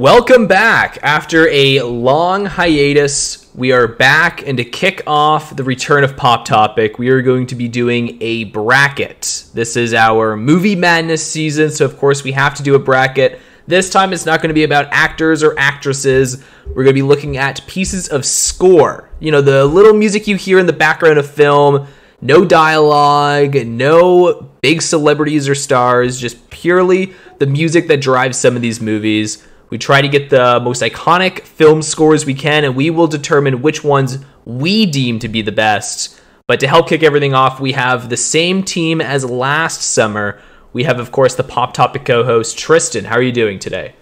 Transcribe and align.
Welcome 0.00 0.46
back. 0.46 0.98
After 1.02 1.46
a 1.50 1.82
long 1.82 2.46
hiatus, 2.46 3.46
we 3.54 3.70
are 3.72 3.86
back, 3.86 4.48
and 4.48 4.56
to 4.56 4.64
kick 4.64 5.02
off 5.06 5.54
the 5.54 5.62
return 5.62 6.04
of 6.04 6.16
Pop 6.16 6.46
Topic, 6.46 6.98
we 6.98 7.10
are 7.10 7.20
going 7.20 7.46
to 7.48 7.54
be 7.54 7.68
doing 7.68 8.16
a 8.22 8.44
bracket. 8.44 9.44
This 9.52 9.76
is 9.76 9.92
our 9.92 10.38
movie 10.38 10.74
madness 10.74 11.22
season, 11.22 11.70
so 11.70 11.84
of 11.84 11.98
course, 11.98 12.24
we 12.24 12.32
have 12.32 12.54
to 12.54 12.62
do 12.62 12.76
a 12.76 12.78
bracket. 12.78 13.40
This 13.66 13.90
time, 13.90 14.14
it's 14.14 14.24
not 14.24 14.40
going 14.40 14.48
to 14.48 14.54
be 14.54 14.64
about 14.64 14.88
actors 14.90 15.42
or 15.42 15.54
actresses. 15.58 16.42
We're 16.68 16.84
going 16.84 16.86
to 16.86 16.92
be 16.94 17.02
looking 17.02 17.36
at 17.36 17.66
pieces 17.66 18.08
of 18.08 18.24
score. 18.24 19.10
You 19.20 19.32
know, 19.32 19.42
the 19.42 19.66
little 19.66 19.92
music 19.92 20.26
you 20.26 20.36
hear 20.36 20.58
in 20.58 20.64
the 20.64 20.72
background 20.72 21.18
of 21.18 21.30
film, 21.30 21.86
no 22.22 22.46
dialogue, 22.46 23.54
no 23.66 24.48
big 24.62 24.80
celebrities 24.80 25.46
or 25.46 25.54
stars, 25.54 26.18
just 26.18 26.48
purely 26.48 27.12
the 27.38 27.46
music 27.46 27.86
that 27.88 28.00
drives 28.00 28.38
some 28.38 28.56
of 28.56 28.62
these 28.62 28.80
movies. 28.80 29.46
We 29.70 29.78
try 29.78 30.02
to 30.02 30.08
get 30.08 30.30
the 30.30 30.60
most 30.60 30.82
iconic 30.82 31.42
film 31.42 31.80
scores 31.80 32.26
we 32.26 32.34
can, 32.34 32.64
and 32.64 32.74
we 32.74 32.90
will 32.90 33.06
determine 33.06 33.62
which 33.62 33.84
ones 33.84 34.18
we 34.44 34.84
deem 34.84 35.20
to 35.20 35.28
be 35.28 35.42
the 35.42 35.52
best. 35.52 36.20
But 36.48 36.58
to 36.60 36.66
help 36.66 36.88
kick 36.88 37.04
everything 37.04 37.34
off, 37.34 37.60
we 37.60 37.72
have 37.72 38.08
the 38.08 38.16
same 38.16 38.64
team 38.64 39.00
as 39.00 39.24
last 39.24 39.82
summer. 39.82 40.40
We 40.72 40.82
have, 40.82 40.98
of 40.98 41.12
course, 41.12 41.36
the 41.36 41.44
Pop 41.44 41.72
Topic 41.72 42.04
co 42.04 42.24
host, 42.24 42.58
Tristan. 42.58 43.04
How 43.04 43.14
are 43.14 43.22
you 43.22 43.30
doing 43.30 43.60
today? 43.60 43.94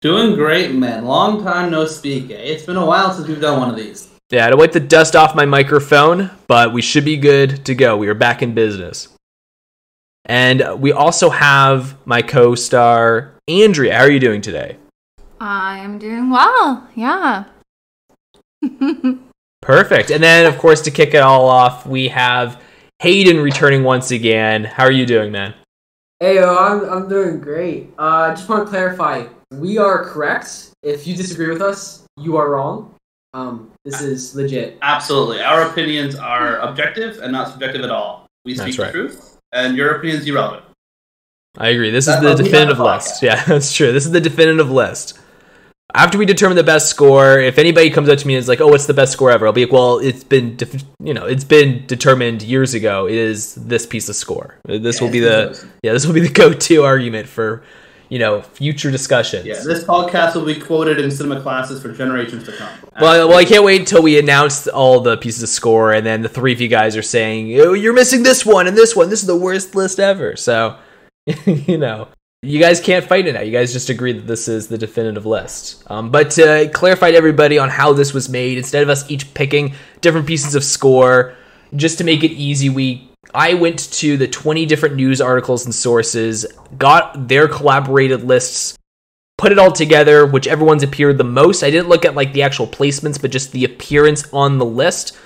Doing 0.00 0.34
great, 0.34 0.74
man. 0.74 1.04
Long 1.04 1.44
time 1.44 1.70
no 1.70 1.84
speak. 1.84 2.30
Eh? 2.30 2.34
It's 2.34 2.64
been 2.64 2.76
a 2.76 2.84
while 2.84 3.12
since 3.12 3.28
we've 3.28 3.40
done 3.40 3.60
one 3.60 3.68
of 3.68 3.76
these. 3.76 4.08
Yeah, 4.30 4.40
I 4.40 4.42
had 4.44 4.50
to 4.50 4.56
wipe 4.56 4.72
the 4.72 4.80
dust 4.80 5.14
off 5.14 5.34
my 5.34 5.44
microphone, 5.44 6.30
but 6.46 6.72
we 6.72 6.80
should 6.80 7.04
be 7.04 7.18
good 7.18 7.66
to 7.66 7.74
go. 7.74 7.98
We 7.98 8.08
are 8.08 8.14
back 8.14 8.40
in 8.40 8.54
business. 8.54 9.08
And 10.24 10.80
we 10.80 10.92
also 10.92 11.28
have 11.28 11.96
my 12.06 12.22
co 12.22 12.54
star, 12.54 13.34
Andrea. 13.46 13.94
How 13.94 14.04
are 14.04 14.10
you 14.10 14.20
doing 14.20 14.40
today? 14.40 14.78
I'm 15.44 15.98
doing 15.98 16.30
well. 16.30 16.88
Yeah. 16.94 17.46
Perfect. 19.60 20.10
And 20.12 20.22
then, 20.22 20.46
of 20.46 20.56
course, 20.56 20.80
to 20.82 20.92
kick 20.92 21.14
it 21.14 21.22
all 21.22 21.48
off, 21.48 21.84
we 21.84 22.06
have 22.08 22.62
Hayden 23.00 23.40
returning 23.40 23.82
once 23.82 24.12
again. 24.12 24.62
How 24.62 24.84
are 24.84 24.92
you 24.92 25.04
doing, 25.04 25.32
man? 25.32 25.52
Hey, 26.20 26.36
yo, 26.36 26.56
I'm, 26.56 26.88
I'm 26.88 27.08
doing 27.08 27.40
great. 27.40 27.92
Uh, 27.98 28.30
I 28.30 28.30
just 28.30 28.48
want 28.48 28.66
to 28.66 28.70
clarify 28.70 29.26
we 29.50 29.78
are 29.78 30.04
correct. 30.04 30.70
If 30.84 31.08
you 31.08 31.16
disagree 31.16 31.48
with 31.48 31.60
us, 31.60 32.04
you 32.16 32.36
are 32.36 32.48
wrong. 32.48 32.94
Um, 33.34 33.72
this 33.84 34.00
is 34.00 34.36
legit. 34.36 34.78
Absolutely. 34.80 35.40
Our 35.40 35.62
opinions 35.62 36.14
are 36.14 36.58
objective 36.58 37.18
and 37.18 37.32
not 37.32 37.48
subjective 37.50 37.82
at 37.82 37.90
all. 37.90 38.28
We 38.44 38.54
speak 38.54 38.78
right. 38.78 38.86
the 38.86 38.92
truth, 38.92 39.38
and 39.50 39.76
your 39.76 39.96
opinion 39.96 40.20
is 40.20 40.26
irrelevant. 40.28 40.66
I 41.58 41.70
agree. 41.70 41.90
This 41.90 42.06
is 42.06 42.20
That's 42.20 42.38
the 42.38 42.44
definitive 42.44 42.78
list. 42.78 43.22
Yeah, 43.24 43.42
that's 43.44 43.72
true. 43.72 43.90
This 43.90 44.06
is 44.06 44.12
the 44.12 44.20
definitive 44.20 44.70
list. 44.70 45.18
After 45.94 46.16
we 46.16 46.24
determine 46.24 46.56
the 46.56 46.62
best 46.64 46.88
score, 46.88 47.38
if 47.38 47.58
anybody 47.58 47.90
comes 47.90 48.08
up 48.08 48.18
to 48.18 48.26
me 48.26 48.34
and 48.34 48.40
is 48.40 48.48
like, 48.48 48.60
"Oh, 48.62 48.68
what's 48.68 48.86
the 48.86 48.94
best 48.94 49.12
score 49.12 49.30
ever?" 49.30 49.46
I'll 49.46 49.52
be 49.52 49.64
like, 49.66 49.72
"Well, 49.72 49.98
it's 49.98 50.24
been, 50.24 50.56
def- 50.56 50.84
you 51.02 51.12
know, 51.12 51.26
it's 51.26 51.44
been 51.44 51.84
determined 51.86 52.42
years 52.42 52.72
ago. 52.72 53.06
It 53.06 53.14
is 53.16 53.54
this 53.56 53.84
piece 53.84 54.08
of 54.08 54.16
score. 54.16 54.56
This 54.66 55.00
Yeah, 55.00 55.04
will 55.04 55.12
be 55.12 55.20
the 55.20 55.66
yeah, 55.82 55.92
this 55.92 56.06
will 56.06 56.14
be 56.14 56.20
the 56.20 56.32
go-to 56.42 56.84
argument 56.84 57.28
for, 57.28 57.62
you 58.08 58.18
know, 58.18 58.40
future 58.40 58.90
discussions." 58.90 59.44
Yeah, 59.44 59.60
this 59.64 59.84
podcast 59.84 60.34
will 60.34 60.46
be 60.46 60.58
quoted 60.58 60.98
in 60.98 61.10
cinema 61.10 61.42
classes 61.42 61.82
for 61.82 61.92
generations 61.92 62.44
to 62.44 62.52
come. 62.52 62.70
Well, 62.98 63.28
well, 63.28 63.36
I 63.38 63.44
can't 63.44 63.64
wait 63.64 63.80
until 63.80 64.02
we 64.02 64.18
announce 64.18 64.66
all 64.68 65.00
the 65.00 65.18
pieces 65.18 65.42
of 65.42 65.50
score, 65.50 65.92
and 65.92 66.06
then 66.06 66.22
the 66.22 66.28
three 66.30 66.52
of 66.54 66.60
you 66.60 66.68
guys 66.68 66.96
are 66.96 67.02
saying, 67.02 67.54
oh, 67.60 67.74
"You're 67.74 67.92
missing 67.92 68.22
this 68.22 68.46
one 68.46 68.66
and 68.66 68.76
this 68.78 68.96
one. 68.96 69.10
This 69.10 69.20
is 69.20 69.26
the 69.26 69.36
worst 69.36 69.74
list 69.74 70.00
ever." 70.00 70.36
So, 70.36 70.78
you 71.46 71.76
know, 71.76 72.08
you 72.42 72.58
guys 72.58 72.80
can't 72.80 73.04
fight 73.04 73.26
it 73.26 73.34
now. 73.34 73.40
You 73.40 73.52
guys 73.52 73.72
just 73.72 73.88
agree 73.88 74.12
that 74.12 74.26
this 74.26 74.48
is 74.48 74.68
the 74.68 74.76
definitive 74.76 75.26
list. 75.26 75.84
Um, 75.88 76.10
but 76.10 76.30
to 76.32 76.70
clarify 76.74 77.12
to 77.12 77.16
everybody 77.16 77.58
on 77.58 77.68
how 77.68 77.92
this 77.92 78.12
was 78.12 78.28
made, 78.28 78.58
instead 78.58 78.82
of 78.82 78.88
us 78.88 79.08
each 79.10 79.32
picking 79.34 79.74
different 80.00 80.26
pieces 80.26 80.54
of 80.54 80.64
score, 80.64 81.34
just 81.76 81.98
to 81.98 82.04
make 82.04 82.24
it 82.24 82.32
easy, 82.32 82.68
we 82.68 83.08
I 83.34 83.54
went 83.54 83.90
to 83.92 84.16
the 84.16 84.26
20 84.26 84.66
different 84.66 84.96
news 84.96 85.20
articles 85.20 85.64
and 85.64 85.74
sources, 85.74 86.44
got 86.76 87.28
their 87.28 87.48
collaborated 87.48 88.24
lists 88.24 88.76
put 89.42 89.50
it 89.50 89.58
all 89.58 89.72
together, 89.72 90.24
whichever 90.24 90.64
ones 90.64 90.84
appeared 90.84 91.18
the 91.18 91.24
most. 91.24 91.64
I 91.64 91.70
didn't 91.70 91.88
look 91.88 92.04
at 92.04 92.14
like 92.14 92.32
the 92.32 92.42
actual 92.42 92.68
placements, 92.68 93.20
but 93.20 93.32
just 93.32 93.50
the 93.50 93.64
appearance 93.64 94.32
on 94.32 94.58
the 94.58 94.64
list. 94.64 95.18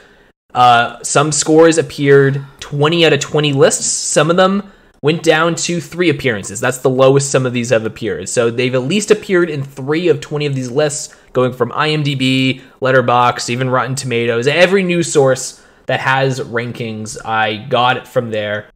Uh, 0.55 1.03
some 1.03 1.31
scores 1.31 1.77
appeared 1.77 2.43
20 2.61 3.05
out 3.05 3.13
of 3.13 3.21
20 3.21 3.53
lists. 3.53 3.85
Some 3.85 4.31
of 4.31 4.39
them 4.39 4.73
went 5.07 5.23
down 5.23 5.55
to 5.55 5.81
three 5.81 6.11
appearances. 6.11 6.59
That's 6.59 6.79
the 6.79 6.91
lowest 6.91 7.31
some 7.31 7.47
of 7.47 7.53
these 7.53 7.71
have 7.71 7.87
appeared. 7.87 8.29
So 8.29 8.51
they've 8.51 8.75
at 8.75 8.83
least 8.83 9.13
appeared 9.13 9.49
in 9.49 9.63
three 9.63 10.09
of 10.09 10.21
20 10.21 10.47
of 10.47 10.57
these 10.57 10.69
lists, 10.69 11.15
going 11.33 11.53
from 11.53 11.71
IMDb, 11.71 12.61
Letterboxd, 12.83 13.49
even 13.49 13.71
Rotten 13.71 13.95
Tomatoes. 13.95 14.49
Every 14.49 14.83
news 14.83 15.13
source 15.13 15.63
that 15.87 16.01
has 16.01 16.41
rankings, 16.41 17.25
I 17.25 17.55
got 17.69 17.99
it 17.99 18.09
from 18.09 18.33
there, 18.33 18.69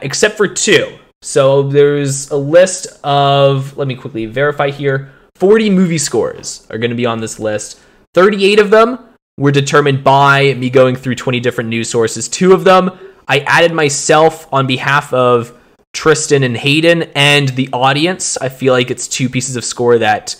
except 0.00 0.36
for 0.36 0.46
two. 0.46 0.98
So 1.22 1.62
there's 1.62 2.30
a 2.30 2.36
list 2.36 2.88
of, 3.02 3.74
let 3.78 3.88
me 3.88 3.94
quickly 3.94 4.26
verify 4.26 4.68
here 4.68 5.10
40 5.36 5.70
movie 5.70 5.96
scores 5.96 6.66
are 6.68 6.76
going 6.76 6.90
to 6.90 6.96
be 6.96 7.06
on 7.06 7.22
this 7.22 7.38
list. 7.38 7.80
38 8.12 8.58
of 8.58 8.68
them 8.68 8.98
were 9.38 9.50
determined 9.50 10.04
by 10.04 10.52
me 10.52 10.68
going 10.68 10.96
through 10.96 11.14
20 11.14 11.40
different 11.40 11.70
news 11.70 11.88
sources. 11.88 12.28
Two 12.28 12.52
of 12.52 12.64
them 12.64 12.90
I 13.26 13.38
added 13.46 13.72
myself 13.72 14.46
on 14.52 14.66
behalf 14.66 15.10
of 15.14 15.58
Tristan 15.92 16.42
and 16.42 16.56
Hayden 16.56 17.04
and 17.14 17.50
the 17.50 17.68
audience. 17.72 18.36
I 18.38 18.48
feel 18.48 18.72
like 18.72 18.90
it's 18.90 19.06
two 19.06 19.28
pieces 19.28 19.56
of 19.56 19.64
score 19.64 19.98
that 19.98 20.36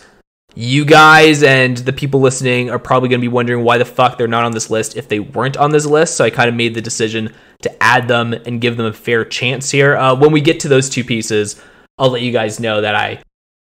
you 0.54 0.84
guys 0.84 1.42
and 1.42 1.78
the 1.78 1.92
people 1.92 2.20
listening 2.20 2.70
are 2.70 2.78
probably 2.78 3.08
going 3.08 3.20
to 3.20 3.24
be 3.24 3.32
wondering 3.32 3.64
why 3.64 3.78
the 3.78 3.84
fuck 3.84 4.18
they're 4.18 4.28
not 4.28 4.44
on 4.44 4.52
this 4.52 4.70
list 4.70 4.96
if 4.96 5.08
they 5.08 5.20
weren't 5.20 5.56
on 5.56 5.70
this 5.70 5.86
list. 5.86 6.16
So 6.16 6.24
I 6.24 6.30
kind 6.30 6.48
of 6.48 6.54
made 6.54 6.74
the 6.74 6.80
decision 6.82 7.34
to 7.62 7.82
add 7.82 8.08
them 8.08 8.32
and 8.32 8.60
give 8.60 8.76
them 8.76 8.86
a 8.86 8.92
fair 8.92 9.24
chance 9.24 9.70
here. 9.70 9.96
Uh, 9.96 10.14
when 10.14 10.32
we 10.32 10.40
get 10.40 10.60
to 10.60 10.68
those 10.68 10.88
two 10.88 11.04
pieces, 11.04 11.60
I'll 11.98 12.10
let 12.10 12.22
you 12.22 12.32
guys 12.32 12.60
know 12.60 12.80
that 12.80 12.94
I 12.94 13.22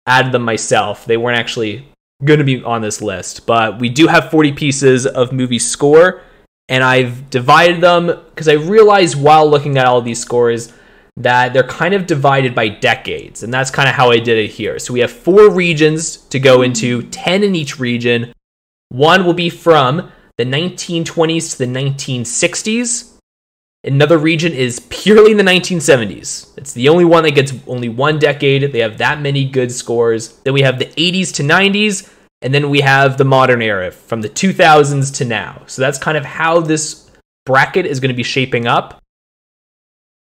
added 0.06 0.32
them 0.32 0.42
myself. 0.42 1.04
They 1.04 1.16
weren't 1.16 1.38
actually 1.38 1.86
going 2.24 2.38
to 2.38 2.44
be 2.44 2.62
on 2.62 2.82
this 2.82 3.02
list, 3.02 3.46
but 3.46 3.78
we 3.78 3.88
do 3.88 4.06
have 4.06 4.30
40 4.30 4.52
pieces 4.52 5.06
of 5.06 5.32
movie 5.32 5.58
score, 5.58 6.22
and 6.68 6.84
I've 6.84 7.30
divided 7.30 7.80
them 7.80 8.06
because 8.06 8.48
I 8.48 8.54
realized 8.54 9.20
while 9.20 9.48
looking 9.48 9.76
at 9.76 9.86
all 9.86 10.00
these 10.00 10.20
scores 10.20 10.72
that 11.16 11.52
they're 11.52 11.62
kind 11.62 11.94
of 11.94 12.06
divided 12.06 12.54
by 12.54 12.68
decades, 12.68 13.42
and 13.42 13.52
that's 13.52 13.70
kind 13.70 13.88
of 13.88 13.94
how 13.94 14.10
I 14.10 14.18
did 14.18 14.38
it 14.38 14.50
here. 14.50 14.78
So 14.78 14.92
we 14.92 15.00
have 15.00 15.12
four 15.12 15.50
regions 15.50 16.16
to 16.28 16.40
go 16.40 16.62
into, 16.62 17.02
10 17.02 17.42
in 17.42 17.54
each 17.54 17.78
region. 17.78 18.32
One 18.88 19.24
will 19.24 19.34
be 19.34 19.50
from 19.50 20.10
the 20.38 20.44
1920s 20.44 21.52
to 21.52 21.58
the 21.58 21.66
1960s. 21.66 23.10
Another 23.84 24.16
region 24.16 24.52
is 24.52 24.80
purely 24.90 25.32
in 25.32 25.36
the 25.36 25.42
1970s. 25.42 26.56
It's 26.56 26.72
the 26.72 26.88
only 26.88 27.04
one 27.04 27.24
that 27.24 27.34
gets 27.34 27.52
only 27.66 27.88
one 27.88 28.18
decade. 28.18 28.72
They 28.72 28.78
have 28.78 28.98
that 28.98 29.20
many 29.20 29.44
good 29.44 29.72
scores. 29.72 30.38
Then 30.44 30.54
we 30.54 30.62
have 30.62 30.78
the 30.78 30.86
80s 30.86 31.34
to 31.34 31.42
90s, 31.42 32.10
and 32.42 32.54
then 32.54 32.70
we 32.70 32.80
have 32.80 33.18
the 33.18 33.24
modern 33.24 33.60
era 33.60 33.90
from 33.90 34.22
the 34.22 34.28
2000s 34.28 35.14
to 35.16 35.24
now. 35.24 35.62
So 35.66 35.82
that's 35.82 35.98
kind 35.98 36.16
of 36.16 36.24
how 36.24 36.60
this 36.60 37.10
bracket 37.44 37.84
is 37.84 37.98
going 37.98 38.10
to 38.10 38.16
be 38.16 38.22
shaping 38.22 38.66
up. 38.66 39.01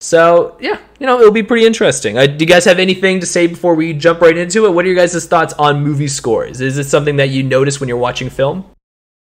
So, 0.01 0.57
yeah, 0.61 0.79
you 1.01 1.07
know, 1.07 1.19
it'll 1.21 1.33
be 1.33 1.43
pretty 1.43 1.67
interesting. 1.67 2.17
Uh, 2.17 2.27
do 2.27 2.37
you 2.45 2.47
guys 2.47 2.65
have 2.65 2.79
anything 2.79 3.19
to 3.21 3.27
say 3.27 3.49
before 3.49 3.75
we 3.75 3.93
jump 3.93 4.21
right 4.21 4.37
into 4.37 4.65
it? 4.67 4.71
What 4.71 4.85
are 4.85 4.89
your 4.89 4.97
guys' 4.97 5.27
thoughts 5.27 5.55
on 5.55 5.83
movie 5.83 6.07
scores? 6.07 6.61
Is 6.61 6.79
it 6.79 6.85
something 6.85 7.17
that 7.17 7.31
you 7.31 7.43
notice 7.43 7.81
when 7.81 7.89
you're 7.89 7.99
watching 7.99 8.31
film? 8.31 8.65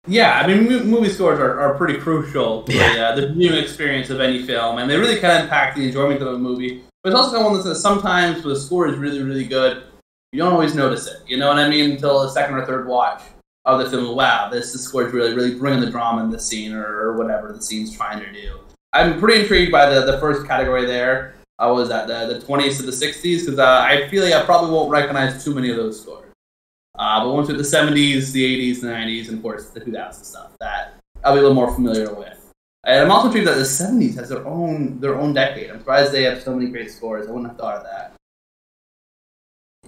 Yeah, 0.08 0.40
I 0.40 0.48
mean, 0.48 0.70
mo- 0.70 0.84
movie 0.84 1.09
scores 1.09 1.40
are, 1.40 1.59
are 1.59 1.76
pretty 1.76 2.00
crucial 2.00 2.64
to 2.64 2.73
Yeah. 2.73 2.94
the, 2.94 3.06
uh, 3.06 3.16
the 3.28 3.34
viewing 3.34 3.62
experience 3.62 4.09
of 4.09 4.20
any 4.22 4.44
film, 4.46 4.78
and 4.79 4.90
they 4.90 4.97
really 4.97 5.20
kind 5.20 5.38
of 5.38 5.44
impact 5.44 5.78
the 5.78 5.85
enjoyment 5.85 6.22
of 6.22 6.29
a 6.29 6.38
movie. 6.40 6.84
But 7.03 7.09
it's 7.12 7.20
also 7.20 7.35
kind 7.35 7.46
of 7.46 7.52
one 7.52 7.67
that 7.67 7.76
sometimes 7.76 8.44
when 8.44 8.53
the 8.53 8.59
score 8.59 8.88
is 8.88 8.97
really, 8.97 9.22
really 9.22 9.44
good, 9.46 9.84
you 10.32 10.40
don't 10.40 10.53
always 10.53 10.74
notice 10.74 11.06
it. 11.08 11.17
You 11.28 11.38
know 11.38 11.50
what 11.50 11.58
I 11.59 11.67
mean? 11.70 11.91
Until 11.91 12.22
the 12.24 12.29
second 12.29 12.56
or 12.56 12.66
third 12.66 12.88
watch 12.88 13.22
of 13.66 13.79
the 13.84 13.90
film. 13.90 14.16
Wow, 14.16 14.50
this, 14.50 14.72
this 14.72 14.85
score 14.85 15.06
is 15.06 15.14
really, 15.14 15.34
really 15.35 15.56
bringing 15.56 15.82
the 15.82 15.91
drama 15.91 16.24
in 16.24 16.29
the 16.32 16.40
scene 16.40 16.74
or, 16.74 16.85
or 16.85 17.17
whatever 17.17 17.52
the 17.52 17.62
scene's 17.62 17.96
trying 17.96 18.20
to 18.22 18.32
do. 18.32 18.58
I'm 18.93 19.20
pretty 19.20 19.41
intrigued 19.41 19.72
by 19.72 19.90
the, 19.90 20.02
the 20.02 20.20
first 20.20 20.46
category 20.46 20.85
there. 20.85 21.35
I 21.59 21.70
was 21.70 21.91
at 21.91 22.08
the, 22.08 22.34
the 22.34 22.46
20s 22.46 22.78
to 22.78 22.84
the 22.84 22.91
60s 22.91 23.46
because 23.46 23.59
uh, 23.59 23.82
I 23.85 24.08
feel 24.09 24.23
like 24.23 24.34
I 24.34 24.43
probably 24.43 24.72
won't 24.72 24.90
recognize 24.90 25.43
too 25.43 25.53
many 25.53 25.70
of 25.70 25.78
those 25.78 26.02
scores. 26.02 26.32
Uh, 26.97 27.23
but 27.23 27.34
once 27.34 27.47
with 27.47 27.58
the 27.58 27.64
70s, 27.64 28.32
the 28.32 28.73
80s, 28.73 28.82
the 28.82 28.88
90s, 28.88 29.29
and 29.29 29.38
of 29.38 29.41
course 29.41 29.70
the 29.70 29.79
2000s 29.79 30.26
stuff 30.26 30.52
that 30.59 30.96
I'll 31.23 31.34
be 31.34 31.40
a 31.40 31.41
little 31.41 31.55
more 31.55 31.73
familiar 31.73 32.14
with. 32.14 32.38
And 32.84 33.05
I'm 33.05 33.11
also 33.11 33.28
intrigued 33.28 33.47
that 33.47 33.55
the 33.55 33.61
70s 33.61 34.16
has 34.16 34.29
their 34.29 34.46
own 34.46 34.99
their 34.99 35.16
own 35.16 35.34
decade. 35.34 35.70
I'm 35.70 35.79
surprised 35.79 36.11
they 36.11 36.23
have 36.23 36.41
so 36.41 36.55
many 36.55 36.70
great 36.70 36.91
scores. 36.91 37.28
I 37.28 37.32
wouldn't 37.32 37.49
have 37.49 37.58
thought 37.58 37.78
of 37.78 37.84
that. 37.84 38.14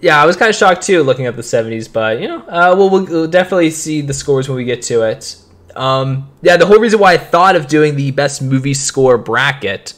Yeah, 0.00 0.22
I 0.22 0.26
was 0.26 0.36
kind 0.36 0.48
of 0.48 0.54
shocked 0.54 0.82
too 0.82 1.02
looking 1.02 1.26
at 1.26 1.34
the 1.34 1.42
70s, 1.42 1.92
but 1.92 2.20
you 2.20 2.28
know, 2.28 2.42
uh, 2.42 2.74
we'll, 2.76 2.90
we'll, 2.90 3.04
we'll 3.04 3.26
definitely 3.26 3.70
see 3.70 4.00
the 4.00 4.14
scores 4.14 4.48
when 4.48 4.56
we 4.56 4.64
get 4.64 4.82
to 4.82 5.02
it. 5.02 5.36
Um, 5.76 6.30
yeah, 6.42 6.56
the 6.56 6.66
whole 6.66 6.78
reason 6.78 7.00
why 7.00 7.12
I 7.12 7.18
thought 7.18 7.56
of 7.56 7.66
doing 7.66 7.96
the 7.96 8.10
best 8.10 8.42
movie 8.42 8.74
score 8.74 9.18
bracket 9.18 9.94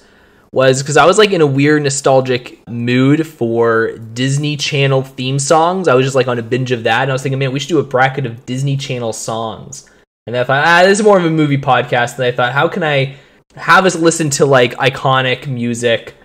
was 0.53 0.83
because 0.83 0.97
I 0.97 1.05
was 1.05 1.19
like 1.19 1.33
in 1.33 1.41
a 1.41 1.47
weird 1.47 1.83
nostalgic 1.83 2.67
mood 2.69 3.27
for 3.27 3.99
Disney 4.15 4.57
Channel 4.57 5.03
theme 5.03 5.39
songs. 5.39 5.87
I 5.87 5.95
was 5.95 6.07
just 6.07 6.17
like 6.17 6.29
on 6.29 6.39
a 6.39 6.43
binge 6.43 6.73
of 6.73 6.85
that, 6.85 7.03
and 7.03 7.11
I 7.11 7.15
was 7.15 7.23
thinking, 7.23 7.39
man, 7.39 7.53
we 7.53 7.61
should 7.61 7.69
do 7.69 7.79
a 7.79 7.85
bracket 7.85 8.27
of 8.27 8.47
Disney 8.47 8.77
Channel 8.77 9.13
songs. 9.13 9.91
And 10.27 10.37
I 10.37 10.45
thought, 10.45 10.67
ah, 10.67 10.83
this 10.83 10.99
is 10.99 11.05
more 11.05 11.19
of 11.19 11.25
a 11.25 11.31
movie 11.31 11.59
podcast. 11.59 12.17
And 12.17 12.25
I 12.25 12.33
thought, 12.33 12.53
how 12.53 12.69
can 12.69 12.83
I 12.83 13.17
have 13.55 13.87
us 13.87 13.95
listen 13.95 14.31
to 14.31 14.47
like 14.47 14.73
iconic 14.75 15.47
music? 15.47 16.16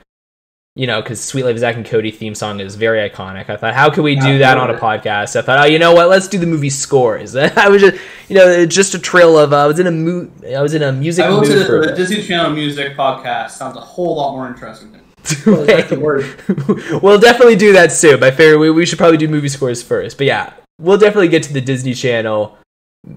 You 0.74 0.88
know, 0.88 1.02
because 1.02 1.22
Suite 1.22 1.44
Life 1.44 1.56
of 1.56 1.60
Zack 1.60 1.76
and 1.76 1.86
Cody 1.86 2.12
theme 2.12 2.34
song 2.34 2.62
is 2.62 2.76
very 2.76 3.10
iconic. 3.10 3.50
I 3.50 3.58
thought, 3.58 3.74
how 3.74 3.90
could 3.90 4.04
we 4.06 4.16
do 4.16 4.38
that 4.38 4.58
on 4.58 4.70
a 4.70 4.76
podcast? 4.76 5.36
I 5.36 5.42
thought, 5.42 5.60
oh, 5.60 5.66
you 5.66 5.78
know 5.80 5.94
what? 5.94 6.08
Let's 6.08 6.30
do 6.30 6.38
the 6.38 6.46
movie 6.46 6.70
scores. 6.70 7.36
I 7.36 7.68
was 7.68 7.82
just, 7.82 8.02
you 8.30 8.38
know, 8.38 8.66
just 8.66 8.94
a 8.94 9.00
trail 9.00 9.38
of. 9.38 9.52
Uh, 9.52 9.58
I 9.58 9.68
was 9.68 9.80
in 9.80 9.88
a 9.88 9.92
mood. 9.92 10.32
I 10.46 10.62
was 10.62 10.74
in 10.74 10.82
a 10.82 10.94
music 10.94 11.26
I 11.26 11.30
will 11.30 11.42
mood 11.42 11.48
say 11.50 11.66
for 11.66 11.82
that 11.82 11.92
the. 11.92 11.96
Disney 11.98 12.24
Channel 12.24 12.52
music 12.52 12.96
podcast 12.96 13.52
sounds 13.52 13.76
a 13.76 13.82
whole 13.82 14.16
lot 14.16 14.32
more 14.32 14.48
interesting. 14.48 14.94
than- 14.94 15.02
Well, 16.02 17.00
we'll 17.02 17.20
definitely 17.20 17.58
do 17.58 17.74
that 17.74 17.92
soon. 17.92 18.24
I 18.24 18.32
figure 18.32 18.58
we, 18.58 18.72
we 18.72 18.86
should 18.86 18.98
probably 18.98 19.18
do 19.18 19.28
movie 19.28 19.50
scores 19.50 19.84
first. 19.84 20.18
But 20.18 20.28
yeah, 20.28 20.54
we'll 20.80 20.98
definitely 20.98 21.28
get 21.28 21.44
to 21.44 21.54
the 21.54 21.62
Disney 21.62 21.94
Channel 21.94 22.58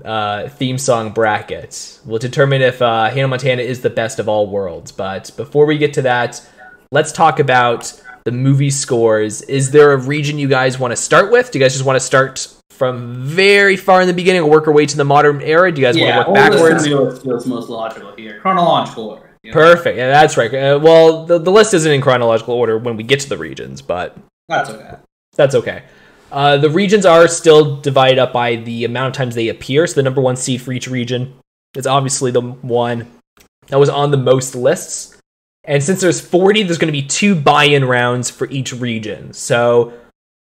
uh, 0.05 0.49
theme 0.49 0.77
song 0.79 1.13
brackets. 1.13 2.01
We'll 2.05 2.19
determine 2.19 2.63
if 2.63 2.83
uh, 2.83 3.11
Hannah 3.11 3.29
Montana 3.29 3.63
is 3.63 3.81
the 3.81 3.91
best 3.91 4.19
of 4.19 4.29
all 4.29 4.49
worlds. 4.49 4.91
But 4.91 5.31
before 5.37 5.67
we 5.67 5.79
get 5.79 5.95
to 5.95 6.03
that, 6.03 6.45
let's 6.95 7.11
talk 7.11 7.41
about 7.41 8.01
the 8.25 8.31
movie 8.31 8.71
scores. 8.71 9.43
Is 9.43 9.73
there 9.73 9.93
a 9.93 9.97
region 9.99 10.39
you 10.39 10.49
guys 10.49 10.79
want 10.79 10.93
to 10.93 10.97
start 10.97 11.31
with? 11.31 11.51
Do 11.51 11.59
you 11.59 11.65
guys 11.65 11.73
just 11.73 11.85
want 11.85 11.97
to 11.97 12.01
start 12.01 12.49
from 12.71 13.23
very 13.25 13.77
far 13.77 14.01
in 14.01 14.07
the 14.07 14.15
beginning 14.15 14.43
and 14.43 14.51
work 14.51 14.69
our 14.69 14.73
way 14.73 14.87
to 14.87 14.97
the 14.97 15.05
modern 15.05 15.43
era? 15.43 15.71
Do 15.73 15.81
you 15.81 15.87
guys 15.87 15.97
yeah, 15.97 16.17
want 16.17 16.27
to 16.27 16.33
work 16.33 16.53
backwards? 16.53 16.89
what 16.89 17.23
feels 17.23 17.47
most 17.47 17.69
logical 17.69 18.15
here. 18.17 18.41
Chronological 18.41 19.11
order. 19.11 19.37
you 19.43 19.51
know? 19.51 19.55
Perfect. 19.55 19.99
Yeah, 19.99 20.09
that's 20.09 20.37
right. 20.37 20.55
Uh, 20.55 20.79
well, 20.81 21.27
the, 21.27 21.39
the 21.39 21.51
list 21.51 21.75
isn't 21.75 21.91
in 21.91 22.01
chronological 22.01 22.55
order 22.55 22.79
when 22.79 22.97
we 22.97 23.03
get 23.03 23.21
to 23.21 23.29
the 23.29 23.39
regions, 23.39 23.83
but 23.83 24.17
That's 24.49 24.71
okay. 24.71 24.95
That's 25.35 25.55
okay. 25.57 25.83
Uh, 26.31 26.57
the 26.57 26.71
regions 26.71 27.05
are 27.05 27.29
still 27.29 27.77
divided 27.77 28.19
up 28.19 28.33
by 28.33 28.57
the 28.57 28.85
amount 28.85 29.09
of 29.09 29.19
times 29.19 29.35
they 29.35 29.49
appear. 29.49 29.87
So 29.87 29.95
the 29.95 30.03
number 30.05 30.21
one 30.21 30.37
seed 30.37 30.63
for 30.63 30.73
each 30.73 30.89
region 30.89 31.35
is 31.77 31.89
obviously 31.89 32.31
the 32.31 32.41
one 32.41 33.11
that 33.67 33.79
was 33.79 33.89
on 33.89 34.11
the 34.13 34.17
most 34.17 34.55
lists. 34.55 35.14
And 35.65 35.83
since 35.83 36.01
there's 36.01 36.21
40, 36.21 36.65
there's 36.65 36.79
going 36.79 36.93
to 36.93 37.01
be 37.01 37.07
two 37.07 37.35
buy-in 37.35 37.85
rounds 37.85 38.31
for 38.31 38.49
each 38.51 38.73
region. 38.73 39.33
So 39.33 39.95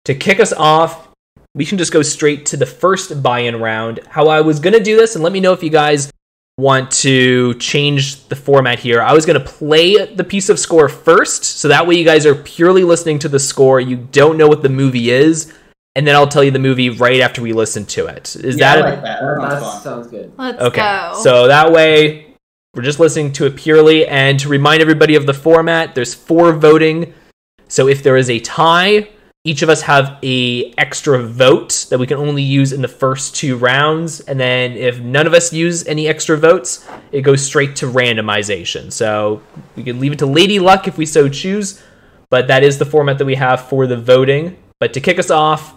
to 0.04 0.14
kick 0.14 0.40
us 0.40 0.52
off, 0.52 1.08
we 1.54 1.64
can 1.64 1.78
just 1.78 1.92
go 1.92 2.02
straight 2.02 2.44
to 2.46 2.56
the 2.56 2.66
first 2.66 3.22
buy-in 3.22 3.60
round. 3.60 4.00
How 4.08 4.28
I 4.28 4.42
was 4.42 4.60
going 4.60 4.74
to 4.74 4.82
do 4.82 4.96
this, 4.96 5.14
and 5.14 5.24
let 5.24 5.32
me 5.32 5.40
know 5.40 5.52
if 5.52 5.62
you 5.62 5.70
guys 5.70 6.12
want 6.58 6.90
to 6.90 7.54
change 7.54 8.28
the 8.28 8.36
format 8.36 8.78
here. 8.78 9.00
I 9.02 9.12
was 9.12 9.26
going 9.26 9.38
to 9.40 9.44
play 9.46 10.04
the 10.06 10.24
piece 10.24 10.48
of 10.48 10.58
score 10.58 10.88
first, 10.88 11.44
so 11.44 11.68
that 11.68 11.86
way 11.86 11.96
you 11.96 12.04
guys 12.04 12.26
are 12.26 12.34
purely 12.34 12.84
listening 12.84 13.18
to 13.20 13.28
the 13.28 13.38
score. 13.38 13.80
You 13.80 13.96
don't 13.96 14.36
know 14.36 14.48
what 14.48 14.62
the 14.62 14.68
movie 14.68 15.10
is, 15.10 15.52
and 15.94 16.06
then 16.06 16.14
I'll 16.14 16.28
tell 16.28 16.44
you 16.44 16.50
the 16.50 16.58
movie 16.58 16.90
right 16.90 17.20
after 17.20 17.40
we 17.40 17.54
listen 17.54 17.86
to 17.86 18.06
it. 18.06 18.36
Is 18.36 18.58
yeah, 18.58 18.76
that 18.76 18.84
I 18.84 18.90
like 18.90 19.02
that. 19.02 19.20
That 19.20 19.40
That 19.40 19.60
sounds 19.60 19.72
fun. 19.72 19.82
sounds 19.82 20.06
good. 20.08 20.32
Let's 20.36 20.62
okay? 20.62 20.80
go. 20.82 21.20
So 21.22 21.46
that 21.46 21.72
way 21.72 22.25
we're 22.76 22.82
just 22.82 23.00
listening 23.00 23.32
to 23.32 23.46
it 23.46 23.56
purely. 23.56 24.06
And 24.06 24.38
to 24.40 24.50
remind 24.50 24.82
everybody 24.82 25.16
of 25.16 25.24
the 25.24 25.32
format, 25.32 25.94
there's 25.94 26.12
four 26.12 26.52
voting. 26.52 27.14
So 27.68 27.88
if 27.88 28.02
there 28.02 28.18
is 28.18 28.28
a 28.28 28.38
tie, 28.38 29.08
each 29.44 29.62
of 29.62 29.70
us 29.70 29.80
have 29.82 30.18
a 30.22 30.74
extra 30.76 31.22
vote 31.22 31.86
that 31.88 31.98
we 31.98 32.06
can 32.06 32.18
only 32.18 32.42
use 32.42 32.74
in 32.74 32.82
the 32.82 32.88
first 32.88 33.34
two 33.34 33.56
rounds. 33.56 34.20
And 34.20 34.38
then 34.38 34.72
if 34.72 35.00
none 35.00 35.26
of 35.26 35.32
us 35.32 35.54
use 35.54 35.86
any 35.86 36.06
extra 36.06 36.36
votes, 36.36 36.86
it 37.12 37.22
goes 37.22 37.42
straight 37.42 37.76
to 37.76 37.86
randomization. 37.86 38.92
So 38.92 39.40
we 39.74 39.82
can 39.82 39.98
leave 39.98 40.12
it 40.12 40.18
to 40.18 40.26
Lady 40.26 40.58
Luck 40.58 40.86
if 40.86 40.98
we 40.98 41.06
so 41.06 41.30
choose. 41.30 41.82
But 42.28 42.48
that 42.48 42.62
is 42.62 42.78
the 42.78 42.84
format 42.84 43.16
that 43.18 43.24
we 43.24 43.36
have 43.36 43.68
for 43.68 43.86
the 43.86 43.96
voting. 43.96 44.58
But 44.80 44.92
to 44.92 45.00
kick 45.00 45.18
us 45.18 45.30
off, 45.30 45.74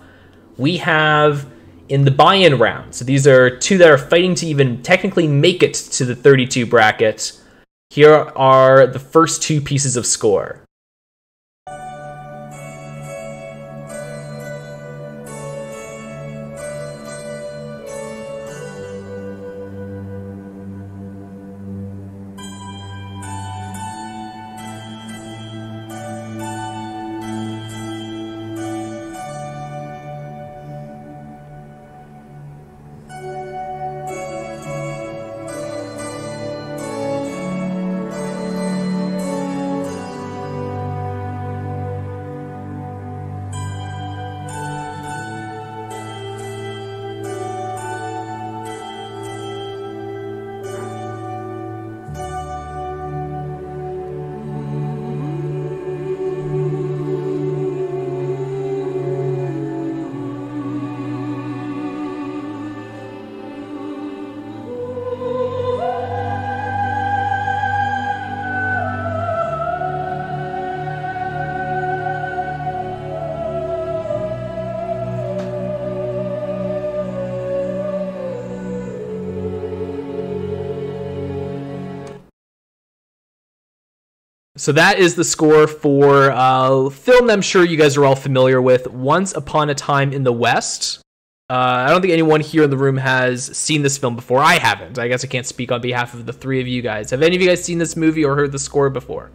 we 0.58 0.78
have 0.78 1.46
in 1.90 2.06
the 2.06 2.12
buy-in 2.12 2.58
round. 2.58 2.96
So 2.96 3.04
these 3.04 3.28
are 3.28 3.50
two 3.50 3.78
that 3.80 3.90
are 3.90 3.98
fighting 3.98 4.36
to 4.36 4.46
even 4.46 4.82
technically 4.84 5.28
make 5.28 5.62
it 5.64 5.74
to 5.74 6.06
the 6.06 6.16
32 6.16 6.66
bracket. 6.66 7.34
Here 7.90 8.14
are 8.14 8.88
the 8.88 9.00
first 9.00 9.42
two 9.42 9.60
pieces 9.60 9.98
of 9.98 10.06
score. 10.06 10.62
So 84.70 84.74
that 84.74 85.00
is 85.00 85.16
the 85.16 85.24
score 85.24 85.66
for 85.66 86.30
a 86.32 86.92
film 86.92 87.26
that 87.26 87.34
I'm 87.34 87.42
sure 87.42 87.66
you 87.66 87.76
guys 87.76 87.98
are 87.98 88.06
all 88.06 88.16
familiar 88.16 88.62
with, 88.62 88.86
Once 88.86 89.34
Upon 89.34 89.72
a 89.72 89.74
Time 89.74 90.14
in 90.14 90.24
the 90.24 90.32
West. 90.32 91.00
Uh, 91.50 91.56
I 91.56 91.90
don't 91.90 92.02
think 92.02 92.14
anyone 92.14 92.40
here 92.40 92.66
in 92.66 92.70
the 92.70 92.78
room 92.78 92.96
has 92.98 93.46
seen 93.58 93.82
this 93.82 93.98
film 93.98 94.16
before. 94.16 94.42
I 94.42 94.60
haven't. 94.60 95.00
I 95.00 95.08
guess 95.08 95.24
I 95.24 95.28
can't 95.28 95.48
speak 95.48 95.72
on 95.72 95.82
behalf 95.82 96.14
of 96.14 96.28
the 96.28 96.34
three 96.34 96.62
of 96.62 96.68
you 96.68 96.84
guys. 96.84 97.10
Have 97.10 97.24
any 97.24 97.36
of 97.36 97.42
you 97.42 97.48
guys 97.48 97.64
seen 97.64 97.80
this 97.80 97.96
movie 97.96 98.24
or 98.24 98.36
heard 98.36 98.52
the 98.52 98.60
score 98.60 98.92
before? 98.92 99.32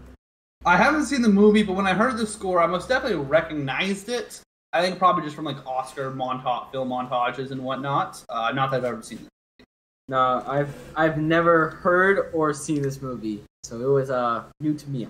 I 0.64 0.76
haven't 0.76 1.06
seen 1.06 1.20
the 1.20 1.28
movie, 1.28 1.64
but 1.64 1.72
when 1.72 1.88
I 1.88 1.94
heard 1.94 2.16
the 2.16 2.28
score, 2.28 2.62
I 2.62 2.66
most 2.66 2.88
definitely 2.88 3.18
recognized 3.18 4.08
it. 4.10 4.40
I 4.72 4.82
think 4.82 5.00
probably 5.00 5.24
just 5.24 5.34
from 5.34 5.46
like 5.46 5.66
Oscar 5.66 6.12
montage, 6.12 6.70
film 6.70 6.90
montages 6.90 7.50
and 7.50 7.64
whatnot. 7.64 8.22
Uh, 8.28 8.52
not 8.54 8.70
that 8.70 8.76
I've 8.76 8.84
ever 8.84 9.02
seen 9.02 9.18
it. 9.18 9.64
No, 10.06 10.44
I've 10.46 10.72
I've 10.94 11.18
never 11.18 11.70
heard 11.70 12.30
or 12.32 12.54
seen 12.54 12.82
this 12.82 13.02
movie, 13.02 13.42
so 13.64 13.80
it 13.80 13.92
was 13.92 14.10
uh 14.10 14.44
new 14.60 14.74
to 14.74 14.90
me. 14.90 15.08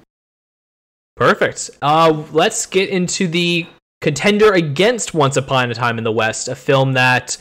Perfect. 1.16 1.70
Uh, 1.80 2.24
let's 2.32 2.66
get 2.66 2.88
into 2.88 3.28
the 3.28 3.66
contender 4.00 4.52
against 4.52 5.14
Once 5.14 5.36
Upon 5.36 5.70
a 5.70 5.74
Time 5.74 5.98
in 5.98 6.04
the 6.04 6.12
West, 6.12 6.48
a 6.48 6.54
film 6.54 6.92
that 6.94 7.36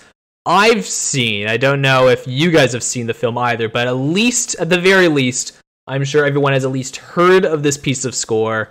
I've 0.46 0.86
seen. 0.86 1.48
I 1.48 1.58
don't 1.58 1.82
know 1.82 2.08
if 2.08 2.27
you 2.27 2.51
guys 2.51 2.74
have 2.74 2.84
seen 2.84 3.08
the 3.08 3.13
film 3.13 3.38
either, 3.38 3.70
but 3.70 3.88
at 3.88 3.96
least, 3.96 4.56
at 4.60 4.70
the 4.70 4.80
very 4.80 5.08
least, 5.08 5.58
I'm 5.88 6.03
sure 6.03 6.25
everyone 6.25 6.53
has 6.53 6.65
at 6.65 6.72
least 6.72 6.98
heard 6.98 7.46
of 7.46 7.63
this 7.63 7.77
piece 7.77 8.06
of 8.06 8.13
score. 8.13 8.70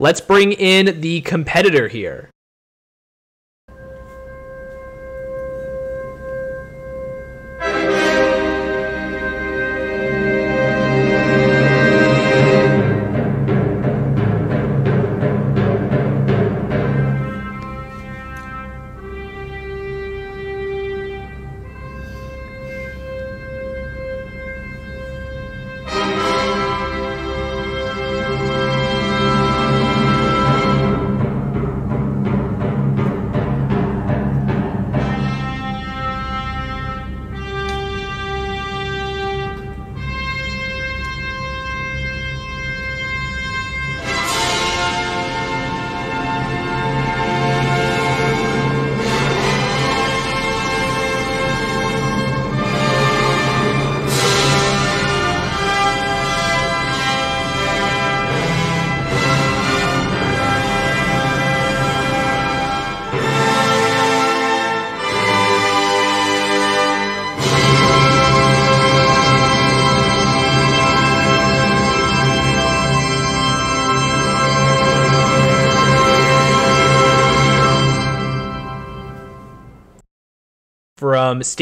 Let's 0.00 0.20
bring 0.20 0.52
in 0.52 1.00
the 1.00 1.20
competitor 1.20 1.88
here. 1.88 2.30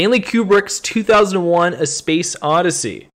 Stanley 0.01 0.21
Kubrick's 0.21 0.81
2001 0.81 1.75
A 1.75 1.85
Space 1.85 2.35
Odyssey. 2.41 3.09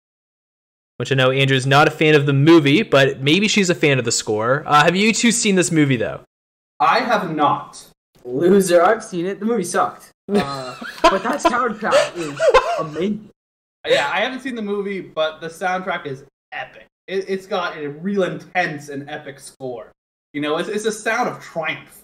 Which 0.97 1.13
I 1.13 1.15
know 1.15 1.31
Andrea's 1.31 1.65
not 1.65 1.87
a 1.87 1.91
fan 1.91 2.13
of 2.13 2.25
the 2.25 2.33
movie, 2.33 2.83
but 2.83 3.21
maybe 3.21 3.47
she's 3.47 3.69
a 3.69 3.75
fan 3.75 3.99
of 3.99 4.03
the 4.03 4.11
score. 4.11 4.63
Uh, 4.65 4.83
have 4.83 4.93
you 4.93 5.13
two 5.13 5.31
seen 5.31 5.55
this 5.55 5.71
movie, 5.71 5.95
though? 5.95 6.25
I 6.81 6.99
have 6.99 7.33
not. 7.33 7.81
Loser, 8.25 8.83
I've 8.83 9.01
seen 9.01 9.25
it. 9.25 9.39
The 9.39 9.45
movie 9.45 9.63
sucked. 9.63 10.09
Uh, 10.27 10.75
but 11.03 11.23
that 11.23 11.41
soundtrack 11.41 12.17
is 12.17 12.37
amazing. 12.77 13.29
Yeah, 13.87 14.11
I 14.11 14.19
haven't 14.19 14.41
seen 14.41 14.55
the 14.55 14.61
movie, 14.61 14.99
but 14.99 15.39
the 15.39 15.47
soundtrack 15.47 16.05
is 16.05 16.25
epic. 16.51 16.87
It, 17.07 17.23
it's 17.29 17.47
got 17.47 17.77
a 17.77 17.87
real 17.87 18.23
intense 18.23 18.89
and 18.89 19.09
epic 19.09 19.39
score. 19.39 19.93
You 20.33 20.41
know, 20.41 20.57
it's, 20.57 20.67
it's 20.67 20.83
a 20.83 20.91
sound 20.91 21.29
of 21.29 21.39
triumph. 21.39 22.01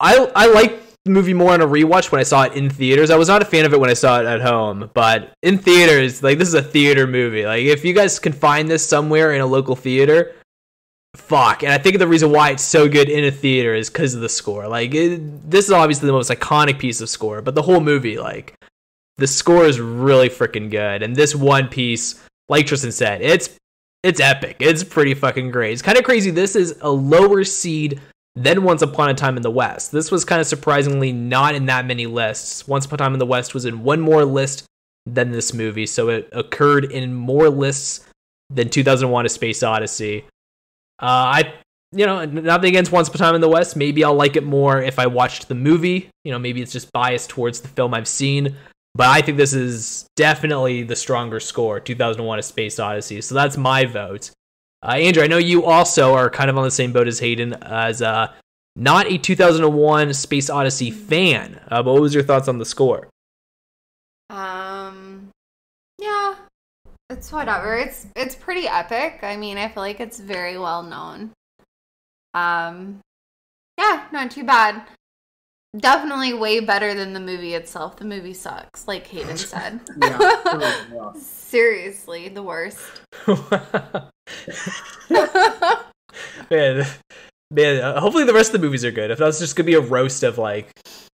I 0.00 0.30
I 0.36 0.48
like 0.48 0.83
movie 1.06 1.34
more 1.34 1.52
on 1.52 1.60
a 1.60 1.66
rewatch 1.66 2.10
when 2.10 2.20
I 2.20 2.24
saw 2.24 2.44
it 2.44 2.54
in 2.54 2.70
theaters. 2.70 3.10
I 3.10 3.16
was 3.16 3.28
not 3.28 3.42
a 3.42 3.44
fan 3.44 3.64
of 3.64 3.72
it 3.72 3.80
when 3.80 3.90
I 3.90 3.94
saw 3.94 4.20
it 4.20 4.26
at 4.26 4.40
home, 4.40 4.90
but 4.94 5.32
in 5.42 5.58
theaters, 5.58 6.22
like 6.22 6.38
this 6.38 6.48
is 6.48 6.54
a 6.54 6.62
theater 6.62 7.06
movie. 7.06 7.44
Like 7.44 7.64
if 7.64 7.84
you 7.84 7.92
guys 7.92 8.18
can 8.18 8.32
find 8.32 8.70
this 8.70 8.86
somewhere 8.86 9.34
in 9.34 9.40
a 9.40 9.46
local 9.46 9.76
theater, 9.76 10.34
fuck. 11.14 11.62
And 11.62 11.72
I 11.72 11.78
think 11.78 11.98
the 11.98 12.08
reason 12.08 12.30
why 12.30 12.50
it's 12.50 12.62
so 12.62 12.88
good 12.88 13.08
in 13.08 13.24
a 13.24 13.30
theater 13.30 13.74
is 13.74 13.90
because 13.90 14.14
of 14.14 14.22
the 14.22 14.28
score. 14.28 14.66
Like 14.66 14.94
it, 14.94 15.50
this 15.50 15.66
is 15.66 15.72
obviously 15.72 16.06
the 16.06 16.12
most 16.12 16.30
iconic 16.30 16.78
piece 16.78 17.00
of 17.00 17.10
score, 17.10 17.42
but 17.42 17.54
the 17.54 17.62
whole 17.62 17.80
movie, 17.80 18.18
like 18.18 18.54
the 19.18 19.26
score 19.26 19.66
is 19.66 19.80
really 19.80 20.28
freaking 20.28 20.70
good. 20.70 21.02
And 21.02 21.14
this 21.14 21.34
one 21.34 21.68
piece, 21.68 22.22
like 22.48 22.66
Tristan 22.66 22.92
said, 22.92 23.20
it's 23.20 23.50
it's 24.02 24.20
epic. 24.20 24.56
It's 24.60 24.84
pretty 24.84 25.14
fucking 25.14 25.50
great. 25.50 25.72
It's 25.72 25.82
kind 25.82 25.96
of 25.96 26.04
crazy. 26.04 26.30
This 26.30 26.56
is 26.56 26.76
a 26.82 26.90
lower 26.90 27.42
seed 27.44 28.00
than 28.36 28.64
Once 28.64 28.82
Upon 28.82 29.10
a 29.10 29.14
Time 29.14 29.36
in 29.36 29.42
the 29.42 29.50
West. 29.50 29.92
This 29.92 30.10
was 30.10 30.24
kind 30.24 30.40
of 30.40 30.46
surprisingly 30.46 31.12
not 31.12 31.54
in 31.54 31.66
that 31.66 31.86
many 31.86 32.06
lists. 32.06 32.66
Once 32.66 32.86
Upon 32.86 32.96
a 32.96 32.98
Time 32.98 33.12
in 33.12 33.18
the 33.18 33.26
West 33.26 33.54
was 33.54 33.64
in 33.64 33.84
one 33.84 34.00
more 34.00 34.24
list 34.24 34.64
than 35.06 35.30
this 35.30 35.52
movie, 35.52 35.86
so 35.86 36.08
it 36.08 36.28
occurred 36.32 36.90
in 36.90 37.14
more 37.14 37.48
lists 37.48 38.06
than 38.50 38.68
2001: 38.68 39.26
A 39.26 39.28
Space 39.28 39.62
Odyssey. 39.62 40.24
Uh, 41.00 41.06
I, 41.06 41.54
you 41.92 42.06
know, 42.06 42.24
nothing 42.24 42.68
against 42.68 42.92
Once 42.92 43.08
Upon 43.08 43.20
a 43.20 43.24
Time 43.24 43.34
in 43.34 43.40
the 43.40 43.48
West. 43.48 43.76
Maybe 43.76 44.02
I'll 44.02 44.14
like 44.14 44.36
it 44.36 44.44
more 44.44 44.82
if 44.82 44.98
I 44.98 45.06
watched 45.06 45.48
the 45.48 45.54
movie. 45.54 46.10
You 46.24 46.32
know, 46.32 46.38
maybe 46.38 46.60
it's 46.62 46.72
just 46.72 46.90
biased 46.92 47.30
towards 47.30 47.60
the 47.60 47.68
film 47.68 47.94
I've 47.94 48.08
seen. 48.08 48.56
But 48.96 49.08
I 49.08 49.22
think 49.22 49.38
this 49.38 49.52
is 49.52 50.06
definitely 50.14 50.84
the 50.84 50.96
stronger 50.96 51.40
score, 51.40 51.78
2001: 51.78 52.38
A 52.38 52.42
Space 52.42 52.80
Odyssey. 52.80 53.20
So 53.20 53.34
that's 53.34 53.56
my 53.56 53.84
vote. 53.84 54.30
Uh, 54.84 54.96
Andrea, 54.98 55.24
I 55.24 55.28
know 55.28 55.38
you 55.38 55.64
also 55.64 56.12
are 56.12 56.28
kind 56.28 56.50
of 56.50 56.58
on 56.58 56.64
the 56.64 56.70
same 56.70 56.92
boat 56.92 57.08
as 57.08 57.18
Hayden, 57.18 57.54
as 57.62 58.02
uh, 58.02 58.30
not 58.76 59.06
a 59.10 59.16
2001 59.16 60.12
Space 60.12 60.50
Odyssey 60.50 60.90
fan. 60.90 61.58
Uh, 61.70 61.82
but 61.82 61.94
what 61.94 62.02
was 62.02 62.14
your 62.14 62.22
thoughts 62.22 62.48
on 62.48 62.58
the 62.58 62.66
score? 62.66 63.08
Um, 64.28 65.30
yeah, 65.98 66.34
it's 67.08 67.32
whatever. 67.32 67.76
It's 67.76 68.06
it's 68.14 68.34
pretty 68.34 68.66
epic. 68.66 69.20
I 69.22 69.36
mean, 69.36 69.56
I 69.56 69.68
feel 69.68 69.82
like 69.82 70.00
it's 70.00 70.18
very 70.18 70.58
well 70.58 70.82
known. 70.82 71.30
Um, 72.34 73.00
yeah, 73.78 74.06
not 74.12 74.30
too 74.32 74.44
bad. 74.44 74.82
Definitely 75.76 76.34
way 76.34 76.60
better 76.60 76.94
than 76.94 77.12
the 77.12 77.20
movie 77.20 77.54
itself. 77.54 77.96
The 77.96 78.04
movie 78.04 78.34
sucks, 78.34 78.86
like 78.86 79.06
Hayden 79.08 79.36
said. 79.36 79.80
Yeah, 80.00 80.18
it. 81.12 81.16
Seriously, 81.20 82.28
the 82.28 82.42
worst. 82.42 82.80
man, 86.50 86.86
man. 87.50 87.80
Uh, 87.80 88.00
hopefully 88.00 88.24
the 88.24 88.34
rest 88.34 88.54
of 88.54 88.60
the 88.60 88.66
movies 88.66 88.84
are 88.84 88.90
good. 88.90 89.10
If 89.10 89.18
that's 89.18 89.38
just 89.38 89.56
gonna 89.56 89.66
be 89.66 89.74
a 89.74 89.80
roast 89.80 90.22
of 90.22 90.38
like 90.38 90.70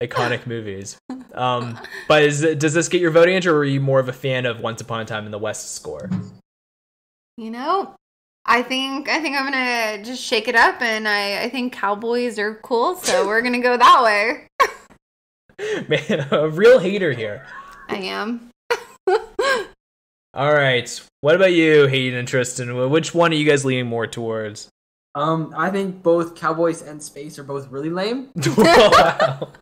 iconic 0.02 0.46
movies. 0.48 0.98
Um, 1.34 1.80
but 2.08 2.24
is 2.24 2.42
does 2.58 2.74
this 2.74 2.88
get 2.88 3.02
your 3.02 3.12
vote, 3.12 3.30
Andrea, 3.30 3.54
or 3.54 3.60
are 3.60 3.66
you 3.66 3.82
more 3.82 4.00
of 4.00 4.10
a 4.10 4.14
fan 4.14 4.46
of 4.46 4.60
Once 4.60 4.82
Upon 4.82 5.02
a 5.02 5.06
Time 5.06 5.26
in 5.26 5.32
the 5.32 5.40
West 5.40 5.76
score? 5.76 6.10
you 7.38 7.52
know, 7.52 7.96
I 8.48 8.62
think 8.62 9.10
I 9.10 9.20
think 9.20 9.36
I'm 9.36 9.46
gonna 9.46 10.04
just 10.04 10.22
shake 10.22 10.48
it 10.48 10.56
up, 10.56 10.82
and 10.82 11.08
I 11.08 11.44
I 11.44 11.50
think 11.50 11.74
cowboys 11.74 12.38
are 12.38 12.56
cool, 12.56 12.96
so 12.96 13.26
we're 13.28 13.42
gonna 13.42 13.62
go 13.62 13.76
that 13.76 14.04
way. 14.04 14.48
Man, 15.88 16.28
a 16.32 16.50
real 16.50 16.80
hater 16.80 17.12
here. 17.12 17.46
I 17.90 17.98
am. 17.98 18.50
All 20.34 20.54
right, 20.54 21.02
what 21.22 21.36
about 21.36 21.54
you, 21.54 21.88
Hayden 21.88 22.20
and 22.20 22.28
Tristan? 22.28 22.90
Which 22.90 23.14
one 23.16 23.32
are 23.32 23.36
you 23.36 23.50
guys 23.50 23.64
leaning 23.64 23.88
more 23.88 24.06
towards? 24.06 24.70
Um, 25.16 25.54
I 25.56 25.70
think 25.70 26.04
both 26.04 26.36
Cowboys 26.36 26.82
and 26.82 27.02
Space 27.02 27.40
are 27.40 27.44
both 27.44 27.72
really 27.72 27.90
lame. 27.90 28.32
wow. 28.58 29.54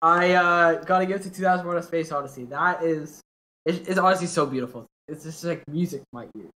I 0.00 0.32
uh, 0.32 0.74
gotta 0.84 1.06
give 1.06 1.16
it 1.16 1.22
to 1.24 1.30
2001: 1.30 1.76
A 1.76 1.82
Space 1.82 2.12
Odyssey. 2.12 2.44
That 2.44 2.82
is, 2.82 3.20
it, 3.66 3.88
it's 3.88 3.98
honestly 3.98 4.28
so 4.28 4.46
beautiful. 4.46 4.86
It's 5.08 5.24
just 5.24 5.44
like 5.44 5.62
music 5.68 6.00
to 6.00 6.06
my 6.12 6.28
ears. 6.36 6.50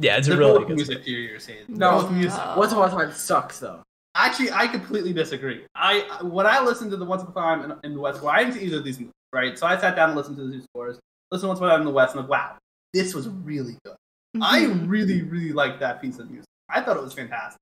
Yeah, 0.00 0.16
it's 0.16 0.26
a 0.28 0.30
They're 0.30 0.38
really 0.38 0.58
both 0.60 0.68
good. 0.68 0.76
music 0.76 1.04
to 1.04 1.10
your 1.10 1.20
ears, 1.20 1.46
Hayden. 1.46 1.64
No. 1.68 2.02
Both 2.02 2.12
music. 2.12 2.38
Uh, 2.38 2.54
Once 2.56 2.72
Upon 2.72 2.88
a 2.88 2.90
Time 2.92 3.12
sucks 3.12 3.58
though. 3.58 3.82
Actually, 4.14 4.50
I 4.52 4.66
completely 4.68 5.12
disagree. 5.12 5.64
I 5.74 6.20
when 6.22 6.46
I 6.46 6.60
listened 6.62 6.90
to 6.92 6.96
the 6.96 7.04
Once 7.04 7.22
Upon 7.22 7.32
a 7.60 7.62
Time 7.62 7.70
in, 7.82 7.90
in 7.90 7.94
the 7.94 8.00
West, 8.00 8.22
well, 8.22 8.30
I 8.32 8.44
didn't 8.44 8.54
see 8.58 8.66
either 8.66 8.78
of 8.78 8.84
these 8.84 8.98
movies, 8.98 9.12
right? 9.32 9.58
So 9.58 9.66
I 9.66 9.76
sat 9.78 9.96
down 9.96 10.10
and 10.10 10.16
listened 10.16 10.36
to 10.36 10.44
the 10.46 10.52
two 10.52 10.62
scores. 10.62 10.98
Listen 11.32 11.46
to 11.46 11.48
Once 11.48 11.58
Upon 11.58 11.68
a 11.70 11.72
Time 11.72 11.80
in 11.80 11.86
the 11.86 11.92
West, 11.92 12.14
and 12.14 12.20
I'm 12.24 12.28
like, 12.28 12.50
wow, 12.52 12.56
this 12.94 13.14
was 13.14 13.28
really 13.28 13.76
good. 13.84 13.96
I 14.42 14.66
really, 14.66 15.22
really 15.22 15.52
liked 15.52 15.80
that 15.80 16.00
piece 16.00 16.18
of 16.18 16.30
music. 16.30 16.46
I 16.68 16.80
thought 16.82 16.96
it 16.96 17.02
was 17.02 17.12
fantastic. 17.14 17.58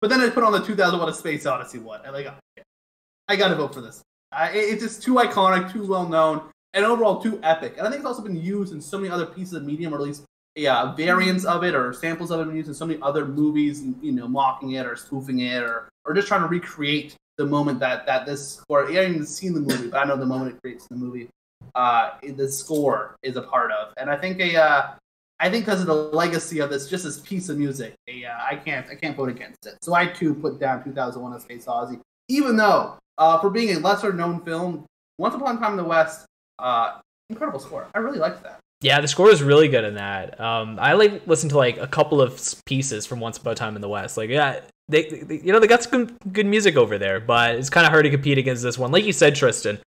But 0.00 0.10
then 0.10 0.20
I 0.20 0.30
put 0.30 0.42
on 0.44 0.52
the 0.52 0.60
2001: 0.60 1.08
A 1.08 1.12
Space 1.14 1.46
Odyssey 1.46 1.78
one, 1.78 2.00
and 2.04 2.12
like, 2.12 2.26
I 3.28 3.36
gotta 3.36 3.54
vote 3.54 3.74
for 3.74 3.80
this. 3.80 4.02
I, 4.32 4.50
it- 4.50 4.56
it's 4.74 4.82
just 4.82 5.02
too 5.02 5.14
iconic, 5.14 5.72
too 5.72 5.86
well 5.86 6.08
known, 6.08 6.42
and 6.72 6.84
overall 6.84 7.20
too 7.22 7.38
epic. 7.42 7.74
And 7.78 7.86
I 7.86 7.90
think 7.90 8.00
it's 8.00 8.06
also 8.06 8.22
been 8.22 8.36
used 8.36 8.72
in 8.72 8.80
so 8.80 8.98
many 8.98 9.10
other 9.10 9.26
pieces 9.26 9.54
of 9.54 9.64
medium, 9.64 9.92
or 9.94 9.96
at 9.98 10.02
least 10.02 10.24
yeah, 10.56 10.94
variants 10.94 11.44
of 11.44 11.64
it 11.64 11.74
or 11.74 11.92
samples 11.92 12.30
of 12.30 12.48
it 12.48 12.54
used 12.54 12.68
in 12.68 12.74
so 12.74 12.86
many 12.86 13.00
other 13.02 13.26
movies, 13.26 13.82
you 14.00 14.12
know, 14.12 14.28
mocking 14.28 14.72
it 14.72 14.86
or 14.86 14.96
spoofing 14.96 15.40
it 15.40 15.62
or, 15.62 15.88
or 16.04 16.14
just 16.14 16.28
trying 16.28 16.42
to 16.42 16.48
recreate 16.48 17.16
the 17.36 17.46
moment 17.46 17.80
that, 17.80 18.06
that 18.06 18.26
this 18.26 18.56
score, 18.56 18.88
I 18.88 18.92
haven't 18.92 19.14
even 19.14 19.26
seen 19.26 19.54
the 19.54 19.60
movie, 19.60 19.88
but 19.88 19.98
I 19.98 20.04
know 20.04 20.16
the 20.16 20.26
moment 20.26 20.54
it 20.54 20.60
creates 20.60 20.86
in 20.86 20.98
the 20.98 21.04
movie, 21.04 21.28
uh, 21.74 22.10
the 22.22 22.48
score 22.48 23.16
is 23.22 23.36
a 23.36 23.42
part 23.42 23.72
of. 23.72 23.92
And 23.96 24.08
I 24.08 24.16
think 24.16 24.40
a, 24.40 24.56
uh, 24.56 24.94
I 25.40 25.50
think 25.50 25.64
because 25.64 25.80
of 25.80 25.88
the 25.88 25.94
legacy 25.94 26.60
of 26.60 26.70
this, 26.70 26.88
just 26.88 27.02
this 27.02 27.18
piece 27.20 27.48
of 27.48 27.58
music, 27.58 27.94
a, 28.06 28.24
uh, 28.24 28.38
I 28.48 28.54
can't, 28.54 28.88
I 28.88 28.94
can't 28.94 29.16
vote 29.16 29.30
against 29.30 29.66
it. 29.66 29.74
So 29.82 29.94
I 29.94 30.06
too 30.06 30.34
put 30.34 30.60
down 30.60 30.84
2001: 30.84 31.32
A 31.32 31.40
Space 31.40 31.66
Odyssey, 31.66 32.00
even 32.28 32.56
though 32.56 32.96
uh, 33.18 33.40
for 33.40 33.50
being 33.50 33.76
a 33.76 33.80
lesser 33.80 34.12
known 34.12 34.44
film, 34.44 34.86
Once 35.18 35.34
Upon 35.34 35.56
a 35.56 35.58
Time 35.60 35.72
in 35.72 35.76
the 35.78 35.84
West, 35.84 36.26
uh, 36.60 37.00
incredible 37.28 37.58
score. 37.58 37.88
I 37.94 37.98
really 37.98 38.18
liked 38.18 38.44
that. 38.44 38.60
Yeah, 38.84 39.00
the 39.00 39.08
score 39.08 39.30
is 39.30 39.42
really 39.42 39.68
good 39.68 39.84
in 39.84 39.94
that. 39.94 40.38
Um, 40.38 40.78
I 40.78 40.92
like 40.92 41.26
listen 41.26 41.48
to 41.48 41.56
like 41.56 41.78
a 41.78 41.86
couple 41.86 42.20
of 42.20 42.38
pieces 42.66 43.06
from 43.06 43.18
Once 43.18 43.38
Upon 43.38 43.52
a 43.52 43.56
Time 43.56 43.76
in 43.76 43.80
the 43.80 43.88
West. 43.88 44.18
Like, 44.18 44.28
yeah, 44.28 44.60
they, 44.88 45.04
they 45.08 45.36
you 45.36 45.54
know 45.54 45.58
they 45.58 45.66
got 45.66 45.82
some 45.82 46.18
good, 46.30 46.44
music 46.44 46.76
over 46.76 46.98
there, 46.98 47.18
but 47.18 47.54
it's 47.54 47.70
kind 47.70 47.86
of 47.86 47.92
hard 47.92 48.04
to 48.04 48.10
compete 48.10 48.36
against 48.36 48.62
this 48.62 48.76
one. 48.76 48.92
Like 48.92 49.06
you 49.06 49.14
said, 49.14 49.36
Tristan, 49.36 49.78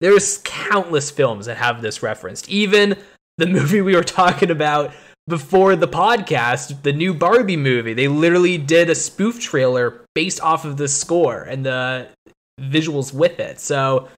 there's 0.00 0.38
countless 0.44 1.10
films 1.10 1.44
that 1.44 1.58
have 1.58 1.82
this 1.82 2.02
referenced. 2.02 2.48
Even 2.48 2.96
the 3.36 3.46
movie 3.58 3.82
we 3.82 3.94
were 3.94 4.02
talking 4.02 4.50
about 4.50 4.94
before 5.28 5.76
the 5.76 5.86
podcast, 5.86 6.82
the 6.84 6.92
new 6.94 7.12
Barbie 7.12 7.58
movie, 7.58 7.92
they 7.92 8.08
literally 8.08 8.56
did 8.56 8.88
a 8.88 8.94
spoof 8.94 9.38
trailer 9.38 10.06
based 10.14 10.40
off 10.40 10.64
of 10.64 10.78
this 10.78 10.98
score 10.98 11.42
and 11.42 11.66
the 11.66 12.08
visuals 12.58 13.12
with 13.12 13.40
it. 13.40 13.60
So 13.60 14.08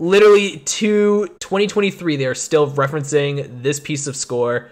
literally 0.00 0.58
to 0.60 1.26
2023 1.40 2.16
they 2.16 2.24
are 2.26 2.34
still 2.34 2.68
referencing 2.72 3.62
this 3.62 3.78
piece 3.78 4.06
of 4.06 4.16
score 4.16 4.70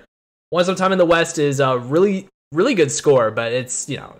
once 0.50 0.66
upon 0.66 0.75
a 0.75 0.78
time 0.78 0.92
in 0.92 0.99
the 0.99 1.04
west 1.04 1.38
is 1.38 1.61
a 1.61 1.78
really 1.78 2.26
really 2.52 2.75
good 2.75 2.90
score 2.90 3.30
but 3.30 3.52
it's 3.52 3.88
you 3.90 3.97
know 3.99 4.16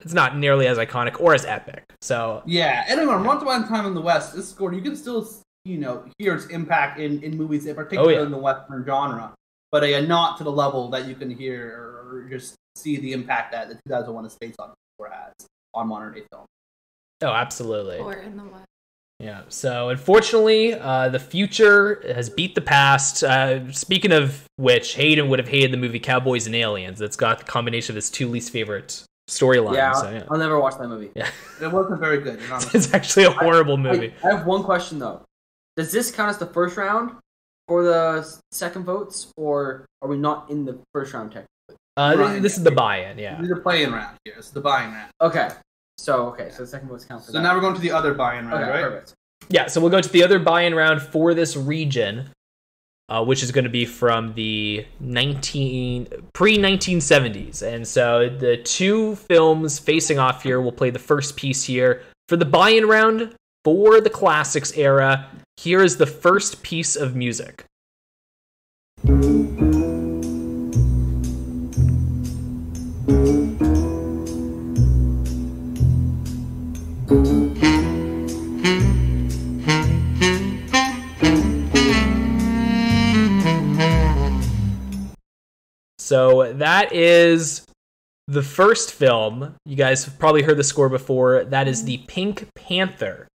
it's 0.00 0.14
not 0.14 0.36
nearly 0.38 0.66
as 0.66 0.78
iconic 0.78 1.20
or 1.20 1.34
as 1.34 1.44
epic 1.44 1.84
so 2.00 2.42
Yeah, 2.46 2.84
and 2.88 3.00
anyway, 3.00 3.16
Once 3.22 3.42
Upon 3.42 3.64
a 3.64 3.66
Time 3.66 3.84
in 3.84 3.94
the 3.94 4.00
West, 4.00 4.34
this 4.36 4.48
score 4.48 4.72
you 4.72 4.80
can 4.80 4.94
still 4.96 5.28
you 5.64 5.76
know 5.76 6.04
hear 6.18 6.34
its 6.36 6.46
impact 6.46 7.00
in, 7.00 7.20
in 7.22 7.36
movies, 7.36 7.66
in 7.66 7.74
particular 7.74 8.06
Oh, 8.12 8.14
yeah. 8.14 8.22
in 8.22 8.30
the 8.30 8.38
Western 8.38 8.84
genre, 8.86 9.34
but 9.72 9.82
uh, 9.82 10.00
not 10.02 10.38
to 10.38 10.44
the 10.44 10.52
level 10.52 10.88
that 10.90 11.06
you 11.08 11.16
can 11.16 11.28
hear 11.28 11.66
or 12.06 12.28
just 12.30 12.54
see 12.76 12.96
the 12.98 13.12
impact 13.12 13.50
that 13.52 13.68
the 13.68 13.74
2001: 13.88 14.24
A 14.24 14.30
Space 14.30 14.54
Odyssey 14.60 14.76
score 14.96 15.10
has 15.10 15.32
on 15.74 15.88
modern 15.88 16.14
day 16.14 16.22
film. 16.30 16.46
oh 17.24 17.32
absolutely 17.32 17.98
Or 17.98 18.14
in 18.14 18.36
the 18.36 18.44
West. 18.44 18.67
Yeah 19.20 19.42
so 19.48 19.88
unfortunately 19.88 20.74
uh, 20.74 21.08
the 21.08 21.18
future 21.18 22.02
has 22.14 22.30
beat 22.30 22.54
the 22.54 22.60
past 22.60 23.24
uh, 23.24 23.70
speaking 23.72 24.12
of 24.12 24.44
which 24.56 24.94
hayden 24.94 25.28
would 25.28 25.38
have 25.38 25.48
hated 25.48 25.72
the 25.72 25.76
movie 25.76 25.98
cowboys 25.98 26.46
and 26.46 26.54
aliens 26.54 26.98
that's 26.98 27.16
got 27.16 27.38
the 27.38 27.44
combination 27.44 27.92
of 27.92 27.96
his 27.96 28.10
two 28.10 28.28
least 28.28 28.50
favorite 28.50 29.04
storylines 29.28 29.74
yeah, 29.74 29.92
so, 29.92 30.10
yeah. 30.10 30.24
I'll 30.30 30.38
never 30.38 30.58
watch 30.58 30.78
that 30.78 30.88
movie. 30.88 31.10
yeah 31.14 31.28
It 31.60 31.70
wasn't 31.70 32.00
very 32.00 32.18
good. 32.20 32.40
It's 32.74 32.94
actually 32.94 33.24
a 33.24 33.30
horrible 33.30 33.76
movie 33.76 34.14
I, 34.24 34.28
I 34.28 34.36
have 34.36 34.46
one 34.46 34.62
question 34.64 34.98
though. 34.98 35.22
Does 35.76 35.92
this 35.92 36.10
count 36.10 36.30
as 36.30 36.38
the 36.38 36.46
first 36.46 36.76
round 36.76 37.12
for 37.68 37.84
the 37.84 38.26
second 38.50 38.84
votes, 38.84 39.30
or 39.36 39.86
are 40.02 40.08
we 40.08 40.16
not 40.16 40.50
in 40.50 40.64
the 40.64 40.78
first 40.92 41.12
round 41.12 41.30
technically? 41.30 41.76
uh, 41.96 42.16
th- 42.16 42.42
this 42.42 42.56
is 42.56 42.64
the 42.64 42.70
buy-in 42.70 43.18
yeah 43.18 43.36
This 43.40 43.50
is 43.50 43.56
the 43.56 43.60
playing 43.62 43.92
round 43.92 44.16
here. 44.24 44.34
It's 44.38 44.50
the 44.50 44.60
buying 44.60 44.92
round. 44.92 45.10
Okay, 45.20 45.50
so 45.98 46.26
okay, 46.28 46.48
so 46.50 46.62
the 46.62 46.66
second 46.66 46.88
votes 46.88 47.04
count 47.04 47.22
for 47.22 47.26
So 47.26 47.32
that. 47.38 47.42
now 47.42 47.54
we're 47.54 47.60
going 47.60 47.74
to 47.74 47.80
the 47.80 47.90
other 47.90 48.14
buy-in 48.14 48.46
round, 48.48 48.62
okay, 48.62 48.70
right? 48.70 48.82
perfect. 48.82 49.14
Yeah, 49.50 49.66
so 49.66 49.80
we'll 49.80 49.90
go 49.90 50.00
to 50.00 50.08
the 50.08 50.22
other 50.22 50.38
buy-in 50.38 50.74
round 50.74 51.02
for 51.02 51.34
this 51.34 51.56
region, 51.56 52.30
uh, 53.08 53.24
which 53.24 53.42
is 53.42 53.50
going 53.50 53.64
to 53.64 53.70
be 53.70 53.84
from 53.86 54.34
the 54.34 54.86
19 55.00 56.08
pre-1970s. 56.34 57.62
And 57.62 57.86
so 57.86 58.28
the 58.28 58.58
two 58.58 59.16
films 59.16 59.78
facing 59.78 60.18
off 60.18 60.42
here 60.42 60.60
will 60.60 60.72
play 60.72 60.90
the 60.90 60.98
first 60.98 61.36
piece 61.36 61.64
here 61.64 62.02
for 62.28 62.36
the 62.36 62.44
buy-in 62.44 62.86
round 62.86 63.34
for 63.64 64.00
the 64.00 64.10
classics 64.10 64.72
era. 64.76 65.26
Here 65.56 65.82
is 65.82 65.96
the 65.96 66.06
first 66.06 66.62
piece 66.62 66.94
of 66.94 67.16
music. 67.16 67.64
So 86.08 86.54
that 86.54 86.90
is 86.94 87.66
the 88.28 88.42
first 88.42 88.92
film. 88.94 89.54
You 89.66 89.76
guys 89.76 90.06
have 90.06 90.18
probably 90.18 90.40
heard 90.42 90.56
the 90.56 90.64
score 90.64 90.88
before. 90.88 91.44
That 91.44 91.68
is 91.68 91.84
the 91.84 91.98
Pink 92.06 92.48
Panther. 92.54 93.28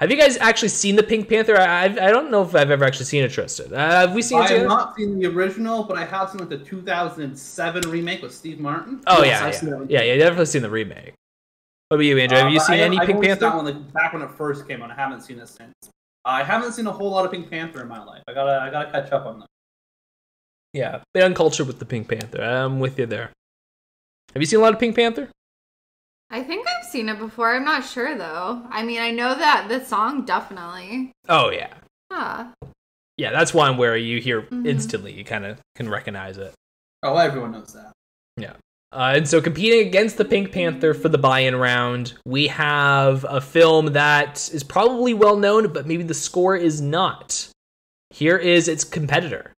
Have 0.00 0.10
you 0.10 0.16
guys 0.16 0.38
actually 0.38 0.68
seen 0.68 0.96
the 0.96 1.02
Pink 1.02 1.28
Panther? 1.28 1.58
I, 1.58 1.84
I've- 1.84 2.00
I 2.00 2.10
don't 2.10 2.30
know 2.30 2.40
if 2.42 2.54
I've 2.54 2.70
ever 2.70 2.86
actually 2.86 3.04
seen 3.04 3.22
it, 3.22 3.30
Tristan. 3.32 3.74
Uh, 3.74 3.78
have 4.06 4.14
we 4.14 4.22
seen 4.22 4.38
it 4.38 4.42
I 4.50 4.52
have 4.54 4.66
not 4.66 4.96
seen 4.96 5.18
the 5.18 5.26
original, 5.26 5.84
but 5.84 5.98
I 5.98 6.06
have 6.06 6.30
seen 6.30 6.38
like 6.38 6.48
the 6.48 6.56
2007 6.58 7.90
remake 7.90 8.22
with 8.22 8.32
Steve 8.32 8.58
Martin. 8.58 9.02
Oh 9.08 9.22
Yes, 9.24 9.62
yeah, 9.62 9.68
yeah. 9.70 9.84
yeah, 9.88 10.02
yeah. 10.12 10.16
Definitely 10.16 10.46
seen 10.46 10.62
the 10.62 10.70
remake. 10.70 11.12
What 11.88 11.96
about 11.96 12.04
you, 12.06 12.16
Andrea? 12.18 12.40
Have 12.44 12.48
Uh, 12.48 12.52
you 12.52 12.58
but 12.60 12.64
seen 12.66 12.76
I- 12.76 12.82
any 12.82 12.98
I've 12.98 13.06
Pink 13.06 13.16
only 13.16 13.26
seen 13.28 13.36
Panther? 13.38 13.46
That 13.50 13.56
one, 13.56 13.64
like, 13.66 13.92
back 13.92 14.12
when 14.14 14.22
it 14.22 14.30
first 14.30 14.66
came 14.66 14.82
out. 14.82 14.90
I 14.90 14.94
haven't 14.94 15.20
seen 15.20 15.38
it 15.38 15.48
since. 15.48 15.74
I 16.24 16.42
haven't 16.42 16.72
seen 16.72 16.86
a 16.86 16.92
whole 16.92 17.10
lot 17.10 17.26
of 17.26 17.30
Pink 17.32 17.50
Panther 17.50 17.82
in 17.82 17.88
my 17.88 18.02
life. 18.02 18.22
I 18.28 18.32
gotta, 18.32 18.60
I 18.62 18.70
gotta 18.70 18.90
catch 18.90 19.10
up 19.12 19.26
on 19.26 19.40
that. 19.40 19.46
Yeah, 20.78 21.00
bit 21.12 21.24
uncultured 21.24 21.66
with 21.66 21.80
the 21.80 21.84
Pink 21.84 22.06
Panther. 22.08 22.40
I'm 22.40 22.78
with 22.78 23.00
you 23.00 23.06
there. 23.06 23.32
Have 24.32 24.40
you 24.40 24.46
seen 24.46 24.60
a 24.60 24.62
lot 24.62 24.74
of 24.74 24.78
Pink 24.78 24.94
Panther? 24.94 25.28
I 26.30 26.44
think 26.44 26.68
I've 26.68 26.86
seen 26.86 27.08
it 27.08 27.18
before. 27.18 27.52
I'm 27.52 27.64
not 27.64 27.84
sure 27.84 28.16
though. 28.16 28.62
I 28.70 28.84
mean, 28.84 29.00
I 29.00 29.10
know 29.10 29.34
that 29.34 29.66
the 29.68 29.84
song 29.84 30.24
definitely. 30.24 31.10
Oh 31.28 31.50
yeah, 31.50 31.74
Yeah. 32.12 32.52
yeah. 33.16 33.32
That's 33.32 33.52
one 33.52 33.76
where 33.76 33.96
you 33.96 34.20
hear 34.20 34.42
Mhm. 34.42 34.68
instantly, 34.68 35.12
you 35.14 35.24
kind 35.24 35.44
of 35.44 35.58
can 35.74 35.88
recognize 35.88 36.38
it. 36.38 36.54
Oh, 37.02 37.16
everyone 37.16 37.50
knows 37.50 37.72
that. 37.72 37.92
Yeah. 38.36 38.52
Uh, 38.92 39.14
and 39.16 39.28
so, 39.28 39.40
competing 39.40 39.84
against 39.86 40.16
the 40.16 40.24
Pink 40.24 40.52
Panther 40.52 40.94
for 40.94 41.08
the 41.08 41.18
buy-in 41.18 41.56
round, 41.56 42.14
we 42.24 42.46
have 42.46 43.26
a 43.28 43.40
film 43.40 43.86
that 43.94 44.48
is 44.52 44.62
probably 44.62 45.12
well 45.12 45.36
known, 45.36 45.72
but 45.72 45.86
maybe 45.88 46.04
the 46.04 46.14
score 46.14 46.54
is 46.56 46.80
not. 46.80 47.48
Here 48.10 48.36
is 48.38 48.68
its 48.68 48.84
competitor. 48.84 49.52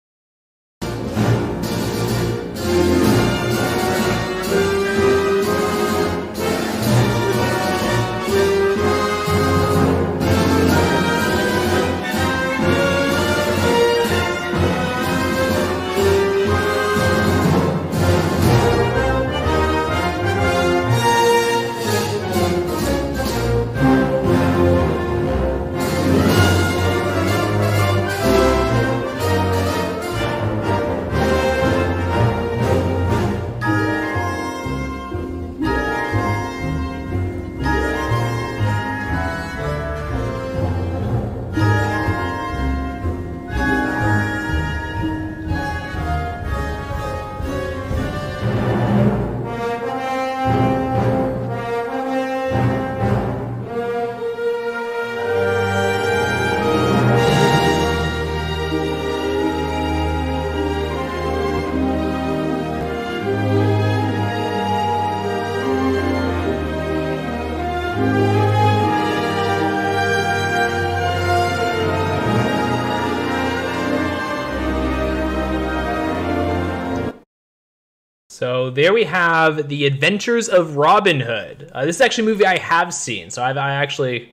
So 78.39 78.69
there 78.69 78.93
we 78.93 79.03
have 79.03 79.67
the 79.67 79.85
Adventures 79.85 80.47
of 80.47 80.77
Robin 80.77 81.19
Hood. 81.19 81.69
Uh, 81.73 81.83
this 81.83 81.97
is 81.97 82.01
actually 82.01 82.23
a 82.23 82.31
movie 82.31 82.45
I 82.45 82.57
have 82.57 82.93
seen, 82.93 83.29
so 83.29 83.43
I've, 83.43 83.57
I 83.57 83.71
actually 83.71 84.31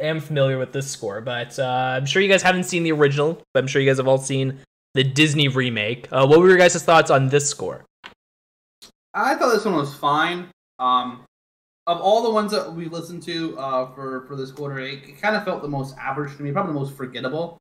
am 0.00 0.18
familiar 0.18 0.58
with 0.58 0.72
this 0.72 0.90
score. 0.90 1.20
But 1.20 1.56
uh, 1.56 1.62
I'm 1.62 2.06
sure 2.06 2.22
you 2.22 2.28
guys 2.28 2.42
haven't 2.42 2.64
seen 2.64 2.82
the 2.82 2.90
original, 2.90 3.40
but 3.54 3.62
I'm 3.62 3.68
sure 3.68 3.80
you 3.80 3.88
guys 3.88 3.98
have 3.98 4.08
all 4.08 4.18
seen 4.18 4.58
the 4.94 5.04
Disney 5.04 5.46
remake. 5.46 6.08
Uh, 6.10 6.26
what 6.26 6.40
were 6.40 6.48
your 6.48 6.58
guys' 6.58 6.82
thoughts 6.82 7.08
on 7.08 7.28
this 7.28 7.48
score? 7.48 7.84
I 9.14 9.36
thought 9.36 9.52
this 9.52 9.64
one 9.64 9.76
was 9.76 9.94
fine. 9.94 10.48
Um, 10.80 11.24
of 11.86 12.00
all 12.00 12.24
the 12.24 12.30
ones 12.30 12.50
that 12.50 12.72
we 12.74 12.86
listened 12.86 13.22
to 13.22 13.56
uh, 13.60 13.94
for 13.94 14.26
for 14.26 14.34
this 14.34 14.50
quarter, 14.50 14.80
it, 14.80 15.08
it 15.08 15.22
kind 15.22 15.36
of 15.36 15.44
felt 15.44 15.62
the 15.62 15.68
most 15.68 15.96
average 15.98 16.36
to 16.36 16.42
me, 16.42 16.50
probably 16.50 16.72
the 16.72 16.80
most 16.80 16.96
forgettable 16.96 17.58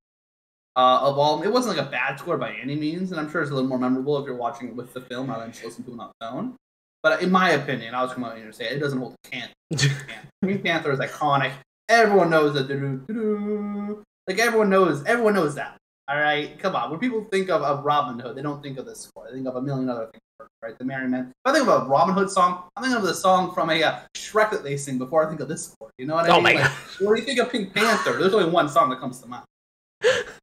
uh, 0.75 0.99
of 1.01 1.17
all. 1.17 1.41
It 1.41 1.51
wasn't 1.51 1.77
like 1.77 1.87
a 1.87 1.89
bad 1.89 2.19
score 2.19 2.37
by 2.37 2.53
any 2.53 2.75
means, 2.75 3.11
and 3.11 3.19
I'm 3.19 3.29
sure 3.31 3.41
it's 3.41 3.51
a 3.51 3.53
little 3.53 3.69
more 3.69 3.79
memorable 3.79 4.17
if 4.17 4.25
you're 4.25 4.35
watching 4.35 4.69
it 4.69 4.75
with 4.75 4.93
the 4.93 5.01
film 5.01 5.27
rather 5.27 5.43
than 5.43 5.51
just 5.51 5.63
listening 5.63 5.85
to 5.87 5.93
it 5.93 5.99
on 5.99 6.11
the 6.19 6.25
phone. 6.27 6.55
But 7.01 7.21
in 7.21 7.31
my 7.31 7.51
opinion, 7.51 7.95
I 7.95 8.03
was 8.03 8.13
coming 8.13 8.29
out 8.29 8.37
here 8.37 8.47
to 8.47 8.53
say 8.53 8.65
it 8.69 8.79
doesn't 8.79 8.99
hold 8.99 9.15
a 9.25 9.29
candle. 9.29 9.53
Green 10.43 10.61
Panther 10.61 10.91
is 10.91 10.99
iconic. 10.99 11.53
Everyone 11.87 12.29
knows 12.29 12.53
that. 12.53 14.03
Like 14.27 14.39
everyone 14.39 14.69
knows. 14.69 15.03
Everyone 15.05 15.33
knows 15.33 15.55
that. 15.55 15.77
All 16.09 16.19
right, 16.19 16.57
come 16.57 16.75
on. 16.75 16.89
When 16.89 16.99
people 16.99 17.23
think 17.31 17.49
of, 17.49 17.61
of 17.61 17.85
Robin 17.85 18.17
Hood, 18.17 18.35
they 18.35 18.41
don't 18.41 18.63
think 18.63 18.79
of 18.79 18.85
this 18.87 19.01
score. 19.01 19.27
They 19.27 19.35
think 19.35 19.47
of 19.47 19.55
a 19.55 19.61
million 19.61 19.89
other 19.89 20.07
things. 20.07 20.21
Right, 20.63 20.77
the 20.77 20.83
Merry 20.83 21.07
Men. 21.07 21.29
If 21.29 21.51
I 21.51 21.53
think 21.53 21.67
of 21.67 21.83
a 21.83 21.85
Robin 21.87 22.15
Hood 22.15 22.29
song, 22.29 22.63
I 22.75 22.81
think 22.81 22.95
of 22.95 23.03
the 23.03 23.13
song 23.13 23.53
from 23.53 23.69
a 23.69 23.81
uh, 23.81 23.99
Shrek 24.17 24.51
that 24.51 24.63
they 24.63 24.75
sing 24.75 24.97
before 24.97 25.25
I 25.25 25.29
think 25.29 25.39
of 25.39 25.47
this 25.47 25.65
score. 25.65 25.89
You 25.97 26.05
know 26.07 26.15
what 26.15 26.29
I 26.29 26.35
Oh 26.35 26.41
mean? 26.41 26.55
my 26.55 26.61
Like, 26.63 26.71
when 26.99 27.17
you 27.17 27.23
think 27.23 27.39
of 27.39 27.51
Pink 27.51 27.73
Panther, 27.73 28.17
there's 28.17 28.33
only 28.33 28.49
one 28.49 28.67
song 28.67 28.89
that 28.89 28.99
comes 28.99 29.19
to 29.21 29.27
mind. 29.27 29.43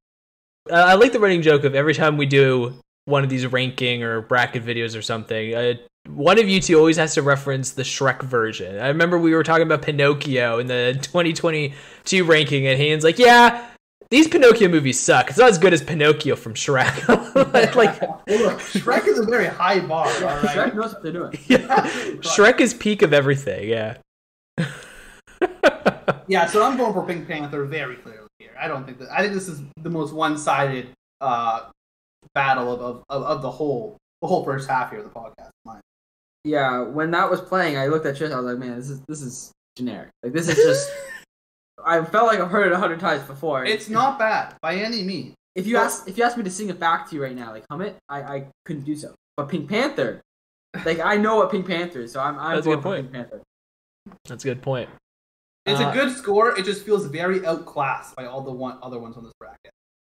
Uh, 0.70 0.74
I 0.74 0.94
like 0.94 1.12
the 1.12 1.20
running 1.20 1.42
joke 1.42 1.64
of 1.64 1.74
every 1.74 1.94
time 1.94 2.16
we 2.16 2.26
do 2.26 2.74
one 3.04 3.22
of 3.22 3.30
these 3.30 3.46
ranking 3.46 4.02
or 4.02 4.20
bracket 4.20 4.64
videos 4.64 4.98
or 4.98 5.02
something, 5.02 5.54
uh, 5.54 5.74
one 6.08 6.38
of 6.38 6.48
you 6.48 6.60
two 6.60 6.78
always 6.78 6.96
has 6.96 7.14
to 7.14 7.22
reference 7.22 7.72
the 7.72 7.82
Shrek 7.82 8.22
version. 8.22 8.78
I 8.78 8.88
remember 8.88 9.18
we 9.18 9.34
were 9.34 9.42
talking 9.42 9.66
about 9.66 9.82
Pinocchio 9.82 10.58
in 10.58 10.66
the 10.66 10.98
2022 11.02 12.24
ranking, 12.24 12.66
and 12.66 12.78
Hayden's 12.78 13.04
like, 13.04 13.18
"Yeah, 13.18 13.68
these 14.10 14.28
Pinocchio 14.28 14.68
movies 14.68 15.00
suck. 15.00 15.28
It's 15.28 15.38
not 15.38 15.50
as 15.50 15.58
good 15.58 15.72
as 15.72 15.82
Pinocchio 15.82 16.36
from 16.36 16.54
Shrek." 16.54 17.08
like, 17.74 18.00
Look, 18.28 18.60
Shrek 18.60 19.06
is 19.06 19.18
a 19.18 19.24
very 19.24 19.46
high 19.46 19.80
bar. 19.80 20.06
All 20.06 20.12
Shrek 20.12 20.74
knows 20.74 20.92
what 20.92 21.02
they're 21.02 21.12
doing. 21.12 21.38
yeah, 21.46 21.86
Shrek 22.20 22.60
is 22.60 22.74
peak 22.74 23.02
of 23.02 23.12
everything. 23.12 23.68
Yeah. 23.68 23.96
Yeah, 26.28 26.46
so 26.46 26.64
I'm 26.64 26.76
going 26.76 26.92
for 26.92 27.06
Pink 27.06 27.28
Panther 27.28 27.64
very 27.64 27.96
clearly 27.96 28.25
here. 28.38 28.50
I 28.58 28.68
don't 28.68 28.84
think 28.84 28.98
that. 28.98 29.10
I 29.10 29.22
think 29.22 29.34
this 29.34 29.48
is 29.48 29.62
the 29.82 29.90
most 29.90 30.12
one-sided 30.12 30.88
uh, 31.20 31.70
battle 32.34 32.72
of, 32.72 32.80
of, 32.80 33.04
of, 33.08 33.22
of 33.22 33.42
the 33.42 33.50
whole 33.50 33.96
the 34.22 34.28
whole 34.28 34.44
first 34.44 34.68
half 34.68 34.90
here 34.90 35.00
of 35.00 35.04
the 35.04 35.10
podcast. 35.10 35.50
Mine. 35.64 35.80
Yeah, 36.44 36.82
when 36.82 37.10
that 37.10 37.30
was 37.30 37.40
playing, 37.40 37.76
I 37.76 37.86
looked 37.86 38.06
at 38.06 38.16
Trish. 38.16 38.32
I 38.32 38.36
was 38.36 38.46
like, 38.46 38.58
man, 38.58 38.76
this 38.76 38.90
is 38.90 39.00
this 39.08 39.22
is 39.22 39.52
generic. 39.76 40.10
Like 40.22 40.32
this 40.32 40.48
is 40.48 40.56
just. 40.56 40.90
I 41.84 42.04
felt 42.04 42.26
like 42.26 42.40
I've 42.40 42.50
heard 42.50 42.66
it 42.66 42.72
a 42.72 42.78
hundred 42.78 43.00
times 43.00 43.22
before. 43.24 43.64
It's 43.64 43.88
not 43.88 44.18
bad 44.18 44.56
by 44.60 44.76
any 44.76 45.02
means. 45.02 45.34
If 45.54 45.66
you 45.66 45.76
ask 45.76 46.08
if 46.08 46.18
you 46.18 46.24
asked 46.24 46.36
me 46.36 46.42
to 46.44 46.50
sing 46.50 46.68
it 46.68 46.80
back 46.80 47.08
to 47.08 47.14
you 47.14 47.22
right 47.22 47.34
now, 47.34 47.52
like 47.52 47.64
hum 47.70 47.80
it, 47.82 47.96
I, 48.08 48.22
I 48.22 48.46
couldn't 48.64 48.84
do 48.84 48.96
so. 48.96 49.14
But 49.36 49.48
Pink 49.48 49.68
Panther, 49.68 50.20
like 50.84 51.00
I 51.00 51.16
know 51.16 51.36
what 51.36 51.50
Pink 51.50 51.66
Panther 51.66 52.00
is, 52.00 52.12
so 52.12 52.20
I'm 52.20 52.38
I'm 52.38 52.56
That's 52.56 52.66
a 52.66 52.70
good 52.70 52.78
for 52.78 52.82
point. 52.82 53.12
Pink 53.12 53.12
Panther. 53.12 53.42
That's 54.24 54.44
a 54.44 54.48
good 54.48 54.62
point. 54.62 54.88
It's 55.66 55.80
Uh, 55.80 55.88
a 55.88 55.92
good 55.92 56.16
score. 56.16 56.56
It 56.58 56.64
just 56.64 56.84
feels 56.84 57.06
very 57.06 57.44
outclassed 57.44 58.14
by 58.16 58.26
all 58.26 58.40
the 58.42 58.52
one 58.52 58.78
other 58.82 58.98
ones 58.98 59.16
on 59.16 59.24
this 59.24 59.32
bracket. 59.38 59.72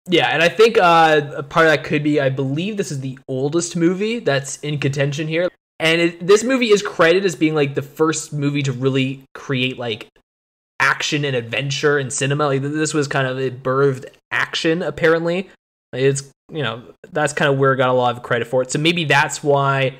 Yeah, 0.09 0.28
and 0.28 0.42
I 0.42 0.48
think 0.48 0.78
uh, 0.78 1.32
a 1.37 1.42
part 1.42 1.66
of 1.66 1.72
that 1.72 1.85
could 1.85 2.02
be 2.02 2.20
I 2.20 2.28
believe 2.28 2.76
this 2.76 2.92
is 2.92 3.00
the 3.00 3.18
oldest 3.28 3.76
movie 3.76 4.20
that's 4.20 4.56
in 4.59 4.78
contention 4.78 5.26
here, 5.28 5.48
and 5.80 6.00
it, 6.00 6.26
this 6.26 6.44
movie 6.44 6.70
is 6.70 6.82
credited 6.82 7.24
as 7.24 7.35
being 7.35 7.54
like 7.54 7.74
the 7.74 7.82
first 7.82 8.32
movie 8.32 8.62
to 8.62 8.72
really 8.72 9.24
create 9.35 9.78
like 9.78 10.09
action 10.78 11.24
and 11.24 11.35
adventure 11.35 11.98
in 11.98 12.11
cinema. 12.11 12.46
Like 12.46 12.62
this 12.62 12.94
was 12.94 13.09
kind 13.09 13.26
of 13.26 13.38
it 13.40 13.62
birthed 13.62 14.04
action. 14.30 14.82
Apparently, 14.82 15.50
it's 15.92 16.30
you 16.52 16.62
know 16.62 16.82
that's 17.11 17.32
kind 17.32 17.52
of 17.52 17.59
where 17.59 17.72
it 17.72 17.76
got 17.76 17.88
a 17.88 17.92
lot 17.92 18.16
of 18.16 18.22
credit 18.22 18.46
for 18.46 18.62
it. 18.62 18.70
So 18.70 18.78
maybe 18.78 19.04
that's 19.04 19.42
why 19.42 19.96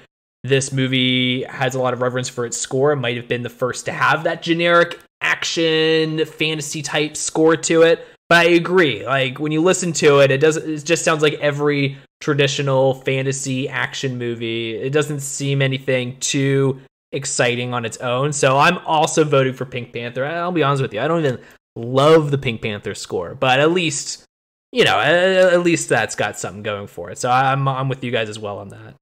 this 0.48 0.72
movie 0.72 1.42
has 1.44 1.74
a 1.74 1.80
lot 1.80 1.94
of 1.94 2.00
reverence 2.00 2.28
for 2.28 2.44
its 2.46 2.56
score. 2.56 2.92
It 2.92 2.96
might 2.96 3.16
have 3.16 3.28
been 3.28 3.42
the 3.42 3.50
first 3.50 3.85
to 3.87 3.92
have 3.92 4.24
that 4.24 4.42
generic 4.42 4.98
action 5.20 6.24
fantasy 6.24 6.82
type 6.82 7.16
score 7.16 7.56
to 7.56 7.82
it. 7.82 8.06
But 8.28 8.46
I 8.46 8.50
agree. 8.50 9.06
Like 9.06 9.38
when 9.38 9.52
you 9.52 9.62
listen 9.62 9.92
to 9.94 10.18
it, 10.20 10.30
it 10.30 10.38
does 10.38 10.56
it 10.56 10.85
just 10.85 11.04
sounds 11.04 11.22
like 11.22 11.35
every 11.35 11.96
traditional 12.20 12.94
fantasy 12.94 13.68
action 13.68 14.18
movie. 14.18 14.76
It 14.76 14.90
doesn't 14.90 15.20
seem 15.20 15.62
anything 15.62 16.18
too 16.18 16.80
exciting 17.12 17.72
on 17.72 17.85
its 17.85 17.98
own. 17.98 18.32
So 18.32 18.59
I'm 18.59 18.78
also 18.78 19.24
voting 19.24 19.52
for 19.52 19.64
Pink 19.64 19.92
Panther. 19.92 20.24
I'll 20.24 20.52
be 20.52 20.62
honest 20.62 20.82
with 20.82 20.92
you. 20.92 21.00
I 21.00 21.09
don't 21.09 21.24
even 21.24 21.40
love 21.76 22.30
the 22.30 22.38
Pink 22.38 22.62
Panther 22.62 22.94
score, 22.94 23.35
but 23.35 23.61
at 23.61 23.70
least 23.70 24.26
you 24.72 24.85
know, 24.85 24.98
at, 24.98 25.61
least 25.61 25.88
that's 25.88 26.14
got 26.14 26.38
something 26.38 26.62
going 26.62 26.87
for 26.87 27.11
it. 27.11 27.18
So 27.18 27.30
I'm 27.30 27.68
I'm 27.68 27.88
with 27.88 28.02
you 28.04 28.11
guys 28.11 28.28
as 28.28 28.38
well 28.38 28.59
on 28.59 28.68
that. 28.68 28.94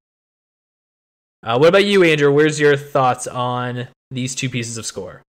Uh, 1.45 1.59
what 1.59 1.69
about 1.69 1.85
you, 1.85 2.03
Andrea? 2.03 2.33
Where's 2.33 2.59
your 2.59 2.75
thoughts 2.75 3.27
on 3.27 3.89
these 4.11 4.35
two 4.35 4.49
pieces 4.49 4.79
of 4.79 4.87
score? 4.87 5.23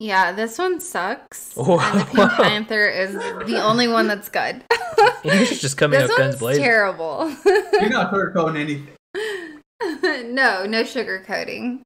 Yeah, 0.00 0.32
this 0.32 0.56
one 0.56 0.80
sucks. 0.80 1.52
Oh, 1.58 1.78
and 1.92 2.00
the 2.00 2.04
Pink 2.06 2.30
Panther 2.30 2.88
is 2.88 3.12
the 3.12 3.60
only 3.62 3.86
one 3.86 4.08
that's 4.08 4.30
good. 4.30 4.64
Andrea's 5.24 5.60
just 5.60 5.76
coming 5.76 6.00
this 6.00 6.10
out 6.10 6.16
guns 6.16 6.36
blazing. 6.36 6.64
Terrible. 6.64 7.34
You're 7.44 7.90
not 7.90 8.12
sugarcoating 8.14 8.58
anything. 8.58 10.34
no, 10.34 10.64
no 10.64 10.82
sugarcoating. 10.84 11.82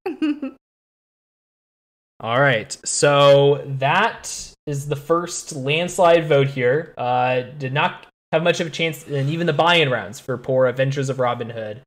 All 2.21 2.41
right, 2.41 2.77
so 2.85 3.65
that 3.79 4.55
is 4.69 4.87
the 4.87 4.95
first 4.95 5.57
landslide 5.57 6.29
vote 6.29 6.47
here. 6.47 6.95
Uh, 6.97 7.41
did 7.59 7.73
not 7.73 8.07
have 8.31 8.45
much 8.45 8.61
of 8.61 8.69
a 8.69 8.71
chance 8.71 9.09
in 9.09 9.29
even 9.29 9.49
the 9.49 9.53
buy-in 9.53 9.91
rounds 9.91 10.21
for 10.21 10.39
poor 10.39 10.67
Adventures 10.67 11.09
of 11.09 11.19
Robin 11.19 11.51
Hood. 11.51 11.83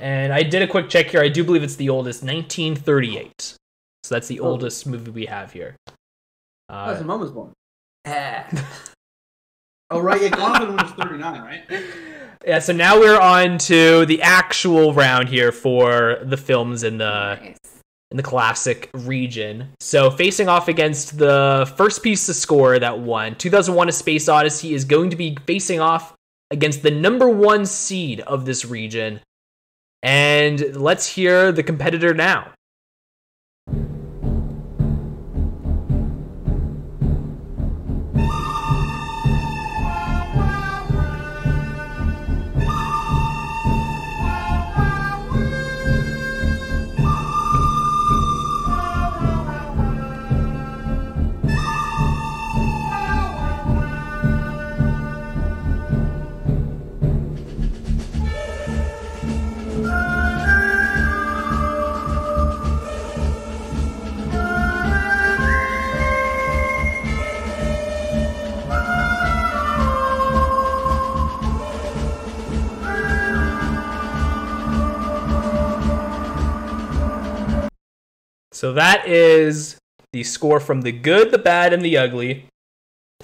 And 0.00 0.32
I 0.32 0.42
did 0.42 0.62
a 0.62 0.66
quick 0.66 0.88
check 0.88 1.08
here. 1.08 1.20
I 1.20 1.28
do 1.28 1.44
believe 1.44 1.62
it's 1.62 1.76
the 1.76 1.90
oldest, 1.90 2.22
1938. 2.22 3.56
So 4.02 4.14
that's 4.14 4.28
the 4.28 4.40
oh. 4.40 4.48
oldest 4.48 4.86
movie 4.86 5.10
we 5.10 5.26
have 5.26 5.52
here. 5.52 5.76
Uh, 6.68 6.94
oh, 6.94 6.98
so 6.98 7.04
mom 7.04 7.20
was 7.20 7.30
born. 7.30 7.52
oh 9.90 10.00
right, 10.00 10.22
yeah, 10.22 10.28
Gone 10.30 10.76
was 10.76 10.90
39, 10.92 11.40
right? 11.42 11.62
Yeah, 12.46 12.58
so 12.60 12.72
now 12.72 12.98
we're 12.98 13.20
on 13.20 13.58
to 13.58 14.06
the 14.06 14.22
actual 14.22 14.94
round 14.94 15.28
here 15.28 15.52
for 15.52 16.20
the 16.22 16.38
films 16.38 16.82
in 16.82 16.96
the 16.96 17.34
nice. 17.34 17.58
in 18.10 18.16
the 18.16 18.22
classic 18.22 18.88
region. 18.94 19.68
So 19.80 20.10
facing 20.10 20.48
off 20.48 20.68
against 20.68 21.18
the 21.18 21.70
first 21.76 22.02
piece 22.02 22.26
of 22.30 22.36
score 22.36 22.78
that 22.78 23.00
won, 23.00 23.34
2001: 23.34 23.90
A 23.90 23.92
Space 23.92 24.28
Odyssey 24.28 24.72
is 24.72 24.86
going 24.86 25.10
to 25.10 25.16
be 25.16 25.36
facing 25.46 25.80
off 25.80 26.14
against 26.50 26.82
the 26.82 26.90
number 26.90 27.28
one 27.28 27.66
seed 27.66 28.20
of 28.20 28.46
this 28.46 28.64
region. 28.64 29.20
And 30.02 30.76
let's 30.76 31.06
hear 31.06 31.52
the 31.52 31.62
competitor 31.62 32.14
now. 32.14 32.52
So 78.60 78.74
that 78.74 79.08
is 79.08 79.78
the 80.12 80.22
score 80.22 80.60
from 80.60 80.82
the 80.82 80.92
good, 80.92 81.30
the 81.30 81.38
bad, 81.38 81.72
and 81.72 81.82
the 81.82 81.96
ugly. 81.96 82.44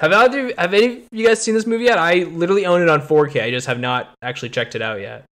Have 0.01 0.11
either 0.11 0.55
have 0.57 0.73
any 0.73 1.01
of 1.01 1.09
you 1.13 1.27
guys 1.27 1.43
seen 1.43 1.53
this 1.53 1.67
movie 1.67 1.85
yet? 1.85 1.99
I 1.99 2.21
literally 2.23 2.65
own 2.65 2.81
it 2.81 2.89
on 2.89 3.03
4K. 3.03 3.43
I 3.43 3.51
just 3.51 3.67
have 3.67 3.79
not 3.79 4.15
actually 4.23 4.49
checked 4.49 4.75
it 4.75 4.81
out 4.81 4.99
yet. 4.99 5.27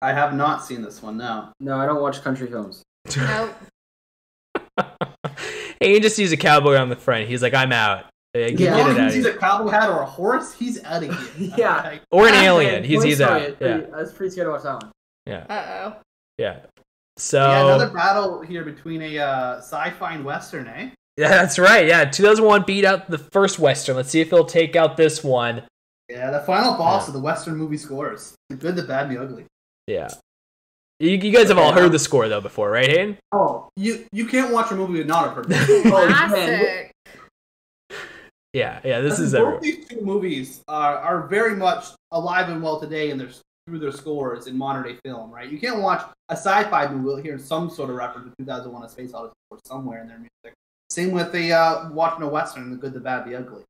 I 0.00 0.12
have 0.12 0.32
not 0.32 0.64
seen 0.64 0.80
this 0.80 1.02
one. 1.02 1.16
No. 1.16 1.48
No, 1.58 1.76
I 1.76 1.86
don't 1.86 2.00
watch 2.00 2.22
country 2.22 2.46
films. 2.46 2.84
Nope. 3.16 3.56
he 5.80 5.98
just 5.98 6.14
sees 6.14 6.30
a 6.30 6.36
cowboy 6.36 6.76
on 6.76 6.88
the 6.88 6.94
front. 6.94 7.26
He's 7.26 7.42
like, 7.42 7.52
"I'm 7.52 7.72
out." 7.72 8.04
Yeah, 8.34 8.50
get 8.50 8.90
it 8.90 8.96
out. 8.96 9.12
He's 9.12 9.26
a 9.26 9.32
cowboy 9.32 9.70
hat 9.70 9.90
or 9.90 10.02
a 10.02 10.06
horse. 10.06 10.52
He's 10.52 10.80
out 10.84 11.02
of 11.02 11.34
here. 11.36 11.50
yeah. 11.58 11.98
Or 12.12 12.28
an 12.28 12.34
alien. 12.34 12.84
He's 12.84 13.02
he's 13.02 13.20
out. 13.20 13.56
Yeah. 13.60 13.86
I 13.92 14.02
was 14.02 14.12
pretty 14.12 14.30
scared 14.30 14.46
to 14.46 14.52
watch 14.52 14.62
that 14.62 14.84
one. 14.84 14.92
Yeah. 15.26 15.46
Uh 15.48 15.90
oh. 15.90 15.96
Yeah. 16.38 16.60
So 17.18 17.38
yeah, 17.38 17.64
another 17.64 17.90
battle 17.90 18.40
here 18.40 18.64
between 18.64 19.02
a 19.02 19.18
uh, 19.18 19.58
sci-fi 19.58 20.14
and 20.14 20.24
western, 20.24 20.66
eh? 20.66 20.90
Yeah, 21.16 21.28
that's 21.28 21.58
right. 21.58 21.86
Yeah, 21.86 22.06
2001 22.06 22.64
beat 22.66 22.84
out 22.84 23.10
the 23.10 23.18
first 23.18 23.58
western. 23.58 23.96
Let's 23.96 24.10
see 24.10 24.20
if 24.20 24.30
he'll 24.30 24.46
take 24.46 24.76
out 24.76 24.96
this 24.96 25.22
one. 25.22 25.62
Yeah, 26.08 26.30
the 26.30 26.40
final 26.40 26.76
boss 26.76 27.04
yeah. 27.04 27.08
of 27.08 27.14
the 27.14 27.20
western 27.20 27.56
movie 27.56 27.76
scores: 27.76 28.34
the 28.48 28.56
good, 28.56 28.76
the 28.76 28.82
bad, 28.82 29.06
and 29.06 29.16
the 29.16 29.22
ugly. 29.22 29.44
Yeah. 29.86 30.08
You, 31.00 31.10
you 31.10 31.32
guys 31.32 31.48
have 31.48 31.58
all 31.58 31.72
heard 31.72 31.90
the 31.90 31.98
score 31.98 32.28
though 32.28 32.40
before, 32.40 32.70
right, 32.70 32.88
Hayden? 32.88 33.18
Oh, 33.32 33.68
you 33.76 34.06
you 34.12 34.26
can't 34.26 34.52
watch 34.52 34.70
a 34.70 34.76
movie 34.76 35.00
and 35.00 35.08
not 35.08 35.24
have 35.34 35.46
heard. 35.46 35.82
Classic. 35.82 36.92
yeah, 38.52 38.80
yeah. 38.84 39.00
This 39.00 39.18
is 39.18 39.32
both 39.32 39.60
these 39.60 39.86
two 39.86 40.00
movies 40.00 40.62
are 40.68 40.96
are 40.96 41.26
very 41.26 41.56
much 41.56 41.86
alive 42.12 42.48
and 42.48 42.62
well 42.62 42.78
today, 42.78 43.10
and 43.10 43.20
there's 43.20 43.42
through 43.66 43.78
their 43.78 43.92
scores 43.92 44.46
in 44.46 44.56
modern 44.56 44.84
day 44.84 44.98
film, 45.04 45.30
right? 45.30 45.50
You 45.50 45.58
can't 45.58 45.80
watch 45.80 46.02
a 46.28 46.36
sci-fi 46.36 46.88
movie 46.88 47.22
hear 47.22 47.38
some 47.38 47.70
sort 47.70 47.90
of 47.90 47.96
reference 47.96 48.28
to 48.28 48.44
2001: 48.44 48.84
A 48.84 48.88
Space 48.88 49.14
Odyssey 49.14 49.34
or 49.50 49.58
somewhere 49.64 50.00
in 50.02 50.08
their 50.08 50.18
music. 50.18 50.56
Same 50.90 51.12
with 51.12 51.32
the 51.32 51.52
uh, 51.52 51.90
watching 51.90 52.22
a 52.22 52.28
western, 52.28 52.70
The 52.70 52.76
Good, 52.76 52.92
the 52.92 53.00
Bad, 53.00 53.26
the 53.26 53.36
Ugly. 53.36 53.62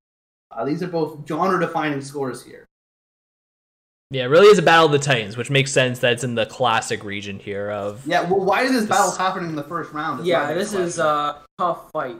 Uh, 0.50 0.64
these 0.64 0.82
are 0.82 0.88
both 0.88 1.26
genre-defining 1.26 2.00
scores 2.00 2.42
here. 2.42 2.66
Yeah, 4.10 4.24
it 4.24 4.26
really 4.26 4.48
is 4.48 4.58
a 4.58 4.62
battle 4.62 4.86
of 4.86 4.92
the 4.92 4.98
titans, 4.98 5.38
which 5.38 5.48
makes 5.48 5.72
sense 5.72 6.00
that 6.00 6.12
it's 6.12 6.24
in 6.24 6.34
the 6.34 6.44
classic 6.44 7.02
region 7.02 7.38
here. 7.38 7.70
Of 7.70 8.06
yeah, 8.06 8.28
well, 8.28 8.44
why 8.44 8.62
is 8.62 8.72
this 8.72 8.84
battle 8.86 9.12
happening 9.12 9.50
in 9.50 9.56
the 9.56 9.62
first 9.62 9.92
round? 9.92 10.26
Yeah, 10.26 10.52
this 10.52 10.74
is 10.74 10.98
a 10.98 11.42
tough 11.58 11.90
fight. 11.92 12.16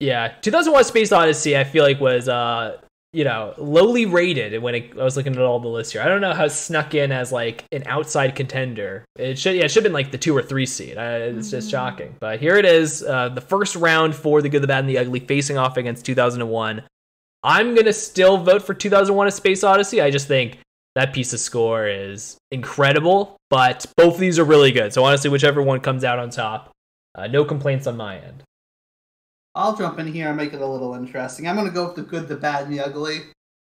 Yeah, 0.00 0.34
2001: 0.42 0.84
Space 0.84 1.12
Odyssey, 1.12 1.56
I 1.56 1.64
feel 1.64 1.84
like 1.84 2.00
was 2.00 2.28
uh 2.28 2.78
you 3.12 3.24
know, 3.24 3.54
lowly 3.56 4.04
rated 4.06 4.60
when 4.62 4.74
it, 4.74 4.98
I 4.98 5.02
was 5.02 5.16
looking 5.16 5.34
at 5.34 5.40
all 5.40 5.60
the 5.60 5.68
lists 5.68 5.92
here. 5.92 6.02
I 6.02 6.08
don't 6.08 6.20
know 6.20 6.34
how 6.34 6.44
it 6.44 6.50
snuck 6.50 6.94
in 6.94 7.10
as 7.10 7.32
like 7.32 7.64
an 7.72 7.84
outside 7.86 8.34
contender. 8.34 9.04
It 9.16 9.38
should, 9.38 9.56
yeah, 9.56 9.64
it 9.64 9.70
should 9.70 9.82
have 9.82 9.90
been 9.90 9.94
like 9.94 10.10
the 10.10 10.18
two 10.18 10.36
or 10.36 10.42
three 10.42 10.66
seed. 10.66 10.98
Uh, 10.98 11.00
it's 11.20 11.48
mm-hmm. 11.48 11.50
just 11.50 11.70
shocking. 11.70 12.16
But 12.20 12.40
here 12.40 12.56
it 12.56 12.66
is, 12.66 13.02
uh, 13.02 13.30
the 13.30 13.40
first 13.40 13.76
round 13.76 14.14
for 14.14 14.42
the 14.42 14.48
good, 14.48 14.62
the 14.62 14.66
bad, 14.66 14.80
and 14.80 14.88
the 14.88 14.98
ugly, 14.98 15.20
facing 15.20 15.56
off 15.56 15.76
against 15.76 16.04
2001. 16.04 16.82
I'm 17.44 17.74
gonna 17.74 17.92
still 17.92 18.36
vote 18.36 18.62
for 18.62 18.74
2001: 18.74 19.28
A 19.28 19.30
Space 19.30 19.64
Odyssey. 19.64 20.00
I 20.00 20.10
just 20.10 20.26
think 20.26 20.58
that 20.96 21.12
piece 21.12 21.32
of 21.32 21.38
score 21.40 21.86
is 21.86 22.36
incredible. 22.50 23.36
But 23.50 23.86
both 23.96 24.14
of 24.14 24.20
these 24.20 24.38
are 24.38 24.44
really 24.44 24.72
good. 24.72 24.92
So 24.92 25.04
honestly, 25.04 25.30
whichever 25.30 25.62
one 25.62 25.80
comes 25.80 26.04
out 26.04 26.18
on 26.18 26.30
top, 26.30 26.70
uh, 27.14 27.26
no 27.26 27.44
complaints 27.44 27.86
on 27.86 27.96
my 27.96 28.18
end. 28.18 28.42
I'll 29.58 29.76
jump 29.76 29.98
in 29.98 30.06
here 30.06 30.28
and 30.28 30.36
make 30.36 30.52
it 30.52 30.60
a 30.60 30.66
little 30.66 30.94
interesting. 30.94 31.48
I'm 31.48 31.56
going 31.56 31.66
to 31.66 31.74
go 31.74 31.86
with 31.86 31.96
the 31.96 32.02
good, 32.02 32.28
the 32.28 32.36
bad, 32.36 32.64
and 32.64 32.72
the 32.72 32.80
ugly. 32.80 33.22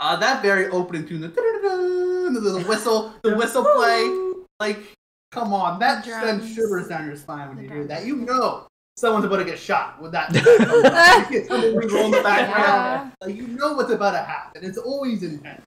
Uh, 0.00 0.16
that 0.16 0.42
very 0.42 0.66
opening 0.68 1.06
tune, 1.06 1.20
the, 1.20 1.28
the 1.28 2.64
whistle, 2.68 3.14
the 3.22 3.36
whistle 3.36 3.64
play, 3.64 4.44
like, 4.58 4.80
come 5.30 5.52
on, 5.52 5.78
that 5.78 6.04
sends 6.04 6.52
shivers 6.52 6.88
down 6.88 7.06
your 7.06 7.16
spine 7.16 7.48
when 7.48 7.64
you 7.64 7.70
hear 7.70 7.84
that. 7.84 8.04
You 8.04 8.16
know 8.16 8.66
someone's 8.98 9.24
about 9.24 9.36
to 9.36 9.44
get 9.44 9.58
shot 9.58 10.02
with 10.02 10.10
that. 10.12 10.34
in 11.30 12.10
the 12.10 12.20
background. 12.22 13.12
Like, 13.20 13.36
you 13.36 13.46
know 13.46 13.74
what's 13.74 13.92
about 13.92 14.12
to 14.12 14.18
happen. 14.18 14.64
It's 14.64 14.78
always 14.78 15.22
intense. 15.22 15.64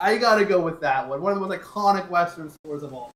I 0.00 0.18
gotta 0.18 0.44
go 0.44 0.60
with 0.60 0.80
that 0.80 1.08
one. 1.08 1.22
One 1.22 1.32
of 1.32 1.40
the 1.40 1.46
most 1.46 1.58
iconic 1.58 2.10
Western 2.10 2.50
scores 2.50 2.82
of 2.82 2.92
all. 2.92 3.12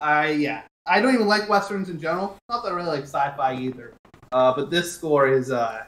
I 0.00 0.30
yeah. 0.30 0.62
I 0.86 1.00
don't 1.00 1.14
even 1.14 1.28
like 1.28 1.48
westerns 1.48 1.90
in 1.90 2.00
general. 2.00 2.36
Not 2.48 2.64
that 2.64 2.72
I 2.72 2.74
really 2.74 2.88
like 2.88 3.04
sci-fi 3.04 3.54
either. 3.54 3.94
Uh, 4.32 4.54
but 4.54 4.70
this 4.70 4.94
score 4.94 5.28
is 5.28 5.50
uh, 5.50 5.84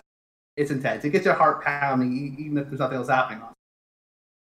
it's 0.57 0.70
intense. 0.70 1.04
It 1.04 1.11
gets 1.11 1.24
your 1.24 1.35
heart 1.35 1.64
pounding, 1.64 2.37
even 2.38 2.59
if 2.59 2.68
there's 2.68 2.80
nothing 2.80 2.98
else 2.98 3.09
happening 3.09 3.42
on. 3.42 3.52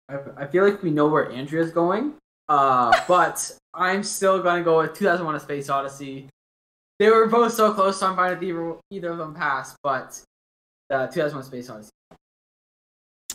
I, 0.08 0.44
I 0.44 0.46
feel 0.46 0.64
like 0.64 0.82
we 0.82 0.90
know 0.90 1.08
where 1.08 1.30
Andrea's 1.30 1.72
going, 1.72 2.14
uh, 2.48 2.98
but 3.08 3.56
I'm 3.74 4.02
still 4.02 4.42
gonna 4.42 4.62
go 4.62 4.78
with 4.78 4.94
2001: 4.94 5.34
A 5.34 5.40
Space 5.40 5.68
Odyssey. 5.68 6.28
They 6.98 7.10
were 7.10 7.26
both 7.28 7.52
so 7.52 7.72
close, 7.72 8.00
so 8.00 8.08
I'm 8.08 8.16
fine 8.16 8.30
with 8.32 8.42
either, 8.42 8.74
either 8.90 9.10
of 9.10 9.18
them 9.18 9.34
pass. 9.34 9.76
But 9.82 10.20
uh, 10.90 11.06
2001: 11.08 11.44
Space 11.44 11.70
Odyssey. 11.70 11.90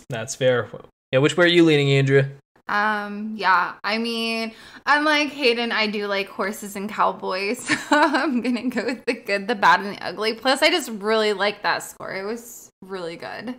That's 0.10 0.36
fair. 0.36 0.70
Yeah, 1.12 1.20
which 1.20 1.38
way 1.38 1.46
are 1.46 1.50
you 1.50 1.64
leaning, 1.64 1.92
Andrea? 1.92 2.30
Um, 2.68 3.34
yeah. 3.36 3.74
I 3.84 3.98
mean, 3.98 4.54
unlike 4.86 5.30
Hayden, 5.30 5.72
I 5.72 5.88
do 5.88 6.08
like 6.08 6.30
horses 6.30 6.76
and 6.76 6.90
cowboys. 6.90 7.68
So 7.90 7.98
I'm 8.02 8.42
gonna 8.42 8.70
go 8.70 8.86
with 8.86 9.06
the 9.06 9.14
good, 9.14 9.48
the 9.48 9.56
bad, 9.56 9.82
and 9.82 9.96
the 9.98 10.04
ugly. 10.06 10.34
Plus, 10.34 10.62
I 10.62 10.70
just 10.70 10.90
really 10.90 11.34
like 11.34 11.62
that 11.64 11.80
score. 11.80 12.14
It 12.14 12.24
was 12.24 12.70
really 12.82 13.18
good. 13.18 13.56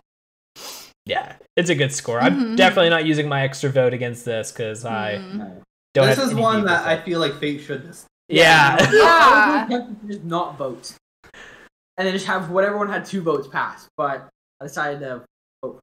Yeah, 1.07 1.37
it's 1.57 1.69
a 1.71 1.75
good 1.75 1.93
score. 1.93 2.19
I'm 2.21 2.35
Mhm. 2.35 2.57
definitely 2.57 2.89
not 2.91 3.05
using 3.05 3.29
my 3.29 3.43
extra 3.43 3.69
vote 3.71 3.93
against 3.93 4.25
this 4.25 4.51
because 4.51 4.85
I 4.87 5.17
Mm. 5.19 5.63
don't. 5.93 6.07
this 6.07 6.19
have 6.19 6.29
is 6.29 6.35
one 6.35 6.65
that 6.65 6.87
I 6.87 7.01
feel 7.03 7.21
like 7.21 7.39
Fate 7.39 7.61
should 7.61 7.85
just. 7.85 8.07
Yeah. 8.29 8.77
I 8.81 8.91
Yeah. 8.93 9.67
really 9.67 9.69
tempted 9.69 10.01
to 10.01 10.15
just 10.15 10.25
not 10.25 10.57
vote, 10.57 10.93
and 11.99 12.07
then 12.07 12.15
just 12.15 12.27
have 12.27 12.49
whatever 12.51 12.79
one 12.79 12.89
had 12.89 13.05
two 13.05 13.21
votes 13.23 13.47
pass. 13.49 13.87
But 13.99 14.29
I 14.61 14.65
decided 14.65 15.01
to. 15.01 15.23
Vote. 15.63 15.79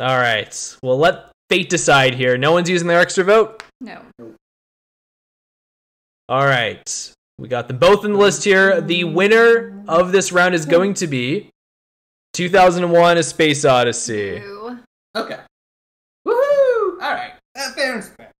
All 0.00 0.18
right. 0.18 0.76
Well, 0.82 0.98
let 0.98 1.30
fate 1.50 1.68
decide 1.68 2.14
here. 2.14 2.38
No 2.38 2.52
one's 2.52 2.70
using 2.70 2.88
their 2.88 3.00
extra 3.00 3.24
vote. 3.24 3.62
No. 3.80 4.00
All 6.28 6.46
right. 6.46 7.12
We 7.38 7.48
got 7.48 7.68
them 7.68 7.78
both 7.78 8.04
in 8.04 8.12
the 8.12 8.18
list 8.18 8.44
here. 8.44 8.80
The 8.80 9.04
winner 9.04 9.82
of 9.88 10.12
this 10.12 10.30
round 10.30 10.54
is 10.54 10.64
going 10.64 10.94
to 10.94 11.06
be 11.06 11.50
2001: 12.34 13.18
A 13.18 13.22
Space 13.22 13.64
Odyssey. 13.64 14.40
Ew. 14.42 14.78
Okay. 15.16 15.40
Woohoo! 16.26 17.02
All 17.02 17.14
right. 17.14 17.32
Uh, 17.58 17.72
fair 17.72 17.94
and 17.94 18.04
square. 18.04 18.32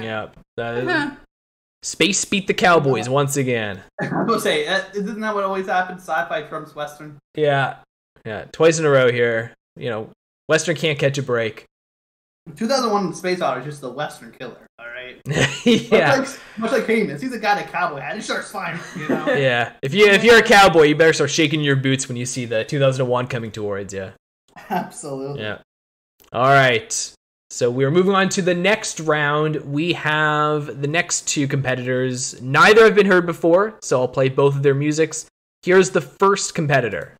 Yeah. 0.00 0.28
That 0.56 0.78
is, 0.78 1.12
Space 1.82 2.24
beat 2.24 2.46
the 2.46 2.54
Cowboys 2.54 3.08
once 3.08 3.36
again. 3.36 3.82
I 4.00 4.06
was 4.06 4.26
gonna 4.26 4.40
say, 4.40 4.66
uh, 4.66 4.82
isn't 4.94 5.20
that 5.20 5.34
what 5.34 5.44
always 5.44 5.66
happens? 5.66 6.02
Sci-fi 6.02 6.42
trumps 6.42 6.74
Western. 6.74 7.18
Yeah. 7.34 7.76
Yeah. 8.24 8.46
Twice 8.52 8.78
in 8.78 8.86
a 8.86 8.90
row 8.90 9.12
here. 9.12 9.52
You 9.76 9.90
know, 9.90 10.10
Western 10.48 10.76
can't 10.76 10.98
catch 10.98 11.18
a 11.18 11.22
break. 11.22 11.66
2001: 12.54 13.14
Space 13.14 13.40
Odyssey 13.40 13.68
is 13.68 13.74
just 13.74 13.80
the 13.82 13.90
Western 13.90 14.32
killer. 14.32 14.66
All 14.78 14.86
right. 14.86 15.20
yeah. 15.64 16.18
Much 16.18 16.28
like, 16.28 16.40
much 16.58 16.72
like 16.72 16.86
he's 16.86 17.32
a 17.32 17.38
guy 17.38 17.58
in 17.58 17.64
a 17.66 17.68
cowboy 17.68 18.00
hat. 18.00 18.14
He 18.14 18.22
starts 18.22 18.50
flying. 18.50 18.78
You 18.96 19.08
know. 19.08 19.26
Yeah. 19.36 19.72
If 19.82 19.94
you 19.94 20.06
if 20.06 20.22
you're 20.22 20.38
a 20.38 20.42
cowboy, 20.42 20.84
you 20.84 20.94
better 20.94 21.12
start 21.12 21.30
shaking 21.30 21.60
your 21.60 21.76
boots 21.76 22.08
when 22.08 22.16
you 22.16 22.26
see 22.26 22.44
the 22.44 22.64
2001 22.64 23.26
coming 23.26 23.50
towards 23.50 23.92
you. 23.92 24.12
Absolutely. 24.70 25.42
Yeah. 25.42 25.58
All 26.32 26.44
right. 26.44 27.12
So 27.50 27.70
we're 27.70 27.90
moving 27.90 28.14
on 28.14 28.28
to 28.30 28.42
the 28.42 28.54
next 28.54 29.00
round. 29.00 29.56
We 29.56 29.92
have 29.92 30.80
the 30.80 30.88
next 30.88 31.28
two 31.28 31.46
competitors. 31.46 32.40
Neither 32.42 32.84
have 32.84 32.94
been 32.94 33.06
heard 33.06 33.24
before, 33.24 33.78
so 33.82 34.00
I'll 34.00 34.08
play 34.08 34.28
both 34.28 34.56
of 34.56 34.62
their 34.62 34.74
musics. 34.74 35.26
Here's 35.62 35.90
the 35.90 36.00
first 36.00 36.54
competitor. 36.54 37.16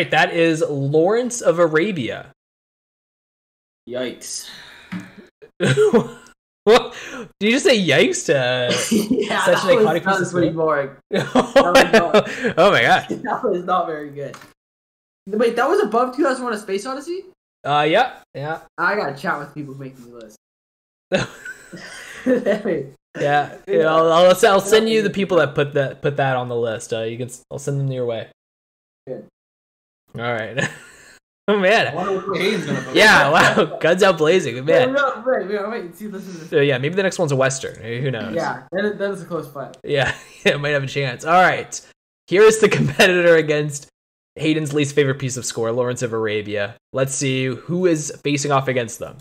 Right, 0.00 0.10
that 0.10 0.32
is 0.32 0.64
Lawrence 0.68 1.40
of 1.40 1.58
Arabia. 1.58 2.32
Yikes! 3.88 4.48
what? 6.64 6.94
Did 7.38 7.46
you 7.46 7.50
just 7.52 7.66
say 7.66 7.78
yikes 7.78 8.24
to? 8.26 8.34
yeah, 9.10 9.44
Such 9.44 9.64
an 9.64 9.76
was, 9.76 9.84
iconic 9.84 10.04
that 10.04 10.04
piece 10.04 10.18
was 10.20 10.28
of 10.28 10.32
pretty 10.32 10.50
boring. 10.50 10.90
oh 11.14 11.72
my 11.74 11.90
god. 11.90 12.24
that 13.08 13.40
was 13.44 13.64
not 13.64 13.86
very 13.86 14.10
good. 14.10 14.36
Wait, 15.26 15.56
that 15.56 15.68
was 15.68 15.82
above 15.82 16.16
2001: 16.16 16.52
A 16.52 16.58
Space 16.58 16.86
Odyssey. 16.86 17.24
Uh, 17.62 17.86
yeah, 17.88 18.20
yeah, 18.34 18.60
I 18.78 18.96
gotta 18.96 19.16
chat 19.16 19.38
with 19.38 19.52
people 19.54 19.74
making 19.74 20.10
the 20.10 20.16
list. 20.16 20.38
Yeah. 23.18 23.56
yeah 23.66 23.86
I'll, 23.86 24.12
I'll, 24.12 24.46
I'll 24.46 24.60
send 24.60 24.88
you 24.88 25.02
the 25.02 25.10
people 25.10 25.38
that 25.38 25.56
put 25.56 25.74
that 25.74 26.00
put 26.00 26.16
that 26.18 26.36
on 26.36 26.48
the 26.48 26.56
list. 26.56 26.92
Uh, 26.92 27.00
you 27.02 27.18
can. 27.18 27.28
I'll 27.50 27.58
send 27.58 27.80
them 27.80 27.90
your 27.90 28.06
way. 28.06 28.28
Good. 29.06 29.26
All 30.16 30.32
right. 30.32 30.68
oh 31.48 31.58
man. 31.58 31.94
wonder 31.94 32.28
what 32.28 32.40
Hayden's 32.40 32.66
gonna 32.66 32.80
vote. 32.80 32.96
Yeah. 32.96 33.30
Wow. 33.30 33.78
Guns 33.78 34.02
out 34.02 34.18
blazing. 34.18 34.64
Man. 34.64 34.92
no, 34.92 35.22
wait, 35.26 35.48
wait, 35.48 35.70
wait. 35.70 35.96
See, 35.96 36.06
this 36.06 36.26
is. 36.26 36.50
So 36.50 36.60
yeah, 36.60 36.78
maybe 36.78 36.94
the 36.94 37.02
next 37.02 37.18
one's 37.18 37.32
a 37.32 37.36
western. 37.36 37.76
Who 37.82 38.10
knows? 38.10 38.34
Yeah, 38.34 38.64
that, 38.72 38.98
that 38.98 39.10
is 39.12 39.22
a 39.22 39.26
close 39.26 39.48
fight. 39.48 39.76
Yeah, 39.84 40.14
it 40.44 40.60
might 40.60 40.70
have 40.70 40.84
a 40.84 40.88
chance. 40.88 41.24
All 41.24 41.40
right. 41.40 41.80
Here 42.26 42.42
is 42.42 42.60
the 42.60 42.68
competitor 42.78 43.36
against 43.36 43.88
Hayden's 44.36 44.72
least 44.72 44.94
favorite 44.94 45.18
piece 45.18 45.36
of 45.36 45.44
score, 45.44 45.72
Lawrence 45.72 46.02
of 46.02 46.12
Arabia. 46.12 46.76
Let's 46.92 47.14
see 47.14 47.46
who 47.46 47.86
is 47.86 48.12
facing 48.22 48.52
off 48.52 48.68
against 48.68 48.98
them. 48.98 49.16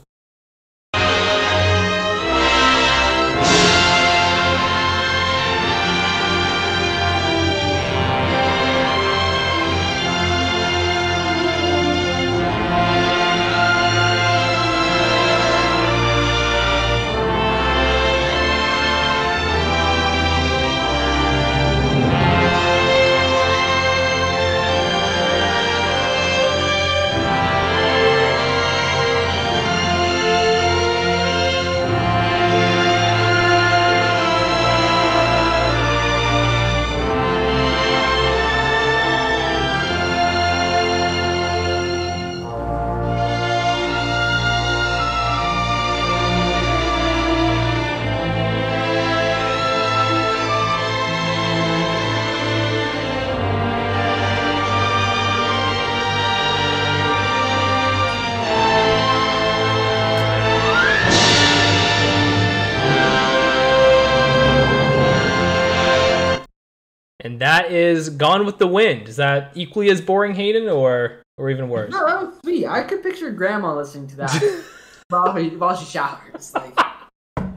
That 67.70 67.76
is 67.76 68.10
Gone 68.10 68.46
with 68.46 68.58
the 68.58 68.68
Wind. 68.68 69.08
Is 69.08 69.16
that 69.18 69.52
equally 69.56 69.90
as 69.90 70.02
boring, 70.02 70.34
Hayden, 70.36 70.68
or 70.70 71.22
or 71.38 71.50
even 71.50 71.70
worse? 71.70 71.92
No, 71.92 72.06
that 72.06 72.22
was 72.22 72.36
sweet. 72.44 72.68
I 72.68 72.84
could 72.84 73.04
picture 73.04 73.32
grandma 73.32 73.76
listening 73.76 74.08
to 74.08 74.16
that 74.18 74.64
while, 75.10 75.36
he, 75.36 75.50
while 75.50 75.76
she 75.76 75.86
showers. 75.86 76.54
Like, 76.54 76.78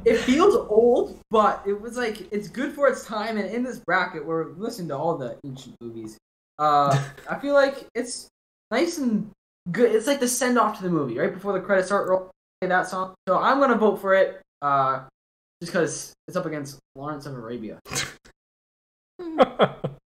it 0.04 0.18
feels 0.18 0.54
old, 0.68 1.18
but 1.30 1.62
it 1.66 1.80
was 1.80 1.96
like 1.96 2.32
it's 2.32 2.48
good 2.48 2.72
for 2.72 2.88
its 2.88 3.04
time. 3.04 3.36
And 3.38 3.48
in 3.48 3.62
this 3.62 3.78
bracket, 3.78 4.24
we're 4.24 4.50
listening 4.52 4.88
to 4.88 4.96
all 4.96 5.16
the 5.16 5.38
ancient 5.44 5.76
movies. 5.80 6.18
Uh, 6.58 7.02
I 7.30 7.38
feel 7.38 7.54
like 7.54 7.86
it's 7.94 8.28
nice 8.70 8.98
and 8.98 9.30
good. 9.70 9.94
It's 9.94 10.06
like 10.06 10.20
the 10.20 10.28
send 10.28 10.58
off 10.58 10.76
to 10.78 10.82
the 10.82 10.90
movie 10.90 11.18
right 11.18 11.32
before 11.32 11.52
the 11.52 11.60
credits 11.60 11.88
start 11.88 12.08
rolling. 12.08 12.28
That 12.60 12.86
song. 12.86 13.14
So 13.26 13.38
I'm 13.38 13.58
gonna 13.58 13.76
vote 13.76 14.00
for 14.00 14.14
it. 14.14 14.40
Uh, 14.60 15.02
just 15.60 15.72
because 15.72 16.12
it's 16.28 16.36
up 16.36 16.46
against 16.46 16.78
Lawrence 16.94 17.26
of 17.26 17.34
Arabia. 17.34 17.80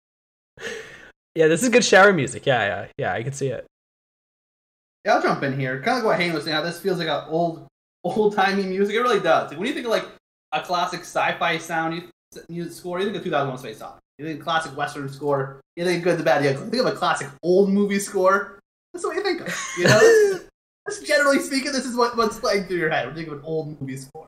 yeah, 1.35 1.49
this 1.49 1.62
is 1.62 1.68
good 1.68 1.85
shower 1.85 2.12
music. 2.12 2.47
Yeah, 2.47 2.64
yeah, 2.64 2.87
yeah. 2.99 3.12
I 3.12 3.23
can 3.23 3.33
see 3.33 3.49
it. 3.49 3.66
Yeah, 5.05 5.14
I'll 5.14 5.23
jump 5.23 5.42
in 5.42 5.59
here. 5.59 5.83
Kind 5.83 5.99
of 5.99 6.05
like 6.05 6.05
what 6.05 6.21
Hayden 6.21 6.35
was 6.35 6.45
saying. 6.45 6.57
How 6.57 6.62
this 6.62 6.81
feels 6.81 6.99
like 6.99 7.09
a 7.09 7.27
old, 7.27 7.66
old 8.05 8.35
timey 8.35 8.64
music. 8.64 8.95
It 8.95 9.01
really 9.01 9.21
does. 9.21 9.51
Like, 9.51 9.59
when 9.59 9.66
you 9.66 9.75
think 9.75 9.87
of 9.87 9.92
like 9.92 10.07
a 10.53 10.61
classic 10.61 11.01
sci-fi 11.01 11.59
sound 11.59 11.95
you- 11.95 12.42
music 12.49 12.73
score, 12.73 12.99
you 12.99 13.07
think 13.07 13.16
of 13.16 13.25
2001: 13.25 13.59
Space 13.59 13.83
Odyssey. 13.83 14.01
You 14.18 14.27
think 14.27 14.40
of 14.40 14.45
classic 14.45 14.77
Western 14.77 15.09
score. 15.09 15.61
You 15.77 15.85
think 15.85 15.99
of 15.99 16.05
good, 16.05 16.18
the 16.18 16.23
bad, 16.23 16.42
the 16.42 16.51
ugly. 16.51 16.71
Think 16.71 16.87
of 16.87 16.92
a 16.92 16.97
classic 16.97 17.29
old 17.42 17.71
movie 17.71 17.99
score. 17.99 18.61
That's 18.92 19.05
what 19.05 19.16
you 19.16 19.23
think 19.23 19.40
of. 19.40 19.66
You 19.79 19.85
know, 19.85 20.38
That's 20.87 21.01
generally 21.01 21.38
speaking, 21.38 21.73
this 21.73 21.85
is 21.85 21.97
what, 21.97 22.16
what's 22.16 22.38
playing 22.38 22.64
through 22.64 22.79
your 22.79 22.90
head. 22.90 23.07
We're 23.07 23.14
thinking 23.14 23.33
of 23.35 23.40
an 23.40 23.45
old 23.45 23.81
movie 23.81 23.97
score. 23.97 24.27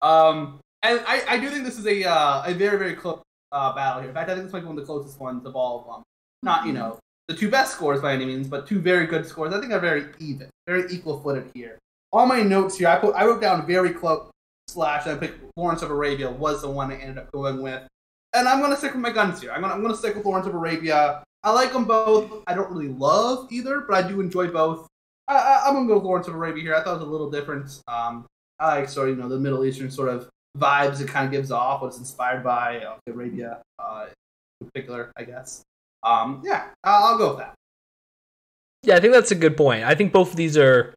Um, 0.00 0.60
and 0.82 1.02
I, 1.06 1.22
I 1.28 1.38
do 1.38 1.50
think 1.50 1.64
this 1.64 1.78
is 1.78 1.86
a 1.86 2.04
uh, 2.04 2.44
a 2.46 2.54
very 2.54 2.78
very 2.78 2.94
close 2.94 3.20
uh, 3.50 3.74
battle 3.74 4.00
here. 4.00 4.10
In 4.10 4.14
fact, 4.14 4.30
I 4.30 4.34
think 4.34 4.44
this 4.44 4.52
might 4.52 4.60
be 4.60 4.66
one 4.66 4.78
of 4.78 4.82
the 4.82 4.86
closest 4.86 5.18
ones 5.18 5.44
of 5.44 5.56
all 5.56 5.80
of 5.80 5.86
them. 5.86 6.02
Not 6.42 6.66
you 6.66 6.72
know 6.72 6.98
the 7.28 7.34
two 7.34 7.50
best 7.50 7.72
scores 7.72 8.00
by 8.00 8.14
any 8.14 8.24
means, 8.24 8.48
but 8.48 8.66
two 8.66 8.80
very 8.80 9.06
good 9.06 9.26
scores. 9.26 9.52
I 9.52 9.60
think 9.60 9.72
are 9.72 9.78
very 9.78 10.06
even, 10.18 10.48
very 10.66 10.90
equal 10.90 11.20
footed 11.20 11.50
here. 11.54 11.78
All 12.10 12.26
my 12.26 12.42
notes 12.42 12.78
here, 12.78 12.88
I 12.88 12.96
put 12.96 13.14
I 13.14 13.24
wrote 13.26 13.40
down 13.40 13.66
very 13.66 13.90
close 13.90 14.30
slash. 14.68 15.06
I 15.06 15.14
picked 15.14 15.44
Lawrence 15.56 15.82
of 15.82 15.90
Arabia 15.90 16.30
was 16.30 16.62
the 16.62 16.70
one 16.70 16.90
I 16.90 16.96
ended 16.96 17.18
up 17.18 17.30
going 17.32 17.62
with, 17.62 17.82
and 18.34 18.48
I'm 18.48 18.60
gonna 18.60 18.76
stick 18.76 18.92
with 18.92 19.02
my 19.02 19.12
guns 19.12 19.40
here. 19.40 19.52
I'm 19.52 19.60
gonna 19.60 19.74
I'm 19.74 19.82
gonna 19.82 19.96
stick 19.96 20.16
with 20.16 20.24
Lawrence 20.24 20.46
of 20.46 20.54
Arabia. 20.54 21.22
I 21.44 21.52
like 21.52 21.72
them 21.72 21.84
both. 21.84 22.42
I 22.46 22.54
don't 22.54 22.70
really 22.70 22.88
love 22.88 23.52
either, 23.52 23.80
but 23.80 24.04
I 24.04 24.08
do 24.08 24.20
enjoy 24.20 24.48
both. 24.48 24.88
I, 25.28 25.64
I'm 25.66 25.74
gonna 25.74 25.86
go 25.86 25.94
with 25.96 26.04
Lawrence 26.04 26.28
of 26.28 26.34
Arabia 26.34 26.62
here. 26.62 26.74
I 26.74 26.82
thought 26.82 26.96
it 26.96 27.00
was 27.00 27.08
a 27.08 27.10
little 27.10 27.30
different. 27.30 27.82
Um, 27.86 28.26
I 28.58 28.78
like 28.78 28.88
sort 28.88 29.10
of 29.10 29.16
you 29.16 29.22
know 29.22 29.28
the 29.28 29.38
Middle 29.38 29.64
Eastern 29.64 29.90
sort 29.90 30.08
of 30.08 30.30
vibes 30.56 31.00
it 31.00 31.08
kind 31.08 31.26
of 31.26 31.32
gives 31.32 31.50
off. 31.50 31.82
What 31.82 31.88
it's 31.88 31.98
inspired 31.98 32.42
by 32.42 32.78
uh, 32.78 32.96
Arabia, 33.06 33.60
uh, 33.78 34.06
in 34.60 34.66
particular, 34.66 35.12
I 35.16 35.24
guess. 35.24 35.62
Um, 36.02 36.42
yeah, 36.44 36.68
I'll, 36.84 37.18
go 37.18 37.30
with 37.30 37.38
that. 37.38 37.54
Yeah, 38.82 38.96
I 38.96 39.00
think 39.00 39.12
that's 39.12 39.30
a 39.30 39.34
good 39.34 39.56
point. 39.56 39.84
I 39.84 39.94
think 39.94 40.12
both 40.12 40.30
of 40.30 40.36
these 40.36 40.56
are 40.56 40.94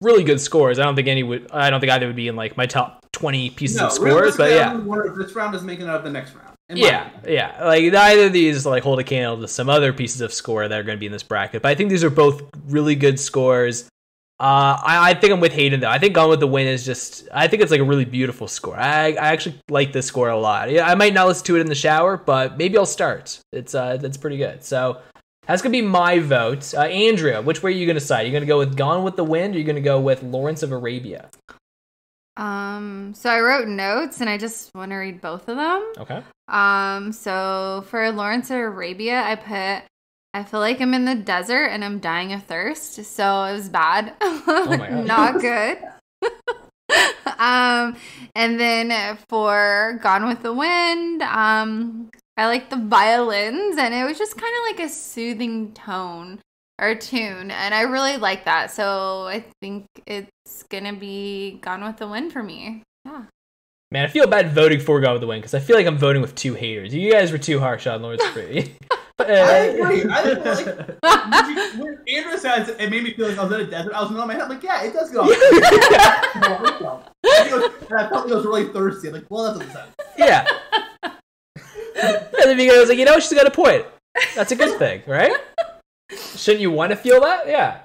really 0.00 0.24
good 0.24 0.40
scores. 0.40 0.78
I 0.78 0.84
don't 0.84 0.94
think 0.94 1.08
any 1.08 1.22
would. 1.22 1.50
I 1.50 1.70
don't 1.70 1.80
think 1.80 1.92
either 1.92 2.06
would 2.06 2.16
be 2.16 2.28
in 2.28 2.36
like 2.36 2.56
my 2.56 2.66
top 2.66 3.06
twenty 3.12 3.50
pieces 3.50 3.80
of 3.80 3.92
scores. 3.92 4.36
But 4.36 4.50
yeah, 4.50 4.72
wouldn't 4.72 4.88
wonder 4.88 5.06
if 5.06 5.16
this 5.16 5.34
round 5.34 5.54
is 5.54 5.62
making 5.62 5.86
it 5.86 5.90
up 5.90 6.04
the 6.04 6.10
next 6.10 6.34
round. 6.34 6.56
yeah, 6.68 7.10
yeah. 7.26 7.64
Like 7.64 7.84
neither 7.84 8.26
of 8.26 8.32
these 8.32 8.66
like 8.66 8.82
hold 8.82 9.00
a 9.00 9.04
candle 9.04 9.40
to 9.40 9.48
some 9.48 9.68
other 9.68 9.92
pieces 9.92 10.20
of 10.20 10.32
score 10.32 10.68
that 10.68 10.78
are 10.78 10.82
going 10.82 10.96
to 10.96 11.00
be 11.00 11.06
in 11.06 11.12
this 11.12 11.22
bracket. 11.22 11.62
But 11.62 11.70
I 11.70 11.74
think 11.74 11.90
these 11.90 12.04
are 12.04 12.10
both 12.10 12.42
really 12.66 12.94
good 12.94 13.18
scores. 13.18 13.88
Uh, 14.44 14.78
I, 14.84 15.10
I 15.10 15.14
think 15.14 15.32
I'm 15.32 15.40
with 15.40 15.54
Hayden 15.54 15.80
though. 15.80 15.88
I 15.88 15.98
think 15.98 16.14
Gone 16.14 16.28
with 16.28 16.40
the 16.40 16.46
Wind 16.46 16.68
is 16.68 16.84
just. 16.84 17.26
I 17.32 17.48
think 17.48 17.62
it's 17.62 17.70
like 17.70 17.80
a 17.80 17.84
really 17.84 18.04
beautiful 18.04 18.46
score. 18.46 18.76
I, 18.76 19.12
I 19.12 19.28
actually 19.32 19.58
like 19.70 19.94
this 19.94 20.04
score 20.04 20.28
a 20.28 20.38
lot. 20.38 20.70
Yeah, 20.70 20.86
I 20.86 20.94
might 20.96 21.14
not 21.14 21.28
listen 21.28 21.46
to 21.46 21.56
it 21.56 21.60
in 21.60 21.66
the 21.66 21.74
shower, 21.74 22.18
but 22.18 22.58
maybe 22.58 22.76
I'll 22.76 22.84
start. 22.84 23.40
It's 23.52 23.74
uh, 23.74 23.96
that's 23.96 24.18
pretty 24.18 24.36
good. 24.36 24.62
So 24.62 25.00
that's 25.46 25.62
gonna 25.62 25.72
be 25.72 25.80
my 25.80 26.18
vote. 26.18 26.74
Uh, 26.74 26.82
Andrea, 26.82 27.40
which 27.40 27.62
way 27.62 27.70
are 27.70 27.74
you 27.74 27.86
gonna 27.86 28.00
side? 28.00 28.24
Are 28.24 28.26
you 28.26 28.34
gonna 28.34 28.44
go 28.44 28.58
with 28.58 28.76
Gone 28.76 29.02
with 29.02 29.16
the 29.16 29.24
Wind, 29.24 29.54
or 29.54 29.56
are 29.56 29.60
you 29.60 29.64
gonna 29.64 29.80
go 29.80 29.98
with 29.98 30.22
Lawrence 30.22 30.62
of 30.62 30.72
Arabia? 30.72 31.30
Um, 32.36 33.14
so 33.14 33.30
I 33.30 33.40
wrote 33.40 33.66
notes 33.66 34.20
and 34.20 34.28
I 34.28 34.36
just 34.36 34.74
want 34.74 34.90
to 34.90 34.96
read 34.96 35.22
both 35.22 35.48
of 35.48 35.56
them. 35.56 35.92
Okay. 35.96 36.22
Um, 36.48 37.12
so 37.12 37.84
for 37.88 38.12
Lawrence 38.12 38.50
of 38.50 38.58
Arabia, 38.58 39.22
I 39.22 39.36
put 39.36 39.88
I 40.34 40.42
feel 40.42 40.58
like 40.58 40.80
I'm 40.80 40.94
in 40.94 41.04
the 41.04 41.14
desert 41.14 41.66
and 41.66 41.84
I'm 41.84 42.00
dying 42.00 42.32
of 42.32 42.42
thirst. 42.42 43.04
So 43.04 43.44
it 43.44 43.52
was 43.52 43.68
bad. 43.68 44.14
my 44.20 44.88
God. 44.90 45.06
Not 45.06 45.40
good. 45.40 45.78
um, 47.38 47.96
and 48.34 48.58
then 48.58 49.16
for 49.28 50.00
Gone 50.02 50.26
with 50.26 50.42
the 50.42 50.52
Wind, 50.52 51.22
um, 51.22 52.10
I 52.36 52.46
like 52.46 52.68
the 52.68 52.76
violins 52.76 53.78
and 53.78 53.94
it 53.94 54.02
was 54.02 54.18
just 54.18 54.36
kind 54.36 54.52
of 54.52 54.76
like 54.76 54.84
a 54.84 54.92
soothing 54.92 55.72
tone 55.72 56.40
or 56.80 56.96
tune. 56.96 57.52
And 57.52 57.72
I 57.72 57.82
really 57.82 58.16
like 58.16 58.44
that. 58.46 58.72
So 58.72 59.28
I 59.28 59.44
think 59.60 59.86
it's 60.04 60.64
gonna 60.68 60.94
be 60.94 61.60
Gone 61.62 61.84
with 61.84 61.98
the 61.98 62.08
Wind 62.08 62.32
for 62.32 62.42
me. 62.42 62.82
Yeah. 63.04 63.26
Man, 63.92 64.04
I 64.04 64.08
feel 64.08 64.26
bad 64.26 64.52
voting 64.52 64.80
for 64.80 65.00
Gone 65.00 65.12
with 65.12 65.20
the 65.20 65.28
Wind 65.28 65.42
because 65.42 65.54
I 65.54 65.60
feel 65.60 65.76
like 65.76 65.86
I'm 65.86 65.98
voting 65.98 66.22
with 66.22 66.34
two 66.34 66.54
haters. 66.54 66.92
You 66.92 67.12
guys 67.12 67.30
were 67.30 67.38
too 67.38 67.60
harsh 67.60 67.86
on 67.86 68.02
Lawrence 68.02 68.24
of 68.24 68.36
Arabia. 68.36 68.64
But, 68.88 68.98
uh, 68.98 69.03
I 69.20 69.24
agree. 69.24 70.04
I 70.10 70.22
feel 70.22 70.44
like 70.44 70.66
when, 71.46 71.56
you, 71.56 71.84
when 71.84 71.98
Andrea 72.08 72.38
says 72.38 72.68
it 72.68 72.90
made 72.90 73.02
me 73.04 73.14
feel 73.14 73.28
like 73.28 73.38
I 73.38 73.44
was 73.44 73.52
in 73.52 73.60
a 73.60 73.70
desert. 73.70 73.92
I 73.92 74.02
was 74.02 74.10
in 74.10 74.16
my 74.16 74.34
head 74.34 74.48
like, 74.48 74.62
yeah, 74.62 74.82
it 74.82 74.92
does 74.92 75.10
go. 75.10 75.22
and 75.32 75.34
I 77.24 78.08
felt 78.08 78.26
like 78.26 78.32
I 78.32 78.34
was 78.34 78.44
really 78.44 78.66
thirsty. 78.72 79.08
I'm 79.08 79.14
like, 79.14 79.30
well, 79.30 79.44
that 79.44 79.60
doesn't 79.60 79.72
sense. 79.72 79.90
yeah. 80.18 80.46
and 82.02 82.32
then 82.34 82.58
you 82.58 82.70
guys 82.70 82.88
like, 82.88 82.98
you 82.98 83.04
know, 83.04 83.18
she's 83.20 83.32
got 83.32 83.46
a 83.46 83.50
point. 83.50 83.86
That's 84.34 84.52
a 84.52 84.56
good 84.56 84.78
thing, 84.78 85.02
right? 85.06 85.32
Shouldn't 86.36 86.60
you 86.60 86.70
want 86.70 86.90
to 86.90 86.96
feel 86.96 87.20
that? 87.20 87.46
Yeah. 87.46 87.80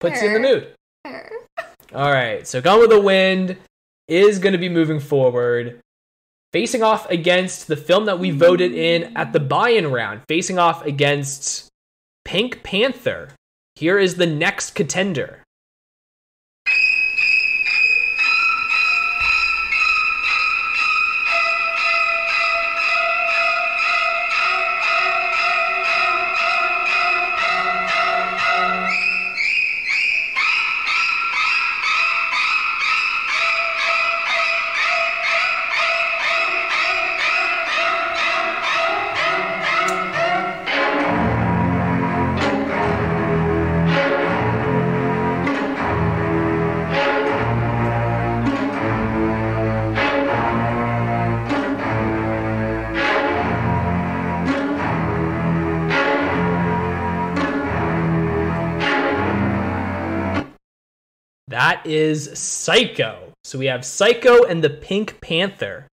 Puts 0.00 0.22
you 0.22 0.28
in 0.28 0.34
the 0.34 0.40
mood. 0.40 0.74
All 1.94 2.12
right. 2.12 2.46
So 2.46 2.60
Gone 2.60 2.80
with 2.80 2.90
the 2.90 3.00
Wind 3.00 3.56
is 4.06 4.38
going 4.38 4.52
to 4.52 4.58
be 4.58 4.68
moving 4.68 5.00
forward, 5.00 5.80
facing 6.52 6.82
off 6.82 7.08
against 7.10 7.66
the 7.66 7.76
film 7.76 8.06
that 8.06 8.18
we 8.18 8.30
voted 8.30 8.72
in 8.72 9.16
at 9.16 9.32
the 9.32 9.40
buy-in 9.40 9.90
round, 9.90 10.22
facing 10.28 10.58
off 10.58 10.84
against 10.84 11.68
Pink 12.24 12.62
Panther. 12.62 13.30
Here 13.74 13.98
is 13.98 14.16
the 14.16 14.26
next 14.26 14.72
contender. 14.72 15.42
Is 61.88 62.38
Psycho. 62.38 63.32
So 63.44 63.58
we 63.58 63.66
have 63.66 63.84
Psycho 63.84 64.44
and 64.44 64.62
the 64.62 64.70
Pink 64.70 65.20
Panther. 65.20 65.86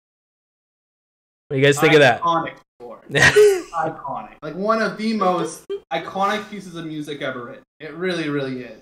What 1.47 1.55
do 1.55 1.59
you 1.59 1.65
guys 1.65 1.79
think 1.79 1.93
of 1.93 1.99
that? 1.99 2.21
Iconic 2.21 2.57
score. 2.79 3.01
iconic. 3.09 4.35
Like 4.41 4.55
one 4.55 4.81
of 4.81 4.97
the 4.97 5.13
most 5.13 5.65
iconic 5.93 6.49
pieces 6.49 6.75
of 6.75 6.85
music 6.85 7.21
ever 7.21 7.45
written. 7.45 7.63
It 7.79 7.93
really, 7.93 8.29
really 8.29 8.63
is. 8.63 8.81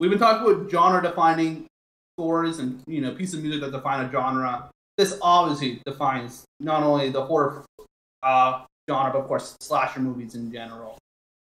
We've 0.00 0.10
been 0.10 0.18
talking 0.18 0.50
about 0.50 0.70
genre 0.70 1.02
defining 1.02 1.66
scores 2.16 2.58
and 2.58 2.82
you 2.86 3.00
know 3.00 3.14
pieces 3.14 3.34
of 3.34 3.42
music 3.42 3.60
that 3.60 3.72
define 3.72 4.04
a 4.04 4.10
genre. 4.10 4.70
This 4.96 5.18
obviously 5.22 5.80
defines 5.86 6.44
not 6.58 6.82
only 6.82 7.10
the 7.10 7.24
horror 7.24 7.64
uh, 8.22 8.64
genre, 8.88 9.12
but 9.12 9.18
of 9.20 9.28
course 9.28 9.56
slasher 9.60 10.00
movies 10.00 10.34
in 10.34 10.50
general. 10.52 10.98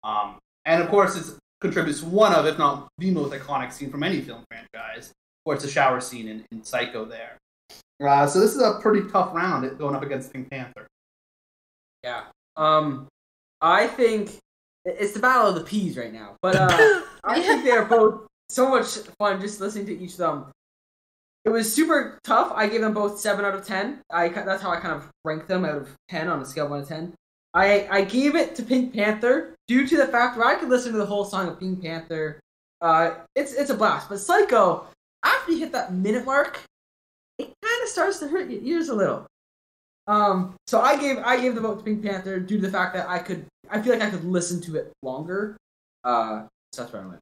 Um, 0.04 0.38
and 0.66 0.82
of 0.82 0.90
course, 0.90 1.16
it 1.16 1.38
contributes 1.66 2.02
one 2.02 2.34
of, 2.34 2.46
if 2.46 2.58
not 2.58 2.88
the 2.98 3.12
most 3.12 3.34
iconic 3.34 3.74
scene 3.74 3.90
from 3.90 4.04
any 4.04 4.22
film 4.22 4.44
franchise. 4.50 5.12
Of 5.46 5.56
it's 5.56 5.64
a 5.64 5.70
shower 5.70 6.02
scene 6.02 6.28
in, 6.28 6.46
in 6.52 6.64
Psycho 6.64 7.06
there. 7.06 7.38
Uh, 8.04 8.28
so 8.28 8.40
this 8.40 8.56
is 8.56 8.62
a 8.62 8.80
pretty 8.82 9.08
tough 9.10 9.34
round 9.34 9.78
going 9.78 9.96
up 9.96 10.04
against 10.04 10.34
Pink 10.34 10.50
Panther. 10.50 10.88
Yeah. 12.04 12.24
Um, 12.58 13.08
I 13.62 13.88
think 13.88 14.38
it's 14.86 15.14
the 15.14 15.20
battle 15.20 15.48
of 15.48 15.56
the 15.56 15.62
peas 15.62 15.98
right 15.98 16.14
now, 16.14 16.36
but 16.42 16.56
uh, 16.56 16.68
I 17.24 17.42
think 17.42 17.64
they're 17.64 17.86
both 17.86 18.28
so 18.50 18.70
much 18.70 18.98
fun 19.20 19.42
just 19.42 19.60
listening 19.60 19.86
to 19.88 19.98
each 19.98 20.12
of 20.14 20.18
them. 20.18 20.46
It 21.46 21.50
was 21.50 21.72
super 21.72 22.20
tough. 22.24 22.52
I 22.56 22.68
gave 22.68 22.82
them 22.82 22.94
both 22.94 23.20
seven 23.20 23.46
out 23.46 23.54
of 23.54 23.66
ten. 23.66 24.02
I 24.12 24.30
that's 24.30 24.64
how 24.64 24.72
I 24.72 24.80
kind 24.80 24.96
of 24.96 25.10
ranked 25.24 25.48
them 25.48 25.64
out 25.64 25.78
of 25.78 25.90
ten 26.10 26.28
on 26.28 26.42
a 26.42 26.46
scale 26.46 26.66
of 26.66 26.72
one 26.72 26.82
to 26.82 26.88
ten. 26.88 27.14
I 27.56 27.88
I 27.90 28.02
gave 28.04 28.36
it 28.36 28.54
to 28.56 28.64
Pink 28.64 28.94
Panther 28.94 29.56
due 29.68 29.88
to 29.88 29.98
the 29.98 30.08
fact 30.08 30.38
where 30.38 30.46
I 30.46 30.56
could 30.56 30.70
listen 30.70 30.92
to 30.92 30.98
the 30.98 31.06
whole 31.06 31.26
song 31.26 31.48
of 31.48 31.60
Pink 31.60 31.82
Panther. 31.82 32.40
Uh, 32.82 33.16
it's 33.36 33.54
it's 33.54 33.70
a 33.70 33.76
blast. 33.76 34.10
But 34.10 34.20
Psycho, 34.20 34.88
after 35.24 35.54
you 35.54 35.60
hit 35.60 35.72
that 35.72 35.94
minute 35.94 36.26
mark, 36.26 36.62
it 37.40 37.46
kind 37.64 37.84
of 37.84 37.90
starts 37.90 38.20
to 38.20 38.28
hurt 38.28 38.50
your 38.50 38.62
ears 38.62 38.90
a 38.90 38.94
little. 38.94 39.26
Um, 40.08 40.56
so 40.68 40.82
I 40.82 41.00
gave 41.00 41.18
I 41.20 41.40
gave 41.40 41.56
the 41.56 41.62
vote 41.62 41.80
to 41.80 41.84
Pink 41.84 42.04
Panther 42.04 42.40
due 42.40 42.58
to 42.58 42.62
the 42.62 42.72
fact 42.72 42.94
that 42.94 43.10
I 43.10 43.20
could 43.20 43.46
I 43.70 43.82
feel 43.82 43.94
like 43.94 44.04
I 44.04 44.10
could 44.10 44.26
listen 44.26 44.62
to 44.62 44.76
it 44.76 44.92
longer. 45.02 45.56
Uh, 46.04 46.44
so 46.74 46.82
that's 46.82 46.94
where 46.94 47.04
I 47.04 47.08
went. 47.08 47.20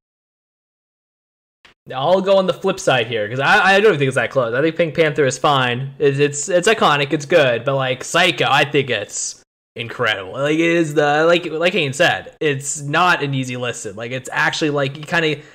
I'll 1.94 2.22
go 2.22 2.38
on 2.38 2.48
the 2.48 2.54
flip 2.54 2.80
side 2.80 3.08
here 3.08 3.28
because 3.28 3.42
I, 3.42 3.76
I 3.76 3.80
don't 3.82 3.98
think 3.98 4.08
it's 4.08 4.16
that 4.16 4.32
close. 4.32 4.54
I 4.54 4.62
think 4.62 4.78
Pink 4.78 4.96
Panther 4.96 5.26
is 5.26 5.38
fine. 5.38 5.94
It's, 6.00 6.18
it's 6.18 6.50
it's 6.50 6.68
iconic. 6.68 7.14
It's 7.14 7.26
good, 7.26 7.66
but 7.66 7.76
like 7.76 8.04
Psycho, 8.04 8.48
I 8.50 8.66
think 8.66 8.90
it's 8.90 9.43
incredible. 9.76 10.34
Like 10.34 10.56
it 10.56 10.60
is 10.60 10.94
the 10.94 11.26
like 11.26 11.46
like 11.46 11.74
Hayden 11.74 11.94
said, 11.94 12.36
it's 12.40 12.82
not 12.82 13.24
an 13.24 13.34
easy 13.34 13.58
listen. 13.58 13.96
Like 13.96 14.12
it's 14.12 14.30
actually 14.32 14.70
like 14.70 14.98
you 14.98 15.04
kind 15.04 15.26
of 15.26 15.46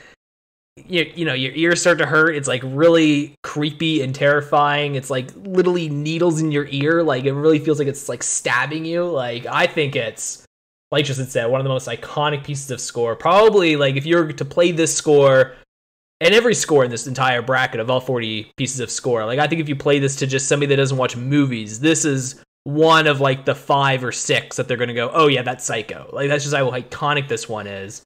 you, 0.86 1.10
you 1.14 1.24
know 1.24 1.34
your 1.34 1.52
ears 1.54 1.80
start 1.80 1.98
to 1.98 2.06
hurt. 2.06 2.34
It's 2.34 2.48
like 2.48 2.62
really 2.64 3.34
creepy 3.42 4.02
and 4.02 4.14
terrifying. 4.14 4.94
It's 4.94 5.10
like 5.10 5.30
literally 5.36 5.88
needles 5.88 6.40
in 6.40 6.52
your 6.52 6.66
ear. 6.70 7.02
Like 7.02 7.24
it 7.24 7.32
really 7.32 7.58
feels 7.58 7.78
like 7.78 7.88
it's 7.88 8.08
like 8.08 8.22
stabbing 8.22 8.84
you. 8.84 9.04
Like 9.04 9.46
I 9.46 9.66
think 9.66 9.96
it's 9.96 10.44
like 10.90 11.04
Justin 11.04 11.26
said, 11.26 11.46
one 11.46 11.60
of 11.60 11.64
the 11.64 11.70
most 11.70 11.88
iconic 11.88 12.44
pieces 12.44 12.70
of 12.70 12.80
score. 12.80 13.14
Probably 13.14 13.76
like 13.76 13.96
if 13.96 14.06
you're 14.06 14.32
to 14.32 14.44
play 14.44 14.72
this 14.72 14.94
score 14.94 15.54
and 16.20 16.34
every 16.34 16.54
score 16.54 16.84
in 16.84 16.90
this 16.90 17.06
entire 17.06 17.42
bracket 17.42 17.78
of 17.78 17.90
all 17.90 18.00
40 18.00 18.50
pieces 18.56 18.80
of 18.80 18.90
score, 18.90 19.24
like 19.24 19.38
I 19.38 19.46
think 19.46 19.60
if 19.60 19.68
you 19.68 19.76
play 19.76 19.98
this 19.98 20.16
to 20.16 20.26
just 20.26 20.48
somebody 20.48 20.68
that 20.70 20.76
doesn't 20.76 20.96
watch 20.96 21.16
movies, 21.16 21.80
this 21.80 22.04
is 22.04 22.42
one 22.68 23.06
of 23.06 23.18
like 23.18 23.46
the 23.46 23.54
five 23.54 24.04
or 24.04 24.12
six 24.12 24.56
that 24.56 24.68
they're 24.68 24.76
gonna 24.76 24.92
go, 24.92 25.10
oh 25.14 25.26
yeah, 25.26 25.40
that's 25.40 25.64
Psycho. 25.64 26.10
Like 26.12 26.28
that's 26.28 26.44
just 26.44 26.54
how 26.54 26.70
iconic 26.70 27.26
this 27.26 27.48
one 27.48 27.66
is. 27.66 28.02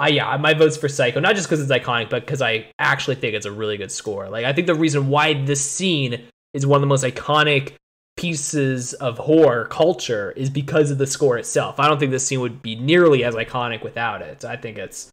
I 0.00 0.08
yeah, 0.08 0.36
my 0.36 0.52
vote's 0.52 0.76
for 0.76 0.88
Psycho, 0.88 1.20
not 1.20 1.36
just 1.36 1.48
because 1.48 1.60
it's 1.60 1.70
iconic, 1.70 2.10
but 2.10 2.26
because 2.26 2.42
I 2.42 2.66
actually 2.80 3.14
think 3.14 3.36
it's 3.36 3.46
a 3.46 3.52
really 3.52 3.76
good 3.76 3.92
score. 3.92 4.28
Like 4.28 4.44
I 4.44 4.52
think 4.52 4.66
the 4.66 4.74
reason 4.74 5.10
why 5.10 5.44
this 5.44 5.64
scene 5.64 6.24
is 6.54 6.66
one 6.66 6.78
of 6.78 6.80
the 6.80 6.88
most 6.88 7.04
iconic 7.04 7.74
pieces 8.16 8.94
of 8.94 9.16
horror 9.18 9.66
culture 9.66 10.32
is 10.32 10.50
because 10.50 10.90
of 10.90 10.98
the 10.98 11.06
score 11.06 11.38
itself. 11.38 11.78
I 11.78 11.86
don't 11.86 12.00
think 12.00 12.10
this 12.10 12.26
scene 12.26 12.40
would 12.40 12.62
be 12.62 12.74
nearly 12.74 13.22
as 13.22 13.36
iconic 13.36 13.84
without 13.84 14.22
it. 14.22 14.44
I 14.44 14.56
think 14.56 14.76
it's 14.76 15.08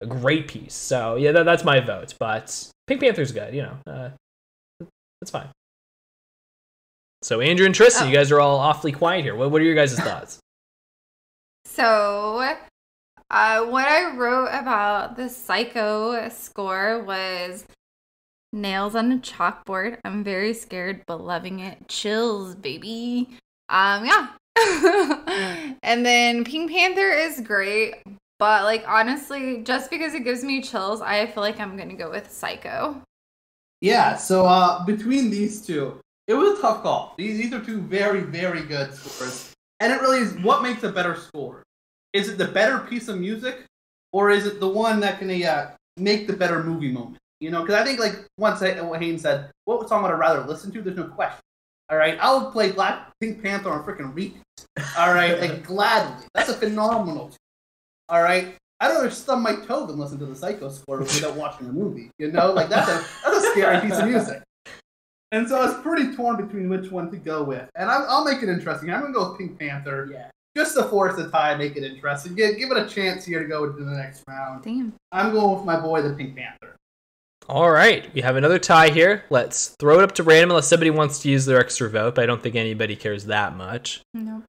a 0.00 0.06
great 0.06 0.48
piece. 0.48 0.72
So 0.72 1.16
yeah, 1.16 1.32
that, 1.32 1.42
that's 1.42 1.64
my 1.64 1.80
vote. 1.80 2.14
But 2.18 2.70
Pink 2.86 3.02
Panther's 3.02 3.32
good. 3.32 3.52
You 3.52 3.62
know, 3.62 3.76
uh, 3.86 4.10
that's 5.20 5.30
fine. 5.30 5.48
So 7.22 7.40
Andrea 7.40 7.66
and 7.66 7.74
Tristan, 7.74 8.06
Oh. 8.06 8.10
you 8.10 8.16
guys 8.16 8.30
are 8.30 8.40
all 8.40 8.58
awfully 8.58 8.92
quiet 8.92 9.24
here. 9.24 9.34
What, 9.34 9.50
what 9.50 9.60
are 9.60 9.64
your 9.64 9.74
guys' 9.74 9.98
thoughts? 9.98 10.38
So, 11.70 12.56
uh, 13.30 13.64
what 13.66 13.86
I 13.86 14.16
wrote 14.16 14.46
about 14.48 15.16
the 15.16 15.28
Psycho 15.28 16.28
score 16.30 17.04
was 17.04 17.66
nails 18.52 18.96
on 18.96 19.12
a 19.12 19.18
chalkboard. 19.18 19.98
I'm 20.04 20.24
very 20.24 20.54
scared, 20.54 21.02
but 21.06 21.20
loving 21.20 21.60
it. 21.60 21.86
Chills, 21.86 22.56
baby. 22.56 23.28
Um, 23.68 24.06
yeah. 24.06 24.28
and 25.84 26.04
then 26.04 26.42
Pink 26.44 26.72
Panther 26.72 27.10
is 27.10 27.40
great, 27.42 28.02
but 28.40 28.64
like 28.64 28.84
honestly, 28.88 29.62
just 29.62 29.88
because 29.90 30.14
it 30.14 30.24
gives 30.24 30.42
me 30.42 30.60
chills, 30.60 31.00
I 31.00 31.26
feel 31.26 31.42
like 31.44 31.60
I'm 31.60 31.76
gonna 31.76 31.94
go 31.94 32.10
with 32.10 32.28
Psycho. 32.32 33.00
Yeah, 33.80 34.16
so 34.16 34.46
uh, 34.46 34.84
between 34.84 35.30
these 35.30 35.64
two, 35.64 36.00
it 36.28 36.34
was 36.34 36.58
a 36.58 36.62
tough 36.62 36.82
call. 36.82 37.14
These, 37.16 37.38
these 37.38 37.52
are 37.54 37.64
two 37.64 37.80
very, 37.80 38.20
very 38.20 38.62
good 38.62 38.94
scores. 38.94 39.54
And 39.80 39.92
it 39.92 40.00
really 40.00 40.18
is 40.18 40.34
what 40.38 40.62
makes 40.62 40.82
a 40.84 40.92
better 40.92 41.16
score? 41.16 41.62
Is 42.12 42.28
it 42.28 42.38
the 42.38 42.46
better 42.46 42.78
piece 42.78 43.08
of 43.08 43.18
music, 43.18 43.64
or 44.12 44.30
is 44.30 44.46
it 44.46 44.60
the 44.60 44.68
one 44.68 45.00
that 45.00 45.18
can 45.18 45.30
uh, 45.42 45.72
make 45.96 46.26
the 46.26 46.32
better 46.34 46.62
movie 46.62 46.92
moment? 46.92 47.16
You 47.40 47.50
know, 47.50 47.62
because 47.62 47.76
I 47.76 47.84
think, 47.84 47.98
like, 47.98 48.26
once 48.36 48.62
I, 48.62 48.80
what 48.80 49.00
Haynes 49.00 49.22
said, 49.22 49.50
what 49.64 49.88
song 49.88 50.02
would 50.02 50.10
I 50.10 50.14
rather 50.14 50.40
listen 50.44 50.70
to? 50.72 50.82
There's 50.82 50.96
no 50.96 51.04
question. 51.04 51.40
All 51.90 51.96
right, 51.96 52.18
I'll 52.20 52.50
play 52.50 52.72
Black 52.72 53.10
Pink 53.20 53.42
Panther 53.42 53.70
on 53.70 53.84
freaking 53.84 54.14
repeat. 54.14 54.36
All 54.98 55.14
right, 55.14 55.40
like, 55.40 55.62
gladly. 55.66 56.26
That's 56.34 56.50
a 56.50 56.54
phenomenal. 56.54 57.30
All 58.08 58.22
right, 58.22 58.54
I'd 58.80 58.88
rather 58.88 59.10
stub 59.10 59.38
my 59.40 59.54
toe 59.54 59.86
than 59.86 59.98
listen 59.98 60.18
to 60.18 60.26
the 60.26 60.34
Psycho 60.34 60.68
score 60.68 60.98
without 60.98 61.36
watching 61.36 61.66
the 61.66 61.72
movie. 61.72 62.10
You 62.18 62.32
know, 62.32 62.52
like 62.52 62.68
that's 62.68 62.88
a 62.88 63.04
that's 63.24 63.44
a 63.44 63.50
scary 63.50 63.80
piece 63.80 63.98
of 63.98 64.08
music. 64.08 64.42
And 65.32 65.48
so 65.48 65.60
I 65.60 65.66
was 65.66 65.80
pretty 65.82 66.14
torn 66.16 66.36
between 66.44 66.68
which 66.68 66.90
one 66.90 67.10
to 67.10 67.16
go 67.18 67.42
with. 67.44 67.68
And 67.74 67.90
I, 67.90 68.02
I'll 68.08 68.24
make 68.24 68.42
it 68.42 68.48
interesting. 68.48 68.90
I'm 68.90 69.02
gonna 69.02 69.12
go 69.12 69.30
with 69.30 69.38
Pink 69.38 69.58
Panther 69.58 70.08
Yeah. 70.10 70.30
just 70.56 70.74
to 70.76 70.84
force 70.84 71.16
the 71.16 71.30
tie, 71.30 71.54
make 71.56 71.76
it 71.76 71.84
interesting. 71.84 72.34
Give, 72.34 72.56
give 72.56 72.70
it 72.70 72.78
a 72.78 72.88
chance 72.88 73.24
here 73.24 73.40
to 73.40 73.46
go 73.46 73.64
into 73.64 73.84
the 73.84 73.90
next 73.92 74.24
round. 74.26 74.64
Damn. 74.64 74.94
I'm 75.12 75.32
going 75.32 75.56
with 75.56 75.64
my 75.66 75.78
boy, 75.78 76.02
the 76.02 76.14
Pink 76.14 76.34
Panther. 76.36 76.76
All 77.48 77.70
right, 77.70 78.12
we 78.14 78.20
have 78.20 78.36
another 78.36 78.58
tie 78.58 78.90
here. 78.90 79.24
Let's 79.30 79.68
throw 79.80 80.00
it 80.00 80.02
up 80.04 80.12
to 80.16 80.22
random 80.22 80.50
unless 80.50 80.68
somebody 80.68 80.90
wants 80.90 81.20
to 81.20 81.30
use 81.30 81.46
their 81.46 81.58
extra 81.58 81.88
vote. 81.88 82.14
But 82.14 82.24
I 82.24 82.26
don't 82.26 82.42
think 82.42 82.56
anybody 82.56 82.94
cares 82.96 83.24
that 83.26 83.56
much. 83.56 84.02
No. 84.12 84.42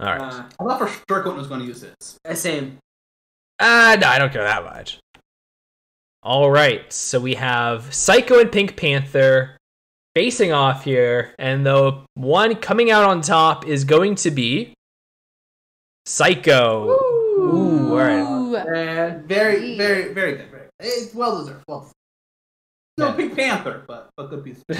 All 0.00 0.06
right. 0.06 0.20
Uh, 0.20 0.42
I 0.58 0.64
thought 0.64 0.78
for 0.78 0.88
sure 1.08 1.22
Quintin 1.22 1.36
was 1.38 1.46
going 1.46 1.60
to 1.60 1.66
use 1.66 1.80
this. 1.82 2.16
uh, 2.28 2.34
same. 2.34 2.78
Ah, 3.60 3.96
no, 4.00 4.08
I 4.08 4.18
don't 4.18 4.32
care 4.32 4.42
that 4.42 4.64
much. 4.64 4.98
All 6.22 6.50
right, 6.50 6.90
so 6.92 7.20
we 7.20 7.34
have 7.34 7.94
Psycho 7.94 8.40
and 8.40 8.50
Pink 8.50 8.76
Panther 8.76 9.56
facing 10.14 10.52
off 10.52 10.84
here, 10.84 11.34
and 11.38 11.64
the 11.64 12.04
one 12.14 12.56
coming 12.56 12.90
out 12.90 13.04
on 13.04 13.20
top 13.20 13.66
is 13.66 13.84
going 13.84 14.14
to 14.16 14.30
be 14.30 14.74
Psycho. 16.06 16.88
Ooh, 16.88 17.90
all 17.90 17.96
right. 17.96 18.20
Ooh. 18.20 18.56
And 18.56 19.24
Very, 19.28 19.76
very, 19.76 20.12
very 20.12 20.32
good. 20.36 20.50
Very 20.50 20.62
good. 20.62 20.70
It's 20.80 21.14
well 21.14 21.38
deserved. 21.38 21.64
Well 21.68 21.80
deserved. 21.80 21.94
No, 22.98 23.08
Yeah. 23.08 23.14
Pink 23.14 23.36
Panther, 23.36 23.84
but 23.86 24.10
but 24.16 24.30
good 24.30 24.44
piece. 24.44 24.62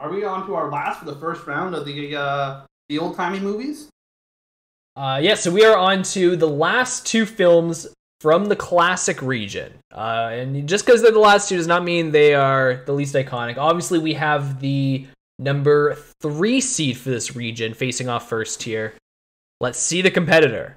Are 0.00 0.10
we 0.10 0.24
on 0.24 0.46
to 0.46 0.54
our 0.54 0.70
last 0.70 0.98
for 0.98 1.04
the 1.06 1.14
first 1.16 1.46
round 1.46 1.74
of 1.74 1.86
the 1.86 2.16
uh, 2.16 2.62
the 2.88 2.98
old 2.98 3.16
timey 3.16 3.40
movies? 3.40 3.88
Uh, 4.96 5.18
yeah, 5.22 5.34
so 5.34 5.50
we 5.50 5.64
are 5.64 5.76
on 5.76 6.02
to 6.02 6.36
the 6.36 6.48
last 6.48 7.06
two 7.06 7.24
films 7.24 7.86
from 8.22 8.44
the 8.44 8.54
classic 8.54 9.20
region. 9.20 9.72
Uh, 9.92 10.30
and 10.32 10.68
just 10.68 10.86
because 10.86 11.02
they're 11.02 11.10
the 11.10 11.18
last 11.18 11.48
two 11.48 11.56
does 11.56 11.66
not 11.66 11.82
mean 11.82 12.12
they 12.12 12.34
are 12.34 12.84
the 12.86 12.92
least 12.92 13.16
iconic. 13.16 13.58
Obviously, 13.58 13.98
we 13.98 14.14
have 14.14 14.60
the 14.60 15.04
number 15.40 15.96
three 16.20 16.60
seed 16.60 16.96
for 16.96 17.10
this 17.10 17.34
region 17.34 17.74
facing 17.74 18.08
off 18.08 18.28
first 18.28 18.62
here. 18.62 18.94
Let's 19.60 19.80
see 19.80 20.02
the 20.02 20.10
competitor. 20.12 20.76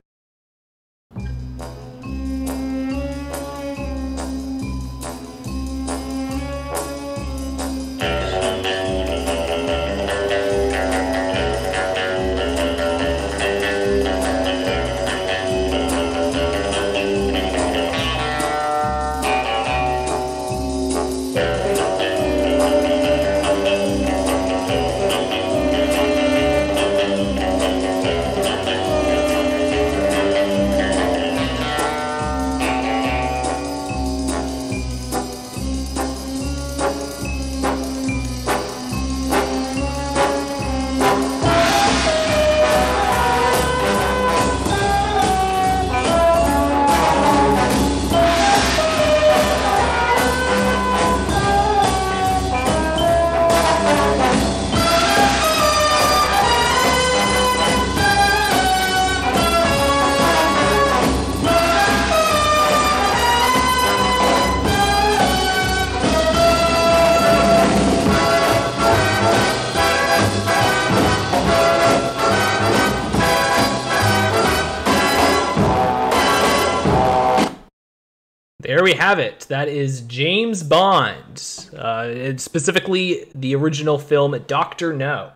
Have 79.05 79.19
it. 79.19 79.41
That 79.49 79.67
is 79.67 80.01
James 80.01 80.63
Bond. 80.63 81.67
Uh, 81.77 82.35
specifically 82.37 83.29
the 83.35 83.53
original 83.55 83.99
film 83.99 84.35
Doctor 84.47 84.93
No. 84.93 85.31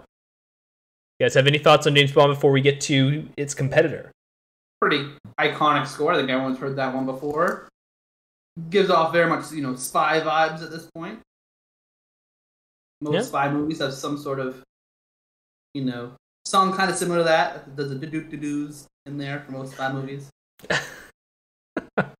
You 1.19 1.25
guys 1.25 1.35
have 1.35 1.45
any 1.45 1.59
thoughts 1.59 1.85
on 1.85 1.93
James 1.93 2.11
Bond 2.11 2.33
before 2.33 2.51
we 2.51 2.61
get 2.61 2.81
to 2.81 3.27
its 3.37 3.53
competitor? 3.53 4.11
Pretty 4.81 5.07
iconic 5.39 5.85
score. 5.85 6.13
I 6.13 6.15
think 6.15 6.29
everyone's 6.31 6.57
heard 6.57 6.77
that 6.77 6.95
one 6.95 7.05
before. 7.05 7.67
Gives 8.71 8.89
off 8.89 9.13
very 9.13 9.29
much 9.29 9.51
you 9.51 9.61
know 9.61 9.75
spy 9.75 10.19
vibes 10.19 10.63
at 10.63 10.71
this 10.71 10.89
point. 10.95 11.19
Most 13.01 13.13
Yeah. 13.13 13.21
spy 13.21 13.51
movies 13.51 13.79
have 13.81 13.93
some 13.93 14.17
sort 14.17 14.39
of 14.39 14.63
you 15.75 15.85
know 15.85 16.13
song 16.45 16.75
kind 16.75 16.89
of 16.89 16.97
similar 16.97 17.19
to 17.19 17.23
that. 17.25 17.75
Does 17.75 17.89
the 17.89 17.95
do 17.95 18.23
do 18.23 18.35
doos 18.37 18.87
in 19.05 19.19
there 19.19 19.41
for 19.41 19.51
most 19.51 19.73
spy 19.73 19.91
movies. 19.91 20.27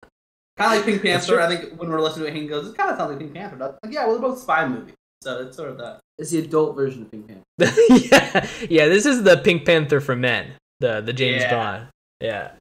Kind 0.59 0.71
of 0.73 0.77
like 0.77 0.85
Pink 0.85 1.01
Panther. 1.01 1.39
I 1.39 1.47
think 1.55 1.79
when 1.79 1.89
we're 1.89 2.01
listening 2.01 2.25
to 2.25 2.31
it, 2.31 2.35
Hank 2.35 2.49
goes, 2.49 2.67
"It 2.67 2.77
kind 2.77 2.91
of 2.91 2.97
sounds 2.97 3.09
like 3.11 3.19
Pink 3.19 3.33
Panther." 3.33 3.55
doesn't 3.55 3.75
it?" 3.75 3.79
Like, 3.85 3.93
yeah, 3.93 4.05
well, 4.05 4.19
they're 4.19 4.29
both 4.29 4.39
spy 4.39 4.67
movies, 4.67 4.93
so 5.23 5.39
it's 5.47 5.55
sort 5.55 5.69
of 5.69 5.77
that. 5.77 5.99
it's 6.17 6.31
the 6.31 6.39
adult 6.39 6.75
version 6.75 7.03
of 7.03 7.11
Pink 7.11 7.27
Panther. 7.27 7.43
yeah, 7.89 8.47
yeah. 8.69 8.87
This 8.87 9.05
is 9.05 9.23
the 9.23 9.37
Pink 9.37 9.65
Panther 9.65 10.01
for 10.01 10.15
men. 10.15 10.51
The 10.81 11.01
the 11.01 11.13
James 11.13 11.41
Yeah. 11.43 11.51
Bond. 11.55 11.87
Yeah. 12.21 12.51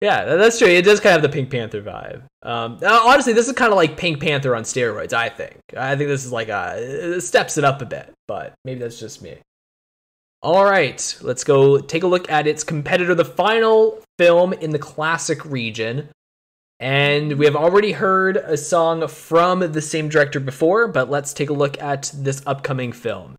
Yeah, 0.00 0.24
that's 0.36 0.58
true. 0.58 0.68
It 0.68 0.82
does 0.86 0.98
kind 0.98 1.14
of 1.14 1.20
have 1.22 1.30
the 1.30 1.34
Pink 1.34 1.50
Panther 1.50 1.82
vibe. 1.82 2.22
Um, 2.42 2.78
uh, 2.82 3.02
honestly, 3.04 3.34
this 3.34 3.46
is 3.48 3.52
kind 3.52 3.70
of 3.70 3.76
like 3.76 3.98
Pink 3.98 4.18
Panther 4.18 4.56
on 4.56 4.62
steroids. 4.62 5.12
I 5.12 5.28
think. 5.28 5.58
I 5.76 5.94
think 5.94 6.08
this 6.08 6.24
is 6.24 6.32
like 6.32 6.48
a 6.48 6.76
it 6.78 7.20
steps 7.20 7.58
it 7.58 7.64
up 7.64 7.82
a 7.82 7.86
bit, 7.86 8.10
but 8.26 8.54
maybe 8.64 8.80
that's 8.80 8.98
just 8.98 9.20
me. 9.20 9.36
All 10.42 10.64
right, 10.64 11.18
let's 11.20 11.44
go 11.44 11.78
take 11.80 12.02
a 12.02 12.06
look 12.06 12.30
at 12.30 12.46
its 12.46 12.64
competitor, 12.64 13.14
the 13.14 13.26
final 13.26 14.02
film 14.18 14.54
in 14.54 14.70
the 14.70 14.78
classic 14.78 15.44
region. 15.44 16.08
And 16.80 17.34
we 17.34 17.44
have 17.44 17.56
already 17.56 17.92
heard 17.92 18.38
a 18.38 18.56
song 18.56 19.06
from 19.06 19.60
the 19.72 19.82
same 19.82 20.08
director 20.08 20.40
before, 20.40 20.88
but 20.88 21.10
let's 21.10 21.34
take 21.34 21.50
a 21.50 21.52
look 21.52 21.80
at 21.80 22.10
this 22.14 22.42
upcoming 22.46 22.92
film. 22.92 23.36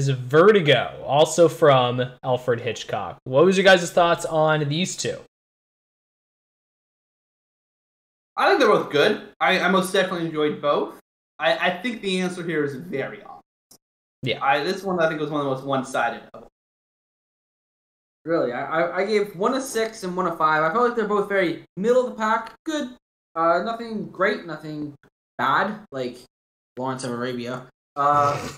Is 0.00 0.08
Vertigo, 0.08 1.02
also 1.04 1.46
from 1.46 2.02
Alfred 2.24 2.60
Hitchcock. 2.60 3.18
What 3.24 3.44
was 3.44 3.58
your 3.58 3.64
guys' 3.64 3.90
thoughts 3.90 4.24
on 4.24 4.66
these 4.68 4.96
two? 4.96 5.18
I 8.34 8.48
think 8.48 8.60
they're 8.60 8.70
both 8.70 8.90
good. 8.90 9.28
I, 9.38 9.60
I 9.60 9.68
most 9.68 9.92
definitely 9.92 10.26
enjoyed 10.26 10.62
both. 10.62 10.98
I, 11.38 11.68
I 11.68 11.82
think 11.82 12.00
the 12.00 12.20
answer 12.20 12.42
here 12.42 12.64
is 12.64 12.74
very 12.74 13.22
obvious. 13.22 13.42
Yeah. 14.22 14.42
I, 14.42 14.64
this 14.64 14.82
one 14.82 14.98
I 14.98 15.08
think 15.08 15.20
was 15.20 15.28
one 15.28 15.40
of 15.40 15.44
the 15.46 15.54
most 15.54 15.64
one-sided. 15.64 16.22
of 16.32 16.46
Really, 18.24 18.52
I, 18.52 18.64
I, 18.64 18.96
I 18.98 19.04
gave 19.04 19.36
one 19.36 19.54
a 19.54 19.60
six 19.60 20.04
and 20.04 20.16
one 20.16 20.26
a 20.26 20.36
five. 20.36 20.62
I 20.62 20.72
felt 20.72 20.88
like 20.88 20.96
they're 20.96 21.08
both 21.08 21.28
very 21.28 21.64
middle 21.76 22.06
of 22.06 22.12
the 22.12 22.16
pack. 22.16 22.54
Good. 22.64 22.96
Uh, 23.34 23.62
nothing 23.64 24.06
great, 24.06 24.46
nothing 24.46 24.94
bad, 25.36 25.80
like 25.92 26.16
Lawrence 26.78 27.04
of 27.04 27.10
Arabia. 27.10 27.66
Uh, 27.96 28.48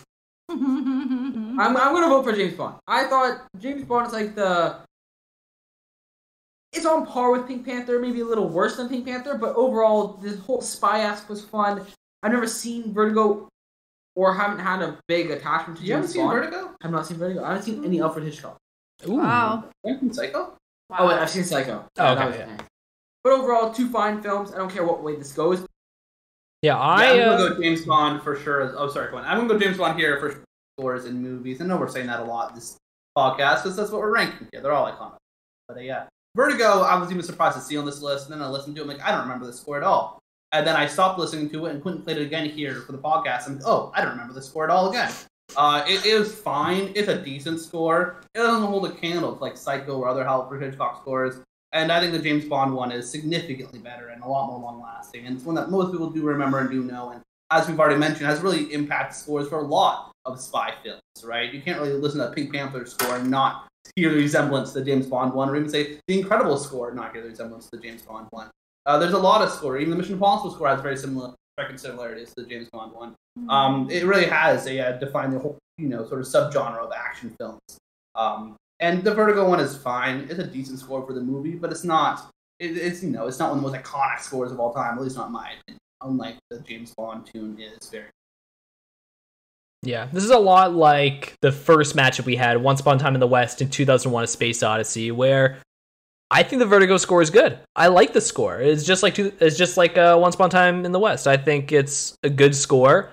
Mm-hmm. 0.51 1.59
I'm, 1.61 1.77
I'm 1.77 1.93
gonna 1.95 2.09
vote 2.09 2.25
for 2.25 2.33
James 2.33 2.55
Bond. 2.55 2.77
I 2.87 3.05
thought 3.05 3.43
James 3.59 3.85
Bond 3.85 4.07
is 4.09 4.13
like 4.13 4.35
the. 4.35 4.77
It's 6.73 6.87
on 6.87 7.07
par 7.07 7.33
with 7.33 7.47
Pink 7.47 7.67
Panther, 7.67 7.99
maybe 7.99 8.21
a 8.21 8.25
little 8.25 8.49
worse 8.49 8.77
than 8.77 8.89
Pink 8.89 9.05
Panther, 9.07 9.37
but 9.37 9.55
overall, 9.57 10.15
this 10.23 10.39
whole 10.39 10.63
spy 10.63 11.01
aspect 11.01 11.29
was 11.29 11.45
fun. 11.45 11.85
I've 12.23 12.33
never 12.33 12.47
seen 12.47 12.95
Vertigo, 12.95 13.49
or 14.17 14.35
haven't 14.35 14.61
had 14.61 14.81
a 14.81 14.99
big 15.07 15.31
attachment 15.31 15.79
to 15.81 15.85
You 15.85 15.95
haven't 15.95 16.09
seen 16.09 16.23
Bond. 16.23 16.39
Vertigo? 16.39 16.75
I've 16.83 16.91
not 16.91 17.07
seen 17.07 17.19
Vertigo. 17.19 17.45
I 17.45 17.49
haven't 17.49 17.65
seen 17.65 17.85
any 17.85 17.99
mm. 17.99 18.03
Alfred 18.03 18.25
Hitchcock. 18.25 18.57
Ooh. 19.07 19.17
wow. 19.17 19.65
You 19.85 19.95
haven't 19.95 20.15
seen 20.15 20.15
Psycho? 20.15 20.57
Oh 20.91 21.09
wait, 21.09 21.19
I've 21.19 21.31
seen 21.31 21.45
Psycho. 21.45 21.85
Oh, 21.99 22.03
Yeah, 22.03 22.15
that 22.15 22.29
okay, 22.29 22.39
was 22.39 22.49
nice. 22.49 22.67
But 23.25 23.33
overall, 23.35 23.73
two 23.73 23.89
fine 23.91 24.23
films. 24.23 24.53
I 24.53 24.59
don't 24.59 24.71
care 24.71 24.85
what 24.85 25.03
way 25.03 25.17
this 25.17 25.33
goes. 25.33 25.65
Yeah, 26.63 26.75
Yeah, 26.75 26.79
I. 26.79 27.05
I'm 27.13 27.21
uh, 27.29 27.37
gonna 27.37 27.55
go 27.55 27.61
James 27.63 27.85
Bond 27.85 28.23
for 28.23 28.37
sure. 28.37 28.63
as- 28.63 28.75
Oh, 28.77 28.89
sorry, 28.89 29.11
Glenn. 29.11 29.25
I'm 29.25 29.37
gonna 29.39 29.49
go 29.53 29.59
James 29.59 29.77
Bond 29.79 29.99
here 29.99 30.19
for 30.19 30.43
scores 30.79 31.05
in 31.07 31.21
movies. 31.21 31.61
I 31.61 31.67
know 31.67 31.77
we're 31.77 31.89
saying 31.89 32.07
that 32.07 32.21
a 32.21 32.25
lot 32.25 32.51
in 32.51 32.55
this 32.55 32.77
podcast 33.17 33.63
because 33.63 33.77
that's 33.77 33.91
what 33.91 34.01
we're 34.01 34.15
ranking 34.15 34.49
here. 34.53 34.63
They're 34.63 34.73
all 34.73 34.91
iconic. 34.91 35.17
But 35.69 35.79
uh, 35.79 35.81
yeah, 35.81 36.05
Vertigo. 36.37 36.83
I 36.83 36.99
was 36.99 37.11
even 37.11 37.23
surprised 37.23 37.57
to 37.57 37.63
see 37.63 37.77
on 37.77 37.85
this 37.85 38.01
list, 38.01 38.31
and 38.31 38.35
then 38.35 38.47
I 38.47 38.49
listened 38.51 38.77
to 38.77 38.83
it. 38.83 38.85
I'm 38.85 38.89
like, 38.89 39.03
I 39.07 39.11
don't 39.11 39.23
remember 39.23 39.47
the 39.47 39.53
score 39.53 39.77
at 39.77 39.83
all. 39.83 40.19
And 40.53 40.67
then 40.67 40.77
I 40.77 40.87
stopped 40.87 41.19
listening 41.19 41.51
to 41.51 41.67
it, 41.67 41.73
and 41.73 41.83
Quintin 41.83 42.03
played 42.03 42.19
it 42.19 42.23
again 42.23 42.49
here 42.49 42.77
for 42.83 42.93
the 42.93 42.99
podcast. 42.99 43.47
And 43.47 43.61
oh, 43.65 43.91
I 43.95 44.01
don't 44.03 44.11
remember 44.11 44.35
the 44.35 44.43
score 44.43 44.65
at 44.65 44.71
all 44.71 44.91
again. 44.91 45.11
Uh, 45.57 45.85
it 45.87 46.07
is 46.07 46.35
fine. 46.35 46.93
It's 46.95 47.09
a 47.09 47.19
decent 47.21 47.61
score. 47.61 48.21
It 48.35 48.39
doesn't 48.39 48.63
hold 48.63 48.87
a 48.87 48.93
candle 48.93 49.35
to 49.35 49.43
like 49.43 49.57
Psycho 49.57 49.99
or 49.99 50.09
other 50.09 50.25
Alfred 50.25 50.63
Hitchcock 50.63 51.01
scores. 51.03 51.37
And 51.73 51.91
I 51.91 52.01
think 52.01 52.13
the 52.13 52.19
James 52.19 52.45
Bond 52.45 52.75
one 52.75 52.93
is 52.93 53.11
significantly 53.11 53.79
better 53.79 54.09
and 54.09 54.23
a 54.23 54.29
lot 54.29 54.49
more 54.49 54.61
long 54.61 54.83
lasting. 54.83 55.27
And 55.27 55.37
it's 55.37 55.45
one 55.45 55.55
that 55.55 55.71
most 55.71 55.91
people 55.91 56.11
do 56.11 56.23
remember 56.23 56.59
and 56.59 56.71
do 56.71 56.83
know. 56.85 57.11
And 57.11 57.23
as 57.51 57.69
we've 57.69 57.79
already 57.81 57.99
mentioned, 57.99 58.27
has 58.27 58.41
really 58.41 58.73
impacted 58.73 59.17
scores 59.17 59.49
for 59.49 59.59
a 59.59 59.63
lot 59.63 60.13
of 60.25 60.41
spy 60.41 60.75
films, 60.83 61.01
right? 61.25 61.53
You 61.53 61.63
can't 61.63 61.81
really 61.81 61.95
listen 61.95 62.21
to 62.21 62.31
a 62.31 62.33
Pink 62.33 62.53
Panther 62.53 62.85
score 62.87 63.17
and 63.17 63.31
not 63.31 63.69
hear 63.97 64.11
the 64.11 64.17
resemblance 64.17 64.73
to 64.73 64.81
the 64.81 64.85
James 64.85 65.07
Bond 65.07 65.33
one, 65.33 65.49
or 65.49 65.57
even 65.57 65.69
say 65.69 65.99
the 66.07 66.19
Incredible 66.19 66.57
score 66.57 66.89
and 66.89 66.97
not 66.97 67.13
hear 67.13 67.23
the 67.23 67.29
resemblance 67.29 67.69
to 67.71 67.77
the 67.77 67.83
James 67.83 68.03
Bond 68.03 68.27
one. 68.31 68.49
Uh, 68.87 68.99
there's 68.99 69.13
a 69.13 69.19
lot 69.19 69.43
of 69.43 69.51
score. 69.51 69.79
Even 69.79 69.91
the 69.91 69.97
Mission 69.97 70.15
Impossible 70.15 70.53
score 70.53 70.69
has 70.69 70.81
very 70.81 70.97
similar 70.97 71.35
striking 71.59 71.79
similarities 71.79 72.33
to 72.35 72.43
the 72.43 72.49
James 72.49 72.69
Bond 72.73 72.93
one. 72.93 73.15
Um, 73.49 73.89
it 73.91 74.05
really 74.05 74.27
has 74.27 74.67
a 74.67 74.79
uh, 74.79 74.99
defined 74.99 75.33
the 75.33 75.39
whole, 75.39 75.59
you 75.79 75.89
know, 75.89 76.07
sort 76.07 76.21
of 76.21 76.27
subgenre 76.27 76.79
of 76.79 76.93
action 76.93 77.35
films. 77.39 77.61
Um, 78.15 78.57
and 78.83 79.05
the 79.05 79.15
Vertigo 79.15 79.49
one 79.49 79.61
is 79.61 79.77
fine. 79.77 80.27
It's 80.29 80.41
a 80.41 80.47
decent 80.47 80.81
score 80.81 81.07
for 81.07 81.13
the 81.13 81.21
movie, 81.21 81.55
but 81.55 81.71
it's 81.71 81.85
not. 81.85 82.31
It, 82.59 82.77
it's 82.77 83.03
you 83.03 83.11
know, 83.11 83.29
it's 83.29 83.39
not 83.39 83.51
one 83.51 83.59
of 83.59 83.65
the 83.65 83.71
most 83.71 83.83
iconic 83.83 84.21
scores 84.21 84.51
of 84.51 84.61
all 84.61 84.75
time. 84.75 84.99
At 84.99 85.03
least 85.03 85.17
not 85.17 85.29
opinion. 85.29 85.79
Unlike 86.03 86.37
the 86.51 86.59
James 86.59 86.93
Bond 86.97 87.25
tune 87.25 87.59
is 87.61 87.89
very. 87.89 88.07
Yeah, 89.85 90.09
this 90.13 90.25
is 90.25 90.31
a 90.31 90.39
lot 90.39 90.75
like 90.75 91.35
the 91.43 91.53
first 91.53 91.97
matchup 91.97 92.25
we 92.25 92.37
had, 92.37 92.63
Once 92.63 92.81
Upon 92.81 92.97
a 92.97 92.99
Time 93.01 93.15
in 93.15 93.21
the 93.21 93.27
West 93.27 93.63
in 93.63 93.71
2001: 93.71 94.25
A 94.25 94.27
Space 94.27 94.63
Odyssey, 94.65 95.13
where 95.13 95.59
I 96.31 96.43
think 96.43 96.59
the 96.59 96.67
Vertigo 96.67 96.97
score 96.97 97.23
is 97.23 97.31
good. 97.31 97.59
I 97.77 97.87
like 97.87 98.13
the 98.13 98.21
score. 98.21 98.61
It's 98.61 98.85
just 98.85 99.05
like 99.05 99.15
two, 99.15 99.33
it's 99.39 99.57
just 99.57 99.77
like 99.77 99.97
uh, 99.97 100.19
Once 100.21 100.35
Upon 100.35 100.49
a 100.49 100.51
Time 100.51 100.85
in 100.85 100.91
the 100.91 100.99
West. 100.99 101.29
I 101.29 101.37
think 101.37 101.71
it's 101.71 102.17
a 102.25 102.31
good 102.31 102.57
score, 102.57 103.11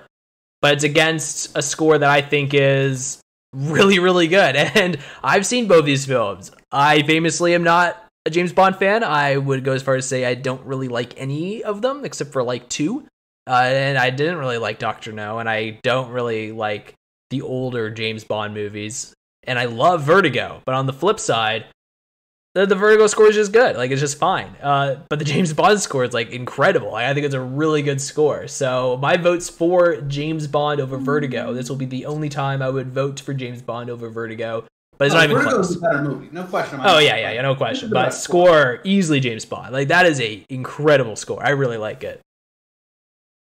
but 0.62 0.74
it's 0.74 0.84
against 0.84 1.56
a 1.56 1.62
score 1.62 2.00
that 2.00 2.10
I 2.10 2.22
think 2.22 2.56
is 2.56 3.22
really, 3.54 4.00
really 4.00 4.28
good. 4.28 4.56
And 4.76 4.98
I've 5.24 5.46
seen 5.46 5.68
both 5.68 5.86
these 5.86 6.06
films. 6.06 6.52
I 6.72 7.02
famously 7.04 7.54
am 7.54 7.64
not 7.64 8.04
a 8.26 8.30
James 8.30 8.54
Bond 8.54 8.76
fan. 8.78 9.04
I 9.04 9.38
would 9.38 9.64
go 9.64 9.74
as 9.74 9.84
far 9.84 9.96
as 9.96 10.08
say 10.08 10.26
I 10.26 10.36
don't 10.36 10.66
really 10.66 10.88
like 10.88 11.20
any 11.20 11.64
of 11.64 11.82
them 11.82 12.06
except 12.06 12.32
for 12.32 12.44
like 12.44 12.70
two. 12.70 13.06
Uh, 13.48 13.64
and 13.66 13.98
I 13.98 14.12
didn't 14.12 14.38
really 14.38 14.60
like 14.60 14.78
Doctor 14.78 15.12
No, 15.12 15.40
and 15.40 15.50
I 15.50 15.80
don't 15.82 16.12
really 16.12 16.52
like 16.52 16.94
the 17.32 17.42
older 17.42 17.90
James 17.90 18.24
Bond 18.24 18.54
movies. 18.54 19.14
And 19.44 19.58
I 19.58 19.66
love 19.66 20.04
Vertigo, 20.04 20.62
but 20.66 20.76
on 20.76 20.86
the 20.86 20.94
flip 20.94 21.20
side, 21.20 21.66
the, 22.56 22.66
the 22.66 22.76
Vertigo 22.76 23.08
score 23.08 23.28
is 23.28 23.36
just 23.36 23.52
good. 23.52 23.76
Like 23.76 23.92
it's 23.92 24.02
just 24.02 24.18
fine. 24.18 24.56
Uh, 24.62 25.02
but 25.10 25.20
the 25.20 25.26
James 25.26 25.54
Bond 25.54 25.80
score 25.80 26.04
is 26.04 26.14
like 26.14 26.32
incredible. 26.32 26.92
Like, 26.92 27.06
I 27.06 27.14
think 27.14 27.26
it's 27.26 27.36
a 27.36 27.42
really 27.42 27.82
good 27.82 28.02
score. 28.02 28.48
So 28.48 28.98
my 29.02 29.18
vote's 29.18 29.50
for 29.50 30.02
James 30.02 30.48
Bond 30.48 30.82
over 30.82 30.98
Vertigo. 30.98 31.54
This 31.54 31.70
will 31.70 31.76
be 31.76 31.86
the 31.86 32.06
only 32.06 32.30
time 32.30 32.62
I 32.62 32.70
would 32.70 32.92
vote 32.92 33.20
for 33.20 33.34
James 33.34 33.62
Bond 33.62 33.90
over 33.90 34.10
Vertigo. 34.10 34.66
But 34.98 35.06
it's 35.06 35.16
not 35.16 35.26
even 35.26 35.38
Vertigo 35.38 35.56
close. 35.56 35.70
is 35.70 35.78
a 35.78 35.80
better 35.80 36.02
movie, 36.02 36.28
no 36.32 36.44
question. 36.44 36.80
about 36.80 36.96
Oh 36.96 37.00
yeah, 37.00 37.16
yeah, 37.16 37.32
yeah, 37.32 37.42
no 37.42 37.56
question. 37.56 37.90
But 37.90 38.06
best 38.06 38.24
score 38.24 38.82
easily 38.84 39.20
James 39.20 39.46
Bond. 39.46 39.72
Like 39.72 39.88
that 39.88 40.06
is 40.06 40.20
a 40.20 40.44
incredible 40.50 41.16
score. 41.16 41.46
I 41.46 41.52
really 41.52 41.78
like 41.78 42.04
it. 42.04 42.20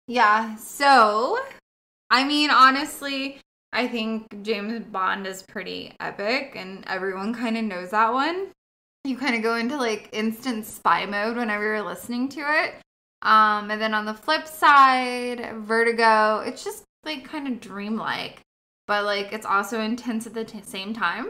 Yeah, 0.08 0.56
so 0.56 1.38
I 2.10 2.24
mean, 2.24 2.50
honestly, 2.50 3.38
I 3.72 3.86
think 3.86 4.42
James 4.42 4.84
Bond 4.86 5.26
is 5.26 5.42
pretty 5.42 5.94
epic, 6.00 6.54
and 6.56 6.84
everyone 6.86 7.34
kind 7.34 7.56
of 7.56 7.64
knows 7.64 7.90
that 7.90 8.12
one. 8.12 8.48
You 9.04 9.18
kind 9.18 9.34
of 9.34 9.42
go 9.42 9.56
into 9.56 9.76
like 9.76 10.08
instant 10.12 10.64
spy 10.64 11.04
mode 11.04 11.36
whenever 11.36 11.62
you're 11.64 11.82
listening 11.82 12.28
to 12.30 12.40
it. 12.40 12.74
Um, 13.20 13.70
and 13.70 13.80
then 13.80 13.92
on 13.94 14.06
the 14.06 14.14
flip 14.14 14.46
side, 14.46 15.54
Vertigo, 15.58 16.40
it's 16.40 16.64
just 16.64 16.84
like 17.04 17.24
kind 17.24 17.46
of 17.46 17.60
dreamlike, 17.60 18.40
but 18.86 19.04
like 19.04 19.32
it's 19.32 19.46
also 19.46 19.80
intense 19.80 20.26
at 20.26 20.32
the 20.34 20.44
t- 20.44 20.62
same 20.62 20.94
time. 20.94 21.26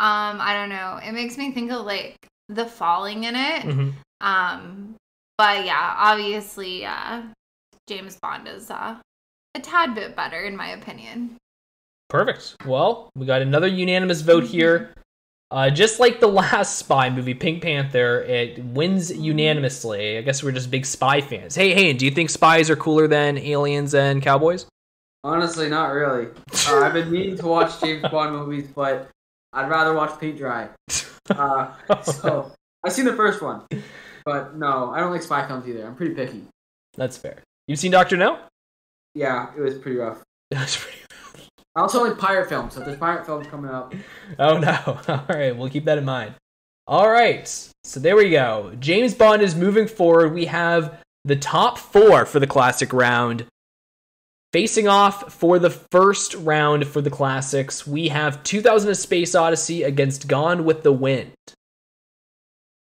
Um, 0.00 0.40
I 0.40 0.52
don't 0.52 0.68
know. 0.68 1.00
It 1.02 1.12
makes 1.12 1.36
me 1.36 1.50
think 1.50 1.72
of 1.72 1.84
like 1.84 2.16
the 2.48 2.64
falling 2.66 3.24
in 3.24 3.34
it. 3.34 3.62
Mhm. 3.62 3.92
Um, 4.20 4.94
but 5.36 5.64
yeah, 5.64 5.94
obviously, 5.96 6.84
uh, 6.86 7.22
James 7.88 8.16
Bond 8.20 8.46
is 8.46 8.70
uh, 8.70 8.96
a 9.54 9.60
tad 9.60 9.94
bit 9.94 10.14
better 10.14 10.40
in 10.42 10.56
my 10.56 10.68
opinion. 10.70 11.36
Perfect. 12.08 12.56
Well, 12.64 13.10
we 13.16 13.26
got 13.26 13.42
another 13.42 13.66
unanimous 13.66 14.20
vote 14.20 14.44
here. 14.44 14.94
Uh, 15.50 15.70
just 15.70 15.98
like 15.98 16.20
the 16.20 16.26
last 16.42 16.76
spy 16.76 17.10
movie, 17.10 17.34
Pink 17.34 17.62
Panther, 17.62 18.22
it 18.22 18.58
wins 18.62 19.16
unanimously. 19.16 20.18
I 20.18 20.22
guess 20.22 20.42
we're 20.42 20.52
just 20.52 20.70
big 20.70 20.84
spy 20.84 21.20
fans. 21.20 21.54
Hey, 21.54 21.74
hey, 21.74 21.92
do 21.92 22.04
you 22.04 22.10
think 22.10 22.30
spies 22.30 22.70
are 22.70 22.76
cooler 22.76 23.08
than 23.08 23.38
aliens 23.38 23.94
and 23.94 24.22
cowboys? 24.22 24.66
Honestly, 25.24 25.68
not 25.68 25.88
really. 25.88 26.28
Uh, 26.68 26.80
I've 26.84 26.92
been 26.92 27.10
meaning 27.10 27.36
to 27.38 27.46
watch 27.46 27.80
James 27.80 28.02
Bond 28.10 28.32
movies, 28.32 28.68
but 28.74 29.08
I'd 29.52 29.68
rather 29.68 29.94
watch 29.94 30.18
paint 30.20 30.38
dry. 30.38 30.68
Uh, 31.30 31.72
so 32.02 32.52
I've 32.84 32.92
seen 32.92 33.04
the 33.04 33.16
first 33.16 33.42
one, 33.42 33.62
but 34.24 34.56
no, 34.56 34.90
I 34.90 35.00
don't 35.00 35.10
like 35.10 35.22
spy 35.22 35.46
films 35.46 35.66
either. 35.66 35.86
I'm 35.86 35.96
pretty 35.96 36.14
picky. 36.14 36.44
That's 36.96 37.16
fair. 37.16 37.42
You've 37.66 37.78
seen 37.78 37.92
Doctor 37.92 38.16
No? 38.16 38.38
Yeah, 39.14 39.48
it 39.56 39.60
was 39.60 39.74
pretty 39.74 39.98
rough. 39.98 40.22
That's 40.50 40.76
pretty. 40.76 40.98
I 41.78 41.80
also 41.80 42.02
like 42.02 42.18
pirate 42.18 42.48
films, 42.48 42.74
so 42.74 42.80
there's 42.80 42.98
pirate 42.98 43.24
films 43.24 43.46
coming 43.46 43.70
up. 43.70 43.94
Oh 44.36 44.58
no. 44.58 44.98
All 45.08 45.24
right, 45.28 45.56
we'll 45.56 45.70
keep 45.70 45.84
that 45.84 45.96
in 45.96 46.04
mind. 46.04 46.34
All 46.88 47.08
right. 47.08 47.46
So 47.84 48.00
there 48.00 48.16
we 48.16 48.30
go. 48.30 48.74
James 48.80 49.14
Bond 49.14 49.42
is 49.42 49.54
moving 49.54 49.86
forward. 49.86 50.34
We 50.34 50.46
have 50.46 50.98
the 51.24 51.36
top 51.36 51.78
four 51.78 52.26
for 52.26 52.40
the 52.40 52.48
classic 52.48 52.92
round. 52.92 53.46
Facing 54.52 54.88
off 54.88 55.32
for 55.32 55.60
the 55.60 55.70
first 55.70 56.34
round 56.34 56.84
for 56.84 57.00
the 57.00 57.10
classics, 57.10 57.86
we 57.86 58.08
have 58.08 58.42
2000 58.42 58.90
A 58.90 58.94
Space 58.96 59.36
Odyssey 59.36 59.84
against 59.84 60.26
Gone 60.26 60.64
with 60.64 60.82
the 60.82 60.92
Wind. 60.92 61.30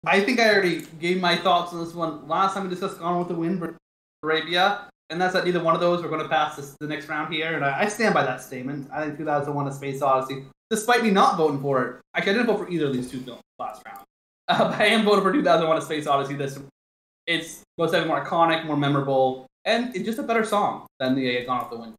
I 0.03 0.21
think 0.21 0.39
I 0.39 0.51
already 0.51 0.87
gave 0.99 1.21
my 1.21 1.35
thoughts 1.35 1.71
on 1.71 1.85
this 1.85 1.93
one 1.93 2.27
last 2.27 2.55
time 2.55 2.63
we 2.63 2.69
discussed 2.71 2.97
Gone 2.97 3.19
with 3.19 3.27
the 3.27 3.35
Wind 3.35 3.59
for 3.59 3.77
Arabia, 4.23 4.87
and 5.11 5.21
that's 5.21 5.33
that 5.33 5.45
neither 5.45 5.61
one 5.61 5.75
of 5.75 5.81
those 5.81 6.03
are 6.03 6.07
going 6.07 6.21
to 6.21 6.29
pass 6.29 6.55
this, 6.55 6.75
the 6.79 6.87
next 6.87 7.07
round 7.09 7.31
here, 7.31 7.55
and 7.55 7.63
I, 7.63 7.81
I 7.81 7.87
stand 7.87 8.13
by 8.13 8.23
that 8.23 8.41
statement. 8.41 8.89
I 8.91 9.05
think 9.05 9.17
2001: 9.17 9.67
A 9.67 9.71
Space 9.71 10.01
Odyssey, 10.01 10.45
despite 10.69 11.03
me 11.03 11.11
not 11.11 11.37
voting 11.37 11.61
for 11.61 11.85
it, 11.85 11.95
I 12.13 12.21
didn't 12.21 12.47
vote 12.47 12.59
for 12.59 12.69
either 12.69 12.87
of 12.87 12.93
these 12.93 13.11
two 13.11 13.19
films 13.19 13.41
last 13.59 13.83
round. 13.85 13.99
Uh, 14.47 14.69
but 14.69 14.81
I 14.81 14.87
am 14.87 15.05
voting 15.05 15.23
for 15.23 15.31
2001: 15.31 15.77
A 15.77 15.81
Space 15.81 16.07
Odyssey. 16.07 16.33
This 16.33 16.59
it's 17.27 17.61
most 17.77 17.91
definitely 17.91 18.15
more 18.15 18.25
iconic, 18.25 18.65
more 18.65 18.75
memorable, 18.75 19.45
and 19.65 19.95
it's 19.95 20.03
just 20.05 20.19
a 20.19 20.23
better 20.23 20.43
song 20.43 20.87
than 20.99 21.15
the 21.15 21.41
uh, 21.41 21.45
Gone 21.45 21.59
with 21.61 21.69
the 21.69 21.77
Wind. 21.77 21.93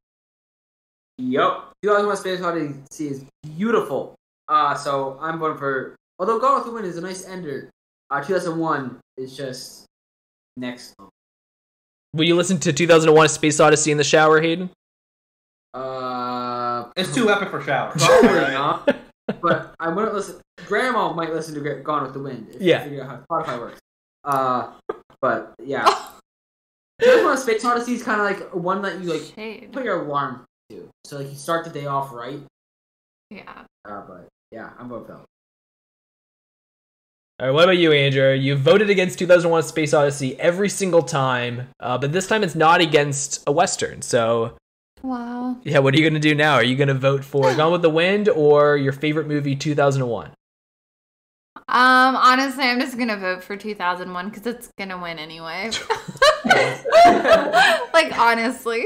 Yep. 1.18 1.72
2001 1.82 2.16
Space 2.16 2.42
Odyssey 2.42 3.08
is 3.08 3.24
beautiful. 3.56 4.14
Uh, 4.48 4.74
so 4.74 5.16
I'm 5.20 5.38
voting 5.38 5.56
for. 5.56 5.96
Although 6.18 6.40
Gone 6.40 6.56
with 6.56 6.64
the 6.64 6.72
Wind 6.72 6.86
is 6.86 6.96
a 6.96 7.00
nice 7.00 7.26
ender, 7.26 7.70
uh, 8.10 8.22
2001 8.22 8.98
is 9.16 9.36
just 9.36 9.86
next. 10.56 10.94
Will 12.14 12.24
you 12.24 12.34
listen 12.36 12.58
to 12.60 12.72
2001: 12.72 13.24
A 13.26 13.28
Space 13.28 13.60
Odyssey 13.60 13.90
in 13.90 13.98
the 13.98 14.04
shower, 14.04 14.40
Hayden? 14.40 14.70
Uh, 15.74 16.90
It's 16.96 17.14
too 17.14 17.30
epic 17.30 17.48
for 17.50 17.62
showers. 17.62 18.02
probably 18.06 18.30
not. 18.52 18.96
But 19.40 19.74
I 19.80 19.88
wouldn't 19.88 20.14
listen. 20.14 20.40
Grandma 20.66 21.12
might 21.14 21.32
listen 21.32 21.54
to 21.54 21.60
Gra- 21.60 21.82
Gone 21.82 22.02
with 22.02 22.12
the 22.12 22.20
Wind. 22.20 22.48
If 22.54 22.60
Yeah. 22.60 22.78
You 22.84 22.90
figure 22.90 23.04
out 23.04 23.24
how 23.30 23.36
Spotify 23.42 23.58
works. 23.58 23.80
Uh, 24.24 24.72
but 25.20 25.54
yeah. 25.64 25.84
2001 27.00 27.38
Space 27.38 27.64
Odyssey 27.64 27.94
is 27.94 28.02
kind 28.02 28.20
of 28.20 28.26
like 28.26 28.54
one 28.54 28.82
that 28.82 29.00
you 29.00 29.12
like 29.12 29.32
Shade. 29.34 29.72
put 29.72 29.82
your 29.84 30.02
alarm 30.02 30.44
to. 30.70 30.88
So 31.04 31.16
like 31.18 31.28
you 31.30 31.34
start 31.34 31.64
the 31.64 31.70
day 31.70 31.86
off 31.86 32.12
right. 32.12 32.40
Yeah. 33.30 33.62
Uh, 33.88 34.02
but 34.06 34.28
yeah, 34.52 34.70
I'm 34.78 34.88
voting 34.88 35.06
for 35.06 35.12
that. 35.14 35.24
All 37.42 37.48
right, 37.48 37.54
what 37.54 37.64
about 37.64 37.78
you, 37.78 37.90
Andrea? 37.90 38.36
You 38.36 38.54
voted 38.54 38.88
against 38.88 39.18
2001: 39.18 39.64
Space 39.64 39.92
Odyssey 39.92 40.38
every 40.38 40.68
single 40.68 41.02
time, 41.02 41.70
uh, 41.80 41.98
but 41.98 42.12
this 42.12 42.28
time 42.28 42.44
it's 42.44 42.54
not 42.54 42.80
against 42.80 43.42
a 43.48 43.50
western. 43.50 44.00
So, 44.00 44.56
Wow. 45.02 45.56
yeah, 45.64 45.80
what 45.80 45.92
are 45.92 45.98
you 45.98 46.08
gonna 46.08 46.20
do 46.20 46.36
now? 46.36 46.54
Are 46.54 46.62
you 46.62 46.76
gonna 46.76 46.94
vote 46.94 47.24
for 47.24 47.52
Gone 47.56 47.72
with 47.72 47.82
the 47.82 47.90
Wind 47.90 48.28
or 48.28 48.76
your 48.76 48.92
favorite 48.92 49.26
movie, 49.26 49.56
2001? 49.56 50.28
Um, 51.56 52.14
honestly, 52.14 52.62
I'm 52.62 52.78
just 52.78 52.96
gonna 52.96 53.16
vote 53.16 53.42
for 53.42 53.56
2001 53.56 54.28
because 54.28 54.46
it's 54.46 54.68
gonna 54.78 55.02
win 55.02 55.18
anyway. 55.18 55.72
like 57.92 58.16
honestly, 58.16 58.84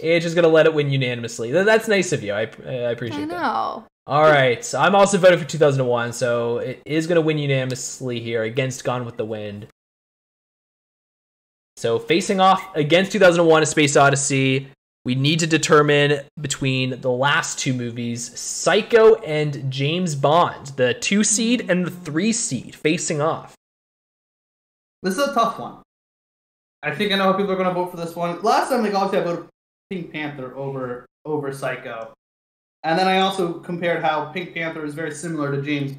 It's 0.00 0.24
just 0.24 0.36
gonna 0.36 0.46
let 0.46 0.66
it 0.66 0.74
win 0.74 0.88
unanimously. 0.88 1.50
That's 1.50 1.88
nice 1.88 2.12
of 2.12 2.22
you. 2.22 2.32
I, 2.32 2.42
I 2.64 2.92
appreciate 2.92 3.22
it. 3.22 3.32
I 3.32 3.38
know. 3.42 3.86
All 4.06 4.24
right, 4.24 4.64
so 4.64 4.80
I'm 4.80 4.94
also 4.94 5.18
voting 5.18 5.38
for 5.38 5.44
2001, 5.44 6.12
so 6.14 6.58
it 6.58 6.82
is 6.84 7.06
going 7.06 7.16
to 7.16 7.20
win 7.20 7.38
unanimously 7.38 8.18
here 8.18 8.42
against 8.42 8.82
Gone 8.82 9.04
with 9.04 9.16
the 9.16 9.24
Wind. 9.24 9.68
So 11.76 11.98
facing 11.98 12.40
off 12.40 12.74
against 12.74 13.12
2001: 13.12 13.62
A 13.62 13.66
Space 13.66 13.96
Odyssey, 13.96 14.68
we 15.04 15.14
need 15.14 15.38
to 15.40 15.46
determine 15.46 16.20
between 16.40 17.00
the 17.00 17.10
last 17.10 17.58
two 17.58 17.72
movies, 17.72 18.38
Psycho 18.38 19.14
and 19.16 19.70
James 19.70 20.14
Bond, 20.14 20.68
the 20.76 20.94
two 20.94 21.24
seed 21.24 21.70
and 21.70 21.86
the 21.86 21.90
three 21.90 22.32
seed, 22.32 22.74
facing 22.74 23.20
off. 23.20 23.54
This 25.02 25.16
is 25.16 25.28
a 25.28 25.32
tough 25.32 25.58
one. 25.58 25.82
I 26.82 26.94
think 26.94 27.12
I 27.12 27.16
know 27.16 27.24
how 27.24 27.32
people 27.32 27.52
are 27.52 27.56
going 27.56 27.68
to 27.68 27.74
vote 27.74 27.90
for 27.90 27.96
this 27.96 28.16
one. 28.16 28.42
Last 28.42 28.70
time, 28.70 28.82
like 28.82 28.94
obviously, 28.94 29.18
I 29.20 29.32
voted 29.34 29.48
Pink 29.88 30.12
Panther 30.12 30.56
over 30.56 31.06
over 31.24 31.52
Psycho, 31.52 32.12
and 32.82 32.98
then 32.98 33.06
I 33.06 33.20
also 33.20 33.54
compared 33.54 34.02
how 34.02 34.26
Pink 34.26 34.54
Panther 34.54 34.84
is 34.84 34.94
very 34.94 35.12
similar 35.12 35.54
to 35.54 35.62
James, 35.62 35.96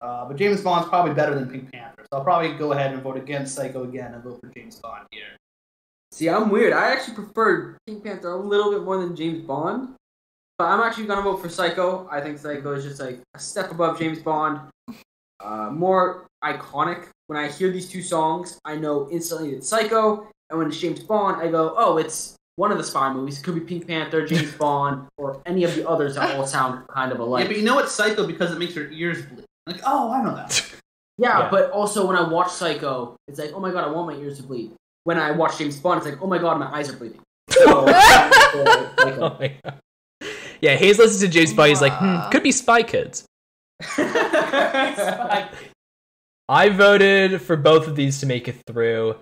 uh, 0.00 0.24
but 0.26 0.36
James 0.36 0.60
Bond's 0.60 0.88
probably 0.88 1.14
better 1.14 1.34
than 1.34 1.50
Pink 1.50 1.70
Panther. 1.72 2.04
So 2.10 2.18
I'll 2.18 2.24
probably 2.24 2.52
go 2.54 2.72
ahead 2.72 2.92
and 2.92 3.02
vote 3.02 3.16
against 3.16 3.54
Psycho 3.54 3.84
again 3.84 4.14
and 4.14 4.22
vote 4.22 4.40
for 4.40 4.48
James 4.48 4.76
Bond 4.76 5.06
here. 5.10 5.36
See, 6.10 6.28
I'm 6.28 6.50
weird. 6.50 6.72
I 6.72 6.90
actually 6.90 7.14
preferred 7.14 7.78
Pink 7.86 8.04
Panther 8.04 8.32
a 8.32 8.36
little 8.36 8.70
bit 8.70 8.82
more 8.82 8.98
than 8.98 9.16
James 9.16 9.46
Bond. 9.46 9.94
But 10.58 10.66
I'm 10.66 10.80
actually 10.80 11.06
gonna 11.06 11.22
vote 11.22 11.38
for 11.38 11.48
Psycho. 11.48 12.06
I 12.10 12.20
think 12.20 12.38
Psycho 12.38 12.72
is 12.74 12.84
just 12.84 13.00
like 13.00 13.20
a 13.34 13.38
step 13.38 13.70
above 13.70 13.98
James 13.98 14.20
Bond. 14.20 14.60
Uh, 15.42 15.70
more 15.70 16.26
iconic. 16.44 17.08
When 17.26 17.38
I 17.38 17.48
hear 17.48 17.70
these 17.70 17.88
two 17.88 18.02
songs, 18.02 18.58
I 18.64 18.76
know 18.76 19.08
instantly 19.10 19.52
it's 19.52 19.68
Psycho. 19.68 20.28
And 20.50 20.58
when 20.58 20.68
it's 20.68 20.78
James 20.78 21.00
Bond, 21.00 21.42
I 21.42 21.50
go, 21.50 21.74
oh, 21.76 21.96
it's 21.96 22.36
one 22.56 22.70
of 22.72 22.78
the 22.78 22.84
spy 22.84 23.12
movies. 23.12 23.38
It 23.40 23.42
could 23.44 23.54
be 23.54 23.60
Pink 23.60 23.86
Panther, 23.86 24.26
James 24.26 24.52
Bond, 24.58 25.06
or 25.16 25.40
any 25.46 25.64
of 25.64 25.74
the 25.74 25.88
others 25.88 26.14
that 26.16 26.36
all 26.36 26.46
sound 26.46 26.86
kind 26.88 27.10
of 27.12 27.18
yeah, 27.18 27.24
alike. 27.24 27.46
but 27.48 27.56
you 27.56 27.62
know 27.62 27.78
it's 27.78 27.92
Psycho 27.92 28.26
because 28.26 28.52
it 28.52 28.58
makes 28.58 28.74
your 28.74 28.90
ears 28.90 29.24
bleed. 29.26 29.44
Like, 29.66 29.80
oh, 29.86 30.12
I 30.12 30.22
know 30.22 30.34
that. 30.34 30.64
Yeah, 31.18 31.40
Yeah. 31.40 31.50
but 31.50 31.70
also 31.72 32.06
when 32.06 32.16
I 32.16 32.26
watch 32.26 32.50
Psycho, 32.50 33.16
it's 33.28 33.38
like, 33.38 33.52
oh 33.54 33.60
my 33.60 33.70
god, 33.70 33.84
I 33.84 33.88
want 33.90 34.06
my 34.16 34.22
ears 34.22 34.38
to 34.38 34.42
bleed. 34.42 34.72
When 35.04 35.18
I 35.18 35.30
watch 35.30 35.58
James 35.58 35.76
Bond, 35.78 35.98
it's 35.98 36.06
like, 36.06 36.22
oh 36.22 36.26
my 36.26 36.38
god, 36.38 36.58
my 36.58 36.74
eyes 36.74 36.88
are 36.88 36.96
bleeding. 36.96 37.20
So, 37.50 37.84
Oh 37.86 39.36
my 39.38 39.52
god. 39.62 39.78
Yeah, 40.62 40.74
Hayes 40.76 40.98
listens 40.98 41.20
to 41.20 41.28
James 41.28 41.52
Bond. 41.52 41.68
He's 41.68 41.82
like, 41.82 41.92
hmm, 41.92 42.30
could 42.30 42.42
be 42.42 42.50
Spy 42.52 42.82
Kids. 42.82 43.24
I 46.48 46.68
voted 46.70 47.40
for 47.42 47.56
both 47.56 47.86
of 47.86 47.96
these 47.96 48.20
to 48.20 48.26
make 48.26 48.48
it 48.48 48.56
through 48.66 49.16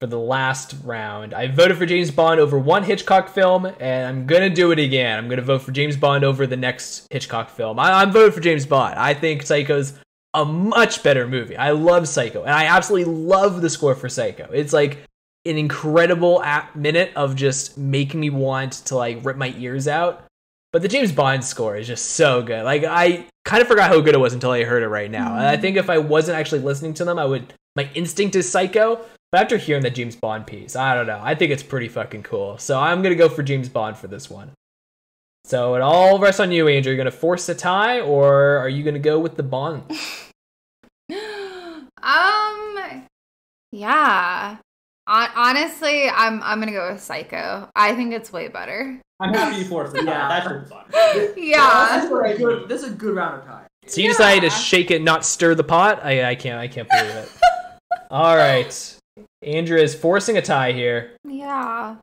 for 0.00 0.06
the 0.06 0.18
last 0.18 0.74
round. 0.82 1.34
I 1.34 1.48
voted 1.48 1.76
for 1.76 1.84
James 1.84 2.10
Bond 2.10 2.40
over 2.40 2.58
one 2.58 2.82
Hitchcock 2.84 3.28
film, 3.28 3.66
and 3.66 4.06
I'm 4.06 4.26
gonna 4.26 4.48
do 4.48 4.72
it 4.72 4.78
again. 4.78 5.18
I'm 5.18 5.28
gonna 5.28 5.42
vote 5.42 5.62
for 5.62 5.72
James 5.72 5.96
Bond 5.96 6.24
over 6.24 6.46
the 6.46 6.56
next 6.56 7.06
Hitchcock 7.10 7.50
film. 7.50 7.78
I- 7.78 8.00
I'm 8.00 8.10
voting 8.10 8.32
for 8.32 8.40
James 8.40 8.64
Bond. 8.64 8.98
I 8.98 9.12
think 9.12 9.42
Psycho's 9.42 9.98
a 10.32 10.44
much 10.44 11.02
better 11.02 11.26
movie. 11.26 11.56
I 11.56 11.72
love 11.72 12.08
Psycho, 12.08 12.42
and 12.42 12.54
I 12.54 12.64
absolutely 12.64 13.12
love 13.12 13.60
the 13.60 13.68
score 13.68 13.94
for 13.94 14.08
Psycho. 14.08 14.48
It's 14.52 14.72
like 14.72 14.98
an 15.44 15.58
incredible 15.58 16.42
minute 16.74 17.12
of 17.16 17.34
just 17.36 17.76
making 17.76 18.20
me 18.20 18.30
want 18.30 18.72
to 18.72 18.96
like 18.96 19.24
rip 19.24 19.36
my 19.36 19.54
ears 19.58 19.86
out. 19.86 20.24
But 20.72 20.82
the 20.82 20.88
James 20.88 21.12
Bond 21.12 21.44
score 21.44 21.76
is 21.76 21.86
just 21.86 22.12
so 22.12 22.42
good. 22.42 22.64
Like 22.64 22.84
I 22.84 23.26
kind 23.44 23.60
of 23.60 23.68
forgot 23.68 23.90
how 23.90 24.00
good 24.00 24.14
it 24.14 24.20
was 24.20 24.32
until 24.32 24.52
I 24.52 24.64
heard 24.64 24.82
it 24.82 24.88
right 24.88 25.10
now. 25.10 25.34
And 25.34 25.46
I 25.46 25.54
mm-hmm. 25.54 25.62
think 25.62 25.76
if 25.76 25.90
I 25.90 25.98
wasn't 25.98 26.38
actually 26.38 26.60
listening 26.60 26.94
to 26.94 27.04
them, 27.04 27.18
I 27.18 27.24
would 27.24 27.52
my 27.76 27.88
instinct 27.94 28.36
is 28.36 28.50
Psycho. 28.50 29.00
But 29.32 29.42
after 29.42 29.56
hearing 29.58 29.82
the 29.82 29.90
James 29.90 30.16
Bond 30.16 30.46
piece, 30.46 30.74
I 30.74 30.94
don't 30.94 31.06
know. 31.06 31.20
I 31.22 31.34
think 31.34 31.52
it's 31.52 31.62
pretty 31.62 31.88
fucking 31.88 32.24
cool. 32.24 32.58
So 32.58 32.78
I'm 32.78 33.02
gonna 33.02 33.14
go 33.14 33.28
for 33.28 33.42
James 33.42 33.68
Bond 33.68 33.96
for 33.96 34.08
this 34.08 34.28
one. 34.28 34.50
So 35.44 35.74
it 35.76 35.82
all 35.82 36.18
rests 36.18 36.40
on 36.40 36.50
you, 36.52 36.66
Andrea. 36.68 36.94
You're 36.94 36.96
gonna 36.96 37.10
force 37.10 37.48
a 37.48 37.54
tie, 37.54 38.00
or 38.00 38.58
are 38.58 38.68
you 38.68 38.82
gonna 38.82 38.98
go 38.98 39.18
with 39.20 39.36
the 39.36 39.42
Bond? 39.42 39.82
um, 42.02 43.06
yeah. 43.72 44.56
Hon- 45.06 45.30
honestly, 45.34 46.08
I'm 46.08 46.42
I'm 46.42 46.58
gonna 46.60 46.72
go 46.72 46.92
with 46.92 47.00
Psycho. 47.00 47.68
I 47.76 47.94
think 47.94 48.12
it's 48.12 48.32
way 48.32 48.48
better. 48.48 49.00
I'm 49.20 49.34
happy 49.34 49.58
you 49.58 49.64
forced 49.64 49.96
it. 49.96 50.04
Yeah. 50.04 50.10
Yeah, 50.20 50.28
that 50.28 50.42
should 50.44 50.64
be 50.64 50.70
fun. 50.70 50.84
Yeah. 51.36 51.96
This 51.96 52.04
is, 52.04 52.10
a 52.10 52.38
good, 52.38 52.68
this 52.68 52.82
is 52.82 52.92
a 52.92 52.94
good 52.94 53.14
round 53.14 53.40
of 53.40 53.46
tie. 53.46 53.66
So 53.86 54.00
you 54.00 54.08
decided 54.08 54.48
to 54.48 54.50
shake 54.50 54.90
it, 54.90 55.02
not 55.02 55.24
stir 55.24 55.54
the 55.54 55.64
pot. 55.64 56.04
I, 56.04 56.30
I 56.30 56.34
can't. 56.34 56.58
I 56.58 56.68
can't 56.68 56.88
believe 56.88 57.10
it. 57.10 57.30
all 58.10 58.36
right, 58.36 58.98
Andrea 59.42 59.82
is 59.82 59.94
forcing 59.94 60.36
a 60.36 60.42
tie 60.42 60.72
here. 60.72 61.12
Yeah. 61.24 61.96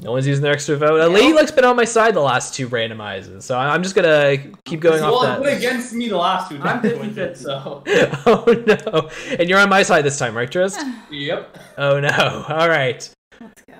No 0.00 0.12
one's 0.12 0.28
using 0.28 0.42
their 0.42 0.52
extra 0.52 0.76
vote. 0.76 1.00
Uh, 1.00 1.08
Lady 1.08 1.32
Luck's 1.32 1.50
been 1.50 1.64
on 1.64 1.74
my 1.74 1.84
side 1.84 2.14
the 2.14 2.20
last 2.20 2.54
two 2.54 2.68
randomizes, 2.68 3.42
so 3.42 3.58
I'm 3.58 3.82
just 3.82 3.96
gonna 3.96 4.36
keep 4.64 4.80
going 4.80 5.02
well, 5.02 5.16
off 5.16 5.24
it 5.24 5.26
that. 5.26 5.40
went 5.40 5.58
against 5.58 5.92
me 5.92 6.08
the 6.08 6.16
last 6.16 6.48
two 6.48 6.56
I'm 6.56 6.80
times. 6.80 6.84
50-50. 6.84 7.36
So, 7.36 7.82
oh 8.26 8.64
no! 8.66 9.10
And 9.36 9.48
you're 9.48 9.58
on 9.58 9.68
my 9.68 9.82
side 9.82 10.04
this 10.04 10.16
time, 10.16 10.36
right, 10.36 10.50
Trist? 10.50 10.80
yep. 11.10 11.58
Oh 11.76 11.98
no! 11.98 12.44
All 12.48 12.68
right. 12.68 13.08
Let's 13.40 13.62
go. 13.62 13.74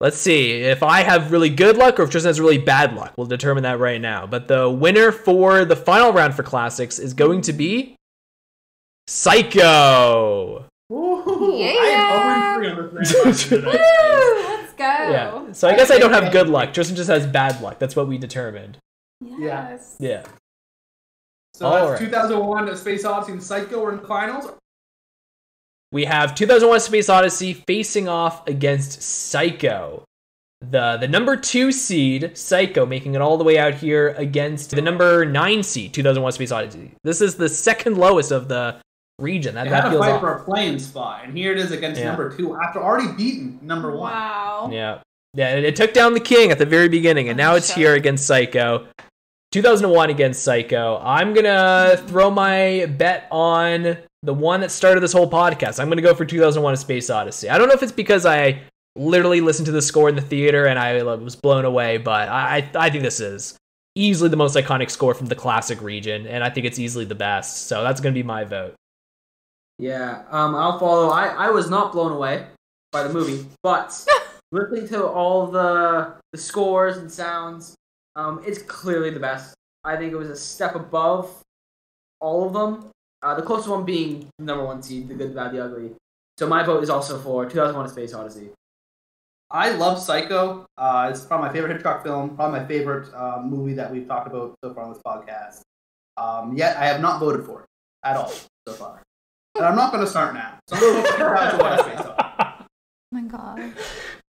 Let's 0.00 0.16
see 0.16 0.62
if 0.62 0.84
I 0.84 1.02
have 1.02 1.32
really 1.32 1.50
good 1.50 1.76
luck 1.76 1.98
or 1.98 2.04
if 2.04 2.10
Tristan 2.10 2.30
has 2.30 2.40
really 2.40 2.58
bad 2.58 2.94
luck. 2.94 3.14
We'll 3.16 3.26
determine 3.26 3.64
that 3.64 3.80
right 3.80 4.00
now. 4.00 4.28
But 4.28 4.46
the 4.46 4.70
winner 4.70 5.10
for 5.10 5.64
the 5.64 5.74
final 5.74 6.12
round 6.12 6.34
for 6.34 6.44
classics 6.44 7.00
is 7.00 7.14
going 7.14 7.40
to 7.42 7.52
be 7.52 7.96
Psycho. 9.08 10.66
Woo! 10.90 11.56
Yeah. 11.56 11.74
I 11.78 12.56
am 12.56 12.62
0 12.62 12.88
3 12.90 12.90
on 12.90 12.94
this 13.26 13.50
Woo! 13.50 13.58
Let's 13.60 14.72
go. 14.72 14.84
Yeah. 14.84 15.52
So 15.52 15.68
I 15.68 15.76
guess 15.76 15.90
I 15.90 15.98
don't 15.98 16.12
have 16.12 16.32
good 16.32 16.48
luck. 16.48 16.72
Tristan 16.72 16.96
just 16.96 17.10
has 17.10 17.26
bad 17.26 17.60
luck. 17.60 17.78
That's 17.78 17.94
what 17.94 18.08
we 18.08 18.16
determined. 18.18 18.78
Yes. 19.20 19.96
Yeah. 19.98 20.24
So 21.54 21.66
All 21.66 21.88
that's 21.88 22.00
right. 22.00 22.10
2001 22.10 22.68
A 22.68 22.76
Space 22.76 23.04
Odyssey 23.04 23.32
and 23.32 23.42
Psycho 23.42 23.84
are 23.84 23.92
in 23.92 24.00
the 24.00 24.06
finals. 24.06 24.52
We 25.90 26.04
have 26.04 26.34
2001 26.34 26.80
Space 26.80 27.08
Odyssey 27.08 27.54
facing 27.66 28.08
off 28.08 28.46
against 28.46 29.02
Psycho. 29.02 30.04
The 30.60 30.96
the 30.96 31.08
number 31.08 31.36
2 31.36 31.70
seed 31.72 32.36
Psycho 32.36 32.84
making 32.86 33.14
it 33.14 33.20
all 33.20 33.36
the 33.36 33.44
way 33.44 33.58
out 33.58 33.74
here 33.74 34.10
against 34.16 34.70
the 34.70 34.82
number 34.82 35.24
9 35.24 35.62
seed 35.62 35.92
2001 35.94 36.32
Space 36.32 36.52
Odyssey. 36.52 36.92
This 37.04 37.20
is 37.20 37.36
the 37.36 37.48
second 37.48 37.96
lowest 37.98 38.30
of 38.30 38.48
the 38.48 38.76
region. 39.18 39.54
That, 39.54 39.64
They 39.64 39.70
that 39.70 39.76
had 39.84 39.84
to 39.84 39.90
feels 39.90 40.04
fight 40.04 40.12
off. 40.14 40.20
for 40.20 40.32
a 40.34 40.44
playing 40.44 40.78
spot, 40.78 41.22
and 41.24 41.36
here 41.36 41.52
it 41.52 41.58
is 41.58 41.72
against 41.72 42.00
Yeah. 42.00 42.08
number 42.08 42.34
two 42.36 42.56
after 42.56 42.80
already 42.82 43.12
beating 43.12 43.58
number 43.62 43.90
one. 43.90 44.12
Wow. 44.12 44.70
Yeah. 44.72 44.98
Yeah, 45.34 45.56
it, 45.56 45.64
it 45.64 45.76
took 45.76 45.92
down 45.92 46.14
the 46.14 46.20
king 46.20 46.50
at 46.50 46.58
the 46.58 46.66
very 46.66 46.88
beginning, 46.88 47.28
and 47.28 47.36
now 47.36 47.54
it's 47.54 47.70
here 47.70 47.94
against 47.94 48.26
Psycho. 48.26 48.86
2001 49.52 50.10
against 50.10 50.42
Psycho. 50.42 51.00
I'm 51.02 51.32
gonna 51.34 51.96
throw 52.06 52.30
my 52.30 52.86
bet 52.98 53.26
on 53.30 53.96
the 54.22 54.34
one 54.34 54.60
that 54.60 54.70
started 54.70 55.00
this 55.00 55.12
whole 55.12 55.30
podcast. 55.30 55.80
I'm 55.80 55.88
gonna 55.88 56.02
go 56.02 56.14
for 56.14 56.24
2001: 56.24 56.74
A 56.74 56.76
Space 56.76 57.08
Odyssey. 57.10 57.48
I 57.48 57.56
don't 57.58 57.68
know 57.68 57.74
if 57.74 57.82
it's 57.82 57.92
because 57.92 58.26
I 58.26 58.60
literally 58.96 59.40
listened 59.40 59.66
to 59.66 59.72
the 59.72 59.80
score 59.82 60.08
in 60.08 60.16
the 60.16 60.20
theater 60.22 60.66
and 60.66 60.78
I 60.78 61.02
was 61.02 61.36
blown 61.36 61.64
away, 61.64 61.98
but 61.98 62.28
I 62.28 62.56
I, 62.74 62.86
I 62.86 62.90
think 62.90 63.02
this 63.04 63.20
is 63.20 63.54
easily 63.94 64.28
the 64.28 64.36
most 64.36 64.56
iconic 64.56 64.90
score 64.90 65.14
from 65.14 65.26
the 65.28 65.34
classic 65.34 65.80
region, 65.82 66.26
and 66.26 66.42
I 66.44 66.50
think 66.50 66.66
it's 66.66 66.78
easily 66.78 67.04
the 67.04 67.14
best. 67.14 67.68
So 67.68 67.82
that's 67.82 68.00
gonna 68.00 68.14
be 68.14 68.22
my 68.22 68.44
vote. 68.44 68.74
Yeah, 69.78 70.24
um, 70.30 70.54
I'll 70.54 70.78
follow. 70.78 71.10
I, 71.10 71.28
I 71.28 71.50
was 71.50 71.70
not 71.70 71.92
blown 71.92 72.12
away 72.12 72.46
by 72.90 73.04
the 73.04 73.12
movie, 73.12 73.46
but 73.62 74.06
listening 74.52 74.88
to 74.88 75.06
all 75.06 75.46
the 75.46 76.14
the 76.32 76.38
scores 76.38 76.96
and 76.96 77.10
sounds, 77.10 77.76
um, 78.16 78.42
it's 78.44 78.60
clearly 78.62 79.10
the 79.10 79.20
best. 79.20 79.54
I 79.84 79.96
think 79.96 80.12
it 80.12 80.16
was 80.16 80.30
a 80.30 80.36
step 80.36 80.74
above 80.74 81.30
all 82.20 82.46
of 82.46 82.52
them. 82.52 82.90
Uh, 83.22 83.34
the 83.34 83.42
closest 83.42 83.68
one 83.68 83.84
being 83.84 84.28
number 84.38 84.64
one 84.64 84.82
seed, 84.82 85.08
The 85.08 85.14
Good, 85.14 85.30
the 85.30 85.34
Bad, 85.34 85.52
the 85.52 85.64
Ugly. 85.64 85.92
So 86.38 86.46
my 86.46 86.62
vote 86.62 86.82
is 86.82 86.90
also 86.90 87.18
for 87.18 87.46
2001: 87.46 87.86
A 87.86 87.88
Space 87.88 88.14
Odyssey. 88.14 88.50
I 89.50 89.70
love 89.70 89.98
Psycho. 89.98 90.66
Uh, 90.76 91.08
it's 91.10 91.24
probably 91.24 91.48
my 91.48 91.52
favorite 91.52 91.72
Hitchcock 91.72 92.02
film, 92.04 92.36
probably 92.36 92.60
my 92.60 92.66
favorite 92.66 93.12
uh, 93.14 93.40
movie 93.42 93.74
that 93.74 93.90
we've 93.90 94.06
talked 94.06 94.26
about 94.26 94.54
so 94.62 94.74
far 94.74 94.84
on 94.84 94.92
this 94.92 95.02
podcast. 95.06 95.62
Um, 96.16 96.56
yet 96.56 96.76
I 96.76 96.84
have 96.84 97.00
not 97.00 97.20
voted 97.20 97.46
for 97.46 97.62
it 97.62 97.66
at 98.04 98.16
all 98.16 98.32
so 98.66 98.74
far. 98.74 99.02
And 99.56 99.64
I'm 99.66 99.76
not 99.76 99.92
going 99.92 100.04
to 100.04 100.10
start 100.10 100.34
now. 100.34 100.58
So 100.68 100.76
I'm 100.76 100.82
going 100.82 100.94
to 100.96 101.00
vote 101.02 101.10
for 101.10 101.18
2001: 101.18 101.72
A 101.72 101.78
Space 101.82 102.06
Odyssey. 102.06 102.64
Oh 103.10 103.12
my 103.12 103.22
god. 103.22 103.72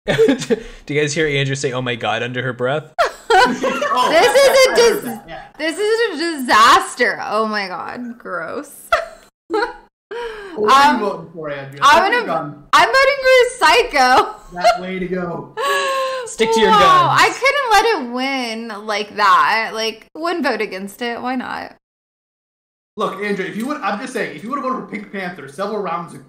Do 0.87 0.95
you 0.95 1.01
guys 1.01 1.13
hear 1.13 1.27
Andrea 1.27 1.57
say 1.57 1.73
"Oh 1.73 1.83
my 1.83 1.97
god" 1.97 2.23
under 2.23 2.43
her 2.43 2.53
breath? 2.53 2.95
Oh, 3.01 3.05
This 3.51 3.63
is 3.63 3.63
a 3.65 3.71
I 3.71 4.65
heard 4.67 5.03
dis- 5.03 5.21
yeah. 5.29 5.49
This 5.59 5.79
is 5.79 6.21
a 6.21 6.41
disaster. 6.41 7.19
Oh 7.23 7.47
my 7.47 7.69
god. 7.69 8.19
Gross. 8.19 8.89
What 9.51 10.73
are 10.73 10.93
you 10.93 10.97
um, 10.97 11.01
voting 11.01 11.31
for, 11.33 11.51
Andrea? 11.51 11.81
I'm 11.83 12.03
Stick 12.03 12.11
to 12.13 12.17
your 12.19 12.27
gonna- 12.27 12.63
I'm 12.73 12.89
voting 12.89 13.19
for 13.23 13.57
Psycho. 13.59 14.35
That 14.55 14.81
way 14.81 14.99
to 14.99 15.07
go. 15.09 15.55
Stick 16.27 16.51
to 16.53 16.61
your 16.61 16.71
Wow, 16.71 16.79
guns. 16.79 17.21
I 17.23 17.29
couldn't 17.39 17.71
let 17.71 17.85
it 18.09 18.13
win 18.15 18.87
like 18.87 19.17
that. 19.17 19.71
Like, 19.75 20.07
wouldn't 20.17 20.45
vote 20.45 20.61
against 20.61 21.01
it. 21.03 21.21
Why 21.23 21.37
not? 21.37 21.77
Look, 22.99 23.23
Andrea, 23.23 23.49
if 23.49 23.57
you 23.57 23.65
would, 23.69 23.77
I'm 23.81 24.01
just 24.01 24.13
saying, 24.13 24.35
if 24.35 24.43
you 24.43 24.51
would 24.51 24.57
have 24.57 24.65
voted 24.65 24.85
for 24.85 24.91
Pink 24.91 25.13
Panther 25.13 25.47
several 25.47 25.81
rounds 25.81 26.15
ago, 26.15 26.25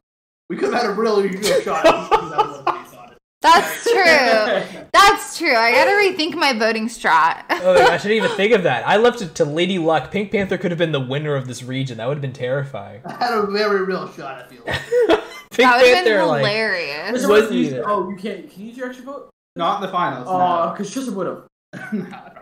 we 0.51 0.55
could 0.55 0.71
have 0.71 0.83
had 0.83 0.91
a 0.91 0.93
really 0.93 1.27
good 1.29 1.63
shot 1.63 1.83
at 1.83 2.09
2001: 2.11 2.29
A 2.29 2.85
Space 2.85 2.95
Odyssey. 2.95 3.15
That's 3.41 3.83
true. 4.71 4.83
That's 4.93 5.37
true. 5.39 5.55
I 5.55 5.71
gotta 5.71 5.91
rethink 5.93 6.35
my 6.35 6.53
voting 6.53 6.87
strat. 6.87 7.43
Oh, 7.49 7.73
I 7.73 7.97
shouldn't 7.97 8.23
even 8.23 8.37
think 8.37 8.53
of 8.53 8.61
that. 8.63 8.87
I 8.87 8.97
left 8.97 9.19
it 9.23 9.33
to 9.35 9.45
Lady 9.45 9.79
Luck. 9.79 10.11
Pink 10.11 10.31
Panther 10.31 10.59
could 10.59 10.69
have 10.69 10.77
been 10.77 10.91
the 10.91 10.99
winner 10.99 11.33
of 11.35 11.47
this 11.47 11.63
region. 11.63 11.97
That 11.97 12.07
would 12.07 12.17
have 12.17 12.21
been 12.21 12.33
terrifying. 12.33 13.01
I 13.03 13.13
had 13.13 13.33
a 13.33 13.47
very 13.47 13.83
real 13.83 14.07
shot, 14.11 14.43
I 14.45 14.47
feel 14.47 14.61
like. 14.67 14.75
Pink 15.49 15.67
that 15.71 15.77
would 15.81 15.87
have 15.87 16.05
been 16.05 16.13
Panther, 16.13 16.25
like, 16.27 16.45
hilarious. 16.45 17.25
Was 17.25 17.51
you- 17.51 17.83
oh, 17.83 18.11
you 18.11 18.15
can't. 18.15 18.47
Can 18.47 18.61
you 18.61 18.67
use 18.67 18.77
your 18.77 18.89
extra 18.89 19.05
vote? 19.05 19.31
Not 19.55 19.77
in 19.77 19.87
the 19.87 19.91
finals. 19.91 20.27
Oh, 20.29 20.69
because 20.71 20.93
Tristan 20.93 21.15
would 21.15 21.25
have. 21.73 22.38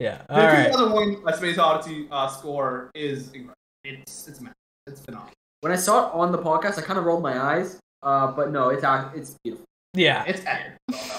No. 0.00 0.06
no. 0.06 0.12
yeah. 0.12 0.22
The 0.28 0.34
All 0.34 0.46
right. 0.46 0.72
2001: 0.72 1.22
A 1.26 1.36
Space 1.36 1.58
Odyssey 1.58 2.08
uh, 2.10 2.28
score 2.28 2.90
is 2.94 3.28
incredible. 3.28 3.54
It's 3.84 4.28
it's 4.28 4.40
massive. 4.40 4.54
It's 4.86 5.00
phenomenal. 5.00 5.32
When 5.60 5.72
I 5.72 5.76
saw 5.76 6.08
it 6.08 6.14
on 6.14 6.32
the 6.32 6.38
podcast, 6.38 6.78
I 6.78 6.82
kind 6.82 6.98
of 6.98 7.04
rolled 7.04 7.22
my 7.22 7.38
eyes. 7.38 7.78
Uh, 8.02 8.30
but 8.32 8.50
no, 8.50 8.68
it's 8.68 8.84
it's 9.14 9.36
beautiful. 9.42 9.64
Yeah. 9.94 10.24
It's 10.26 10.42
epic. 10.46 10.74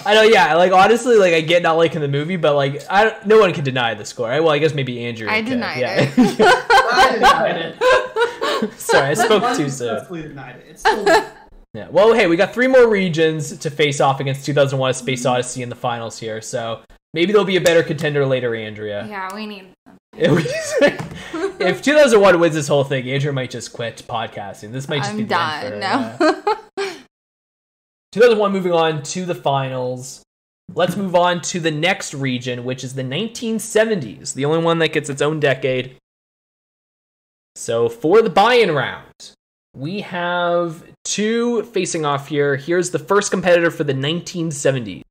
I 0.06 0.14
know. 0.14 0.22
Yeah. 0.22 0.54
Like 0.54 0.72
honestly, 0.72 1.16
like 1.16 1.34
I 1.34 1.40
get 1.40 1.62
not 1.62 1.76
liking 1.76 2.00
the 2.00 2.08
movie, 2.08 2.36
but 2.36 2.54
like 2.54 2.82
I 2.88 3.04
don't, 3.04 3.26
no 3.26 3.38
one 3.40 3.52
can 3.52 3.64
deny 3.64 3.94
the 3.94 4.04
score. 4.04 4.28
Right? 4.28 4.40
Well, 4.40 4.52
I 4.52 4.58
guess 4.58 4.74
maybe 4.74 5.04
Andrea. 5.04 5.30
I 5.30 5.42
could. 5.42 5.50
denied 5.50 5.80
yeah. 5.80 6.12
I 6.16 7.10
denied 7.14 7.56
it. 7.56 8.72
Sorry, 8.78 9.10
I 9.10 9.14
spoke 9.14 9.42
too 9.56 9.68
soon. 9.68 9.88
Unsuccessfully 9.88 10.22
denied 10.22 10.56
it. 10.68 10.78
Still 10.78 11.04
Yeah. 11.74 11.88
Well, 11.90 12.14
hey, 12.14 12.26
we 12.26 12.36
got 12.36 12.54
three 12.54 12.66
more 12.66 12.88
regions 12.88 13.56
to 13.58 13.70
face 13.70 14.00
off 14.00 14.20
against 14.20 14.46
2001: 14.46 14.90
A 14.90 14.94
Space 14.94 15.26
Odyssey 15.26 15.62
in 15.62 15.68
the 15.68 15.76
finals 15.76 16.18
here. 16.18 16.40
So 16.40 16.80
maybe 17.14 17.32
there'll 17.32 17.44
be 17.46 17.56
a 17.56 17.60
better 17.60 17.82
contender 17.82 18.24
later, 18.26 18.54
Andrea. 18.54 19.06
yeah, 19.08 19.34
we 19.34 19.46
need. 19.46 19.68
We- 20.18 20.26
if 21.64 21.80
2001 21.82 22.40
wins 22.40 22.54
this 22.54 22.66
whole 22.66 22.82
thing, 22.82 23.08
Andrea 23.08 23.32
might 23.32 23.50
just 23.50 23.72
quit 23.72 24.02
podcasting. 24.08 24.72
This 24.72 24.88
might 24.88 24.98
just 25.04 25.16
be 25.16 25.24
I'm 25.32 25.70
end 25.70 25.80
done. 25.80 26.18
for 26.18 26.26
No. 26.26 26.84
uh, 26.84 26.94
2001 28.12 28.52
moving 28.52 28.72
on 28.72 29.02
to 29.04 29.24
the 29.24 29.34
finals. 29.34 30.22
Let's 30.74 30.96
move 30.96 31.14
on 31.14 31.40
to 31.42 31.60
the 31.60 31.70
next 31.70 32.14
region, 32.14 32.64
which 32.64 32.82
is 32.82 32.94
the 32.94 33.02
1970s, 33.02 34.34
the 34.34 34.44
only 34.44 34.58
one 34.64 34.78
that 34.80 34.92
gets 34.92 35.08
its 35.08 35.22
own 35.22 35.38
decade. 35.40 35.96
So 37.54 37.88
for 37.88 38.20
the 38.22 38.30
buy-in 38.30 38.72
round, 38.74 39.34
we 39.74 40.00
have 40.00 40.82
two 41.04 41.62
facing 41.64 42.04
off 42.04 42.28
here. 42.28 42.56
Here's 42.56 42.90
the 42.90 42.98
first 42.98 43.30
competitor 43.30 43.70
for 43.70 43.84
the 43.84 43.94
1970s. 43.94 45.02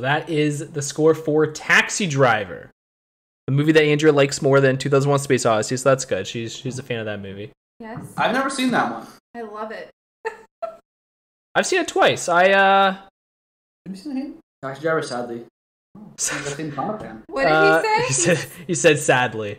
So 0.00 0.04
that 0.04 0.30
is 0.30 0.70
the 0.70 0.80
score 0.80 1.14
for 1.14 1.46
Taxi 1.46 2.06
Driver, 2.06 2.70
the 3.46 3.52
movie 3.52 3.72
that 3.72 3.82
Andrea 3.82 4.14
likes 4.14 4.40
more 4.40 4.58
than 4.58 4.78
2001: 4.78 5.18
Space 5.18 5.44
Odyssey. 5.44 5.76
So 5.76 5.90
that's 5.90 6.06
good. 6.06 6.26
She's 6.26 6.56
she's 6.56 6.78
a 6.78 6.82
fan 6.82 7.00
of 7.00 7.04
that 7.04 7.20
movie. 7.20 7.52
yes, 7.80 8.02
I've 8.16 8.32
never 8.32 8.48
seen 8.48 8.70
that 8.70 8.90
one. 8.90 9.06
I 9.36 9.42
love 9.42 9.72
it. 9.72 9.90
I've 11.54 11.66
seen 11.66 11.80
it 11.82 11.88
twice. 11.88 12.30
I 12.30 12.48
uh, 12.48 12.92
Have 12.92 13.02
you 13.90 13.94
seen 13.94 14.16
him? 14.16 14.34
Taxi 14.62 14.80
driver, 14.80 15.02
sadly. 15.02 15.44
He's 16.18 16.30
the 16.30 16.50
same 16.50 16.72
comic 16.72 17.02
fan. 17.02 17.22
What 17.26 17.42
did 17.42 17.52
uh, 17.52 17.82
he 17.82 18.06
He 18.06 18.12
said 18.14 18.38
he 18.68 18.74
said 18.74 18.98
sadly. 18.98 19.58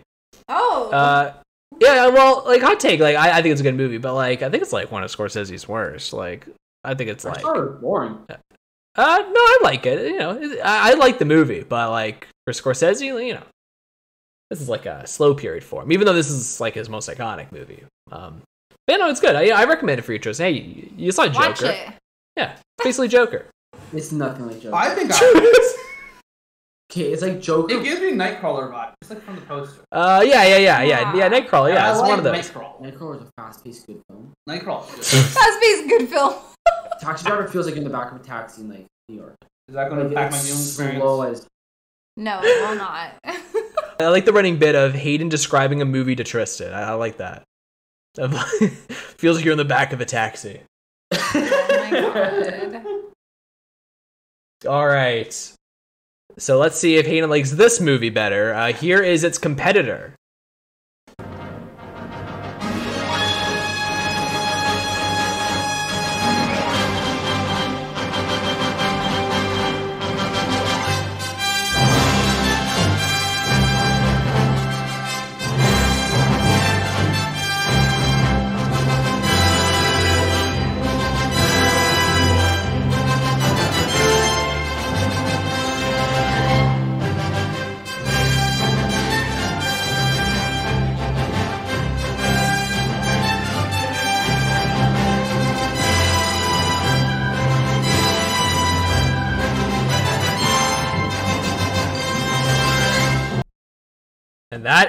oh, 0.50 0.90
Uh, 0.92 1.34
yeah. 1.80 2.08
Well, 2.08 2.46
like 2.48 2.64
hot 2.64 2.80
take. 2.80 3.00
Like 3.00 3.16
I, 3.16 3.38
I 3.38 3.42
think 3.44 3.52
it's 3.52 3.62
a 3.62 3.64
good 3.64 3.78
movie, 3.78 4.00
but 4.00 4.16
like 4.16 4.42
I 4.42 4.50
think 4.50 4.64
it's 4.64 4.74
like 4.74 4.92
one 4.92 5.04
of 5.04 5.12
Scorsese's 5.16 5.68
worst. 5.68 6.14
Like 6.14 6.48
I 6.84 6.96
think 6.96 7.12
it's 7.12 7.26
like 7.26 7.42
thought 7.42 7.58
it 7.60 7.80
boring. 7.80 8.18
Uh 8.96 9.18
no, 9.18 9.34
I 9.40 9.60
like 9.64 9.86
it. 9.86 10.06
You 10.12 10.20
know, 10.20 10.32
I, 10.64 10.92
I 10.92 10.94
like 10.96 11.20
the 11.20 11.26
movie, 11.26 11.64
but 11.64 11.90
like 11.92 12.28
for 12.46 12.54
Scorsese, 12.54 13.06
you 13.26 13.34
know, 13.34 13.44
this 14.50 14.60
is 14.62 14.70
like 14.70 14.86
a 14.86 15.06
slow 15.08 15.34
period 15.34 15.64
for 15.64 15.84
him. 15.84 15.92
Even 15.92 16.06
though 16.06 16.14
this 16.14 16.30
is 16.30 16.60
like 16.60 16.74
his 16.74 16.90
most 16.90 17.10
iconic 17.10 17.52
movie. 17.52 17.84
Um, 18.12 18.42
but 18.88 18.94
yeah, 18.94 18.98
no, 18.98 19.10
it's 19.10 19.22
good. 19.22 19.36
I, 19.36 19.50
I 19.50 19.66
recommend 19.66 20.00
it 20.00 20.02
for 20.04 20.12
your 20.12 20.20
choice. 20.20 20.38
Hey, 20.40 20.52
you, 20.52 20.92
you 20.98 21.12
saw 21.12 21.26
Joker. 21.28 21.40
watch 21.40 21.62
it. 21.64 21.94
Yeah, 22.36 22.52
it's 22.54 22.62
basically 22.84 23.08
Joker. 23.08 23.46
It's 23.94 24.12
nothing 24.12 24.48
like 24.48 24.62
Joker. 24.62 24.76
I 24.76 24.90
think 24.96 25.12
I, 25.14 25.76
Okay, 26.92 27.14
it's 27.14 27.22
like 27.22 27.40
Joker. 27.40 27.74
it 27.74 27.84
gives 27.86 28.02
me 28.02 28.12
Nightcrawler 28.12 28.70
vibe, 28.70 28.92
just 29.02 29.12
like 29.14 29.24
from 29.24 29.36
the 29.36 29.42
poster. 29.44 29.82
Uh, 29.94 30.22
yeah, 30.28 30.44
yeah, 30.44 30.58
yeah, 30.58 30.82
yeah, 30.82 31.16
yeah. 31.16 31.30
Nightcrawler. 31.30 31.74
Yeah, 31.74 31.88
I 31.88 31.92
it's 31.92 32.02
like 32.02 32.10
one 32.10 32.20
of 32.20 32.26
those. 32.26 32.36
Nightcrawler. 32.50 32.82
Nightcrawler 32.82 33.16
is 33.16 33.22
a 33.22 33.32
fast-paced, 33.42 33.88
good 33.88 34.02
film. 34.10 34.34
Nightcrawler. 34.50 34.84
Fast 34.84 35.62
paced, 35.62 35.88
good 35.88 36.10
film. 36.10 36.34
Taxi 37.00 37.26
driver 37.26 37.48
feels 37.48 37.66
like 37.66 37.76
in 37.76 37.84
the 37.84 37.90
back 37.90 38.12
of 38.12 38.20
a 38.22 38.24
taxi 38.24 38.62
in 38.62 38.70
like 38.70 38.86
New 39.10 39.16
York. 39.16 39.36
Is 39.68 39.76
that 39.76 39.90
going 39.90 40.02
to 40.02 40.04
Like, 40.04 40.12
impact 40.12 40.32
my 40.32 40.38
it's 40.38 40.46
viewing 40.46 40.62
experience? 40.62 41.02
slow 41.02 41.22
as 41.24 41.48
No, 42.18 42.40
it 42.44 42.70
will 42.70 42.76
not. 42.76 43.14
I 44.00 44.08
like 44.10 44.26
the 44.26 44.34
running 44.34 44.58
bit 44.58 44.76
of 44.76 44.94
Hayden 44.94 45.30
describing 45.30 45.82
a 45.82 45.86
movie 45.86 46.16
to 46.16 46.24
Tristan. 46.24 46.74
I, 46.74 46.82
I 46.90 46.94
like 46.94 47.18
that. 47.18 47.44
Feels 48.18 49.38
like 49.38 49.46
you're 49.46 49.54
in 49.54 49.58
the 49.58 49.66
back 49.66 49.94
of 49.94 50.02
a 50.02 50.06
taxi. 50.06 50.62
oh 51.14 51.32
my 51.36 51.92
god. 51.92 52.84
All 54.68 54.86
right. 54.88 55.54
So 56.38 56.58
let's 56.60 56.78
see 56.78 56.96
if 56.98 57.06
Hayden 57.06 57.30
likes 57.30 57.52
this 57.52 57.80
movie 57.80 58.10
better. 58.10 58.54
Uh, 58.54 58.74
here 58.74 59.02
is 59.02 59.24
its 59.24 59.38
competitor. 59.38 60.16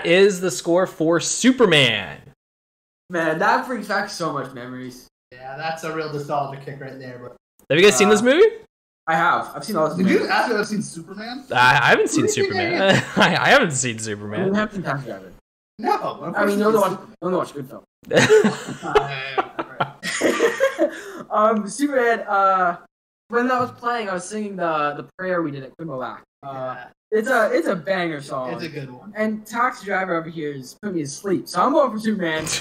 That 0.05 0.11
is 0.11 0.41
the 0.41 0.51
score 0.51 0.87
for 0.87 1.21
Superman. 1.21 2.21
Man, 3.11 3.39
that 3.39 3.67
brings 3.67 3.89
back 3.89 4.09
so 4.09 4.33
much 4.33 4.53
memories. 4.55 5.09
Yeah, 5.33 5.57
that's 5.57 5.85
a 5.85 5.95
real 5.95 6.13
nostalgia 6.13 6.61
kick 6.65 6.81
right 6.81 6.99
there. 6.99 7.19
But 7.23 7.37
Have 7.71 7.79
you 7.79 7.85
guys 7.85 7.97
seen 7.97 8.09
this 8.09 8.21
Uh, 8.21 8.25
movie? 8.25 8.47
I 9.07 9.15
have. 9.17 9.51
I've 9.55 9.65
seen 9.65 9.77
all 9.77 9.89
this. 9.89 9.99
did 9.99 10.09
you 10.09 10.29
ask 10.29 10.49
me 10.49 10.55
if 10.55 10.61
I've 10.61 10.69
seen 10.69 10.83
Superman? 10.83 11.45
I, 11.51 11.55
I 11.83 11.87
haven't 11.91 12.09
seen 12.09 12.25
What 12.25 12.35
do 12.35 12.41
you 12.41 12.47
think 12.53 12.63
Superman. 12.63 13.03
I 13.17 13.37
I, 13.37 13.45
I 13.45 13.49
haven't 13.49 13.73
seen 13.73 13.99
Superman. 13.99 14.55
I 14.55 14.59
have 14.59 14.73
seen 14.73 14.83
Taxi 14.83 15.07
Driver. 15.07 15.33
No. 15.79 16.33
I 16.37 16.47
mean, 16.47 16.59
you 16.59 16.65
only 16.65 16.79
it's- 16.79 16.91
watch, 16.91 17.01
you 17.01 17.17
only 17.27 17.39
watch 17.39 17.53
good 17.55 17.69
film. 17.69 17.83
Uh, 18.13 19.11
um, 21.31 21.69
Superman. 21.69 22.21
Uh, 22.21 22.77
when 23.29 23.49
that 23.49 23.61
was 23.61 23.71
playing, 23.73 24.09
I 24.09 24.15
was 24.15 24.25
singing 24.29 24.57
the 24.57 24.95
the 24.97 25.07
prayer 25.19 25.43
we 25.43 25.51
did 25.51 25.65
at 25.65 25.73
Quimbleback. 25.77 26.21
Uh, 26.43 26.77
Yeah, 26.77 26.85
it's 27.13 27.29
a 27.29 27.51
it's 27.53 27.69
a 27.69 27.77
banger 27.77 28.21
song. 28.21 28.55
it's 28.55 28.65
a 28.65 28.69
good 28.69 28.91
one. 28.91 29.13
and 29.17 29.47
Taxi 29.47 29.85
Driver 29.85 30.17
over 30.17 30.31
here 30.31 30.53
is 30.53 30.77
putting 30.83 30.97
me 30.97 31.03
to 31.03 31.09
sleep. 31.09 31.47
So 31.47 31.63
I'm 31.63 31.73
going 31.73 31.93
for 31.93 31.99
Superman. 32.01 32.47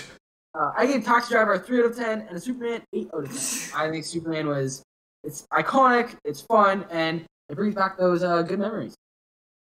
Uh, 0.53 0.69
I 0.77 0.85
gave 0.85 1.05
Taxi 1.05 1.33
Driver 1.33 1.53
a 1.53 1.59
three 1.59 1.79
out 1.79 1.85
of 1.85 1.95
ten, 1.95 2.25
and 2.27 2.35
a 2.35 2.39
Superman 2.39 2.81
eight 2.91 3.09
out 3.13 3.23
of 3.23 3.29
ten. 3.29 3.71
I 3.73 3.89
think 3.89 4.03
Superman 4.03 4.47
was 4.47 4.83
it's 5.23 5.47
iconic, 5.53 6.17
it's 6.25 6.41
fun, 6.41 6.85
and 6.89 7.23
it 7.47 7.55
brings 7.55 7.73
back 7.73 7.97
those 7.97 8.21
uh, 8.21 8.41
good 8.41 8.59
memories. 8.59 8.93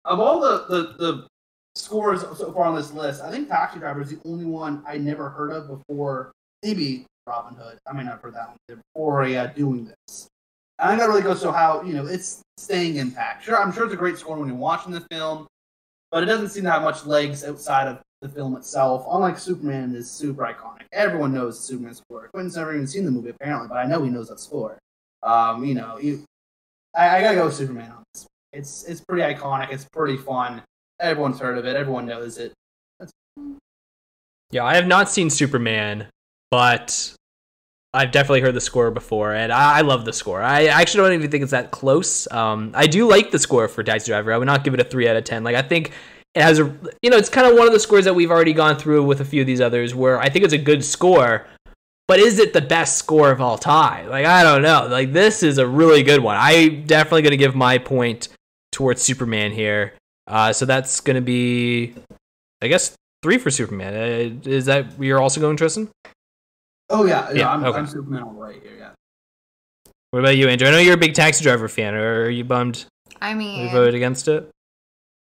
Of 0.05 0.18
all 0.18 0.41
the, 0.41 0.66
the, 0.68 0.82
the 0.99 1.26
scores 1.76 2.22
so 2.22 2.53
far 2.53 2.64
on 2.64 2.74
this 2.74 2.93
list, 2.93 3.22
I 3.22 3.30
think 3.30 3.49
Taxi 3.49 3.78
Driver 3.78 4.03
is 4.03 4.11
the 4.11 4.18
only 4.24 4.47
one 4.47 4.82
I 4.84 4.99
never 4.99 5.28
heard 5.28 5.53
of 5.53 5.68
before. 5.68 6.32
Maybe 6.64 7.07
Robin 7.26 7.55
Hood. 7.55 7.78
I 7.86 7.93
might 7.93 8.03
not 8.05 8.14
have 8.14 8.22
heard 8.22 8.34
that 8.34 8.49
one 8.49 8.57
before 8.95 9.22
uh, 9.24 9.47
doing 9.47 9.84
this. 10.09 10.28
I 10.81 10.89
think 10.89 11.01
that 11.01 11.09
really 11.09 11.22
goes 11.22 11.43
to 11.43 11.53
how 11.53 11.83
you 11.83 11.93
know 11.93 12.07
it's 12.07 12.43
staying 12.57 12.97
impact. 12.97 13.45
Sure, 13.45 13.61
I'm 13.61 13.72
sure 13.72 13.85
it's 13.85 13.95
a 13.95 13.99
great 13.99 14.18
score 14.18 14.39
when 14.39 14.49
you're 14.49 14.57
watching 14.57 14.93
the 14.93 15.03
film, 15.12 15.47
but 16.11 16.22
it 16.22 16.26
doesn't 16.26 16.49
seem 16.51 16.64
to 16.64 16.70
have 16.70 16.83
much 16.83 17.05
legs 17.05 17.45
outside 17.45 17.89
of 17.89 17.99
the 18.22 18.28
film 18.28 18.57
itself. 18.57 19.07
Unlike 19.11 19.39
Superman, 19.39 19.95
is 19.95 20.11
super 20.11 20.43
iconic. 20.43 20.87
Everyone 20.93 21.33
knows 21.33 21.61
Superman's 21.61 21.99
Superman 21.99 22.24
score. 22.24 22.28
Quintin's 22.33 22.57
never 22.57 22.74
even 22.74 22.87
seen 22.87 23.05
the 23.05 23.11
movie 23.11 23.31
apparently, 23.31 23.68
but 23.68 23.78
I 23.78 23.87
know 23.87 24.03
he 24.03 24.11
knows 24.11 24.28
that 24.28 24.41
score. 24.41 24.78
Um, 25.22 25.64
you 25.64 25.74
know, 25.74 25.99
you, 25.99 26.24
I, 26.97 27.18
I 27.18 27.22
gotta 27.22 27.37
go 27.37 27.47
with 27.47 27.55
Superman 27.55 27.91
on 27.91 28.03
this. 28.14 28.26
It's 28.53 28.85
it's 28.85 29.01
pretty 29.03 29.22
iconic. 29.22 29.70
It's 29.72 29.85
pretty 29.85 30.16
fun. 30.16 30.62
Everyone's 30.99 31.39
heard 31.39 31.59
of 31.59 31.66
it. 31.66 31.76
Everyone 31.76 32.07
knows 32.07 32.39
it. 32.39 32.53
Yeah, 34.51 34.64
I 34.64 34.74
have 34.74 34.87
not 34.87 35.09
seen 35.09 35.31
Superman, 35.31 36.09
but 36.51 37.14
I've 37.93 38.12
definitely 38.12 38.43
heard 38.43 38.55
the 38.55 38.61
score 38.61 38.91
before, 38.93 39.34
and 39.34 39.53
I, 39.53 39.78
I 39.78 39.80
love 39.80 40.05
the 40.05 40.12
score. 40.12 40.41
I 40.41 40.66
actually 40.66 41.03
don't 41.03 41.12
even 41.14 41.30
think 41.30 41.43
it's 41.43 41.51
that 41.51 41.72
close. 41.72 42.30
Um, 42.30 42.70
I 42.74 42.86
do 42.86 43.09
like 43.09 43.32
the 43.32 43.38
score 43.38 43.66
for 43.66 43.82
Taxi 43.82 44.12
Driver. 44.12 44.32
I 44.32 44.38
would 44.38 44.47
not 44.47 44.62
give 44.62 44.74
it 44.74 44.80
a 44.80 44.84
three 44.84 45.09
out 45.09 45.16
of 45.16 45.24
ten. 45.24 45.43
Like 45.43 45.57
I 45.57 45.62
think 45.62 45.91
it 46.36 46.43
has 46.43 46.61
a, 46.61 46.64
you 47.03 47.11
know, 47.11 47.16
it's 47.16 47.28
kind 47.28 47.49
of 47.49 47.59
one 47.59 47.66
of 47.66 47.72
the 47.72 47.80
scores 47.80 48.05
that 48.05 48.14
we've 48.14 48.30
already 48.30 48.53
gone 48.53 48.76
through 48.76 49.05
with 49.05 49.20
a 49.20 49.24
few 49.24 49.41
of 49.41 49.47
these 49.47 49.61
others, 49.61 49.93
where 49.93 50.20
I 50.20 50.28
think 50.28 50.45
it's 50.45 50.55
a 50.55 50.59
good 50.59 50.84
score. 50.84 51.47
But 52.07 52.20
is 52.20 52.38
it 52.38 52.53
the 52.53 52.61
best 52.61 52.97
score 52.97 53.30
of 53.30 53.41
all 53.41 53.59
time? 53.59 54.09
Like 54.09 54.26
I 54.26 54.45
don't 54.45 54.62
know. 54.62 54.86
Like 54.88 55.12
this 55.12 55.43
is 55.43 55.59
a 55.59 55.66
really 55.66 56.05
good 56.05 56.20
one. 56.20 56.36
I'm 56.38 56.86
definitely 56.86 57.22
gonna 57.22 57.36
give 57.36 57.57
my 57.57 57.78
point 57.78 58.28
towards 58.70 59.03
Superman 59.03 59.51
here. 59.51 59.95
Uh, 60.28 60.53
so 60.53 60.64
that's 60.64 61.01
gonna 61.01 61.20
be, 61.20 61.95
I 62.62 62.68
guess, 62.68 62.95
three 63.24 63.38
for 63.38 63.51
Superman. 63.51 63.95
Uh, 63.95 64.49
is 64.49 64.66
that 64.66 65.01
you're 65.01 65.20
also 65.20 65.41
going, 65.41 65.57
Tristan? 65.57 65.88
Oh 66.91 67.07
yeah, 67.07 67.30
yeah. 67.30 67.38
Yeah, 67.38 67.51
I'm, 67.53 67.64
okay. 67.64 67.78
I'm 67.78 67.86
Superman 67.86 68.22
all 68.24 68.32
right 68.32 68.61
here. 68.62 68.76
Yeah. 68.78 68.91
What 70.11 70.20
about 70.20 70.36
you, 70.36 70.49
Andrea? 70.49 70.70
I 70.70 70.74
know 70.74 70.80
you're 70.80 70.95
a 70.95 70.99
big 70.99 71.14
Taxi 71.14 71.45
Driver 71.45 71.68
fan. 71.68 71.95
Or 71.95 72.24
are 72.24 72.30
you 72.30 72.45
bummed 72.45 72.84
I 73.20 73.32
mean 73.32 73.66
we 73.66 73.72
voted 73.72 73.95
against 73.95 74.26
it? 74.28 74.51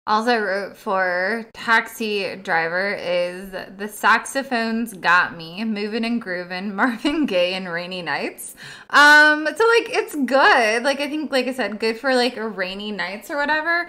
All 0.09 0.29
I 0.29 0.39
wrote 0.39 0.77
for 0.77 1.47
Taxi 1.55 2.37
Driver 2.37 2.95
is 2.95 3.51
the 3.77 3.89
saxophones 3.89 4.95
got 4.95 5.37
me 5.37 5.65
moving 5.65 6.05
and 6.05 6.23
grooving, 6.23 6.77
Marvin 6.77 7.27
Gaye 7.27 7.55
and 7.55 7.69
Rainy 7.69 8.03
Nights. 8.03 8.55
Um, 8.91 9.47
so 9.47 9.67
like 9.67 9.89
it's 9.97 10.15
good. 10.15 10.85
Like 10.85 11.01
I 11.01 11.09
think, 11.09 11.33
like 11.33 11.49
I 11.49 11.53
said, 11.53 11.81
good 11.81 11.99
for 11.99 12.15
like 12.15 12.37
rainy 12.37 12.93
nights 12.93 13.31
or 13.31 13.37
whatever. 13.37 13.89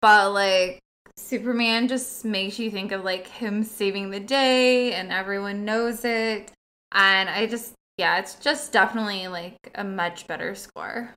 But 0.00 0.32
like 0.32 0.78
Superman 1.16 1.88
just 1.88 2.24
makes 2.24 2.58
you 2.58 2.70
think 2.70 2.92
of 2.92 3.02
like 3.02 3.26
him 3.26 3.64
saving 3.64 4.10
the 4.10 4.20
day, 4.20 4.92
and 4.92 5.10
everyone 5.10 5.64
knows 5.64 6.04
it. 6.04 6.52
And 6.92 7.28
I 7.28 7.46
just, 7.46 7.72
yeah, 7.96 8.18
it's 8.18 8.34
just 8.36 8.72
definitely 8.72 9.28
like 9.28 9.56
a 9.74 9.84
much 9.84 10.26
better 10.26 10.54
score. 10.54 11.14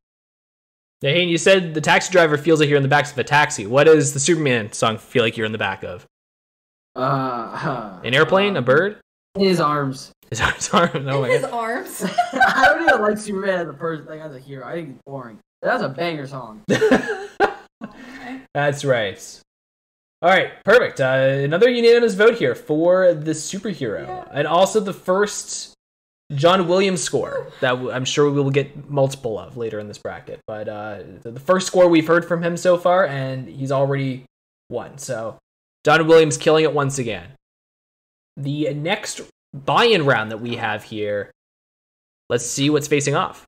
Yeah, 1.02 1.12
Hayden, 1.12 1.30
you 1.30 1.38
said 1.38 1.74
the 1.74 1.82
taxi 1.82 2.12
driver 2.12 2.38
feels 2.38 2.60
like 2.60 2.70
you're 2.70 2.78
in 2.78 2.84
the 2.84 2.90
back 2.90 3.12
of 3.12 3.18
a 3.18 3.24
taxi. 3.24 3.66
What 3.66 3.86
does 3.86 4.14
the 4.14 4.20
Superman 4.20 4.72
song 4.72 4.98
feel 4.98 5.24
like 5.24 5.36
you're 5.36 5.46
in 5.48 5.52
the 5.52 5.58
back 5.58 5.84
of? 5.84 6.06
Uh, 6.96 8.00
An 8.04 8.14
airplane? 8.14 8.58
A 8.58 8.62
bird? 8.62 9.00
His 9.38 9.60
arms. 9.60 10.12
His 10.30 10.42
arms. 10.42 10.64
sorry? 10.70 11.00
No, 11.00 11.22
way. 11.22 11.32
His 11.32 11.44
my 11.44 11.50
arms. 11.50 12.04
I 12.34 12.66
don't 12.66 12.88
even 12.88 13.02
like 13.02 13.18
Superman 13.18 13.62
as 13.62 13.70
a 13.70 13.74
person, 13.74 14.06
like 14.06 14.20
as 14.20 14.36
a 14.36 14.40
hero. 14.40 14.68
I 14.68 14.74
think 14.74 14.90
he's 14.90 14.98
boring. 15.06 15.40
That's 15.62 15.82
a 15.84 15.90
banger 15.90 16.28
song. 16.28 16.62
That's 18.54 18.84
right. 18.84 19.42
All 20.22 20.30
right, 20.30 20.64
perfect. 20.64 21.02
Uh, 21.02 21.42
another 21.44 21.68
unanimous 21.68 22.14
vote 22.14 22.36
here 22.36 22.54
for 22.54 23.14
the 23.14 23.32
superhero, 23.32 24.30
and 24.32 24.48
also 24.48 24.80
the 24.80 24.94
first 24.94 25.74
John 26.36 26.68
Williams 26.68 27.02
score 27.02 27.48
that 27.60 27.74
I'm 27.74 28.06
sure 28.06 28.30
we 28.30 28.40
will 28.40 28.52
get 28.52 28.88
multiple 28.88 29.40
of 29.40 29.58
later 29.58 29.80
in 29.80 29.88
this 29.88 29.98
bracket. 29.98 30.40
But 30.46 30.70
uh, 30.70 31.00
the 31.24 31.32
the 31.32 31.40
first 31.40 31.66
score 31.66 31.88
we've 31.88 32.06
heard 32.06 32.26
from 32.26 32.44
him 32.44 32.56
so 32.56 32.78
far, 32.78 33.08
and 33.08 33.48
he's 33.48 33.72
already 33.72 34.26
won. 34.70 35.00
So 35.00 35.40
John 35.84 36.08
Williams 36.08 36.38
killing 36.38 36.66
it 36.66 36.74
once 36.74 37.00
again. 37.00 37.30
The 38.38 38.74
next 38.76 39.22
buy-in 39.54 40.06
round 40.06 40.32
that 40.32 40.40
we 40.40 40.56
have 40.56 40.84
here, 40.84 41.32
let's 42.30 42.46
see 42.46 42.70
what's 42.70 42.88
facing 42.88 43.16
off. 43.16 43.46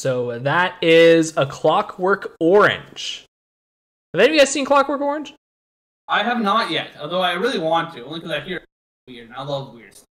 So 0.00 0.38
that 0.38 0.82
is 0.82 1.36
a 1.36 1.44
Clockwork 1.44 2.34
Orange. 2.40 3.26
Have 4.14 4.22
any 4.22 4.30
of 4.30 4.34
you 4.34 4.40
guys 4.40 4.48
seen 4.48 4.64
Clockwork 4.64 5.02
Orange? 5.02 5.34
I 6.08 6.22
have 6.22 6.40
not 6.40 6.70
yet, 6.70 6.92
although 6.98 7.20
I 7.20 7.34
really 7.34 7.58
want 7.58 7.92
to, 7.92 8.06
only 8.06 8.20
because 8.20 8.32
I 8.32 8.40
hear 8.40 8.56
it's 8.56 8.66
weird, 9.06 9.26
and 9.26 9.36
I 9.36 9.42
love 9.42 9.74
weird 9.74 9.92
stuff. 9.94 10.06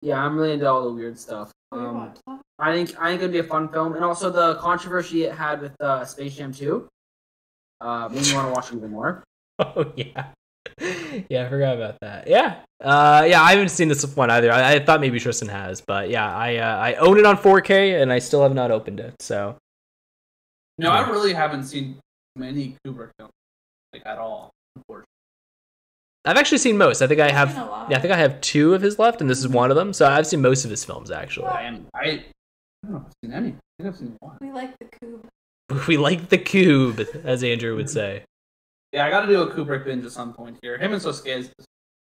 Yeah, 0.00 0.24
I'm 0.24 0.34
really 0.38 0.54
into 0.54 0.66
all 0.66 0.82
the 0.82 0.94
weird 0.94 1.18
stuff. 1.18 1.52
Um, 1.72 2.14
I 2.58 2.72
think 2.72 2.98
I 2.98 3.10
think 3.10 3.20
it'd 3.20 3.32
be 3.32 3.40
a 3.40 3.44
fun 3.44 3.68
film, 3.68 3.96
and 3.96 4.02
also 4.02 4.30
the 4.30 4.54
controversy 4.54 5.24
it 5.24 5.34
had 5.34 5.60
with 5.60 5.78
uh, 5.78 6.06
Space 6.06 6.34
Jam 6.34 6.50
2. 6.50 6.88
Uh, 7.82 8.08
made 8.08 8.24
me 8.24 8.32
want 8.32 8.48
to 8.48 8.52
watch 8.54 8.72
it 8.72 8.76
even 8.76 8.90
more. 8.90 9.22
Oh 9.60 9.92
yeah. 9.94 10.28
yeah, 11.28 11.46
I 11.46 11.48
forgot 11.48 11.76
about 11.76 11.98
that. 12.00 12.28
Yeah, 12.28 12.60
uh, 12.82 13.24
yeah, 13.28 13.42
I 13.42 13.52
haven't 13.52 13.70
seen 13.70 13.88
this 13.88 14.04
one 14.16 14.30
either. 14.30 14.52
I, 14.52 14.74
I 14.74 14.78
thought 14.78 15.00
maybe 15.00 15.18
Tristan 15.18 15.48
has, 15.48 15.80
but 15.80 16.10
yeah, 16.10 16.34
I 16.34 16.56
uh, 16.56 16.76
I 16.76 16.94
own 16.94 17.18
it 17.18 17.26
on 17.26 17.36
4K 17.36 18.00
and 18.00 18.12
I 18.12 18.18
still 18.18 18.42
have 18.42 18.54
not 18.54 18.70
opened 18.70 19.00
it. 19.00 19.14
So 19.20 19.56
No, 20.78 20.90
I 20.90 21.08
really 21.08 21.32
haven't 21.32 21.64
seen 21.64 21.98
many 22.36 22.76
Kubrick 22.86 23.10
films 23.18 23.32
like 23.92 24.02
at 24.06 24.18
all. 24.18 24.50
Unfortunately. 24.76 25.06
I've 26.24 26.36
actually 26.36 26.58
seen 26.58 26.76
most. 26.76 27.00
I 27.00 27.06
think 27.06 27.20
I 27.20 27.30
have. 27.30 27.52
Seen 27.52 27.60
a 27.60 27.66
lot. 27.66 27.90
Yeah, 27.90 27.96
I 27.96 28.00
think 28.00 28.12
I 28.12 28.18
have 28.18 28.40
two 28.40 28.74
of 28.74 28.82
his 28.82 28.98
left, 28.98 29.20
and 29.20 29.30
this 29.30 29.38
is 29.38 29.48
one 29.48 29.70
of 29.70 29.76
them. 29.76 29.92
So 29.92 30.06
I've 30.06 30.26
seen 30.26 30.42
most 30.42 30.64
of 30.64 30.70
his 30.70 30.84
films 30.84 31.10
actually. 31.10 31.46
I 31.46 31.62
am. 31.62 31.86
I, 31.94 32.00
I 32.00 32.22
don't 32.82 32.92
know 32.92 32.98
if 32.98 33.06
I've 33.06 33.12
seen 33.24 33.32
any. 33.32 33.48
I 33.48 33.82
think 33.82 33.88
I've 33.88 33.96
seen 33.96 34.16
one. 34.20 34.36
We 34.40 34.52
like 34.52 34.78
the 34.78 34.86
cube. 35.00 35.26
We 35.86 35.98
like 35.98 36.30
the 36.30 36.38
cube, 36.38 37.06
as 37.24 37.44
Andrea 37.44 37.74
would 37.74 37.90
say. 37.90 38.24
Yeah, 38.92 39.06
I 39.06 39.10
got 39.10 39.22
to 39.22 39.26
do 39.26 39.42
a 39.42 39.54
Kubrick 39.54 39.84
binge 39.84 40.04
at 40.04 40.12
some 40.12 40.32
point 40.32 40.56
here. 40.62 40.78
Him 40.78 40.92
and 40.92 41.02
Scorsese. 41.02 41.50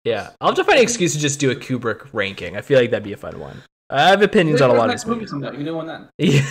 Yeah, 0.04 0.30
I'll 0.40 0.54
to 0.54 0.64
find 0.64 0.78
an 0.78 0.84
excuse 0.84 1.14
to 1.14 1.20
just 1.20 1.40
do 1.40 1.52
a 1.52 1.56
Kubrick 1.56 2.08
ranking. 2.14 2.56
I 2.56 2.62
feel 2.62 2.80
like 2.80 2.92
that'd 2.92 3.04
be 3.04 3.14
a 3.14 3.18
fun 3.18 3.40
one. 3.40 3.62
I 3.90 4.10
have 4.10 4.22
opinions 4.22 4.62
on 4.62 4.70
a 4.70 4.74
lot 4.74 4.94
of 4.94 5.08
movie 5.08 5.26
movies. 5.32 5.58
You 5.58 5.64
know 5.64 5.76
one 5.76 5.88
then. 5.88 6.10
Yeah. 6.18 6.42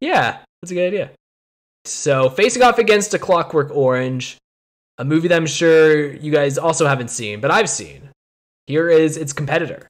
yeah, 0.00 0.38
that's 0.60 0.70
a 0.70 0.74
good 0.74 0.86
idea. 0.86 1.10
So, 1.84 2.28
facing 2.30 2.62
off 2.62 2.78
against 2.78 3.14
A 3.14 3.18
Clockwork 3.18 3.70
Orange, 3.70 4.38
a 4.98 5.04
movie 5.04 5.28
that 5.28 5.36
I'm 5.36 5.46
sure 5.46 6.12
you 6.12 6.32
guys 6.32 6.58
also 6.58 6.86
haven't 6.86 7.08
seen, 7.08 7.40
but 7.40 7.50
I've 7.50 7.68
seen. 7.68 8.10
Here 8.66 8.88
is 8.88 9.16
its 9.16 9.32
competitor. 9.32 9.88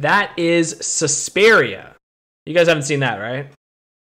That 0.00 0.32
is 0.38 0.78
Suspiria. 0.80 1.94
You 2.46 2.54
guys 2.54 2.68
haven't 2.68 2.84
seen 2.84 3.00
that, 3.00 3.18
right? 3.18 3.52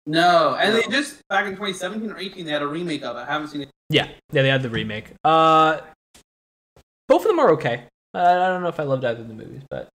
No, 0.05 0.55
and 0.55 0.73
they 0.73 0.83
just 0.83 1.21
back 1.27 1.45
in 1.45 1.51
2017 1.51 2.09
or 2.09 2.17
18 2.17 2.45
they 2.45 2.51
had 2.51 2.61
a 2.61 2.67
remake 2.67 3.03
of 3.03 3.17
it. 3.17 3.19
I 3.19 3.25
haven't 3.25 3.49
seen 3.49 3.61
it. 3.61 3.69
Yeah, 3.89 4.07
yeah, 4.31 4.41
they 4.41 4.47
had 4.47 4.63
the 4.63 4.69
remake. 4.69 5.11
Uh, 5.25 5.81
both 7.09 7.23
of 7.23 7.27
them 7.27 7.39
are 7.39 7.51
okay. 7.51 7.83
Uh, 8.13 8.19
I 8.19 8.47
don't 8.47 8.61
know 8.61 8.69
if 8.69 8.79
I 8.79 8.83
loved 8.83 9.03
either 9.03 9.21
of 9.21 9.27
the 9.27 9.33
movies, 9.33 9.61
but 9.69 9.89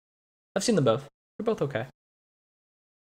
I've 0.57 0.65
seen 0.65 0.75
them 0.75 0.85
both. 0.85 1.09
They're 1.39 1.45
both 1.45 1.63
okay. 1.63 1.87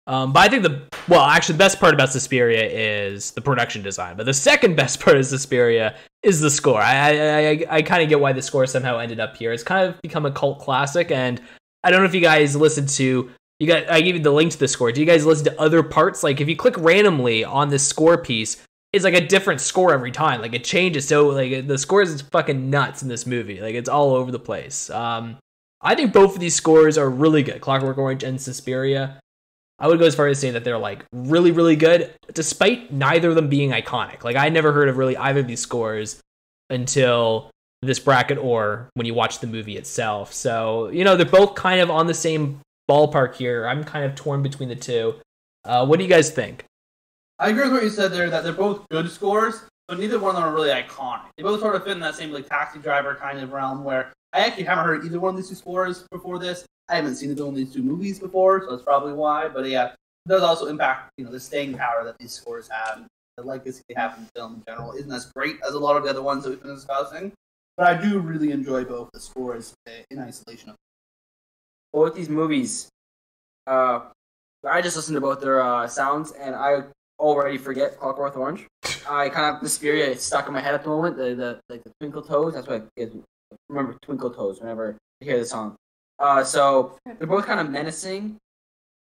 Um, 0.07 0.35
but 0.35 0.41
I 0.41 0.49
think 0.49 0.63
the 0.63 0.83
well, 1.09 1.23
actually, 1.23 1.55
the 1.55 1.59
best 1.61 1.81
part 1.81 1.95
about 1.95 2.13
Suspiria 2.13 2.65
is 2.65 3.31
the 3.31 3.41
production 3.41 3.83
design. 3.83 4.19
But 4.19 4.27
the 4.27 4.35
second 4.35 4.77
best 4.77 5.01
part 5.05 5.17
of 5.17 5.25
Suspiria 5.25 5.97
is 6.23 6.41
the 6.41 6.51
score. 6.51 6.83
I 6.83 7.17
I, 7.17 7.49
I, 7.49 7.67
I 7.71 7.83
kind 7.83 8.03
of 8.03 8.11
get 8.11 8.21
why 8.21 8.35
the 8.35 8.43
score 8.43 8.67
somehow 8.67 8.99
ended 8.99 9.21
up 9.21 9.39
here. 9.39 9.55
It's 9.55 9.63
kind 9.63 9.89
of 9.89 10.01
become 10.03 10.27
a 10.27 10.31
cult 10.31 10.59
classic, 10.59 11.11
and 11.11 11.41
I 11.83 11.91
don't 11.91 12.01
know 12.01 12.07
if 12.07 12.15
you 12.15 12.21
guys 12.21 12.57
listened 12.57 12.89
to. 12.91 13.31
You 13.59 13.67
got. 13.67 13.91
I 13.91 14.01
gave 14.01 14.17
you 14.17 14.23
the 14.23 14.31
link 14.31 14.53
to 14.53 14.59
the 14.59 14.69
score. 14.69 14.93
Do 14.93 15.01
you 15.01 15.07
guys 15.07 15.27
listen 15.27 15.45
to 15.47 15.61
other 15.61 15.83
parts? 15.83 16.23
Like 16.23 16.41
if 16.41 16.49
you 16.49 16.57
click 16.57 16.77
randomly 16.79 17.45
on 17.45 17.69
this 17.69 17.87
score 17.87 18.19
piece, 18.19 18.65
it's 18.93 19.05
like 19.05 19.15
a 19.15 19.27
different 19.27 19.61
score 19.61 19.93
every 19.93 20.11
time. 20.11 20.41
Like 20.41 20.55
it 20.55 20.65
changes. 20.65 21.07
So 21.07 21.29
like 21.29 21.67
the 21.67 21.79
score 21.79 22.03
is 22.03 22.21
fucking 22.23 22.71
nuts 22.71 23.03
in 23.03 23.09
this 23.09 23.27
movie. 23.27 23.61
Like 23.61 23.75
it's 23.75 23.89
all 23.89 24.15
over 24.15 24.31
the 24.31 24.39
place. 24.39 24.91
Um, 24.91 25.39
I 25.83 25.95
think 25.95 26.13
both 26.13 26.35
of 26.35 26.41
these 26.41 26.55
scores 26.55 26.99
are 26.99 27.09
really 27.09 27.43
good. 27.43 27.61
Clockwork 27.61 27.99
Orange 27.99 28.23
and 28.23 28.41
Suspiria. 28.41 29.21
I 29.79 29.89
would 29.89 29.99
go 29.99 30.05
as 30.05 30.15
far 30.15 30.27
as 30.27 30.39
saying 30.39 30.53
that 30.53 30.65
they're 30.65 30.77
like 30.79 31.07
really, 31.13 31.53
really 31.53 31.77
good, 31.77 32.13
despite 32.35 32.93
neither 32.93 33.31
of 33.31 33.35
them 33.35 33.49
being 33.49 33.71
iconic. 33.71 34.25
Like 34.25 34.37
I 34.37 34.51
never 34.51 34.73
heard 34.73 34.89
of 34.89 34.99
really 34.99 35.17
either 35.17 35.41
of 35.41 35.47
these 35.47 35.61
scores 35.61 36.21
until 36.69 37.51
this 37.83 37.99
bracket 37.99 38.39
or 38.39 38.91
when 38.95 39.07
you 39.07 39.15
watch 39.15 39.41
the 39.41 39.47
movie 39.47 39.77
itself. 39.77 40.33
So 40.33 40.89
you 40.89 41.05
know 41.05 41.17
they're 41.17 41.27
both 41.27 41.55
kind 41.55 41.81
of 41.81 41.91
on 41.91 42.07
the 42.07 42.15
same 42.15 42.61
ballpark 42.91 43.37
here. 43.37 43.67
I'm 43.67 43.85
kind 43.85 44.05
of 44.05 44.15
torn 44.15 44.43
between 44.43 44.69
the 44.69 44.77
two. 44.77 45.15
Uh, 45.65 45.87
what 45.87 45.99
do 45.99 46.05
you 46.05 46.11
guys 46.11 46.31
think? 46.31 46.65
I 47.39 47.49
agree 47.49 47.65
with 47.65 47.73
what 47.73 47.83
you 47.83 47.91
said 47.91 48.13
there 48.13 48.29
that 48.29 48.45
they're 48.45 48.53
both 48.53 48.87
good 48.91 49.11
scores, 49.11 49.63
but 49.89 49.99
neither 49.99 50.19
one 50.19 50.37
of 50.37 50.43
them 50.43 50.45
are 50.45 50.55
really 50.55 50.71
iconic. 50.71 51.23
They 51.37 51.43
both 51.43 51.61
sort 51.61 51.75
of 51.75 51.85
fit 51.85 51.93
in 51.93 52.01
that 52.01 52.15
same 52.15 52.33
like 52.33 52.49
taxi 52.49 52.79
driver 52.79 53.15
kind 53.15 53.39
of 53.39 53.53
realm 53.53 53.83
where 53.83 54.13
I 54.33 54.41
actually 54.41 54.65
haven't 54.65 54.85
heard 54.85 55.05
either 55.05 55.19
one 55.19 55.31
of 55.31 55.37
these 55.37 55.49
two 55.49 55.55
scores 55.55 56.05
before 56.11 56.39
this. 56.39 56.67
I 56.89 56.97
haven't 56.97 57.17
seen 57.17 57.31
either 57.31 57.45
one 57.45 57.55
of 57.55 57.57
these 57.57 57.73
two 57.73 57.83
movies 57.83 58.19
before, 58.19 58.61
so 58.63 58.71
that's 58.71 58.83
probably 58.83 59.13
why. 59.15 59.49
But 59.49 59.67
yeah, 59.67 59.87
it 59.87 60.29
does 60.29 60.43
also 60.43 60.67
impact 60.67 61.13
you 61.17 61.25
know 61.25 61.31
the 61.31 61.41
staying 61.41 61.79
power 61.79 62.05
that 62.05 62.19
these 62.19 62.33
scores 62.33 62.69
have. 62.69 63.07
The 63.37 63.45
legacy 63.45 63.83
they 63.89 63.95
have 63.95 64.19
in 64.19 64.27
film 64.35 64.57
in 64.57 64.63
general 64.67 64.93
isn't 64.93 65.11
as 65.11 65.27
great 65.27 65.57
as 65.67 65.75
a 65.75 65.79
lot 65.79 65.97
of 65.97 66.05
the 66.05 66.11
other 66.11 66.23
ones 66.23 66.45
that 66.45 66.51
we've 66.51 66.63
been 66.63 66.75
discussing. 66.75 67.33
But 67.81 67.97
I 67.97 68.03
do 68.03 68.19
really 68.19 68.51
enjoy 68.53 68.85
both 68.85 69.09
the 69.15 69.21
scores 69.21 69.73
in 70.11 70.19
isolation. 70.19 70.75
Well, 71.95 72.05
with 72.05 72.15
these 72.15 72.29
movies, 72.29 72.91
uh, 73.67 74.01
I 74.71 74.83
just 74.83 74.97
listened 74.97 75.15
to 75.15 75.23
both 75.23 75.41
their 75.41 75.63
uh, 75.63 75.89
sounds, 75.89 76.33
and 76.33 76.55
I 76.55 76.83
already 77.19 77.57
forget 77.57 77.99
Clockwork 77.99 78.37
Orange. 78.37 78.67
I 79.09 79.31
kind 79.31 79.57
of 79.57 79.63
the 79.63 79.69
spirit 79.71 80.11
is 80.11 80.21
stuck 80.21 80.47
in 80.47 80.53
my 80.53 80.61
head 80.61 80.75
at 80.75 80.83
the 80.83 80.91
moment. 80.91 81.17
The 81.17 81.35
the 81.35 81.61
like 81.71 81.83
the 81.83 81.91
Twinkle 81.99 82.21
Toes. 82.21 82.53
That's 82.53 82.69
what 82.69 82.87
I 82.99 83.09
remember 83.71 83.97
Twinkle 84.03 84.29
Toes 84.29 84.61
whenever 84.61 84.99
I 85.23 85.25
hear 85.25 85.39
the 85.39 85.47
song. 85.47 85.75
Uh, 86.19 86.45
so 86.45 86.99
they're 87.07 87.27
both 87.27 87.47
kind 87.47 87.61
of 87.61 87.71
menacing, 87.71 88.37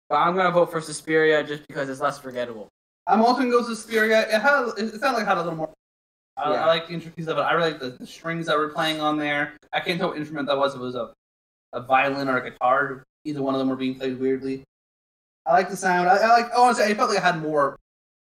but 0.09 0.17
I'm 0.17 0.35
gonna 0.35 0.51
vote 0.51 0.71
for 0.71 0.81
Suspiria 0.81 1.45
just 1.45 1.69
because 1.69 1.91
it's 1.91 2.01
less 2.01 2.19
forgettable. 2.19 2.69
I'm 3.07 3.21
also 3.21 3.41
gonna 3.41 3.51
go 3.51 3.59
to 3.59 3.77
Suspiria. 3.77 4.23
It 4.23 4.41
had 4.41 4.71
it 4.79 5.01
sounded 5.01 5.19
like 5.19 5.23
it 5.25 5.27
had 5.27 5.37
a 5.37 5.43
little 5.43 5.57
more. 5.57 5.75
I, 6.37 6.53
Yeah. 6.53 6.65
I 6.65 6.67
like 6.67 6.89
the 6.89 6.95
intricacies 6.95 7.29
of 7.29 7.39
it. 7.39 7.43
I 7.43 7.53
really 7.53 7.71
like 7.73 7.81
the, 7.81 7.91
the 7.91 8.07
strings 8.07 8.47
that 8.47 8.59
were 8.59 8.69
playing 8.69 9.01
on 9.01 9.19
there. 9.19 9.53
I 9.73 9.81
can't 9.81 9.99
tell 9.99 10.09
what 10.09 10.19
instrument 10.19 10.49
that 10.49 10.57
was. 10.59 10.75
If 10.75 10.81
it 10.81 10.85
was 10.85 10.95
a, 10.95 11.13
a 11.73 11.81
violin 11.81 12.29
or 12.29 12.39
a 12.39 12.51
guitar. 12.51 13.05
Either 13.25 13.43
one 13.43 13.55
of 13.55 13.59
them 13.59 13.69
were 13.69 13.77
being 13.77 13.95
played 13.95 14.19
weirdly. 14.21 14.63
I 15.47 15.53
like 15.53 15.71
the 15.71 15.77
sound. 15.77 16.09
I, 16.09 16.17
I 16.17 16.29
like. 16.29 16.51
Oh, 16.55 16.65
honestly, 16.65 16.85
I 16.85 16.95
felt 16.95 17.11
like 17.11 17.19
I 17.19 17.27
had 17.27 17.41
more. 17.41 17.77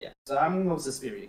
Yeah, 0.02 0.10
so 0.28 0.38
I'm 0.38 0.54
gonna 0.54 0.66
go 0.66 0.74
with 0.76 0.84
Suspiria. 0.84 1.28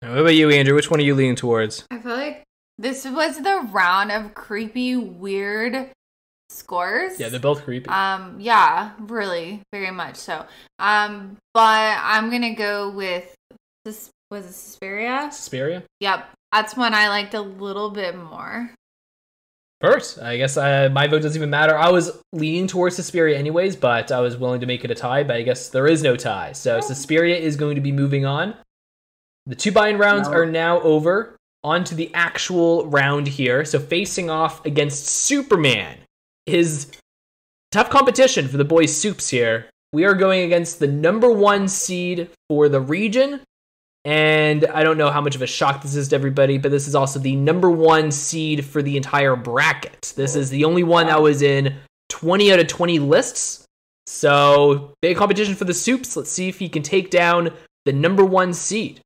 What 0.00 0.18
about 0.18 0.34
you, 0.34 0.50
Andrea? 0.50 0.74
Which 0.74 0.90
one 0.90 1.00
are 1.00 1.02
you 1.02 1.14
leaning 1.14 1.36
towards? 1.36 1.84
I 1.90 1.98
feel 1.98 2.12
like 2.12 2.44
this 2.78 3.04
was 3.04 3.38
the 3.40 3.66
round 3.70 4.12
of 4.12 4.34
creepy, 4.34 4.96
weird 4.96 5.90
scores. 6.50 7.18
Yeah, 7.18 7.28
they're 7.28 7.40
both 7.40 7.64
creepy. 7.64 7.88
Um, 7.88 8.36
yeah, 8.38 8.92
really, 8.98 9.62
very 9.72 9.90
much 9.90 10.16
so. 10.16 10.46
Um, 10.78 11.36
but 11.54 11.98
I'm 12.00 12.30
gonna 12.30 12.54
go 12.54 12.90
with 12.90 13.34
this. 13.84 14.10
Was 14.30 14.46
it 14.46 14.52
Suspiria? 14.52 15.30
Suspiria. 15.32 15.82
Yep, 16.00 16.28
that's 16.52 16.76
one 16.76 16.94
I 16.94 17.08
liked 17.08 17.34
a 17.34 17.40
little 17.40 17.90
bit 17.90 18.16
more. 18.16 18.70
First, 19.80 20.18
I 20.18 20.36
guess 20.36 20.56
uh, 20.56 20.88
my 20.92 21.06
vote 21.06 21.22
doesn't 21.22 21.38
even 21.38 21.50
matter. 21.50 21.76
I 21.78 21.88
was 21.90 22.20
leaning 22.32 22.66
towards 22.66 22.96
Suspiria 22.96 23.38
anyways, 23.38 23.76
but 23.76 24.10
I 24.10 24.20
was 24.20 24.36
willing 24.36 24.60
to 24.60 24.66
make 24.66 24.84
it 24.84 24.90
a 24.90 24.94
tie. 24.94 25.22
But 25.22 25.36
I 25.36 25.42
guess 25.42 25.68
there 25.68 25.86
is 25.86 26.02
no 26.02 26.16
tie, 26.16 26.52
so 26.52 26.80
Suspiria 26.80 27.36
is 27.36 27.56
going 27.56 27.76
to 27.76 27.80
be 27.80 27.92
moving 27.92 28.26
on. 28.26 28.54
The 29.46 29.54
two 29.54 29.72
buy-in 29.72 29.96
rounds 29.96 30.28
No. 30.28 30.34
are 30.34 30.46
now 30.46 30.80
over. 30.80 31.36
On 31.64 31.82
to 31.84 31.94
the 31.94 32.12
actual 32.14 32.86
round 32.86 33.26
here. 33.26 33.64
So 33.64 33.80
facing 33.80 34.30
off 34.30 34.64
against 34.64 35.06
Superman 35.06 35.96
is 36.46 36.90
tough 37.72 37.90
competition 37.90 38.46
for 38.46 38.58
the 38.58 38.64
boys' 38.64 38.96
soups 38.96 39.28
here. 39.28 39.68
We 39.92 40.04
are 40.04 40.14
going 40.14 40.42
against 40.44 40.78
the 40.78 40.86
number 40.86 41.30
one 41.30 41.66
seed 41.66 42.30
for 42.48 42.68
the 42.68 42.80
region. 42.80 43.40
And 44.04 44.64
I 44.66 44.84
don't 44.84 44.96
know 44.96 45.10
how 45.10 45.20
much 45.20 45.34
of 45.34 45.42
a 45.42 45.46
shock 45.46 45.82
this 45.82 45.94
is 45.94 46.08
to 46.08 46.14
everybody, 46.14 46.56
but 46.56 46.70
this 46.70 46.88
is 46.88 46.94
also 46.94 47.18
the 47.18 47.36
number 47.36 47.70
one 47.70 48.10
seed 48.10 48.64
for 48.64 48.82
the 48.82 48.96
entire 48.96 49.36
bracket. 49.36 50.14
This 50.16 50.34
is 50.34 50.50
the 50.50 50.64
only 50.64 50.82
one 50.82 51.06
that 51.06 51.20
was 51.20 51.42
in 51.42 51.76
20 52.08 52.52
out 52.52 52.60
of 52.60 52.68
20 52.68 52.98
lists. 53.00 53.64
So, 54.06 54.94
big 55.02 55.18
competition 55.18 55.54
for 55.54 55.64
the 55.64 55.74
soups. 55.74 56.16
Let's 56.16 56.30
see 56.30 56.48
if 56.48 56.58
he 56.58 56.68
can 56.68 56.82
take 56.82 57.10
down 57.10 57.50
the 57.84 57.92
number 57.92 58.24
one 58.24 58.54
seed. 58.54 59.00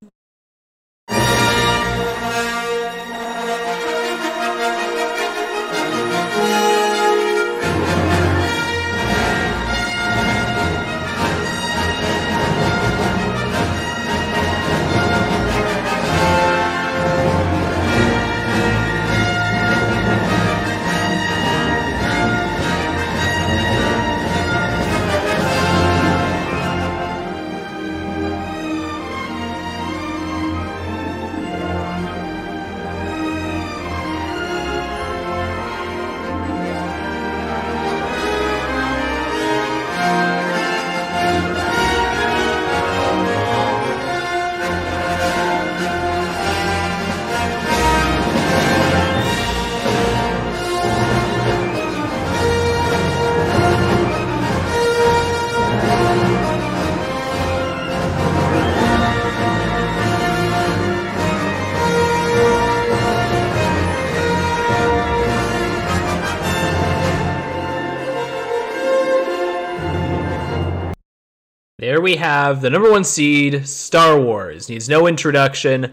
Here 71.83 72.01
we 72.01 72.16
have 72.16 72.61
the 72.61 72.70
number 72.70 72.91
one 72.91 73.03
seed, 73.03 73.66
Star 73.66 74.20
Wars. 74.20 74.68
Needs 74.68 74.89
no 74.89 75.09
introduction. 75.09 75.93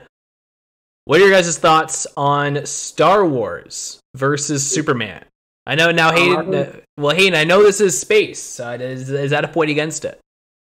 What 1.06 1.20
are 1.20 1.24
your 1.24 1.32
guys' 1.32 1.58
thoughts 1.58 2.06
on 2.16 2.64
Star 2.66 3.26
Wars 3.26 4.00
versus 4.16 4.70
Superman? 4.70 5.26
I 5.66 5.74
know 5.74 5.92
now, 5.92 6.12
Hayden. 6.12 6.54
Um, 6.54 6.54
uh, 6.54 6.66
well, 6.98 7.16
Hayden, 7.16 7.34
I 7.34 7.44
know 7.44 7.64
this 7.64 7.82
is 7.82 8.00
space. 8.00 8.60
Uh, 8.60 8.78
is, 8.80 9.10
is 9.10 9.32
that 9.32 9.44
a 9.44 9.48
point 9.48 9.72
against 9.72 10.06
it? 10.06 10.20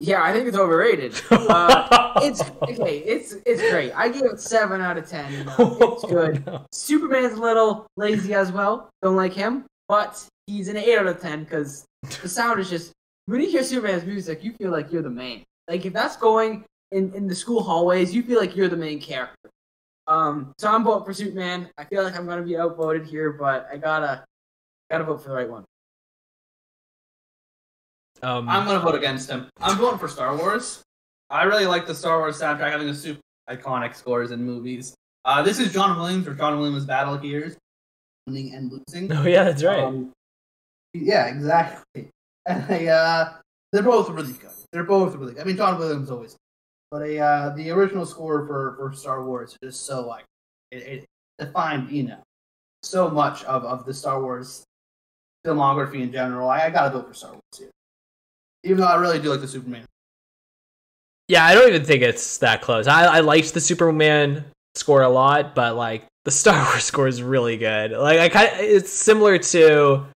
Yeah, 0.01 0.23
I 0.23 0.33
think 0.33 0.49
it's 0.49 0.57
overrated. 0.57 1.21
Uh, 1.31 2.13
it's 2.23 2.43
okay. 2.63 2.99
It's 2.99 3.35
it's 3.45 3.61
great. 3.71 3.93
I 3.93 4.09
give 4.09 4.23
it 4.23 4.41
seven 4.41 4.81
out 4.81 4.97
of 4.97 5.09
ten. 5.09 5.31
You 5.33 5.45
know, 5.45 5.79
it's 5.81 6.05
good. 6.05 6.47
No. 6.47 6.65
Superman's 6.73 7.35
a 7.35 7.41
little 7.41 7.87
lazy 7.97 8.33
as 8.35 8.53
well. 8.53 8.89
Don't 9.03 9.17
like 9.17 9.33
him, 9.33 9.65
but 9.89 10.25
he's 10.47 10.69
an 10.69 10.77
eight 10.77 10.97
out 10.97 11.07
of 11.07 11.21
ten 11.21 11.45
because 11.45 11.85
the 12.23 12.29
sound 12.29 12.61
is 12.61 12.71
just 12.71 12.93
when 13.27 13.41
you 13.41 13.51
hear 13.51 13.62
Superman's 13.62 14.05
music, 14.05 14.43
you 14.43 14.53
feel 14.55 14.70
like 14.70 14.93
you're 14.93 15.03
the 15.03 15.11
main. 15.11 15.45
Like 15.68 15.87
if 15.87 15.93
that's 15.93 16.16
going 16.16 16.64
in 16.91 17.12
in 17.14 17.27
the 17.27 17.35
school 17.35 17.62
hallways, 17.62 18.14
you 18.14 18.23
feel 18.23 18.39
like 18.39 18.57
you're 18.57 18.68
the 18.68 18.77
main 18.77 19.01
character. 19.01 19.51
Um, 20.07 20.53
so 20.59 20.70
I'm 20.70 20.85
voting 20.85 21.05
for 21.05 21.14
Superman. 21.14 21.68
I 21.79 21.85
feel 21.85 22.03
like 22.03 22.16
I'm 22.16 22.27
gonna 22.27 22.43
be 22.43 22.57
outvoted 22.57 23.07
here, 23.07 23.33
but 23.33 23.68
I 23.73 23.77
gotta 23.77 24.25
gotta 24.91 25.05
vote 25.05 25.23
for 25.23 25.29
the 25.29 25.35
right 25.35 25.49
one. 25.49 25.64
Um, 28.23 28.49
I'm 28.49 28.66
gonna 28.66 28.81
vote 28.81 28.95
against 28.95 29.31
him. 29.31 29.49
I'm 29.61 29.77
voting 29.79 29.99
for 29.99 30.09
Star 30.09 30.37
Wars. 30.37 30.83
I 31.31 31.45
really 31.45 31.66
like 31.66 31.87
the 31.87 31.95
Star 31.95 32.18
Wars 32.18 32.41
soundtrack. 32.41 32.70
having 32.70 32.89
a 32.89 32.95
super 32.95 33.20
iconic 33.49 33.95
scores 33.95 34.31
in 34.33 34.45
movies. 34.45 34.95
Uh, 35.25 35.43
this 35.43 35.59
is 35.59 35.73
John 35.73 35.97
Williams 35.97 36.27
or 36.27 36.35
John 36.35 36.59
Williams 36.59 36.85
Battle 36.85 37.16
Gears, 37.16 37.57
winning 38.27 38.55
and 38.55 38.70
losing. 38.70 39.12
oh 39.12 39.25
yeah, 39.25 39.45
that's 39.45 39.62
right. 39.62 39.85
Um, 39.85 40.12
yeah, 40.95 41.27
exactly. 41.27 42.11
And 42.47 42.66
they, 42.66 42.88
uh, 42.88 43.26
they're 43.72 43.82
both 43.82 44.11
really 44.11 44.32
good. 44.32 44.51
They're 44.72 44.84
both 44.84 45.14
really 45.14 45.34
good. 45.34 45.43
I 45.43 45.45
mean, 45.45 45.57
John 45.57 45.78
Williams 45.78 46.11
always, 46.11 46.36
but 46.90 47.03
a, 47.03 47.18
uh, 47.18 47.55
the 47.55 47.70
original 47.70 48.05
score 48.05 48.47
for, 48.47 48.74
for 48.76 48.93
Star 48.95 49.24
Wars 49.24 49.57
is 49.62 49.76
so 49.76 50.07
like 50.07 50.24
it, 50.70 50.82
it 50.82 51.05
defined, 51.38 51.90
you 51.90 52.05
know, 52.05 52.22
so 52.82 53.09
much 53.09 53.45
of, 53.45 53.64
of 53.64 53.84
the 53.84 53.95
Star 53.95 54.20
Wars 54.20 54.64
filmography 55.47 56.01
in 56.01 56.12
general. 56.12 56.49
I, 56.49 56.64
I 56.66 56.70
gotta 56.70 56.90
vote 56.90 57.09
for 57.09 57.14
Star 57.14 57.30
Wars 57.32 57.43
here, 57.59 57.70
even 58.64 58.78
though 58.78 58.86
I 58.86 58.97
really 58.97 59.18
do 59.18 59.30
like 59.30 59.40
the 59.40 59.49
Superman. 59.49 59.84
Yeah, 61.28 61.45
I 61.45 61.55
don't 61.55 61.68
even 61.68 61.84
think 61.84 62.03
it's 62.03 62.38
that 62.38 62.62
close. 62.62 62.86
I, 62.86 63.05
I 63.05 63.20
liked 63.20 63.55
the 63.55 63.61
Superman 63.61 64.45
score 64.74 65.03
a 65.03 65.09
lot, 65.09 65.55
but 65.55 65.76
like 65.76 66.07
the 66.24 66.30
Star 66.32 66.62
Wars 66.64 66.84
score 66.84 67.09
is 67.09 67.22
really 67.22 67.57
good. 67.57 67.93
Like 67.93 68.18
I 68.18 68.28
kind 68.28 68.49
of, 68.49 68.61
it's 68.61 68.93
similar 68.93 69.38
to 69.38 70.07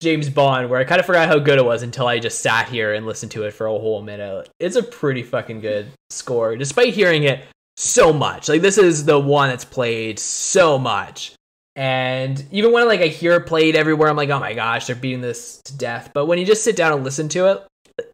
James 0.00 0.30
Bond, 0.30 0.70
where 0.70 0.80
I 0.80 0.84
kind 0.84 0.98
of 0.98 1.06
forgot 1.06 1.28
how 1.28 1.38
good 1.38 1.58
it 1.58 1.64
was 1.64 1.82
until 1.82 2.06
I 2.06 2.18
just 2.18 2.40
sat 2.40 2.68
here 2.68 2.94
and 2.94 3.04
listened 3.04 3.32
to 3.32 3.44
it 3.44 3.52
for 3.52 3.66
a 3.66 3.70
whole 3.70 4.02
minute. 4.02 4.48
It's 4.58 4.76
a 4.76 4.82
pretty 4.82 5.22
fucking 5.22 5.60
good 5.60 5.90
score, 6.08 6.56
despite 6.56 6.94
hearing 6.94 7.24
it 7.24 7.44
so 7.76 8.12
much. 8.12 8.48
Like 8.48 8.62
this 8.62 8.78
is 8.78 9.04
the 9.04 9.18
one 9.18 9.50
that's 9.50 9.64
played 9.64 10.18
so 10.18 10.78
much. 10.78 11.34
And 11.76 12.44
even 12.50 12.72
when 12.72 12.86
like 12.86 13.00
I 13.00 13.08
hear 13.08 13.34
it 13.34 13.46
played 13.46 13.76
everywhere, 13.76 14.08
I'm 14.08 14.16
like, 14.16 14.30
oh 14.30 14.40
my 14.40 14.54
gosh, 14.54 14.86
they're 14.86 14.96
beating 14.96 15.20
this 15.20 15.60
to 15.64 15.76
death. 15.76 16.10
But 16.14 16.26
when 16.26 16.38
you 16.38 16.46
just 16.46 16.64
sit 16.64 16.76
down 16.76 16.92
and 16.92 17.04
listen 17.04 17.28
to 17.30 17.52
it, 17.52 17.66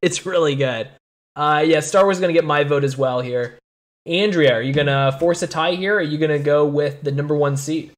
it's 0.02 0.26
really 0.26 0.56
good. 0.56 0.88
Uh, 1.36 1.62
yeah, 1.64 1.80
Star 1.80 2.04
Wars 2.04 2.16
is 2.16 2.20
gonna 2.20 2.32
get 2.32 2.44
my 2.44 2.64
vote 2.64 2.84
as 2.84 2.98
well 2.98 3.20
here. 3.20 3.58
Andrea, 4.06 4.54
are 4.54 4.62
you 4.62 4.72
gonna 4.72 5.16
force 5.18 5.42
a 5.42 5.46
tie 5.46 5.74
here? 5.74 5.96
Are 5.96 6.02
you 6.02 6.18
gonna 6.18 6.38
go 6.38 6.66
with 6.66 7.02
the 7.02 7.12
number 7.12 7.36
one 7.36 7.56
seat? 7.56 7.92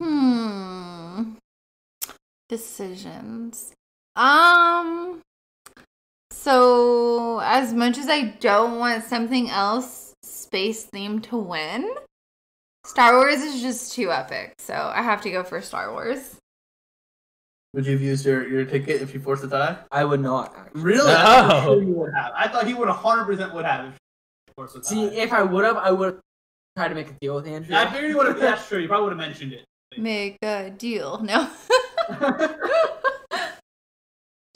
Hmm. 0.00 0.31
Decisions. 2.52 3.72
Um. 4.14 5.22
So, 6.30 7.40
as 7.42 7.72
much 7.72 7.96
as 7.96 8.10
I 8.10 8.24
don't 8.40 8.78
want 8.78 9.04
something 9.04 9.48
else 9.48 10.12
space 10.22 10.86
themed 10.92 11.22
to 11.30 11.38
win, 11.38 11.94
Star 12.84 13.14
Wars 13.16 13.40
is 13.40 13.62
just 13.62 13.94
too 13.94 14.12
epic. 14.12 14.52
So, 14.58 14.74
I 14.74 15.00
have 15.00 15.22
to 15.22 15.30
go 15.30 15.42
for 15.44 15.62
Star 15.62 15.92
Wars. 15.92 16.36
Would 17.72 17.86
you 17.86 17.92
have 17.92 18.02
used 18.02 18.26
your, 18.26 18.46
your 18.46 18.66
ticket 18.66 19.00
if 19.00 19.14
you 19.14 19.20
forced 19.20 19.44
a 19.44 19.48
tie? 19.48 19.78
I 19.90 20.04
would 20.04 20.20
not. 20.20 20.54
actually. 20.54 20.82
Really? 20.82 21.10
No. 21.10 21.16
I 21.16 21.24
thought 21.24 21.64
sure 21.64 21.82
you 21.82 21.92
would 21.94 22.12
have. 22.14 22.32
I 22.36 22.48
thought 22.48 22.66
he 22.66 22.74
would 22.74 22.88
100 22.88 23.24
percent 23.24 23.54
would 23.54 23.64
have 23.64 23.86
if 23.86 23.92
you 23.92 24.52
forced 24.56 24.76
a 24.76 24.80
tie. 24.80 24.88
See, 24.90 25.04
if 25.06 25.32
I 25.32 25.42
would 25.42 25.64
have, 25.64 25.78
I 25.78 25.90
would 25.90 26.06
have 26.16 26.20
tried 26.76 26.88
to 26.88 26.94
make 26.96 27.08
a 27.08 27.14
deal 27.18 27.34
with 27.34 27.46
Andrea. 27.46 27.78
I 27.78 27.90
figured 27.90 28.10
you 28.10 28.18
would 28.18 28.26
have. 28.26 28.38
That's 28.38 28.68
true. 28.68 28.78
You 28.78 28.88
probably 28.88 29.04
would 29.04 29.18
have 29.18 29.26
mentioned 29.26 29.54
it. 29.54 29.64
Make 29.96 30.36
a 30.42 30.68
deal. 30.68 31.18
No. 31.22 31.48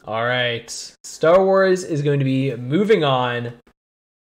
All 0.05 0.25
right, 0.25 0.71
Star 1.05 1.45
Wars 1.45 1.83
is 1.83 2.03
going 2.03 2.21
to 2.21 2.25
be 2.25 2.55
moving 2.55 3.03
on. 3.05 3.55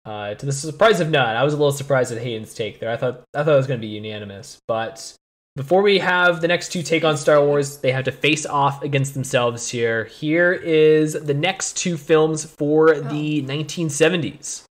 Uh, 0.05 0.33
to 0.33 0.45
the 0.45 0.51
surprise 0.51 0.99
of 0.99 1.09
none, 1.09 1.35
I 1.35 1.43
was 1.43 1.53
a 1.53 1.57
little 1.57 1.71
surprised 1.71 2.11
at 2.11 2.21
Hayden's 2.21 2.53
take 2.53 2.79
there. 2.79 2.89
I 2.89 2.97
thought 2.97 3.21
I 3.35 3.43
thought 3.43 3.53
it 3.53 3.57
was 3.57 3.67
going 3.67 3.79
to 3.79 3.85
be 3.85 3.93
unanimous, 3.93 4.57
but 4.67 5.15
before 5.55 5.81
we 5.81 5.99
have 5.99 6.41
the 6.41 6.47
next 6.47 6.71
two 6.71 6.81
take 6.81 7.03
on 7.03 7.17
Star 7.17 7.43
Wars, 7.45 7.77
they 7.77 7.91
have 7.91 8.05
to 8.05 8.11
face 8.11 8.45
off 8.45 8.81
against 8.81 9.13
themselves 9.13 9.69
here. 9.69 10.05
Here 10.05 10.53
is 10.53 11.13
the 11.13 11.33
next 11.33 11.77
two 11.77 11.97
films 11.97 12.45
for 12.45 12.95
the 12.95 13.43
1970s. 13.43 14.63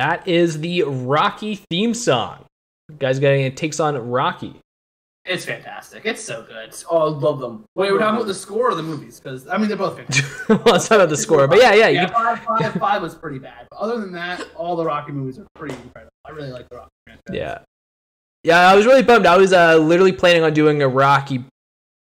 That 0.00 0.26
is 0.26 0.60
the 0.60 0.84
Rocky 0.84 1.56
theme 1.56 1.92
song. 1.92 2.46
Guys, 2.98 3.18
getting 3.18 3.54
takes 3.54 3.78
on 3.78 3.98
Rocky. 4.08 4.54
It's 5.26 5.44
fantastic. 5.44 6.06
It's 6.06 6.24
so 6.24 6.42
good. 6.42 6.74
Oh, 6.90 6.96
I 7.00 7.18
love 7.18 7.38
them. 7.38 7.66
Wait, 7.74 7.92
we're 7.92 7.98
talking 7.98 8.14
about 8.14 8.26
the 8.26 8.32
score 8.32 8.70
or 8.70 8.74
the 8.74 8.82
movies? 8.82 9.20
Because 9.20 9.46
I 9.46 9.58
mean, 9.58 9.68
they're 9.68 9.76
both 9.76 9.98
fantastic. 9.98 10.48
well, 10.64 10.76
it's 10.76 10.88
not 10.88 11.00
about 11.00 11.10
the 11.10 11.18
score, 11.18 11.46
but 11.46 11.58
yeah, 11.58 11.74
yeah, 11.74 11.88
yeah, 11.88 12.06
can- 12.06 12.14
five, 12.14 12.38
five, 12.38 12.72
five 12.80 13.02
was 13.02 13.14
pretty 13.14 13.38
bad. 13.40 13.68
But 13.70 13.76
other 13.76 14.00
than 14.00 14.12
that, 14.12 14.48
all 14.56 14.74
the 14.74 14.86
Rocky 14.86 15.12
movies 15.12 15.38
are 15.38 15.46
pretty 15.54 15.74
incredible. 15.74 16.12
I 16.24 16.30
really 16.30 16.50
like 16.50 16.66
the 16.70 16.76
Rocky 16.76 16.90
franchise. 17.04 17.34
Yeah. 17.34 17.58
Yeah, 18.42 18.70
I 18.70 18.74
was 18.74 18.86
really 18.86 19.02
bummed. 19.02 19.26
I 19.26 19.36
was 19.36 19.52
uh, 19.52 19.76
literally 19.76 20.12
planning 20.12 20.44
on 20.44 20.54
doing 20.54 20.80
a 20.80 20.88
Rocky 20.88 21.44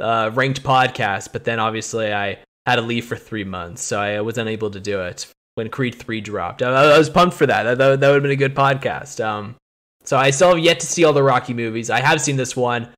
uh, 0.00 0.32
ranked 0.34 0.62
podcast, 0.62 1.32
but 1.32 1.44
then 1.44 1.60
obviously 1.60 2.12
I 2.12 2.40
had 2.66 2.76
to 2.76 2.82
leave 2.82 3.06
for 3.06 3.16
three 3.16 3.44
months, 3.44 3.80
so 3.80 3.98
I 3.98 4.20
was 4.20 4.36
unable 4.36 4.70
to 4.70 4.80
do 4.80 5.00
it 5.00 5.32
when 5.56 5.68
Creed 5.68 5.94
3 5.94 6.20
dropped. 6.20 6.62
I, 6.62 6.70
I 6.70 6.98
was 6.98 7.10
pumped 7.10 7.36
for 7.36 7.46
that. 7.46 7.64
That, 7.64 7.78
that, 7.78 8.00
that 8.00 8.08
would 8.08 8.14
have 8.14 8.22
been 8.22 8.30
a 8.30 8.36
good 8.36 8.54
podcast. 8.54 9.24
Um, 9.24 9.56
so 10.04 10.16
I 10.16 10.30
still 10.30 10.50
have 10.50 10.58
yet 10.58 10.78
to 10.80 10.86
see 10.86 11.04
all 11.04 11.12
the 11.12 11.22
Rocky 11.22 11.52
movies. 11.52 11.90
I 11.90 12.00
have 12.00 12.20
seen 12.20 12.36
this 12.36 12.54
one, 12.54 12.88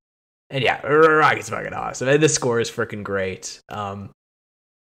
and 0.50 0.62
yeah, 0.62 0.84
Rocky's 0.86 1.48
fucking 1.48 1.72
awesome. 1.72 2.08
And 2.08 2.22
this 2.22 2.34
score 2.34 2.60
is 2.60 2.70
freaking 2.70 3.02
great. 3.02 3.60
Um, 3.70 4.10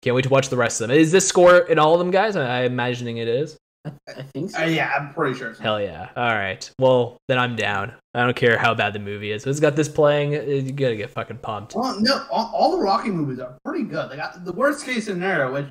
can't 0.02 0.14
wait 0.14 0.22
to 0.22 0.28
watch 0.28 0.48
the 0.48 0.56
rest 0.56 0.80
of 0.80 0.88
them. 0.88 0.96
Is 0.96 1.12
this 1.12 1.26
score 1.26 1.58
in 1.58 1.78
all 1.78 1.94
of 1.94 1.98
them, 1.98 2.10
guys? 2.10 2.36
I, 2.36 2.64
I'm 2.64 2.72
imagining 2.72 3.16
it 3.16 3.28
is. 3.28 3.56
I, 3.84 3.92
I 4.08 4.22
think 4.22 4.50
so. 4.50 4.62
Uh, 4.62 4.66
yeah, 4.66 4.92
I'm 4.96 5.14
pretty 5.14 5.38
sure. 5.38 5.54
Hell 5.54 5.80
yeah. 5.80 6.10
All 6.16 6.34
right. 6.34 6.70
Well, 6.78 7.16
then 7.28 7.38
I'm 7.38 7.56
down. 7.56 7.94
I 8.14 8.24
don't 8.24 8.36
care 8.36 8.58
how 8.58 8.74
bad 8.74 8.92
the 8.92 8.98
movie 8.98 9.32
is. 9.32 9.42
If 9.42 9.48
it's 9.48 9.60
got 9.60 9.74
this 9.76 9.88
playing, 9.88 10.36
uh, 10.36 10.42
you 10.42 10.72
gotta 10.72 10.96
get 10.96 11.10
fucking 11.10 11.38
pumped. 11.38 11.74
Well, 11.74 11.98
no, 12.00 12.26
all, 12.30 12.52
all 12.54 12.76
the 12.76 12.82
Rocky 12.82 13.10
movies 13.10 13.40
are 13.40 13.56
pretty 13.64 13.84
good. 13.84 14.10
Like 14.10 14.18
I, 14.18 14.32
the 14.44 14.52
worst 14.52 14.84
case 14.84 15.06
scenario, 15.06 15.52
which 15.52 15.66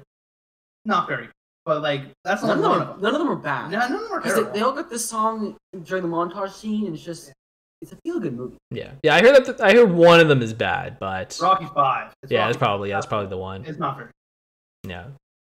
not 0.86 1.08
very, 1.08 1.28
good, 1.28 1.34
but 1.66 1.82
like 1.82 2.04
that's 2.24 2.44
None 2.44 2.58
of, 2.58 2.64
them, 2.64 2.72
of 2.82 3.02
none 3.02 3.14
of 3.14 3.20
them 3.20 3.30
are 3.30 3.36
bad. 3.36 3.72
No, 3.72 3.80
none 3.80 3.94
of 3.94 4.02
them 4.02 4.12
are 4.12 4.22
terrible. 4.22 4.52
they, 4.52 4.60
they 4.60 4.64
all 4.66 4.74
got 4.74 4.90
this 4.90 5.08
song 5.08 5.56
during 5.84 6.04
the 6.04 6.10
montage 6.10 6.52
scene, 6.54 6.86
and 6.88 6.96
it's 6.96 7.04
just 7.04 7.32
it's 7.82 7.92
a 7.92 7.96
feel 8.04 8.20
good 8.20 8.34
movie. 8.36 8.58
Yeah. 8.70 8.92
Yeah, 9.04 9.16
I 9.16 9.22
heard 9.22 9.46
that 9.46 9.62
I 9.62 9.74
heard 9.74 9.92
one 9.92 10.20
of 10.20 10.28
them 10.28 10.42
is 10.42 10.54
bad, 10.54 10.98
but 11.00 11.38
Rocky 11.42 11.66
Five. 11.74 12.12
It's 12.24 12.32
yeah, 12.32 12.40
Rocky 12.42 12.48
that's 12.50 12.58
probably 12.58 12.90
yeah, 12.90 12.96
that's 12.96 13.06
probably 13.08 13.28
the 13.30 13.38
one. 13.38 13.66
It's 13.66 13.80
not 13.80 13.98
very. 13.98 14.10
Yeah. 14.88 15.06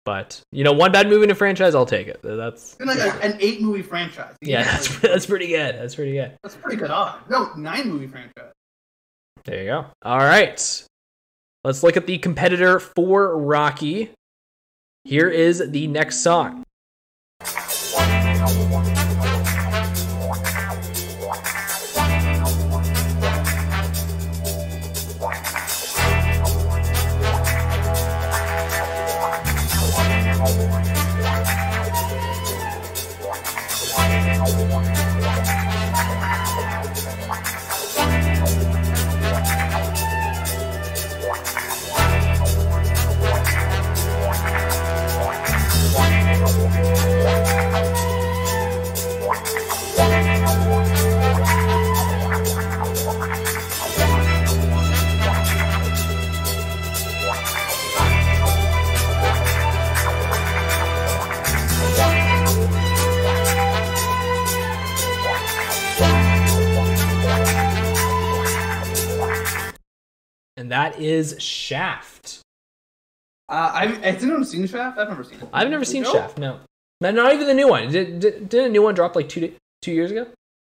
But 0.05 0.41
you 0.53 0.63
know, 0.63 0.73
one 0.73 0.93
bad 0.93 1.09
movie 1.09 1.25
in 1.25 1.31
a 1.33 1.35
franchise, 1.35 1.75
I'll 1.75 1.85
take 1.85 2.07
it. 2.07 2.21
That's 2.23 2.77
It's 2.79 2.87
like 2.87 2.99
a- 2.99 3.25
an 3.25 3.37
eight 3.41 3.61
movie 3.61 3.83
franchise. 3.83 4.35
You 4.41 4.53
yeah, 4.53 4.63
that's 4.73 4.89
really- 5.03 5.13
that's 5.15 5.27
pretty 5.27 5.49
good. 5.49 5.75
That's 5.75 5.95
pretty 5.97 6.13
good. 6.13 6.37
that's 6.45 6.55
pretty 6.55 6.77
good 6.77 6.91
odds. 6.93 7.29
No, 7.29 7.53
nine 7.55 7.89
movie 7.91 8.07
franchise. 8.07 8.53
There 9.45 9.61
you 9.63 9.67
go. 9.69 9.87
All 10.03 10.19
right. 10.19 10.85
Let's 11.65 11.83
look 11.83 11.97
at 11.97 12.07
the 12.07 12.19
competitor 12.19 12.79
for 12.79 13.37
Rocky. 13.37 14.11
Here 15.07 15.29
is 15.29 15.63
the 15.71 15.87
next 15.87 16.17
song. 16.17 16.65
And 70.67 70.73
that 70.73 70.99
is 71.01 71.37
Shaft. 71.39 72.41
Uh, 73.49 73.71
I 73.73 73.87
has 73.87 74.21
anyone 74.25 74.45
seen 74.45 74.67
Shaft? 74.67 74.99
I've 74.99 75.09
never 75.09 75.23
seen 75.23 75.39
it. 75.39 75.49
I've 75.53 75.71
never 75.71 75.85
seen 75.85 76.03
No? 76.03 76.13
Shaft. 76.13 76.39
No, 76.39 76.59
not, 77.01 77.15
not 77.15 77.33
even 77.33 77.47
the 77.47 77.55
new 77.55 77.69
one. 77.69 77.89
Did, 77.89 78.19
did, 78.19 78.49
did 78.49 78.65
a 78.65 78.69
new 78.69 78.83
one 78.83 78.97
drop 78.97 79.15
like 79.15 79.29
two 79.29 79.55
two 79.81 79.93
years 79.93 80.11
ago? 80.11 80.27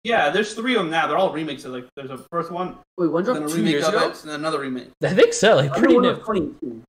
Yeah, 0.05 0.31
there's 0.31 0.55
three 0.55 0.77
of 0.77 0.83
them 0.83 0.91
now. 0.93 1.09
They're 1.09 1.17
all 1.17 1.33
remakes. 1.33 1.65
Like, 1.65 1.87
there's 1.97 2.11
a 2.13 2.19
first 2.31 2.53
one, 2.53 2.77
Wait, 2.99 3.09
one 3.09 3.25
then 3.25 3.35
a 3.35 3.39
dropped 3.41 3.51
two 3.53 3.57
remake 3.59 3.73
years 3.73 3.89
ago. 3.89 4.11
it, 4.11 4.21
and 4.23 4.31
then 4.31 4.39
another 4.39 4.61
remake. 4.61 4.91
I 5.03 5.09
think 5.13 5.33
so. 5.33 5.57
Like 5.57 5.73
pretty 5.73 5.95
know 5.95 6.01
new. 6.03 6.09
was 6.11 6.19
2018. 6.21 6.85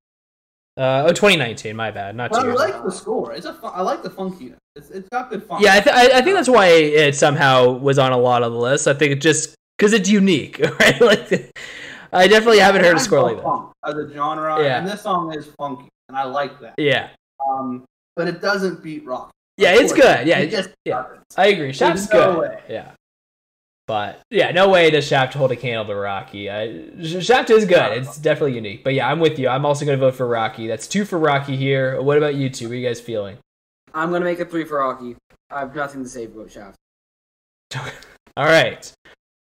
Uh, 0.77 1.03
oh, 1.07 1.09
2019. 1.09 1.75
My 1.75 1.89
bad. 1.89 2.15
Not 2.15 2.27
two 2.31 2.37
But 2.37 2.41
I 2.41 2.43
years. 2.49 2.61
ago. 2.61 2.71
like 2.71 2.83
the 2.83 2.91
score. 2.91 3.33
It's 3.33 3.47
a 3.47 3.55
fun, 3.55 3.71
I 3.73 3.81
like 3.81 4.03
the 4.03 4.11
funkiness. 4.11 4.57
It's, 4.75 4.91
it's 4.91 5.09
got 5.09 5.31
good 5.31 5.43
fun. 5.43 5.59
Yeah, 5.63 5.73
I, 5.73 5.79
th- 5.79 5.95
I, 5.95 6.19
I 6.19 6.21
think 6.21 6.35
that's 6.35 6.47
why 6.47 6.67
it 6.67 7.15
somehow 7.15 7.71
was 7.71 7.97
on 7.97 8.11
a 8.11 8.17
lot 8.17 8.43
of 8.43 8.51
the 8.53 8.59
lists. 8.59 8.85
I 8.85 8.93
think 8.93 9.11
it 9.13 9.21
just 9.21 9.55
because 9.79 9.91
it's 9.93 10.07
unique, 10.07 10.59
right? 10.79 11.01
Like, 11.01 11.49
I 12.13 12.27
definitely 12.27 12.59
haven't 12.59 12.83
heard 12.83 12.95
a 12.95 12.99
I 12.99 13.03
score 13.03 13.21
like 13.23 13.37
that. 13.37 13.43
funk 13.43 13.71
As 13.85 13.95
a 13.95 14.09
genre, 14.13 14.61
Yeah. 14.63 14.77
and 14.79 14.87
this 14.87 15.01
song 15.01 15.33
is 15.33 15.47
funky, 15.57 15.87
and 16.09 16.17
I 16.17 16.23
like 16.23 16.59
that. 16.59 16.75
Yeah, 16.77 17.09
Um, 17.49 17.85
but 18.15 18.27
it 18.27 18.41
doesn't 18.41 18.83
beat 18.83 19.05
rock. 19.05 19.31
yeah, 19.57 19.71
it's 19.73 19.91
course. 19.93 20.03
good. 20.05 20.27
Yeah, 20.27 20.39
It 20.39 20.47
it- 20.47 20.51
just 20.51 20.69
yeah. 20.85 21.03
doesn't. 21.03 21.19
I 21.37 21.47
agree. 21.47 21.71
Shaft's 21.73 22.09
no 22.11 22.33
good. 22.33 22.39
way. 22.41 22.61
Yeah, 22.69 22.91
but 23.87 24.19
yeah, 24.29 24.51
no 24.51 24.69
way 24.69 24.89
does 24.91 25.07
Shaft 25.07 25.33
hold 25.33 25.51
a 25.51 25.55
candle 25.55 25.85
to 25.85 25.95
Rocky. 25.95 26.49
I, 26.49 26.83
Shaft 27.03 27.49
is 27.49 27.65
good. 27.65 27.97
It's 27.97 28.17
definitely 28.17 28.55
unique. 28.55 28.83
But 28.83 28.93
yeah, 28.93 29.07
I'm 29.09 29.19
with 29.19 29.39
you. 29.39 29.47
I'm 29.47 29.65
also 29.65 29.85
going 29.85 29.97
to 29.97 30.05
vote 30.05 30.15
for 30.15 30.27
Rocky. 30.27 30.67
That's 30.67 30.87
two 30.87 31.05
for 31.05 31.17
Rocky 31.17 31.55
here. 31.55 32.01
What 32.01 32.17
about 32.17 32.35
you 32.35 32.49
two? 32.49 32.67
What 32.67 32.73
are 32.73 32.77
you 32.77 32.87
guys 32.87 32.99
feeling? 33.01 33.37
I'm 33.93 34.11
gonna 34.11 34.23
make 34.25 34.39
it 34.39 34.49
three 34.51 34.63
for 34.65 34.77
Rocky. 34.79 35.15
I 35.49 35.59
have 35.59 35.75
nothing 35.75 36.03
to 36.03 36.09
say 36.09 36.25
about 36.25 36.49
Shaft. 36.51 36.77
All 38.37 38.45
right, 38.45 38.89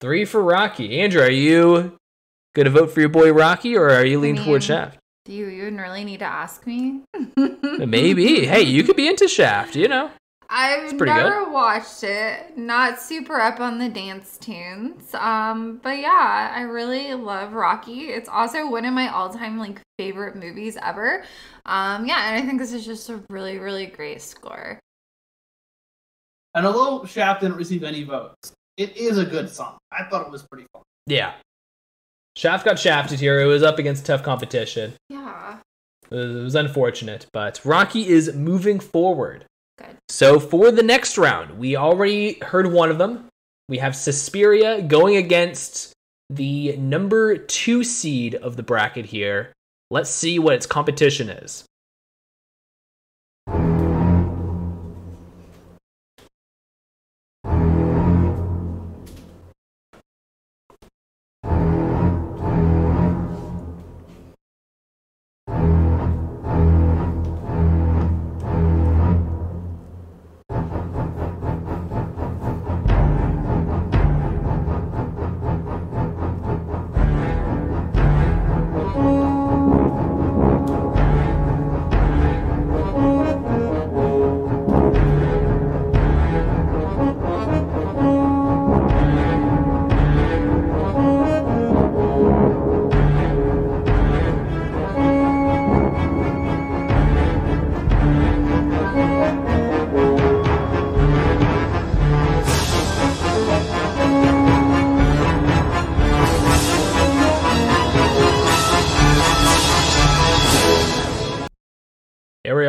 three 0.00 0.24
for 0.24 0.42
Rocky. 0.42 1.00
Andrea, 1.00 1.26
are 1.26 1.30
you 1.30 1.97
going 2.58 2.72
to 2.72 2.80
vote 2.80 2.90
for 2.90 3.00
your 3.00 3.08
boy 3.08 3.32
Rocky, 3.32 3.76
or 3.76 3.88
are 3.90 4.04
you 4.04 4.18
leaning 4.18 4.44
towards 4.44 4.68
mean- 4.68 4.78
Shaft? 4.78 4.98
Do 5.24 5.34
you 5.34 5.48
even 5.48 5.76
really 5.76 6.04
need 6.04 6.20
to 6.20 6.24
ask 6.24 6.66
me? 6.66 7.02
Maybe. 7.36 8.46
Hey, 8.46 8.62
you 8.62 8.82
could 8.82 8.96
be 8.96 9.08
into 9.08 9.28
Shaft. 9.28 9.76
You 9.76 9.86
know. 9.86 10.10
I've 10.48 10.96
pretty 10.96 11.12
never 11.12 11.50
watched 11.50 12.02
it. 12.02 12.56
Not 12.56 12.98
super 12.98 13.38
up 13.38 13.60
on 13.60 13.78
the 13.78 13.90
dance 13.90 14.38
tunes. 14.38 15.14
Um, 15.14 15.80
but 15.82 15.98
yeah, 15.98 16.50
I 16.54 16.62
really 16.62 17.12
love 17.12 17.52
Rocky. 17.52 18.08
It's 18.08 18.30
also 18.30 18.70
one 18.70 18.86
of 18.86 18.94
my 18.94 19.12
all-time 19.12 19.58
like 19.58 19.82
favorite 19.98 20.36
movies 20.36 20.78
ever. 20.82 21.24
Um, 21.66 22.06
yeah, 22.06 22.30
and 22.30 22.42
I 22.42 22.46
think 22.46 22.58
this 22.58 22.72
is 22.72 22.86
just 22.86 23.10
a 23.10 23.22
really, 23.28 23.58
really 23.58 23.84
great 23.84 24.22
score. 24.22 24.80
And 26.54 26.64
although 26.64 27.04
Shaft 27.04 27.42
didn't 27.42 27.58
receive 27.58 27.84
any 27.84 28.04
votes, 28.04 28.54
it 28.78 28.96
is 28.96 29.18
a 29.18 29.26
good 29.26 29.50
song. 29.50 29.76
I 29.92 30.04
thought 30.04 30.26
it 30.26 30.32
was 30.32 30.44
pretty 30.50 30.66
fun. 30.72 30.82
Yeah. 31.06 31.34
Shaft 32.36 32.64
got 32.64 32.78
shafted 32.78 33.20
here. 33.20 33.40
It 33.40 33.46
was 33.46 33.62
up 33.62 33.78
against 33.78 34.06
tough 34.06 34.22
competition. 34.22 34.94
Yeah. 35.08 35.58
It 36.10 36.14
was, 36.14 36.54
unfortunate, 36.54 37.26
but 37.32 37.60
Rocky 37.64 38.08
is 38.08 38.34
moving 38.34 38.80
forward. 38.80 39.44
Good. 39.76 39.96
So 40.08 40.40
for 40.40 40.70
the 40.70 40.82
next 40.82 41.18
round, 41.18 41.58
we 41.58 41.76
already 41.76 42.38
heard 42.40 42.72
one 42.72 42.90
of 42.90 42.98
them. 42.98 43.26
We 43.68 43.78
have 43.78 43.94
Suspiria 43.94 44.80
going 44.80 45.16
against 45.16 45.92
the 46.30 46.76
number 46.76 47.36
two 47.36 47.84
seed 47.84 48.34
of 48.36 48.56
the 48.56 48.62
bracket 48.62 49.06
here. 49.06 49.52
Let's 49.90 50.10
see 50.10 50.38
what 50.38 50.54
its 50.54 50.66
competition 50.66 51.28
is. 51.28 51.64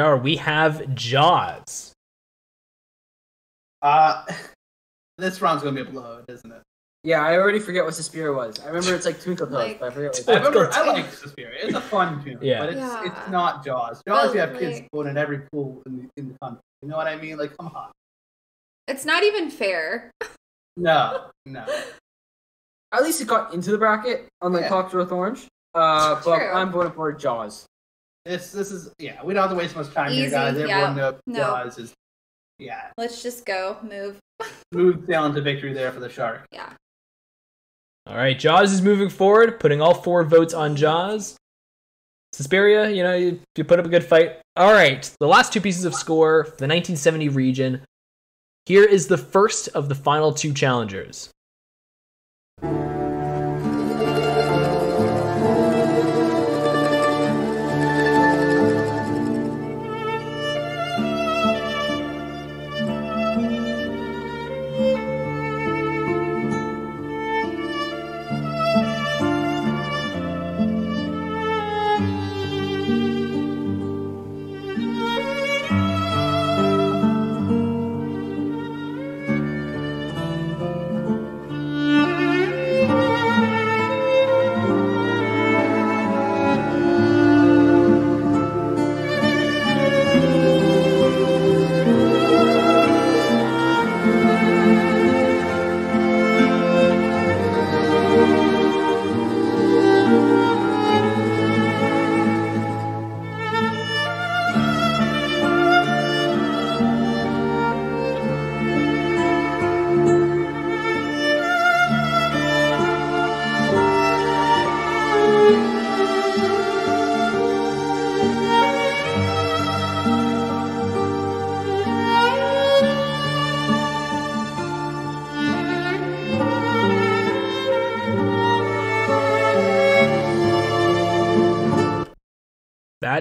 Here 0.09 0.17
we 0.17 0.37
have 0.37 0.95
Jaws. 0.95 1.93
Uh, 3.83 4.25
this 5.19 5.39
round's 5.39 5.61
gonna 5.61 5.75
be 5.75 5.87
a 5.87 5.91
blowout, 5.91 6.25
isn't 6.27 6.51
it? 6.51 6.61
Yeah, 7.03 7.23
I 7.23 7.37
already 7.37 7.59
forget 7.59 7.85
what 7.85 7.93
Suspiria 7.93 8.33
was. 8.33 8.59
I 8.59 8.69
remember 8.69 8.95
it's 8.95 9.05
like 9.05 9.21
Twinkle 9.21 9.45
Toes, 9.45 9.53
Like- 9.53 9.79
but 9.79 9.91
I 9.91 9.95
forget 9.95 10.19
what 10.25 10.29
I 10.29 10.33
Let's 10.41 10.47
remember. 10.55 10.73
I 10.73 10.83
to- 10.85 10.91
like 11.03 11.13
Suspiria. 11.13 11.59
It's 11.61 11.77
a 11.77 11.81
fun 11.81 12.23
tune, 12.23 12.39
Yeah. 12.41 12.59
but 12.59 12.69
it's 12.69 12.79
Yeah. 12.79 13.03
it's 13.05 13.29
not 13.29 13.63
Jaws. 13.63 14.01
Jaws, 14.07 14.27
But, 14.29 14.33
you 14.33 14.39
have 14.39 14.57
kids 14.57 14.79
like- 14.79 14.91
going 14.91 15.07
in 15.09 15.15
every 15.17 15.41
pool 15.51 15.83
in 15.85 15.97
the 15.97 16.09
in 16.17 16.29
the 16.29 16.35
country. 16.41 16.61
You 16.81 16.87
know 16.89 16.97
what 16.97 17.05
I 17.07 17.15
mean? 17.15 17.37
Like, 17.37 17.55
come 17.55 17.67
on. 17.67 17.91
It's 18.87 19.05
not 19.05 19.23
even 19.23 19.51
fair. 19.51 20.09
No, 20.75 21.29
no. 21.45 21.65
At 22.91 23.03
least 23.03 23.21
it 23.21 23.27
got 23.27 23.53
into 23.53 23.69
the 23.69 23.77
bracket, 23.77 24.27
unlike 24.41 24.63
Yeah. 24.63 24.69
Clockwork 24.69 25.11
Orange. 25.11 25.45
Uh, 25.75 26.15
but 26.25 26.35
True. 26.39 26.51
I'm 26.51 26.71
voting 26.71 26.93
for 26.93 27.13
Jaws. 27.13 27.67
This 28.29 28.51
this 28.51 28.71
is 28.71 28.91
yeah. 28.99 29.23
We 29.23 29.33
don't 29.33 29.41
have 29.41 29.49
to 29.49 29.57
waste 29.57 29.75
much 29.75 29.91
time 29.91 30.11
here, 30.11 30.29
guys. 30.29 30.55
Everyone 30.55 30.69
yeah. 30.69 30.93
knows 30.93 31.19
No. 31.25 31.39
Jaws 31.39 31.79
is 31.79 31.93
yeah. 32.59 32.91
Let's 32.95 33.23
just 33.23 33.43
go. 33.43 33.77
Move. 33.81 34.19
move 34.71 35.07
down 35.07 35.33
to 35.33 35.41
victory 35.41 35.73
there 35.73 35.91
for 35.91 35.99
the 35.99 36.09
shark. 36.09 36.45
Yeah. 36.51 36.69
All 38.05 38.15
right, 38.15 38.37
Jaws 38.37 38.71
is 38.71 38.83
moving 38.83 39.09
forward, 39.09 39.59
putting 39.59 39.81
all 39.81 39.95
four 39.95 40.23
votes 40.23 40.53
on 40.53 40.75
Jaws. 40.75 41.37
Suspiria, 42.31 42.91
you 42.91 43.01
know, 43.01 43.15
you, 43.15 43.39
you 43.55 43.63
put 43.63 43.79
up 43.79 43.85
a 43.87 43.89
good 43.89 44.03
fight. 44.03 44.37
All 44.55 44.73
right, 44.73 45.11
the 45.19 45.27
last 45.27 45.51
two 45.51 45.59
pieces 45.61 45.85
of 45.85 45.95
score 45.95 46.43
for 46.43 46.51
the 46.51 46.67
1970 46.67 47.29
region. 47.29 47.81
Here 48.67 48.85
is 48.85 49.07
the 49.07 49.17
first 49.17 49.69
of 49.69 49.89
the 49.89 49.95
final 49.95 50.33
two 50.33 50.53
challengers. 50.53 51.31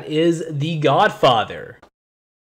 Is 0.08 0.44
The 0.50 0.78
Godfather. 0.78 1.78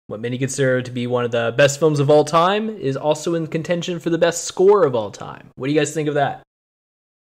What 0.09 0.20
many 0.20 0.36
consider 0.36 0.82
to 0.82 0.90
be 0.90 1.06
one 1.06 1.24
of 1.24 1.30
the 1.30 1.55
best 1.56 1.78
films 1.78 2.01
of 2.01 2.10
all 2.10 2.24
time 2.24 2.68
is 2.68 2.97
also 2.97 3.34
in 3.34 3.47
contention 3.47 3.98
for 3.98 4.10
the 4.10 4.18
best 4.18 4.44
score 4.44 4.84
of 4.84 4.94
all 4.94 5.10
time. 5.10 5.51
What 5.55 5.68
do 5.68 5.72
you 5.72 5.78
guys 5.78 5.94
think 5.94 6.09
of 6.09 6.14
that? 6.14 6.43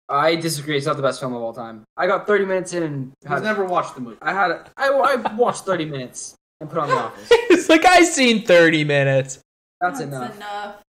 I 0.09 0.37
disagree. 0.37 0.77
It's 0.77 0.87
not 0.87 0.97
the 0.97 1.03
best 1.03 1.19
film 1.19 1.35
of 1.35 1.43
all 1.43 1.53
time. 1.53 1.83
I 1.97 2.07
got 2.07 2.27
30 2.27 2.45
minutes 2.45 2.75
in 2.75 2.83
and 2.83 3.13
I've 3.29 3.43
never 3.43 3.65
watched 3.65 3.95
the 3.97 4.01
movie. 4.01 4.19
I 4.23 4.33
had 4.33 4.51
a, 4.53 4.71
I, 4.77 4.89
I 4.89 5.35
watched 5.35 5.65
30 5.65 5.87
minutes 5.87 6.37
and 6.61 6.71
put 6.71 6.79
on 6.79 6.89
The 6.89 6.95
Office. 6.95 7.29
it's 7.31 7.69
like 7.69 7.85
I 7.85 8.05
seen 8.05 8.45
30 8.47 8.85
minutes. 8.85 9.41
That's 9.81 10.01
enough. 10.01 10.39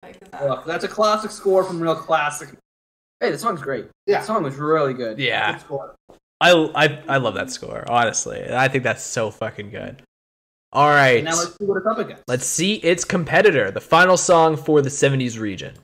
That's 0.01 0.17
enough. 0.17 0.41
Look, 0.43 0.65
that's 0.65 0.83
a 0.83 0.87
classic 0.87 1.31
score 1.31 1.63
from 1.63 1.81
real 1.81 1.95
classic. 1.95 2.49
Hey, 3.19 3.31
the 3.31 3.37
song's 3.37 3.61
great. 3.61 3.87
Yeah. 4.05 4.19
The 4.19 4.25
song 4.25 4.43
was 4.43 4.55
really 4.55 4.93
good. 4.93 5.17
Yeah. 5.17 5.53
Good 5.53 5.61
score. 5.61 5.95
I, 6.39 6.51
I 6.75 7.03
I 7.07 7.17
love 7.17 7.35
that 7.35 7.49
score, 7.49 7.83
honestly. 7.89 8.45
I 8.49 8.67
think 8.67 8.83
that's 8.83 9.03
so 9.03 9.31
fucking 9.31 9.71
good. 9.71 10.03
All 10.73 10.89
right. 10.89 11.23
Now 11.23 11.35
let's 11.35 11.57
see 11.57 11.65
what 11.65 11.77
it's 11.77 11.87
up 11.87 11.97
against. 11.97 12.23
Let's 12.27 12.45
see 12.45 12.75
its 12.75 13.03
competitor, 13.03 13.71
the 13.71 13.81
final 13.81 14.17
song 14.17 14.57
for 14.57 14.81
the 14.81 14.89
70s 14.89 15.39
region. 15.39 15.75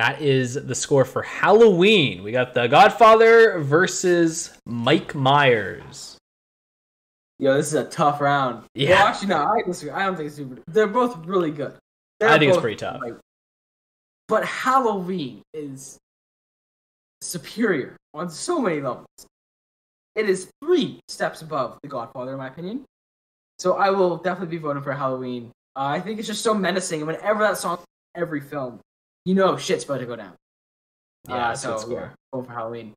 That 0.00 0.22
is 0.22 0.54
the 0.54 0.74
score 0.74 1.04
for 1.04 1.20
Halloween. 1.20 2.22
We 2.22 2.32
got 2.32 2.54
The 2.54 2.68
Godfather 2.68 3.58
versus 3.60 4.50
Mike 4.64 5.14
Myers. 5.14 6.16
Yo, 7.38 7.54
this 7.54 7.66
is 7.66 7.74
a 7.74 7.84
tough 7.84 8.18
round. 8.22 8.64
Yeah. 8.74 8.92
Well, 8.92 9.08
actually, 9.08 9.28
no, 9.28 9.44
I 9.44 9.60
disagree. 9.60 9.92
I 9.92 10.06
don't 10.06 10.16
think 10.16 10.28
it's 10.28 10.36
super. 10.36 10.56
They're 10.68 10.86
both 10.86 11.26
really 11.26 11.50
good. 11.50 11.74
They're 12.18 12.30
I 12.30 12.38
think 12.38 12.50
it's 12.50 12.62
pretty 12.62 12.76
tough. 12.76 12.98
great. 12.98 13.12
But 14.26 14.46
Halloween 14.46 15.42
is 15.52 15.98
superior 17.20 17.94
on 18.14 18.30
so 18.30 18.58
many 18.58 18.80
levels. 18.80 19.04
It 20.14 20.30
is 20.30 20.48
three 20.64 21.00
steps 21.08 21.42
above 21.42 21.78
The 21.82 21.88
Godfather, 21.90 22.32
in 22.32 22.38
my 22.38 22.48
opinion. 22.48 22.86
So 23.58 23.74
I 23.74 23.90
will 23.90 24.16
definitely 24.16 24.56
be 24.56 24.62
voting 24.62 24.82
for 24.82 24.94
Halloween. 24.94 25.50
Uh, 25.76 25.80
I 25.80 26.00
think 26.00 26.18
it's 26.18 26.26
just 26.26 26.42
so 26.42 26.54
menacing. 26.54 27.02
And 27.02 27.06
whenever 27.06 27.40
that 27.40 27.58
song, 27.58 27.80
every 28.16 28.40
film, 28.40 28.80
you 29.24 29.34
know 29.34 29.56
shit's 29.56 29.84
about 29.84 29.98
to 29.98 30.06
go 30.06 30.16
down. 30.16 30.34
Yeah, 31.28 31.34
uh, 31.34 31.48
that's 31.48 31.64
a 31.64 31.68
good 31.68 31.80
so 31.80 31.92
yeah, 31.92 32.08
vote 32.32 32.46
for 32.46 32.52
Halloween. 32.52 32.94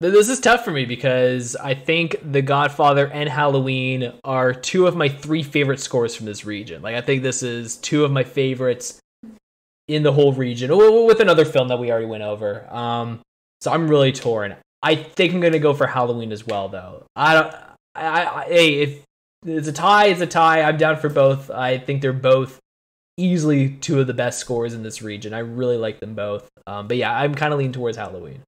This 0.00 0.28
is 0.28 0.40
tough 0.40 0.64
for 0.64 0.70
me 0.70 0.84
because 0.84 1.56
I 1.56 1.74
think 1.74 2.16
The 2.30 2.42
Godfather 2.42 3.06
and 3.06 3.28
Halloween 3.28 4.12
are 4.22 4.52
two 4.52 4.86
of 4.86 4.96
my 4.96 5.08
three 5.08 5.42
favorite 5.42 5.80
scores 5.80 6.14
from 6.14 6.26
this 6.26 6.44
region. 6.44 6.82
Like, 6.82 6.96
I 6.96 7.00
think 7.00 7.22
this 7.22 7.42
is 7.42 7.76
two 7.76 8.04
of 8.04 8.10
my 8.10 8.24
favorites 8.24 9.00
in 9.88 10.02
the 10.02 10.12
whole 10.12 10.32
region, 10.32 10.76
with 11.06 11.20
another 11.20 11.44
film 11.44 11.68
that 11.68 11.78
we 11.78 11.90
already 11.90 12.06
went 12.06 12.22
over. 12.22 12.66
Um, 12.74 13.20
so 13.60 13.70
I'm 13.72 13.88
really 13.88 14.12
torn. 14.12 14.56
I 14.82 14.94
think 14.96 15.32
I'm 15.32 15.40
gonna 15.40 15.58
go 15.58 15.72
for 15.72 15.86
Halloween 15.86 16.32
as 16.32 16.46
well, 16.46 16.68
though. 16.68 17.04
I 17.16 17.34
don't. 17.34 17.54
I, 17.94 18.26
I, 18.26 18.44
hey, 18.44 18.74
if 18.82 19.04
it's 19.46 19.68
a 19.68 19.72
tie, 19.72 20.06
it's 20.06 20.20
a 20.20 20.26
tie. 20.26 20.62
I'm 20.62 20.76
down 20.76 20.96
for 20.96 21.08
both. 21.08 21.50
I 21.50 21.78
think 21.78 22.02
they're 22.02 22.12
both 22.12 22.58
easily 23.16 23.70
two 23.70 24.00
of 24.00 24.06
the 24.06 24.14
best 24.14 24.38
scores 24.38 24.74
in 24.74 24.82
this 24.82 25.02
region. 25.02 25.34
I 25.34 25.40
really 25.40 25.76
like 25.76 26.00
them 26.00 26.14
both. 26.14 26.48
Um, 26.66 26.88
but 26.88 26.96
yeah, 26.96 27.16
I'm 27.16 27.34
kind 27.34 27.52
of 27.52 27.58
leaning 27.58 27.72
towards 27.72 27.96
Halloween. 27.96 28.40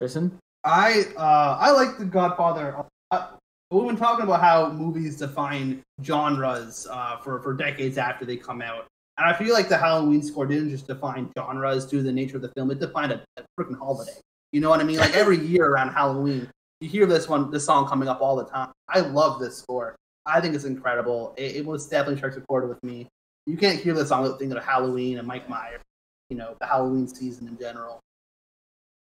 Tristan? 0.00 0.38
I 0.64 1.06
uh, 1.16 1.56
I 1.60 1.70
like 1.70 1.98
The 1.98 2.04
Godfather. 2.04 2.84
Uh, 3.10 3.28
we've 3.70 3.86
been 3.86 3.96
talking 3.96 4.24
about 4.24 4.40
how 4.40 4.70
movies 4.70 5.16
define 5.16 5.82
genres 6.02 6.86
uh, 6.90 7.18
for 7.18 7.40
for 7.40 7.54
decades 7.54 7.98
after 7.98 8.24
they 8.24 8.36
come 8.36 8.60
out, 8.60 8.86
and 9.18 9.28
I 9.28 9.32
feel 9.32 9.52
like 9.52 9.68
the 9.68 9.78
Halloween 9.78 10.22
score 10.22 10.46
didn't 10.46 10.70
just 10.70 10.86
define 10.86 11.30
genres 11.38 11.86
due 11.86 11.98
to 11.98 12.02
the 12.02 12.12
nature 12.12 12.36
of 12.36 12.42
the 12.42 12.52
film; 12.56 12.70
it 12.70 12.80
defined 12.80 13.12
a, 13.12 13.22
a 13.36 13.42
freaking 13.58 13.78
holiday. 13.78 14.14
You 14.52 14.60
know 14.60 14.70
what 14.70 14.80
I 14.80 14.84
mean? 14.84 14.98
Like 14.98 15.14
every 15.14 15.38
year 15.38 15.66
around 15.66 15.92
Halloween, 15.92 16.48
you 16.80 16.88
hear 16.88 17.06
this 17.06 17.28
one, 17.28 17.50
this 17.50 17.64
song 17.64 17.86
coming 17.86 18.08
up 18.08 18.20
all 18.20 18.36
the 18.36 18.44
time. 18.44 18.70
I 18.88 19.00
love 19.00 19.40
this 19.40 19.58
score. 19.58 19.96
I 20.26 20.40
think 20.40 20.54
it's 20.54 20.64
incredible. 20.64 21.34
It, 21.36 21.56
it 21.56 21.66
was 21.66 21.86
definitely 21.86 22.16
strikes 22.18 22.36
a 22.36 22.40
chord 22.42 22.68
with 22.68 22.82
me. 22.82 23.08
You 23.48 23.56
can't 23.56 23.80
hear 23.80 23.94
this 23.94 24.10
song 24.10 24.24
without 24.24 24.38
thinking 24.38 24.58
of 24.58 24.62
Halloween 24.62 25.16
and 25.16 25.26
Mike 25.26 25.48
Myers. 25.48 25.80
You 26.28 26.36
know 26.36 26.54
the 26.60 26.66
Halloween 26.66 27.08
season 27.08 27.48
in 27.48 27.58
general. 27.58 27.98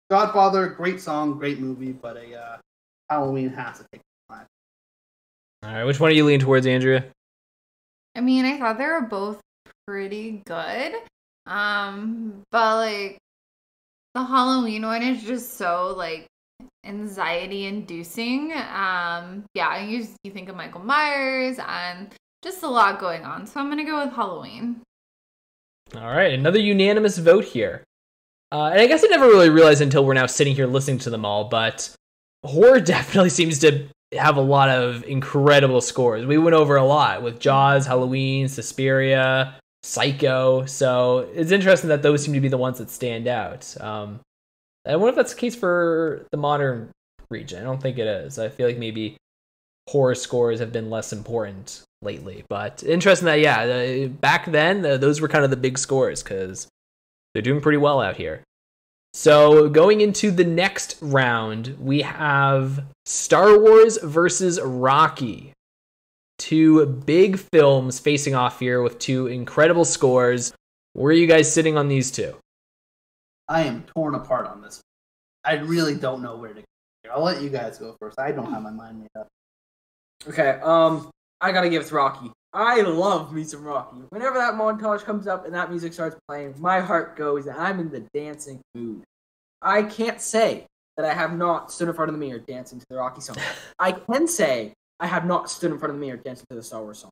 Godfather, 0.09 0.69
great 0.69 1.01
song, 1.01 1.37
great 1.37 1.59
movie, 1.59 1.91
but 1.91 2.17
a 2.17 2.39
uh, 2.39 2.57
Halloween 3.11 3.49
has 3.49 3.79
to 3.79 3.87
take 3.91 4.03
time. 4.31 4.47
All 5.65 5.73
right, 5.73 5.83
which 5.83 5.99
one 5.99 6.13
are 6.13 6.15
you 6.15 6.25
leaning 6.25 6.39
towards, 6.39 6.65
Andrea? 6.65 7.07
I 8.15 8.21
mean, 8.21 8.45
I 8.45 8.57
thought 8.57 8.79
they 8.79 8.87
were 8.87 9.01
both 9.01 9.41
pretty 9.85 10.43
good. 10.47 10.95
Um, 11.47 12.43
but 12.53 12.77
like 12.77 13.19
the 14.15 14.25
Halloween 14.25 14.87
one 14.87 15.03
is 15.03 15.25
just 15.25 15.55
so 15.55 15.93
like 15.97 16.29
anxiety 16.85 17.65
inducing. 17.65 18.53
Um, 18.53 19.45
yeah, 19.55 19.85
you 19.85 20.07
you 20.23 20.31
think 20.31 20.49
of 20.49 20.55
Michael 20.55 20.83
Myers 20.83 21.59
and 21.59 22.15
just 22.47 22.63
a 22.63 22.69
lot 22.69 23.01
going 23.01 23.25
on. 23.25 23.45
So 23.47 23.59
I'm 23.61 23.69
gonna 23.69 23.85
go 23.85 24.05
with 24.05 24.15
Halloween. 24.15 24.81
All 25.95 26.07
right, 26.07 26.33
another 26.33 26.61
unanimous 26.61 27.19
vote 27.19 27.45
here. 27.45 27.83
Uh, 28.53 28.67
and 28.67 28.81
I 28.81 28.87
guess 28.87 29.05
I 29.05 29.09
never 29.09 29.27
really 29.27 29.51
realized 29.51 29.83
until 29.83 30.05
we're 30.05 30.15
now 30.15 30.27
sitting 30.27 30.55
here 30.55 30.67
listening 30.67 30.99
to 31.01 31.11
them 31.11 31.25
all, 31.25 31.45
but 31.45 31.93
horror 32.45 32.81
definitely 32.95 33.31
seems 33.31 33.59
to 33.61 33.89
have 34.17 34.37
a 34.37 34.41
lot 34.41 34.69
of 34.69 35.03
incredible 35.05 35.81
scores. 35.81 36.25
We 36.25 36.39
went 36.39 36.55
over 36.55 36.77
a 36.77 36.85
lot 36.85 37.23
with 37.23 37.41
Jaws, 37.41 37.87
Halloween, 37.87 38.47
Suspiria, 38.47 39.59
Psycho. 39.83 40.65
So 40.67 41.29
it's 41.35 41.51
interesting 41.51 41.89
that 41.89 42.03
those 42.03 42.23
seem 42.23 42.35
to 42.35 42.41
be 42.41 42.49
the 42.49 42.57
ones 42.57 42.79
that 42.79 42.91
stand 42.91 43.27
out. 43.27 43.77
Um, 43.81 44.21
I 44.87 44.95
wonder 44.95 45.11
if 45.11 45.17
that's 45.17 45.35
the 45.35 45.41
case 45.41 45.57
for 45.57 46.25
the 46.31 46.37
modern 46.37 46.93
region. 47.29 47.61
I 47.61 47.65
don't 47.65 47.83
think 47.83 47.99
it 47.99 48.07
is. 48.07 48.39
I 48.39 48.49
feel 48.49 48.69
like 48.69 48.79
maybe 48.79 49.17
horror 49.89 50.15
scores 50.15 50.61
have 50.61 50.73
been 50.73 50.91
less 50.91 51.13
important 51.13 51.83
lately. 52.07 52.45
But 52.49 52.83
interesting 52.83 53.27
that 53.27 53.41
yeah, 53.41 54.07
back 54.07 54.47
then 54.47 54.81
the, 54.81 54.97
those 54.97 55.21
were 55.21 55.29
kind 55.29 55.45
of 55.45 55.51
the 55.51 55.57
big 55.59 55.77
scores 55.77 56.23
because 56.23 56.69
they're 57.35 57.43
doing 57.43 57.61
pretty 57.61 57.77
well 57.77 58.01
out 58.01 58.17
here. 58.17 58.43
So 59.13 59.69
going 59.69 60.01
into 60.01 60.31
the 60.31 60.45
next 60.45 60.97
round, 61.01 61.77
we 61.79 62.03
have 62.03 62.85
Star 63.05 63.59
Wars 63.59 63.99
versus 64.03 64.61
Rocky. 64.61 65.53
Two 66.39 66.85
big 66.87 67.39
films 67.39 67.99
facing 67.99 68.35
off 68.35 68.61
here 68.61 68.83
with 68.83 68.99
two 68.99 69.27
incredible 69.27 69.87
scores. 69.87 70.53
Where 70.93 71.11
are 71.11 71.17
you 71.17 71.27
guys 71.27 71.53
sitting 71.53 71.79
on 71.79 71.89
these 71.89 72.11
two? 72.11 72.37
I 73.49 73.63
am 73.63 73.85
torn 73.85 74.15
apart 74.15 74.47
on 74.47 74.61
this. 74.61 74.81
I 75.45 75.55
really 75.55 75.95
don't 75.95 76.23
know 76.23 76.37
where 76.37 76.53
to 76.53 76.61
go. 76.61 77.11
I'll 77.11 77.23
let 77.23 77.41
you 77.41 77.49
guys 77.49 77.79
go 77.79 77.97
first. 77.99 78.19
I 78.19 78.33
don't 78.33 78.53
have 78.53 78.63
my 78.63 78.71
mind 78.71 79.01
made 79.01 79.09
up. 79.19 79.29
Okay, 80.29 80.59
um, 80.63 81.11
I 81.41 81.53
gotta 81.53 81.69
give 81.69 81.83
it 81.83 81.89
to 81.89 81.95
Rocky. 81.95 82.33
I 82.53 82.81
love 82.81 83.33
me 83.33 83.45
some 83.45 83.65
Rocky. 83.65 83.99
Whenever 84.09 84.39
that 84.39 84.55
montage 84.55 85.05
comes 85.05 85.27
up 85.27 85.45
and 85.45 85.55
that 85.55 85.71
music 85.71 85.93
starts 85.93 86.17
playing, 86.27 86.55
my 86.59 86.81
heart 86.81 87.17
goes 87.17 87.47
and 87.47 87.57
I'm 87.57 87.81
in 87.81 87.91
the 87.91 88.07
dancing 88.15 88.61
mood. 88.75 89.03
I 89.61 89.83
can't 89.83 90.21
say 90.21 90.67
that 90.97 91.05
I 91.05 91.13
have 91.13 91.37
not 91.37 91.71
stood 91.71 91.89
in 91.89 91.95
front 91.95 92.09
of 92.09 92.19
the 92.19 92.25
mirror 92.25 92.39
dancing 92.39 92.79
to 92.79 92.87
the 92.89 92.97
Rocky 92.97 93.21
song. 93.21 93.37
I 93.79 93.93
can 93.93 94.27
say 94.27 94.73
I 95.01 95.07
have 95.07 95.27
not 95.27 95.51
stood 95.51 95.71
in 95.71 95.79
front 95.79 95.91
of 95.91 96.01
the 96.01 96.07
mirror 96.07 96.17
dancing 96.17 96.47
to 96.51 96.57
the 96.57 96.63
Star 96.63 96.83
Wars 96.83 97.01
song. 97.01 97.11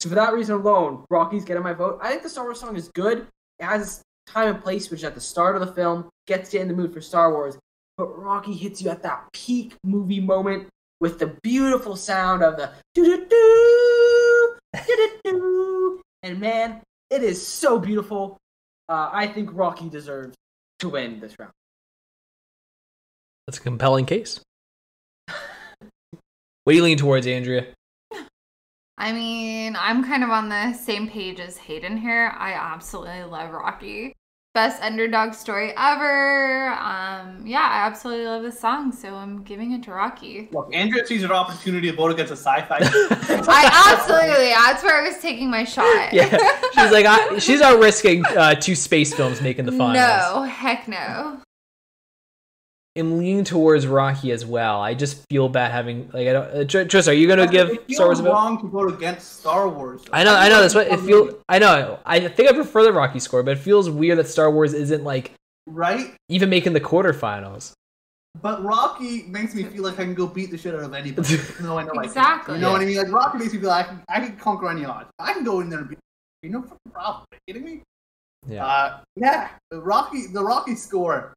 So 0.00 0.08
for 0.08 0.16
that 0.16 0.32
reason 0.32 0.56
alone, 0.56 1.04
Rocky's 1.10 1.44
getting 1.44 1.62
my 1.62 1.72
vote. 1.72 2.00
I 2.02 2.10
think 2.10 2.24
the 2.24 2.28
Star 2.28 2.44
Wars 2.44 2.58
song 2.58 2.74
is 2.74 2.88
good. 2.88 3.28
It 3.60 3.64
has 3.64 3.82
its 3.82 4.02
time 4.26 4.54
and 4.54 4.62
place, 4.62 4.90
which 4.90 5.00
is 5.00 5.04
at 5.04 5.14
the 5.14 5.20
start 5.20 5.54
of 5.54 5.64
the 5.64 5.72
film 5.72 6.08
gets 6.26 6.52
you 6.52 6.60
in 6.60 6.66
the 6.66 6.74
mood 6.74 6.92
for 6.92 7.00
Star 7.00 7.32
Wars. 7.32 7.56
But 7.96 8.18
Rocky 8.18 8.54
hits 8.54 8.82
you 8.82 8.90
at 8.90 9.02
that 9.04 9.28
peak 9.32 9.76
movie 9.84 10.18
moment 10.18 10.68
with 11.02 11.18
the 11.18 11.26
beautiful 11.42 11.96
sound 11.96 12.44
of 12.44 12.56
the 12.56 12.70
doo 12.94 13.04
doo 13.04 13.26
doo 13.28 14.56
doo 14.72 14.96
doo 14.96 15.20
doo. 15.24 16.00
And 16.22 16.38
man, 16.38 16.80
it 17.10 17.24
is 17.24 17.44
so 17.44 17.80
beautiful. 17.80 18.38
Uh, 18.88 19.10
I 19.12 19.26
think 19.26 19.50
Rocky 19.52 19.88
deserves 19.88 20.36
to 20.78 20.88
win 20.88 21.18
this 21.18 21.36
round. 21.40 21.50
That's 23.46 23.58
a 23.58 23.62
compelling 23.62 24.06
case. 24.06 24.40
What 26.64 26.74
do 26.74 26.76
you 26.76 26.84
lean 26.84 26.98
towards, 26.98 27.26
Andrea? 27.26 27.66
I 28.96 29.12
mean, 29.12 29.74
I'm 29.76 30.04
kind 30.04 30.22
of 30.22 30.30
on 30.30 30.48
the 30.48 30.72
same 30.74 31.08
page 31.08 31.40
as 31.40 31.56
Hayden 31.56 31.96
here. 31.96 32.32
I 32.38 32.52
absolutely 32.52 33.24
love 33.24 33.50
Rocky. 33.50 34.14
Best 34.54 34.82
underdog 34.82 35.32
story 35.32 35.72
ever. 35.78 36.68
Um, 36.74 37.42
yeah, 37.46 37.66
I 37.72 37.86
absolutely 37.86 38.26
love 38.26 38.42
this 38.42 38.60
song, 38.60 38.92
so 38.92 39.14
I'm 39.14 39.42
giving 39.44 39.72
it 39.72 39.82
to 39.84 39.92
Rocky. 39.92 40.50
Look, 40.52 40.68
Andrea 40.74 41.06
sees 41.06 41.22
an 41.22 41.30
opportunity 41.30 41.90
to 41.90 41.96
vote 41.96 42.10
against 42.10 42.32
a 42.32 42.36
sci-fi. 42.36 42.76
I 42.80 43.94
absolutely. 43.96 44.50
That's 44.50 44.82
where 44.82 45.02
I 45.02 45.08
was 45.08 45.16
taking 45.22 45.50
my 45.50 45.64
shot. 45.64 46.12
yeah, 46.12 46.28
she's 46.74 46.92
like, 46.92 47.06
I, 47.06 47.38
she's 47.38 47.60
not 47.62 47.78
risking 47.80 48.26
uh, 48.26 48.54
two 48.56 48.74
space 48.74 49.14
films 49.14 49.40
making 49.40 49.64
the 49.64 49.72
finals. 49.72 49.94
No, 49.96 50.42
heck 50.42 50.86
no. 50.86 51.40
I'm 52.98 53.16
leaning 53.18 53.44
towards 53.44 53.86
Rocky 53.86 54.32
as 54.32 54.44
well. 54.44 54.80
I 54.80 54.92
just 54.92 55.24
feel 55.30 55.48
bad 55.48 55.70
having 55.72 56.10
like 56.12 56.28
I 56.28 56.32
don't. 56.32 56.44
Uh, 56.54 56.64
Tr- 56.64 56.84
Tris, 56.84 57.08
are 57.08 57.14
you 57.14 57.26
gonna 57.26 57.46
give 57.46 57.70
It 57.70 57.86
feels 57.86 57.96
Star 57.96 58.06
Wars 58.08 58.20
a 58.20 58.22
vote? 58.24 58.32
wrong 58.32 58.60
to 58.60 58.68
vote 58.68 58.92
against 58.92 59.40
Star 59.40 59.66
Wars. 59.68 60.02
I 60.12 60.24
know, 60.24 60.34
I 60.34 60.48
know. 60.50 60.60
That's 60.60 60.74
what 60.74 60.88
it 60.88 61.00
feels. 61.00 61.34
I 61.48 61.58
know. 61.58 61.98
I 62.04 62.28
think 62.28 62.50
I 62.50 62.52
prefer 62.52 62.82
the 62.82 62.92
Rocky 62.92 63.18
score, 63.18 63.42
but 63.42 63.52
it 63.56 63.60
feels 63.60 63.88
weird 63.88 64.18
that 64.18 64.28
Star 64.28 64.50
Wars 64.50 64.74
isn't 64.74 65.04
like 65.04 65.32
right? 65.66 66.14
even 66.28 66.50
making 66.50 66.74
the 66.74 66.80
quarterfinals. 66.82 67.72
But 68.40 68.62
Rocky 68.64 69.22
makes 69.24 69.54
me 69.54 69.62
feel 69.64 69.82
like 69.82 69.94
I 69.94 70.04
can 70.04 70.14
go 70.14 70.26
beat 70.26 70.50
the 70.50 70.58
shit 70.58 70.74
out 70.74 70.80
of 70.82 70.92
anybody. 70.94 71.36
no, 71.62 71.78
I 71.78 71.84
know 71.84 71.92
Exactly. 72.00 72.54
can. 72.54 72.54
You 72.56 72.60
know 72.60 72.72
what 72.72 72.80
I 72.82 72.84
mean? 72.86 72.96
Like 72.98 73.12
Rocky 73.12 73.38
makes 73.38 73.52
me 73.54 73.60
feel 73.60 73.68
like 73.70 73.86
I 73.86 73.88
can, 73.88 74.02
I 74.08 74.20
can 74.20 74.36
conquer 74.36 74.70
any 74.70 74.84
odds. 74.84 75.08
I 75.18 75.32
can 75.32 75.44
go 75.44 75.60
in 75.60 75.68
there 75.70 75.80
and 75.80 75.88
beat. 75.88 75.98
You 76.42 76.50
no 76.50 76.62
fucking 76.62 76.76
problem. 76.92 77.24
Are 77.32 77.36
you 77.46 77.54
kidding 77.54 77.64
me? 77.64 77.82
Yeah. 78.46 78.64
Uh, 78.66 79.00
yeah. 79.16 79.48
The 79.70 79.80
Rocky, 79.80 80.26
the 80.28 80.42
Rocky 80.42 80.74
score 80.74 81.34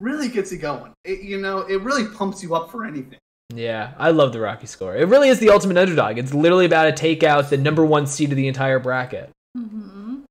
really 0.00 0.28
gets 0.28 0.52
you 0.52 0.58
going. 0.58 0.92
It, 1.04 1.20
you 1.22 1.40
know, 1.40 1.60
it 1.60 1.80
really 1.82 2.06
pumps 2.08 2.42
you 2.42 2.54
up 2.54 2.70
for 2.70 2.84
anything. 2.84 3.18
Yeah, 3.54 3.92
I 3.98 4.10
love 4.10 4.32
the 4.32 4.40
Rocky 4.40 4.66
score. 4.66 4.96
It 4.96 5.06
really 5.08 5.28
is 5.28 5.38
the 5.38 5.50
ultimate 5.50 5.76
underdog. 5.76 6.18
It's 6.18 6.32
literally 6.34 6.66
about 6.66 6.84
to 6.84 6.92
take 6.92 7.22
out 7.22 7.50
the 7.50 7.56
number 7.58 7.84
one 7.84 8.06
seed 8.06 8.30
of 8.30 8.36
the 8.36 8.48
entire 8.48 8.78
bracket. 8.78 9.30
hmm 9.56 10.22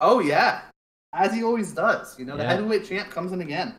Oh 0.00 0.20
yeah, 0.20 0.62
as 1.12 1.34
he 1.34 1.42
always 1.42 1.72
does. 1.72 2.18
You 2.18 2.24
know, 2.24 2.36
the 2.36 2.42
Yeah. 2.44 2.50
heavyweight 2.54 2.84
champ 2.86 3.10
comes 3.10 3.32
in 3.32 3.40
again. 3.40 3.74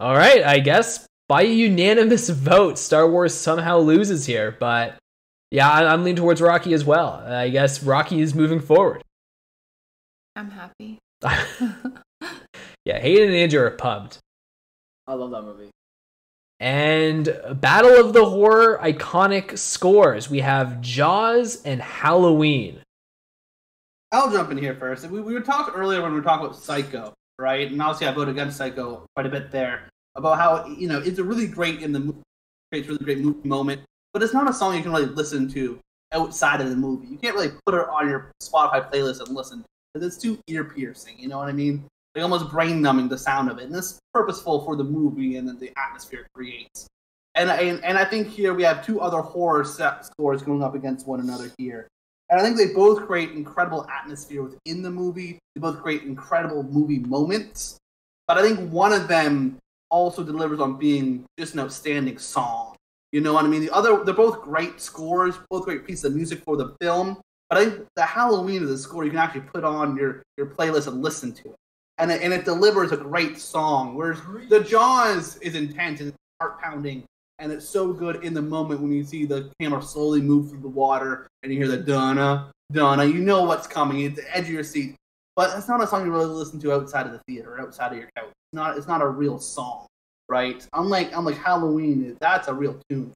All 0.00 0.14
right, 0.16 0.42
I 0.44 0.58
guess 0.60 1.06
by 1.28 1.42
a 1.42 1.46
unanimous 1.52 2.28
vote, 2.28 2.78
Star 2.78 3.08
Wars 3.10 3.34
somehow 3.34 3.78
loses 3.78 4.26
here. 4.26 4.56
But 4.58 4.96
yeah, 5.50 5.70
I- 5.70 5.92
I'm 5.92 6.02
leaning 6.04 6.16
towards 6.16 6.40
Rocky 6.40 6.72
as 6.74 6.84
well. 6.84 7.22
I 7.26 7.48
guess 7.48 7.82
Rocky 7.82 8.20
is 8.20 8.34
moving 8.34 8.60
forward. 8.60 9.02
I'm 10.36 10.50
happy. 10.50 10.98
yeah, 12.84 12.98
Hayden 12.98 13.28
and 13.28 13.36
Andrea 13.36 13.64
are 13.66 13.70
pumped. 13.70 14.18
I 15.06 15.14
love 15.14 15.30
that 15.30 15.42
movie. 15.42 15.70
And 16.58 17.38
Battle 17.54 17.96
of 17.96 18.12
the 18.12 18.24
Horror 18.24 18.78
iconic 18.82 19.58
scores. 19.58 20.30
We 20.30 20.40
have 20.40 20.80
Jaws 20.80 21.62
and 21.62 21.82
Halloween. 21.82 22.80
I'll 24.12 24.30
jump 24.30 24.50
in 24.50 24.56
here 24.56 24.74
first. 24.74 25.08
We, 25.08 25.20
we 25.20 25.34
were 25.34 25.40
talking 25.40 25.74
earlier 25.74 26.00
when 26.00 26.12
we 26.12 26.18
were 26.18 26.24
talking 26.24 26.46
about 26.46 26.58
Psycho, 26.58 27.12
right? 27.38 27.70
And 27.70 27.80
obviously, 27.82 28.06
I 28.06 28.12
voted 28.12 28.34
against 28.34 28.56
Psycho 28.56 29.04
quite 29.14 29.26
a 29.26 29.28
bit 29.28 29.50
there 29.50 29.88
about 30.14 30.38
how 30.38 30.66
you 30.66 30.88
know 30.88 30.98
it's 30.98 31.18
a 31.18 31.24
really 31.24 31.46
great 31.46 31.82
in 31.82 31.92
the 31.92 32.00
movie, 32.00 32.22
creates 32.72 32.88
a 32.88 32.92
really 32.92 33.04
great 33.04 33.18
movie 33.18 33.46
moment, 33.46 33.82
but 34.14 34.22
it's 34.22 34.32
not 34.32 34.48
a 34.48 34.52
song 34.52 34.74
you 34.74 34.82
can 34.82 34.92
really 34.92 35.06
listen 35.06 35.48
to 35.48 35.78
outside 36.12 36.60
of 36.62 36.70
the 36.70 36.76
movie. 36.76 37.08
You 37.08 37.18
can't 37.18 37.34
really 37.34 37.52
put 37.66 37.74
it 37.74 37.86
on 37.88 38.08
your 38.08 38.32
Spotify 38.42 38.90
playlist 38.90 39.20
and 39.20 39.36
listen 39.36 39.64
because 39.92 40.06
it's 40.06 40.22
too 40.22 40.38
ear 40.46 40.64
piercing. 40.64 41.18
You 41.18 41.28
know 41.28 41.36
what 41.36 41.48
I 41.48 41.52
mean? 41.52 41.84
Like 42.16 42.22
almost 42.22 42.50
brain 42.50 42.80
numbing 42.80 43.08
the 43.08 43.18
sound 43.18 43.50
of 43.50 43.58
it, 43.58 43.64
and 43.64 43.76
it's 43.76 43.98
purposeful 44.14 44.64
for 44.64 44.74
the 44.74 44.84
movie 44.84 45.36
and 45.36 45.46
then 45.46 45.58
the 45.58 45.70
atmosphere 45.76 46.20
it 46.20 46.32
creates. 46.34 46.88
And, 47.34 47.50
and 47.50 47.84
and 47.84 47.98
I 47.98 48.06
think 48.06 48.28
here 48.28 48.54
we 48.54 48.62
have 48.62 48.84
two 48.84 49.02
other 49.02 49.20
horror 49.20 49.64
scores 49.64 50.42
going 50.42 50.62
up 50.62 50.74
against 50.74 51.06
one 51.06 51.20
another 51.20 51.52
here. 51.58 51.88
And 52.30 52.40
I 52.40 52.42
think 52.42 52.56
they 52.56 52.72
both 52.72 53.06
create 53.06 53.32
incredible 53.32 53.86
atmosphere 53.88 54.42
within 54.42 54.80
the 54.80 54.90
movie. 54.90 55.38
They 55.54 55.60
both 55.60 55.82
create 55.82 56.04
incredible 56.04 56.62
movie 56.62 57.00
moments. 57.00 57.76
But 58.26 58.38
I 58.38 58.42
think 58.42 58.72
one 58.72 58.94
of 58.94 59.08
them 59.08 59.58
also 59.90 60.24
delivers 60.24 60.58
on 60.58 60.78
being 60.78 61.26
just 61.38 61.52
an 61.52 61.60
outstanding 61.60 62.18
song. 62.18 62.76
You 63.12 63.20
know 63.20 63.34
what 63.34 63.44
I 63.44 63.48
mean? 63.48 63.60
The 63.60 63.70
other, 63.70 64.02
they're 64.04 64.14
both 64.14 64.40
great 64.40 64.80
scores, 64.80 65.36
both 65.50 65.64
great 65.64 65.86
pieces 65.86 66.06
of 66.06 66.16
music 66.16 66.42
for 66.44 66.56
the 66.56 66.74
film. 66.80 67.20
But 67.48 67.58
I 67.58 67.64
think 67.66 67.86
the 67.94 68.02
Halloween 68.02 68.64
is 68.64 68.70
a 68.70 68.78
score 68.78 69.04
you 69.04 69.10
can 69.10 69.20
actually 69.20 69.42
put 69.42 69.62
on 69.62 69.96
your, 69.96 70.22
your 70.36 70.46
playlist 70.46 70.88
and 70.88 71.02
listen 71.02 71.32
to 71.34 71.50
it. 71.50 71.56
And 71.98 72.10
it, 72.10 72.22
and 72.22 72.32
it 72.32 72.44
delivers 72.44 72.92
a 72.92 72.96
great 72.96 73.38
song. 73.38 73.94
Whereas 73.94 74.20
the 74.48 74.60
Jaws 74.60 75.36
is 75.38 75.54
intense 75.54 76.00
and 76.00 76.12
heart 76.40 76.60
pounding 76.60 77.04
and 77.38 77.52
it's 77.52 77.68
so 77.68 77.92
good 77.92 78.24
in 78.24 78.32
the 78.34 78.42
moment 78.42 78.80
when 78.80 78.92
you 78.92 79.04
see 79.04 79.26
the 79.26 79.50
camera 79.60 79.82
slowly 79.82 80.22
move 80.22 80.50
through 80.50 80.60
the 80.60 80.68
water 80.68 81.28
and 81.42 81.52
you 81.52 81.58
hear 81.58 81.68
the 81.68 81.76
Donna, 81.76 82.50
Donna. 82.72 83.04
You 83.04 83.18
know 83.20 83.44
what's 83.44 83.66
coming. 83.66 84.00
It's 84.00 84.16
the 84.16 84.36
edge 84.36 84.44
of 84.44 84.50
your 84.50 84.64
seat. 84.64 84.94
But 85.34 85.56
it's 85.56 85.68
not 85.68 85.82
a 85.82 85.86
song 85.86 86.06
you 86.06 86.12
really 86.12 86.24
listen 86.24 86.58
to 86.60 86.72
outside 86.72 87.04
of 87.04 87.12
the 87.12 87.20
theater, 87.28 87.60
outside 87.60 87.92
of 87.92 87.98
your 87.98 88.08
couch. 88.16 88.28
It's 88.28 88.54
not. 88.54 88.78
It's 88.78 88.86
not 88.86 89.02
a 89.02 89.06
real 89.06 89.38
song, 89.38 89.86
right? 90.30 90.66
Unlike 90.72 91.10
unlike 91.12 91.36
Halloween, 91.36 92.16
that's 92.20 92.48
a 92.48 92.54
real 92.54 92.80
tune. 92.88 93.12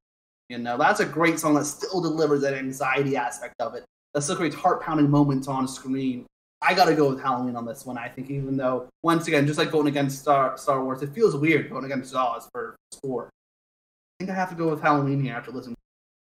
You 0.50 0.58
know, 0.58 0.76
that's 0.76 1.00
a 1.00 1.06
great 1.06 1.38
song 1.38 1.54
that 1.54 1.64
still 1.64 2.02
delivers 2.02 2.42
that 2.42 2.52
anxiety 2.52 3.16
aspect 3.16 3.54
of 3.60 3.74
it. 3.74 3.84
That 4.12 4.20
still 4.22 4.36
creates 4.36 4.56
heart 4.56 4.82
pounding 4.82 5.08
moments 5.08 5.48
on 5.48 5.66
screen. 5.66 6.26
I 6.62 6.74
gotta 6.74 6.94
go 6.94 7.08
with 7.08 7.20
Halloween 7.20 7.56
on 7.56 7.64
this 7.64 7.86
one. 7.86 7.96
I 7.96 8.08
think, 8.08 8.30
even 8.30 8.56
though 8.56 8.88
once 9.02 9.28
again, 9.28 9.46
just 9.46 9.58
like 9.58 9.70
going 9.70 9.86
against 9.86 10.18
Star 10.20 10.56
Star 10.58 10.84
Wars, 10.84 11.02
it 11.02 11.10
feels 11.14 11.34
weird 11.36 11.70
going 11.70 11.84
against 11.84 12.12
Jaws 12.12 12.48
for 12.52 12.76
score. 12.92 13.24
I 13.28 14.24
think 14.24 14.30
I 14.30 14.34
have 14.34 14.50
to 14.50 14.54
go 14.56 14.68
with 14.68 14.82
Halloween 14.82 15.22
here 15.22 15.34
after 15.34 15.50
listening. 15.50 15.76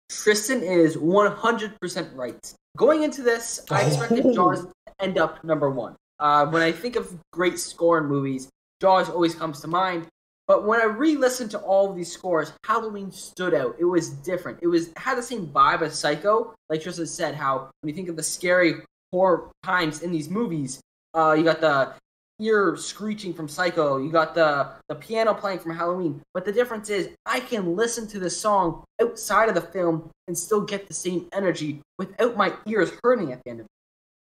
Tristan 0.09 0.63
is 0.63 0.97
100% 0.97 2.15
right. 2.15 2.53
Going 2.77 3.03
into 3.03 3.21
this, 3.21 3.61
I 3.69 3.81
expected 3.83 4.25
Oh. 4.25 4.33
Jaws 4.33 4.61
to 4.65 4.71
end 4.99 5.17
up 5.17 5.43
number 5.43 5.69
one. 5.69 5.95
Uh, 6.19 6.47
when 6.47 6.61
I 6.61 6.71
think 6.71 6.95
of 6.95 7.15
great 7.31 7.59
score 7.59 7.97
in 7.99 8.05
movies, 8.05 8.49
Jaws 8.81 9.09
always 9.09 9.35
comes 9.35 9.61
to 9.61 9.67
mind. 9.67 10.07
But 10.47 10.65
when 10.65 10.79
I 10.79 10.85
re-listened 10.85 11.49
to 11.51 11.59
all 11.59 11.89
of 11.89 11.95
these 11.95 12.11
scores, 12.11 12.53
Halloween 12.65 13.11
stood 13.11 13.53
out. 13.55 13.75
It 13.79 13.85
was 13.85 14.09
different. 14.09 14.59
It 14.61 14.67
was 14.67 14.91
had 14.95 15.17
the 15.17 15.23
same 15.23 15.47
vibe 15.47 15.81
as 15.81 15.97
Psycho. 15.97 16.53
Like 16.69 16.81
Tristan 16.83 17.07
said, 17.07 17.33
how 17.35 17.69
when 17.81 17.89
you 17.89 17.95
think 17.95 18.09
of 18.09 18.15
the 18.15 18.23
scary 18.23 18.75
horror 19.15 19.49
times 19.63 20.01
in 20.01 20.11
these 20.11 20.29
movies, 20.29 20.81
uh, 21.13 21.33
you 21.37 21.43
got 21.43 21.61
the 21.61 21.93
ear 22.41 22.75
screeching 22.75 23.33
from 23.33 23.47
Psycho. 23.47 23.97
You 23.97 24.11
got 24.11 24.35
the 24.35 24.71
the 24.89 24.95
piano 24.95 25.33
playing 25.33 25.59
from 25.59 25.73
Halloween. 25.73 26.21
But 26.33 26.43
the 26.43 26.51
difference 26.51 26.89
is, 26.89 27.09
I 27.25 27.39
can 27.39 27.77
listen 27.77 28.07
to 28.07 28.19
this 28.19 28.37
song 28.37 28.83
outside 29.01 29.47
of 29.47 29.55
the 29.55 29.61
film 29.61 30.09
and 30.27 30.37
still 30.37 30.61
get 30.61 30.87
the 30.87 30.93
same 30.93 31.29
energy 31.31 31.81
without 31.97 32.35
my 32.35 32.53
ears 32.65 32.91
hurting 33.03 33.31
at 33.31 33.41
the 33.43 33.51
end 33.51 33.59
of 33.61 33.65
it. 33.65 33.71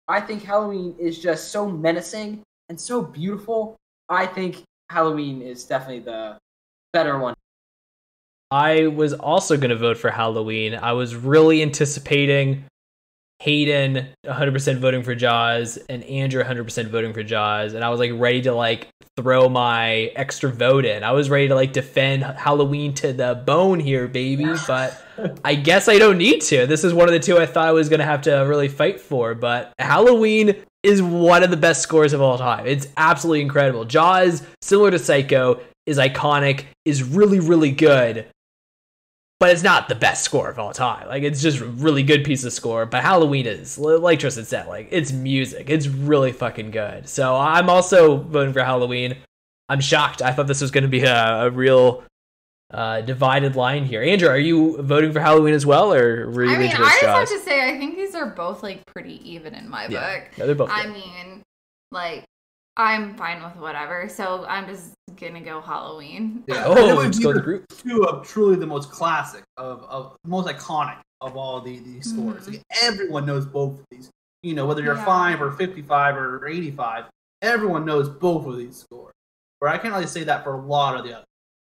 I 0.07 0.21
think 0.21 0.43
Halloween 0.43 0.95
is 0.97 1.19
just 1.19 1.51
so 1.51 1.69
menacing 1.69 2.41
and 2.69 2.81
so 2.81 3.03
beautiful. 3.03 3.75
I 4.09 4.25
think 4.25 4.63
Halloween 4.89 5.43
is 5.43 5.65
definitely 5.65 5.99
the 5.99 6.37
better 6.93 7.19
one. 7.19 7.35
I 8.49 8.87
was 8.87 9.13
also 9.13 9.55
going 9.55 9.69
to 9.69 9.75
vote 9.75 9.99
for 9.99 10.09
Halloween. 10.09 10.73
I 10.73 10.93
was 10.93 11.15
really 11.15 11.61
anticipating 11.61 12.65
Hayden 13.41 14.09
100% 14.25 14.79
voting 14.79 15.01
for 15.01 15.15
Jaws 15.15 15.77
and 15.89 16.03
Andrea 16.03 16.43
100% 16.43 16.87
voting 16.87 17.13
for 17.13 17.23
Jaws 17.23 17.73
and 17.73 17.83
I 17.85 17.89
was 17.89 17.99
like 17.99 18.11
ready 18.13 18.41
to 18.41 18.53
like 18.53 18.89
throw 19.15 19.47
my 19.47 20.11
extra 20.15 20.51
vote 20.51 20.85
in. 20.85 21.03
I 21.03 21.11
was 21.11 21.29
ready 21.29 21.47
to 21.47 21.55
like 21.55 21.71
defend 21.71 22.23
Halloween 22.23 22.93
to 22.95 23.13
the 23.13 23.41
bone 23.45 23.79
here, 23.79 24.07
baby, 24.07 24.53
but 24.67 25.01
I 25.43 25.55
guess 25.55 25.87
I 25.87 25.97
don't 25.97 26.17
need 26.17 26.41
to. 26.43 26.65
This 26.67 26.83
is 26.83 26.93
one 26.93 27.07
of 27.07 27.13
the 27.13 27.19
two 27.19 27.37
I 27.37 27.45
thought 27.45 27.67
I 27.67 27.71
was 27.71 27.89
going 27.89 27.99
to 27.99 28.05
have 28.05 28.21
to 28.23 28.31
really 28.39 28.67
fight 28.67 28.99
for, 28.99 29.35
but 29.35 29.73
Halloween 29.79 30.55
is 30.83 31.01
one 31.01 31.43
of 31.43 31.49
the 31.49 31.57
best 31.57 31.81
scores 31.81 32.13
of 32.13 32.21
all 32.21 32.37
time. 32.37 32.65
It's 32.65 32.87
absolutely 32.95 33.41
incredible. 33.41 33.85
Jaws, 33.85 34.43
similar 34.61 34.91
to 34.91 34.99
Psycho, 34.99 35.59
is 35.85 35.97
iconic, 35.97 36.65
is 36.85 37.03
really 37.03 37.39
really 37.39 37.71
good 37.71 38.25
but 39.39 39.51
it's 39.51 39.63
not 39.63 39.87
the 39.87 39.95
best 39.95 40.23
score 40.23 40.49
of 40.49 40.59
all 40.59 40.73
time. 40.73 41.07
Like 41.07 41.23
it's 41.23 41.41
just 41.41 41.59
a 41.61 41.65
really 41.65 42.03
good 42.03 42.23
piece 42.23 42.43
of 42.43 42.51
score. 42.53 42.85
But 42.85 43.03
Halloween 43.03 43.45
is, 43.45 43.77
like 43.77 44.19
Tristan 44.19 44.45
said, 44.45 44.67
like 44.67 44.89
it's 44.91 45.11
music. 45.11 45.69
It's 45.69 45.87
really 45.87 46.31
fucking 46.31 46.71
good. 46.71 47.07
So 47.07 47.35
I'm 47.35 47.69
also 47.69 48.17
voting 48.17 48.53
for 48.53 48.63
Halloween. 48.63 49.15
I'm 49.69 49.79
shocked. 49.79 50.21
I 50.21 50.31
thought 50.33 50.47
this 50.47 50.61
was 50.61 50.71
going 50.71 50.83
to 50.83 50.89
be 50.89 51.03
a, 51.03 51.45
a 51.45 51.49
real 51.51 52.03
uh, 52.71 53.01
divided 53.01 53.55
line 53.55 53.85
here. 53.85 54.01
Andrea, 54.03 54.31
are 54.31 54.37
you 54.37 54.81
voting 54.81 55.11
for 55.11 55.19
Halloween 55.19 55.53
as 55.53 55.65
well, 55.65 55.93
or 55.93 56.29
were 56.31 56.45
you 56.45 56.51
I 56.51 56.57
mean, 56.59 56.71
I 56.71 56.77
just 56.77 57.01
have 57.01 57.29
to 57.29 57.39
say, 57.39 57.67
I 57.73 57.77
think 57.77 57.95
these 57.95 58.15
are 58.15 58.27
both 58.27 58.61
like 58.61 58.85
pretty 58.85 59.27
even 59.29 59.53
in 59.55 59.69
my 59.69 59.87
Yeah. 59.87 60.19
book. 60.19 60.37
No, 60.37 60.45
they're 60.45 60.55
both. 60.55 60.69
I 60.71 60.83
good. 60.83 60.93
mean, 60.93 61.43
like, 61.91 62.25
I'm 62.77 63.15
fine 63.15 63.43
with 63.43 63.55
whatever, 63.55 64.07
so 64.09 64.45
I'm 64.47 64.67
just 64.67 64.93
gonna 65.19 65.41
go 65.41 65.61
Halloween. 65.61 66.43
Yeah. 66.47 66.63
oh, 66.65 66.71
And 66.71 66.79
it 66.91 66.95
would 66.95 67.05
let's 67.05 67.19
go 67.19 67.33
the 67.33 67.39
the 67.39 67.43
group. 67.43 67.65
two 67.69 68.03
of 68.05 68.25
truly 68.27 68.55
the 68.55 68.65
most 68.67 68.91
classic 68.91 69.43
of, 69.57 69.83
of 69.83 70.15
most 70.25 70.47
iconic 70.47 70.97
of 71.21 71.35
all 71.35 71.59
the 71.61 71.79
these 71.79 72.09
scores. 72.11 72.47
Mhm. 72.47 72.53
Like, 72.53 72.63
everyone 72.81 73.25
knows 73.25 73.45
both 73.45 73.79
of 73.79 73.85
these. 73.91 74.09
You 74.43 74.53
know, 74.55 74.65
whether 74.65 74.81
you're 74.81 74.95
Yeah. 74.95 75.05
five 75.05 75.41
or 75.41 75.51
fifty-five 75.51 76.15
or 76.15 76.47
eighty-five, 76.47 77.05
everyone 77.41 77.85
knows 77.85 78.07
both 78.09 78.45
of 78.47 78.57
these 78.57 78.77
scores. 78.77 79.13
Where 79.59 79.69
I 79.69 79.77
can't 79.77 79.93
really 79.93 80.07
say 80.07 80.23
that 80.23 80.43
for 80.45 80.53
a 80.53 80.61
lot 80.61 80.95
of 80.95 81.03
the 81.03 81.13
others. 81.15 81.25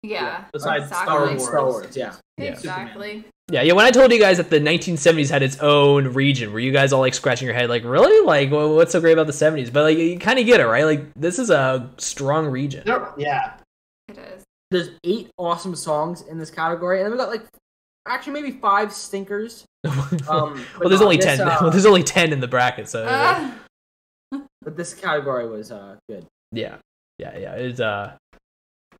Yeah. 0.02 0.44
Besides 0.52 0.84
exactly. 0.84 1.04
Star 1.06 1.26
Wars. 1.26 1.44
Star 1.46 1.64
Wars, 1.66 1.96
yeah. 1.96 2.14
Yeah. 2.38 2.44
Exactly. 2.52 3.24
Yeah, 3.50 3.62
yeah. 3.62 3.72
When 3.74 3.84
I 3.84 3.90
told 3.90 4.12
you 4.12 4.18
guys 4.18 4.36
that 4.38 4.48
the 4.48 4.60
1970s 4.60 5.28
had 5.30 5.42
its 5.42 5.58
own 5.58 6.14
region, 6.14 6.52
were 6.52 6.60
you 6.60 6.72
guys 6.72 6.92
all 6.92 7.00
like 7.00 7.14
scratching 7.14 7.46
your 7.46 7.54
head, 7.54 7.68
like, 7.68 7.84
really? 7.84 8.24
Like, 8.24 8.50
wha- 8.50 8.74
what's 8.74 8.92
so 8.92 9.00
great 9.00 9.12
about 9.12 9.26
the 9.26 9.32
70s? 9.32 9.72
But 9.72 9.82
like, 9.84 9.98
you 9.98 10.18
kind 10.18 10.38
of 10.38 10.46
get 10.46 10.60
it, 10.60 10.66
right? 10.66 10.84
Like, 10.84 11.12
this 11.14 11.38
is 11.38 11.50
a 11.50 11.90
strong 11.98 12.46
region. 12.46 12.82
There- 12.86 13.12
yeah. 13.18 13.54
It 14.08 14.18
is. 14.18 14.44
There's 14.70 14.90
eight 15.04 15.30
awesome 15.36 15.74
songs 15.74 16.22
in 16.22 16.38
this 16.38 16.50
category, 16.50 16.98
and 16.98 17.06
then 17.06 17.12
we 17.12 17.18
got 17.18 17.28
like 17.28 17.42
actually 18.06 18.32
maybe 18.40 18.52
five 18.58 18.92
stinkers. 18.92 19.64
Um, 20.28 20.64
well, 20.78 20.88
there's 20.88 21.00
only 21.02 21.16
this, 21.16 21.24
10. 21.38 21.40
uh, 21.48 21.58
well, 21.60 21.70
there's 21.70 21.86
only 21.86 22.02
10 22.04 22.32
in 22.32 22.40
the 22.40 22.46
bracket, 22.48 22.88
so 22.88 23.04
Ah. 23.08 23.52
but 24.62 24.76
this 24.76 24.94
category 24.94 25.48
was 25.48 25.72
uh, 25.72 25.96
good. 26.08 26.24
yeah, 26.52 26.76
yeah, 27.18 27.36
yeah. 27.36 27.54
It's 27.54 27.80
uh, 27.80 28.12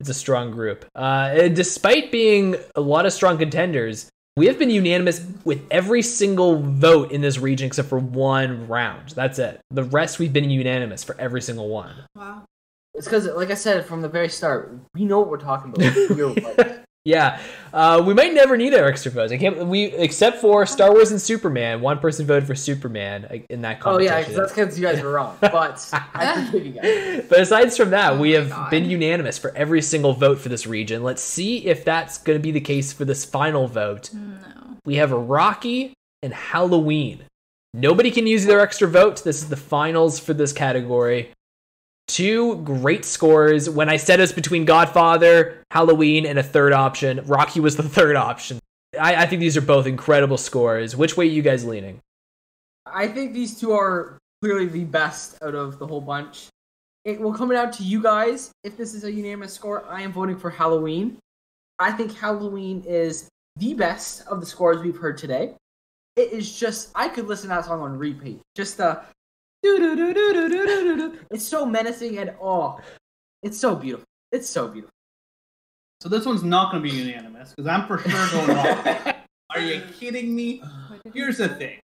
it's 0.01 0.09
a 0.09 0.14
strong 0.14 0.51
group. 0.51 0.85
Uh, 0.97 1.31
and 1.32 1.55
despite 1.55 2.10
being 2.10 2.56
a 2.74 2.81
lot 2.81 3.06
of 3.06 3.12
strong 3.12 3.39
contenders, 3.39 4.09
we 4.36 4.47
have 4.47 4.59
been 4.59 4.70
unanimous 4.70 5.24
with 5.44 5.60
every 5.70 6.02
single 6.02 6.62
vote 6.62 7.12
in 7.12 7.20
this 7.20 7.39
region 7.39 7.66
except 7.66 7.89
for 7.89 7.98
one 7.98 8.66
round. 8.68 9.10
That's 9.10 9.39
it. 9.39 9.60
The 9.70 9.85
rest 9.85 10.18
we've 10.18 10.32
been 10.32 10.51
unanimous 10.51 11.05
for 11.05 11.14
every 11.20 11.43
single 11.43 11.68
one. 11.68 11.94
wow. 12.14 12.44
It's 12.94 13.06
because, 13.06 13.27
like 13.27 13.51
I 13.51 13.55
said 13.55 13.86
from 13.86 14.02
the 14.02 14.09
very 14.09 14.28
start, 14.28 14.77
we 14.94 15.05
know 15.05 15.20
what 15.20 15.28
we're 15.28 15.39
talking 15.39 15.72
about. 15.72 15.94
We're 16.10 16.27
like, 16.56 16.82
Yeah, 17.06 17.40
uh, 17.72 18.02
we 18.06 18.12
might 18.12 18.35
never 18.35 18.59
need 18.59 18.74
our 18.74 18.85
extra 18.86 19.10
votes. 19.10 19.32
I 19.32 19.39
can't. 19.39 19.66
We 19.66 19.85
except 19.85 20.36
for 20.39 20.66
Star 20.66 20.93
Wars 20.93 21.10
and 21.10 21.20
Superman. 21.20 21.81
One 21.81 21.98
person 21.98 22.27
voted 22.27 22.47
for 22.47 22.55
Superman 22.55 23.24
uh, 23.24 23.36
in 23.48 23.62
that 23.62 23.81
competition. 23.81 24.12
oh 24.14 24.18
yeah, 24.18 24.28
that's 24.36 24.52
because 24.52 24.78
you 24.78 24.86
guys 24.86 25.02
were 25.02 25.12
wrong. 25.12 25.35
But 25.40 25.89
I 26.14 26.44
forgive 26.44 26.66
you 26.66 26.72
guys. 26.72 27.24
but 27.27 27.40
aside 27.40 27.72
from 27.72 27.90
that, 27.90 28.18
we 28.18 28.36
Oh 28.36 28.40
my 28.40 28.44
have 28.44 28.51
God. 28.51 28.70
been 28.70 28.90
unanimous 28.90 29.39
for 29.39 29.51
every 29.56 29.81
single 29.81 30.12
vote 30.12 30.39
for 30.40 30.51
this 30.51 30.66
region. 30.66 31.02
Let's 31.02 31.22
see 31.22 31.64
if 31.66 31.86
that's 31.86 32.18
going 32.18 32.39
to 32.39 32.43
be 32.43 32.51
the 32.51 32.60
case 32.60 32.93
for 32.93 33.06
this 33.06 33.24
final 33.24 33.66
vote. 33.66 34.10
No. 34.12 34.77
We 34.85 34.97
have 34.97 35.10
Rocky 35.10 35.94
and 36.22 36.35
Halloween. 36.35 37.20
Nobody 37.72 38.10
can 38.10 38.27
use 38.27 38.44
their 38.44 38.60
extra 38.60 38.89
vote. 38.89 39.24
This 39.24 39.43
is 39.43 39.48
the 39.48 39.56
finals 39.56 40.18
for 40.20 40.35
this 40.35 40.52
category. 40.52 41.31
Two 42.15 42.57
great 42.57 43.05
scores. 43.05 43.70
When 43.70 43.89
I 43.89 43.97
said 43.97 44.19
it 44.19 44.23
was 44.23 44.32
between 44.32 44.65
Godfather, 44.65 45.62
Halloween, 45.70 46.27
and 46.27 46.41
a 46.41 46.43
third 46.43 46.73
option, 46.73 47.24
Rocky 47.24 47.61
was 47.61 47.77
the 47.77 47.82
third 47.89 48.16
option. 48.16 48.59
I, 49.01 49.15
I 49.15 49.27
think 49.27 49.39
these 49.39 49.57
are 49.57 49.61
both 49.61 49.87
incredible 49.87 50.37
scores. 50.37 50.97
Which 50.97 51.16
way 51.16 51.27
are 51.27 51.31
you 51.31 51.43
guys 51.43 51.65
leaning? 51.65 52.01
I 52.85 53.07
think 53.07 53.32
these 53.32 53.61
two 53.61 53.70
are 53.73 54.19
clearly 54.43 54.66
the 54.66 54.82
best 54.82 55.39
out 55.41 55.55
of 55.55 55.78
the 55.78 55.87
whole 55.87 56.01
bunch. 56.01 56.49
It 57.05 57.20
will 57.20 57.32
come 57.32 57.51
down 57.51 57.70
to 57.73 57.85
you 57.85 58.03
guys. 58.03 58.51
If 58.65 58.77
this 58.77 58.93
is 58.93 59.05
a 59.05 59.12
unanimous 59.12 59.53
score, 59.53 59.85
I 59.87 60.03
am 60.03 60.12
voting 60.12 60.37
for 60.37 60.51
Halloween. 60.51 61.16
I 61.78 61.93
think 61.93 62.12
Halloween 62.16 62.82
is 62.89 63.28
the 63.57 63.74
best 63.74 64.27
of 64.27 64.41
the 64.41 64.47
scores 64.47 64.82
we've 64.82 64.97
heard 64.97 65.16
today. 65.16 65.55
It 66.16 66.32
is 66.32 66.59
just 66.59 66.91
I 66.97 67.09
could 67.09 67.28
listen 67.28 67.51
to 67.51 67.55
that 67.55 67.66
song 67.66 67.81
on 67.81 67.97
repeat. 67.97 68.41
Just 68.57 68.78
the. 68.78 69.01
It's 71.31 71.47
so 71.47 71.66
menacing 71.66 72.19
and 72.19 72.35
oh, 72.41 72.81
it's 73.43 73.59
so 73.59 73.74
beautiful. 73.74 74.07
It's 74.32 74.49
so 74.49 74.69
beautiful. 74.69 74.91
So 76.01 76.09
this 76.09 76.24
one's 76.24 76.43
not 76.43 76.73
going 76.73 76.82
to 76.82 76.91
be 76.91 76.97
unanimous 76.97 77.51
because 77.51 77.66
I'm 77.66 77.87
for 77.87 77.99
sure 77.99 78.47
going 78.47 78.57
off. 78.57 79.16
Are 79.51 79.61
you 79.61 79.82
kidding 79.99 80.35
me? 80.35 80.62
Here's 81.12 81.39
the 81.39 81.49
thing. 81.49 81.78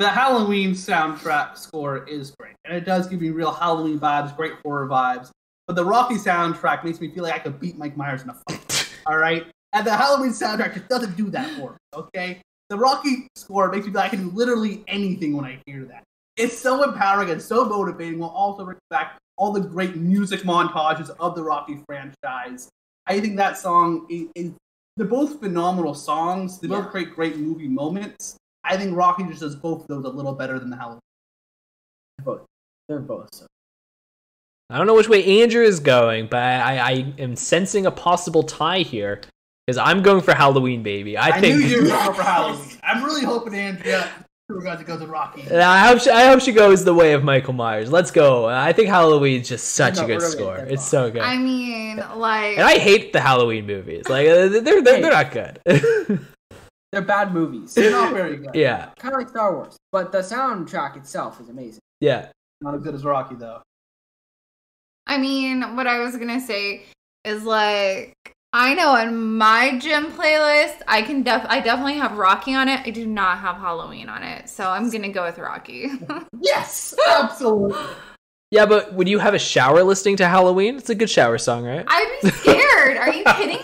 The 0.00 0.08
Halloween 0.08 0.72
soundtrack 0.72 1.56
score 1.56 2.04
is 2.08 2.32
great, 2.32 2.56
and 2.64 2.76
it 2.76 2.84
does 2.84 3.06
give 3.06 3.20
me 3.20 3.30
real 3.30 3.52
Halloween 3.52 3.98
vibes, 4.00 4.36
great 4.36 4.54
horror 4.64 4.88
vibes. 4.88 5.30
But 5.68 5.76
the 5.76 5.84
Rocky 5.84 6.16
soundtrack 6.16 6.84
makes 6.84 7.00
me 7.00 7.08
feel 7.08 7.22
like 7.22 7.34
I 7.34 7.38
could 7.38 7.60
beat 7.60 7.78
Mike 7.78 7.96
Myers 7.96 8.22
in 8.22 8.30
a 8.30 8.34
fight. 8.34 8.92
all 9.06 9.16
right, 9.16 9.46
and 9.72 9.86
the 9.86 9.96
Halloween 9.96 10.32
soundtrack 10.32 10.74
just 10.74 10.88
doesn't 10.88 11.16
do 11.16 11.30
that 11.30 11.48
for 11.52 11.72
me. 11.72 11.76
Okay, 11.94 12.42
the 12.70 12.76
Rocky 12.76 13.28
score 13.36 13.70
makes 13.70 13.86
me 13.86 13.92
feel 13.92 14.00
like 14.00 14.12
I 14.12 14.16
can 14.16 14.28
do 14.28 14.34
literally 14.34 14.82
anything 14.88 15.36
when 15.36 15.44
I 15.44 15.60
hear 15.64 15.84
that. 15.84 16.02
It's 16.36 16.58
so 16.58 16.82
empowering 16.82 17.30
and 17.30 17.40
so 17.40 17.64
motivating, 17.64 18.18
while 18.18 18.30
also 18.30 18.64
bringing 18.64 18.80
back 18.90 19.18
all 19.36 19.52
the 19.52 19.60
great 19.60 19.96
music 19.96 20.40
montages 20.40 21.10
of 21.20 21.34
the 21.34 21.42
Rocky 21.42 21.78
franchise. 21.86 22.68
I 23.06 23.20
think 23.20 23.36
that 23.36 23.56
song 23.58 24.06
is, 24.08 24.28
is 24.34 24.52
they're 24.96 25.06
both 25.06 25.40
phenomenal 25.40 25.94
songs. 25.94 26.58
They 26.60 26.68
both 26.68 26.84
Yeah. 26.86 26.90
create 26.90 27.14
great 27.14 27.36
movie 27.36 27.68
moments. 27.68 28.36
I 28.64 28.76
think 28.76 28.96
Rocky 28.96 29.24
just 29.24 29.40
does 29.40 29.56
both 29.56 29.82
of 29.82 29.88
those 29.88 30.04
a 30.04 30.08
little 30.08 30.32
better 30.32 30.58
than 30.58 30.70
the 30.70 30.76
Halloween. 30.76 31.00
Both. 32.24 32.42
They're 32.88 33.00
both 33.00 33.28
so. 33.32 33.46
I 34.70 34.78
don't 34.78 34.86
know 34.86 34.94
which 34.94 35.08
way 35.08 35.42
Andrea 35.42 35.66
is 35.68 35.78
going, 35.80 36.26
but 36.28 36.42
I, 36.42 36.78
I 36.78 37.14
am 37.18 37.36
sensing 37.36 37.86
a 37.86 37.90
possible 37.90 38.42
tie 38.42 38.78
here 38.80 39.20
because 39.66 39.76
I'm 39.78 40.02
going 40.02 40.22
for 40.22 40.34
Halloween, 40.34 40.82
baby. 40.82 41.16
I, 41.16 41.28
I, 41.28 41.40
think. 41.40 41.56
knew 41.58 41.66
you 41.66 41.82
were 41.82 41.88
going 41.88 42.14
for 42.14 42.22
Halloween. 42.22 42.64
I'm 42.82 43.04
really 43.04 43.24
hoping 43.24 43.54
Andrea 43.54 44.08
we're 44.48 44.60
going 44.62 44.78
to 44.78 44.84
go 44.84 44.98
to 44.98 45.06
Rocky. 45.06 45.50
I 45.50 45.86
hope 45.86 46.00
she, 46.00 46.10
I 46.10 46.26
hope 46.26 46.40
she 46.40 46.52
goes 46.52 46.84
the 46.84 46.92
way 46.94 47.12
of 47.14 47.24
Michael 47.24 47.54
Myers. 47.54 47.90
Let's 47.90 48.10
go. 48.10 48.46
I 48.46 48.72
think 48.72 48.88
Halloween's 48.88 49.48
just 49.48 49.68
such 49.72 49.96
No, 49.96 50.04
a 50.04 50.06
good 50.06 50.22
score. 50.22 50.56
get 50.56 50.66
that 50.68 50.72
It's 50.74 50.86
so 50.86 51.10
good. 51.10 51.22
I 51.22 51.36
mean, 51.38 51.96
like. 52.16 52.58
and 52.58 52.62
I 52.66 52.78
hate 52.78 53.12
the 53.12 53.20
Halloween 53.20 53.66
movies. 53.66 54.08
Like 54.08 54.28
uh, 54.28 54.48
they're 54.48 54.60
they're, 54.60 54.82
they're 54.82 55.00
not 55.10 55.30
good. 55.32 55.60
They're 56.92 57.02
bad 57.02 57.34
movies. 57.34 57.74
They're 57.74 57.90
not 57.90 58.12
very 58.12 58.36
good. 58.36 58.50
yeah, 58.54 58.90
kind 59.00 59.12
of 59.14 59.18
like 59.20 59.28
Star 59.28 59.52
Wars, 59.56 59.76
but 59.90 60.12
the 60.12 60.18
soundtrack 60.18 60.96
itself 60.96 61.40
is 61.40 61.48
amazing. 61.48 61.80
yeah. 62.00 62.28
Not 62.60 62.76
as 62.76 62.82
good 62.82 62.94
as 62.94 63.04
Rocky 63.04 63.34
though. 63.34 63.62
I 65.08 65.18
mean, 65.18 65.74
what 65.74 65.88
I 65.88 65.98
was 65.98 66.16
gonna 66.16 66.40
say 66.40 66.84
is 67.24 67.42
like 67.42 68.14
I 68.56 68.72
know 68.74 68.90
on 68.90 69.36
my 69.36 69.78
gym 69.80 70.12
playlist, 70.12 70.80
I 70.86 71.02
can 71.02 71.24
def 71.24 71.44
I 71.48 71.58
definitely 71.60 71.94
have 71.94 72.16
Rocky 72.16 72.54
on 72.54 72.68
it. 72.68 72.80
I 72.86 72.90
do 72.90 73.04
not 73.04 73.38
have 73.38 73.56
Halloween 73.56 74.08
on 74.08 74.22
it, 74.22 74.48
so 74.48 74.70
I'm 74.70 74.88
gonna 74.90 75.08
go 75.10 75.24
with 75.24 75.38
Rocky. 75.38 75.90
Yes, 76.40 76.94
absolutely. 77.18 77.76
Yeah, 78.52 78.66
but 78.66 78.92
would 78.94 79.08
you 79.08 79.18
have 79.18 79.34
a 79.34 79.38
shower 79.38 79.82
listening 79.82 80.16
to 80.18 80.28
Halloween? 80.28 80.76
It's 80.76 80.90
a 80.90 80.94
good 80.94 81.10
shower 81.10 81.38
song, 81.38 81.64
right? 81.64 81.84
I'd 81.88 82.18
be 82.22 82.30
scared. 82.30 82.96
Are 82.98 83.12
you 83.12 83.24
kidding 83.36 83.58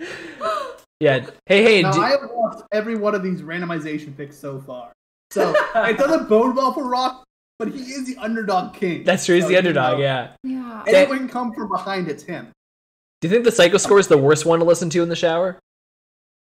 me? 0.00 0.08
Yeah. 1.00 1.26
Hey, 1.46 1.62
hey. 1.62 1.82
now 1.82 1.92
do- 1.92 2.00
I 2.00 2.10
have 2.10 2.30
watched 2.32 2.62
every 2.72 2.96
one 2.96 3.14
of 3.14 3.22
these 3.22 3.42
randomization 3.42 4.16
picks 4.16 4.36
so 4.36 4.58
far, 4.60 4.90
so 5.30 5.54
it 5.76 5.98
doesn't 5.98 6.28
bode 6.28 6.56
well 6.56 6.72
for 6.72 6.88
Rock. 6.88 7.22
But 7.58 7.68
he 7.68 7.80
is 7.84 8.06
the 8.06 8.16
underdog 8.18 8.74
king. 8.74 9.04
that's 9.04 9.24
true. 9.26 9.36
He's 9.36 9.44
So, 9.44 9.48
the 9.48 9.52
you 9.54 9.58
underdog. 9.58 9.98
know, 9.98 10.02
Yeah. 10.04 10.28
yeah. 10.42 10.82
Anyone 10.86 11.18
can 11.18 11.28
come 11.28 11.52
from 11.54 11.68
behind, 11.70 12.08
it's 12.08 12.22
him. 12.22 12.48
Do 13.20 13.28
you 13.28 13.32
think 13.32 13.44
the 13.44 13.52
Psycho 13.52 13.78
Score 13.78 13.98
is 13.98 14.08
the 14.08 14.18
worst 14.18 14.44
one 14.44 14.58
to 14.58 14.64
listen 14.64 14.90
to 14.90 15.02
in 15.02 15.08
the 15.08 15.16
shower? 15.16 15.58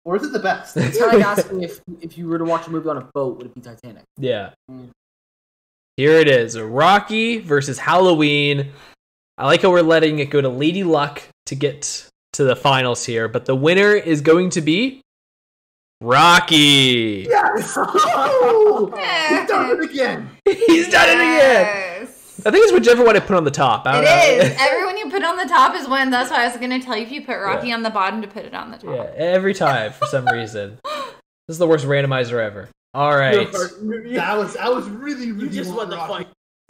Or 0.05 0.17
is 0.17 0.23
it 0.23 0.33
the 0.33 0.39
best? 0.39 0.75
It's 0.75 0.97
kind 0.97 1.13
of 1.13 1.19
like 1.19 1.37
asking 1.37 1.63
if 1.63 1.81
if 2.01 2.17
you 2.17 2.27
were 2.27 2.37
to 2.37 2.43
watch 2.43 2.67
a 2.67 2.71
movie 2.71 2.89
on 2.89 2.97
a 2.97 3.07
boat, 3.13 3.37
would 3.37 3.45
it 3.47 3.55
be 3.55 3.61
Titanic? 3.61 4.03
Yeah. 4.17 4.51
Mm. 4.69 4.89
Here 5.95 6.13
it 6.13 6.27
is 6.27 6.59
Rocky 6.59 7.37
versus 7.39 7.77
Halloween. 7.77 8.71
I 9.37 9.45
like 9.45 9.61
how 9.61 9.71
we're 9.71 9.81
letting 9.81 10.19
it 10.19 10.29
go 10.29 10.41
to 10.41 10.49
Lady 10.49 10.83
Luck 10.83 11.21
to 11.45 11.55
get 11.55 12.09
to 12.33 12.43
the 12.43 12.55
finals 12.55 13.05
here, 13.05 13.27
but 13.27 13.45
the 13.45 13.55
winner 13.55 13.93
is 13.93 14.21
going 14.21 14.49
to 14.51 14.61
be 14.61 15.01
Rocky. 16.01 17.27
yes! 17.29 17.75
He's 17.75 19.47
done 19.47 19.69
it 19.69 19.83
again! 19.83 20.29
He's 20.45 20.89
done 20.89 21.09
it 21.09 21.21
again. 21.21 21.92
Yes. 22.43 22.47
I 22.47 22.51
think 22.51 22.63
it's 22.65 22.73
whichever 22.73 23.03
one 23.05 23.15
I 23.15 23.19
put 23.19 23.35
on 23.37 23.43
the 23.43 23.51
top. 23.51 23.85
I 23.85 23.93
don't 23.93 24.03
know. 24.05 24.45
is. 24.45 24.55
Everyone 24.59 24.97
you 24.97 25.09
put 25.09 25.23
on 25.23 25.37
the 25.37 25.45
top 25.45 25.75
is 25.75 25.87
one. 25.87 26.09
That's 26.09 26.29
why 26.29 26.43
I 26.43 26.47
was 26.47 26.57
gonna 26.57 26.81
tell 26.81 26.95
you 26.97 27.03
if 27.03 27.11
you 27.11 27.21
put 27.25 27.37
Rocky 27.39 27.69
Yeah. 27.69 27.75
on 27.75 27.83
the 27.83 27.89
bottom 27.89 28.21
to 28.21 28.27
put 28.27 28.45
it 28.45 28.53
on 28.53 28.71
the 28.71 28.77
top. 28.77 28.95
yeah, 28.95 29.11
every 29.17 29.53
time 29.53 29.91
for 29.93 30.05
some 30.07 30.25
reason. 30.27 30.79
This 31.45 31.55
is 31.55 31.59
the 31.59 31.67
worst 31.67 31.85
randomizer 31.85 32.39
ever. 32.41 32.69
All 32.93 33.13
right. 33.17 33.51
That 33.51 34.37
was 34.37 34.55
I 34.55 34.69
was 34.69 34.87
really 34.89 35.33
really 35.33 35.49
You 35.49 35.63
just 35.63 35.73
won 35.75 35.89
the 35.89 35.97
Rocky. 35.97 36.25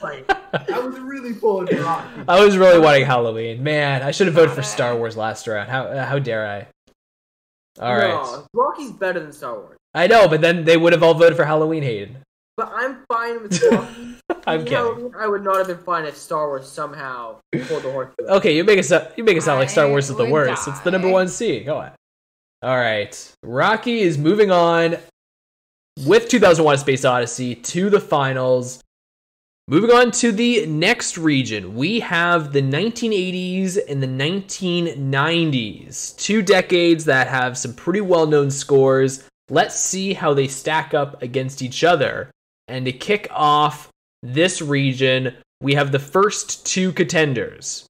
fight. 0.00 0.24
I 0.52 0.80
was 0.80 0.98
really 0.98 1.34
pulling 1.34 1.68
for 1.68 1.82
Rocky. 1.82 2.22
I 2.26 2.44
was 2.44 2.56
really 2.56 2.80
wanting 2.80 3.06
Halloween. 3.06 3.62
Man, 3.62 4.02
I 4.02 4.10
should 4.10 4.26
have 4.26 4.34
voted 4.34 4.52
for 4.54 4.64
Star 4.64 4.96
Wars 4.96 5.16
last 5.16 5.46
round. 5.46 5.70
How 5.70 5.84
uh, 5.84 6.04
how 6.06 6.18
dare 6.18 6.44
I? 6.44 6.66
All 7.80 7.94
right. 7.94 8.08
No, 8.08 8.46
Rocky's 8.52 8.90
better 8.90 9.20
than 9.20 9.32
Star 9.32 9.54
Wars. 9.54 9.76
I 9.94 10.08
know, 10.08 10.26
but 10.28 10.40
then 10.40 10.64
they 10.64 10.76
would 10.76 10.92
have 10.92 11.04
all 11.04 11.14
voted 11.14 11.36
for 11.36 11.44
Halloween, 11.44 11.84
Hayden. 11.84 12.16
But 12.58 12.72
I'm 12.74 12.98
fine 13.06 13.40
with 13.40 13.62
Rocky 13.70 14.16
I'm 14.48 14.66
You 14.66 14.72
know, 14.72 14.94
kidding. 14.96 15.14
I 15.16 15.28
would 15.28 15.44
not 15.44 15.58
have 15.58 15.68
been 15.68 15.78
fine 15.78 16.04
if 16.06 16.16
Star 16.16 16.48
Wars 16.48 16.68
somehow 16.68 17.36
pulled 17.52 17.84
the 17.84 17.92
horse. 17.92 18.12
Okay, 18.18 18.56
you 18.56 18.64
make 18.64 18.80
it 18.80 18.84
sound 18.84 19.10
you 19.16 19.22
make 19.22 19.36
it 19.36 19.44
sound 19.44 19.60
like 19.60 19.70
Star 19.70 19.88
Wars 19.88 20.10
is 20.10 20.16
the 20.16 20.24
would 20.24 20.32
worst. 20.32 20.66
It's 20.66 20.80
the 20.80 20.90
number 20.90 21.08
one 21.08 21.28
seed. 21.28 21.66
Go 21.66 21.76
on. 21.76 21.92
All 22.62 22.76
right, 22.76 23.32
Rocky 23.44 24.00
is 24.00 24.18
moving 24.18 24.50
on 24.50 24.96
with 26.04 26.28
2001: 26.28 26.78
Space 26.78 27.04
Odyssey 27.04 27.54
to 27.54 27.90
the 27.90 28.00
finals. 28.00 28.82
Moving 29.68 29.92
on 29.92 30.10
to 30.12 30.32
the 30.32 30.66
next 30.66 31.16
region, 31.16 31.76
we 31.76 32.00
have 32.00 32.52
the 32.52 32.62
1980s 32.62 33.78
and 33.88 34.02
the 34.02 34.08
1990s, 34.08 36.16
two 36.16 36.42
decades 36.42 37.04
that 37.04 37.28
have 37.28 37.56
some 37.56 37.74
pretty 37.74 38.00
well-known 38.00 38.50
scores. 38.50 39.28
Let's 39.48 39.78
see 39.78 40.14
how 40.14 40.34
they 40.34 40.48
stack 40.48 40.92
up 40.92 41.22
against 41.22 41.62
each 41.62 41.84
other. 41.84 42.32
And 42.68 42.84
to 42.84 42.92
kick 42.92 43.28
off 43.30 43.88
this 44.22 44.60
region, 44.60 45.34
we 45.60 45.74
have 45.74 45.90
the 45.90 45.98
first 45.98 46.66
two 46.66 46.92
contenders. 46.92 47.86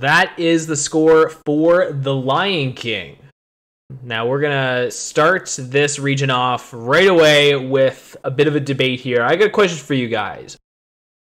That 0.00 0.38
is 0.38 0.66
the 0.66 0.76
score 0.76 1.30
for 1.46 1.92
The 1.92 2.14
Lion 2.14 2.72
King. 2.72 3.18
Now 4.02 4.26
we're 4.26 4.40
gonna 4.40 4.90
start 4.90 5.54
this 5.58 5.98
region 5.98 6.30
off 6.30 6.70
right 6.72 7.08
away 7.08 7.56
with 7.56 8.16
a 8.22 8.30
bit 8.30 8.46
of 8.46 8.54
a 8.54 8.60
debate 8.60 9.00
here. 9.00 9.22
I 9.22 9.36
got 9.36 9.46
a 9.46 9.50
question 9.50 9.78
for 9.78 9.94
you 9.94 10.08
guys. 10.08 10.56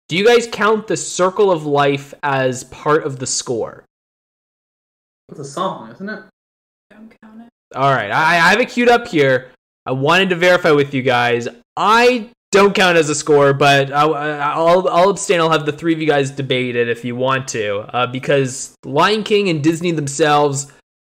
Do 0.10 0.18
you 0.18 0.26
guys 0.26 0.48
count 0.52 0.88
the 0.88 0.98
Circle 0.98 1.52
of 1.52 1.66
Life 1.66 2.14
as 2.22 2.66
part 2.66 3.04
of 3.04 3.18
the 3.18 3.26
score? 3.26 3.86
It's 5.30 5.40
a 5.40 5.46
song, 5.46 5.92
isn't 5.92 6.10
it? 6.10 6.24
Don't 6.92 7.16
count 7.22 7.42
it. 7.42 7.50
All 7.76 7.94
right, 7.94 8.12
I, 8.12 8.36
I 8.36 8.50
have 8.52 8.60
it 8.60 8.70
queued 8.70 8.90
up 8.90 9.08
here. 9.08 9.52
I 9.86 9.94
wanted 9.94 10.30
to 10.30 10.36
verify 10.36 10.72
with 10.72 10.94
you 10.94 11.02
guys. 11.02 11.48
I 11.76 12.30
don't 12.52 12.76
count 12.76 12.98
as 12.98 13.10
a 13.10 13.16
score, 13.16 13.54
but 13.54 13.92
I, 13.92 14.04
I'll, 14.04 14.88
I'll 14.90 15.10
abstain. 15.10 15.40
I'll 15.40 15.52
have 15.52 15.66
the 15.66 15.72
three 15.72 15.94
of 15.94 16.00
you 16.00 16.08
guys 16.08 16.32
debate 16.32 16.76
it 16.76 16.90
if 16.90 17.06
you 17.06 17.16
want 17.16 17.48
to, 17.50 17.80
uh, 17.96 18.08
because 18.08 18.76
Lion 18.86 19.24
King 19.24 19.50
and 19.50 19.64
Disney 19.64 19.92
themselves 19.92 20.72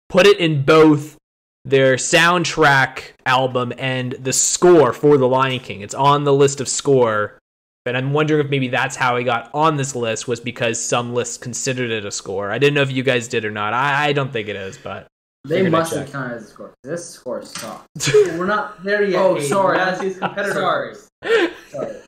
put 0.09 0.27
it 0.27 0.39
in 0.39 0.65
both 0.65 1.17
their 1.65 1.97
soundtrack 1.97 3.13
album 3.27 3.73
and 3.79 4.13
the 4.13 4.33
score 4.33 4.93
for 4.93 5.17
The 5.19 5.27
Lion 5.27 5.61
King. 5.61 5.81
It's 5.81 5.95
on 5.95 6.25
the 6.25 6.33
list 6.33 6.61
of 6.61 6.69
score, 6.69 7.39
and 7.85 7.97
I'm 7.97 8.13
wondering 8.13 8.45
if 8.45 8.51
maybe 8.51 8.69
that's 8.69 8.97
how 8.97 9.17
it 9.17 9.25
got 9.25 9.51
on 9.53 9.77
this 9.77 9.97
list 9.97 10.29
was 10.29 10.39
because 10.39 10.81
some 10.81 11.15
lists 11.15 11.37
considered 11.37 11.91
it 11.91 12.05
a 12.05 12.13
score. 12.13 12.53
I 12.53 12.59
didn't 12.59 12.75
know 12.75 12.83
if 12.83 12.93
you 12.93 13.03
guys 13.03 13.27
did 13.27 13.45
or 13.45 13.51
not. 13.51 13.73
I, 13.73 14.09
I 14.09 14.13
don't 14.13 14.33
think 14.33 14.49
it 14.49 14.57
is, 14.57 14.79
but 14.79 15.09
They 15.47 15.57
Figured 15.57 15.75
I'd 15.75 15.79
must 15.79 15.95
have 15.95 16.05
check. 16.05 16.13
counted 16.13 16.35
as 16.37 16.45
a 16.45 16.47
score. 16.47 16.75
This 16.83 17.09
score 17.11 17.43
sucks. 17.45 18.15
We're 18.15 18.47
not 18.47 18.83
there 18.83 19.05
yet. 19.05 19.21
Oh, 19.21 19.35
Aiden. 19.35 19.43
sorry. 19.49 19.79
We 19.79 19.85
gotta 19.85 20.03
his 20.03 20.19
competitor 20.19 20.53
Sorry. 20.55 20.95
first. 20.95 21.09
Sorry. 21.71 22.01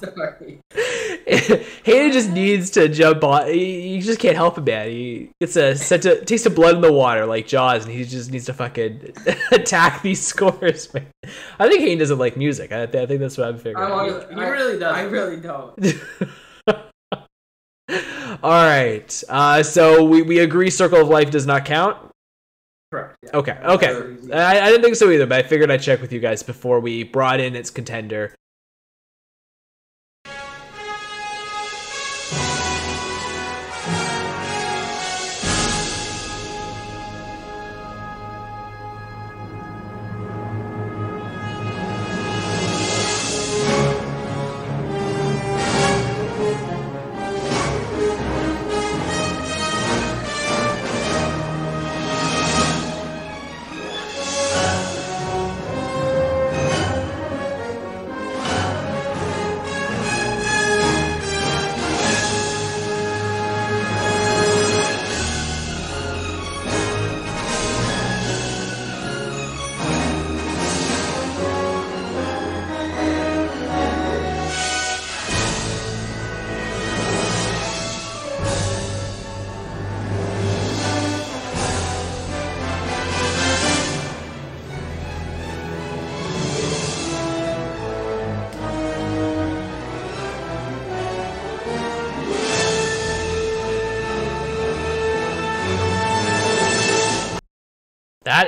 Sorry. 0.00 0.62
Hayden 1.84 2.12
just 2.12 2.30
needs 2.30 2.70
to 2.70 2.88
jump 2.88 3.22
on. 3.24 3.48
He, 3.48 3.94
he 3.94 4.00
just 4.00 4.18
can't 4.20 4.36
help 4.36 4.56
it, 4.58 4.64
man. 4.64 4.88
He 4.88 5.30
gets 5.40 5.56
a 5.56 5.76
set 5.76 6.02
to 6.02 6.24
taste 6.24 6.46
of 6.46 6.54
blood 6.54 6.76
in 6.76 6.80
the 6.80 6.92
water 6.92 7.26
like 7.26 7.46
Jaws, 7.46 7.84
and 7.84 7.92
he 7.94 8.04
just 8.04 8.30
needs 8.30 8.46
to 8.46 8.54
fucking 8.54 9.12
attack 9.52 10.02
these 10.02 10.24
scores, 10.24 10.92
man. 10.94 11.06
I 11.58 11.68
think 11.68 11.80
Hayden 11.80 11.98
doesn't 11.98 12.18
like 12.18 12.36
music. 12.36 12.72
I, 12.72 12.84
I 12.84 12.86
think 12.86 13.20
that's 13.20 13.36
what 13.36 13.48
I'm 13.48 13.58
figuring. 13.58 13.76
I'm 13.84 13.92
out. 13.92 14.30
He 14.30 14.36
I- 14.36 14.48
really 14.48 14.78
does. 14.78 14.94
I 14.96 15.02
really 15.02 15.36
don't. 15.40 15.78
All 18.42 18.50
right. 18.50 19.22
Uh, 19.28 19.62
so 19.62 20.04
we, 20.04 20.22
we 20.22 20.38
agree 20.40 20.70
Circle 20.70 21.00
of 21.00 21.08
Life 21.08 21.30
does 21.30 21.46
not 21.46 21.64
count. 21.64 21.96
Correct. 22.92 23.16
Yeah. 23.22 23.30
Okay. 23.34 23.58
Okay. 23.62 24.32
I, 24.32 24.60
I 24.60 24.70
didn't 24.70 24.82
think 24.82 24.96
so 24.96 25.10
either, 25.10 25.26
but 25.26 25.44
I 25.44 25.48
figured 25.48 25.70
I'd 25.70 25.82
check 25.82 26.00
with 26.00 26.12
you 26.12 26.20
guys 26.20 26.42
before 26.42 26.80
we 26.80 27.02
brought 27.02 27.40
in 27.40 27.56
its 27.56 27.70
contender. 27.70 28.34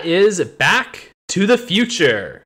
Is 0.09 0.43
Back 0.43 1.11
to 1.29 1.47
the 1.47 1.59
Future. 1.59 2.43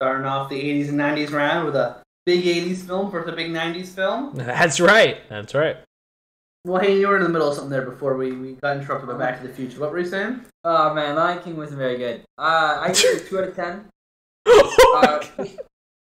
Starting 0.00 0.24
off 0.24 0.48
the 0.48 0.58
80s 0.58 0.88
and 0.88 0.98
90s 0.98 1.30
round 1.30 1.66
with 1.66 1.76
a 1.76 2.02
big 2.24 2.42
80s 2.42 2.86
film 2.86 3.10
versus 3.10 3.30
a 3.30 3.36
big 3.36 3.50
90s 3.50 3.88
film. 3.88 4.32
That's 4.34 4.80
right. 4.80 5.18
That's 5.28 5.54
right. 5.54 5.76
Well, 6.64 6.80
hey, 6.80 6.98
you 6.98 7.08
were 7.08 7.18
in 7.18 7.22
the 7.22 7.28
middle 7.28 7.48
of 7.48 7.54
something 7.54 7.70
there 7.70 7.82
before 7.82 8.16
we, 8.16 8.32
we 8.32 8.52
got 8.54 8.78
interrupted 8.78 9.10
by 9.10 9.18
Back 9.18 9.42
to 9.42 9.46
the 9.46 9.52
Future. 9.52 9.78
What 9.78 9.92
were 9.92 9.98
you 9.98 10.06
saying? 10.06 10.46
Oh 10.64 10.94
man, 10.94 11.16
Lion 11.16 11.42
King 11.42 11.58
wasn't 11.58 11.78
very 11.78 11.98
good. 11.98 12.22
Uh, 12.38 12.78
I 12.80 12.92
give 12.94 13.16
it 13.16 13.26
a 13.26 13.28
two 13.28 13.38
out 13.38 13.48
of 13.48 13.54
ten. 13.54 13.84
Uh, 14.96 15.22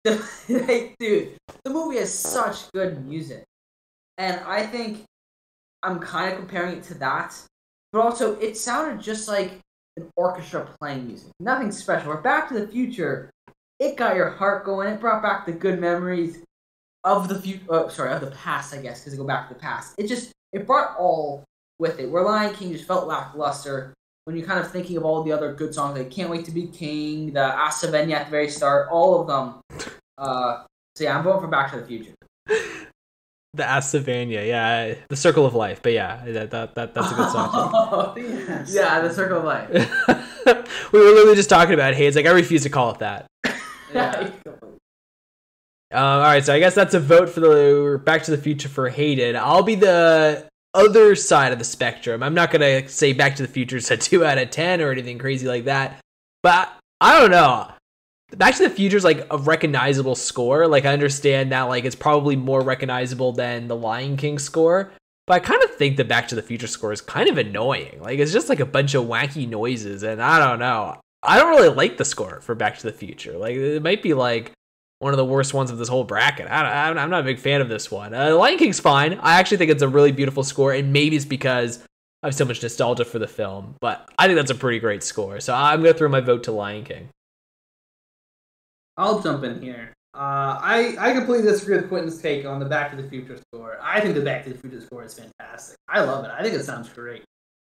like, 0.04 0.94
dude, 0.98 1.36
the 1.64 1.70
movie 1.70 1.98
has 1.98 2.12
such 2.12 2.70
good 2.72 3.04
music, 3.04 3.44
and 4.18 4.38
I 4.40 4.64
think 4.64 5.04
I'm 5.82 5.98
kind 5.98 6.32
of 6.32 6.38
comparing 6.38 6.76
it 6.76 6.82
to 6.84 6.94
that. 6.98 7.34
But 7.92 8.00
also, 8.00 8.38
it 8.38 8.56
sounded 8.56 9.02
just 9.02 9.26
like 9.26 9.60
an 9.98 10.10
orchestra 10.16 10.68
playing 10.80 11.06
music. 11.06 11.30
Nothing 11.40 11.72
special. 11.72 12.08
Where 12.08 12.18
Back 12.22 12.48
to 12.48 12.54
the 12.54 12.66
Future, 12.68 13.30
it 13.78 13.96
got 13.96 14.16
your 14.16 14.30
heart 14.30 14.64
going. 14.64 14.88
It 14.88 15.00
brought 15.00 15.22
back 15.22 15.46
the 15.46 15.52
good 15.52 15.80
memories 15.80 16.38
of 17.04 17.28
the 17.28 17.40
future. 17.40 17.64
Oh, 17.68 17.88
sorry, 17.88 18.12
of 18.12 18.20
the 18.20 18.30
past, 18.32 18.74
I 18.74 18.78
guess, 18.78 19.00
because 19.00 19.12
they 19.12 19.18
go 19.18 19.26
back 19.26 19.48
to 19.48 19.54
the 19.54 19.60
past. 19.60 19.94
It 19.98 20.08
just 20.08 20.32
it 20.52 20.66
brought 20.66 20.96
all 20.98 21.44
with 21.78 21.98
it. 21.98 22.10
Where 22.10 22.22
Lion 22.22 22.54
King 22.54 22.72
just 22.72 22.86
felt 22.86 23.06
lackluster. 23.06 23.94
when 24.24 24.36
you're 24.36 24.46
kind 24.46 24.60
of 24.60 24.70
thinking 24.70 24.96
of 24.98 25.04
all 25.04 25.22
the 25.22 25.32
other 25.32 25.54
good 25.54 25.74
songs, 25.74 25.96
like 25.96 26.10
"Can't 26.10 26.30
Wait 26.30 26.44
to 26.46 26.50
Be 26.50 26.66
King," 26.66 27.32
the 27.32 27.40
"Asavenya" 27.40 28.14
at 28.14 28.24
the 28.26 28.30
very 28.30 28.48
start, 28.48 28.88
all 28.90 29.20
of 29.20 29.26
them. 29.26 29.60
Uh, 30.18 30.64
so 30.96 31.04
yeah, 31.04 31.16
I'm 31.16 31.24
voting 31.24 31.42
for 31.42 31.48
Back 31.48 31.72
to 31.72 31.80
the 31.80 31.86
Future. 31.86 32.14
The 33.54 33.62
Asavania, 33.62 34.46
yeah, 34.46 34.94
the 35.08 35.16
Circle 35.16 35.46
of 35.46 35.54
Life. 35.54 35.80
But 35.82 35.92
yeah, 35.92 36.22
that, 36.26 36.50
that, 36.50 36.74
that 36.74 36.94
that's 36.94 37.12
a 37.12 37.14
good 37.14 37.30
song. 37.30 38.14
Yes. 38.16 38.74
yeah, 38.74 39.00
the 39.00 39.12
Circle 39.12 39.38
of 39.38 39.44
Life. 39.44 39.70
we 40.92 40.98
were 40.98 41.06
literally 41.06 41.34
just 41.34 41.48
talking 41.48 41.72
about 41.72 41.92
it. 41.92 41.96
Hey, 41.96 42.06
it's 42.06 42.16
like 42.16 42.26
I 42.26 42.30
refuse 42.30 42.62
to 42.64 42.70
call 42.70 42.90
it 42.92 42.98
that. 42.98 43.26
Yeah. 43.94 44.10
Um, 44.20 44.32
all 45.94 46.20
right, 46.20 46.44
so 46.44 46.52
I 46.52 46.58
guess 46.58 46.74
that's 46.74 46.92
a 46.92 47.00
vote 47.00 47.30
for 47.30 47.40
the 47.40 48.02
Back 48.04 48.22
to 48.24 48.30
the 48.30 48.36
Future 48.36 48.68
for 48.68 48.90
Hayden. 48.90 49.34
I'll 49.34 49.62
be 49.62 49.76
the 49.76 50.46
other 50.74 51.14
side 51.14 51.52
of 51.52 51.58
the 51.58 51.64
spectrum. 51.64 52.22
I'm 52.22 52.34
not 52.34 52.50
gonna 52.50 52.86
say 52.86 53.14
Back 53.14 53.36
to 53.36 53.42
the 53.42 53.48
Future 53.48 53.78
is 53.78 53.90
a 53.90 53.96
two 53.96 54.26
out 54.26 54.36
of 54.36 54.50
ten 54.50 54.82
or 54.82 54.92
anything 54.92 55.16
crazy 55.16 55.48
like 55.48 55.64
that, 55.64 55.98
but 56.42 56.70
I 57.00 57.18
don't 57.18 57.30
know. 57.30 57.70
Back 58.36 58.56
to 58.56 58.62
the 58.62 58.70
Future 58.70 58.96
is 58.96 59.04
like 59.04 59.26
a 59.30 59.38
recognizable 59.38 60.14
score. 60.14 60.66
Like 60.68 60.84
I 60.84 60.92
understand 60.92 61.50
that 61.52 61.62
like 61.62 61.84
it's 61.84 61.96
probably 61.96 62.36
more 62.36 62.60
recognizable 62.60 63.32
than 63.32 63.68
the 63.68 63.76
Lion 63.76 64.16
King 64.16 64.38
score, 64.38 64.92
but 65.26 65.34
I 65.34 65.38
kind 65.40 65.62
of 65.62 65.74
think 65.74 65.96
the 65.96 66.04
Back 66.04 66.28
to 66.28 66.34
the 66.34 66.42
Future 66.42 66.66
score 66.66 66.92
is 66.92 67.00
kind 67.00 67.28
of 67.28 67.38
annoying. 67.38 68.00
Like 68.00 68.18
it's 68.18 68.32
just 68.32 68.48
like 68.48 68.60
a 68.60 68.66
bunch 68.66 68.94
of 68.94 69.06
wacky 69.06 69.48
noises, 69.48 70.02
and 70.02 70.22
I 70.22 70.38
don't 70.38 70.58
know. 70.58 71.00
I 71.22 71.38
don't 71.38 71.50
really 71.50 71.74
like 71.74 71.96
the 71.96 72.04
score 72.04 72.40
for 72.40 72.54
Back 72.54 72.78
to 72.78 72.82
the 72.84 72.92
Future. 72.92 73.38
Like 73.38 73.56
it 73.56 73.82
might 73.82 74.02
be 74.02 74.14
like 74.14 74.52
one 74.98 75.12
of 75.14 75.16
the 75.16 75.24
worst 75.24 75.54
ones 75.54 75.70
of 75.70 75.78
this 75.78 75.88
whole 75.88 76.04
bracket. 76.04 76.50
I 76.50 76.90
I'm 76.90 77.10
not 77.10 77.20
a 77.20 77.24
big 77.24 77.38
fan 77.38 77.62
of 77.62 77.70
this 77.70 77.90
one. 77.90 78.14
Uh, 78.14 78.36
Lion 78.36 78.58
King's 78.58 78.80
fine. 78.80 79.14
I 79.22 79.38
actually 79.38 79.56
think 79.56 79.70
it's 79.70 79.82
a 79.82 79.88
really 79.88 80.12
beautiful 80.12 80.42
score, 80.44 80.72
and 80.72 80.92
maybe 80.92 81.16
it's 81.16 81.24
because 81.24 81.78
I 82.22 82.26
have 82.26 82.34
so 82.34 82.44
much 82.44 82.62
nostalgia 82.62 83.06
for 83.06 83.18
the 83.18 83.26
film. 83.26 83.76
But 83.80 84.06
I 84.18 84.26
think 84.26 84.36
that's 84.36 84.50
a 84.50 84.54
pretty 84.54 84.80
great 84.80 85.02
score. 85.02 85.40
So 85.40 85.54
I'm 85.54 85.80
gonna 85.80 85.94
throw 85.94 86.08
my 86.10 86.20
vote 86.20 86.44
to 86.44 86.52
Lion 86.52 86.84
King. 86.84 87.08
I'll 88.98 89.20
jump 89.20 89.44
in 89.44 89.62
here. 89.62 89.94
Uh, 90.12 90.58
I, 90.60 90.96
I 90.98 91.12
completely 91.12 91.48
disagree 91.48 91.76
with 91.76 91.88
Quintin's 91.88 92.20
take 92.20 92.44
on 92.44 92.58
the 92.58 92.66
Back 92.66 92.90
to 92.90 93.00
the 93.00 93.08
Future 93.08 93.36
score. 93.36 93.78
I 93.80 94.00
think 94.00 94.16
the 94.16 94.20
Back 94.20 94.44
to 94.44 94.50
the 94.50 94.58
Future 94.58 94.80
score 94.80 95.04
is 95.04 95.14
fantastic. 95.14 95.76
I 95.88 96.00
love 96.00 96.24
it. 96.24 96.32
I 96.36 96.42
think 96.42 96.54
it 96.54 96.64
sounds 96.64 96.88
great. 96.88 97.22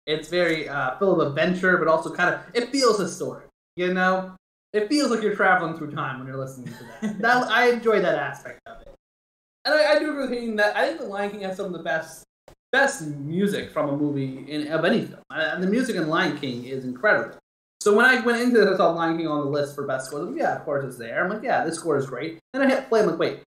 It's 0.05 0.29
very 0.29 0.69
uh, 0.69 0.97
full 0.97 1.19
of 1.19 1.27
adventure, 1.27 1.77
but 1.77 1.89
also 1.89 2.09
kind 2.13 2.33
of 2.33 2.39
it 2.53 2.69
feels 2.69 2.97
historic. 2.97 3.47
You 3.75 3.93
know, 3.93 4.35
it 4.71 4.87
feels 4.87 5.11
like 5.11 5.21
you're 5.21 5.35
traveling 5.35 5.77
through 5.77 5.91
time 5.91 6.19
when 6.19 6.27
you're 6.27 6.37
listening 6.37 6.73
to 6.73 6.83
that. 7.01 7.19
that 7.19 7.47
I 7.49 7.71
enjoy 7.71 7.99
that 7.99 8.15
aspect 8.15 8.61
of 8.65 8.81
it, 8.81 8.95
and 9.65 9.75
I, 9.75 9.95
I 9.95 9.99
do 9.99 10.11
agree 10.11 10.21
with 10.21 10.31
Hayden 10.31 10.55
that 10.55 10.77
I 10.77 10.87
think 10.87 11.01
the 11.01 11.07
Lion 11.07 11.31
King 11.31 11.41
has 11.41 11.57
some 11.57 11.65
of 11.65 11.73
the 11.73 11.83
best 11.83 12.23
best 12.71 13.05
music 13.05 13.71
from 13.71 13.89
a 13.89 13.97
movie 13.97 14.49
in 14.49 14.67
of 14.69 14.85
any 14.85 15.01
film. 15.01 15.21
And 15.29 15.61
the 15.61 15.67
music 15.67 15.97
in 15.97 16.07
Lion 16.07 16.37
King 16.37 16.63
is 16.63 16.85
incredible. 16.85 17.37
So 17.81 17.95
when 17.95 18.05
I 18.05 18.19
went 18.21 18.41
into 18.41 18.59
this, 18.59 18.73
I 18.73 18.77
saw 18.77 18.91
Lion 18.91 19.17
King 19.17 19.27
on 19.27 19.45
the 19.45 19.51
list 19.51 19.75
for 19.75 19.85
best 19.85 20.07
scores. 20.07 20.29
Like, 20.29 20.39
yeah, 20.39 20.55
of 20.55 20.65
course 20.65 20.83
it's 20.83 20.97
there. 20.97 21.23
I'm 21.23 21.29
like, 21.29 21.43
yeah, 21.43 21.63
this 21.63 21.75
score 21.75 21.97
is 21.97 22.07
great. 22.07 22.39
Then 22.53 22.63
I 22.63 22.67
hit 22.67 22.89
play. 22.89 23.01
I'm 23.01 23.07
like, 23.07 23.19
wait, 23.19 23.39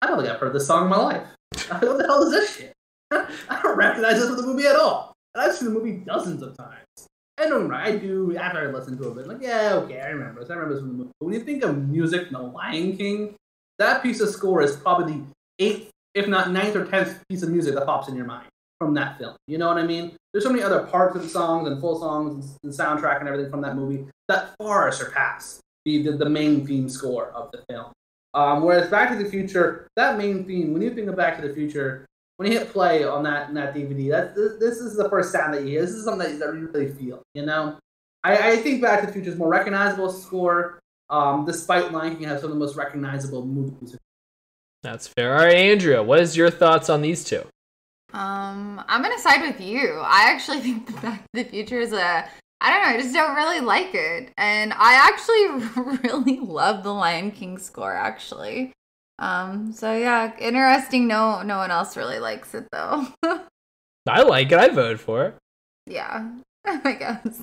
I 0.00 0.06
don't 0.06 0.18
think 0.18 0.30
I've 0.30 0.40
heard 0.40 0.54
this 0.54 0.66
song 0.66 0.84
in 0.84 0.90
my 0.90 0.96
life. 0.96 1.26
what 1.68 1.98
the 1.98 2.04
hell 2.06 2.22
is 2.22 2.30
this 2.30 2.56
shit? 2.56 2.72
I 3.10 3.60
don't 3.62 3.76
recognize 3.76 4.18
this 4.18 4.26
from 4.26 4.36
the 4.36 4.42
movie 4.42 4.66
at 4.66 4.76
all. 4.76 5.12
And 5.34 5.42
I've 5.42 5.54
seen 5.54 5.68
the 5.68 5.74
movie 5.74 6.04
dozens 6.04 6.42
of 6.42 6.56
times. 6.56 7.08
And 7.36 7.50
don't 7.50 7.68
worry, 7.68 7.76
I 7.76 7.96
do 7.96 8.36
after 8.36 8.60
I 8.60 8.72
listen 8.72 8.96
to 8.96 9.08
it. 9.08 9.14
But 9.16 9.26
like, 9.26 9.42
yeah, 9.42 9.74
okay, 9.74 10.00
I 10.00 10.08
remember 10.08 10.40
this. 10.40 10.50
I 10.50 10.54
remember 10.54 10.74
this 10.74 10.82
from 10.82 10.92
the 10.92 10.98
movie. 10.98 11.10
But 11.18 11.26
when 11.26 11.34
you 11.34 11.40
think 11.40 11.64
of 11.64 11.76
music, 11.88 12.30
The 12.30 12.38
Lion 12.38 12.96
King, 12.96 13.34
that 13.78 14.02
piece 14.02 14.20
of 14.20 14.28
score 14.28 14.62
is 14.62 14.76
probably 14.76 15.14
the 15.14 15.22
eighth, 15.58 15.90
if 16.14 16.28
not 16.28 16.52
ninth 16.52 16.76
or 16.76 16.86
tenth 16.86 17.20
piece 17.28 17.42
of 17.42 17.50
music 17.50 17.74
that 17.74 17.86
pops 17.86 18.08
in 18.08 18.14
your 18.14 18.26
mind 18.26 18.46
from 18.78 18.94
that 18.94 19.18
film. 19.18 19.36
You 19.46 19.58
know 19.58 19.68
what 19.68 19.78
I 19.78 19.86
mean? 19.86 20.16
There's 20.32 20.44
so 20.44 20.50
many 20.50 20.62
other 20.62 20.82
parts 20.84 21.16
of 21.16 21.22
the 21.22 21.28
songs 21.28 21.68
and 21.68 21.80
full 21.80 21.98
songs 21.98 22.58
and 22.62 22.72
soundtrack 22.72 23.20
and 23.20 23.28
everything 23.28 23.50
from 23.50 23.62
that 23.62 23.76
movie 23.76 24.06
that 24.28 24.54
far 24.58 24.90
surpass 24.90 25.60
the, 25.84 26.02
the, 26.02 26.12
the 26.12 26.28
main 26.28 26.66
theme 26.66 26.88
score 26.88 27.28
of 27.30 27.50
the 27.52 27.62
film. 27.68 27.92
Um, 28.32 28.62
whereas 28.64 28.90
Back 28.90 29.10
to 29.10 29.22
the 29.22 29.28
Future, 29.28 29.86
that 29.96 30.18
main 30.18 30.44
theme, 30.44 30.72
when 30.72 30.82
you 30.82 30.92
think 30.94 31.08
of 31.08 31.16
Back 31.16 31.40
to 31.40 31.46
the 31.46 31.54
Future, 31.54 32.06
when 32.36 32.50
you 32.50 32.58
hit 32.58 32.70
play 32.70 33.04
on 33.04 33.22
that 33.22 33.48
in 33.48 33.54
that 33.54 33.74
DVD, 33.74 34.10
that's 34.10 34.34
this, 34.34 34.58
this 34.58 34.78
is 34.78 34.96
the 34.96 35.08
first 35.08 35.30
sound 35.30 35.54
that 35.54 35.62
you 35.62 35.68
hear. 35.68 35.82
This 35.82 35.92
is 35.92 36.04
something 36.04 36.38
that, 36.38 36.44
that 36.44 36.54
you 36.58 36.68
really 36.72 36.92
feel. 36.92 37.22
You 37.34 37.46
know, 37.46 37.78
I, 38.24 38.52
I 38.52 38.56
think 38.56 38.82
Back 38.82 39.00
to 39.00 39.06
the 39.06 39.12
Future 39.12 39.30
is 39.30 39.36
more 39.36 39.48
recognizable 39.48 40.10
score, 40.10 40.80
um, 41.10 41.46
despite 41.46 41.92
Lion 41.92 42.16
King 42.16 42.26
has 42.28 42.40
some 42.40 42.50
of 42.50 42.58
the 42.58 42.64
most 42.64 42.74
recognizable 42.74 43.46
movies. 43.46 43.96
That's 44.82 45.06
fair. 45.06 45.36
All 45.36 45.44
right, 45.44 45.56
Andrea, 45.56 46.02
what 46.02 46.18
is 46.18 46.36
your 46.36 46.50
thoughts 46.50 46.90
on 46.90 47.02
these 47.02 47.24
two? 47.24 47.44
Um, 48.14 48.80
I'm 48.86 49.02
gonna 49.02 49.18
side 49.18 49.42
with 49.42 49.60
you. 49.60 50.00
I 50.00 50.30
actually 50.30 50.60
think 50.60 50.86
the 50.86 50.92
Back 51.00 51.22
to 51.22 51.28
the 51.32 51.44
Future 51.44 51.80
is 51.80 51.92
a 51.92 52.24
I 52.60 52.70
don't 52.70 52.82
know, 52.82 52.88
I 52.88 53.02
just 53.02 53.12
don't 53.12 53.36
really 53.36 53.60
like 53.60 53.94
it. 53.94 54.32
And 54.38 54.72
I 54.74 54.94
actually 54.94 55.98
really 56.08 56.40
love 56.40 56.82
the 56.82 56.94
Lion 56.94 57.30
King 57.32 57.58
score 57.58 57.92
actually. 57.92 58.72
Um, 59.18 59.72
so 59.72 59.94
yeah, 59.94 60.32
interesting 60.38 61.06
no 61.08 61.42
no 61.42 61.58
one 61.58 61.70
else 61.70 61.96
really 61.96 62.20
likes 62.20 62.54
it 62.54 62.66
though. 62.72 63.08
I 64.06 64.22
like 64.22 64.52
it. 64.52 64.58
I 64.58 64.68
voted 64.68 65.00
for 65.00 65.24
it. 65.26 65.34
yeah, 65.86 66.30
I 66.64 66.92
guess. 66.92 67.42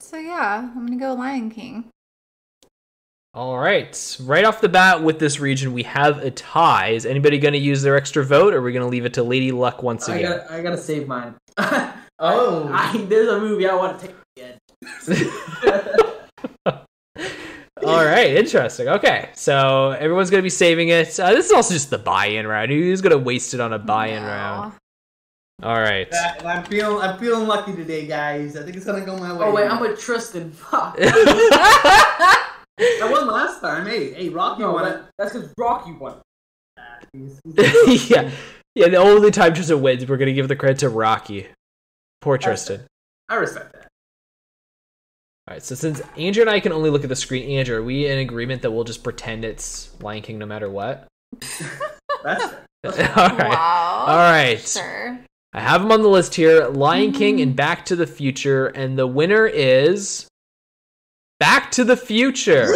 So 0.00 0.18
yeah, 0.18 0.68
I'm 0.74 0.86
gonna 0.86 0.98
go 0.98 1.14
Lion 1.14 1.50
King. 1.50 1.90
All 3.32 3.58
right. 3.58 4.16
Right 4.22 4.44
off 4.44 4.60
the 4.60 4.68
bat 4.68 5.02
with 5.04 5.18
this 5.20 5.38
region, 5.38 5.72
we 5.72 5.84
have 5.84 6.18
a 6.18 6.30
tie. 6.32 6.88
Is 6.88 7.06
anybody 7.06 7.38
going 7.38 7.52
to 7.54 7.60
use 7.60 7.80
their 7.82 7.96
extra 7.96 8.24
vote, 8.24 8.52
or 8.54 8.58
are 8.58 8.62
we 8.62 8.72
going 8.72 8.82
to 8.84 8.88
leave 8.88 9.04
it 9.04 9.14
to 9.14 9.22
Lady 9.22 9.52
Luck 9.52 9.82
once 9.84 10.08
I 10.08 10.16
again? 10.16 10.30
gotta, 10.38 10.52
I 10.52 10.62
gotta 10.62 10.78
save 10.78 11.06
mine. 11.08 11.34
Oh. 12.22 12.68
I, 12.70 12.98
there's 13.08 13.28
a 13.30 13.40
movie 13.40 13.66
I 13.66 13.74
want 13.74 13.98
to 13.98 14.06
take 14.06 14.14
again. 14.36 14.58
All 17.82 18.04
right, 18.04 18.36
interesting. 18.36 18.88
Okay, 18.88 19.30
so 19.32 19.92
everyone's 19.92 20.28
gonna 20.28 20.42
be 20.42 20.50
saving 20.50 20.90
it. 20.90 21.18
Uh, 21.18 21.30
this 21.32 21.46
is 21.46 21.52
also 21.52 21.72
just 21.72 21.88
the 21.88 21.96
buy-in 21.96 22.46
round. 22.46 22.70
Who's 22.70 23.00
gonna 23.00 23.16
waste 23.16 23.54
it 23.54 23.60
on 23.60 23.72
a 23.72 23.78
buy-in 23.78 24.22
No. 24.22 24.28
round? 24.28 24.72
All 25.62 25.80
right. 25.80 26.08
And 26.12 26.46
I'm 26.46 26.62
feeling 26.66 27.02
I'm 27.02 27.18
feeling 27.18 27.48
lucky 27.48 27.72
today, 27.74 28.06
guys. 28.06 28.54
I 28.54 28.64
think 28.64 28.76
it's 28.76 28.84
gonna 28.84 29.00
go 29.00 29.16
my 29.16 29.32
way. 29.32 29.46
Oh 29.46 29.54
wait, 29.54 29.70
I'm 29.70 29.80
with 29.80 29.98
Tristan. 29.98 30.50
Fuck. 30.52 30.98
I 32.80 33.08
won 33.10 33.26
last 33.28 33.60
time. 33.60 33.86
Hey, 33.86 34.12
hey, 34.14 34.28
Rocky 34.28 34.62
No, 34.62 34.72
won 34.72 34.90
it. 34.92 35.02
that's 35.18 35.32
because 35.32 35.52
Rocky 35.58 35.92
won. 35.92 36.16
He's- 37.12 37.40
he's- 37.86 38.10
yeah, 38.10 38.30
yeah. 38.74 38.88
The 38.88 38.96
only 38.96 39.30
time 39.30 39.54
Tristan 39.54 39.82
wins, 39.82 40.06
we're 40.06 40.16
gonna 40.16 40.32
give 40.32 40.48
the 40.48 40.56
credit 40.56 40.78
to 40.80 40.88
Rocky. 40.88 41.48
Poor 42.20 42.38
Tristan. 42.38 42.82
I 43.28 43.36
respect 43.36 43.72
that. 43.72 43.88
All 45.48 45.54
right. 45.54 45.62
So 45.62 45.74
since 45.74 46.00
Andrea 46.16 46.42
and 46.44 46.50
I 46.50 46.60
can 46.60 46.72
only 46.72 46.90
look 46.90 47.02
at 47.02 47.08
the 47.08 47.16
screen, 47.16 47.50
Andrea, 47.58 47.78
are 47.78 47.82
we 47.82 48.06
in 48.06 48.18
agreement 48.18 48.62
that 48.62 48.70
we'll 48.70 48.84
just 48.84 49.02
pretend 49.02 49.44
it's 49.44 49.90
Lion 50.02 50.22
King 50.22 50.38
no 50.38 50.46
matter 50.46 50.68
what? 50.70 51.06
That's 52.22 52.44
All 52.84 52.92
fair. 52.92 53.08
right. 53.16 53.48
Wow. 53.50 54.04
All 54.08 54.16
right. 54.16 54.58
Sure. 54.60 55.18
I 55.52 55.60
have 55.60 55.82
them 55.82 55.90
on 55.90 56.02
the 56.02 56.08
list 56.08 56.34
here 56.34 56.66
Lion 56.68 57.10
mm-hmm. 57.10 57.18
King 57.18 57.40
and 57.40 57.56
Back 57.56 57.84
to 57.86 57.96
the 57.96 58.06
Future. 58.06 58.66
And 58.68 58.98
the 58.98 59.06
winner 59.06 59.46
is 59.46 60.26
Back 61.40 61.70
to 61.72 61.84
the 61.84 61.96
Future. 61.96 62.66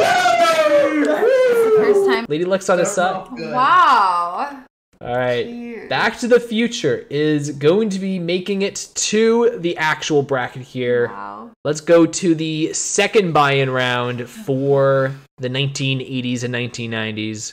First 1.77 2.07
time. 2.07 2.25
Lady 2.31 2.47
Luck's 2.47 2.71
on 2.71 2.79
his 2.79 2.91
side. 2.91 3.29
Wow. 3.31 4.65
All 5.03 5.17
right. 5.17 5.45
Cute. 5.45 5.91
Back 5.91 6.19
to 6.21 6.29
the 6.29 6.41
Future 6.41 7.07
is 7.11 7.51
going 7.51 7.91
to 7.91 7.99
be 7.99 8.19
making 8.19 8.63
it 8.63 8.89
to 8.95 9.59
the 9.59 9.77
actual 9.77 10.23
bracket 10.23 10.63
here. 10.63 11.09
Wow. 11.09 11.51
Let's 11.63 11.83
go 11.83 12.07
to 12.07 12.35
the 12.35 12.73
second 12.73 13.33
buy 13.33 13.53
in 13.53 13.69
round 13.69 14.29
for 14.31 15.13
the 15.37 15.51
1980s 15.51 16.43
and 16.43 16.55
1990s. 16.55 17.53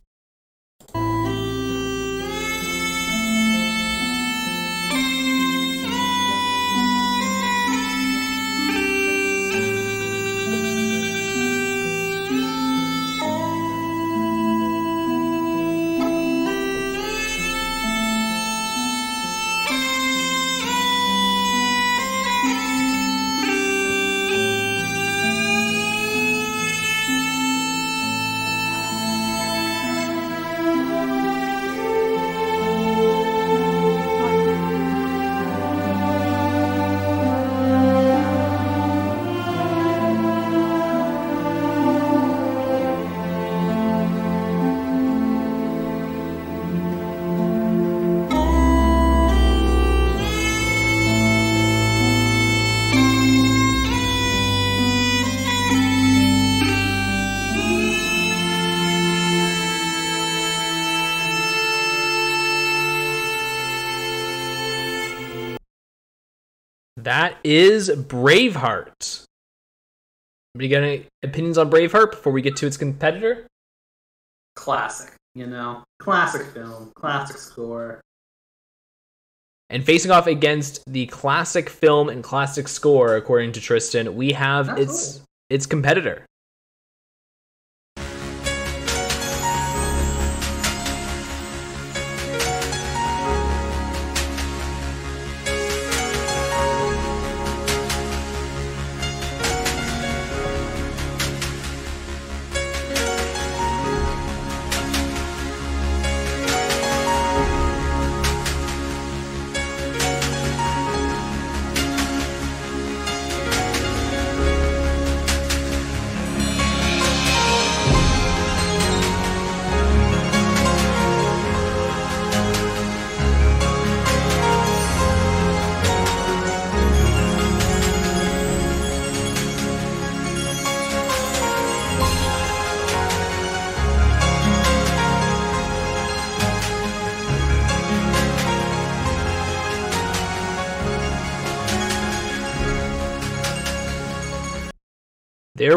Is 67.55 67.89
Braveheart. 67.89 69.25
Anybody 70.55 70.69
got 70.69 70.83
any 70.83 71.05
opinions 71.23 71.57
on 71.57 71.69
Braveheart 71.69 72.11
before 72.11 72.33
we 72.33 72.41
get 72.41 72.55
to 72.57 72.67
its 72.67 72.77
competitor? 72.77 73.47
Classic, 74.55 75.13
you 75.33 75.47
know, 75.47 75.83
classic 75.99 76.45
film, 76.47 76.91
classic 76.95 77.37
score. 77.37 78.01
And 79.69 79.85
facing 79.85 80.11
off 80.11 80.27
against 80.27 80.83
the 80.85 81.05
classic 81.07 81.69
film 81.69 82.09
and 82.09 82.21
classic 82.21 82.67
score, 82.67 83.15
according 83.15 83.53
to 83.53 83.61
Tristan, 83.61 84.15
we 84.15 84.33
have 84.33 84.77
its 84.77 85.21
its 85.49 85.65
competitor. 85.65 86.25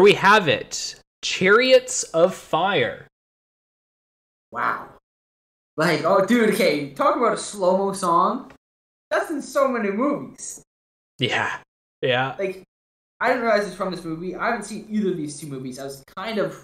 We 0.05 0.13
have 0.13 0.47
it. 0.47 1.01
Chariots 1.23 2.03
of 2.03 2.35
Fire. 2.35 3.07
Wow. 4.51 4.89
Like, 5.77 6.03
oh, 6.05 6.23
dude, 6.23 6.53
okay, 6.53 6.91
talk 6.91 7.15
about 7.15 7.33
a 7.33 7.37
slow 7.37 7.75
mo 7.75 7.91
song. 7.91 8.51
That's 9.09 9.31
in 9.31 9.41
so 9.41 9.67
many 9.67 9.89
movies. 9.89 10.61
Yeah. 11.17 11.57
Yeah. 12.03 12.35
Like, 12.37 12.61
I 13.19 13.29
didn't 13.29 13.41
realize 13.41 13.65
it's 13.65 13.75
from 13.75 13.89
this 13.89 14.05
movie. 14.05 14.35
I 14.35 14.45
haven't 14.45 14.65
seen 14.65 14.85
either 14.91 15.09
of 15.09 15.17
these 15.17 15.39
two 15.39 15.47
movies. 15.47 15.79
I 15.79 15.85
was 15.85 16.03
kind 16.15 16.37
of 16.37 16.63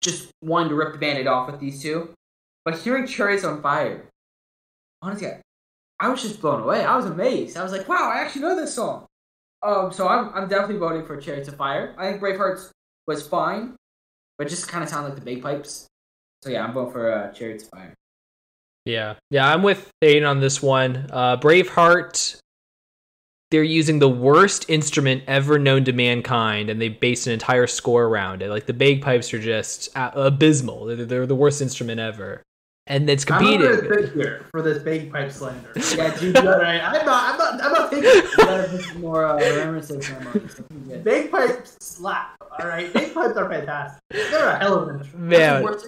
just 0.00 0.32
wanting 0.42 0.70
to 0.70 0.74
rip 0.74 0.94
the 0.94 0.98
band 0.98 1.18
aid 1.18 1.28
off 1.28 1.48
with 1.48 1.60
these 1.60 1.80
two. 1.80 2.12
But 2.64 2.80
hearing 2.80 3.06
Chariots 3.06 3.44
on 3.44 3.62
Fire, 3.62 4.04
honestly, 5.00 5.28
I, 5.28 5.40
I 6.00 6.08
was 6.08 6.22
just 6.22 6.40
blown 6.40 6.62
away. 6.62 6.84
I 6.84 6.96
was 6.96 7.06
amazed. 7.06 7.56
I 7.56 7.62
was 7.62 7.70
like, 7.70 7.88
wow, 7.88 8.10
I 8.12 8.18
actually 8.18 8.42
know 8.42 8.56
this 8.56 8.74
song. 8.74 9.06
Um, 9.64 9.90
so 9.90 10.06
I'm, 10.06 10.28
I'm 10.34 10.46
definitely 10.46 10.76
voting 10.76 11.06
for 11.06 11.16
Chariots 11.16 11.48
of 11.48 11.56
Fire. 11.56 11.94
I 11.96 12.10
think 12.10 12.22
Bravehearts 12.22 12.70
was 13.06 13.26
fine, 13.26 13.76
but 14.36 14.46
just 14.48 14.68
kind 14.68 14.84
of 14.84 14.90
sounded 14.90 15.08
like 15.08 15.18
the 15.18 15.24
bagpipes. 15.24 15.86
So 16.42 16.50
yeah, 16.50 16.64
I'm 16.64 16.74
voting 16.74 16.92
for 16.92 17.10
uh, 17.10 17.32
Chariots 17.32 17.64
of 17.64 17.70
Fire. 17.70 17.94
Yeah. 18.84 19.14
Yeah, 19.30 19.50
I'm 19.50 19.62
with 19.62 19.90
Thane 20.02 20.24
on 20.24 20.40
this 20.40 20.62
one. 20.62 21.08
Uh, 21.10 21.38
Braveheart, 21.38 22.38
they're 23.50 23.62
using 23.62 23.98
the 23.98 24.08
worst 24.08 24.68
instrument 24.68 25.22
ever 25.26 25.58
known 25.58 25.84
to 25.84 25.94
mankind, 25.94 26.68
and 26.68 26.78
they 26.78 26.90
base 26.90 27.26
an 27.26 27.32
entire 27.32 27.66
score 27.66 28.04
around 28.04 28.42
it. 28.42 28.50
Like, 28.50 28.66
the 28.66 28.74
bagpipes 28.74 29.32
are 29.32 29.38
just 29.38 29.88
abysmal. 29.94 30.84
They're, 30.84 31.06
they're 31.06 31.26
the 31.26 31.34
worst 31.34 31.62
instrument 31.62 32.00
ever. 32.00 32.42
And 32.86 33.08
it's 33.08 33.24
I'm 33.30 33.42
not 33.42 33.60
gonna 33.60 34.06
here 34.08 34.44
for 34.50 34.60
this 34.60 34.82
bagpipe 34.82 35.32
slander. 35.32 35.70
Yeah, 35.96 36.14
dude, 36.18 36.36
All 36.36 36.58
right, 36.58 36.82
I'm 36.82 37.06
not. 37.06 37.32
I'm 37.32 37.38
not. 37.38 37.64
I'm 37.64 37.72
not 37.72 37.90
taking 37.90 38.04
it. 38.10 38.24
You 38.38 38.44
gotta 38.44 38.68
put 38.68 38.96
more 39.00 39.24
uh, 39.24 39.36
remembrances 39.38 40.10
on 40.10 40.24
my- 40.24 40.96
Bagpipes 40.98 41.76
slap. 41.80 42.36
All 42.60 42.66
right, 42.68 42.92
bagpipes 42.92 43.36
are 43.38 43.48
fantastic. 43.48 44.00
They're 44.10 44.48
a 44.48 44.58
hell 44.58 44.74
of 44.82 44.88
an 44.88 44.98
instrument. 45.00 45.28
Man, 45.30 45.62
What's 45.62 45.86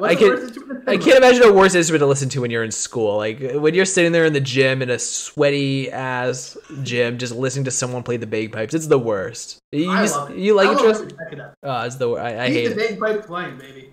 I 0.00 0.14
can- 0.14 0.28
worst 0.28 0.42
instrument 0.44 0.82
in 0.82 0.88
I 0.88 0.96
can't 0.98 1.16
imagine 1.16 1.42
a 1.44 1.52
worse 1.52 1.74
instrument 1.74 2.00
to 2.02 2.06
listen 2.06 2.28
to 2.28 2.40
when 2.42 2.50
you're 2.50 2.62
in 2.62 2.70
school. 2.72 3.16
Like 3.16 3.40
when 3.54 3.72
you're 3.74 3.84
sitting 3.86 4.12
there 4.12 4.26
in 4.26 4.32
the 4.34 4.40
gym 4.40 4.82
in 4.82 4.90
a 4.90 4.98
sweaty 4.98 5.90
ass 5.90 6.56
gym, 6.82 7.16
just 7.18 7.34
listening 7.34 7.64
to 7.64 7.70
someone 7.70 8.02
play 8.02 8.16
the 8.18 8.26
bagpipes. 8.26 8.74
It's 8.74 8.86
the 8.86 8.98
worst. 8.98 9.58
You, 9.72 9.90
I 9.90 10.02
just- 10.02 10.14
love 10.14 10.30
it. 10.32 10.36
you 10.36 10.54
like 10.54 10.68
I 10.68 10.72
it, 10.72 10.74
love 10.76 10.84
Tristan? 10.84 11.08
it. 11.08 11.16
Check 11.16 11.32
it 11.32 11.40
out. 11.40 11.54
Oh, 11.62 11.82
it's 11.86 11.96
the 11.96 12.08
wor- 12.10 12.20
I, 12.20 12.44
I 12.44 12.48
hate 12.48 12.68
the 12.76 12.84
it. 12.92 13.00
bagpipe 13.00 13.26
playing, 13.26 13.56
baby. 13.58 13.92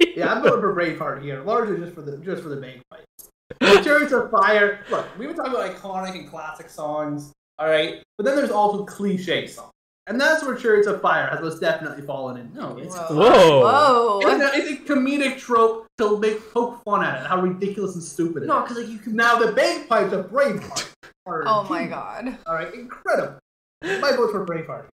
Yeah, 0.00 0.32
I'm 0.32 0.42
voting 0.42 0.60
for 0.60 0.74
Braveheart 0.74 1.22
here, 1.22 1.42
largely 1.42 1.76
just 1.78 1.94
for 1.94 2.02
the 2.02 2.16
just 2.18 2.42
for 2.42 2.48
the 2.48 2.56
bagpipes. 2.56 3.30
The 3.60 3.80
Chariots 3.82 4.12
of 4.12 4.30
Fire. 4.30 4.80
Look, 4.90 5.06
we've 5.18 5.28
been 5.28 5.36
talking 5.36 5.52
about 5.52 5.74
iconic 5.74 6.18
and 6.18 6.28
classic 6.28 6.68
songs, 6.70 7.32
all 7.58 7.68
right, 7.68 8.02
but 8.18 8.24
then 8.24 8.36
there's 8.36 8.50
also 8.50 8.84
cliche 8.84 9.46
songs, 9.46 9.72
and 10.06 10.20
that's 10.20 10.44
where 10.44 10.54
Chariots 10.56 10.86
of 10.86 11.00
Fire 11.00 11.28
has 11.28 11.40
most 11.40 11.60
definitely 11.60 12.02
fallen 12.04 12.36
in. 12.38 12.52
No, 12.54 12.76
it's 12.78 12.94
Whoa. 12.96 13.14
Whoa. 13.14 13.60
Whoa. 13.60 14.20
It's 14.22 14.42
a, 14.42 14.58
it's 14.58 14.80
a 14.80 14.84
comedic 14.92 15.38
trope 15.38 15.86
to 15.98 16.18
make 16.18 16.52
poke 16.52 16.82
fun 16.84 17.04
at 17.04 17.22
it, 17.22 17.26
how 17.26 17.40
ridiculous 17.40 17.94
and 17.94 18.02
stupid 18.02 18.38
it 18.38 18.42
is. 18.42 18.48
No, 18.48 18.62
because 18.62 18.78
like 18.78 18.88
you 18.88 18.98
can 18.98 19.14
Now 19.16 19.36
the 19.36 19.52
bagpipes 19.52 20.12
of 20.12 20.26
Braveheart 20.30 20.88
are 21.26 21.44
Oh 21.46 21.62
my 21.64 21.78
genius. 21.80 21.90
god. 21.94 22.38
All 22.46 22.54
right, 22.54 22.72
incredible. 22.74 23.38
My 23.82 24.12
vote's 24.12 24.32
for 24.32 24.44
Braveheart. 24.46 24.86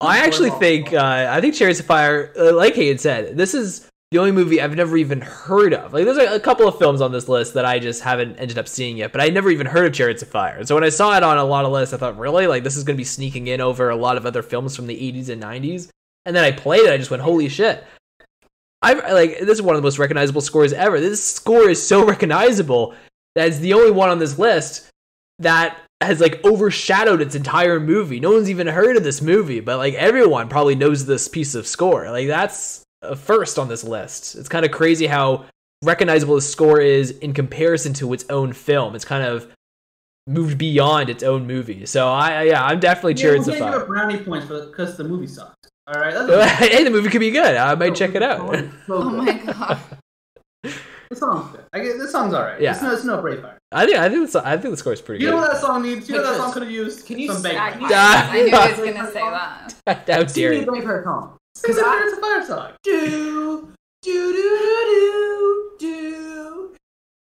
I 0.00 0.24
actually 0.24 0.50
think 0.50 0.92
uh, 0.92 1.26
I 1.30 1.40
think 1.40 1.54
Chariots 1.54 1.80
of 1.80 1.86
Fire, 1.86 2.32
uh, 2.38 2.54
like 2.54 2.74
Hayden 2.74 2.98
said, 2.98 3.36
this 3.36 3.54
is 3.54 3.88
the 4.10 4.18
only 4.18 4.32
movie 4.32 4.60
I've 4.60 4.74
never 4.74 4.96
even 4.96 5.20
heard 5.20 5.74
of. 5.74 5.92
Like, 5.92 6.04
there's 6.04 6.16
a, 6.16 6.36
a 6.36 6.40
couple 6.40 6.66
of 6.66 6.78
films 6.78 7.00
on 7.00 7.12
this 7.12 7.28
list 7.28 7.54
that 7.54 7.64
I 7.64 7.78
just 7.78 8.02
haven't 8.02 8.36
ended 8.36 8.58
up 8.58 8.68
seeing 8.68 8.96
yet, 8.96 9.12
but 9.12 9.20
I 9.20 9.28
never 9.28 9.50
even 9.50 9.66
heard 9.66 9.86
of 9.86 9.92
Chariots 9.92 10.22
of 10.22 10.28
Fire. 10.28 10.56
And 10.56 10.68
so 10.68 10.74
when 10.74 10.84
I 10.84 10.88
saw 10.88 11.16
it 11.16 11.22
on 11.22 11.36
a 11.36 11.44
lot 11.44 11.64
of 11.64 11.72
lists, 11.72 11.92
I 11.92 11.98
thought, 11.98 12.16
really, 12.16 12.46
like 12.46 12.62
this 12.62 12.76
is 12.76 12.84
going 12.84 12.96
to 12.96 13.00
be 13.00 13.04
sneaking 13.04 13.48
in 13.48 13.60
over 13.60 13.90
a 13.90 13.96
lot 13.96 14.16
of 14.16 14.24
other 14.24 14.42
films 14.42 14.76
from 14.76 14.86
the 14.86 14.96
80s 14.96 15.28
and 15.28 15.42
90s. 15.42 15.90
And 16.24 16.34
then 16.34 16.44
I 16.44 16.52
played 16.52 16.82
it, 16.82 16.92
I 16.92 16.96
just 16.96 17.10
went, 17.10 17.22
holy 17.22 17.48
shit! 17.48 17.84
I 18.80 19.12
like 19.12 19.40
this 19.40 19.58
is 19.58 19.62
one 19.62 19.74
of 19.74 19.82
the 19.82 19.86
most 19.86 19.98
recognizable 19.98 20.40
scores 20.40 20.72
ever. 20.72 21.00
This 21.00 21.22
score 21.22 21.68
is 21.68 21.84
so 21.84 22.04
recognizable 22.06 22.94
that 23.34 23.48
it's 23.48 23.58
the 23.58 23.74
only 23.74 23.90
one 23.90 24.08
on 24.08 24.18
this 24.18 24.38
list 24.38 24.88
that 25.40 25.78
has 26.00 26.20
like 26.20 26.44
overshadowed 26.44 27.20
its 27.20 27.34
entire 27.34 27.80
movie. 27.80 28.20
No 28.20 28.30
one's 28.32 28.48
even 28.50 28.66
heard 28.66 28.96
of 28.96 29.02
this 29.04 29.20
movie, 29.20 29.60
but 29.60 29.78
like 29.78 29.94
everyone 29.94 30.48
probably 30.48 30.74
knows 30.74 31.06
this 31.06 31.26
piece 31.28 31.54
of 31.54 31.66
score. 31.66 32.10
Like 32.10 32.28
that's 32.28 32.84
a 33.02 33.16
first 33.16 33.58
on 33.58 33.68
this 33.68 33.82
list. 33.84 34.36
It's 34.36 34.48
kind 34.48 34.64
of 34.64 34.70
crazy 34.70 35.06
how 35.06 35.46
recognizable 35.82 36.34
the 36.36 36.40
score 36.40 36.80
is 36.80 37.10
in 37.18 37.32
comparison 37.32 37.92
to 37.94 38.12
its 38.12 38.24
own 38.30 38.52
film. 38.52 38.94
It's 38.94 39.04
kind 39.04 39.24
of 39.24 39.48
moved 40.26 40.58
beyond 40.58 41.08
its 41.10 41.22
own 41.22 41.46
movie. 41.46 41.86
So 41.86 42.08
I, 42.08 42.30
I 42.32 42.42
yeah, 42.44 42.64
I'm 42.64 42.78
definitely 42.80 43.14
Yeah, 43.14 43.22
Chariots 43.22 43.46
we 43.46 43.52
of 43.54 43.58
can't 43.58 43.72
give 43.72 43.80
Fire. 43.82 43.86
brownie 43.86 44.18
points 44.18 44.46
because 44.46 44.96
the 44.96 45.04
movie 45.04 45.26
sucked. 45.26 45.68
All 45.88 46.00
right, 46.00 46.12
that's 46.14 46.58
hey, 46.58 46.84
the 46.84 46.90
movie 46.90 47.08
could 47.08 47.20
be 47.20 47.30
good. 47.30 47.56
I 47.56 47.74
might 47.74 47.94
check 47.94 48.14
it 48.14 48.22
out. 48.22 48.64
Oh 48.88 49.10
my 49.10 49.32
god. 49.32 49.80
The 51.10 51.16
song's 51.16 51.50
good. 51.52 51.64
I 51.72 51.80
get 51.80 51.98
this 51.98 52.12
song's 52.12 52.34
alright. 52.34 52.60
Yeah. 52.60 52.72
It's 52.72 52.82
no, 52.82 52.92
it's 52.92 53.04
no 53.04 53.22
Braveheart. 53.22 53.56
I 53.72 53.86
think 53.86 53.98
I 53.98 54.08
think 54.08 54.30
the, 54.30 54.46
I 54.46 54.56
think 54.58 54.72
the 54.72 54.76
score 54.76 54.92
is 54.92 55.00
pretty 55.00 55.20
good. 55.20 55.26
You 55.26 55.30
know 55.32 55.38
what 55.38 55.52
that 55.52 55.60
song 55.60 55.82
needs? 55.82 56.08
You 56.08 56.16
know 56.16 56.22
what 56.22 56.30
that 56.32 56.36
song 56.38 56.52
could 56.52 56.62
have 56.62 56.70
used? 56.70 57.06
Can 57.06 57.18
you 57.18 57.32
some 57.32 57.44
s- 57.46 57.54
I, 57.54 57.78
Ah. 57.80 58.30
I 58.30 58.42
knew 58.42 58.54
I 58.54 58.70
was 58.70 58.78
gonna 58.94 59.10
say 59.10 59.20
that. 59.86 60.04
How 60.08 60.26
See 60.26 60.40
dare 60.42 60.50
me 60.52 60.60
you? 60.60 60.66
play 60.66 60.80
her 60.82 61.02
song. 61.04 61.36
Because 61.62 61.76
Because 61.76 61.84
I 61.86 62.02
it's 62.06 62.18
a 62.18 62.20
fire 62.20 62.44
song. 62.46 62.72
do 62.82 63.72
do 64.02 64.32
do 64.32 65.76
do 65.78 65.78
do 65.78 66.76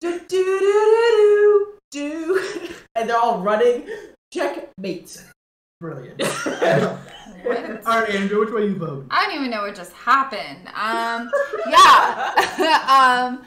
do 0.01 0.19
do 0.29 0.29
do 0.29 1.75
do 1.91 2.41
do 2.41 2.75
and 2.95 3.09
they're 3.11 3.19
all 3.19 3.41
running. 3.41 3.89
Checkmate. 4.33 5.23
Brilliant. 5.81 6.23
What? 6.23 7.87
All 7.87 8.01
right, 8.01 8.15
Andrea, 8.15 8.39
which 8.39 8.51
way 8.51 8.67
you 8.67 8.77
vote? 8.77 9.07
I 9.11 9.25
don't 9.27 9.35
even 9.35 9.51
know 9.51 9.63
what 9.63 9.75
just 9.75 9.93
happened. 9.93 10.69
Um, 10.75 11.29
yeah. 11.69 12.87
um, 12.89 13.45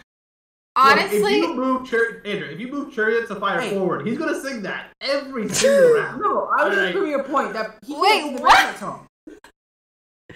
honestly, 0.76 1.19
Look, 1.19 1.31
if 1.31 1.38
you 1.41 1.56
move 1.56 1.89
Char- 1.89 2.22
Andrea, 2.26 2.52
if 2.52 2.60
you 2.60 2.68
move 2.68 2.93
Chariots 2.93 3.30
of 3.31 3.39
Fire 3.39 3.61
Hey. 3.61 3.69
forward, 3.72 4.06
he's 4.07 4.18
gonna 4.18 4.39
sing 4.41 4.61
that 4.64 4.91
every 5.02 5.47
single 5.53 5.93
round. 5.95 6.22
No, 6.22 6.49
I 6.57 6.68
was 6.68 6.77
Alright. 6.77 6.77
just 6.77 6.91
proving 6.93 7.15
a 7.19 7.23
point 7.23 7.53
that 7.53 7.77
he 7.85 7.93
Wait, 7.99 8.10
can't 8.10 8.26
sing 8.27 8.35
the 8.38 8.41
what? 8.41 8.53
Bagpipe 8.57 8.80
song. 8.80 9.07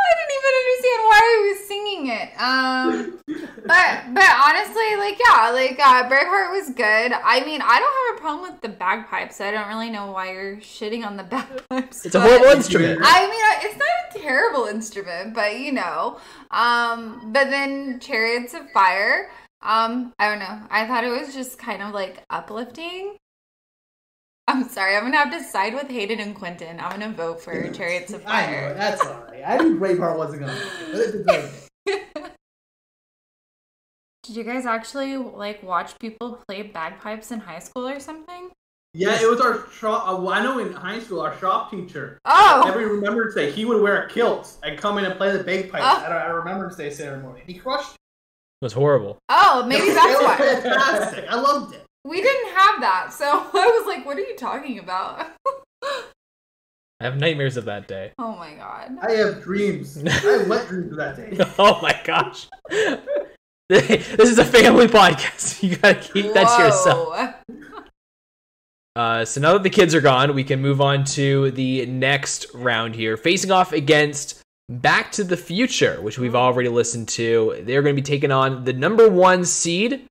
Even 0.44 0.54
understand 0.64 1.02
why 1.08 1.22
he 1.30 1.50
was 1.50 1.68
singing 1.68 2.08
it. 2.08 2.30
Um, 2.42 3.20
but 3.66 4.14
but 4.14 4.30
honestly, 4.46 4.96
like 4.98 5.18
yeah, 5.26 5.52
like 5.52 5.80
uh, 5.80 6.10
Braveheart 6.10 6.52
was 6.52 6.70
good. 6.72 7.14
I 7.14 7.44
mean, 7.46 7.62
I 7.62 7.80
don't 7.80 8.18
have 8.18 8.18
a 8.18 8.22
problem 8.22 8.52
with 8.52 8.62
the 8.62 8.70
bagpipes. 8.70 9.40
I 9.40 9.52
don't 9.52 9.68
really 9.68 9.90
know 9.90 10.12
why 10.12 10.34
you're 10.34 10.58
shitting 10.58 11.06
on 11.06 11.16
the 11.16 11.24
bagpipes. 11.70 12.06
It's 12.06 12.16
a 12.16 12.22
horrible 12.22 12.48
instrument. 12.48 13.00
I 13.04 13.22
mean, 13.22 13.70
it's 13.70 13.78
not 13.78 14.16
a 14.16 14.20
terrible 14.20 14.66
instrument, 14.66 15.34
but 15.34 15.60
you 15.60 15.72
know. 15.72 16.20
Um, 16.52 17.32
but 17.32 17.50
then 17.50 18.00
Chariots 18.00 18.54
of 18.54 18.70
Fire. 18.72 19.30
Um, 19.62 20.14
I 20.20 20.30
don't 20.30 20.40
know. 20.40 20.60
I 20.70 20.86
thought 20.86 21.06
it 21.06 21.10
was 21.10 21.34
just 21.34 21.58
kind 21.58 21.82
of 21.82 21.94
like 21.94 22.22
uplifting. 22.30 23.16
I'm 24.54 24.70
sorry. 24.70 24.96
I'm 24.96 25.04
gonna 25.04 25.18
have 25.18 25.32
to 25.32 25.44
side 25.44 25.74
with 25.74 25.90
Hayden 25.90 26.20
and 26.20 26.36
Quintin. 26.36 26.80
I'm 26.80 26.92
gonna 27.00 27.12
vote 27.14 27.42
for 27.42 27.70
Chariots 27.72 28.14
of 28.14 28.24
I 28.28 28.42
know 28.46 28.48
Fire. 28.48 28.74
that's 28.76 29.06
alright. 29.06 29.44
I 29.46 29.58
knew 29.58 29.80
Braveheart 29.80 30.18
wasn't 30.18 30.42
gonna. 30.42 30.54
win, 30.54 30.92
but 30.92 31.00
it 31.00 31.12
deserved 31.12 31.68
it. 31.88 32.32
Did 34.24 34.36
you 34.38 34.44
guys 34.44 34.66
actually 34.66 35.18
like 35.18 35.62
watch 35.64 35.98
people 36.00 36.40
play 36.48 36.62
bagpipes 36.64 37.32
in 37.32 37.40
high 37.40 37.60
school 37.60 37.88
or 37.88 38.00
something? 38.00 38.52
Yeah, 38.94 39.20
it 39.20 39.28
was 39.30 39.42
our 39.42 39.68
shop. 39.72 40.08
Uh, 40.08 40.16
well, 40.22 40.30
I 40.30 40.42
know 40.44 40.60
in 40.60 40.72
high 40.72 41.00
school, 41.00 41.20
our 41.22 41.36
shop 41.40 41.72
teacher. 41.72 42.20
Oh, 42.26 42.64
Every 42.68 42.86
Remembrance 42.86 43.34
Day, 43.34 43.52
he 43.52 43.66
would 43.66 43.82
wear 43.82 44.04
a 44.04 44.10
kilt 44.10 44.56
and 44.64 44.78
come 44.78 44.98
in 45.00 45.06
and 45.06 45.16
play 45.16 45.36
the 45.36 45.44
bagpipes 45.44 45.84
Oh. 45.84 46.06
at 46.06 46.12
our, 46.12 46.20
our 46.20 46.36
Remembrance 46.40 46.76
Day 46.76 46.92
ceremony. 46.92 47.42
He 47.48 47.56
crushed. 47.56 47.96
It 47.96 48.66
was 48.66 48.74
horrible. 48.74 49.18
oh, 49.30 49.66
maybe 49.68 49.90
that's 49.90 50.24
why. 50.24 50.38
fantastic. 50.38 51.26
I 51.28 51.36
loved 51.42 51.74
it. 51.74 51.84
We 52.06 52.22
didn't 52.22 52.54
have 52.56 52.82
that, 52.82 53.14
so 53.14 53.26
I 53.54 53.68
was 53.68 53.88
like, 53.88 54.06
"What 54.06 54.18
are 54.18 54.22
you 54.22 54.36
talking 54.36 54.80
about?" 54.80 55.32
I 57.00 57.06
have 57.08 57.18
nightmares 57.18 57.58
of 57.58 57.66
that 57.66 57.88
day. 57.88 58.14
oh 58.18 58.36
my 58.38 58.54
god. 58.54 58.98
I 59.02 59.12
have 59.12 59.44
dreams. 59.44 60.02
I 60.06 60.10
have 60.10 60.48
wet 60.48 60.68
dreams 60.70 60.92
of 60.92 60.98
that 60.98 61.18
day. 61.18 61.38
oh 61.60 61.80
my 61.82 62.00
gosh. 62.06 62.48
this 63.70 64.30
is 64.30 64.40
a 64.40 64.46
family 64.46 64.88
podcast. 64.88 65.62
You 65.64 65.76
gotta 65.76 66.00
keep 66.00 66.34
that 66.34 66.56
to 66.58 66.64
yourself. 66.64 67.36
Uh, 68.96 69.26
so 69.26 69.42
now 69.42 69.54
that 69.54 69.64
the 69.64 69.70
kids 69.70 69.96
are 69.96 70.02
gone, 70.02 70.34
we 70.36 70.44
can 70.44 70.62
move 70.62 70.80
on 70.80 71.04
to 71.04 71.52
the 71.52 71.86
next 71.88 72.46
round 72.54 72.96
here, 72.96 73.18
facing 73.18 73.52
off 73.52 73.74
against 73.74 74.40
Back 74.70 75.12
to 75.14 75.24
the 75.24 75.36
Future, 75.36 76.00
which 76.02 76.20
we've 76.20 76.36
already 76.36 76.70
listened 76.70 77.10
to. 77.10 77.64
They're 77.66 77.82
going 77.82 77.96
to 77.96 78.02
be 78.02 78.06
taking 78.06 78.32
on 78.32 78.64
the 78.66 78.74
number 78.74 79.10
one 79.10 79.46
seed, 79.46 80.06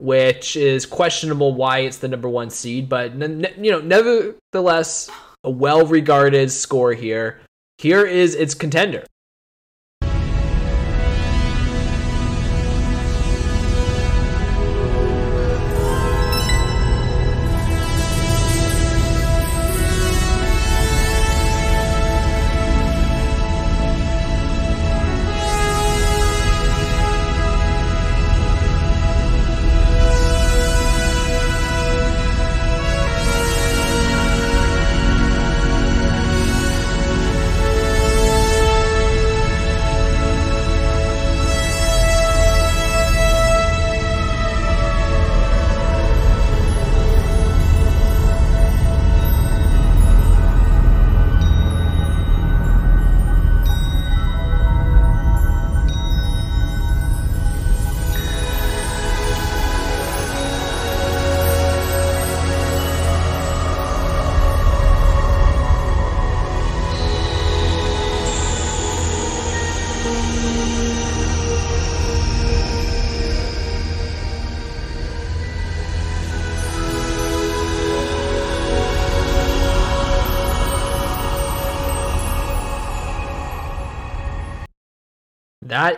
which 0.00 0.56
is 0.56 0.86
questionable 0.86 1.54
why 1.54 1.80
it's 1.80 1.98
the 1.98 2.08
number 2.08 2.28
one 2.28 2.50
seed, 2.50 2.88
but 2.88 3.12
you 3.14 3.70
know, 3.70 3.80
nevertheless, 3.80 5.10
a 5.44 5.50
well-regarded 5.50 6.50
score 6.50 6.92
here. 6.92 7.40
Here 7.78 8.04
is 8.04 8.34
its 8.34 8.54
contender. 8.54 9.04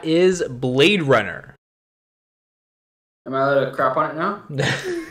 That 0.03 0.09
is 0.09 0.43
Blade 0.49 1.03
Runner. 1.03 1.55
Am 3.25 3.35
I 3.35 3.43
allowed 3.43 3.67
to 3.67 3.71
crap 3.71 3.97
on 3.97 4.11
it 4.11 4.17
now? 4.17 4.43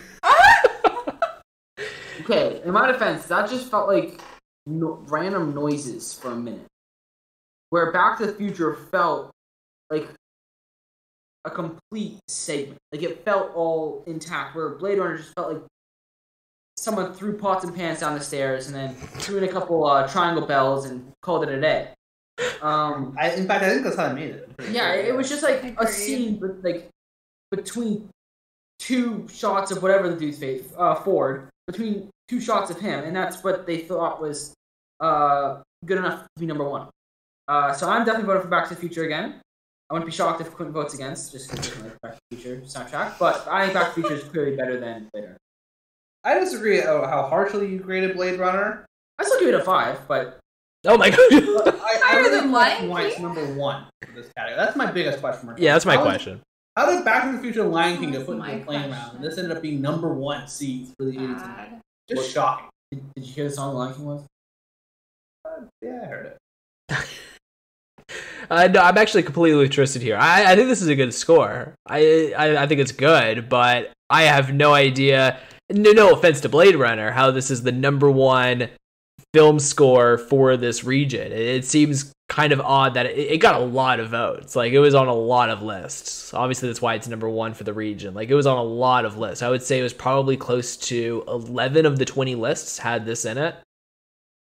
Okay, 2.22 2.62
in 2.64 2.72
my 2.72 2.86
defense, 2.86 3.26
that 3.26 3.50
just 3.50 3.72
felt 3.72 3.88
like 3.88 4.22
no- 4.68 5.04
random 5.08 5.56
noises 5.56 6.14
for 6.14 6.32
a 6.32 6.36
minute. 6.36 6.68
Where 7.72 7.92
Back 7.92 8.20
to 8.20 8.28
the 8.28 8.34
Future 8.34 8.76
felt 8.76 9.32
like 9.90 10.08
a 11.44 11.50
complete 11.50 12.20
segment. 12.28 12.78
Like 12.92 13.02
it 13.02 13.26
felt 13.26 13.56
all 13.56 14.04
intact. 14.06 14.56
Where 14.56 14.70
Blade 14.70 15.00
Runner 15.00 15.18
just 15.18 15.34
felt 15.34 15.54
like 15.54 15.64
someone 16.78 17.12
threw 17.12 17.36
pots 17.40 17.64
and 17.66 17.76
pans 17.76 18.02
down 18.02 18.14
the 18.14 18.24
stairs 18.24 18.68
and 18.68 18.76
then 18.76 18.94
threw 18.94 19.40
in 19.40 19.44
a 19.46 19.52
couple 19.52 19.84
uh, 19.84 20.08
triangle 20.08 20.46
bells 20.46 20.86
and 20.86 21.12
called 21.24 21.42
it 21.44 21.50
a 21.50 21.60
day. 21.60 21.90
Um, 22.62 23.16
I, 23.20 23.32
in 23.32 23.48
fact, 23.48 23.64
I 23.64 23.70
think 23.70 23.84
that's 23.84 23.96
how 23.96 24.06
I 24.06 24.14
made 24.14 24.32
it. 24.32 24.50
yeah, 24.72 24.94
it 24.94 25.16
was 25.16 25.30
just 25.30 25.44
like 25.44 25.76
a 25.80 25.88
scene 25.88 26.40
with 26.40 26.64
like 26.64 26.90
between 27.52 28.10
two 28.80 29.28
shots 29.28 29.72
of 29.72 29.82
whatever 29.82 30.10
the 30.10 30.16
dude's 30.16 30.40
face, 30.40 30.64
uh, 30.78 30.96
Ford, 30.96 31.50
between 31.68 32.10
two 32.28 32.40
shots 32.40 32.72
of 32.72 32.80
him, 32.80 33.04
and 33.04 33.16
that's 33.16 33.44
what 33.44 33.66
they 33.66 33.80
thought 33.80 34.22
was 34.22 34.54
uh 35.00 35.62
good 35.86 35.98
enough 35.98 36.22
to 36.22 36.28
be 36.40 36.46
number 36.46 36.64
one. 36.64 36.88
Uh, 37.48 37.74
so 37.74 37.90
I'm 37.90 38.06
definitely 38.06 38.28
voting 38.28 38.44
for 38.44 38.48
Back 38.48 38.68
to 38.70 38.76
the 38.76 38.80
Future 38.80 39.04
again. 39.04 39.42
I 39.90 39.94
wouldn't 39.94 40.10
be 40.10 40.16
shocked 40.16 40.40
if 40.40 40.52
Quintin 40.52 40.74
votes 40.74 40.94
against, 40.94 41.34
just 41.34 41.50
because 41.52 41.78
like 41.82 42.00
Back 42.02 42.14
to 42.14 42.20
the 42.30 42.38
Future 42.38 42.62
soundtrack. 42.62 43.20
But 43.20 43.46
I 43.50 43.64
think 43.64 43.74
Back 43.74 43.94
to 43.94 44.02
the 44.02 44.08
Future 44.08 44.24
is 44.24 44.30
clearly 44.32 44.56
better 44.56 44.80
than 44.80 45.10
Blade 45.12 45.24
Runner. 45.24 45.38
I 46.24 46.40
disagree 46.40 46.80
at 46.80 46.86
how 46.86 47.28
harshly 47.28 47.70
you 47.72 47.80
graded 47.80 48.16
Blade 48.16 48.40
Runner. 48.40 48.86
I 49.20 49.24
still 49.24 49.40
give 49.40 49.50
it 49.50 49.56
a 49.56 49.64
five, 49.64 50.00
but 50.08 50.40
oh 50.86 50.98
my 50.98 51.10
god. 51.10 51.20
I, 51.22 51.72
I 51.76 52.00
Higher 52.04 52.18
really 52.24 52.40
than 52.42 52.50
question 52.52 52.90
Lion 52.90 53.12
King? 53.12 53.22
number 53.24 53.46
one 53.54 53.86
for 54.06 54.12
this 54.14 54.32
category. 54.38 54.58
That's 54.64 54.76
my 54.76 54.92
biggest 54.92 55.20
question 55.20 55.46
mark. 55.48 55.60
yeah, 55.60 55.74
that's 55.74 55.86
my 55.86 55.96
How 55.96 56.02
is- 56.02 56.08
question. 56.08 56.42
How 56.78 56.90
did 56.90 57.04
Back 57.04 57.26
to 57.26 57.34
the 57.36 57.40
Future 57.40 57.64
and 57.64 57.72
Lion 57.74 57.98
King 58.00 58.12
get 58.12 58.26
put 58.26 58.32
into 58.38 58.46
my 58.46 58.56
the 58.58 58.64
playing 58.66 58.92
round? 58.92 59.16
And 59.18 59.24
this 59.26 59.38
ended 59.38 59.56
up 59.56 59.62
being 59.62 59.82
number 59.82 60.14
one 60.14 60.48
seeds 60.48 60.94
for 60.98 61.06
the 61.06 61.12
80s. 61.12 61.40
God. 61.40 61.82
Just 62.10 62.22
What- 62.22 62.30
shocking. 62.32 62.70
did, 62.92 63.14
did 63.16 63.26
you 63.26 63.34
hear 63.34 63.44
the 63.46 63.52
song 63.52 63.76
Lion 63.76 63.94
King 63.94 64.06
was? 64.06 64.24
Yeah, 65.82 66.00
I 66.04 66.06
heard 66.06 66.26
it. 66.90 66.98
Uh, 68.50 68.68
no, 68.68 68.82
I'm 68.82 68.98
actually 68.98 69.24
completely 69.24 69.64
interested 69.64 70.02
here. 70.02 70.18
I, 70.18 70.52
I 70.52 70.56
think 70.58 70.68
this 70.68 70.82
is 70.82 70.90
a 70.90 70.96
good 70.96 71.14
score. 71.14 71.74
I, 71.88 72.34
I 72.38 72.64
I 72.64 72.68
think 72.68 72.82
it's 72.82 72.92
good, 72.92 73.48
but 73.48 73.94
I 74.10 74.24
have 74.24 74.54
no 74.54 74.74
idea. 74.74 75.40
No, 75.72 75.92
no 75.92 76.12
offense 76.14 76.42
to 76.42 76.50
Blade 76.50 76.76
Runner, 76.76 77.12
how 77.12 77.32
this 77.32 77.50
is 77.50 77.64
the 77.64 77.72
number 77.72 78.12
one 78.12 78.68
film 79.34 79.60
score 79.60 80.18
for 80.18 80.58
this 80.58 80.84
region. 80.84 81.32
It, 81.32 81.66
seems 81.66 82.12
kind 82.30 82.54
of 82.54 82.62
odd 82.62 82.94
that 82.94 83.06
it, 83.06 83.18
it 83.18 83.38
got 83.38 83.56
a 83.56 83.64
lot 83.64 84.00
of 84.00 84.10
votes. 84.10 84.56
Like 84.56 84.74
it 84.74 84.80
was 84.80 84.96
on 84.96 85.08
a 85.08 85.14
lot 85.14 85.50
of 85.50 85.62
lists. 85.62 86.34
Obviously, 86.34 86.70
that's 86.70 86.82
why 86.82 86.96
it's 86.96 87.08
number 87.08 87.30
one 87.30 87.54
for 87.54 87.64
the 87.64 87.74
region. 87.74 88.14
Like 88.14 88.30
it 88.30 88.36
was 88.36 88.48
on 88.48 88.58
a 88.58 88.64
lot 88.64 89.06
of 89.06 89.18
lists. 89.18 89.42
I 89.42 89.50
would 89.50 89.64
say 89.64 89.80
it 89.80 89.84
was 89.84 89.94
probably 89.94 90.38
close 90.38 90.78
to 90.78 91.24
11 91.28 91.86
of 91.86 91.98
the 91.98 92.06
20 92.06 92.36
lists 92.36 92.78
had 92.78 93.06
this 93.06 93.26
in 93.26 93.38
it 93.38 93.56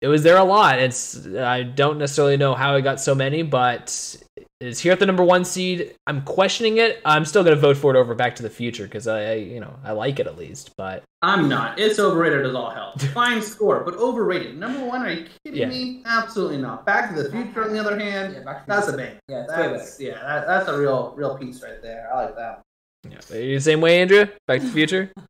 it 0.01 0.07
was 0.07 0.23
there 0.23 0.37
a 0.37 0.43
lot. 0.43 0.79
It's 0.79 1.27
I 1.27 1.63
don't 1.63 1.97
necessarily 1.97 2.37
know 2.37 2.55
how 2.55 2.75
it 2.75 2.83
got 2.83 3.01
so 3.01 3.13
many, 3.13 3.43
but 3.43 4.15
it's 4.61 4.79
here 4.79 4.91
at 4.91 4.99
the 4.99 5.05
number 5.05 5.23
one 5.23 5.45
seed. 5.45 5.95
I'm 6.07 6.21
questioning 6.23 6.77
it. 6.77 7.01
I'm 7.05 7.23
still 7.25 7.43
gonna 7.43 7.55
vote 7.55 7.77
for 7.77 7.95
it 7.95 7.97
over 7.99 8.13
Back 8.13 8.35
to 8.37 8.43
the 8.43 8.49
Future 8.49 8.83
because 8.83 9.07
I, 9.07 9.23
I, 9.23 9.33
you 9.35 9.59
know, 9.59 9.73
I 9.83 9.91
like 9.93 10.19
it 10.19 10.27
at 10.27 10.37
least. 10.37 10.71
But 10.77 11.03
I'm 11.21 11.47
not. 11.47 11.79
It's 11.79 11.99
overrated 11.99 12.45
as 12.45 12.53
all 12.55 12.69
hell. 12.69 12.93
Fine 13.13 13.41
score, 13.41 13.83
but 13.85 13.95
overrated. 13.95 14.57
Number 14.57 14.83
one, 14.85 15.01
are 15.03 15.11
you 15.11 15.27
kidding 15.45 15.59
Yeah. 15.61 15.67
me? 15.69 16.01
Absolutely 16.05 16.57
not. 16.57 16.85
Back 16.85 17.15
to 17.15 17.23
the 17.23 17.31
Future, 17.31 17.63
on 17.63 17.73
the 17.73 17.79
other 17.79 17.97
hand, 17.97 18.33
Yeah, 18.33 18.43
Back 18.43 18.61
to 18.61 18.67
the 18.67 18.73
that's 18.75 18.87
a 18.87 18.91
Future. 18.97 19.05
bang. 19.11 19.19
Yeah, 19.29 19.43
it's 19.43 19.51
way 19.51 19.57
better. 19.57 19.77
That's 19.77 19.99
yeah, 19.99 20.13
that, 20.21 20.47
that's 20.47 20.67
a 20.69 20.77
real 20.77 21.13
real 21.15 21.37
piece 21.37 21.61
right 21.63 21.81
there. 21.81 22.09
I 22.13 22.25
like 22.25 22.35
that. 22.35 22.61
yeah, 23.09 23.37
Are 23.37 23.41
you 23.41 23.55
the 23.55 23.61
same 23.61 23.79
way, 23.81 24.01
Andrea. 24.01 24.29
Back 24.47 24.59
to 24.61 24.65
the 24.67 24.73
Future. 24.73 25.11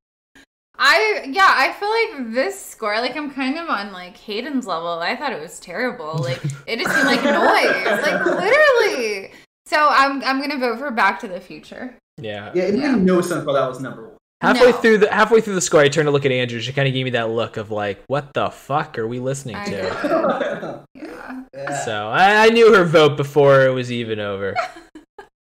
I 0.82 1.26
yeah, 1.30 1.54
I 1.56 1.74
feel 1.74 1.90
like 2.24 2.34
this 2.34 2.60
score, 2.64 2.96
like 3.02 3.18
I'm 3.18 3.30
kind 3.32 3.58
of 3.60 3.68
on 3.70 3.92
like 3.92 4.16
Hayden's 4.18 4.66
level. 4.66 4.88
I 5.00 5.16
thought 5.16 5.34
it 5.34 5.42
was 5.42 5.60
terrible. 5.60 6.16
Like 6.20 6.42
it 6.66 6.80
just 6.80 6.96
seemed 6.96 7.06
like 7.06 7.22
noise, 7.24 8.02
like 8.02 8.26
literally. 8.26 9.32
So 9.66 9.88
I'm 9.92 10.24
I'm 10.24 10.40
gonna 10.40 10.58
vote 10.58 10.80
for 10.80 10.90
Back 10.92 11.20
to 11.20 11.28
the 11.28 11.42
Future. 11.42 11.96
Yeah. 12.18 12.52
Yeah, 12.56 12.64
it 12.64 12.74
made 12.76 12.82
Yeah. 12.82 12.96
no 12.96 13.20
sense 13.22 13.46
why 13.46 13.54
that 13.54 13.68
was 13.68 13.80
number 13.82 14.04
one. 14.08 14.16
Halfway 14.42 14.72
No. 14.72 14.78
through 14.78 14.98
the 15.00 15.12
halfway 15.14 15.42
through 15.42 15.56
the 15.56 15.62
score, 15.62 15.82
I 15.82 15.90
turned 15.90 16.08
to 16.08 16.12
look 16.12 16.26
at 16.26 16.32
Andrea. 16.32 16.62
She 16.62 16.72
kind 16.72 16.88
of 16.88 16.94
gave 16.94 17.04
me 17.04 17.10
that 17.12 17.30
look 17.30 17.58
of 17.58 17.72
like, 17.72 18.02
"What 18.08 18.34
the 18.34 18.50
fuck 18.50 18.98
are 18.98 19.06
we 19.08 19.20
listening 19.20 19.58
to?" 19.66 19.72
Yeah. 19.72 20.80
yeah. 21.54 21.84
So 21.84 22.08
I, 22.08 22.46
I 22.46 22.50
knew 22.50 22.74
her 22.74 22.86
vote 22.86 23.18
before 23.18 23.66
it 23.66 23.74
was 23.74 23.92
even 23.92 24.22
over. 24.22 24.56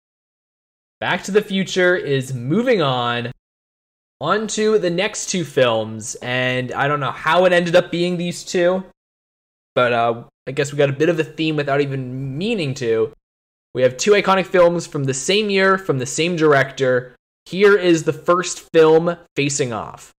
Back 1.00 1.24
to 1.24 1.32
the 1.32 1.42
Future 1.42 1.96
is 1.96 2.34
moving 2.36 2.82
on. 2.84 3.32
On 4.24 4.48
to 4.48 4.80
the 4.80 4.90
next 4.90 5.30
two 5.30 5.44
films, 5.44 6.16
and 6.22 6.72
I 6.72 6.88
don't 6.88 7.02
know 7.02 7.12
how 7.12 7.44
it 7.44 7.52
ended 7.52 7.76
up 7.76 7.92
being 7.92 8.16
these 8.16 8.46
two, 8.46 8.86
but 9.76 9.92
uh, 9.92 10.24
I 10.48 10.54
guess 10.54 10.72
we 10.72 10.78
got 10.78 10.90
a 10.90 10.94
bit 10.94 11.10
of 11.10 11.20
a 11.20 11.26
theme 11.26 11.58
without 11.58 11.82
even 11.82 12.38
meaning 12.38 12.74
to. 12.76 13.12
We 13.74 13.82
have 13.82 13.98
two 13.98 14.12
iconic 14.12 14.46
films 14.46 14.88
from 14.88 15.04
the 15.04 15.14
same 15.14 15.50
year, 15.50 15.78
from 15.78 16.00
the 16.00 16.06
same 16.06 16.38
director. 16.38 17.18
Here 17.48 17.76
is 17.76 18.04
the 18.04 18.14
first 18.14 18.70
film 18.72 19.18
facing 19.36 19.74
off. 19.74 20.14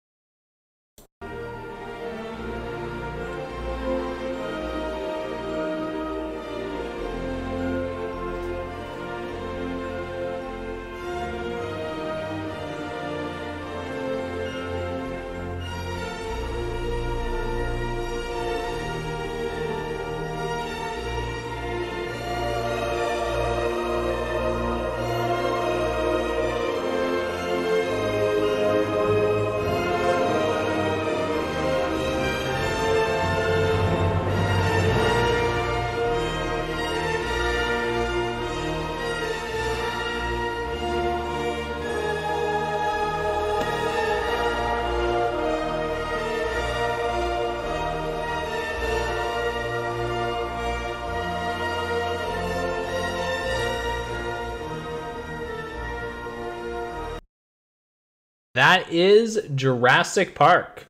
Is 59.37 59.49
Jurassic 59.55 60.35
Park. 60.35 60.87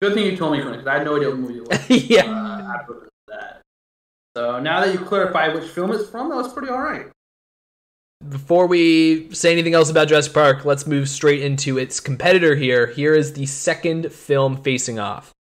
Good 0.00 0.14
thing 0.14 0.26
you 0.26 0.36
told 0.36 0.52
me, 0.52 0.62
because 0.62 0.86
I 0.86 0.94
had 0.94 1.04
no 1.04 1.16
idea 1.16 1.28
what 1.28 1.38
movie 1.38 1.58
it 1.58 1.68
was. 1.68 1.90
yeah. 2.10 2.24
Uh, 2.24 2.94
that. 3.28 3.62
So 4.36 4.58
now 4.58 4.80
that 4.84 4.92
you 4.92 4.98
clarified 4.98 5.54
which 5.54 5.70
film 5.70 5.92
it's 5.92 6.08
from, 6.08 6.28
that 6.30 6.36
was 6.36 6.52
pretty 6.52 6.68
alright. 6.68 7.06
Before 8.28 8.66
we 8.66 9.32
say 9.32 9.52
anything 9.52 9.74
else 9.74 9.90
about 9.90 10.08
Jurassic 10.08 10.32
Park, 10.32 10.64
let's 10.64 10.86
move 10.86 11.08
straight 11.08 11.42
into 11.42 11.78
its 11.78 12.00
competitor 12.00 12.54
here. 12.54 12.86
Here 12.86 13.14
is 13.14 13.32
the 13.32 13.46
second 13.46 14.12
film 14.12 14.56
facing 14.62 14.98
off. 14.98 15.32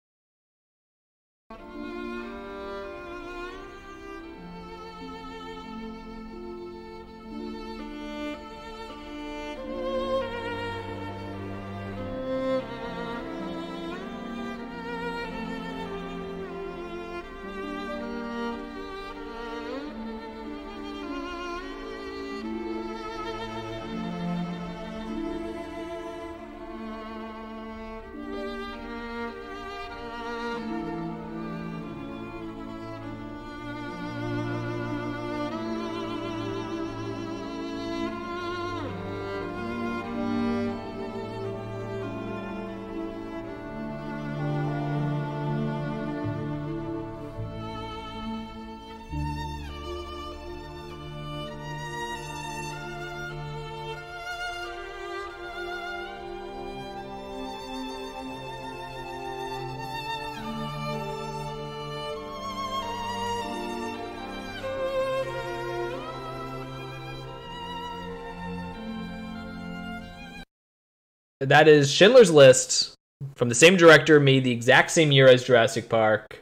That 71.52 71.68
is 71.68 71.92
Schindler's 71.92 72.32
List 72.32 72.96
from 73.36 73.50
the 73.50 73.56
same 73.56 73.76
director, 73.76 74.22
made 74.22 74.46
the 74.46 74.52
exact 74.52 74.90
same 74.90 75.12
year 75.12 75.28
as 75.28 75.44
Jurassic 75.44 75.90
Park. 75.90 76.40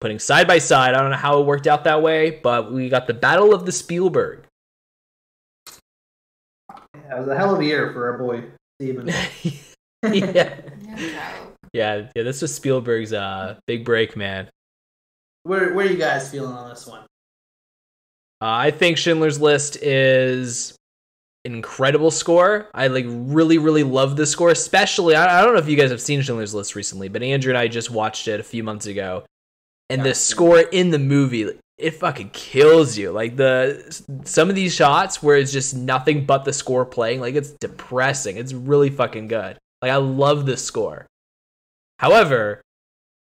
Putting 0.00 0.20
side 0.20 0.46
by 0.46 0.58
side, 0.58 0.94
I 0.94 1.00
don't 1.00 1.10
know 1.10 1.16
how 1.16 1.40
it 1.40 1.44
worked 1.46 1.66
out 1.66 1.82
that 1.82 2.02
way, 2.02 2.30
but 2.30 2.72
we 2.72 2.88
got 2.88 3.08
the 3.08 3.14
Battle 3.14 3.52
of 3.52 3.66
the 3.66 3.72
Spielberg. 3.72 4.44
Yeah, 6.94 7.16
it 7.16 7.18
was 7.18 7.26
a 7.26 7.36
hell 7.36 7.52
of 7.52 7.60
a 7.60 7.64
year 7.64 7.92
for 7.92 8.12
our 8.12 8.16
boy 8.16 8.44
Steven. 8.80 9.08
yeah. 10.12 10.54
Yeah, 11.72 12.08
yeah, 12.14 12.22
this 12.22 12.42
was 12.42 12.54
Spielberg's 12.54 13.12
uh, 13.12 13.58
big 13.66 13.84
break, 13.84 14.16
man. 14.16 14.48
Where, 15.42 15.74
where 15.74 15.84
are 15.84 15.90
you 15.90 15.98
guys 15.98 16.30
feeling 16.30 16.52
on 16.52 16.70
this 16.70 16.86
one? 16.86 17.00
Uh, 18.40 18.54
I 18.54 18.70
think 18.70 18.98
Schindler's 18.98 19.40
List 19.40 19.78
is 19.82 20.70
an 20.70 20.76
incredible 21.54 22.10
score. 22.10 22.68
I 22.74 22.88
like 22.88 23.04
really, 23.08 23.58
really 23.58 23.82
love 23.82 24.16
this 24.16 24.30
score. 24.30 24.50
Especially, 24.50 25.14
I, 25.14 25.40
I 25.40 25.44
don't 25.44 25.54
know 25.54 25.60
if 25.60 25.68
you 25.68 25.76
guys 25.76 25.90
have 25.90 26.00
seen 26.00 26.22
Schindler's 26.22 26.54
List 26.54 26.74
recently, 26.74 27.08
but 27.08 27.22
Andrea 27.22 27.54
and 27.54 27.58
I 27.58 27.68
just 27.68 27.90
watched 27.90 28.28
it 28.28 28.40
a 28.40 28.44
few 28.44 28.62
months 28.62 28.86
ago, 28.86 29.24
and 29.90 30.02
the 30.02 30.14
score 30.14 30.60
in 30.60 30.90
the 30.90 30.98
movie 30.98 31.58
it 31.78 31.90
fucking 31.92 32.30
kills 32.30 32.96
you. 32.96 33.10
Like 33.10 33.36
the 33.36 34.02
some 34.24 34.48
of 34.48 34.54
these 34.54 34.74
shots 34.74 35.22
where 35.22 35.36
it's 35.36 35.52
just 35.52 35.76
nothing 35.76 36.24
but 36.24 36.44
the 36.44 36.52
score 36.52 36.86
playing, 36.86 37.20
like 37.20 37.34
it's 37.34 37.50
depressing. 37.50 38.36
It's 38.36 38.52
really 38.52 38.90
fucking 38.90 39.28
good. 39.28 39.58
Like 39.82 39.90
I 39.90 39.96
love 39.96 40.46
this 40.46 40.64
score. 40.64 41.06
However, 41.98 42.62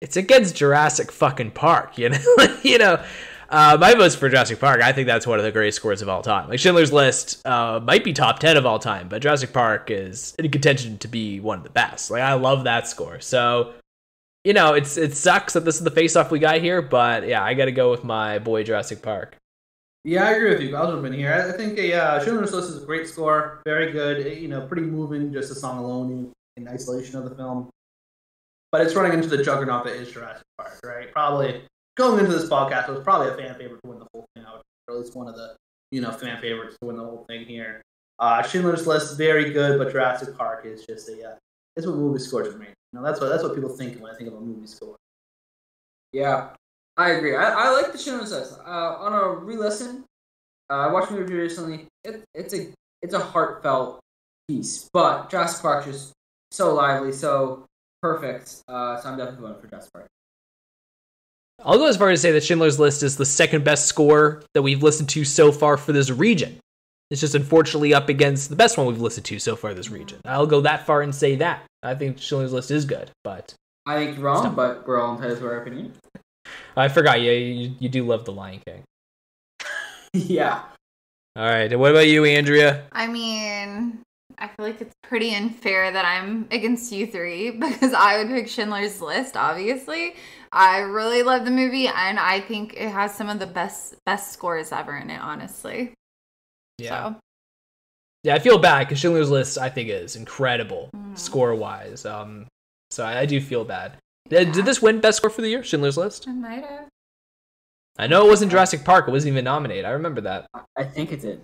it's 0.00 0.16
against 0.16 0.56
Jurassic 0.56 1.10
fucking 1.10 1.52
Park, 1.52 1.96
you 1.98 2.10
know. 2.10 2.18
you 2.62 2.78
know, 2.78 3.02
uh, 3.48 3.76
my 3.80 3.94
vote's 3.94 4.14
for 4.14 4.28
Jurassic 4.28 4.58
Park. 4.60 4.80
I 4.82 4.92
think 4.92 5.06
that's 5.06 5.26
one 5.26 5.38
of 5.38 5.44
the 5.44 5.52
greatest 5.52 5.76
scores 5.76 6.02
of 6.02 6.08
all 6.08 6.22
time. 6.22 6.48
Like 6.48 6.58
Schindler's 6.58 6.92
List 6.92 7.46
uh, 7.46 7.80
might 7.82 8.04
be 8.04 8.12
top 8.12 8.38
ten 8.38 8.56
of 8.56 8.66
all 8.66 8.78
time, 8.78 9.08
but 9.08 9.22
Jurassic 9.22 9.52
Park 9.52 9.90
is 9.90 10.34
in 10.38 10.50
contention 10.50 10.98
to 10.98 11.08
be 11.08 11.40
one 11.40 11.58
of 11.58 11.64
the 11.64 11.70
best. 11.70 12.10
Like 12.10 12.22
I 12.22 12.34
love 12.34 12.64
that 12.64 12.88
score. 12.88 13.20
So, 13.20 13.74
you 14.44 14.52
know, 14.52 14.74
it's 14.74 14.96
it 14.96 15.14
sucks 15.16 15.52
that 15.54 15.64
this 15.64 15.76
is 15.76 15.84
the 15.84 15.90
face-off 15.90 16.30
we 16.30 16.38
got 16.38 16.60
here, 16.60 16.82
but 16.82 17.26
yeah, 17.26 17.42
I 17.42 17.54
got 17.54 17.66
to 17.66 17.72
go 17.72 17.90
with 17.90 18.04
my 18.04 18.38
boy 18.38 18.62
Jurassic 18.62 19.02
Park. 19.02 19.36
Yeah, 20.04 20.24
I 20.24 20.30
agree 20.32 20.50
with 20.50 20.60
you. 20.60 20.76
I'll 20.76 21.04
in 21.04 21.12
here. 21.12 21.32
I 21.32 21.56
think 21.56 21.78
a 21.78 21.92
uh, 21.94 22.24
Schindler's 22.24 22.52
List 22.52 22.70
is 22.70 22.82
a 22.82 22.86
great 22.86 23.08
score, 23.08 23.60
very 23.64 23.90
good. 23.90 24.24
eh, 24.24 24.34
You 24.34 24.46
know, 24.46 24.64
pretty 24.66 24.82
moving, 24.82 25.32
just 25.32 25.50
a 25.50 25.54
song 25.54 25.78
alone 25.78 26.30
in 26.56 26.68
isolation 26.68 27.16
of 27.16 27.28
the 27.28 27.34
film. 27.34 27.70
But 28.70 28.82
it's 28.82 28.94
running 28.94 29.14
into 29.14 29.28
the 29.28 29.42
juggernaut 29.42 29.84
that 29.84 29.96
is 29.96 30.10
Jurassic 30.12 30.44
Park, 30.58 30.78
right? 30.84 31.10
Probably 31.12 31.62
going 31.96 32.20
into 32.20 32.32
this 32.32 32.48
podcast, 32.48 32.88
it 32.88 32.92
was 32.92 33.02
probably 33.02 33.28
a 33.28 33.34
fan 33.34 33.54
favorite 33.56 33.80
to 33.82 33.90
win 33.90 33.98
the 33.98 34.06
whole 34.12 34.26
thing 34.34 34.44
out, 34.46 34.62
or 34.88 34.94
at 34.94 35.00
least 35.00 35.16
one 35.16 35.28
of 35.28 35.34
the 35.34 35.56
you 35.90 36.00
know 36.00 36.10
fan 36.10 36.40
favorites 36.40 36.76
to 36.80 36.86
win 36.86 36.96
the 36.96 37.04
whole 37.04 37.24
thing 37.28 37.44
here. 37.44 37.82
Uh, 38.18 38.42
Schindler's 38.42 38.86
List 38.86 39.18
very 39.18 39.52
good, 39.52 39.78
but 39.78 39.90
Jurassic 39.90 40.36
Park 40.36 40.64
is 40.64 40.86
just 40.86 41.08
a 41.08 41.30
uh, 41.30 41.34
it's 41.76 41.86
what 41.86 41.96
movie 41.96 42.18
scores 42.18 42.52
for 42.52 42.58
me. 42.58 42.66
You 42.66 43.00
know, 43.00 43.04
that's 43.04 43.20
what 43.20 43.28
that's 43.28 43.42
what 43.42 43.54
people 43.54 43.70
think 43.70 44.00
when 44.00 44.12
I 44.12 44.16
think 44.16 44.28
of 44.28 44.36
a 44.36 44.40
movie 44.40 44.66
score. 44.66 44.96
Yeah, 46.12 46.50
I 46.96 47.10
agree. 47.10 47.36
I, 47.36 47.50
I 47.50 47.70
like 47.70 47.92
the 47.92 47.98
Schindler's 47.98 48.32
List. 48.32 48.58
Uh, 48.66 48.96
on 48.98 49.12
a 49.12 49.28
re-listen, 49.28 50.04
uh, 50.70 50.74
I 50.74 50.92
watched 50.92 51.10
the 51.10 51.16
movie 51.16 51.34
recently. 51.34 51.86
It, 52.04 52.22
it's 52.34 52.54
a 52.54 52.72
it's 53.02 53.14
a 53.14 53.20
heartfelt 53.20 54.00
piece, 54.48 54.88
but 54.92 55.28
Jurassic 55.30 55.60
Park 55.60 55.86
is 55.86 56.12
so 56.50 56.74
lively, 56.74 57.12
so 57.12 57.66
perfect. 58.02 58.62
Uh, 58.68 58.98
so 59.00 59.08
I'm 59.10 59.18
definitely 59.18 59.48
going 59.48 59.60
for 59.60 59.66
Jurassic 59.66 59.92
Park. 59.92 60.06
I'll 61.64 61.78
go 61.78 61.86
as 61.86 61.96
far 61.96 62.10
as 62.10 62.18
to 62.18 62.22
say 62.22 62.32
that 62.32 62.44
Schindler's 62.44 62.78
List 62.78 63.02
is 63.02 63.16
the 63.16 63.24
second 63.24 63.64
best 63.64 63.86
score 63.86 64.42
that 64.54 64.62
we've 64.62 64.82
listened 64.82 65.08
to 65.10 65.24
so 65.24 65.50
far 65.52 65.76
for 65.76 65.92
this 65.92 66.10
region. 66.10 66.58
It's 67.10 67.20
just 67.20 67.34
unfortunately 67.34 67.94
up 67.94 68.08
against 68.08 68.50
the 68.50 68.56
best 68.56 68.76
one 68.76 68.86
we've 68.86 69.00
listened 69.00 69.26
to 69.26 69.38
so 69.38 69.56
far 69.56 69.74
this 69.74 69.90
region. 69.90 70.20
I'll 70.24 70.46
go 70.46 70.60
that 70.62 70.86
far 70.86 71.02
and 71.02 71.14
say 71.14 71.36
that. 71.36 71.62
I 71.82 71.94
think 71.94 72.18
Schindler's 72.18 72.52
List 72.52 72.70
is 72.70 72.84
good, 72.84 73.10
but 73.24 73.54
I 73.86 73.96
think 73.96 74.16
you're 74.16 74.26
wrong, 74.26 74.42
Stop. 74.42 74.56
but 74.56 74.86
we're 74.86 75.00
all 75.00 75.14
entitled 75.14 75.38
to 75.38 75.46
our 75.46 75.60
opinion. 75.60 75.92
I 76.76 76.88
forgot 76.88 77.20
Yeah, 77.20 77.32
you 77.32 77.74
you 77.78 77.88
do 77.88 78.04
love 78.04 78.24
The 78.24 78.32
Lion 78.32 78.60
King. 78.66 78.82
yeah. 80.12 80.62
All 81.36 81.44
right, 81.44 81.70
and 81.70 81.80
what 81.80 81.90
about 81.90 82.08
you, 82.08 82.24
Andrea? 82.24 82.84
I 82.92 83.06
mean, 83.06 84.00
I 84.38 84.48
feel 84.48 84.66
like 84.66 84.80
it's 84.80 84.94
pretty 85.02 85.34
unfair 85.34 85.92
that 85.92 86.04
I'm 86.04 86.48
against 86.50 86.92
you 86.92 87.06
three 87.06 87.50
because 87.58 87.92
I 87.92 88.18
would 88.18 88.28
pick 88.28 88.48
Schindler's 88.48 89.00
List, 89.00 89.36
obviously. 89.36 90.14
I 90.52 90.78
really 90.78 91.22
love 91.22 91.44
the 91.44 91.50
movie 91.50 91.88
and 91.88 92.18
I 92.18 92.40
think 92.40 92.74
it 92.74 92.90
has 92.90 93.14
some 93.14 93.28
of 93.28 93.38
the 93.38 93.46
best 93.46 93.94
best 94.06 94.32
scores 94.32 94.72
ever 94.72 94.96
in 94.96 95.10
it, 95.10 95.20
honestly. 95.20 95.94
Yeah. 96.78 97.14
So 97.14 97.16
Yeah, 98.24 98.34
I 98.34 98.38
feel 98.38 98.58
bad 98.58 98.86
because 98.86 98.98
Schindler's 99.00 99.30
List 99.30 99.58
I 99.58 99.68
think 99.70 99.88
is 99.88 100.16
incredible 100.16 100.90
Mm. 100.94 101.18
score 101.18 101.54
wise. 101.54 102.04
Um, 102.06 102.46
so 102.90 103.04
I, 103.04 103.20
I 103.20 103.26
do 103.26 103.40
feel 103.40 103.64
bad. 103.64 103.96
Did, 104.28 104.52
did 104.52 104.64
this 104.64 104.82
win 104.82 105.00
best 105.00 105.18
score 105.18 105.30
for 105.30 105.42
the 105.42 105.48
year? 105.48 105.62
Schindler's 105.62 105.96
List. 105.96 106.26
I 106.28 106.32
might 106.32 106.64
have. 106.64 106.88
I 107.98 108.06
know 108.06 108.26
it 108.26 108.28
wasn't 108.28 108.50
Jurassic 108.50 108.84
Park. 108.84 109.08
It 109.08 109.12
wasn't 109.12 109.32
even 109.32 109.44
nominated. 109.44 109.84
I 109.86 109.90
remember 109.90 110.20
that. 110.22 110.46
I 110.76 110.84
think 110.84 111.12
it 111.12 111.20
did. 111.22 111.42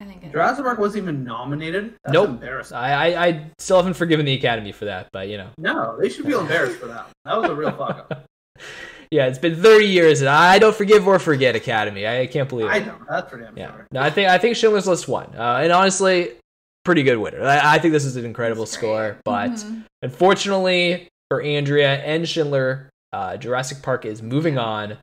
I 0.00 0.04
think 0.04 0.22
it 0.24 0.32
Jurassic 0.32 0.64
Park 0.64 0.78
wasn't 0.78 1.02
even 1.02 1.24
nominated. 1.24 1.94
That's 2.04 2.12
Nope. 2.14 2.28
embarrassing. 2.28 2.76
I, 2.76 2.92
I 3.16 3.26
I 3.26 3.50
still 3.58 3.78
haven't 3.78 3.94
forgiven 3.94 4.24
the 4.26 4.34
Academy 4.34 4.70
for 4.72 4.84
that, 4.84 5.08
but 5.12 5.28
you 5.28 5.38
know. 5.38 5.48
No, 5.58 5.98
they 6.00 6.08
should 6.08 6.24
feel 6.24 6.40
embarrassed 6.40 6.78
for 6.78 6.86
that. 6.86 7.08
That 7.24 7.36
was 7.40 7.50
a 7.50 7.54
real 7.54 7.72
fuck 7.72 8.06
up. 8.10 8.24
Yeah, 9.10 9.24
it's 9.26 9.38
been 9.38 9.56
30 9.62 9.86
years, 9.86 10.20
and 10.20 10.28
I 10.28 10.58
don't 10.58 10.76
forgive 10.76 11.08
or 11.08 11.18
forget 11.18 11.56
Academy. 11.56 12.06
I, 12.06 12.20
I 12.20 12.26
can't 12.26 12.46
believe 12.46 12.66
it. 12.66 12.72
I 12.72 12.80
don't. 12.80 13.00
That's 13.08 13.30
pretty 13.30 13.46
damn 13.46 13.56
Yeah, 13.56 13.72
sure. 13.72 13.86
no, 13.90 14.02
I 14.02 14.10
think 14.10 14.28
I 14.28 14.36
think 14.36 14.54
Schindler's 14.54 14.86
List 14.86 15.08
won, 15.08 15.34
uh, 15.34 15.60
and 15.62 15.72
honestly, 15.72 16.32
pretty 16.84 17.02
good 17.04 17.16
winner. 17.16 17.42
I, 17.42 17.76
I 17.76 17.78
think 17.78 17.92
this 17.92 18.04
is 18.04 18.16
an 18.16 18.26
incredible 18.26 18.64
It's 18.64 18.76
great. 18.76 18.80
score, 18.80 19.16
but 19.24 19.52
Mhm. 19.52 19.84
unfortunately 20.02 21.08
for 21.30 21.40
Andrea 21.40 21.94
and 22.04 22.28
Schindler, 22.28 22.90
uh, 23.14 23.38
Jurassic 23.38 23.80
Park 23.82 24.04
is 24.04 24.20
moving 24.22 24.58
on. 24.58 24.98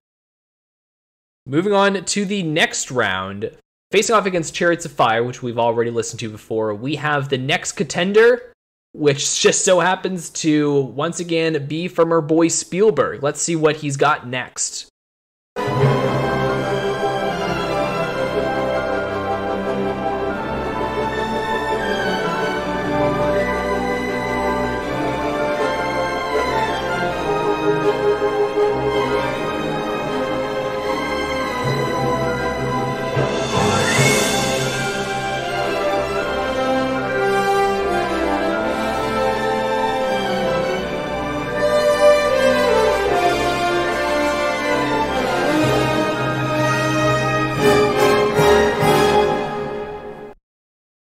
Moving 1.48 1.74
on 1.74 2.06
to 2.06 2.26
the 2.26 2.44
next 2.44 2.92
round, 2.92 3.50
facing 3.96 4.14
off 4.14 4.26
against 4.26 4.54
Chariots 4.54 4.84
of 4.84 4.92
Fire, 4.92 5.24
which 5.24 5.42
we've 5.42 5.58
already 5.58 5.90
listened 5.90 6.20
to 6.20 6.30
before. 6.30 6.76
We 6.76 6.98
have 6.98 7.30
the 7.30 7.38
next 7.38 7.72
contender, 7.78 8.52
which 8.92 9.40
just 9.40 9.64
so 9.64 9.80
happens 9.80 10.30
to 10.32 10.82
once 10.82 11.22
again 11.22 11.66
be 11.66 11.88
from 11.88 12.12
our 12.12 12.20
boy 12.20 12.50
Spielberg. 12.50 13.24
Let's 13.24 13.42
see 13.42 13.56
what 13.56 13.78
he's 13.78 13.96
got 13.96 14.28
next. 14.28 14.90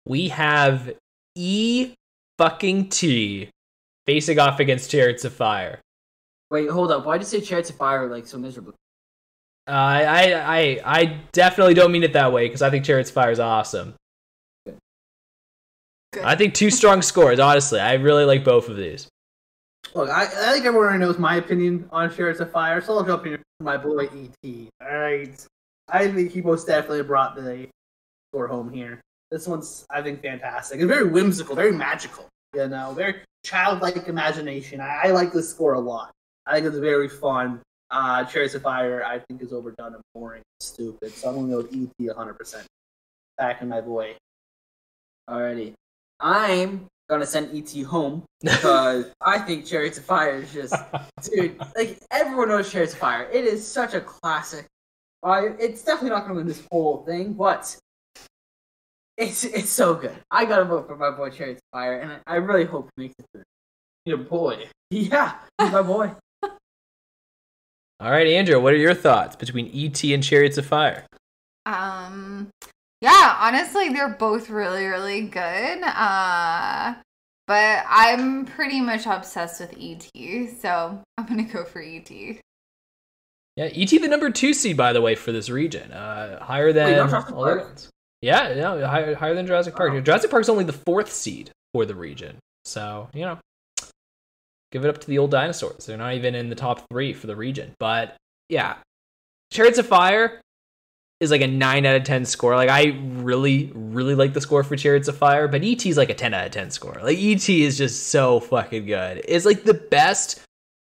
We 0.07 0.29
have 0.29 0.93
E 1.35 1.95
fucking 2.39 2.89
T 2.89 3.51
facing 4.07 4.39
off 4.39 4.61
against 4.61 4.91
Chariots 4.91 5.25
of 5.25 5.33
Fire. 5.33 5.81
Wait, 6.51 6.69
hold 6.69 6.93
up. 6.93 7.07
Why 7.07 7.19
did 7.19 7.25
you 7.33 7.41
say 7.41 7.45
Chariots 7.45 7.71
of 7.71 7.77
Fire 7.77 8.09
like 8.09 8.27
so 8.27 8.39
miserably? 8.39 8.75
Uh, 9.67 9.71
I, 9.71 10.03
I, 10.03 10.59
I, 10.59 10.81
I 10.85 11.21
definitely 11.33 11.75
don't 11.75 11.91
mean 11.91 12.03
it 12.03 12.13
that 12.13 12.33
way 12.33 12.47
because 12.47 12.63
I 12.63 12.71
think 12.71 12.85
Chariots 12.85 13.11
of 13.11 13.15
Fire 13.15 13.31
is 13.31 13.41
awesome. 13.41 13.95
Good. 14.67 16.23
I 16.23 16.37
think 16.37 16.55
two 16.55 16.71
strong 16.71 17.03
scores. 17.03 17.39
Honestly, 17.39 17.81
I 17.81 17.95
really 17.95 18.25
like 18.25 18.45
both 18.45 18.69
of 18.69 18.77
these. 18.77 19.09
Look, 19.95 20.11
I, 20.11 20.25
I 20.25 20.53
think 20.53 20.65
everyone 20.67 20.89
already 20.89 20.99
knows 20.99 21.19
my 21.19 21.37
opinion 21.37 21.89
on 21.93 22.15
Chariots 22.15 22.41
of 22.41 22.53
Fire, 22.53 22.81
so 22.81 22.99
I'll 22.99 23.05
jump 23.05 23.27
in 23.27 23.43
my 23.61 23.77
boy 23.77 24.09
E.T. 24.15 24.69
Alright. 24.83 25.47
I 25.89 26.11
think 26.11 26.33
he 26.33 26.41
most 26.41 26.67
definitely 26.67 27.03
brought 27.03 27.37
the 27.37 27.69
score 28.31 28.47
home 28.47 28.71
here. 28.73 29.01
This 29.31 29.47
one's, 29.49 29.85
I 29.91 30.03
think, 30.03 30.23
fantastic. 30.23 30.81
It's 30.81 30.87
very 30.87 31.09
whimsical, 31.09 31.57
very 31.57 31.73
magical, 31.73 32.29
you 32.55 32.69
know, 32.69 32.93
very 32.93 33.17
childlike 33.45 34.09
imagination. 34.09 34.81
I, 34.81 35.01
I 35.05 35.11
like 35.11 35.33
this 35.33 35.51
score 35.51 35.75
a 35.75 35.81
lot. 35.81 36.13
I 36.47 36.55
think 36.55 36.67
it's 36.67 36.79
very 36.79 37.09
fun. 37.09 37.61
Uh, 37.91 38.25
Chariots 38.25 38.55
of 38.55 38.63
Fire, 38.63 39.05
I 39.05 39.19
think, 39.19 39.43
is 39.43 39.53
overdone 39.53 39.95
and 39.95 40.03
boring 40.15 40.39
and 40.39 40.63
stupid, 40.63 41.13
so 41.13 41.29
I'm 41.29 41.35
going 41.35 41.49
to 41.49 41.53
go 41.53 41.63
with 41.63 41.73
E.T. 41.75 42.09
100%. 42.09 42.65
Back 43.39 43.63
in 43.63 43.69
my 43.69 43.81
boy. 43.81 44.15
Alrighty. 45.29 45.75
I'm 46.21 46.87
gonna 47.09 47.27
send 47.27 47.55
ET 47.55 47.85
home 47.85 48.25
because 48.41 49.07
I 49.21 49.39
think 49.39 49.67
Chariots 49.67 49.99
of 49.99 50.05
Fire 50.05 50.37
is 50.37 50.53
just 50.53 50.75
dude, 51.23 51.59
like 51.77 51.99
everyone 52.11 52.49
knows 52.49 52.71
Chariots 52.71 52.93
of 52.93 52.99
Fire. 52.99 53.29
It 53.33 53.45
is 53.45 53.67
such 53.67 53.95
a 53.95 54.01
classic. 54.01 54.67
Uh, 55.23 55.51
it's 55.59 55.83
definitely 55.83 56.11
not 56.11 56.23
gonna 56.23 56.35
win 56.35 56.47
this 56.47 56.63
whole 56.71 57.05
thing, 57.05 57.33
but 57.33 57.77
it's 59.17 59.45
it's 59.45 59.71
so 59.71 59.95
good. 59.95 60.17
I 60.31 60.45
gotta 60.45 60.65
vote 60.65 60.87
for 60.87 60.97
my 60.97 61.11
boy 61.11 61.31
Chariots 61.31 61.61
of 61.61 61.79
Fire, 61.79 62.01
and 62.01 62.13
I, 62.13 62.19
I 62.27 62.37
really 62.37 62.65
hope 62.65 62.91
he 62.97 63.05
makes 63.05 63.15
it 63.19 63.27
through. 63.33 63.43
Your 64.07 64.19
boy. 64.19 64.69
Yeah, 64.91 65.35
he's 65.61 65.73
my 65.73 65.83
boy. 65.83 66.13
All 66.43 68.11
right, 68.11 68.27
Andrea, 68.27 68.61
what 68.61 68.73
are 68.73 68.77
your 68.77 68.95
thoughts 68.95 69.35
between 69.35 69.71
ET 69.75 70.03
and 70.05 70.23
Chariots 70.23 70.59
of 70.59 70.67
Fire? 70.67 71.07
Um, 71.67 72.51
yeah, 73.01 73.37
honestly, 73.41 73.89
they're 73.89 74.11
both 74.11 74.51
really, 74.51 74.85
really 74.85 75.23
good. 75.23 75.83
Uh, 75.83 76.95
but 77.47 77.85
I'm 77.89 78.45
pretty 78.47 78.81
much 78.81 79.07
obsessed 79.07 79.61
with 79.61 79.77
ET, 79.81 80.51
so 80.61 81.01
I'm 81.19 81.27
gonna 81.27 81.45
go 81.45 81.65
for 81.65 81.81
ET. 81.81 82.11
Yeah, 83.57 83.67
ET 83.67 83.89
the 83.89 84.09
number 84.09 84.31
two 84.31 84.53
seed, 84.53 84.77
by 84.77 84.93
the 84.93 85.01
way, 85.01 85.15
for 85.15 85.31
this 85.33 85.49
region. 85.49 85.93
Uh, 85.93 86.43
higher 86.45 86.73
than 86.73 86.97
not 86.97 87.11
Jurassic 87.11 87.35
all 87.35 87.45
the 87.45 87.51
other 87.51 87.61
ones. 87.65 87.91
Yeah, 88.25 88.55
yeah, 88.55 88.87
higher, 88.87 89.15
higher 89.15 89.35
than 89.35 89.47
Jurassic 89.47 89.77
Park. 89.77 89.93
Wow. 89.93 90.01
Jurassic 90.01 90.31
Park's 90.31 90.49
only 90.49 90.65
the 90.65 90.73
fourth 90.73 91.13
seed 91.13 91.51
for 91.75 91.85
the 91.85 91.95
region. 91.95 92.39
So, 92.65 93.11
you 93.13 93.27
know, 93.27 93.39
give 94.73 94.83
it 94.83 94.89
up 94.89 94.97
to 94.97 95.07
the 95.07 95.19
old 95.19 95.31
dinosaurs. 95.31 95.85
They're 95.85 95.99
not 95.99 96.15
even 96.15 96.35
in 96.35 96.49
the 96.49 96.55
top 96.55 96.87
three 96.91 97.13
for 97.13 97.27
the 97.27 97.37
region. 97.37 97.73
But 97.79 98.17
yeah, 98.49 98.77
Chariots 99.51 99.77
of 99.77 99.87
Fire 99.87 100.41
is 101.21 101.31
like 101.31 101.43
a 101.43 101.47
9 101.47 101.85
out 101.85 101.97
of 101.97 102.05
10 102.05 102.25
score. 102.25 102.57
Like, 102.57 102.71
I 102.71 102.99
really, 103.03 103.71
really 103.75 104.15
like 104.15 104.33
the 104.33 104.41
score 104.41 104.65
for 104.65 104.75
Chariots 104.75 105.09
of 105.09 105.19
Fire, 105.19 105.47
but 105.47 105.63
ET 105.63 105.85
is 105.85 105.99
like 105.99 106.09
a 106.09 106.15
10 106.15 106.33
out 106.33 106.47
of 106.47 106.53
10 106.53 106.71
score. 106.71 106.99
Like, 107.03 107.19
ET 107.19 107.47
is 107.47 107.77
just 107.77 108.09
so 108.09 108.41
fucking 108.41 108.87
good. 108.87 109.21
It's 109.29 109.45
like 109.45 109.65
the 109.65 109.75
best 109.75 110.41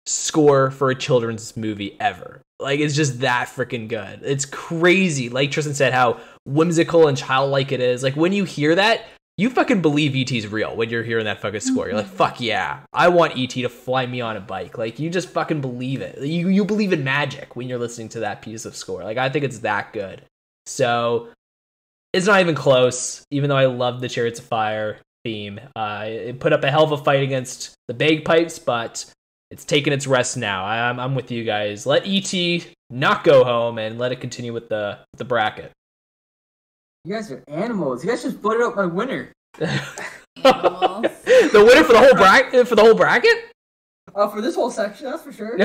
score 0.07 0.71
for 0.71 0.89
a 0.89 0.95
children's 0.95 1.55
movie 1.55 1.95
ever. 1.99 2.41
Like 2.59 2.81
it's 2.81 2.95
just 2.95 3.21
that 3.21 3.47
freaking 3.47 3.87
good. 3.87 4.21
It's 4.23 4.45
crazy. 4.45 5.29
Like 5.29 5.51
Tristan 5.51 5.73
said, 5.73 5.93
how 5.93 6.19
whimsical 6.45 7.07
and 7.07 7.17
childlike 7.17 7.71
it 7.71 7.81
is. 7.81 8.03
Like 8.03 8.15
when 8.15 8.33
you 8.33 8.43
hear 8.43 8.75
that, 8.75 9.05
you 9.37 9.49
fucking 9.49 9.81
believe 9.81 10.15
ET's 10.15 10.47
real 10.47 10.75
when 10.75 10.89
you're 10.89 11.03
hearing 11.03 11.23
that 11.23 11.39
fucking 11.39 11.61
score. 11.61 11.87
You're 11.87 11.95
like, 11.95 12.07
fuck 12.07 12.41
yeah, 12.41 12.81
I 12.91 13.07
want 13.07 13.37
ET 13.37 13.51
to 13.51 13.69
fly 13.69 14.05
me 14.05 14.19
on 14.19 14.35
a 14.35 14.41
bike. 14.41 14.77
Like 14.77 14.99
you 14.99 15.09
just 15.09 15.29
fucking 15.29 15.61
believe 15.61 16.01
it. 16.01 16.21
You 16.21 16.49
you 16.49 16.65
believe 16.65 16.91
in 16.91 17.05
magic 17.05 17.55
when 17.55 17.69
you're 17.69 17.79
listening 17.79 18.09
to 18.09 18.19
that 18.21 18.41
piece 18.41 18.65
of 18.65 18.75
score. 18.75 19.03
Like 19.03 19.17
I 19.17 19.29
think 19.29 19.45
it's 19.45 19.59
that 19.59 19.93
good. 19.93 20.23
So 20.65 21.29
it's 22.11 22.25
not 22.25 22.41
even 22.41 22.53
close. 22.53 23.23
Even 23.31 23.49
though 23.49 23.55
I 23.55 23.67
love 23.67 24.01
the 24.01 24.09
Chariots 24.09 24.39
of 24.39 24.45
Fire 24.45 24.99
theme, 25.23 25.59
uh, 25.73 26.03
it 26.07 26.39
put 26.41 26.51
up 26.51 26.63
a 26.65 26.71
hell 26.71 26.83
of 26.83 26.91
a 26.91 26.97
fight 26.97 27.23
against 27.23 27.75
the 27.87 27.93
bagpipes, 27.93 28.59
but 28.59 29.05
it's 29.51 29.63
taking 29.63 29.93
its 29.93 30.05
rest 30.05 30.35
now. 30.35 30.65
I'm, 30.65 30.99
I'm 30.99 31.15
with 31.15 31.31
you 31.31 31.43
guys. 31.43 31.85
Let 31.85 32.03
ET 32.05 32.33
not 32.89 33.23
go 33.23 33.43
home 33.43 33.77
and 33.77 33.97
let 33.97 34.11
it 34.11 34.19
continue 34.19 34.51
with 34.51 34.69
the 34.69 34.99
the 35.17 35.25
bracket. 35.25 35.71
You 37.05 37.15
guys 37.15 37.31
are 37.31 37.43
animals. 37.47 38.03
You 38.03 38.09
guys 38.09 38.23
just 38.23 38.37
voted 38.37 38.61
out 38.61 38.75
my 38.75 38.85
winner. 38.85 39.31
The 41.51 41.63
winner 41.65 41.83
for 41.83 41.93
the 41.93 41.99
whole 41.99 42.13
bracket 42.13 42.67
for 42.67 42.75
the 42.75 42.81
whole 42.81 42.95
bracket? 42.95 43.51
Uh, 44.15 44.27
for 44.29 44.41
this 44.41 44.55
whole 44.55 44.71
section, 44.71 45.05
that's 45.05 45.23
for 45.23 45.31
sure. 45.33 45.57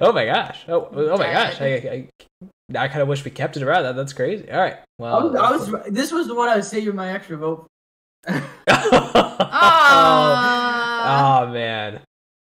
oh 0.00 0.12
my 0.12 0.24
gosh! 0.24 0.64
Oh, 0.68 0.88
oh 0.92 1.16
my 1.18 1.32
gosh! 1.32 1.60
I, 1.60 1.66
I, 1.66 2.08
I 2.76 2.88
kind 2.88 3.02
of 3.02 3.08
wish 3.08 3.24
we 3.24 3.30
kept 3.30 3.56
it 3.56 3.62
around. 3.62 3.84
That 3.84 3.96
that's 3.96 4.12
crazy. 4.12 4.50
All 4.50 4.58
right. 4.58 4.74
I 4.74 4.84
Well, 4.98 5.30
was, 5.30 5.36
I 5.36 5.50
was, 5.52 5.92
this 5.92 6.10
was 6.12 6.26
the 6.26 6.34
one 6.34 6.48
I 6.48 6.56
was 6.56 6.68
saving 6.68 6.94
my 6.96 7.12
extra 7.12 7.36
vote. 7.36 7.66
Aw. 9.88 11.44
oh 11.44 11.52
man, 11.52 12.00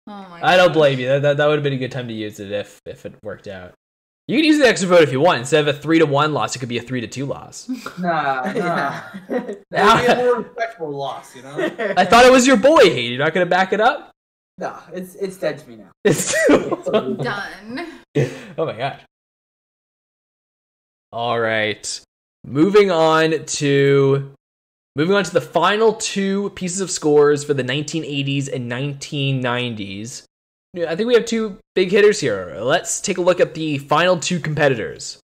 Oh 0.07 0.27
my 0.29 0.41
I 0.43 0.57
don't 0.57 0.73
blame 0.73 0.99
you. 0.99 1.07
That, 1.07 1.21
that, 1.23 1.37
that 1.37 1.47
would 1.47 1.55
have 1.55 1.63
been 1.63 1.73
a 1.73 1.77
good 1.77 1.91
time 1.91 2.07
to 2.07 2.13
use 2.13 2.39
it 2.39 2.51
if 2.51 2.79
if 2.85 3.05
it 3.05 3.15
worked 3.23 3.47
out. 3.47 3.73
You 4.33 4.39
can 4.39 4.45
use 4.45 4.57
the 4.57 4.67
extra 4.67 4.89
vote 4.89 5.03
if 5.03 5.11
you 5.11 5.19
want. 5.19 5.37
Instead 5.37 5.67
of 5.67 5.75
a 5.75 5.79
three 5.79 5.99
to 5.99 6.07
one 6.07 6.33
loss, 6.33 6.55
it 6.55 6.59
could 6.59 6.67
be 6.67 6.79
a 6.79 6.81
three 6.81 7.01
to 7.01 7.07
two 7.07 7.27
loss. 7.27 7.69
Nah, 7.99 8.41
nah. 8.45 8.51
yeah. 8.51 9.03
That 9.69 9.95
would 9.95 10.07
be 10.07 10.11
a 10.11 10.15
more 10.15 10.35
respectable 10.41 10.89
loss, 10.89 11.35
you 11.35 11.43
know? 11.43 11.55
I 11.95 12.03
thought 12.03 12.25
it 12.25 12.31
was 12.31 12.47
your 12.47 12.57
boy. 12.57 12.79
Hayden. 12.81 13.11
You're 13.11 13.23
not 13.23 13.35
gonna 13.35 13.45
back 13.45 13.73
it 13.73 13.79
up. 13.79 14.09
no, 14.57 14.75
it's 14.91 15.13
it's 15.13 15.37
dead 15.37 15.59
to 15.59 15.69
me 15.69 15.75
now. 15.75 15.91
It's 16.03 16.33
Done. 16.49 18.01
oh 18.57 18.65
my 18.65 18.75
gosh. 18.75 19.01
All 21.11 21.39
right. 21.39 22.01
Moving 22.43 22.89
on 22.89 23.45
to 23.45 24.33
Moving 24.95 25.15
on 25.15 25.23
to 25.25 25.33
the 25.33 25.41
final 25.41 25.93
two 25.93 26.49
pieces 26.51 26.81
of 26.81 26.89
scores 26.89 27.43
for 27.43 27.53
the 27.53 27.63
1980s 27.63 28.51
and 28.51 28.71
1990s. 28.71 30.23
I 30.75 30.95
think 30.95 31.07
we 31.07 31.13
have 31.13 31.25
two 31.25 31.59
big 31.75 31.91
hitters 31.91 32.19
here. 32.19 32.57
Let's 32.59 32.99
take 32.99 33.19
a 33.19 33.21
look 33.21 33.39
at 33.39 33.53
the 33.53 33.77
final 33.77 34.19
two 34.19 34.39
competitors. 34.39 35.19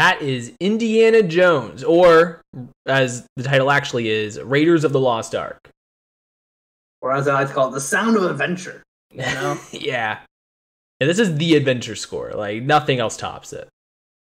That 0.00 0.22
is 0.22 0.54
Indiana 0.60 1.22
Jones, 1.22 1.84
or 1.84 2.40
as 2.86 3.26
the 3.36 3.42
title 3.42 3.70
actually 3.70 4.08
is, 4.08 4.40
Raiders 4.40 4.82
of 4.82 4.94
the 4.94 4.98
Lost 4.98 5.34
Ark. 5.34 5.68
Or 7.02 7.12
as 7.12 7.28
I 7.28 7.34
like 7.34 7.48
to 7.48 7.52
call 7.52 7.68
it, 7.68 7.72
the 7.72 7.82
sound 7.82 8.16
of 8.16 8.22
adventure. 8.22 8.82
You 9.12 9.18
know? 9.34 9.58
yeah. 9.72 10.20
yeah. 11.00 11.06
This 11.06 11.18
is 11.18 11.36
the 11.36 11.54
adventure 11.54 11.96
score. 11.96 12.32
Like, 12.34 12.62
nothing 12.62 12.98
else 12.98 13.18
tops 13.18 13.52
it. 13.52 13.68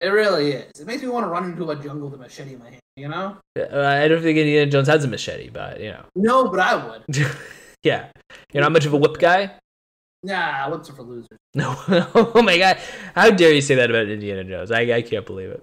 it 0.02 0.10
really 0.10 0.52
is. 0.52 0.82
It 0.82 0.88
makes 0.88 1.04
me 1.04 1.08
want 1.08 1.24
to 1.24 1.30
run 1.30 1.46
into 1.46 1.72
a 1.72 1.76
jungle 1.78 2.10
with 2.10 2.20
a 2.20 2.22
machete 2.22 2.56
in 2.56 2.60
my 2.60 2.72
hand, 2.72 2.82
you 2.98 3.08
know? 3.08 3.38
Uh, 3.58 3.80
I 3.82 4.10
don't 4.10 4.22
think 4.22 4.38
Indiana 4.38 4.70
Jones 4.70 4.90
has 4.90 5.06
a 5.06 5.08
machete, 5.08 5.52
but, 5.52 5.80
you 5.80 5.92
know. 5.92 6.04
No, 6.18 6.50
but 6.50 6.60
I 6.60 6.86
would. 6.86 7.28
yeah. 7.84 8.10
You're 8.52 8.62
not 8.62 8.74
much 8.74 8.86
of 8.86 8.92
a 8.92 8.98
whip 8.98 9.20
guy? 9.20 9.54
Nah, 10.24 10.70
what's 10.70 10.90
it 10.90 10.96
for 10.96 11.04
losers? 11.04 11.38
No. 11.54 11.76
oh 12.16 12.42
my 12.42 12.58
god. 12.58 12.78
How 13.14 13.30
dare 13.30 13.52
you 13.52 13.60
say 13.60 13.76
that 13.76 13.90
about 13.90 14.08
Indiana 14.08 14.46
Jones? 14.46 14.72
I, 14.72 14.82
I 14.84 15.02
can't 15.02 15.26
believe 15.26 15.50
it. 15.50 15.62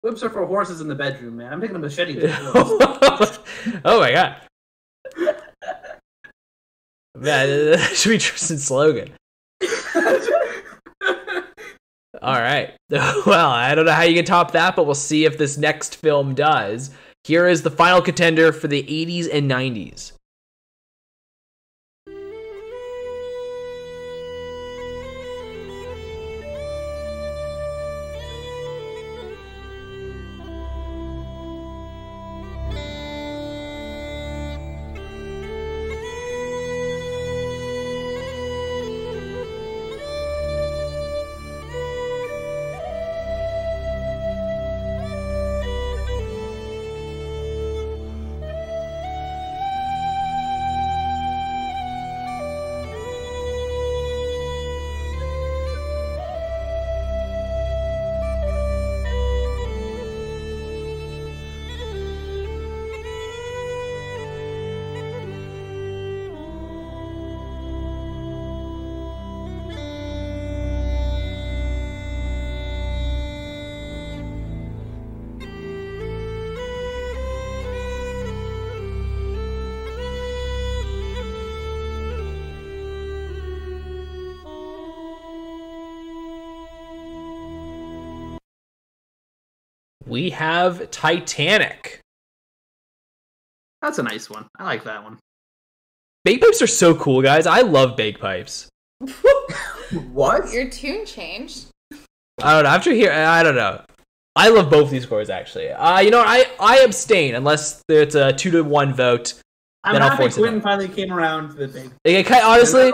Whips 0.00 0.22
are 0.22 0.30
for 0.30 0.46
horses 0.46 0.80
in 0.80 0.88
the 0.88 0.94
bedroom, 0.94 1.36
man. 1.36 1.52
I'm 1.52 1.60
taking 1.60 1.76
a 1.76 1.78
machete. 1.78 2.14
to 2.20 2.20
the 2.20 3.16
horse. 3.18 3.38
oh 3.84 4.00
my 4.00 4.12
god. 4.12 4.36
Man, 7.16 7.70
that 7.72 7.92
should 7.94 8.10
be 8.10 8.18
Tristan's 8.18 8.64
slogan. 8.64 9.12
All 12.22 12.40
right. 12.40 12.74
Well, 12.90 13.50
I 13.50 13.74
don't 13.74 13.84
know 13.84 13.92
how 13.92 14.02
you 14.02 14.14
can 14.14 14.24
top 14.24 14.52
that, 14.52 14.74
but 14.76 14.86
we'll 14.86 14.94
see 14.94 15.26
if 15.26 15.36
this 15.36 15.58
next 15.58 15.96
film 15.96 16.34
does. 16.34 16.90
Here 17.24 17.46
is 17.46 17.62
the 17.62 17.70
final 17.70 18.00
contender 18.00 18.52
for 18.52 18.68
the 18.68 18.82
80s 18.82 19.28
and 19.30 19.50
90s. 19.50 20.12
Have 90.34 90.90
Titanic. 90.90 92.00
That's 93.82 93.98
a 93.98 94.02
nice 94.02 94.28
one. 94.28 94.46
I 94.58 94.64
like 94.64 94.84
that 94.84 95.02
one. 95.04 95.18
Bagpipes 96.24 96.60
are 96.62 96.66
so 96.66 96.94
cool, 96.94 97.22
guys. 97.22 97.46
I 97.46 97.60
love 97.60 97.96
bagpipes. 97.96 98.68
What? 100.12 100.50
Your 100.52 100.68
tune 100.70 101.04
changed. 101.06 101.66
I 102.42 102.54
don't 102.54 102.64
know. 102.64 102.70
After 102.70 102.90
here, 102.92 103.12
I 103.12 103.42
don't 103.44 103.54
know. 103.54 103.82
I 104.34 104.48
love 104.48 104.68
both 104.70 104.90
these 104.90 105.04
scores 105.04 105.30
actually. 105.30 105.68
Uh, 105.70 106.00
you 106.00 106.10
know. 106.10 106.20
I 106.26 106.46
I 106.58 106.78
abstain 106.78 107.34
unless 107.36 107.82
it's 107.88 108.14
a 108.16 108.32
two 108.32 108.50
to 108.52 108.62
one 108.64 108.92
vote. 108.94 109.34
I'm 109.84 109.92
Then 109.92 110.02
I'll 110.02 110.10
happy 110.10 110.22
force 110.24 110.36
it 110.36 110.40
Quintin 110.40 110.54
down. 110.60 110.62
finally 110.62 110.88
came 110.88 111.12
around 111.12 111.50
to 111.50 111.66
the 111.66 111.68
big. 111.68 111.92
Like, 112.26 112.30
I, 112.30 112.54
honestly, 112.54 112.90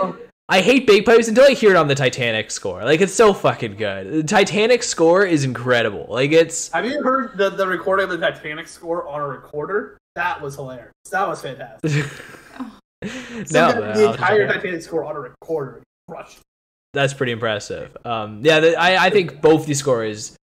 I 0.51 0.59
hate 0.59 0.85
bagpipes 0.85 1.29
until 1.29 1.45
I 1.45 1.51
hear 1.51 1.69
it 1.69 1.77
on 1.77 1.87
the 1.87 1.95
Titanic 1.95 2.51
score. 2.51 2.83
Like, 2.83 2.99
it's 2.99 3.13
so 3.13 3.33
fucking 3.33 3.77
good. 3.77 4.11
The 4.11 4.23
Titanic 4.23 4.83
score 4.83 5.25
is 5.25 5.45
incredible. 5.45 6.07
Like, 6.09 6.33
it's 6.33 6.69
Have 6.73 6.83
you 6.83 7.01
heard 7.01 7.37
the, 7.37 7.51
the 7.51 7.65
recording 7.65 8.03
of 8.03 8.09
the 8.09 8.17
Titanic 8.17 8.67
score 8.67 9.07
on 9.07 9.21
a 9.21 9.27
recorder? 9.27 9.97
That 10.15 10.41
was 10.41 10.55
hilarious. 10.55 10.91
That 11.09 11.25
was 11.25 11.41
fantastic. 11.41 11.89
no, 13.01 13.43
Some 13.45 13.71
guy 13.71 13.79
but 13.79 13.93
did 13.93 13.95
the 13.95 14.11
entire 14.11 14.17
check 14.17 14.39
it 14.39 14.49
out. 14.49 14.53
Titanic 14.55 14.81
score 14.81 15.05
on 15.05 15.15
a 15.15 15.19
recorder. 15.21 15.83
Crushed. 16.09 16.39
that's 16.93 17.13
pretty 17.13 17.31
impressive. 17.31 17.95
Um, 18.03 18.41
yeah, 18.43 18.59
the, 18.59 18.75
I 18.75 19.05
I 19.05 19.09
think 19.09 19.39
both 19.41 19.65
these 19.65 19.79
scores. 19.79 20.35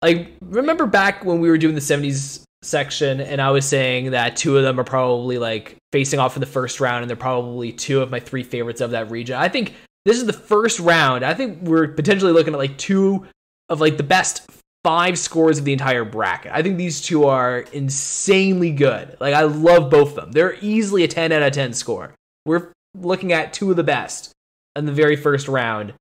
Like, 0.00 0.36
remember 0.40 0.86
back 0.86 1.26
when 1.26 1.40
we 1.40 1.50
were 1.50 1.58
doing 1.58 1.74
the 1.74 1.82
'70s 1.82 2.44
section, 2.62 3.20
and 3.20 3.40
I 3.40 3.50
was 3.50 3.66
saying 3.66 4.12
that 4.12 4.36
two 4.36 4.56
of 4.56 4.62
them 4.64 4.78
are 4.80 4.84
probably 4.84 5.38
like 5.38 5.76
facing 5.92 6.18
off 6.18 6.36
in 6.36 6.40
the 6.40 6.46
first 6.46 6.80
round, 6.80 7.02
and 7.02 7.10
they're 7.10 7.16
probably 7.16 7.72
two 7.72 8.00
of 8.00 8.10
my 8.10 8.20
three 8.20 8.42
favorites 8.42 8.80
of 8.80 8.92
that 8.92 9.10
region. 9.10 9.36
I 9.36 9.48
think 9.48 9.74
this 10.04 10.16
is 10.16 10.26
the 10.26 10.32
first 10.32 10.80
round. 10.80 11.24
I 11.24 11.34
think 11.34 11.62
we're 11.62 11.88
potentially 11.88 12.32
looking 12.32 12.54
at 12.54 12.58
like 12.58 12.78
two 12.78 13.26
of 13.68 13.80
like 13.80 13.96
the 13.96 14.02
best 14.02 14.48
five 14.84 15.18
scores 15.18 15.58
of 15.58 15.64
the 15.64 15.72
entire 15.72 16.04
bracket. 16.04 16.52
I 16.52 16.62
think 16.62 16.78
these 16.78 17.00
two 17.00 17.26
are 17.26 17.60
insanely 17.72 18.70
good. 18.70 19.16
Like 19.20 19.34
I 19.34 19.42
love 19.42 19.90
both 19.90 20.10
of 20.10 20.14
them. 20.16 20.32
They're 20.32 20.56
easily 20.60 21.04
a 21.04 21.08
10 21.08 21.32
out 21.32 21.42
of 21.42 21.52
10 21.52 21.72
score. 21.72 22.14
We're 22.46 22.72
looking 22.94 23.32
at 23.32 23.52
two 23.52 23.70
of 23.70 23.76
the 23.76 23.84
best 23.84 24.32
in 24.76 24.86
the 24.86 24.92
very 24.92 25.16
first 25.16 25.48
round. 25.48 25.92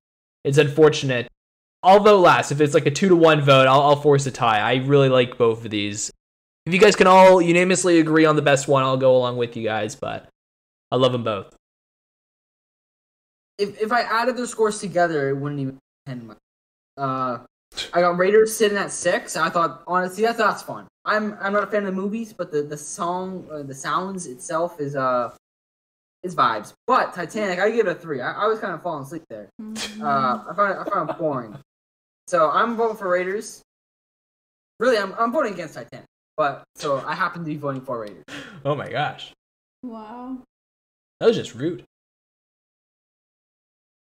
It's 0.44 0.58
unfortunate. 0.58 1.28
Vote 1.84 2.20
last. 2.20 2.52
If 2.52 2.62
it's 2.62 2.74
like 2.74 2.86
a 2.86 2.92
two 2.92 3.10
to 3.10 3.16
one 3.16 3.42
vote, 3.42 3.68
I'll, 3.68 3.82
I'll 3.82 3.96
force 3.96 4.26
a 4.26 4.32
tie. 4.32 4.60
I 4.60 4.76
really 4.76 5.10
like 5.10 5.38
both 5.38 5.66
of 5.66 5.72
these. 5.72 6.12
If 6.68 6.74
you 6.74 6.82
guys 6.82 6.98
can 6.98 7.08
all 7.08 7.42
unanimously 7.42 8.02
agree 8.02 8.26
on 8.26 8.36
the 8.36 8.42
best 8.42 8.68
one, 8.68 8.84
I'll 8.84 8.98
go 8.98 9.16
along 9.16 9.38
with 9.38 9.56
you 9.56 9.64
guys, 9.64 9.96
but 9.96 10.28
I 10.92 10.98
love 10.98 11.14
them 11.14 11.24
both. 11.24 11.56
If 13.58 13.82
if 13.82 13.94
I 13.94 14.02
added 14.02 14.36
their 14.36 14.48
scores 14.48 14.78
together, 14.82 15.30
it 15.30 15.38
wouldn't 15.38 15.62
even 15.62 15.78
ten. 16.06 16.36
Uh, 16.98 17.38
I 17.94 18.02
got 18.02 18.18
Raiders 18.18 18.54
sitting 18.54 18.78
at 18.78 18.92
six. 18.92 19.38
I 19.38 19.50
thought 19.50 19.84
honestly 19.88 20.24
that 20.24 20.38
that's 20.38 20.62
fun. 20.62 20.88
I'm 21.06 21.38
I'm 21.40 21.54
not 21.54 21.64
a 21.64 21.68
fan 21.68 21.86
of 21.86 21.96
the 21.96 22.02
movies, 22.02 22.34
but 22.34 22.52
the 22.52 22.64
the 22.64 22.76
song, 22.76 23.48
uh, 23.50 23.64
the 23.64 23.74
sounds 23.74 24.26
itself 24.26 24.82
is 24.82 24.98
uh, 24.98 25.34
is 26.22 26.36
vibes. 26.36 26.74
But 26.86 27.14
Titanic, 27.14 27.60
I 27.60 27.72
give 27.72 27.88
it 27.88 27.92
a 27.92 27.96
three. 27.96 28.20
I, 28.20 28.44
I 28.44 28.48
was 28.48 28.60
kind 28.60 28.74
of 28.74 28.84
falling 28.84 29.06
asleep 29.06 29.24
there. 29.30 29.48
Uh, 30.02 30.44
I 30.50 30.54
found 30.54 30.72
it, 30.74 30.78
I 30.80 30.90
found 30.90 31.10
it 31.12 31.18
boring. 31.18 31.58
So 32.28 32.52
I'm 32.52 32.76
voting 32.76 32.98
for 32.98 33.08
Raiders. 33.08 33.62
Really, 34.82 34.98
I'm 34.98 35.14
I'm 35.18 35.32
voting 35.32 35.54
against 35.54 35.76
Titanic. 35.76 36.04
But 36.38 36.64
so 36.76 37.04
I 37.06 37.16
happen 37.16 37.42
to 37.42 37.46
be 37.46 37.58
voting 37.58 37.82
for 37.82 38.00
Raiders. 38.00 38.24
Oh 38.64 38.76
my 38.76 38.90
gosh. 38.90 39.34
Wow. 39.84 40.38
That 41.20 41.28
was 41.28 41.36
just 41.36 41.56
rude. 41.56 41.84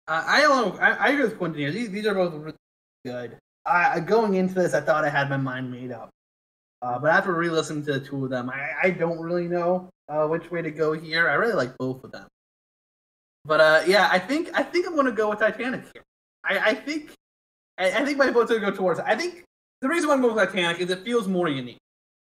Uh, 0.06 0.24
I 0.26 0.40
don't. 0.40 0.80
I, 0.80 0.92
I 0.92 1.08
agree 1.08 1.24
with 1.24 1.38
Quintin 1.38 1.60
here. 1.60 1.72
These, 1.72 1.90
these 1.90 2.06
are 2.06 2.14
both 2.14 2.34
really 2.34 2.56
good. 3.04 3.36
I, 3.66 4.00
going 4.00 4.34
into 4.34 4.54
this, 4.54 4.74
I 4.74 4.80
thought 4.80 5.04
I 5.04 5.08
had 5.08 5.28
my 5.28 5.36
mind 5.36 5.70
made 5.70 5.92
up. 5.92 6.10
Uh, 6.82 6.98
but 6.98 7.10
after 7.10 7.34
re-listening 7.34 7.84
to 7.84 7.94
the 7.94 8.00
two 8.00 8.24
of 8.24 8.30
them, 8.30 8.48
I, 8.48 8.70
I 8.84 8.90
don't 8.90 9.20
really 9.20 9.46
know 9.48 9.90
uh, 10.08 10.26
which 10.26 10.50
way 10.50 10.62
to 10.62 10.70
go 10.70 10.92
here. 10.92 11.28
I 11.28 11.34
really 11.34 11.52
like 11.52 11.76
both 11.78 12.02
of 12.04 12.12
them. 12.12 12.26
But 13.44 13.60
uh, 13.60 13.82
yeah, 13.86 14.08
I 14.10 14.18
think 14.18 14.50
I 14.54 14.62
think 14.62 14.86
I'm 14.86 14.94
going 14.94 15.06
to 15.06 15.12
go 15.12 15.30
with 15.30 15.40
Titanic 15.40 15.82
here. 15.92 16.02
I, 16.44 16.70
I 16.70 16.74
think 16.74 17.12
I, 17.78 17.90
I 17.90 18.04
think 18.04 18.18
my 18.18 18.30
vote's 18.30 18.50
going 18.50 18.62
to 18.62 18.70
go 18.70 18.76
towards. 18.76 19.00
I 19.00 19.14
think 19.14 19.44
the 19.80 19.88
reason 19.88 20.08
why 20.08 20.14
I'm 20.14 20.22
going 20.22 20.34
with 20.34 20.44
Titanic 20.44 20.80
is 20.80 20.90
it 20.90 21.04
feels 21.04 21.28
more 21.28 21.48
unique. 21.48 21.78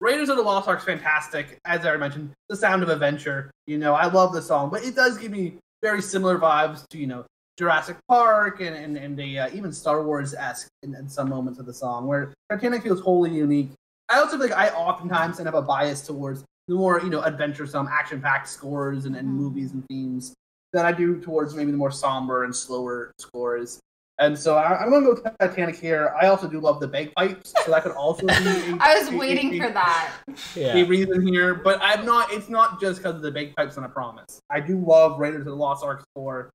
Raiders 0.03 0.27
of 0.27 0.35
the 0.35 0.43
Lost 0.43 0.67
Ark's 0.67 0.84
fantastic, 0.84 1.57
as 1.63 1.85
I 1.85 1.95
mentioned. 1.95 2.31
The 2.49 2.57
Sound 2.57 2.84
of 2.84 2.89
Adventure, 2.89 3.51
you 3.67 3.77
know, 3.77 3.93
I 3.93 4.07
love 4.07 4.34
the 4.34 4.41
song, 4.41 4.69
but 4.69 4.84
it 4.84 4.97
does 4.97 5.17
give 5.17 5.31
me 5.31 5.59
very 5.81 6.01
similar 6.01 6.38
vibes 6.38 6.85
to 6.89 6.97
you 6.97 7.07
know 7.07 7.23
Jurassic 7.57 7.95
Park 8.09 8.59
and 8.59 8.75
and, 8.75 8.97
and 8.97 9.17
a, 9.17 9.38
uh, 9.38 9.49
even 9.53 9.71
Star 9.71 10.03
Wars 10.03 10.34
esque 10.34 10.67
in, 10.81 10.93
in 10.93 11.07
some 11.07 11.30
moments 11.30 11.57
of 11.57 11.65
the 11.65 11.73
song, 11.73 12.05
where 12.05 12.34
Titanic 12.51 12.84
feels 12.84 12.99
wholly 12.99 13.30
unique. 13.34 13.69
I 14.09 14.19
also 14.19 14.38
think 14.38 14.51
I 14.51 14.67
oftentimes 14.71 15.39
end 15.39 15.47
up 15.47 15.55
a 15.55 15.61
bias 15.61 16.01
towards 16.05 16.43
the 16.67 16.75
more 16.75 16.99
you 16.99 17.09
know 17.09 17.23
adventuresome, 17.23 17.88
action 17.89 18.19
packed 18.21 18.49
scores 18.49 19.05
and, 19.05 19.15
and 19.15 19.25
Mhm. 19.25 19.31
movies 19.35 19.71
and 19.71 19.85
themes 19.88 20.34
than 20.73 20.85
I 20.85 20.91
do 20.91 21.21
towards 21.21 21.55
maybe 21.55 21.71
the 21.71 21.77
more 21.77 21.91
somber 21.91 22.43
and 22.43 22.53
slower 22.53 23.13
scores. 23.19 23.80
And 24.24 24.40
so 24.40 24.56
I, 24.56 24.80
I'm 24.82 24.90
going 24.90 25.04
to 25.04 25.14
go 25.16 25.22
with 25.22 25.38
Titanic 25.38 25.76
here. 25.76 26.16
I 26.22 26.28
also 26.28 26.48
do 26.48 26.62
love 26.62 26.80
the 26.80 26.88
bagpipes, 26.88 27.54
so 27.66 27.72
that 27.72 27.84
could 27.84 27.91
also 27.91 28.26
be. 28.26 28.34
a- 28.34 28.78
I 28.80 28.98
was 28.98 29.10
a- 29.10 29.14
a- 29.14 29.18
waiting 29.18 29.54
a- 29.56 29.60
for 29.68 29.74
that. 29.74 30.14
a 30.30 30.60
Yeah. 30.60 30.74
reason 30.88 31.28
here, 31.28 31.54
but 31.56 31.78
I'm 31.82 32.06
not. 32.06 32.32
It's 32.32 32.48
not 32.48 32.80
just 32.80 33.00
because 33.00 33.16
of 33.16 33.22
the 33.22 33.32
bagpipes 33.32 33.76
and 33.76 33.86
a 33.86 33.90
promise. 33.90 34.40
I 34.50 34.62
do 34.62 34.78
love 34.80 35.20
Raiders 35.20 35.41
of 35.41 35.45
the 35.48 35.56
Lost 35.56 35.84
Ark 35.84 36.06
score, 36.16 36.50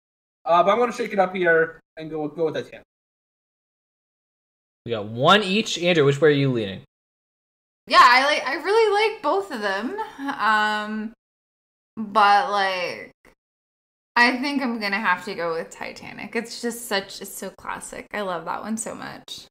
uh, 0.46 0.62
but 0.62 0.70
I'm 0.70 0.78
going 0.78 0.90
to 0.90 0.96
shake 0.96 1.12
it 1.12 1.18
up 1.18 1.34
here 1.34 1.78
and 1.98 2.08
go 2.10 2.26
go 2.28 2.46
with 2.46 2.54
Titanic. 2.54 2.84
We 4.86 4.92
got 4.92 5.06
one 5.06 5.42
each. 5.42 5.78
Andrea, 5.78 6.04
which 6.06 6.20
way 6.22 6.28
are 6.30 6.32
you 6.32 6.50
leaning? 6.50 6.80
Yeah, 7.86 8.00
I 8.02 8.24
like 8.24 8.46
I 8.46 8.54
really 8.62 9.12
like 9.12 9.22
both 9.22 9.50
of 9.50 9.60
them. 9.60 9.98
Um 10.38 11.12
but 11.98 12.50
like 12.50 13.10
I 14.18 14.36
think 14.38 14.62
I'm 14.62 14.80
gonna 14.80 14.98
have 14.98 15.24
to 15.26 15.34
go 15.36 15.54
with 15.54 15.70
Titanic. 15.70 16.34
It's 16.34 16.60
just 16.60 16.86
such 16.86 17.22
it's 17.22 17.32
so 17.32 17.50
classic. 17.50 18.08
I 18.12 18.22
love 18.22 18.46
that 18.46 18.62
one 18.62 18.76
so 18.76 18.92
much. 18.92 19.46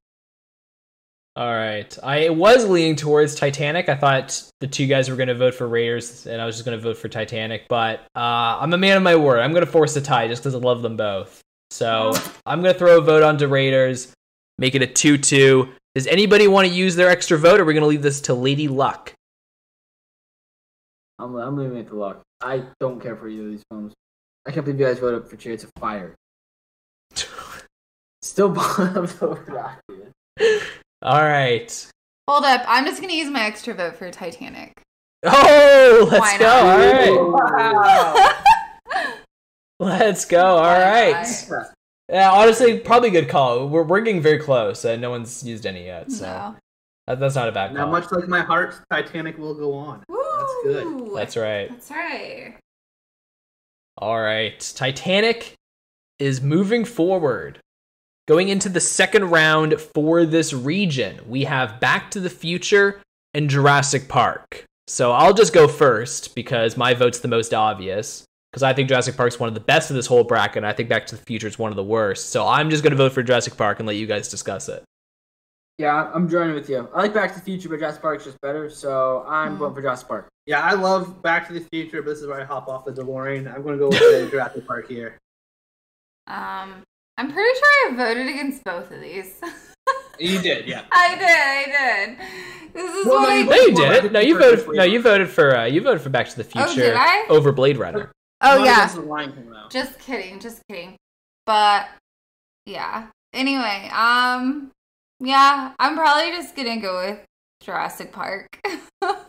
All 1.36 1.54
right. 1.54 1.98
I 2.02 2.28
was 2.28 2.68
leaning 2.68 2.94
towards 2.94 3.34
Titanic. 3.34 3.88
I 3.88 3.94
thought 3.94 4.42
the 4.60 4.66
two 4.66 4.86
guys 4.86 5.08
were 5.08 5.16
going 5.16 5.28
to 5.28 5.34
vote 5.34 5.54
for 5.54 5.66
Raiders, 5.66 6.26
and 6.26 6.42
I 6.42 6.44
was 6.44 6.56
just 6.56 6.66
going 6.66 6.76
to 6.76 6.82
vote 6.82 6.98
for 6.98 7.08
Titanic. 7.08 7.66
But 7.68 8.00
uh, 8.14 8.58
I'm 8.60 8.74
a 8.74 8.76
man 8.76 8.98
of 8.98 9.02
my 9.02 9.16
word. 9.16 9.38
I'm 9.38 9.52
going 9.52 9.64
to 9.64 9.70
force 9.70 9.96
a 9.96 10.02
tie 10.02 10.28
just 10.28 10.42
because 10.42 10.54
I 10.54 10.58
love 10.58 10.82
them 10.82 10.96
both. 10.98 11.40
So 11.70 12.12
I'm 12.44 12.60
going 12.60 12.74
to 12.74 12.78
throw 12.78 12.98
a 12.98 13.00
vote 13.00 13.22
onto 13.22 13.46
Raiders, 13.46 14.12
make 14.58 14.74
it 14.74 14.82
a 14.82 14.86
2 14.86 15.16
2. 15.16 15.68
Does 15.94 16.06
anybody 16.08 16.46
want 16.46 16.68
to 16.68 16.74
use 16.74 16.94
their 16.94 17.08
extra 17.08 17.38
vote, 17.38 17.58
or 17.58 17.62
are 17.62 17.66
we 17.66 17.72
going 17.72 17.82
to 17.82 17.88
leave 17.88 18.02
this 18.02 18.20
to 18.22 18.34
Lady 18.34 18.68
Luck? 18.68 19.14
I'm, 21.18 21.36
I'm 21.36 21.56
leaving 21.56 21.78
it 21.78 21.88
to 21.88 21.94
luck. 21.94 22.20
I 22.42 22.64
don't 22.80 23.00
care 23.00 23.16
for 23.16 23.28
either 23.28 23.44
of 23.44 23.50
these 23.52 23.64
films. 23.70 23.94
I 24.48 24.50
can't 24.50 24.64
believe 24.64 24.80
you 24.80 24.86
guys 24.86 24.98
voted 24.98 25.28
for 25.28 25.36
Chariots 25.36 25.62
of 25.64 25.70
Fire. 25.78 26.14
Still 28.22 28.48
bottom 28.48 29.06
over 29.20 29.44
that. 29.52 29.80
dude. 30.38 30.62
All 31.02 31.22
right. 31.22 31.90
Hold 32.26 32.44
up, 32.44 32.62
I'm 32.66 32.86
just 32.86 33.02
gonna 33.02 33.12
use 33.12 33.28
my 33.30 33.44
extra 33.44 33.74
vote 33.74 33.96
for 33.96 34.10
Titanic. 34.10 34.80
Oh, 35.24 36.08
let's 36.10 36.20
Why 36.20 36.38
go. 36.38 36.46
not? 36.46 37.34
All 37.34 37.52
right. 37.52 38.34
Wow. 38.94 39.14
Let's 39.80 40.24
go. 40.24 40.44
All 40.56 40.62
Why 40.62 41.12
right. 41.12 41.46
not? 41.50 41.66
Yeah, 42.08 42.32
honestly, 42.32 42.78
probably 42.80 43.10
good 43.10 43.28
call. 43.28 43.68
We're, 43.68 43.82
we're 43.84 44.00
getting 44.00 44.20
very 44.22 44.38
close, 44.38 44.84
and 44.84 45.00
no 45.02 45.10
one's 45.10 45.44
used 45.44 45.66
any 45.66 45.84
yet. 45.86 46.10
So 46.10 46.24
No. 46.24 46.56
that, 47.06 47.20
that's 47.20 47.34
not 47.36 47.48
a 47.48 47.52
bad 47.52 47.68
call. 47.68 47.76
Now, 47.86 47.90
much 47.90 48.10
like 48.10 48.26
my 48.28 48.40
heart, 48.40 48.74
Titanic 48.90 49.38
will 49.38 49.54
go 49.54 49.74
on. 49.74 50.02
That's 50.08 50.54
good. 50.64 51.14
That's 51.14 51.36
right. 51.36 51.68
That's 51.70 51.90
right. 51.90 52.54
All 53.98 54.20
right. 54.20 54.58
Titanic 54.76 55.54
is 56.18 56.40
moving 56.40 56.84
forward. 56.84 57.58
Going 58.26 58.48
into 58.48 58.68
the 58.68 58.80
second 58.80 59.30
round 59.30 59.80
for 59.80 60.24
this 60.26 60.52
region, 60.52 61.20
we 61.26 61.44
have 61.44 61.80
Back 61.80 62.10
to 62.12 62.20
the 62.20 62.30
Future 62.30 63.00
and 63.34 63.48
Jurassic 63.50 64.08
Park. 64.08 64.64
So 64.86 65.12
I'll 65.12 65.34
just 65.34 65.52
go 65.52 65.66
first 65.68 66.34
because 66.34 66.76
my 66.76 66.94
vote's 66.94 67.20
the 67.20 67.28
most 67.28 67.52
obvious. 67.52 68.24
Because 68.52 68.62
I 68.62 68.72
think 68.72 68.88
Jurassic 68.88 69.16
Park's 69.16 69.38
one 69.38 69.48
of 69.48 69.54
the 69.54 69.60
best 69.60 69.90
of 69.90 69.96
this 69.96 70.06
whole 70.06 70.24
bracket, 70.24 70.58
and 70.58 70.66
I 70.66 70.72
think 70.72 70.88
Back 70.88 71.06
to 71.08 71.16
the 71.16 71.22
Future 71.22 71.46
is 71.46 71.58
one 71.58 71.70
of 71.70 71.76
the 71.76 71.84
worst. 71.84 72.30
So 72.30 72.46
I'm 72.46 72.70
just 72.70 72.82
going 72.82 72.92
to 72.92 72.96
vote 72.96 73.12
for 73.12 73.22
Jurassic 73.22 73.56
Park 73.56 73.78
and 73.78 73.86
let 73.86 73.96
you 73.96 74.06
guys 74.06 74.28
discuss 74.28 74.68
it. 74.70 74.82
Yeah, 75.76 76.10
I'm 76.14 76.28
joining 76.28 76.54
with 76.54 76.68
you. 76.70 76.88
I 76.94 77.02
like 77.02 77.12
Back 77.14 77.32
to 77.34 77.38
the 77.38 77.44
Future, 77.44 77.68
but 77.68 77.78
Jurassic 77.78 78.00
Park's 78.02 78.24
just 78.24 78.40
better, 78.40 78.70
so 78.70 79.24
I'm 79.28 79.56
Mm. 79.56 79.58
voting 79.58 79.74
for 79.74 79.82
Jurassic 79.82 80.08
Park. 80.08 80.28
Yeah, 80.48 80.62
I 80.62 80.72
love 80.72 81.20
Back 81.20 81.46
to 81.48 81.52
the 81.52 81.60
Future, 81.70 82.00
but 82.00 82.08
this 82.12 82.20
is 82.20 82.26
where 82.26 82.40
I 82.40 82.44
hop 82.44 82.68
off 82.68 82.86
the 82.86 82.90
DeLorean. 82.92 83.54
I'm 83.54 83.62
going 83.62 83.74
to 83.74 83.78
go 83.78 83.88
with 83.90 83.98
the 83.98 84.28
Jurassic 84.30 84.66
Park 84.66 84.88
here. 84.88 85.18
Um 86.26 86.82
I'm 87.18 87.32
pretty 87.32 87.58
sure 87.58 87.90
I 87.92 87.94
voted 87.96 88.28
against 88.28 88.64
both 88.64 88.90
of 88.90 89.00
these. 89.00 89.34
You 90.20 90.40
did, 90.40 90.66
yeah. 90.66 90.84
I 90.90 91.14
did, 91.14 91.28
I 91.28 92.06
did. 92.16 92.74
This 92.74 92.92
is 92.92 93.06
Well, 93.06 93.20
what 93.20 93.28
no, 93.28 93.34
I 93.34 93.38
you 93.38 93.44
No, 93.44 93.54
you 93.54 93.74
did. 94.02 94.12
No, 94.12 94.18
you 94.20 94.26
you 94.30 94.34
voted 94.38 94.58
voted. 94.58 94.64
for 94.64 94.74
No, 94.74 94.82
you 94.82 95.00
voted 95.02 95.28
for. 95.28 95.56
Uh, 95.56 95.64
you 95.66 95.80
voted 95.80 96.00
for 96.02 96.08
Back 96.08 96.28
to 96.30 96.36
the 96.36 96.42
Future 96.42 96.66
Oh, 96.68 96.74
did 96.74 96.94
I? 96.96 97.24
over 97.28 97.52
Blade 97.52 97.76
Runner. 97.76 98.10
Oh 98.40 98.56
Not 98.58 98.64
yeah. 98.66 98.76
against 98.78 98.94
the 98.96 99.02
Lion 99.02 99.32
King, 99.32 99.48
though. 99.50 99.68
Just 99.70 99.96
kidding, 100.00 100.40
just 100.40 100.60
kidding. 100.68 100.96
But 101.46 101.88
yeah. 102.66 103.06
Anyway, 103.32 103.90
um 103.94 104.72
yeah, 105.20 105.72
I'm 105.78 105.94
probably 105.96 106.32
just 106.32 106.56
gonna 106.56 106.80
go 106.80 107.06
with 107.06 107.20
Jurassic 107.62 108.10
Park. 108.10 108.48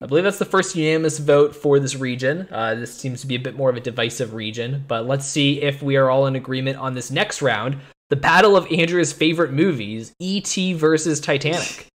I 0.00 0.06
believe 0.06 0.24
that's 0.24 0.38
the 0.38 0.44
first 0.44 0.76
unanimous 0.76 1.18
vote 1.18 1.56
for 1.56 1.80
this 1.80 1.96
region. 1.96 2.46
Uh, 2.52 2.76
this 2.76 2.94
seems 2.94 3.20
to 3.22 3.26
be 3.26 3.34
a 3.34 3.40
bit 3.40 3.56
more 3.56 3.68
of 3.68 3.76
a 3.76 3.80
divisive 3.80 4.32
region, 4.32 4.84
but 4.86 5.06
let's 5.06 5.26
see 5.26 5.60
if 5.60 5.82
we 5.82 5.96
are 5.96 6.08
all 6.08 6.26
in 6.26 6.36
agreement 6.36 6.76
on 6.78 6.94
this 6.94 7.10
next 7.10 7.42
round. 7.42 7.78
The 8.10 8.16
battle 8.16 8.56
of 8.56 8.70
Andrea's 8.72 9.12
favorite 9.12 9.52
movies: 9.52 10.12
E.T. 10.20 10.74
versus 10.74 11.20
Titanic. 11.20 11.86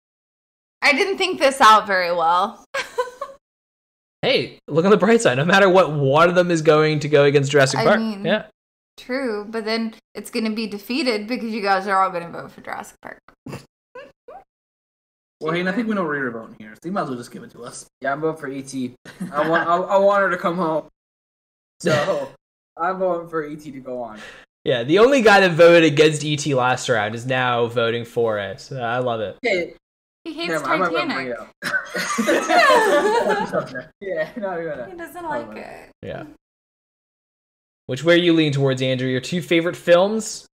I 0.81 0.91
didn't 0.91 1.17
think 1.17 1.39
this 1.39 1.61
out 1.61 1.87
very 1.87 2.11
well. 2.11 2.65
Hey, 4.23 4.59
look 4.69 4.85
on 4.85 4.91
the 4.91 4.95
bright 4.95 5.21
side. 5.21 5.35
No 5.35 5.43
matter 5.43 5.67
what, 5.67 5.91
one 5.91 6.29
of 6.29 6.35
them 6.35 6.49
is 6.49 6.61
going 6.61 7.01
to 7.01 7.09
go 7.09 7.25
against 7.25 7.51
Jurassic 7.51 7.81
I 7.81 7.83
Park. 7.83 7.99
mean- 7.99 8.23
yeah. 8.23 8.45
True, 8.95 9.45
but 9.49 9.65
then 9.65 9.95
it's 10.15 10.29
gonna 10.29 10.51
be 10.51 10.65
defeated 10.65 11.27
because 11.27 11.51
you 11.51 11.61
guys 11.61 11.87
are 11.87 12.01
all 12.01 12.09
gonna 12.09 12.29
vote 12.29 12.51
for 12.51 12.61
Jurassic 12.61 12.95
Park. 13.01 13.19
Well, 15.43 15.53
Hayden, 15.53 15.67
I 15.67 15.73
think 15.73 15.89
we 15.89 15.95
know 15.95 16.05
where 16.05 16.15
you're 16.15 16.31
voting 16.31 16.55
here, 16.57 16.73
so 16.73 16.79
you 16.85 16.91
might 16.93 17.01
as 17.01 17.09
well 17.09 17.17
just 17.17 17.31
give 17.31 17.43
it 17.43 17.51
to 17.51 17.63
us. 17.63 17.85
Yeah, 17.99 18.13
I'm 18.13 18.21
voting 18.21 18.39
for 18.39 18.47
ET. 18.47 18.73
I 19.33 19.49
want, 19.49 19.67
I, 19.67 19.75
I 19.75 19.97
want 19.97 20.23
her 20.23 20.29
to 20.29 20.37
come 20.37 20.55
home. 20.57 20.87
So 21.81 22.29
I'm 22.77 22.97
voting 22.97 23.27
for 23.27 23.43
ET 23.43 23.59
to 23.59 23.71
go 23.81 24.01
on. 24.01 24.17
Yeah, 24.63 24.83
the 24.83 24.99
only 24.99 25.21
guy 25.21 25.41
that 25.41 25.51
voted 25.51 25.83
against 25.83 26.23
E.T. 26.23 26.53
last 26.55 26.87
round 26.87 27.13
is 27.13 27.25
now 27.25 27.65
voting 27.67 28.05
for 28.05 28.39
it. 28.39 28.71
I 28.71 28.99
love 28.99 29.19
it. 29.19 29.37
Okay, 29.45 29.73
He 30.23 30.31
hates 30.31 30.47
never 30.53 30.65
mind, 30.65 30.83
I 30.83 31.03
might 31.03 31.27
Titanic. 31.27 31.37
you. 33.99 34.07
yeah, 34.07 34.29
not. 34.37 34.89
He 34.89 34.95
doesn't 34.95 35.25
like 35.25 35.57
it. 35.57 35.89
Yeah. 36.01 36.23
Which 37.87 38.05
way 38.05 38.13
are 38.13 38.17
you 38.17 38.31
leaning 38.31 38.53
towards, 38.53 38.81
Andrea? 38.81 39.11
Your 39.11 39.19
two 39.19 39.41
favorite 39.41 39.75
films? 39.75 40.47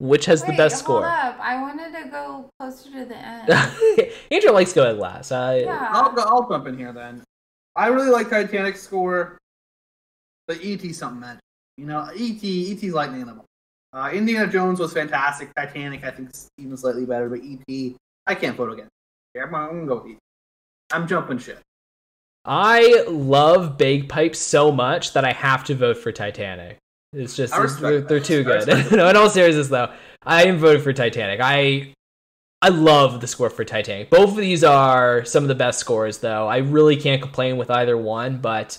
Which 0.00 0.24
has 0.24 0.42
the 0.42 0.54
best 0.54 0.82
hold 0.86 1.02
score? 1.02 1.06
up. 1.06 1.38
I 1.38 1.60
wanted 1.60 1.92
to 1.92 2.08
go 2.08 2.48
closer 2.58 2.90
to 2.90 3.04
the 3.04 3.16
end. 3.16 3.50
Andrea 4.30 4.50
likes 4.50 4.72
going 4.72 4.98
last. 4.98 5.30
Uh, 5.30 5.58
Yeah. 5.60 5.88
I'll, 5.90 6.10
go, 6.12 6.22
I'll 6.22 6.48
jump 6.48 6.66
in 6.66 6.78
here 6.78 6.92
then. 6.92 7.22
I 7.76 7.88
really 7.88 8.08
like 8.08 8.30
Titanic's 8.30 8.80
score, 8.80 9.36
but 10.48 10.58
ET 10.64 10.80
something 10.94 11.20
magic. 11.20 11.40
You 11.76 11.84
know, 11.84 12.08
ET 12.14 12.42
ET's 12.42 12.94
like 12.94 13.10
an 13.10 13.20
animal. 13.20 13.44
Uh, 13.92 14.10
Indiana 14.12 14.50
Jones 14.50 14.80
was 14.80 14.92
fantastic. 14.94 15.54
Titanic, 15.54 16.02
I 16.02 16.10
think, 16.10 16.30
is 16.30 16.48
even 16.56 16.76
slightly 16.78 17.04
better, 17.04 17.28
but 17.28 17.40
ET, 17.42 17.94
I 18.26 18.34
can't 18.34 18.56
vote 18.56 18.72
against. 18.72 18.90
Yeah, 19.34 19.42
I'm, 19.44 19.54
I'm 19.54 19.68
gonna 19.68 19.86
go 19.86 19.96
with 20.02 20.12
ET. 20.12 20.18
I'm 20.92 21.06
jumping 21.06 21.38
ship. 21.38 21.60
I 22.46 23.04
love 23.06 23.76
bagpipes 23.76 24.38
so 24.38 24.72
much 24.72 25.12
that 25.12 25.26
I 25.26 25.32
have 25.32 25.62
to 25.64 25.74
vote 25.74 25.98
for 25.98 26.10
Titanic. 26.10 26.78
It's 27.12 27.34
just 27.36 27.52
I 27.52 27.58
it's- 27.64 27.76
they're, 27.80 28.00
they're 28.00 28.20
too 28.20 28.44
good. 28.44 28.66
no, 28.92 29.08
in 29.08 29.16
all 29.16 29.28
seriousness 29.30 29.68
though, 29.68 29.92
I 30.22 30.44
am 30.44 30.58
voting 30.58 30.82
for 30.82 30.92
Titanic. 30.92 31.40
I 31.42 31.92
I 32.62 32.68
love 32.68 33.20
the 33.20 33.26
score 33.26 33.50
for 33.50 33.64
Titanic. 33.64 34.10
Both 34.10 34.30
of 34.30 34.36
these 34.36 34.62
are 34.62 35.24
some 35.24 35.42
of 35.42 35.48
the 35.48 35.54
best 35.54 35.78
scores 35.80 36.18
though. 36.18 36.46
I 36.46 36.58
really 36.58 36.96
can't 36.96 37.22
complain 37.22 37.56
with 37.56 37.70
either 37.70 37.96
one, 37.96 38.38
but 38.38 38.78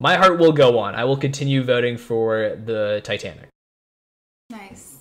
my 0.00 0.16
heart 0.16 0.38
will 0.38 0.52
go 0.52 0.78
on. 0.78 0.94
I 0.94 1.04
will 1.04 1.16
continue 1.16 1.62
voting 1.64 1.96
for 1.96 2.56
the 2.64 3.00
Titanic. 3.02 3.48
Nice. 4.50 5.00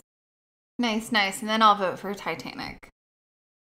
Nice, 0.80 1.12
nice. 1.12 1.42
And 1.42 1.50
then 1.50 1.62
I'll 1.62 1.76
vote 1.76 2.00
for 2.00 2.14
Titanic. 2.14 2.90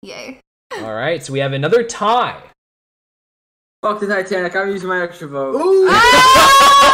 Yay. 0.03 0.39
All 0.77 0.93
right, 0.93 1.23
so 1.23 1.33
we 1.33 1.39
have 1.39 1.53
another 1.53 1.83
tie. 1.83 2.41
Fuck 3.81 3.99
the 3.99 4.07
Titanic. 4.07 4.55
I'm 4.55 4.69
using 4.69 4.89
my 4.89 5.01
extra 5.01 5.27
vote. 5.27 5.55
Ooh! 5.55 5.87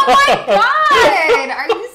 Ah, 0.04 0.06
oh 0.08 0.26
my 0.28 0.46
god! 0.48 1.50
Are 1.52 1.68
you 1.70 1.88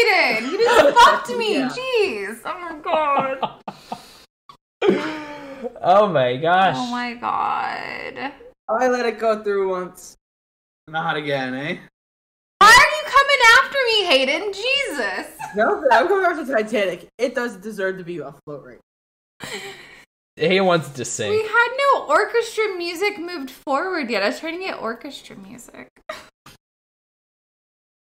serious, 0.00 0.38
Hayden? 0.38 0.50
You 0.50 0.58
just 0.58 0.98
fucked 1.04 1.30
me. 1.36 1.58
Yeah. 1.58 1.68
Jeez. 1.68 2.40
Oh 2.44 2.58
my 2.60 2.78
god. 2.82 3.38
Oh 5.82 6.06
my 6.06 6.36
gosh. 6.36 6.76
Oh 6.78 6.88
my 6.90 7.14
god. 7.14 8.32
I 8.68 8.86
let 8.88 9.06
it 9.06 9.18
go 9.18 9.42
through 9.42 9.70
once. 9.70 10.16
Not 10.86 11.16
again, 11.16 11.52
eh? 11.54 11.78
Why 12.58 12.68
are 12.68 12.96
you 12.96 13.04
coming 13.10 13.38
after 13.58 13.78
me, 13.86 14.04
Hayden? 14.04 14.52
Jesus. 14.52 15.26
No, 15.56 15.80
but 15.80 15.92
I'm 15.92 16.06
coming 16.06 16.26
after 16.26 16.44
Titanic. 16.52 17.08
It 17.18 17.34
doesn't 17.34 17.62
deserve 17.62 17.96
to 17.98 18.04
be 18.04 18.18
a 18.18 18.28
afloat 18.28 18.64
right. 18.64 18.80
He 20.36 20.60
wants 20.60 20.90
to 20.90 21.04
sing. 21.04 21.30
We 21.30 21.42
had 21.42 21.68
no 21.76 22.06
orchestra 22.06 22.76
music 22.76 23.18
moved 23.18 23.50
forward 23.50 24.10
yet. 24.10 24.22
I 24.22 24.28
was 24.28 24.38
trying 24.40 24.58
to 24.60 24.64
get 24.64 24.78
orchestra 24.80 25.36
music. 25.36 25.88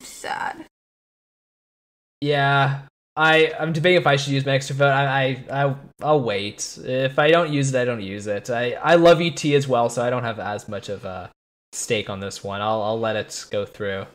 Sad. 0.02 0.66
Yeah. 2.26 2.82
I, 3.16 3.54
I'm 3.60 3.72
debating 3.72 4.02
if 4.02 4.08
I 4.08 4.16
should 4.16 4.34
use 4.34 4.46
my 4.46 4.54
extra 4.54 4.76
vote. 4.76 4.90
I, 4.90 5.06
I, 5.50 5.66
I, 5.66 5.76
I'll 6.02 6.22
wait. 6.22 6.78
If 6.84 7.20
I 7.20 7.30
don't 7.30 7.54
use 7.54 7.74
it, 7.74 7.80
I 7.80 7.86
don't 7.86 8.02
use 8.02 8.26
it. 8.26 8.50
I, 8.50 8.72
I 8.74 8.96
love 8.96 9.22
ET 9.22 9.46
as 9.46 9.68
well, 9.68 9.90
so 9.90 10.04
I 10.04 10.10
don't 10.10 10.24
have 10.24 10.40
as 10.40 10.68
much 10.68 10.90
of 10.90 11.06
a 11.06 11.30
stake 11.72 12.10
on 12.10 12.20
this 12.20 12.44
one. 12.44 12.62
I'll, 12.62 12.82
I'll 12.82 13.00
let 13.00 13.16
it 13.16 13.46
go 13.52 13.64
through. 13.64 14.08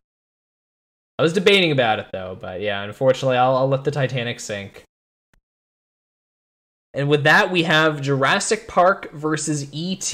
I 1.18 1.22
was 1.22 1.32
debating 1.32 1.70
about 1.70 2.00
it 2.00 2.08
though, 2.12 2.36
but 2.38 2.60
yeah, 2.60 2.82
unfortunately, 2.82 3.36
I'll, 3.36 3.56
I'll 3.56 3.68
let 3.68 3.84
the 3.84 3.90
Titanic 3.90 4.40
sink. 4.40 4.82
And 6.92 7.08
with 7.08 7.22
that, 7.24 7.52
we 7.52 7.62
have 7.62 8.02
Jurassic 8.02 8.66
Park 8.66 9.12
versus 9.12 9.70
ET. 9.72 10.12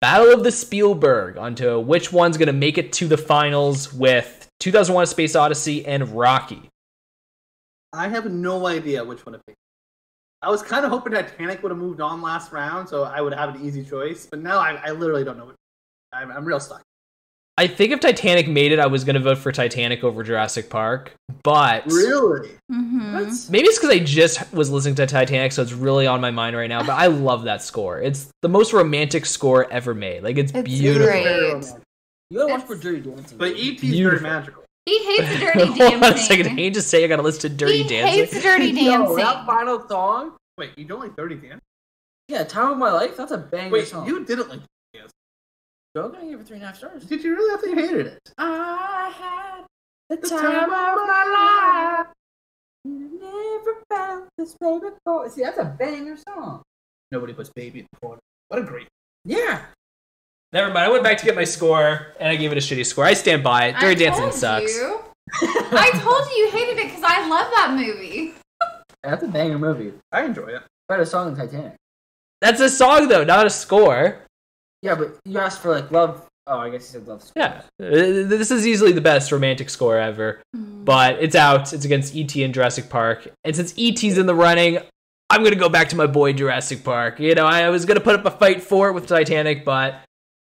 Battle 0.00 0.32
of 0.32 0.44
the 0.44 0.52
Spielberg 0.52 1.36
onto 1.36 1.80
which 1.80 2.12
one's 2.12 2.38
going 2.38 2.46
to 2.46 2.52
make 2.52 2.78
it 2.78 2.92
to 2.94 3.08
the 3.08 3.18
finals 3.18 3.92
with 3.92 4.39
2001: 4.60 5.02
A 5.02 5.06
Space 5.06 5.34
Odyssey 5.34 5.84
and 5.86 6.08
Rocky. 6.16 6.62
I 7.92 8.08
have 8.08 8.30
no 8.30 8.66
idea 8.66 9.02
which 9.04 9.26
one 9.26 9.32
to 9.32 9.40
pick. 9.46 9.56
I 10.42 10.48
was 10.48 10.62
kind 10.62 10.84
of 10.84 10.90
hoping 10.90 11.12
Titanic 11.12 11.62
would 11.62 11.70
have 11.70 11.78
moved 11.78 12.00
on 12.00 12.22
last 12.22 12.52
round, 12.52 12.88
so 12.88 13.02
I 13.04 13.20
would 13.20 13.34
have 13.34 13.54
an 13.54 13.66
easy 13.66 13.84
choice. 13.84 14.26
But 14.30 14.40
now 14.40 14.58
I, 14.58 14.80
I 14.84 14.90
literally 14.92 15.24
don't 15.24 15.36
know. 15.36 15.46
Which 15.46 15.56
I'm, 16.12 16.30
I'm 16.30 16.44
real 16.44 16.60
stuck. 16.60 16.82
I 17.58 17.66
think 17.66 17.92
if 17.92 18.00
Titanic 18.00 18.48
made 18.48 18.72
it, 18.72 18.78
I 18.78 18.86
was 18.86 19.04
going 19.04 19.14
to 19.16 19.20
vote 19.20 19.36
for 19.36 19.52
Titanic 19.52 20.02
over 20.02 20.22
Jurassic 20.22 20.70
Park, 20.70 21.12
but 21.42 21.84
Really? 21.84 22.52
Mm-hmm. 22.72 23.52
Maybe 23.52 23.66
it's 23.68 23.78
because 23.78 23.90
I 23.90 23.98
just 23.98 24.50
was 24.54 24.70
listening 24.70 24.94
to 24.94 25.06
Titanic, 25.06 25.52
so 25.52 25.60
it's 25.60 25.74
really 25.74 26.06
on 26.06 26.22
my 26.22 26.30
mind 26.30 26.56
right 26.56 26.68
now. 26.70 26.80
But 26.80 26.92
I 26.94 27.08
love 27.08 27.44
that 27.44 27.60
score. 27.60 28.00
It's 28.00 28.28
the 28.40 28.48
most 28.48 28.72
romantic 28.72 29.26
score 29.26 29.70
ever 29.70 29.92
made. 29.94 30.22
Like 30.22 30.38
it's, 30.38 30.52
It's 30.54 30.66
beautiful. 30.66 31.06
great. 31.06 31.64
Very 32.30 32.38
romantic. 32.38 32.38
you 32.38 32.38
gotta 32.38 32.52
watch 32.52 32.62
It's- 32.62 32.68
for 32.78 32.82
Dirty 32.82 33.00
Dancing. 33.10 33.38
But 33.38 33.52
ET 33.52 33.82
is 33.84 33.98
very 34.00 34.20
magical. 34.20 34.64
He 34.86 34.98
hates 35.04 35.40
dirty 35.40 35.58
Hold 35.66 35.80
on 35.80 35.86
a 35.96 36.00
dancing. 36.00 36.16
second. 36.26 36.46
Can 36.48 36.58
you 36.58 36.70
just 36.70 36.88
say 36.88 37.04
I 37.04 37.06
got 37.06 37.18
a 37.18 37.22
list 37.22 37.44
of 37.44 37.56
Dirty 37.56 37.82
he 37.82 37.88
Dancing? 37.88 38.18
hates 38.24 38.42
dirty 38.42 38.66
Yo, 38.70 39.14
that 39.16 39.46
final 39.46 39.86
song. 39.88 40.32
Wait, 40.58 40.70
you 40.76 40.84
don't 40.84 41.00
like 41.00 41.14
Dirty 41.16 41.34
Dancing? 41.36 41.60
Yeah, 42.28 42.44
Time 42.44 42.72
of 42.72 42.78
My 42.78 42.90
Life. 42.92 43.16
That's 43.16 43.32
a 43.32 43.38
banger 43.38 43.64
song. 43.64 43.72
Wait, 43.72 43.88
song. 43.88 44.06
you 44.06 44.24
didn't 44.24 44.48
like 44.48 44.60
Joe 45.96 46.08
gonna 46.08 46.24
give 46.30 46.40
it 46.40 46.46
three 46.46 46.54
and 46.54 46.62
a 46.62 46.66
half 46.68 46.76
stars. 46.76 47.04
Did 47.04 47.24
you 47.24 47.34
really? 47.34 47.52
I 47.52 47.60
think 47.60 47.76
you 47.76 47.82
hated 47.84 48.06
it. 48.06 48.20
I 48.38 49.12
had 49.12 49.64
the 50.08 50.16
The 50.22 50.28
time, 50.28 50.40
time 50.40 50.64
of 50.64 50.70
my 51.08 52.04
life. 52.04 52.06
Never 52.84 53.82
felt 53.90 54.28
this 54.38 54.56
way 54.60 54.78
before. 54.78 55.28
See, 55.30 55.42
that's 55.42 55.58
a 55.58 55.64
banger 55.64 56.16
song. 56.28 56.62
Nobody 57.10 57.32
puts 57.32 57.50
Baby 57.50 57.80
in 57.80 57.86
the 57.92 57.98
corner. 57.98 58.20
What 58.48 58.60
a 58.60 58.62
great. 58.62 58.86
Yeah. 59.24 59.62
Never 60.52 60.68
mind. 60.72 60.78
I 60.86 60.88
went 60.90 61.04
back 61.04 61.18
to 61.18 61.24
get 61.24 61.34
my 61.36 61.44
score, 61.44 62.08
and 62.18 62.28
I 62.28 62.36
gave 62.36 62.50
it 62.52 62.58
a 62.58 62.60
shitty 62.60 62.84
score. 62.84 63.04
I 63.04 63.14
stand 63.14 63.42
by 63.44 63.66
it. 63.68 63.76
Dirty 63.78 64.04
I 64.06 64.08
Dancing 64.10 64.22
told 64.24 64.34
sucks. 64.34 64.74
You. 64.74 65.00
I 65.42 65.90
told 66.02 66.26
you 66.30 66.44
you 66.44 66.50
hated 66.50 66.78
it 66.78 66.86
because 66.88 67.04
I 67.04 67.28
love 67.28 67.50
that 67.54 67.74
movie. 67.76 68.34
That's 69.04 69.22
a 69.22 69.28
banger 69.28 69.58
movie. 69.58 69.92
I 70.12 70.24
enjoy 70.24 70.46
it. 70.48 70.62
Better 70.88 71.04
song 71.04 71.32
than 71.34 71.46
Titanic. 71.48 71.74
That's 72.40 72.60
a 72.60 72.68
song 72.68 73.08
though, 73.08 73.22
not 73.22 73.46
a 73.46 73.50
score. 73.50 74.18
Yeah, 74.82 74.94
but 74.96 75.16
you 75.24 75.38
asked 75.38 75.60
for 75.60 75.70
like 75.70 75.90
love. 75.90 76.26
Oh, 76.46 76.58
I 76.58 76.70
guess 76.70 76.80
you 76.92 76.98
said 76.98 77.06
love. 77.06 77.22
Score. 77.22 77.32
Yeah, 77.40 77.62
Uh, 77.80 78.26
this 78.26 78.50
is 78.50 78.66
easily 78.66 78.90
the 78.92 79.00
best 79.00 79.30
romantic 79.30 79.70
score 79.70 79.98
ever. 79.98 80.42
But 80.52 81.22
it's 81.22 81.36
out. 81.36 81.72
It's 81.72 81.84
against 81.84 82.16
ET 82.16 82.34
and 82.36 82.52
Jurassic 82.52 82.88
Park. 82.90 83.28
And 83.44 83.54
since 83.54 83.72
ET's 83.78 84.18
in 84.18 84.26
the 84.26 84.34
running, 84.34 84.78
I'm 85.28 85.44
gonna 85.44 85.54
go 85.54 85.68
back 85.68 85.90
to 85.90 85.96
my 85.96 86.06
boy 86.06 86.32
Jurassic 86.32 86.82
Park. 86.82 87.20
You 87.20 87.34
know, 87.36 87.46
I 87.46 87.68
was 87.70 87.84
gonna 87.84 88.00
put 88.00 88.16
up 88.18 88.24
a 88.24 88.30
fight 88.32 88.62
for 88.62 88.88
it 88.88 88.94
with 88.94 89.06
Titanic, 89.06 89.64
but 89.64 90.00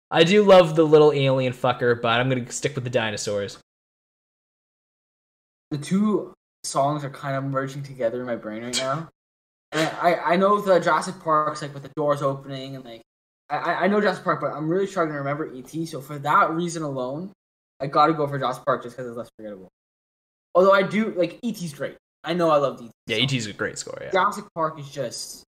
I 0.09 0.23
do 0.23 0.43
love 0.43 0.75
the 0.75 0.85
little 0.85 1.11
alien 1.11 1.53
fucker. 1.53 2.01
But 2.01 2.19
I'm 2.19 2.29
gonna 2.29 2.51
stick 2.51 2.75
with 2.75 2.83
the 2.83 2.89
dinosaurs. 2.89 3.59
The 5.71 5.77
two 5.77 6.33
songs 6.63 7.03
are 7.03 7.09
kind 7.09 7.35
of 7.35 7.43
merging 7.43 7.83
together 7.83 8.21
in 8.21 8.25
my 8.25 8.35
brain 8.35 8.63
right 8.63 8.77
now. 8.77 9.09
And 9.73 9.89
I, 10.01 10.15
I 10.15 10.35
know 10.37 10.61
the 10.61 10.79
Jurassic 10.79 11.19
Park's 11.19 11.61
like 11.61 11.73
with 11.73 11.83
the 11.83 11.91
doors 11.95 12.21
opening 12.21 12.75
and 12.75 12.85
like 12.85 13.01
I, 13.49 13.85
I 13.85 13.87
know 13.87 14.01
Jurassic 14.01 14.23
Park, 14.23 14.41
but 14.41 14.51
I'm 14.51 14.67
really 14.67 14.87
struggling 14.87 15.13
to 15.13 15.19
remember 15.19 15.51
ET. 15.53 15.87
So 15.87 16.01
for 16.01 16.19
that 16.19 16.51
reason 16.51 16.83
alone, 16.83 17.31
I 17.79 17.87
got 17.87 18.07
to 18.07 18.13
go 18.13 18.27
for 18.27 18.37
Jurassic 18.37 18.65
Park 18.65 18.83
just 18.83 18.95
because 18.95 19.09
it's 19.09 19.17
less 19.17 19.29
forgettable. 19.37 19.69
Although 20.55 20.73
I 20.73 20.83
do 20.83 21.13
like 21.15 21.39
ET's 21.43 21.73
great. 21.73 21.95
I 22.23 22.33
know 22.33 22.49
I 22.49 22.57
love 22.57 22.81
ET. 22.81 22.91
Yeah, 23.07 23.17
ET's 23.17 23.45
a 23.45 23.53
great 23.53 23.77
score. 23.77 23.97
Yeah. 24.01 24.11
Jurassic 24.11 24.45
Park 24.53 24.79
is 24.79 24.89
just 24.89 25.43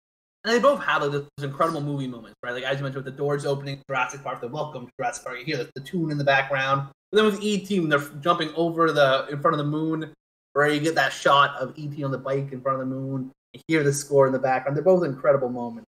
And 0.45 0.53
they 0.53 0.59
both 0.59 0.79
had 0.79 1.01
like, 1.01 1.11
those 1.11 1.27
incredible 1.41 1.81
movie 1.81 2.05
moments, 2.05 2.35
right? 2.43 2.53
Like 2.53 2.65
as 2.65 2.77
you 2.77 2.83
mentioned 2.83 3.03
with 3.03 3.11
the 3.11 3.17
doors 3.17 3.47
opening, 3.47 3.81
Jurassic 3.89 4.23
Park, 4.23 4.41
the 4.41 4.47
welcome 4.47 4.85
to 4.85 4.91
Jurassic 4.99 5.25
Park. 5.25 5.39
You 5.39 5.45
hear 5.45 5.57
the, 5.57 5.71
the 5.73 5.81
tune 5.81 6.11
in 6.11 6.19
the 6.19 6.23
background. 6.23 6.87
But 7.11 7.17
then 7.17 7.25
with 7.25 7.43
ET, 7.43 7.67
when 7.79 7.89
they're 7.89 8.07
jumping 8.21 8.51
over 8.55 8.91
the 8.91 9.25
in 9.31 9.41
front 9.41 9.55
of 9.55 9.57
the 9.57 9.71
moon, 9.71 10.13
where 10.53 10.69
you 10.69 10.79
get 10.79 10.93
that 10.95 11.11
shot 11.11 11.55
of 11.57 11.73
ET 11.79 12.01
on 12.03 12.11
the 12.11 12.17
bike 12.19 12.51
in 12.51 12.61
front 12.61 12.79
of 12.79 12.87
the 12.87 12.95
moon. 12.95 13.31
You 13.53 13.61
hear 13.67 13.83
the 13.83 13.91
score 13.91 14.27
in 14.27 14.33
the 14.33 14.39
background. 14.39 14.77
They're 14.77 14.83
both 14.83 15.03
incredible 15.03 15.49
moments. 15.49 15.89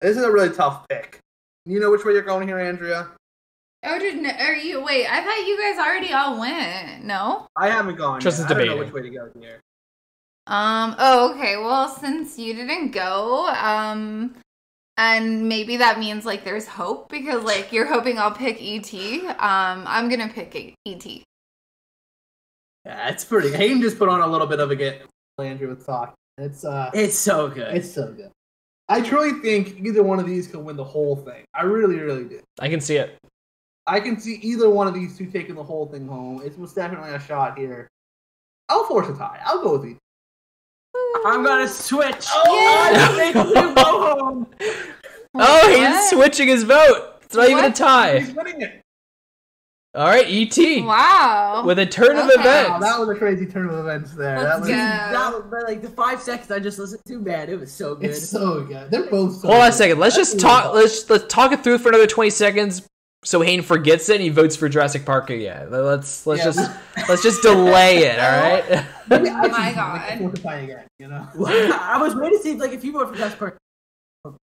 This 0.00 0.16
is 0.16 0.22
a 0.22 0.30
really 0.30 0.54
tough 0.54 0.86
pick. 0.88 1.18
You 1.66 1.80
know 1.80 1.90
which 1.90 2.04
way 2.04 2.12
you're 2.12 2.22
going 2.22 2.46
here, 2.46 2.60
Andrea? 2.60 3.08
Oh, 3.82 3.98
did 3.98 4.24
are 4.40 4.54
you? 4.54 4.82
Wait, 4.82 5.06
I 5.06 5.22
thought 5.22 5.46
you 5.46 5.58
guys 5.58 5.78
already 5.78 6.12
all 6.12 6.38
went. 6.38 7.04
No. 7.04 7.46
I 7.56 7.68
haven't 7.68 7.96
gone. 7.96 8.20
Just 8.20 8.38
yet. 8.38 8.46
I 8.46 8.48
don't 8.50 8.58
know 8.58 8.64
debating. 8.74 8.92
which 8.92 9.02
way 9.02 9.10
to 9.10 9.16
go 9.16 9.40
here. 9.40 9.60
Um. 10.46 10.94
Oh, 10.98 11.32
okay. 11.32 11.56
Well, 11.56 11.88
since 11.88 12.38
you 12.38 12.54
didn't 12.54 12.90
go, 12.90 13.48
um, 13.48 14.34
and 14.96 15.48
maybe 15.48 15.78
that 15.78 15.98
means 15.98 16.24
like 16.24 16.44
there's 16.44 16.66
hope 16.66 17.08
because 17.08 17.42
like 17.44 17.72
you're 17.72 17.86
hoping 17.86 18.18
I'll 18.18 18.30
pick 18.30 18.58
ET. 18.60 18.92
Um, 18.94 19.84
I'm 19.86 20.08
gonna 20.08 20.28
pick 20.28 20.54
E 20.54 20.74
ET. 20.86 21.06
Yeah, 22.84 23.08
it's 23.08 23.24
pretty. 23.24 23.50
Hayden 23.52 23.80
just 23.80 23.98
put 23.98 24.08
on 24.08 24.20
a 24.20 24.26
little 24.26 24.46
bit 24.46 24.60
of 24.60 24.70
a 24.70 24.76
get. 24.76 25.02
Andrea 25.38 25.68
with 25.68 25.84
talk. 25.84 26.14
It's 26.38 26.64
uh, 26.64 26.90
it's 26.94 27.18
so 27.18 27.48
good. 27.48 27.74
it's 27.74 27.92
so 27.92 28.12
good. 28.12 28.30
I 28.88 29.00
truly 29.00 29.40
think 29.40 29.80
either 29.80 30.02
one 30.02 30.20
of 30.20 30.26
these 30.26 30.46
can 30.46 30.64
win 30.64 30.76
the 30.76 30.84
whole 30.84 31.16
thing. 31.16 31.44
I 31.54 31.62
really, 31.62 31.98
really 31.98 32.24
do. 32.24 32.40
I 32.60 32.68
can 32.68 32.80
see 32.80 32.96
it. 32.96 33.16
I 33.86 34.00
can 34.00 34.18
see 34.20 34.34
either 34.36 34.68
one 34.68 34.86
of 34.86 34.94
these 34.94 35.16
two 35.16 35.26
taking 35.26 35.54
the 35.54 35.62
whole 35.62 35.86
thing 35.86 36.06
home. 36.06 36.42
It's 36.44 36.58
most 36.58 36.74
definitely 36.74 37.10
a 37.10 37.20
shot 37.20 37.58
here. 37.58 37.88
I'll 38.68 38.84
force 38.84 39.08
a 39.08 39.14
tie. 39.14 39.40
I'll 39.44 39.62
go 39.62 39.78
with 39.78 39.88
you. 39.90 39.96
I'm 41.26 41.44
gonna 41.44 41.68
switch. 41.68 42.26
Oh, 42.32 42.90
Yeah. 42.92 43.16
Make 43.16 43.34
you 43.34 43.74
go 43.74 44.16
home. 44.16 44.46
Oh, 45.34 45.68
he's 45.68 45.88
What? 45.88 46.10
switching 46.10 46.48
his 46.48 46.62
vote. 46.64 47.14
It's 47.22 47.34
not 47.34 47.48
even 47.48 47.64
a 47.64 47.72
tie. 47.72 48.20
He's 48.20 48.32
winning 48.34 48.62
it. 48.62 48.80
All 49.96 50.06
right, 50.08 50.26
ET 50.28 50.84
Wow. 50.84 51.62
with 51.64 51.78
a 51.78 51.86
turn 51.86 52.16
of 52.18 52.24
events. 52.28 52.68
Wow, 52.70 52.78
that 52.80 52.98
was 52.98 53.08
a 53.10 53.14
crazy 53.14 53.46
turn 53.46 53.68
of 53.68 53.78
events 53.78 54.10
there. 54.12 54.36
Let's 54.40 54.48
that 54.50 54.60
was 54.60 54.68
go. 54.68 54.74
That 54.74 55.32
was, 55.52 55.64
like 55.68 55.82
the 55.82 55.88
five 55.90 56.20
seconds 56.20 56.50
I 56.50 56.58
just 56.58 56.80
listened 56.80 57.02
to, 57.06 57.20
man, 57.20 57.48
it 57.48 57.60
was 57.60 57.70
so 57.72 57.94
good. 57.94 58.10
it's 58.10 58.28
so 58.28 58.62
good. 58.62 58.90
They're 58.90 59.08
both. 59.08 59.36
So 59.36 59.46
Hold 59.48 59.60
on 59.60 59.68
a 59.68 59.72
second. 59.72 60.00
Let's 60.00 60.16
That's 60.16 60.32
just 60.32 60.40
talk. 60.40 60.74
Let's 60.74 61.08
let's 61.08 61.24
talk 61.32 61.52
it 61.52 61.62
through 61.62 61.78
for 61.78 61.90
another 61.90 62.08
twenty 62.08 62.30
seconds. 62.30 62.82
So 63.24 63.40
Hayden 63.40 63.64
forgets 63.64 64.08
it 64.10 64.14
and 64.16 64.22
he 64.22 64.28
votes 64.28 64.54
for 64.54 64.68
Jurassic 64.68 65.04
Park 65.06 65.30
again. 65.30 65.70
Let's 65.70 66.26
let's 66.26 66.40
Yeah. 66.40 66.50
just 66.52 66.70
let's 67.08 67.22
just 67.22 67.42
delay 67.42 67.98
it. 68.04 68.18
All 68.18 68.30
right. 68.30 68.84
Maybe 69.08 69.28
I 69.30 69.44
Oh 69.44 69.48
my 69.48 69.72
God. 69.72 70.18
force 70.18 70.38
a 70.38 70.42
tie 70.42 70.56
again. 70.56 70.84
You 70.98 71.08
know. 71.08 71.26
I 71.46 71.98
was 72.00 72.14
waiting 72.14 72.38
to 72.38 72.42
see 72.42 72.52
if, 72.52 72.58
like 72.60 72.72
if 72.72 72.82
he 72.82 72.90
voted 72.90 73.08
for 73.08 73.16
Jurassic 73.16 73.38
Park. 73.38 73.56
Really? 74.26 74.36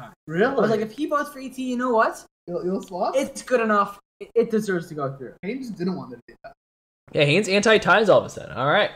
I 0.00 0.10
Really? 0.26 0.54
was 0.60 0.70
like, 0.70 0.80
if 0.80 0.92
he 0.92 1.06
votes 1.06 1.30
for 1.32 1.38
ET, 1.38 1.56
you 1.58 1.76
know 1.76 1.90
what? 1.92 2.24
you'll, 2.46 2.64
you'll 2.64 2.82
swap. 2.82 3.14
It's 3.16 3.42
good 3.42 3.60
enough. 3.60 3.98
It, 4.20 4.30
it 4.34 4.50
deserves 4.50 4.86
to 4.88 4.94
go 4.94 5.16
through. 5.16 5.34
Hayden 5.42 5.62
just 5.62 5.76
didn't 5.76 5.96
want 5.96 6.10
to 6.10 6.18
do 6.28 6.34
that. 6.44 6.52
yeah, 7.12 7.24
Hayden's 7.24 7.48
anti 7.48 7.78
ties 7.78 8.08
all 8.08 8.20
of 8.20 8.26
a 8.26 8.30
sudden. 8.30 8.52
All 8.56 8.66
right. 8.70 8.90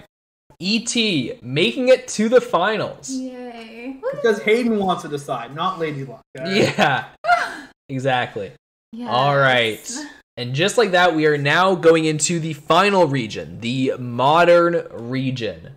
E.T. 0.63 1.39
making 1.41 1.89
it 1.89 2.07
to 2.09 2.29
the 2.29 2.41
finals. 2.41 3.11
Yay. 3.11 3.97
Because 4.13 4.43
Hayden 4.43 4.79
wants 4.79 5.03
to 5.03 5.09
decide, 5.09 5.55
not 5.55 5.79
Lady 5.79 6.05
Luck. 6.05 6.21
all 6.39 6.45
right? 6.45 6.55
Yeah. 6.57 7.05
Exactly. 7.89 8.53
Yes. 8.93 9.09
All 9.09 9.37
right. 9.37 9.91
And 10.37 10.55
just 10.55 10.79
like 10.79 10.93
that, 10.93 11.15
we 11.15 11.27
are 11.27 11.39
now 11.39 11.75
going 11.75 12.07
into 12.07 12.41
the 12.41 12.55
final 12.55 13.07
region, 13.07 13.61
the 13.61 13.95
modern 13.99 14.87
region, 14.91 15.77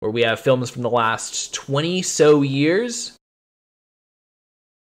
where 0.00 0.10
we 0.10 0.22
have 0.22 0.40
films 0.40 0.70
from 0.70 0.82
the 0.82 0.90
last 0.90 1.54
20 1.54 2.02
so 2.02 2.42
years. 2.42 3.16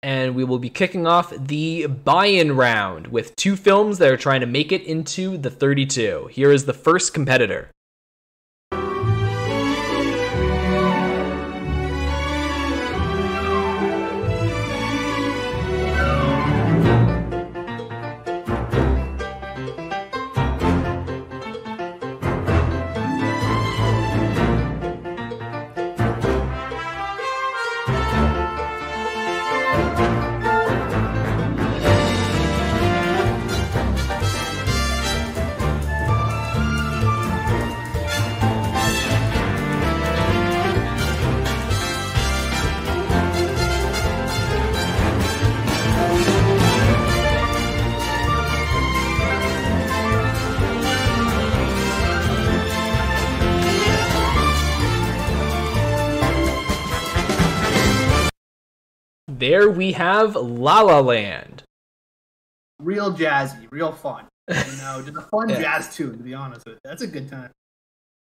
And 0.03 0.35
we 0.35 0.43
will 0.43 0.59
be 0.59 0.69
kicking 0.69 1.07
off 1.07 1.33
the 1.35 1.87
buy 1.87 2.25
in 2.25 2.57
round 2.57 3.07
with 3.07 3.35
two 3.37 3.55
films 3.55 3.99
that 3.99 4.11
are 4.11 4.17
trying 4.17 4.41
to 4.41 4.45
make 4.45 4.73
it 4.73 4.83
into 4.83 5.37
the 5.37 5.49
32. 5.49 6.27
Here 6.31 6.51
is 6.51 6.65
the 6.65 6.73
first 6.73 7.13
competitor. 7.13 7.71
There 59.53 59.69
we 59.69 59.91
have 59.91 60.35
La 60.35 60.81
La 60.81 60.99
Land. 60.99 61.61
Real 62.79 63.13
jazzy, 63.13 63.67
real 63.69 63.91
fun. 63.91 64.25
You 64.49 64.55
know, 64.81 65.03
just 65.05 65.15
a 65.15 65.21
fun 65.29 65.49
Yeah. 65.49 65.61
jazz 65.61 65.95
tune. 65.95 66.17
To 66.17 66.23
be 66.23 66.33
honest 66.33 66.65
with 66.65 66.73
you, 66.75 66.79
that's 66.83 67.03
a 67.03 67.07
good 67.07 67.29
time. 67.29 67.51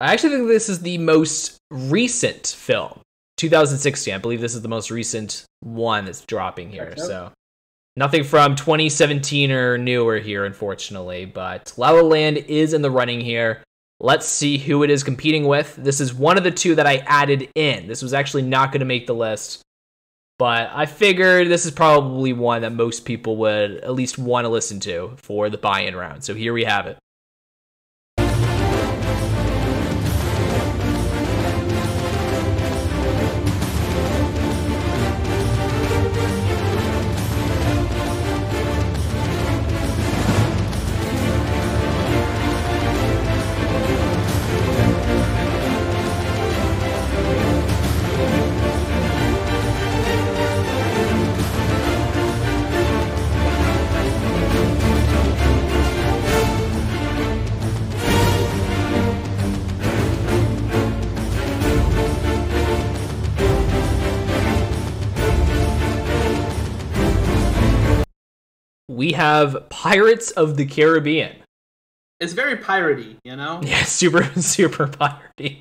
I 0.01 0.13
actually 0.13 0.37
think 0.37 0.47
this 0.47 0.69
is 0.69 0.81
the 0.81 0.97
most 0.99 1.57
recent 1.73 2.47
film. 2.47 3.01
2016. 3.37 4.15
I 4.15 4.19
believe 4.19 4.41
this 4.41 4.55
is 4.55 4.63
the 4.63 4.69
most 4.69 4.93
recent 4.93 5.45
one 5.59 6.05
that's 6.05 6.21
dropping 6.21 6.71
here. 6.71 6.91
Out. 6.93 7.01
So 7.01 7.33
nothing 7.97 8.23
from 8.23 8.55
2017 8.55 9.51
or 9.51 9.77
newer 9.77 10.19
here, 10.21 10.45
unfortunately. 10.45 11.25
But 11.25 11.73
La 11.77 11.91
La 11.91 12.03
Land 12.03 12.37
is 12.37 12.75
in 12.75 12.83
the 12.83 12.93
running 12.93 13.21
here. 13.21 13.65
Let's 13.99 14.27
see 14.29 14.57
who 14.57 14.85
it 14.85 14.91
is 14.91 15.03
competing 15.03 15.49
with. 15.49 15.75
This 15.75 16.01
is 16.01 16.15
one 16.15 16.39
of 16.39 16.45
the 16.45 16.53
two 16.53 16.77
that 16.77 16.87
I 16.87 16.99
added 17.07 17.49
in. 17.57 17.89
This 17.89 18.03
was 18.03 18.15
actually 18.15 18.43
not 18.43 18.71
going 18.71 18.81
to 18.81 18.87
make 18.87 19.09
the 19.09 19.17
list. 19.17 19.65
But 20.39 20.71
I 20.73 20.87
figured 20.87 21.49
this 21.49 21.67
is 21.67 21.73
probably 21.73 22.33
one 22.33 22.63
that 22.63 22.73
most 22.73 23.05
people 23.05 23.37
would 23.39 23.79
at 23.79 23.93
least 23.93 24.19
want 24.19 24.45
to 24.45 24.49
listen 24.49 24.79
to 24.81 25.15
for 25.17 25.51
the 25.51 25.59
buy 25.59 25.81
in 25.81 25.97
round. 25.97 26.23
So 26.23 26.35
here 26.35 26.53
we 26.53 26.65
have 26.65 26.87
it. 26.87 26.97
We 68.99 69.13
have 69.13 69.69
Pirates 69.69 70.33
of 70.33 70.57
the 70.57 70.67
Caribbean. 70.67 71.37
It's 72.19 72.33
very 72.33 72.57
piratey, 72.57 73.15
you 73.23 73.37
know. 73.37 73.61
Yeah, 73.65 73.85
super, 73.85 74.25
super 74.41 74.89
piratey. 74.89 75.61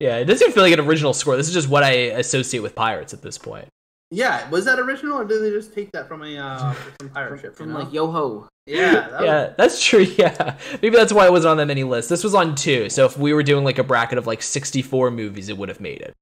Yeah, 0.00 0.16
it 0.16 0.24
doesn't 0.24 0.50
feel 0.50 0.64
like 0.64 0.72
an 0.72 0.80
original 0.80 1.12
score. 1.14 1.36
This 1.36 1.46
is 1.46 1.54
just 1.54 1.68
what 1.68 1.84
I 1.84 1.90
associate 2.18 2.58
with 2.58 2.74
pirates 2.74 3.14
at 3.14 3.22
this 3.22 3.38
point. 3.38 3.68
Yeah, 4.10 4.50
was 4.50 4.64
that 4.64 4.80
original 4.80 5.16
or 5.16 5.24
did 5.24 5.42
they 5.42 5.50
just 5.50 5.72
take 5.72 5.92
that 5.92 6.08
from 6.08 6.24
a 6.24 6.36
uh, 6.36 6.72
from 6.72 7.08
pirate 7.10 7.40
ship? 7.40 7.50
you 7.50 7.56
From 7.56 7.72
know? 7.72 7.78
like 7.78 7.92
Yoho. 7.92 8.48
Yeah, 8.66 8.92
that 8.94 9.12
was- 9.12 9.22
yeah, 9.22 9.52
that's 9.56 9.84
true. 9.84 10.00
Yeah, 10.00 10.56
maybe 10.82 10.96
that's 10.96 11.12
why 11.12 11.24
it 11.26 11.30
wasn't 11.30 11.52
on 11.52 11.56
that 11.58 11.66
many 11.66 11.84
lists. 11.84 12.08
This 12.08 12.24
was 12.24 12.34
on 12.34 12.56
two, 12.56 12.90
so 12.90 13.04
if 13.04 13.16
we 13.16 13.32
were 13.32 13.44
doing 13.44 13.62
like 13.62 13.78
a 13.78 13.84
bracket 13.84 14.18
of 14.18 14.26
like 14.26 14.42
64 14.42 15.12
movies, 15.12 15.48
it 15.50 15.56
would 15.56 15.68
have 15.68 15.80
made 15.80 16.00
it. 16.00 16.14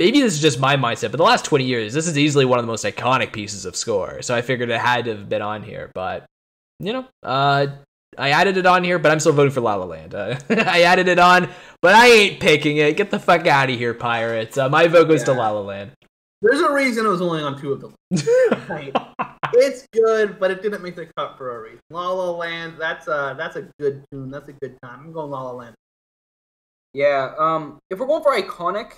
Maybe 0.00 0.22
this 0.22 0.32
is 0.32 0.40
just 0.40 0.58
my 0.58 0.78
mindset, 0.78 1.10
but 1.10 1.18
the 1.18 1.24
last 1.24 1.44
20 1.44 1.62
years, 1.62 1.92
this 1.92 2.08
is 2.08 2.16
easily 2.16 2.46
one 2.46 2.58
of 2.58 2.64
the 2.64 2.72
most 2.72 2.86
iconic 2.86 3.34
pieces 3.34 3.66
of 3.66 3.76
score. 3.76 4.22
So 4.22 4.34
I 4.34 4.40
figured 4.40 4.70
it 4.70 4.80
had 4.80 5.04
to 5.04 5.10
have 5.14 5.28
been 5.28 5.42
on 5.42 5.62
here, 5.62 5.90
but 5.94 6.24
you 6.78 6.94
know, 6.94 7.06
uh, 7.22 7.66
I 8.16 8.30
added 8.30 8.56
it 8.56 8.64
on 8.64 8.82
here, 8.82 8.98
but 8.98 9.12
I'm 9.12 9.20
still 9.20 9.34
voting 9.34 9.52
for 9.52 9.60
La 9.60 9.74
La 9.74 9.84
Land. 9.84 10.14
Uh, 10.14 10.38
I 10.48 10.84
added 10.84 11.06
it 11.06 11.18
on, 11.18 11.50
but 11.82 11.94
I 11.94 12.06
ain't 12.06 12.40
picking 12.40 12.78
it. 12.78 12.96
Get 12.96 13.10
the 13.10 13.18
fuck 13.18 13.46
out 13.46 13.68
of 13.68 13.76
here, 13.76 13.92
pirates. 13.92 14.56
Uh, 14.56 14.70
my 14.70 14.88
vote 14.88 15.06
goes 15.06 15.22
to 15.24 15.32
Yeah. 15.32 15.36
La 15.36 15.50
La 15.50 15.60
Land. 15.60 15.90
There's 16.40 16.60
a 16.60 16.72
reason 16.72 17.04
it 17.04 17.10
was 17.10 17.20
only 17.20 17.42
on 17.42 17.60
two 17.60 17.74
of 17.74 17.82
them. 17.82 17.94
It's 19.52 19.86
good, 19.92 20.38
but 20.40 20.50
it 20.50 20.62
didn't 20.62 20.80
make 20.80 20.96
the 20.96 21.10
cut 21.18 21.36
for 21.36 21.56
a 21.58 21.60
reason. 21.60 21.80
La 21.90 22.08
La 22.10 22.30
Land, 22.30 22.76
that's 22.78 23.06
a 23.08 23.34
that's 23.36 23.56
a 23.56 23.68
good 23.78 24.02
tune. 24.10 24.30
That's 24.30 24.48
a 24.48 24.52
good 24.52 24.78
time. 24.82 25.00
I'm 25.00 25.12
going 25.12 25.28
La 25.30 25.42
La 25.42 25.50
Land. 25.50 25.74
Yeah. 26.94 27.34
Um. 27.36 27.78
If 27.90 27.98
we're 27.98 28.06
going 28.06 28.22
for 28.22 28.32
iconic, 28.40 28.92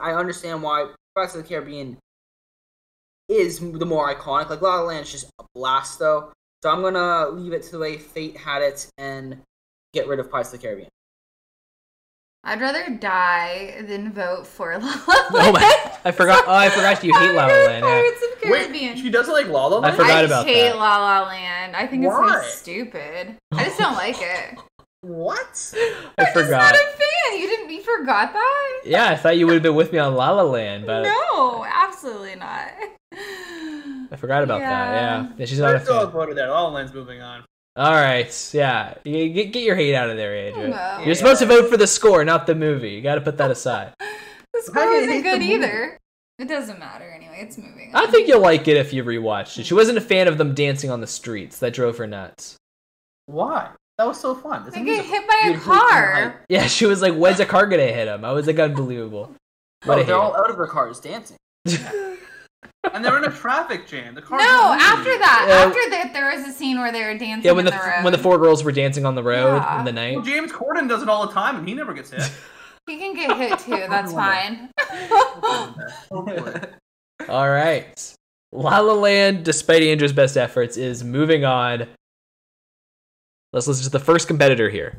I 0.00 0.12
understand 0.12 0.62
why 0.62 0.90
Pirates 1.14 1.34
of 1.34 1.42
the 1.42 1.48
Caribbean 1.48 1.98
is 3.28 3.60
the 3.60 3.86
more 3.86 4.12
iconic. 4.12 4.50
Like 4.50 4.60
La 4.62 4.76
La 4.76 4.82
Land 4.82 5.06
is 5.06 5.12
just 5.12 5.30
a 5.38 5.44
blast, 5.54 5.98
though. 5.98 6.32
So 6.62 6.70
I'm 6.70 6.82
gonna 6.82 7.28
leave 7.28 7.52
it 7.52 7.62
to 7.64 7.70
the 7.72 7.78
way 7.78 7.96
Fate 7.98 8.36
had 8.36 8.62
it 8.62 8.88
and 8.98 9.38
get 9.94 10.08
rid 10.08 10.18
of 10.18 10.30
Pirates 10.30 10.52
of 10.52 10.60
the 10.60 10.66
Caribbean. 10.66 10.88
I'd 12.44 12.60
rather 12.60 12.88
die 12.90 13.82
than 13.86 14.12
vote 14.12 14.46
for 14.46 14.76
La 14.78 15.00
La 15.06 15.14
Land. 15.14 15.28
Oh 15.34 15.52
my! 15.52 15.92
I 16.04 16.10
forgot. 16.10 16.44
Oh, 16.46 16.54
I 16.54 16.70
forgot 16.70 17.04
you 17.04 17.12
hate 17.14 17.34
La 17.34 17.46
La 17.46 17.52
Land. 17.66 17.84
Yeah. 17.84 17.90
Pirates 17.90 18.22
of 18.22 18.40
the 18.40 18.46
Caribbean. 18.46 18.94
Wait, 18.94 18.98
she 19.02 19.10
doesn't 19.10 19.32
like 19.34 19.46
La 19.48 19.66
La 19.66 19.78
I 19.78 19.80
Land? 19.80 19.96
forgot 19.96 20.10
I 20.10 20.20
about 20.22 20.46
hate 20.46 20.62
that. 20.70 20.76
La 20.76 20.96
La 20.98 21.26
Land. 21.28 21.76
I 21.76 21.86
think 21.86 22.04
it's 22.04 22.14
so 22.14 22.40
stupid. 22.42 23.36
I 23.52 23.64
just 23.64 23.78
don't 23.78 23.94
like 23.94 24.16
it. 24.20 24.58
What? 25.02 25.74
I 25.76 26.02
I'm 26.18 26.24
just 26.26 26.32
forgot. 26.32 26.50
not 26.50 26.74
a 26.74 26.78
fan. 26.78 27.40
You 27.40 27.46
didn't. 27.46 27.70
You 27.70 27.82
forgot 27.82 28.32
that? 28.32 28.80
Yeah, 28.84 29.08
I 29.10 29.16
thought 29.16 29.36
you 29.38 29.46
would 29.46 29.54
have 29.54 29.62
been 29.62 29.74
with 29.76 29.92
me 29.92 29.98
on 29.98 30.14
La 30.14 30.30
La 30.32 30.42
Land, 30.42 30.86
but 30.86 31.02
no, 31.02 31.64
absolutely 31.64 32.34
not. 32.34 32.70
I 33.12 34.16
forgot 34.16 34.42
about 34.42 34.60
that. 34.60 34.94
Yeah, 34.94 35.28
yeah 35.36 35.46
she's 35.46 35.60
not 35.60 35.70
a 35.70 35.72
Let's 35.74 35.88
go 35.88 36.00
fan. 36.04 36.10
voted 36.12 36.36
there. 36.36 36.48
La 36.48 36.62
La 36.64 36.70
Land's 36.70 36.92
moving 36.92 37.20
on. 37.20 37.44
All 37.76 37.92
right, 37.92 38.50
yeah, 38.52 38.94
You- 39.04 39.28
get, 39.28 39.52
get 39.52 39.62
your 39.62 39.76
hate 39.76 39.94
out 39.94 40.10
of 40.10 40.16
there, 40.16 40.34
Andrea. 40.48 40.68
No. 40.98 41.04
You're 41.04 41.14
supposed 41.14 41.38
to 41.40 41.46
vote 41.46 41.70
for 41.70 41.76
the 41.76 41.86
score, 41.86 42.24
not 42.24 42.44
the 42.48 42.56
movie. 42.56 42.90
You 42.90 43.02
got 43.02 43.14
to 43.14 43.20
put 43.20 43.36
that 43.38 43.50
aside. 43.50 43.92
The 44.52 44.62
score 44.62 44.82
How 44.82 44.88
do 44.88 44.96
you 44.96 45.02
isn't 45.10 45.22
good 45.22 45.42
either. 45.42 45.98
It 46.40 46.48
doesn't 46.48 46.78
matter 46.80 47.04
anyway. 47.08 47.38
It's 47.42 47.56
moving. 47.58 47.94
On. 47.94 48.02
I 48.08 48.10
think 48.10 48.26
you'll 48.26 48.40
like 48.40 48.66
it 48.66 48.76
if 48.78 48.92
you 48.94 49.04
rewatched 49.04 49.58
it. 49.58 49.66
She 49.66 49.74
wasn't 49.74 49.98
a 49.98 50.00
fan 50.00 50.26
of 50.26 50.38
them 50.38 50.54
dancing 50.54 50.90
on 50.90 51.00
the 51.02 51.06
streets. 51.06 51.58
That 51.60 51.74
drove 51.74 51.98
her 51.98 52.06
nuts. 52.06 52.56
Why? 53.26 53.68
That 53.98 54.06
was 54.06 54.20
so 54.20 54.34
fun. 54.34 54.64
It's 54.68 54.76
a 54.76 54.80
get 54.80 55.04
hit 55.04 55.26
by 55.26 55.40
a 55.42 55.46
You'd 55.48 55.56
hate 55.56 55.64
the 55.64 55.70
car. 55.70 56.44
Yeah, 56.48 56.66
she 56.68 56.86
was 56.86 57.02
like, 57.02 57.14
"When's 57.14 57.40
a 57.40 57.46
car 57.46 57.66
gonna 57.66 57.82
hit 57.82 58.06
him?" 58.08 58.24
I 58.24 58.30
was 58.32 58.46
like, 58.46 58.58
"Unbelievable." 58.58 59.34
But 59.84 59.98
Oh, 59.98 60.02
they're 60.04 60.14
all 60.16 60.32
hate 60.32 60.40
out 60.40 60.50
of 60.50 60.56
their 60.56 60.66
cars 60.66 61.00
dancing. 61.00 61.36
And 62.94 63.04
they 63.04 63.10
were 63.10 63.18
in 63.18 63.24
a 63.24 63.30
traffic 63.30 63.86
jam. 63.86 64.14
The 64.14 64.22
car. 64.22 64.38
No, 64.38 64.44
after 64.80 65.16
that, 65.18 65.46
Yeah. 65.48 65.54
after 65.66 65.90
that, 65.90 66.10
there 66.12 66.32
was 66.34 66.46
a 66.48 66.52
scene 66.52 66.78
where 66.78 66.90
they 66.90 67.02
were 67.02 67.18
dancing 67.18 67.44
yeah, 67.44 67.52
when 67.52 67.64
the 67.64 67.70
the 67.72 67.76
road. 67.76 68.04
when 68.04 68.12
the 68.12 68.18
four 68.18 68.38
girls 68.38 68.64
were 68.64 68.72
dancing 68.72 69.04
on 69.04 69.14
the 69.14 69.22
road 69.22 69.56
Yeah. 69.56 69.78
in 69.80 69.84
the 69.84 69.92
night. 69.92 70.14
Well, 70.16 70.24
James 70.24 70.50
Corden 70.52 70.88
does 70.88 71.02
it 71.02 71.08
all 71.08 71.26
the 71.26 71.32
time, 71.32 71.56
and 71.56 71.68
he 71.68 71.74
never 71.74 71.92
gets 71.92 72.10
hit. 72.10 72.22
he 72.86 72.96
can 72.98 73.14
get 73.14 73.36
hit 73.36 73.58
too. 73.66 73.86
That's 73.90 74.12
fine. 74.12 74.70
All 77.28 77.50
right. 77.50 78.14
La 78.52 78.78
La 78.78 78.94
Land, 78.94 79.44
despite 79.44 79.82
Andrea's 79.82 80.12
best 80.12 80.36
efforts, 80.36 80.76
is 80.76 81.04
moving 81.04 81.44
on. 81.44 81.86
Let's 83.52 83.66
listen 83.66 83.84
to 83.84 83.90
the 83.90 84.04
first 84.04 84.28
competitor 84.28 84.68
here. 84.68 84.98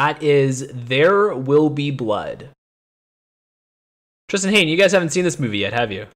That 0.00 0.22
is 0.22 0.66
There 0.72 1.34
Will 1.34 1.68
Be 1.68 1.90
Blood. 1.90 2.48
Tristan 4.30 4.50
Hayden, 4.50 4.68
you 4.68 4.78
guys 4.78 4.92
haven't 4.92 5.10
seen 5.10 5.24
this 5.24 5.38
movie 5.38 5.58
yet, 5.58 5.74
have 5.74 5.92
you? 5.92 6.06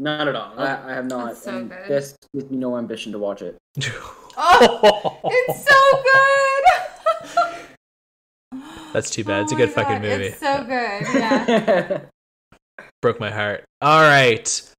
Not 0.00 0.26
at 0.26 0.34
all. 0.34 0.52
I, 0.58 0.90
I 0.90 0.94
have 0.94 1.06
not. 1.06 1.28
That's 1.28 1.44
so 1.44 1.56
and 1.56 1.70
good. 1.70 1.86
This 1.86 2.16
gives 2.34 2.50
me 2.50 2.56
no 2.56 2.76
ambition 2.76 3.12
to 3.12 3.20
watch 3.20 3.42
it. 3.42 3.56
Oh, 4.42 5.20
it's 5.24 5.64
so 5.68 5.74
good. 8.50 8.62
That's 8.92 9.10
too 9.10 9.22
bad. 9.22 9.42
It's 9.42 9.52
a 9.52 9.54
Oh 9.54 9.58
good 9.58 9.68
my 9.68 9.74
fucking 9.74 10.02
movie. 10.02 10.24
It's 10.24 10.40
so 10.40 10.64
good. 10.64 11.02
Yeah. 11.14 12.00
Broke 13.02 13.20
my 13.20 13.30
heart. 13.30 13.64
All 13.80 14.00
right. 14.00 14.72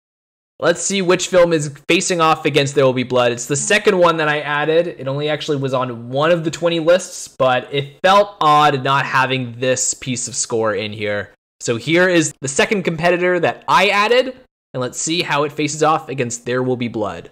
Let's 0.62 0.84
see 0.84 1.02
which 1.02 1.30
film 1.30 1.54
is 1.54 1.74
facing 1.90 2.22
off 2.22 2.46
against 2.46 2.76
There 2.76 2.86
Will 2.86 2.94
Be 2.94 3.02
Blood. 3.02 3.32
It's 3.32 3.48
the 3.48 3.56
mm-hmm. 3.56 3.64
second 3.64 3.98
one 3.98 4.18
that 4.18 4.30
I 4.30 4.42
added. 4.42 4.88
It 4.88 5.08
only 5.08 5.28
actually 5.28 5.58
was 5.58 5.74
on 5.74 6.10
one 6.10 6.30
of 6.30 6.44
the 6.44 6.52
20 6.52 6.80
lists, 6.80 7.28
but 7.28 7.74
it 7.74 8.00
felt 8.04 8.38
odd 8.40 8.84
not 8.84 9.08
having 9.08 9.60
this 9.60 9.96
piece 9.96 10.28
of 10.28 10.36
score 10.36 10.76
in 10.76 10.94
here. 10.94 11.34
So 11.62 11.78
here 11.78 12.08
is 12.08 12.32
the 12.42 12.48
second 12.48 12.84
competitor 12.84 13.40
that 13.40 13.64
I 13.68 13.90
added. 13.90 14.38
and 14.74 14.82
let's 14.82 15.00
see 15.00 15.24
how 15.24 15.44
it 15.44 15.52
faces 15.52 15.82
off 15.82 16.10
against 16.10 16.46
There 16.46 16.62
Will 16.62 16.78
Be 16.78 16.88
Blood. 16.88 17.32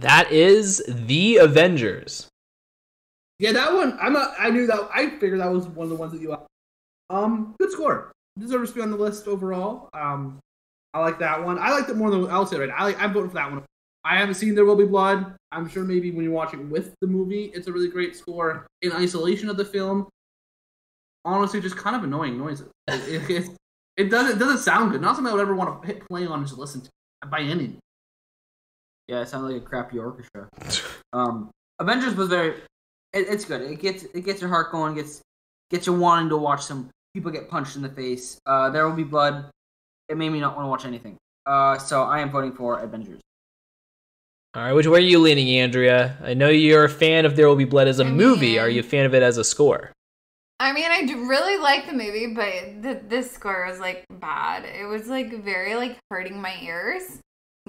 That 0.00 0.30
is 0.30 0.82
The 0.86 1.38
Avengers. 1.38 2.28
Yeah, 3.38 3.52
that 3.52 3.72
one. 3.72 3.98
I'm 4.00 4.12
not. 4.12 4.34
I 4.38 4.50
knew 4.50 4.66
that. 4.66 4.88
I 4.94 5.10
figured 5.10 5.40
that 5.40 5.50
was 5.50 5.66
one 5.66 5.84
of 5.84 5.90
the 5.90 5.96
ones 5.96 6.12
that 6.12 6.20
you. 6.20 6.36
Um, 7.10 7.54
good 7.58 7.72
score. 7.72 8.12
Deserves 8.38 8.70
to 8.70 8.76
be 8.76 8.82
on 8.82 8.90
the 8.90 8.96
list 8.96 9.26
overall. 9.26 9.88
Um, 9.94 10.38
I 10.94 11.00
like 11.00 11.18
that 11.18 11.42
one. 11.42 11.58
I 11.58 11.70
liked 11.70 11.90
it 11.90 11.96
more 11.96 12.10
than 12.10 12.28
I'll 12.30 12.46
say 12.46 12.58
right. 12.58 12.70
I 12.70 12.94
I'm 12.94 13.12
voting 13.12 13.30
for 13.30 13.34
that 13.34 13.50
one. 13.50 13.64
I 14.04 14.16
haven't 14.16 14.36
seen 14.36 14.54
There 14.54 14.64
Will 14.64 14.76
Be 14.76 14.86
Blood. 14.86 15.34
I'm 15.50 15.68
sure 15.68 15.84
maybe 15.84 16.10
when 16.10 16.24
you're 16.24 16.32
watching 16.32 16.70
with 16.70 16.94
the 17.00 17.06
movie, 17.06 17.46
it's 17.54 17.66
a 17.66 17.72
really 17.72 17.88
great 17.88 18.16
score. 18.16 18.66
In 18.82 18.92
isolation 18.92 19.50
of 19.50 19.56
the 19.56 19.64
film, 19.64 20.08
honestly, 21.24 21.60
just 21.60 21.76
kind 21.76 21.96
of 21.96 22.04
annoying 22.04 22.38
noises. 22.38 22.68
It, 22.86 23.30
it, 23.30 23.50
it 23.96 24.10
doesn't 24.10 24.36
it 24.36 24.38
doesn't 24.38 24.58
sound 24.58 24.92
good. 24.92 25.00
Not 25.00 25.16
something 25.16 25.30
I 25.30 25.34
would 25.34 25.42
ever 25.42 25.56
want 25.56 25.82
to 25.82 25.86
hit 25.86 26.06
play 26.08 26.24
on 26.26 26.38
and 26.38 26.46
just 26.46 26.58
listen 26.58 26.82
to 26.82 26.90
by 27.28 27.40
any. 27.40 27.78
Means. 29.08 29.16
Yeah, 29.16 29.22
it 29.22 29.28
sounds 29.28 29.50
like 29.52 29.62
a 29.62 29.64
crappy 29.64 29.98
orchestra. 29.98 30.48
Um, 31.14 31.48
Avengers 31.78 32.14
was 32.16 32.28
very. 32.28 32.50
It, 33.14 33.28
it's 33.30 33.46
good. 33.46 33.62
It 33.62 33.80
gets 33.80 34.02
it 34.02 34.26
gets 34.26 34.42
your 34.42 34.50
heart 34.50 34.70
going. 34.70 34.94
Gets 34.94 35.22
gets 35.70 35.86
you 35.86 35.94
wanting 35.94 36.28
to 36.28 36.36
watch 36.36 36.62
some 36.62 36.90
people 37.14 37.30
get 37.30 37.48
punched 37.48 37.76
in 37.76 37.82
the 37.82 37.88
face. 37.88 38.38
Uh, 38.44 38.68
there 38.68 38.86
will 38.86 38.94
be 38.94 39.04
blood. 39.04 39.46
It 40.10 40.18
made 40.18 40.28
me 40.28 40.38
not 40.38 40.54
want 40.54 40.66
to 40.66 40.68
watch 40.68 40.84
anything. 40.84 41.16
Uh, 41.46 41.78
so 41.78 42.02
I 42.02 42.20
am 42.20 42.30
voting 42.30 42.52
for 42.52 42.80
Avengers. 42.80 43.20
All 44.54 44.62
right, 44.64 44.72
which 44.74 44.86
way 44.86 44.98
are 44.98 45.00
you 45.00 45.18
leaning, 45.18 45.48
Andrea? 45.58 46.18
I 46.22 46.34
know 46.34 46.50
you're 46.50 46.84
a 46.84 46.90
fan 46.90 47.24
of 47.24 47.36
There 47.36 47.48
Will 47.48 47.56
Be 47.56 47.64
Blood 47.64 47.88
as 47.88 48.00
a 48.00 48.04
I 48.04 48.10
movie. 48.10 48.50
mean- 48.52 48.58
Are 48.58 48.68
you 48.68 48.80
a 48.80 48.82
fan 48.82 49.06
of 49.06 49.14
it 49.14 49.22
as 49.22 49.38
a 49.38 49.44
score? 49.44 49.92
I 50.60 50.72
mean, 50.74 50.90
I 50.90 51.06
do 51.06 51.26
really 51.26 51.56
like 51.56 51.86
the 51.86 51.92
movie, 51.94 52.34
but 52.34 52.82
the, 52.82 53.00
this 53.08 53.30
score 53.30 53.66
was 53.66 53.80
like 53.80 54.04
bad. 54.10 54.66
It 54.66 54.84
was 54.84 55.06
like 55.06 55.42
very 55.42 55.74
like 55.74 55.96
hurting 56.10 56.38
my 56.38 56.54
ears. 56.60 57.20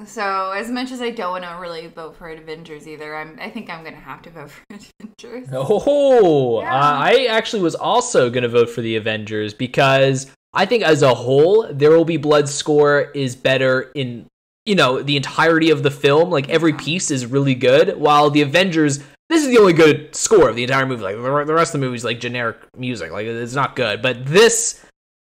So 0.06 0.52
as 0.52 0.70
much 0.70 0.92
as 0.92 1.02
I 1.02 1.10
don't 1.12 1.32
want 1.32 1.44
to 1.44 1.58
really 1.60 1.88
vote 1.88 2.16
for 2.16 2.30
Avengers 2.30 2.88
either, 2.88 3.16
I'm 3.16 3.38
I 3.42 3.50
think 3.50 3.70
I'm 3.70 3.84
gonna 3.84 3.98
have 3.98 4.22
to 4.24 4.30
vote 4.30 4.52
for 4.52 4.62
Avengers. 4.70 5.50
Oh, 5.52 6.62
Yeah. 6.62 6.74
uh, 6.74 6.98
I 7.00 7.26
actually 7.30 7.62
was 7.62 7.76
also 7.76 8.30
going 8.30 8.44
to 8.44 8.50
vote 8.50 8.70
for 8.70 8.82
the 8.82 8.96
Avengers 8.96 9.54
because 9.54 10.32
I 10.54 10.66
think 10.66 10.84
as 10.84 11.02
a 11.02 11.14
whole, 11.14 11.68
There 11.72 11.92
Will 11.92 12.06
Be 12.06 12.18
Blood 12.18 12.50
score 12.50 13.12
is 13.14 13.36
better 13.36 13.92
in 13.96 14.26
you 14.66 14.76
know 14.76 15.02
the 15.02 15.18
entirety 15.18 15.70
of 15.72 15.84
the 15.84 15.92
film. 15.92 16.30
Like 16.30 16.50
every 16.50 16.74
piece 16.74 17.12
is 17.12 17.26
really 17.26 17.56
good, 17.56 17.98
while 17.98 18.30
the 18.30 18.42
Avengers. 18.42 19.00
This 19.30 19.44
is 19.44 19.50
the 19.50 19.60
only 19.60 19.74
good 19.74 20.16
score 20.16 20.50
of 20.50 20.56
the 20.56 20.64
entire 20.64 20.88
movie. 20.88 21.04
Like 21.04 21.16
the 21.16 21.22
the 21.46 21.54
rest 21.54 21.76
of 21.76 21.80
the 21.82 21.86
movie 21.86 21.98
is 21.98 22.04
like 22.04 22.20
generic 22.20 22.58
music. 22.76 23.12
Like 23.12 23.28
it's 23.28 23.54
not 23.54 23.76
good. 23.76 24.02
But 24.02 24.26
this 24.26 24.84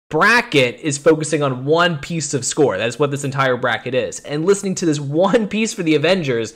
bracket 0.10 0.80
is 0.80 0.98
focusing 0.98 1.42
on 1.42 1.66
one 1.66 1.98
piece 1.98 2.34
of 2.34 2.46
score. 2.46 2.78
That's 2.78 3.00
what 3.00 3.12
this 3.12 3.24
entire 3.24 3.58
bracket 3.58 3.94
is. 3.94 4.20
And 4.22 4.46
listening 4.46 4.76
to 4.76 4.86
this 4.86 5.00
one 5.00 5.48
piece 5.48 5.74
for 5.74 5.84
the 5.84 5.96
Avengers 5.96 6.54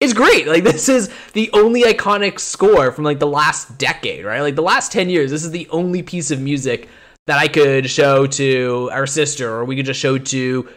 is 0.00 0.12
great. 0.12 0.46
Like 0.46 0.64
this 0.64 0.88
is 0.88 1.10
the 1.32 1.50
only 1.52 1.82
iconic 1.82 2.38
score 2.38 2.92
from 2.92 3.04
like 3.04 3.18
the 3.18 3.26
last 3.26 3.78
decade, 3.78 4.24
right? 4.24 4.40
Like 4.40 4.56
the 4.56 4.62
last 4.62 4.92
10 4.92 5.08
years, 5.08 5.30
this 5.30 5.44
is 5.44 5.50
the 5.50 5.68
only 5.70 6.02
piece 6.02 6.30
of 6.30 6.40
music 6.40 6.88
that 7.26 7.38
I 7.38 7.48
could 7.48 7.90
show 7.90 8.26
to 8.26 8.90
our 8.92 9.06
sister 9.06 9.52
or 9.52 9.64
we 9.64 9.76
could 9.76 9.86
just 9.86 10.00
show 10.00 10.16
to 10.16 10.68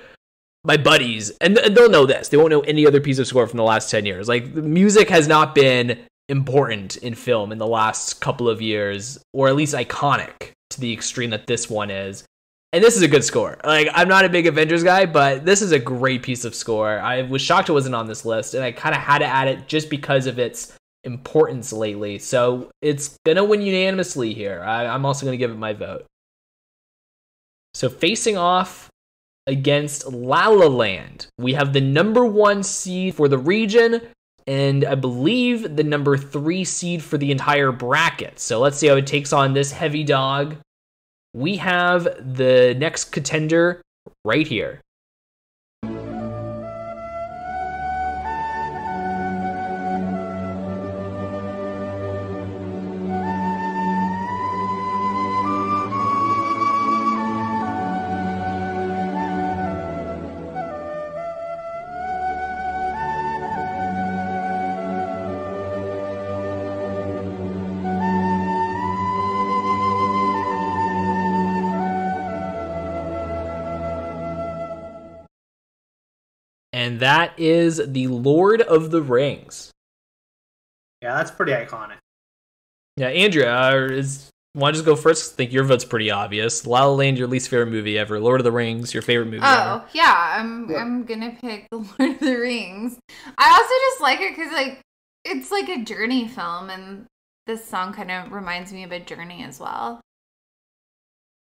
my 0.63 0.77
buddies 0.77 1.31
and 1.41 1.55
they'll 1.55 1.89
know 1.89 2.05
this. 2.05 2.29
They 2.29 2.38
won't 2.38 2.49
know 2.49 2.61
any 2.61 2.88
other 2.88 2.99
piece 2.99 3.19
of 3.19 3.27
score 3.27 3.47
from 3.47 3.57
the 3.57 3.63
last 3.63 3.91
10 3.91 4.05
years. 4.05 4.27
Like 4.27 4.53
music 4.55 5.09
has 5.09 5.27
not 5.27 5.53
been 5.53 5.99
important 6.27 6.97
in 6.97 7.15
film 7.15 7.51
in 7.51 7.57
the 7.57 7.67
last 7.67 8.19
couple 8.19 8.49
of 8.49 8.61
years 8.61 9.19
or 9.33 9.47
at 9.47 9.55
least 9.55 9.73
iconic 9.73 10.51
to 10.72 10.81
the 10.81 10.93
extreme 10.93 11.31
that 11.31 11.48
this 11.48 11.69
one 11.69 11.89
is. 11.89 12.23
And 12.72 12.83
this 12.83 12.95
is 12.95 13.01
a 13.01 13.07
good 13.07 13.23
score. 13.23 13.57
Like 13.64 13.88
I'm 13.93 14.07
not 14.07 14.25
a 14.25 14.30
big 14.30 14.45
Avengers 14.45 14.83
guy, 14.83 15.06
but 15.06 15.43
this 15.43 15.61
is 15.61 15.72
a 15.72 15.80
great 15.80 16.22
piece 16.22 16.45
of 16.45 16.53
score. 16.53 16.99
I 16.99 17.23
was 17.23 17.41
shocked 17.41 17.69
it 17.69 17.73
wasn't 17.73 17.95
on 17.95 18.06
this 18.06 18.25
list, 18.25 18.53
and 18.53 18.64
I 18.64 18.72
kind 18.72 18.93
of 18.93 19.01
had 19.01 19.19
to 19.19 19.25
add 19.25 19.48
it 19.48 19.67
just 19.67 19.89
because 19.89 20.27
of 20.27 20.38
its 20.38 20.77
importance 21.03 21.73
lately. 21.73 22.19
So 22.19 22.69
it's 22.81 23.17
gonna 23.25 23.43
win 23.43 23.61
unanimously 23.61 24.33
here. 24.33 24.61
I, 24.61 24.85
I'm 24.85 25.06
also 25.06 25.25
gonna 25.25 25.38
give 25.38 25.51
it 25.51 25.57
my 25.57 25.73
vote. 25.73 26.06
So 27.73 27.89
facing 27.89 28.38
off 28.38 28.89
against 29.48 30.06
La 30.07 30.48
La 30.49 30.67
Land, 30.67 31.27
we 31.39 31.53
have 31.53 31.73
the 31.73 31.81
number 31.81 32.23
one 32.23 32.61
seed 32.61 33.15
for 33.15 33.27
the 33.27 33.38
region, 33.38 34.01
and 34.49 34.83
I 34.83 34.95
believe 34.95 35.75
the 35.75 35.83
number 35.83 36.17
three 36.17 36.63
seed 36.63 37.03
for 37.03 37.19
the 37.19 37.29
entire 37.29 37.71
bracket. 37.71 38.39
So 38.39 38.59
let's 38.59 38.77
see 38.77 38.87
how 38.87 38.95
it 38.95 39.05
takes 39.05 39.31
on 39.31 39.53
this 39.53 39.71
heavy 39.71 40.03
dog. 40.03 40.57
We 41.35 41.57
have 41.57 42.05
the 42.05 42.75
next 42.75 43.11
contender 43.11 43.79
right 44.25 44.47
here. 44.47 44.81
That 77.09 77.39
is 77.39 77.81
the 77.88 78.05
Lord 78.05 78.61
of 78.61 78.91
the 78.91 79.01
Rings. 79.01 79.71
Yeah, 81.01 81.15
that's 81.15 81.31
pretty 81.31 81.53
iconic. 81.53 81.97
Yeah, 82.97 83.07
Andrea, 83.07 83.51
uh, 83.51 83.88
is 83.89 84.29
want 84.53 84.75
to 84.75 84.77
just 84.77 84.85
go 84.85 84.95
first? 84.95 85.33
I 85.33 85.35
think 85.35 85.51
your 85.51 85.63
vote's 85.63 85.85
pretty 85.85 86.11
obvious. 86.11 86.67
La 86.67 86.85
La 86.85 86.93
Land, 86.93 87.17
your 87.17 87.27
least 87.27 87.49
favorite 87.49 87.71
movie 87.71 87.97
ever. 87.97 88.19
Lord 88.19 88.39
of 88.39 88.43
the 88.43 88.51
Rings, 88.51 88.93
your 88.93 89.01
favorite 89.01 89.25
movie 89.25 89.38
ever. 89.38 89.83
Oh 89.83 89.88
yeah, 89.91 90.35
I'm 90.38 90.75
I'm 90.75 91.03
gonna 91.05 91.35
pick 91.41 91.67
the 91.71 91.77
Lord 91.99 92.11
of 92.11 92.19
the 92.19 92.35
Rings. 92.35 92.99
I 93.39 93.49
also 93.49 93.73
just 93.89 94.01
like 94.01 94.21
it 94.21 94.35
because 94.35 94.53
like 94.53 94.81
it's 95.25 95.49
like 95.49 95.67
a 95.67 95.83
journey 95.83 96.27
film, 96.27 96.69
and 96.69 97.07
this 97.47 97.65
song 97.65 97.91
kind 97.91 98.11
of 98.11 98.31
reminds 98.31 98.71
me 98.71 98.83
of 98.83 98.91
a 98.91 98.99
journey 98.99 99.43
as 99.43 99.59
well. 99.59 99.99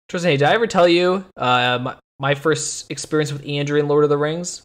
Tristan, 0.09 0.31
hey, 0.31 0.37
did 0.39 0.49
I 0.49 0.55
ever 0.55 0.67
tell 0.67 0.89
you 0.89 1.27
uh, 1.37 1.79
my, 1.83 1.97
my 2.19 2.35
first 2.35 2.91
experience 2.91 3.31
with 3.31 3.47
Andrea 3.47 3.81
and 3.81 3.89
Lord 3.91 4.05
of 4.05 4.11
the 4.11 4.17
Rings? 4.17 4.63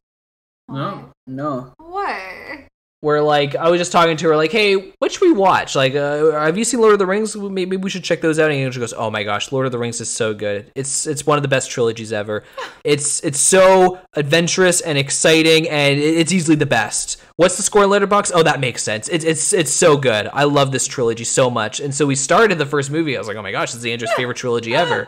No. 0.69 1.11
No. 1.25 1.73
What? 1.77 2.67
Where 3.01 3.21
like 3.21 3.55
I 3.55 3.69
was 3.69 3.79
just 3.79 3.91
talking 3.91 4.17
to 4.17 4.27
her, 4.27 4.35
like, 4.35 4.51
"Hey, 4.51 4.73
what 4.97 5.11
should 5.11 5.21
we 5.21 5.31
watch? 5.31 5.75
Like, 5.75 5.93
uh, 5.93 6.31
have 6.31 6.57
you 6.57 6.63
seen 6.63 6.81
Lord 6.81 6.93
of 6.93 6.99
the 6.99 7.05
Rings? 7.05 7.35
Maybe 7.35 7.77
we 7.77 7.91
should 7.91 8.03
check 8.03 8.21
those 8.21 8.39
out." 8.39 8.49
And 8.49 8.73
she 8.73 8.79
goes, 8.79 8.91
"Oh 8.91 9.11
my 9.11 9.21
gosh, 9.21 9.51
Lord 9.51 9.67
of 9.67 9.71
the 9.71 9.77
Rings 9.77 10.01
is 10.01 10.09
so 10.09 10.33
good. 10.33 10.71
It's 10.73 11.05
it's 11.05 11.23
one 11.23 11.37
of 11.37 11.43
the 11.43 11.47
best 11.47 11.69
trilogies 11.69 12.11
ever. 12.11 12.43
It's 12.83 13.21
it's 13.23 13.39
so 13.39 13.99
adventurous 14.13 14.79
and 14.79 14.97
exciting, 14.97 15.67
and 15.67 15.99
it's 15.99 16.31
easily 16.31 16.55
the 16.55 16.65
best. 16.65 17.21
What's 17.35 17.57
the 17.57 17.63
score 17.63 17.83
in 17.83 17.89
Letterboxd? 17.89 18.31
Oh, 18.33 18.41
that 18.43 18.61
makes 18.61 18.81
sense. 18.81 19.09
It's 19.09 19.25
it's 19.25 19.51
it's 19.53 19.73
so 19.73 19.97
good. 19.97 20.29
I 20.33 20.45
love 20.45 20.71
this 20.71 20.87
trilogy 20.87 21.25
so 21.25 21.49
much. 21.49 21.79
And 21.81 21.93
so 21.93 22.05
we 22.05 22.15
started 22.15 22.57
the 22.57 22.65
first 22.65 22.89
movie. 22.89 23.15
I 23.15 23.19
was 23.19 23.27
like, 23.27 23.37
"Oh 23.37 23.41
my 23.43 23.51
gosh, 23.51 23.73
this 23.73 23.79
is 23.79 23.85
Andrea's 23.85 24.13
favorite 24.13 24.37
trilogy 24.37 24.73
ever." 24.73 25.07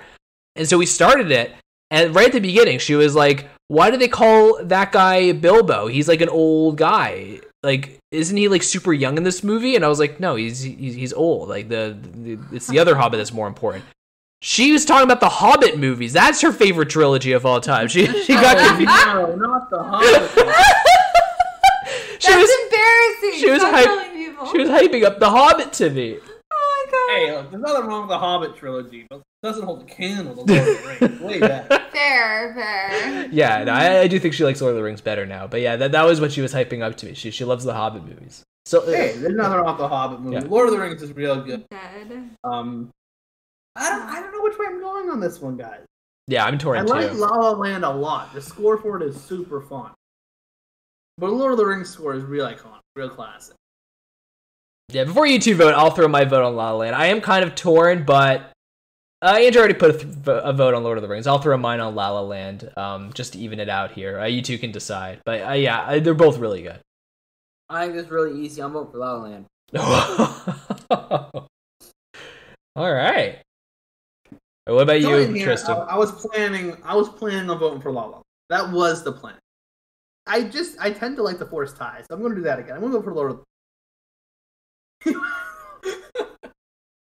And 0.56 0.68
so 0.68 0.78
we 0.78 0.86
started 0.86 1.32
it, 1.32 1.54
and 1.92 2.14
right 2.16 2.28
at 2.28 2.34
the 2.34 2.40
beginning, 2.40 2.80
she 2.80 2.96
was 2.96 3.16
like, 3.16 3.48
"Why 3.68 3.90
do 3.92 3.98
they 3.98 4.08
call 4.08 4.64
that 4.64 4.92
guy 4.92 5.32
Bilbo? 5.32 5.88
He's 5.88 6.08
like 6.08 6.22
an 6.22 6.30
old 6.30 6.78
guy." 6.78 7.40
like 7.62 8.00
isn't 8.12 8.38
he 8.38 8.48
like 8.48 8.64
super 8.64 8.94
young 8.94 9.18
in 9.18 9.24
this 9.24 9.44
movie 9.44 9.76
and 9.76 9.84
i 9.84 9.90
was 9.90 10.00
like 10.00 10.18
no 10.18 10.36
he's 10.38 10.62
he's, 10.62 10.96
he's 10.96 11.12
old 11.12 11.50
like 11.50 11.68
the, 11.68 11.94
the 12.14 12.40
it's 12.54 12.68
the 12.68 12.80
other 12.80 12.96
hobbit 12.96 13.18
that's 13.18 13.34
more 13.34 13.48
important 13.50 13.84
she 14.42 14.72
was 14.72 14.86
talking 14.86 15.04
about 15.04 15.20
the 15.20 15.28
hobbit 15.28 15.78
movies 15.78 16.14
that's 16.14 16.40
her 16.40 16.54
favorite 16.54 16.90
trilogy 16.90 17.34
of 17.34 17.46
all 17.46 17.60
time 17.60 17.90
she 17.90 18.06
she 18.24 18.34
got 18.36 18.56
Oh, 18.58 18.66
confused 18.70 19.06
no, 19.08 19.36
not 19.36 19.70
the 19.70 19.84
Hobbit. 19.84 20.32
she 22.20 22.32
That's 22.32 22.42
was 22.42 22.50
embarrassing. 22.64 23.40
she 23.42 23.50
was 23.52 23.60
Stop 23.62 23.74
hype- 23.74 23.84
telling 23.86 24.12
people. 24.12 24.46
she 24.52 24.58
was 24.60 24.70
hyping 24.70 25.04
up 25.04 25.20
the 25.20 25.30
hobbit 25.30 25.74
to 25.74 25.90
me 25.90 26.18
Oh 26.54 26.86
my 26.86 26.92
god. 26.92 27.18
hey, 27.18 27.32
look, 27.36 27.52
there's 27.52 27.62
nothing 27.62 27.88
wrong 27.88 28.02
with 28.04 28.10
the 28.10 28.20
Hobbit 28.20 28.56
trilogy, 28.56 29.06
but 29.10 29.18
it 29.18 29.24
doesn't 29.44 29.64
hold 29.64 29.82
a 29.82 29.86
candle 29.86 30.46
to 30.46 30.54
Lord 30.54 30.68
of 30.68 30.84
the 30.84 31.08
Rings. 31.08 31.22
Way 31.22 31.40
better. 31.40 31.80
Fair, 31.92 32.54
fair. 32.54 33.28
yeah 33.32 33.64
no, 33.64 33.74
I, 33.74 34.00
I 34.02 34.08
do 34.08 34.20
think 34.20 34.34
she 34.34 34.44
likes 34.46 34.62
lord 34.62 34.72
of 34.72 34.78
the 34.78 34.84
rings 34.84 35.02
better 35.02 35.26
now 35.26 35.48
but 35.48 35.60
yeah 35.60 35.76
that, 35.76 35.92
that 35.92 36.04
was 36.04 36.22
what 36.22 36.32
she 36.32 36.40
was 36.40 36.54
hyping 36.54 36.82
up 36.82 36.96
to 36.98 37.06
me 37.08 37.14
she, 37.14 37.30
she 37.32 37.44
loves 37.44 37.66
the 37.66 37.74
hobbit 37.74 38.06
movies 38.06 38.44
so 38.66 38.84
uh, 38.84 38.86
Hey, 38.86 39.18
there's 39.18 39.34
nothing 39.36 39.58
wrong 39.58 39.66
with 39.66 39.78
the 39.80 39.88
Hobbit 39.88 40.22
movie. 40.22 40.36
Yeah. 40.36 40.44
Lord 40.48 40.68
of 40.68 40.74
the 40.76 40.80
Rings 40.80 41.02
is 41.02 41.12
real 41.14 41.42
good. 41.42 41.66
Dead. 41.70 42.30
Um, 42.44 42.92
I 43.76 43.90
don't, 43.90 44.02
I 44.04 44.22
don't 44.22 44.32
know 44.32 44.44
which 44.44 44.58
way 44.60 44.68
I'm 44.68 44.80
going 44.80 45.10
on 45.10 45.20
this 45.20 45.40
one, 45.42 45.58
guys. 45.58 45.82
yeah 46.28 46.46
i'm 46.46 46.58
torn. 46.60 46.78
I 46.78 46.86
torn 46.86 47.02
like 47.02 47.12
too 47.12 47.18
La 47.18 47.30
La 47.30 47.52
Land 47.52 47.84
a 47.84 47.90
lot. 47.90 48.32
The 48.34 48.42
score 48.42 48.78
for 48.78 49.02
it 49.02 49.04
is 49.04 49.20
super 49.20 49.62
fun. 49.62 49.92
But 51.18 51.32
Lord 51.32 51.52
of 51.54 51.58
the 51.58 51.66
Rings 51.66 51.90
score 51.90 52.14
is 52.14 52.24
real 52.24 52.46
iconic, 52.46 52.80
real 52.96 53.10
classic. 53.10 53.56
Yeah, 54.90 55.04
before 55.06 55.26
you 55.26 55.40
two 55.40 55.56
vote, 55.56 55.74
I'll 55.74 55.92
throw 55.92 56.08
my 56.08 56.24
vote 56.26 56.44
on 56.46 56.56
La 56.56 56.72
La 56.72 56.78
Land. 56.78 56.96
I 56.96 57.08
am 57.08 57.22
kind 57.22 57.44
of 57.44 57.56
torn, 57.56 58.04
but 58.06 58.49
uh, 59.22 59.38
Andrea 59.38 59.60
already 59.60 59.74
put 59.74 59.96
a, 59.96 59.98
th- 59.98 60.16
a 60.26 60.54
vote 60.54 60.74
on 60.74 60.84
Lord 60.84 60.98
of 60.98 61.02
the 61.02 61.08
Rings. 61.10 61.28
I'll 61.28 61.40
throw 61.40 61.58
mine 61.58 61.80
on 61.80 61.96
La 61.96 62.10
La 62.12 62.22
Land, 62.22 62.72
um, 62.78 63.12
just 63.14 63.34
to 63.34 63.40
even 63.40 63.60
it 63.60 63.70
out 63.70 63.92
here. 63.92 64.20
Uh, 64.20 64.26
you 64.26 64.42
two 64.42 64.58
can 64.58 64.72
decide, 64.72 65.22
but 65.26 65.42
uh, 65.42 65.54
yeah, 65.54 65.84
I, 65.86 66.00
they're 66.00 66.14
both 66.14 66.38
really 66.38 66.62
good. 66.62 66.80
I 67.70 67.86
think 67.86 67.98
it's 67.98 68.10
really 68.10 68.40
easy. 68.42 68.62
I'm 68.62 68.72
voting 68.72 68.92
for 68.92 68.98
La 68.98 69.14
La 69.14 69.24
Land. 69.24 69.46
All 72.76 72.94
right. 72.94 73.42
What 74.66 74.84
about 74.84 75.02
So 75.02 75.18
you, 75.18 75.34
here, 75.34 75.46
Tristan? 75.46 75.78
I, 75.78 75.82
I 75.82 75.98
was 75.98 76.12
planning. 76.12 76.78
I 76.84 76.96
was 76.96 77.10
planning 77.10 77.50
on 77.50 77.60
voting 77.60 77.82
for 77.82 77.92
La 77.92 78.06
La. 78.06 78.22
That 78.50 78.72
was 78.72 79.04
the 79.04 79.12
plan. 79.12 79.36
I 80.26 80.44
just 80.44 80.80
I 80.80 80.92
tend 80.92 81.18
to 81.18 81.24
like 81.24 81.40
the 81.40 81.46
forced 81.46 81.76
ties. 81.76 82.06
So 82.10 82.16
I'm 82.16 82.22
going 82.22 82.34
to 82.34 82.38
do 82.38 82.44
that 82.44 82.60
again. 82.60 82.76
I'm 82.76 82.82
going 82.82 82.94
to 82.94 83.00
go 83.00 83.04
for 83.04 83.14
Lord 83.14 83.32
of. 83.32 83.44
the 85.04 85.22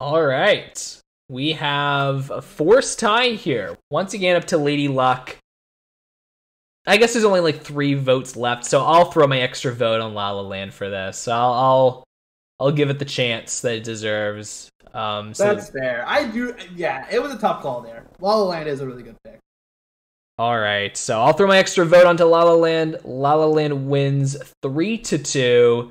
All 0.00 0.22
right. 0.22 1.00
We 1.28 1.52
have 1.52 2.30
a 2.30 2.40
forced 2.40 2.98
tie 3.00 3.30
here. 3.30 3.76
Once 3.90 4.14
again, 4.14 4.36
up 4.36 4.44
to 4.46 4.58
Lady 4.58 4.88
Luck. 4.88 5.36
I 6.86 6.98
guess 6.98 7.12
there's 7.12 7.24
only 7.24 7.40
like 7.40 7.62
three 7.62 7.94
votes 7.94 8.36
left, 8.36 8.64
so 8.64 8.84
I'll 8.84 9.10
throw 9.10 9.26
my 9.26 9.40
extra 9.40 9.72
vote 9.72 10.00
on 10.00 10.14
La 10.14 10.30
La 10.30 10.42
Land 10.42 10.72
for 10.72 10.88
this. 10.88 11.26
I'll 11.26 11.52
I'll, 11.52 12.04
I'll 12.60 12.70
give 12.72 12.90
it 12.90 13.00
the 13.00 13.04
chance 13.04 13.60
that 13.62 13.74
it 13.74 13.84
deserves. 13.84 14.70
Um, 14.94 15.34
so 15.34 15.52
That's 15.52 15.68
fair. 15.70 16.04
I 16.06 16.28
do. 16.28 16.54
Yeah, 16.76 17.06
it 17.10 17.20
was 17.20 17.34
a 17.34 17.38
tough 17.38 17.60
call 17.60 17.80
there. 17.80 18.06
La 18.20 18.36
La 18.36 18.44
Land 18.44 18.68
is 18.68 18.80
a 18.80 18.86
really 18.86 19.02
good 19.02 19.16
pick. 19.24 19.38
all 20.38 20.58
right, 20.58 20.96
so 20.96 21.20
I'll 21.20 21.32
throw 21.32 21.48
my 21.48 21.58
extra 21.58 21.84
vote 21.84 22.06
onto 22.06 22.24
La 22.24 22.44
La 22.44 22.54
Land. 22.54 22.98
La 23.04 23.34
La 23.34 23.46
Land 23.46 23.88
wins 23.88 24.36
three 24.62 24.96
to 24.98 25.18
two. 25.18 25.90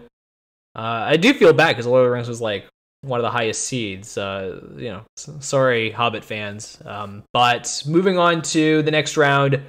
Uh, 0.75 1.03
I 1.09 1.17
do 1.17 1.33
feel 1.33 1.51
bad 1.51 1.73
because 1.73 1.87
Lord 1.87 2.03
of 2.03 2.07
the 2.07 2.11
Rings 2.11 2.29
was 2.29 2.41
like 2.41 2.65
one 3.05 3.19
of 3.19 3.23
the 3.23 3.31
highest 3.31 3.63
seeds. 3.63 4.17
Uh, 4.17 4.59
you 4.75 4.89
know, 4.89 5.03
sorry, 5.15 5.91
Hobbit 5.91 6.23
fans. 6.23 6.79
Um, 6.85 7.23
but 7.33 7.83
moving 7.85 8.17
on 8.17 8.41
to 8.43 8.81
the 8.81 8.91
next 8.91 9.17
round, 9.17 9.61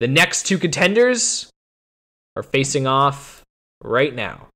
the 0.00 0.08
next 0.08 0.44
two 0.44 0.58
contenders 0.58 1.50
are 2.36 2.42
facing 2.42 2.86
off 2.86 3.42
right 3.82 4.14
now. 4.14 4.48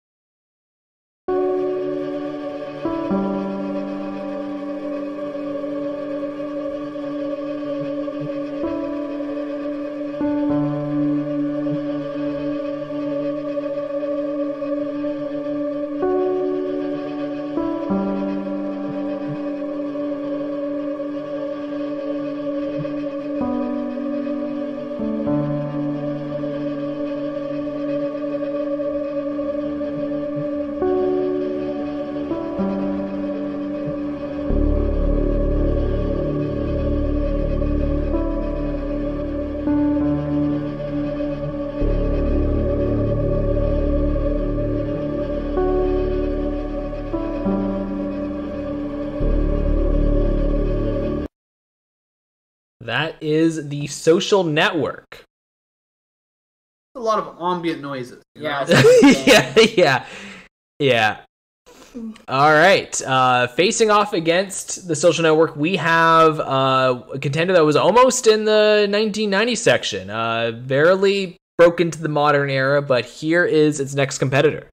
Is 53.21 53.69
the 53.69 53.87
social 53.87 54.45
network. 54.45 55.25
A 56.95 57.01
lot 57.01 57.19
of 57.19 57.37
ambient 57.41 57.81
noises. 57.81 58.23
Yeah, 58.35 58.67
yeah, 59.03 59.55
yeah, 59.77 60.07
yeah. 60.79 61.19
All 62.29 62.53
right. 62.53 63.03
Uh, 63.03 63.47
facing 63.49 63.91
off 63.91 64.13
against 64.13 64.89
the 64.89 64.97
social 64.97 65.23
network, 65.23 65.57
we 65.57 65.77
have 65.77 66.41
uh, 66.41 67.03
a 67.15 67.19
contender 67.19 67.53
that 67.55 67.65
was 67.65 67.77
almost 67.77 68.27
in 68.27 68.45
the 68.45 68.87
1990 68.91 69.55
section. 69.55 70.11
Uh, 70.11 70.51
barely 70.51 71.37
broke 71.57 71.81
into 71.81 72.01
the 72.01 72.09
modern 72.09 72.51
era, 72.51 72.83
but 72.83 73.05
here 73.05 73.45
is 73.45 73.81
its 73.81 73.95
next 73.95 74.19
competitor. 74.19 74.69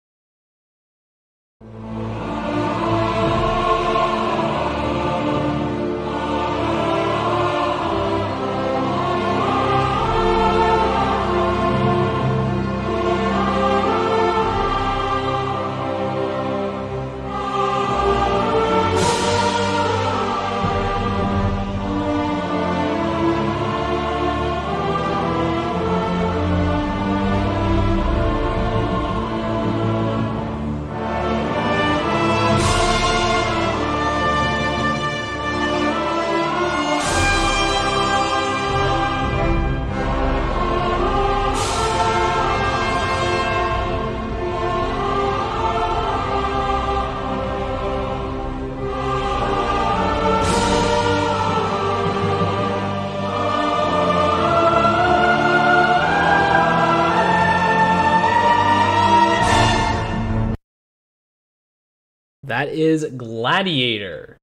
Is 62.76 63.06
Gladiator. 63.18 64.38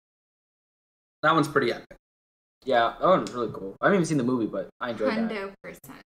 That 1.22 1.34
one's 1.34 1.48
pretty 1.48 1.72
epic. 1.72 1.96
Yeah, 2.64 2.94
that 3.00 3.06
one's 3.06 3.30
really 3.32 3.52
cool. 3.52 3.76
I 3.80 3.86
haven't 3.86 3.98
even 3.98 4.06
seen 4.06 4.18
the 4.18 4.24
movie, 4.24 4.46
but 4.46 4.68
I 4.80 4.90
enjoyed 4.90 5.10
that. 5.10 5.30
Hundo 5.30 5.52
percent. 5.62 6.00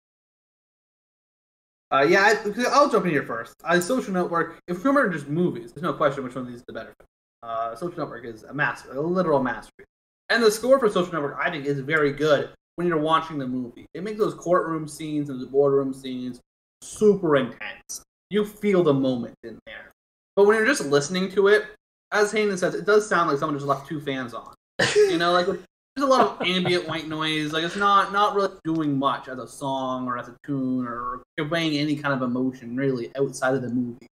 Uh, 1.90 2.06
yeah, 2.08 2.22
I, 2.22 2.64
I'll 2.70 2.88
jump 2.88 3.04
in 3.04 3.10
here 3.10 3.22
first. 3.22 3.54
Uh, 3.64 3.78
Social 3.78 4.14
Network, 4.14 4.58
if 4.66 4.78
we 4.78 4.88
remember 4.90 5.10
just 5.10 5.28
movies, 5.28 5.72
there's 5.72 5.82
no 5.82 5.92
question 5.92 6.24
which 6.24 6.34
one 6.34 6.42
of 6.42 6.48
these 6.48 6.60
is 6.60 6.64
the 6.66 6.72
better. 6.72 6.94
Uh, 7.42 7.74
Social 7.74 7.98
Network 7.98 8.24
is 8.24 8.44
a 8.44 8.54
master, 8.54 8.92
a 8.92 9.00
literal 9.00 9.42
masterpiece. 9.42 9.86
And 10.30 10.42
the 10.42 10.50
score 10.50 10.78
for 10.78 10.88
Social 10.88 11.12
Network, 11.12 11.36
I 11.38 11.50
think, 11.50 11.66
is 11.66 11.80
very 11.80 12.12
good 12.12 12.50
when 12.76 12.86
you're 12.86 12.98
watching 12.98 13.36
the 13.36 13.46
movie. 13.46 13.84
It 13.92 14.02
makes 14.02 14.18
those 14.18 14.34
courtroom 14.34 14.88
scenes 14.88 15.28
and 15.28 15.38
the 15.40 15.46
boardroom 15.46 15.92
scenes 15.92 16.40
super 16.80 17.36
intense. 17.36 18.02
You 18.30 18.46
feel 18.46 18.82
the 18.82 18.94
moment 18.94 19.34
in 19.42 19.58
there. 19.66 19.92
But 20.34 20.46
when 20.46 20.56
you're 20.56 20.64
just 20.64 20.86
listening 20.86 21.30
to 21.32 21.48
it, 21.48 21.66
as 22.12 22.30
Hayden 22.30 22.56
says, 22.56 22.74
it 22.74 22.84
does 22.84 23.08
sound 23.08 23.30
like 23.30 23.38
someone 23.38 23.56
just 23.56 23.66
left 23.66 23.88
two 23.88 24.00
fans 24.00 24.34
on. 24.34 24.54
You 24.94 25.18
know, 25.18 25.32
like 25.32 25.46
there's 25.46 25.60
a 25.98 26.06
lot 26.06 26.40
of 26.40 26.42
ambient 26.46 26.86
white 26.86 27.08
noise. 27.08 27.52
Like 27.52 27.64
it's 27.64 27.76
not 27.76 28.12
not 28.12 28.34
really 28.34 28.54
doing 28.64 28.98
much 28.98 29.28
as 29.28 29.38
a 29.38 29.48
song 29.48 30.06
or 30.06 30.18
as 30.18 30.28
a 30.28 30.36
tune 30.44 30.86
or 30.86 31.22
conveying 31.38 31.78
any 31.78 31.96
kind 31.96 32.14
of 32.14 32.22
emotion 32.22 32.76
really 32.76 33.10
outside 33.16 33.54
of 33.54 33.62
the 33.62 33.68
movie. 33.68 34.06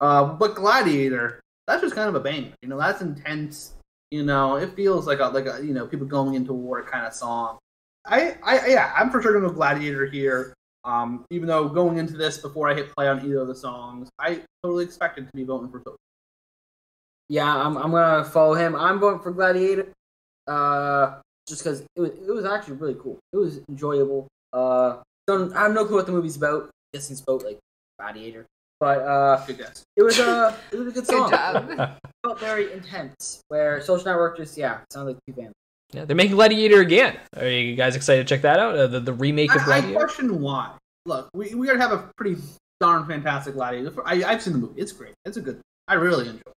Uh, 0.00 0.24
but 0.24 0.54
Gladiator, 0.54 1.40
that's 1.66 1.82
just 1.82 1.94
kind 1.94 2.08
of 2.08 2.14
a 2.14 2.20
banger. 2.20 2.52
You 2.62 2.68
know, 2.68 2.78
that's 2.78 3.00
intense. 3.00 3.74
You 4.10 4.24
know, 4.24 4.56
it 4.56 4.74
feels 4.74 5.06
like 5.06 5.20
a 5.20 5.26
like 5.26 5.46
a 5.46 5.64
you 5.64 5.72
know 5.74 5.86
people 5.86 6.06
going 6.06 6.34
into 6.34 6.52
war 6.52 6.82
kind 6.82 7.06
of 7.06 7.14
song. 7.14 7.58
I 8.04 8.36
I 8.42 8.66
yeah, 8.68 8.92
I'm 8.96 9.10
for 9.10 9.22
sure 9.22 9.32
gonna 9.32 9.48
go 9.48 9.54
Gladiator 9.54 10.06
here. 10.06 10.54
Um, 10.84 11.24
even 11.30 11.48
though 11.48 11.68
going 11.68 11.98
into 11.98 12.16
this 12.16 12.38
before 12.38 12.70
I 12.70 12.74
hit 12.74 12.94
play 12.94 13.08
on 13.08 13.24
either 13.24 13.40
of 13.40 13.48
the 13.48 13.56
songs, 13.56 14.08
I 14.20 14.42
totally 14.62 14.84
expected 14.84 15.26
to 15.26 15.32
be 15.34 15.42
voting 15.42 15.68
for. 15.68 15.82
Yeah, 17.28 17.52
I'm, 17.54 17.76
I'm 17.76 17.90
gonna 17.90 18.24
follow 18.24 18.54
him. 18.54 18.74
I'm 18.76 18.98
going 19.00 19.18
for 19.20 19.30
Gladiator. 19.32 19.88
Uh, 20.46 21.16
just 21.48 21.62
because 21.62 21.80
it 21.80 22.00
was 22.00 22.10
it 22.10 22.30
was 22.32 22.44
actually 22.44 22.74
really 22.74 22.94
cool. 23.00 23.18
It 23.32 23.36
was 23.36 23.60
enjoyable. 23.68 24.26
Uh, 24.52 24.98
don't 25.26 25.52
I 25.54 25.62
have 25.64 25.72
no 25.72 25.84
clue 25.84 25.96
what 25.96 26.06
the 26.06 26.12
movie's 26.12 26.36
about. 26.36 26.64
I 26.64 26.96
guess 26.98 27.10
it's 27.10 27.20
about 27.20 27.44
like 27.44 27.58
Gladiator, 27.98 28.46
but 28.80 28.98
uh, 29.00 29.44
Good 29.46 29.58
guess. 29.58 29.82
it 29.96 30.02
was 30.02 30.18
a 30.18 30.56
it 30.72 30.76
was 30.78 30.88
a 30.88 30.90
good 30.92 30.94
Good 31.06 31.06
song. 31.06 31.30
job. 31.30 31.70
It 31.70 31.98
felt 32.24 32.38
very 32.40 32.72
intense. 32.72 33.40
Where 33.48 33.80
Social 33.80 34.04
Network 34.06 34.36
just 34.36 34.56
yeah 34.56 34.78
sounded 34.92 35.12
like 35.14 35.18
two 35.26 35.32
bands. 35.40 35.52
Yeah, 35.92 36.04
they're 36.04 36.16
making 36.16 36.34
Gladiator 36.36 36.80
again. 36.80 37.16
Are 37.36 37.46
you 37.48 37.76
guys 37.76 37.94
excited 37.96 38.26
to 38.26 38.34
check 38.34 38.42
that 38.42 38.58
out? 38.58 38.76
Uh, 38.76 38.86
the, 38.88 39.00
the 39.00 39.12
remake 39.12 39.54
of 39.54 39.60
I, 39.62 39.64
I 39.64 39.66
Gladiator? 39.66 39.98
question 39.98 40.40
why. 40.40 40.72
Look, 41.06 41.28
we 41.34 41.54
we 41.54 41.66
gotta 41.66 41.78
have 41.80 41.92
a 41.92 42.08
pretty 42.16 42.40
darn 42.80 43.06
fantastic 43.06 43.54
Gladiator. 43.54 43.92
I, 44.06 44.22
I've 44.24 44.42
seen 44.42 44.52
the 44.52 44.58
movie. 44.60 44.80
It's 44.80 44.92
great. 44.92 45.14
It's 45.24 45.36
a 45.36 45.40
good. 45.40 45.60
I 45.88 45.94
really 45.94 46.26
enjoy. 46.28 46.40
it. 46.46 46.52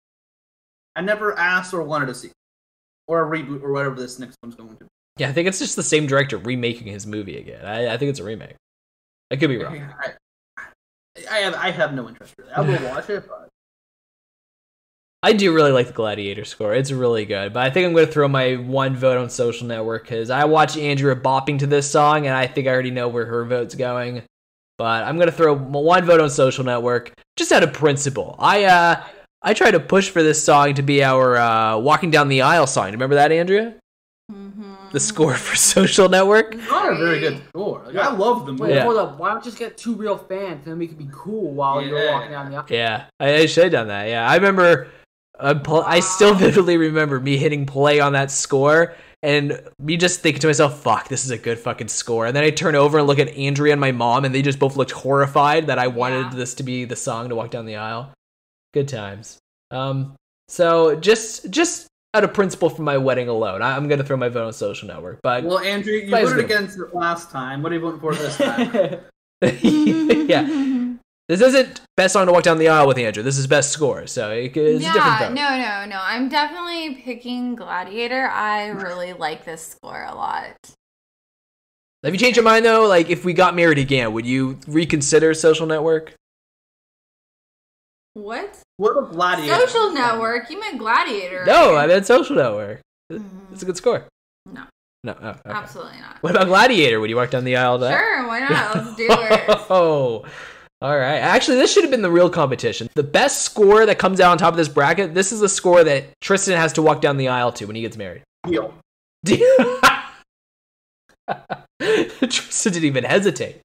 I 0.97 1.01
never 1.01 1.37
asked 1.37 1.73
or 1.73 1.83
wanted 1.83 2.07
to 2.07 2.15
see, 2.15 2.31
or 3.07 3.23
a 3.23 3.37
reboot 3.39 3.61
or 3.61 3.71
whatever 3.71 3.95
this 3.95 4.17
next 4.17 4.35
one's 4.41 4.55
going 4.55 4.75
to. 4.77 4.85
be. 4.85 4.89
yeah, 5.17 5.29
I 5.29 5.31
think 5.31 5.47
it's 5.47 5.59
just 5.59 5.75
the 5.75 5.83
same 5.83 6.07
director 6.07 6.37
remaking 6.37 6.87
his 6.87 7.05
movie 7.05 7.37
again. 7.37 7.63
I, 7.63 7.93
I 7.93 7.97
think 7.97 8.09
it's 8.09 8.19
a 8.19 8.23
remake. 8.23 8.55
I 9.31 9.35
could 9.35 9.49
be 9.49 9.57
wrong. 9.57 9.79
I, 9.79 10.63
I 11.29 11.37
have 11.39 11.53
I 11.53 11.71
have 11.71 11.93
no 11.93 12.09
interest 12.09 12.33
really. 12.37 12.51
I 12.51 12.61
will 12.61 12.89
watch 12.89 13.09
it, 13.11 13.27
but 13.27 13.47
I 15.21 15.33
do 15.33 15.53
really 15.53 15.71
like 15.71 15.87
the 15.87 15.93
Gladiator 15.93 16.45
score. 16.45 16.73
It's 16.73 16.91
really 16.91 17.25
good. 17.25 17.53
But 17.53 17.65
I 17.65 17.69
think 17.69 17.85
I'm 17.85 17.93
going 17.93 18.07
to 18.07 18.11
throw 18.11 18.27
my 18.27 18.55
one 18.55 18.95
vote 18.95 19.17
on 19.17 19.29
Social 19.29 19.67
Network 19.67 20.03
because 20.03 20.29
I 20.29 20.45
watch 20.45 20.77
Andrea 20.77 21.15
bopping 21.15 21.59
to 21.59 21.67
this 21.67 21.89
song 21.89 22.27
and 22.27 22.35
I 22.35 22.47
think 22.47 22.67
I 22.67 22.71
already 22.71 22.91
know 22.91 23.07
where 23.07 23.25
her 23.25 23.45
vote's 23.45 23.75
going. 23.75 24.23
But 24.77 25.03
I'm 25.03 25.17
going 25.17 25.27
to 25.27 25.35
throw 25.35 25.55
one 25.55 26.05
vote 26.05 26.21
on 26.21 26.29
Social 26.29 26.63
Network 26.63 27.13
just 27.35 27.51
out 27.51 27.63
of 27.63 27.73
principle. 27.73 28.35
I 28.39 28.65
uh 28.65 29.03
I 29.47 29.53
try 29.53 29.71
to 29.71 29.79
push 29.79 30.09
for 30.09 30.21
this 30.21 30.43
song 30.43 30.73
to 30.73 30.81
be 30.81 31.01
our 31.03 31.37
uh, 31.37 31.77
walking 31.77 32.11
down 32.11 32.27
the 32.27 32.41
aisle 32.41 32.67
song. 32.67 32.91
Remember 32.91 33.15
that, 33.15 33.31
Andrea? 33.31 33.75
Mhm. 34.29 34.91
The 34.91 34.99
score 34.99 35.35
for 35.35 35.55
Social 35.75 36.09
Network. 36.09 36.55
it's 36.55 36.69
not 36.69 36.91
a 36.91 36.95
very 36.97 37.21
good 37.21 37.41
score. 37.47 37.81
Like, 37.85 37.95
I 37.95 38.11
love 38.11 38.45
the 38.45 38.51
movie. 38.51 38.63
Wait, 38.63 38.75
Yeah. 38.75 38.83
hold 38.83 38.97
up. 38.97 39.17
Why 39.17 39.29
don't 39.29 39.37
you 39.37 39.51
just 39.51 39.57
get 39.57 39.77
two 39.77 39.95
real 39.95 40.17
fans 40.17 40.65
and 40.65 40.73
then 40.73 40.77
we 40.79 40.87
could 40.87 40.97
be 40.97 41.07
cool 41.13 41.51
while 41.51 41.81
you're 41.81 42.11
walking 42.11 42.31
down 42.31 42.51
the 42.51 42.57
aisle? 42.57 42.65
Yeah, 42.69 43.05
I, 43.21 43.35
I 43.35 43.45
should 43.45 43.63
have 43.63 43.71
done 43.71 43.87
that. 43.87 44.09
Yeah, 44.09 44.29
I 44.29 44.35
remember. 44.35 44.87
Uh, 45.39 45.53
pl- 45.53 45.83
I 45.85 45.99
still 46.01 46.33
vividly 46.33 46.75
remember 46.77 47.19
me 47.19 47.37
hitting 47.37 47.65
play 47.65 47.99
on 48.01 48.13
that 48.13 48.31
score 48.31 48.95
and 49.23 49.61
me 49.79 49.95
just 49.95 50.19
thinking 50.21 50.41
to 50.41 50.47
myself, 50.47 50.81
"Fuck, 50.81 51.07
this 51.09 51.23
is 51.25 51.31
a 51.31 51.37
good 51.37 51.59
fucking 51.59 51.87
score." 51.89 52.25
And 52.25 52.35
then 52.35 52.43
I 52.43 52.49
turn 52.49 52.75
over 52.75 52.97
and 52.97 53.07
look 53.07 53.19
at 53.19 53.29
Andrea 53.29 53.71
and 53.71 53.79
my 53.79 53.91
mom, 53.91 54.25
and 54.25 54.33
they 54.35 54.41
just 54.41 54.57
both 54.59 54.75
looked 54.75 54.91
horrified 54.91 55.67
that 55.67 55.77
I 55.79 55.87
wanted 55.87 56.23
Yeah. 56.31 56.37
this 56.37 56.53
to 56.55 56.63
be 56.63 56.83
the 56.85 56.95
song 56.95 57.29
to 57.29 57.35
walk 57.35 57.51
down 57.51 57.65
the 57.65 57.75
aisle. 57.77 58.11
Good 58.77 58.87
times. 58.87 59.39
Um, 59.71 60.15
so 60.49 60.95
just 60.97 61.49
just 61.49 61.87
out 62.13 62.23
of 62.23 62.31
principle 62.31 62.69
for 62.69 62.83
my 62.83 62.95
wedding 62.95 63.27
alone, 63.27 63.63
I, 63.63 63.75
I'm 63.75 63.87
gonna 63.87 64.03
throw 64.03 64.17
my 64.17 64.29
vote 64.29 64.45
on 64.45 64.53
Social 64.53 64.87
Network. 64.87 65.19
But 65.23 65.45
Well, 65.45 65.57
Andrea, 65.57 66.05
you 66.05 66.11
voted 66.11 66.45
against 66.45 66.77
it 66.77 66.93
last 66.93 67.31
time. 67.31 67.63
What 67.63 67.71
are 67.71 67.75
you 67.75 67.81
voting 67.81 67.99
for 67.99 68.13
this 68.13 68.37
time? 68.37 68.99
yeah, 69.41 70.93
this 71.27 71.41
isn't 71.41 71.81
best 71.95 72.13
song 72.13 72.27
to 72.27 72.31
walk 72.31 72.43
down 72.43 72.59
the 72.59 72.67
aisle 72.67 72.85
with 72.87 72.99
Andrea. 72.99 73.23
This 73.23 73.39
is 73.39 73.47
best 73.47 73.71
score, 73.71 74.05
so 74.05 74.29
it, 74.29 74.55
it's 74.55 74.85
a 74.85 74.93
different 74.93 74.95
yeah, 74.95 75.19
vote. 75.21 75.33
no, 75.33 75.57
no, 75.57 75.85
no. 75.87 75.99
I'm 75.99 76.29
definitely 76.29 77.01
picking 77.01 77.55
Gladiator. 77.55 78.27
I 78.27 78.67
really 78.67 79.13
like 79.13 79.43
this 79.43 79.65
score 79.65 80.03
a 80.03 80.13
lot. 80.13 80.55
Have 82.03 82.13
you 82.13 82.19
changed 82.19 82.37
your 82.37 82.45
mind 82.45 82.63
though? 82.63 82.87
Like, 82.87 83.09
if 83.09 83.25
we 83.25 83.33
got 83.33 83.55
married 83.55 83.79
again, 83.79 84.13
would 84.13 84.27
you 84.27 84.59
reconsider 84.67 85.33
Social 85.33 85.65
Network? 85.65 86.13
What? 88.13 88.61
What 88.77 88.91
about 88.91 89.11
Gladiator? 89.11 89.67
Social 89.67 89.91
Network? 89.91 90.49
You 90.49 90.59
meant 90.59 90.77
Gladiator? 90.77 91.45
No, 91.45 91.73
right? 91.73 91.83
I 91.83 91.87
meant 91.87 92.05
Social 92.05 92.35
Network. 92.35 92.81
Mhm. 93.11 93.23
It's 93.53 93.63
a 93.63 93.65
good 93.65 93.77
score. 93.77 94.05
No. 94.45 94.63
No, 95.03 95.15
oh, 95.21 95.29
okay. 95.29 95.41
Absolutely 95.45 95.99
not. 95.99 96.17
What 96.21 96.31
about 96.31 96.47
Gladiator? 96.47 96.99
Would 96.99 97.09
you 97.09 97.15
walk 97.15 97.29
down 97.29 97.43
the 97.43 97.55
aisle 97.55 97.77
to 97.79 97.85
that? 97.85 97.97
Sure, 97.97 98.27
why 98.27 98.39
not? 98.39 98.75
Let's 98.85 98.95
do 98.95 99.07
it. 99.09 99.43
Oh, 99.69 100.25
all 100.81 100.97
right. 100.97 101.17
Actually, 101.17 101.57
this 101.57 101.71
should 101.71 101.83
have 101.83 101.91
been 101.91 102.01
the 102.01 102.11
real 102.11 102.29
competition. 102.29 102.89
The 102.93 103.03
best 103.03 103.43
score 103.43 103.85
that 103.85 103.97
comes 103.99 104.19
out 104.19 104.31
on 104.31 104.37
top 104.37 104.53
of 104.53 104.57
this 104.57 104.67
bracket. 104.67 105.13
This 105.13 105.31
is 105.31 105.39
the 105.39 105.49
score 105.49 105.83
that 105.83 106.05
Tristan 106.21 106.57
has 106.57 106.73
to 106.73 106.81
walk 106.81 107.01
down 107.01 107.17
the 107.17 107.29
aisle 107.29 107.51
to 107.53 107.65
when 107.65 107.75
he 107.75 107.81
gets 107.81 107.97
married. 107.97 108.23
Deal. 108.45 108.73
Deal. 109.23 109.79
Tristan 111.79 112.73
didn't 112.73 112.85
even 112.85 113.03
hesitate. 113.03 113.61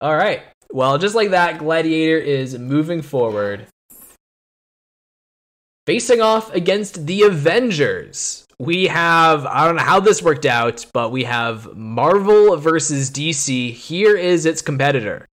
All 0.00 0.16
right. 0.16 0.42
Well, 0.72 0.96
just 0.96 1.14
like 1.14 1.30
that, 1.30 1.58
Gladiator 1.58 2.16
is 2.16 2.58
moving 2.58 3.02
forward. 3.02 3.66
Facing 5.86 6.22
off 6.22 6.52
against 6.54 7.06
the 7.06 7.24
Avengers. 7.24 8.46
We 8.58 8.86
have, 8.86 9.44
I 9.44 9.66
don't 9.66 9.76
know 9.76 9.82
how 9.82 10.00
this 10.00 10.22
worked 10.22 10.46
out, 10.46 10.86
but 10.94 11.12
we 11.12 11.24
have 11.24 11.76
Marvel 11.76 12.56
versus 12.56 13.10
DC. 13.10 13.72
Here 13.72 14.16
is 14.16 14.46
its 14.46 14.62
competitor. 14.62 15.26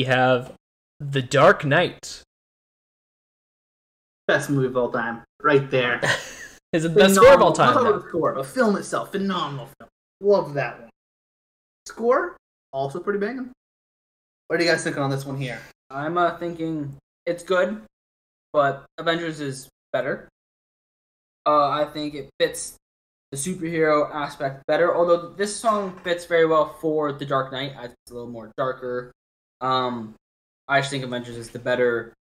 We 0.00 0.04
have 0.04 0.54
The 0.98 1.20
Dark 1.20 1.62
Knight. 1.66 2.22
Best 4.26 4.48
movie 4.48 4.68
of 4.68 4.76
all 4.78 4.90
time. 4.90 5.24
Right 5.42 5.70
there. 5.70 6.00
Is 6.72 6.86
it 6.86 6.94
the 6.94 7.00
best 7.00 7.16
score 7.16 7.34
of 7.34 7.42
all 7.42 7.52
time? 7.52 7.74
Not 7.74 8.00
the 8.00 8.08
score, 8.08 8.34
the 8.34 8.42
film 8.42 8.76
itself, 8.76 9.12
phenomenal 9.12 9.68
film. 9.78 9.90
Love 10.22 10.54
that 10.54 10.80
one. 10.80 10.90
Score, 11.86 12.34
also 12.72 12.98
pretty 12.98 13.18
banging. 13.18 13.50
What 14.46 14.58
are 14.58 14.62
you 14.62 14.70
guys 14.70 14.82
thinking 14.82 15.02
on 15.02 15.10
this 15.10 15.26
one 15.26 15.36
here? 15.36 15.60
I'm 15.90 16.16
uh, 16.16 16.38
thinking 16.38 16.96
it's 17.26 17.42
good, 17.42 17.82
but 18.54 18.86
Avengers 18.96 19.40
is 19.40 19.68
better. 19.92 20.30
Uh, 21.44 21.68
I 21.68 21.84
think 21.84 22.14
it 22.14 22.30
fits 22.40 22.76
the 23.32 23.36
superhero 23.36 24.10
aspect 24.14 24.66
better. 24.66 24.96
Although 24.96 25.34
this 25.34 25.54
song 25.54 26.00
fits 26.02 26.24
very 26.24 26.46
well 26.46 26.74
for 26.80 27.12
The 27.12 27.26
Dark 27.26 27.52
Knight, 27.52 27.74
it's 27.82 28.10
a 28.10 28.14
little 28.14 28.30
more 28.30 28.50
darker. 28.56 29.12
Um, 29.60 30.14
I 30.68 30.80
just 30.80 30.90
think 30.90 31.04
Avengers 31.04 31.36
is 31.36 31.50
the 31.50 31.58
better 31.58 32.12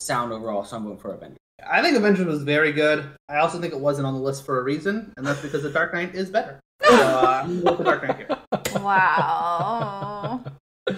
sound 0.00 0.32
overall, 0.32 0.64
so 0.64 0.76
I'm 0.76 0.84
going 0.84 0.98
for 0.98 1.12
Avengers. 1.14 1.38
I 1.66 1.82
think 1.82 1.96
Avengers 1.96 2.26
was 2.26 2.42
very 2.42 2.72
good. 2.72 3.10
I 3.28 3.36
also 3.38 3.60
think 3.60 3.72
it 3.72 3.80
wasn't 3.80 4.06
on 4.06 4.14
the 4.14 4.20
list 4.20 4.44
for 4.44 4.58
a 4.60 4.62
reason, 4.62 5.12
and 5.16 5.26
that's 5.26 5.40
because 5.40 5.62
The 5.62 5.70
Dark 5.70 5.92
Knight 5.94 6.14
is 6.14 6.30
better. 6.30 6.58
So 6.82 6.96
uh, 6.96 7.42
I'm 7.44 7.60
going 7.62 7.64
with 7.64 7.78
The 7.78 7.84
Dark 7.84 8.02
Knight 8.02 8.16
here. 8.16 8.82
Wow. 8.82 10.42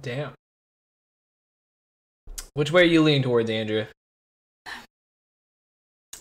Damn. 0.00 0.32
Which 2.54 2.72
way 2.72 2.82
are 2.82 2.86
you 2.86 3.02
leaning 3.02 3.22
towards, 3.22 3.50
Andrea? 3.50 3.88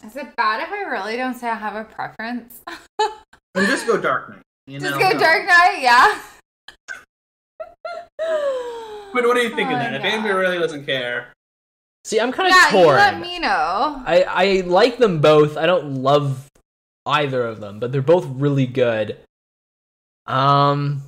Is 0.05 0.15
it 0.17 0.35
bad 0.35 0.61
if 0.61 0.69
I 0.69 0.81
really 0.91 1.15
don't 1.17 1.33
say 1.35 1.49
I 1.49 1.55
have 1.55 1.75
a 1.75 1.85
preference? 1.85 2.59
And 3.55 3.67
just 3.67 3.87
go 3.87 3.97
Dark 3.99 4.29
Knight. 4.29 4.41
You 4.67 4.79
Just 4.79 4.99
go 4.99 5.09
No. 5.09 5.17
Dark 5.19 5.45
Knight, 5.47 5.77
yeah. 5.79 6.19
But 9.13 9.23
what 9.25 9.37
are 9.37 9.41
you 9.41 9.49
thinking 9.55 9.75
Oh, 9.75 9.79
then? 9.79 9.93
If 9.93 10.01
God. 10.03 10.11
Andrea 10.11 10.35
really 10.35 10.59
doesn't 10.59 10.85
care, 10.85 11.31
See, 12.03 12.19
I'm 12.19 12.31
kind 12.31 12.49
of 12.49 12.55
yeah, 12.55 12.65
you 12.77 12.83
torn. 12.85 12.95
let 12.97 13.19
me 13.19 13.39
know. 13.39 13.47
I 14.05 14.25
I 14.27 14.63
like 14.65 14.97
them 14.97 15.21
both. 15.21 15.57
I 15.57 15.65
don't 15.65 15.95
love 16.03 16.47
either 17.05 17.43
of 17.45 17.59
them, 17.61 17.79
but 17.79 17.91
they're 17.91 18.01
both 18.01 18.25
really 18.27 18.67
good. 18.67 19.17
Um, 20.27 21.01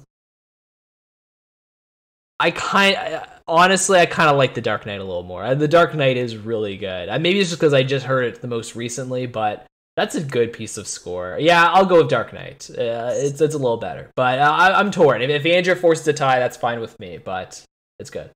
I 2.39 2.51
kind 2.51 3.22
honestly, 3.47 3.99
I 3.99 4.06
kind 4.06 4.30
of 4.30 4.38
like 4.38 4.53
the 4.53 4.61
Dark 4.61 4.85
Knight 4.85 4.99
a 4.99 5.03
little 5.03 5.23
more. 5.23 5.43
Uh, 5.43 5.53
The 5.56 5.67
Dark 5.67 5.93
Knight 5.95 6.17
is 6.17 6.35
really 6.38 6.77
good. 6.77 7.09
Uh, 7.09 7.19
Maybe 7.19 7.39
it's 7.39 7.49
just 7.49 7.59
because 7.59 7.73
I 7.73 7.83
just 7.83 8.06
heard 8.06 8.25
it 8.25 8.41
the 8.41 8.47
most 8.47 8.75
recently, 8.75 9.25
but 9.25 9.65
that's 9.98 10.16
a 10.16 10.24
good 10.24 10.53
piece 10.53 10.77
of 10.77 10.88
score. 10.88 11.38
Yeah, 11.38 11.69
I'll 11.69 11.85
go 11.85 11.98
with 11.98 12.09
Dark 12.09 12.32
Knight. 12.32 12.69
Uh, 12.69 13.11
it's 13.14 13.42
it's 13.42 13.56
a 13.56 13.58
little 13.58 13.77
better, 13.77 14.11
but 14.16 14.40
uh, 14.40 14.43
I, 14.43 14.80
I'm 14.80 14.92
torn. 14.92 15.22
If, 15.22 15.30
if 15.30 15.45
Andrea 15.45 15.76
forced 15.76 16.06
to 16.06 16.14
tie, 16.14 16.40
that's 16.40 16.56
fine 16.56 16.80
with 16.80 16.98
me. 17.00 17.17
But 17.17 17.61
it's 18.00 18.09
good. 18.09 18.32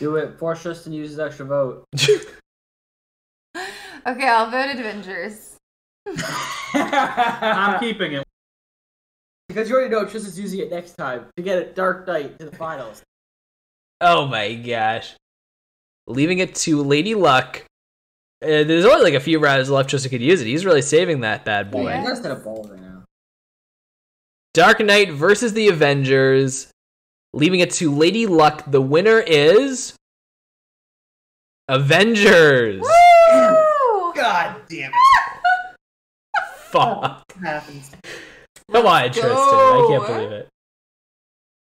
Do 0.00 0.16
it. 0.16 0.38
Force 0.38 0.62
Tristan 0.62 0.92
uses 0.92 1.20
extra 1.20 1.46
vote. 1.46 1.84
Okay, 4.04 4.26
I'll 4.26 4.50
vote 4.50 4.76
Avengers. 4.76 5.56
I'm 6.74 7.78
keeping 7.78 8.14
it. 8.14 8.24
because 9.48 9.68
you 9.68 9.76
already 9.76 9.90
know 9.90 10.04
Tristan's 10.04 10.38
using 10.38 10.58
it 10.58 10.70
next 10.70 10.92
time 10.92 11.26
to 11.36 11.42
get 11.42 11.58
a 11.58 11.72
Dark 11.72 12.08
Knight 12.08 12.36
to 12.40 12.46
the 12.46 12.56
finals. 12.56 13.02
Oh 14.00 14.26
my 14.26 14.54
gosh. 14.54 15.14
Leaving 16.08 16.40
it 16.40 16.56
to 16.56 16.82
Lady 16.82 17.14
Luck. 17.14 17.64
Uh, 18.42 18.64
there's 18.64 18.84
only 18.84 19.02
like 19.04 19.14
a 19.14 19.20
few 19.20 19.38
rounds 19.38 19.70
left 19.70 19.90
just 19.90 20.04
so 20.04 20.10
could 20.10 20.20
use 20.20 20.40
it. 20.40 20.46
He's 20.46 20.64
really 20.64 20.82
saving 20.82 21.20
that 21.20 21.44
bad 21.44 21.70
boy. 21.70 21.90
Yeah. 21.90 22.00
He 22.00 22.06
has 22.06 22.20
to 22.20 22.28
have 22.30 22.42
balls 22.42 22.68
right 22.70 22.80
now. 22.80 23.04
Dark 24.52 24.80
Knight 24.80 25.12
versus 25.12 25.52
the 25.52 25.68
Avengers. 25.68 26.68
Leaving 27.32 27.60
it 27.60 27.70
to 27.72 27.94
Lady 27.94 28.26
Luck. 28.26 28.64
The 28.66 28.80
winner 28.80 29.20
is. 29.20 29.94
Avengers! 31.68 32.82
Woo! 32.82 34.12
God 34.14 34.56
damn 34.68 34.90
it. 34.90 34.96
Fuck. 36.56 37.02
What 37.02 37.24
happens? 37.42 37.92
Come 38.70 38.86
on, 38.86 39.04
Tristan. 39.12 39.30
I 39.32 39.86
can't 39.88 40.06
believe 40.06 40.32
it. 40.32 40.48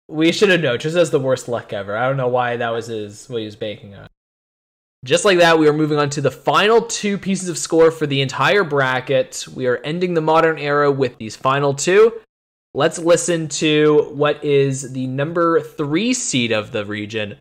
We 0.07 0.31
should 0.31 0.49
have 0.49 0.61
known. 0.61 0.77
Tristan 0.77 0.99
has 0.99 1.09
the 1.11 1.19
worst 1.19 1.47
luck 1.47 1.73
ever. 1.73 1.95
I 1.95 2.07
don't 2.07 2.17
know 2.17 2.27
why 2.27 2.57
that 2.57 2.69
was 2.69 2.87
his 2.87 3.27
what 3.29 3.39
he 3.39 3.45
was 3.45 3.55
banking 3.55 3.95
on. 3.95 4.07
Just 5.06 5.24
like 5.24 5.38
that, 5.38 5.59
we 5.59 5.67
are 5.67 5.74
moving 5.74 6.00
on 6.00 6.09
to 6.09 6.22
the 6.22 6.32
final 6.32 6.82
two 6.82 7.19
pieces 7.19 7.48
of 7.48 7.59
score 7.59 7.92
for 7.92 8.08
the 8.08 8.22
entire 8.22 8.64
bracket. 8.64 9.45
We 9.53 9.67
are 9.67 9.77
ending 9.84 10.16
the 10.16 10.22
modern 10.22 10.58
era 10.58 10.92
with 10.92 11.19
these 11.19 11.35
final 11.35 11.75
two. 11.75 12.11
Let's 12.74 12.98
listen 12.98 13.48
to 13.50 14.09
what 14.16 14.43
is 14.43 14.93
the 14.93 15.06
number 15.06 15.61
three 15.61 16.16
seed 16.16 16.51
of 16.51 16.72
the 16.72 16.85
region. 16.85 17.38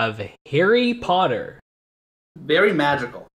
Have 0.00 0.30
Harry 0.48 0.94
Potter. 0.94 1.60
Very 2.38 2.72
magical. 2.72 3.26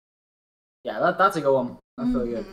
Yeah, 0.85 1.01
that, 1.01 1.19
that's 1.19 1.37
a 1.37 1.41
good 1.41 1.55
one. 1.55 1.79
That's 1.97 2.11
really 2.11 2.31
good. 2.31 2.47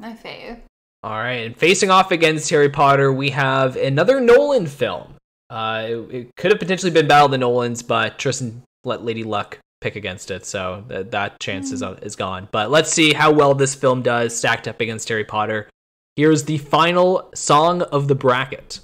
My 0.00 0.14
fave. 0.14 0.60
All 1.02 1.18
right, 1.18 1.46
and 1.46 1.56
facing 1.56 1.90
off 1.90 2.12
against 2.12 2.48
Harry 2.50 2.68
Potter, 2.68 3.12
we 3.12 3.30
have 3.30 3.76
another 3.76 4.20
Nolan 4.20 4.66
film. 4.66 5.14
Uh, 5.50 5.86
it, 5.88 6.14
it 6.14 6.36
could 6.36 6.52
have 6.52 6.60
potentially 6.60 6.92
been 6.92 7.08
Battle 7.08 7.26
of 7.26 7.32
the 7.32 7.38
Nolans, 7.38 7.82
but 7.82 8.18
Tristan 8.18 8.62
let 8.84 9.04
Lady 9.04 9.24
Luck 9.24 9.58
pick 9.80 9.96
against 9.96 10.30
it, 10.30 10.46
so 10.46 10.84
th- 10.88 11.10
that 11.10 11.40
chance 11.40 11.72
is, 11.72 11.82
uh, 11.82 11.98
is 12.02 12.14
gone. 12.14 12.48
But 12.52 12.70
let's 12.70 12.92
see 12.92 13.12
how 13.12 13.32
well 13.32 13.54
this 13.54 13.74
film 13.74 14.02
does 14.02 14.36
stacked 14.36 14.68
up 14.68 14.80
against 14.80 15.08
Harry 15.08 15.24
Potter. 15.24 15.68
Here's 16.14 16.44
the 16.44 16.58
final 16.58 17.30
song 17.34 17.82
of 17.82 18.06
the 18.06 18.14
bracket. 18.14 18.80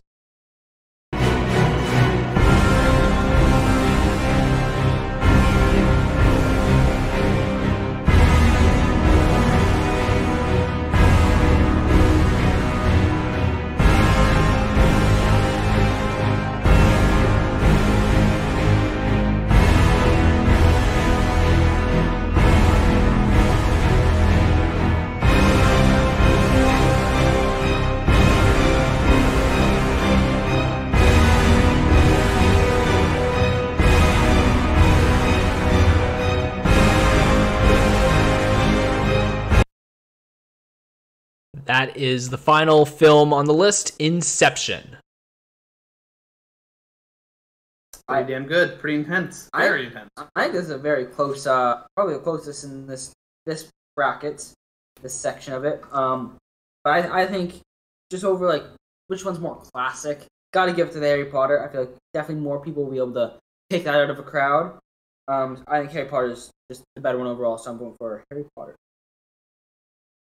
That 41.69 41.99
is 41.99 42.31
the 42.31 42.39
final 42.39 42.87
film 42.87 43.33
on 43.35 43.45
the 43.45 43.53
list, 43.53 43.95
Inception. 43.99 44.97
Pretty 48.09 48.33
damn 48.33 48.47
good. 48.47 48.81
Pretty 48.81 48.97
intense. 48.97 49.51
I- 49.53 49.65
Very 49.69 49.87
intense. 49.87 50.09
I 50.35 50.43
think 50.45 50.55
this 50.55 50.65
is 50.65 50.71
a 50.71 50.79
very 50.79 51.05
close, 51.05 51.47
uh, 51.47 51.85
probably 51.95 52.15
the 52.15 52.21
closest 52.21 52.65
in 52.65 52.87
this 52.87 53.13
this 53.45 53.69
bracket, 53.97 54.51
this 55.03 55.13
section 55.15 55.53
of 55.53 55.65
it. 55.67 55.83
Um, 55.93 56.37
but 56.85 56.91
I, 57.05 57.23
I 57.23 57.27
think 57.27 57.61
just 58.11 58.25
over 58.25 58.47
like 58.47 58.65
which 59.09 59.25
one's 59.27 59.39
more 59.39 59.57
classic. 59.57 60.25
Got 60.55 60.67
to 60.67 60.73
give 60.73 60.89
it 60.89 60.93
to 60.93 61.01
the 61.01 61.07
Harry 61.07 61.27
Potter. 61.27 61.63
I 61.63 61.71
feel 61.71 61.83
like 61.83 61.95
definitely 62.15 62.43
more 62.43 62.61
people 62.61 62.85
will 62.85 62.91
be 62.91 62.97
able 62.97 63.13
to 63.13 63.35
pick 63.69 63.85
that 63.85 63.95
out 63.95 64.09
of 64.09 64.19
a 64.19 64.23
crowd. 64.23 64.79
Um, 65.29 65.63
I 65.69 65.81
think 65.81 65.93
Harry 65.93 66.09
Potter 66.09 66.31
is 66.31 66.51
just 66.71 66.83
the 66.95 67.03
better 67.03 67.19
one 67.19 67.27
overall, 67.27 67.59
so 67.59 67.71
I'm 67.71 67.79
going 67.79 67.95
for 67.99 68.25
Harry 68.31 68.47
Potter. 68.57 68.75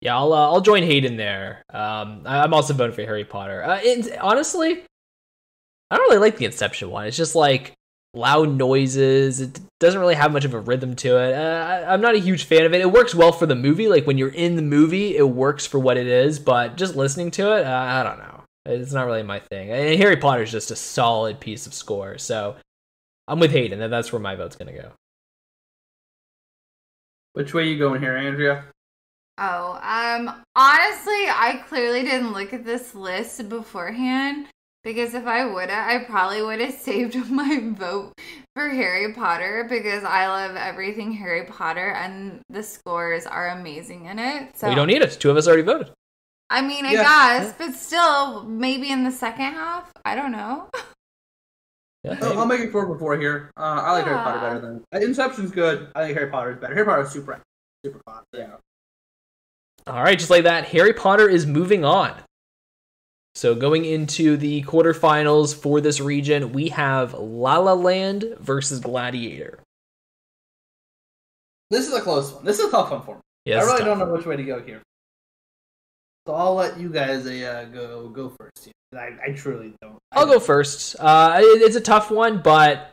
Yeah, 0.01 0.17
I'll 0.17 0.33
uh, 0.33 0.51
I'll 0.51 0.61
join 0.61 0.83
Hayden 0.83 1.15
there. 1.15 1.63
Um, 1.69 2.23
I- 2.25 2.41
I'm 2.41 2.53
also 2.53 2.73
voting 2.73 2.95
for 2.95 3.03
Harry 3.03 3.23
Potter. 3.23 3.63
Uh, 3.63 3.79
it, 3.83 4.17
honestly, 4.19 4.83
I 5.91 5.95
don't 5.97 6.09
really 6.09 6.17
like 6.21 6.37
the 6.37 6.45
Inception 6.45 6.89
one. 6.89 7.05
It's 7.05 7.17
just 7.17 7.35
like 7.35 7.73
loud 8.13 8.49
noises. 8.57 9.41
It 9.41 9.59
doesn't 9.79 9.99
really 9.99 10.15
have 10.15 10.33
much 10.33 10.43
of 10.43 10.53
a 10.55 10.59
rhythm 10.59 10.95
to 10.97 11.17
it. 11.17 11.33
Uh, 11.35 11.65
I, 11.87 11.93
I'm 11.93 12.01
not 12.01 12.15
a 12.15 12.19
huge 12.19 12.45
fan 12.45 12.65
of 12.65 12.73
it. 12.73 12.81
It 12.81 12.91
works 12.91 13.13
well 13.13 13.31
for 13.31 13.45
the 13.45 13.55
movie. 13.55 13.87
Like 13.87 14.07
when 14.07 14.17
you're 14.17 14.29
in 14.29 14.55
the 14.55 14.61
movie, 14.63 15.15
it 15.15 15.29
works 15.29 15.67
for 15.67 15.79
what 15.79 15.97
it 15.97 16.07
is. 16.07 16.39
But 16.39 16.77
just 16.77 16.95
listening 16.95 17.29
to 17.31 17.55
it, 17.57 17.65
uh, 17.65 17.69
I 17.69 18.01
don't 18.03 18.17
know. 18.19 18.43
It's 18.65 18.91
not 18.93 19.05
really 19.05 19.23
my 19.23 19.39
thing. 19.39 19.71
And 19.71 19.99
Harry 19.99 20.17
Potter 20.17 20.43
is 20.43 20.51
just 20.51 20.71
a 20.71 20.75
solid 20.75 21.39
piece 21.39 21.67
of 21.67 21.73
score. 21.73 22.17
So 22.17 22.55
I'm 23.27 23.39
with 23.39 23.51
Hayden, 23.51 23.87
that's 23.89 24.11
where 24.11 24.19
my 24.19 24.35
vote's 24.35 24.55
gonna 24.55 24.73
go. 24.73 24.91
Which 27.33 27.53
way 27.53 27.67
you 27.69 27.77
going 27.79 28.01
here, 28.01 28.17
Andrea? 28.17 28.65
Oh, 29.37 29.73
um, 29.81 30.43
honestly, 30.55 31.25
I 31.29 31.63
clearly 31.67 32.03
didn't 32.03 32.33
look 32.33 32.53
at 32.53 32.63
this 32.65 32.93
list 32.93 33.49
beforehand 33.49 34.47
because 34.83 35.13
if 35.13 35.25
I 35.25 35.45
would 35.45 35.69
have, 35.69 35.89
I 35.89 36.03
probably 36.05 36.41
would 36.41 36.59
have 36.59 36.73
saved 36.79 37.15
my 37.29 37.59
vote 37.75 38.13
for 38.55 38.69
Harry 38.69 39.13
Potter 39.13 39.65
because 39.69 40.03
I 40.03 40.27
love 40.27 40.55
everything 40.55 41.11
Harry 41.13 41.45
Potter 41.45 41.91
and 41.91 42.41
the 42.49 42.61
scores 42.61 43.25
are 43.25 43.49
amazing 43.49 44.05
in 44.05 44.19
it. 44.19 44.57
So 44.57 44.69
we 44.69 44.75
don't 44.75 44.87
need 44.87 45.01
it. 45.01 45.17
Two 45.19 45.31
of 45.31 45.37
us 45.37 45.47
already 45.47 45.63
voted. 45.63 45.91
I 46.49 46.61
mean, 46.61 46.85
I 46.85 46.91
Yeah. 46.91 47.03
guess, 47.03 47.53
but 47.57 47.73
still, 47.75 48.43
maybe 48.43 48.91
in 48.91 49.03
the 49.05 49.11
second 49.11 49.53
half. 49.53 49.91
I 50.05 50.15
don't 50.15 50.31
know. 50.31 50.69
Yeah, 52.03 52.17
I'll, 52.19 52.39
I'll 52.39 52.45
make 52.47 52.61
it 52.61 52.71
four 52.71 52.87
before 52.87 53.15
here. 53.15 53.51
Uh, 53.55 53.61
I 53.83 53.91
like 53.91 54.05
Harry 54.05 54.17
Potter 54.17 54.39
better 54.39 54.59
than 54.59 54.83
uh, 54.91 55.05
Inception's 55.05 55.51
good. 55.51 55.87
I 55.93 56.05
think 56.05 56.17
Harry 56.17 56.31
Potter 56.31 56.53
is 56.53 56.57
better. 56.57 56.73
Harry 56.73 56.83
Potter 56.83 57.03
is 57.03 57.11
super, 57.11 57.39
super 57.85 58.01
fun. 58.07 58.23
Yeah. 58.33 58.55
All 59.87 60.03
right, 60.03 60.17
just 60.17 60.29
like 60.29 60.43
that, 60.43 60.65
Harry 60.65 60.93
Potter 60.93 61.27
is 61.27 61.45
moving 61.45 61.83
on. 61.83 62.13
So 63.35 63.55
going 63.55 63.85
into 63.85 64.37
the 64.37 64.61
quarterfinals 64.63 65.55
for 65.55 65.79
this 65.81 65.99
region, 66.01 66.51
we 66.51 66.67
have 66.69 67.13
La 67.13 67.57
La 67.59 67.73
Land 67.73 68.35
versus 68.39 68.79
Gladiator. 68.79 69.59
This 71.69 71.87
is 71.87 71.93
a 71.93 72.01
close 72.01 72.33
one. 72.33 72.43
This 72.43 72.59
is 72.59 72.65
a 72.65 72.71
tough 72.71 72.91
one 72.91 73.01
for 73.01 73.15
me. 73.15 73.21
Yeah, 73.45 73.59
I 73.59 73.63
really 73.63 73.85
don't 73.85 73.97
know 73.99 74.11
which 74.11 74.25
way 74.25 74.35
to 74.35 74.43
go 74.43 74.61
here. 74.61 74.81
So 76.27 76.33
I'll 76.35 76.53
let 76.55 76.77
you 76.79 76.89
guys 76.89 77.25
uh, 77.25 77.65
go 77.73 78.09
go 78.09 78.29
first. 78.29 78.69
I, 78.93 79.11
I 79.25 79.31
truly 79.31 79.73
don't. 79.81 79.97
I'll 80.11 80.25
go 80.25 80.39
first. 80.39 80.97
Uh, 80.99 81.39
it- 81.41 81.61
it's 81.61 81.77
a 81.77 81.81
tough 81.81 82.11
one, 82.11 82.41
but 82.43 82.91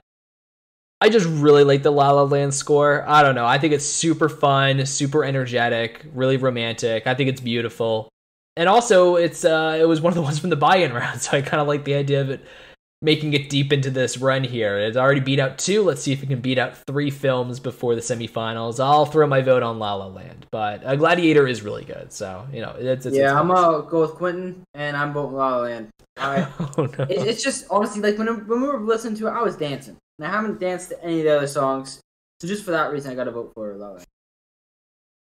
I 1.00 1.08
just 1.08 1.26
really 1.26 1.64
like 1.64 1.82
the 1.82 1.92
La 1.92 2.10
La 2.10 2.22
Land 2.22 2.54
score. 2.54 3.04
I 3.06 3.22
don't 3.22 3.34
know. 3.34 3.46
I 3.46 3.58
think 3.58 3.72
it's 3.72 3.86
super 3.86 4.28
fun, 4.28 4.84
super 4.84 5.24
energetic, 5.24 6.04
really 6.12 6.36
romantic. 6.36 7.06
I 7.06 7.14
think 7.14 7.28
it's 7.30 7.40
beautiful, 7.40 8.08
and 8.56 8.68
also 8.68 9.16
it's 9.16 9.44
uh, 9.44 9.78
it 9.80 9.84
was 9.84 10.00
one 10.00 10.10
of 10.10 10.16
the 10.16 10.22
ones 10.28 10.38
from 10.38 10.50
the 10.50 10.56
buy-in 10.56 10.92
round, 10.92 11.20
so 11.22 11.36
I 11.36 11.42
kind 11.42 11.60
of 11.60 11.68
like 11.68 11.84
the 11.84 11.94
idea 11.94 12.20
of 12.20 12.30
it 12.30 12.44
making 13.00 13.32
it 13.32 13.48
deep 13.48 13.72
into 13.72 13.90
this 13.90 14.18
run 14.18 14.42
here. 14.42 14.78
It's 14.78 14.96
already 14.96 15.20
beat 15.20 15.38
out 15.38 15.58
two. 15.58 15.82
Let's 15.82 16.02
see 16.02 16.12
if 16.12 16.22
it 16.22 16.26
can 16.26 16.40
beat 16.40 16.58
out 16.58 16.76
three 16.86 17.10
films 17.10 17.60
before 17.60 17.94
the 17.94 18.00
semifinals. 18.00 18.82
I'll 18.82 19.06
throw 19.06 19.26
my 19.26 19.40
vote 19.40 19.62
on 19.62 19.78
La 19.78 19.94
La 19.94 20.06
Land, 20.06 20.46
but 20.50 20.84
uh, 20.84 20.96
Gladiator 20.96 21.46
is 21.46 21.62
really 21.62 21.84
good. 21.84 22.12
So 22.12 22.46
you 22.52 22.60
know, 22.60 22.74
it's, 22.78 23.06
it's 23.06 23.16
yeah, 23.16 23.24
it's 23.24 23.32
I'm 23.32 23.48
gonna 23.48 23.88
go 23.88 24.00
with 24.00 24.14
Quintin, 24.14 24.62
and 24.74 24.96
I'm 24.96 25.12
voting 25.12 25.36
La 25.36 25.56
La 25.56 25.62
Land. 25.62 25.88
I, 26.16 26.48
oh 26.76 26.86
no. 26.98 27.04
it, 27.04 27.10
it's 27.10 27.44
just 27.44 27.66
honestly 27.70 28.02
like 28.02 28.18
when 28.18 28.26
when 28.48 28.60
we 28.60 28.66
were 28.66 28.80
listening 28.80 29.14
to 29.18 29.28
it, 29.28 29.30
I 29.30 29.42
was 29.42 29.56
dancing, 29.56 29.96
and 30.18 30.26
I 30.26 30.30
haven't 30.30 30.60
danced 30.60 30.90
to 30.90 31.02
any 31.04 31.20
of 31.20 31.24
the 31.24 31.36
other 31.36 31.46
songs. 31.46 32.00
So 32.40 32.48
just 32.48 32.64
for 32.64 32.70
that 32.72 32.92
reason, 32.92 33.10
I 33.10 33.14
got 33.14 33.24
to 33.24 33.30
vote 33.32 33.52
for 33.54 33.74
La 33.76 33.90
La 33.90 34.00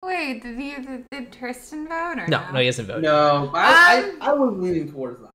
Wait, 0.03 0.43
did 0.43 0.59
you 0.59 0.83
did, 0.83 1.07
did 1.11 1.33
Tristan 1.33 1.87
vote 1.87 2.19
or 2.19 2.27
no, 2.29 2.51
no, 2.53 2.59
he 2.61 2.67
hasn't 2.67 2.89
voted. 2.89 3.03
No, 3.03 3.51
I, 3.55 3.99
Um, 3.99 4.19
I, 4.23 4.31
I 4.31 4.33
was 4.33 4.57
leaning 4.57 4.91
towards 4.91 5.21
that. 5.21 5.31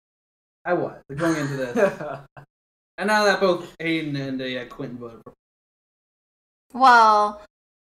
I 0.66 0.74
was 0.74 0.94
going 1.16 1.36
into 1.38 1.56
this, 1.58 1.78
and 2.98 3.08
now 3.08 3.26
that 3.26 3.40
both 3.40 3.76
Hayden 3.80 4.16
and 4.16 4.42
uh, 4.42 4.66
Quintin 4.74 4.98
voted 4.98 5.22
for. 5.24 5.34
Well, 6.74 7.42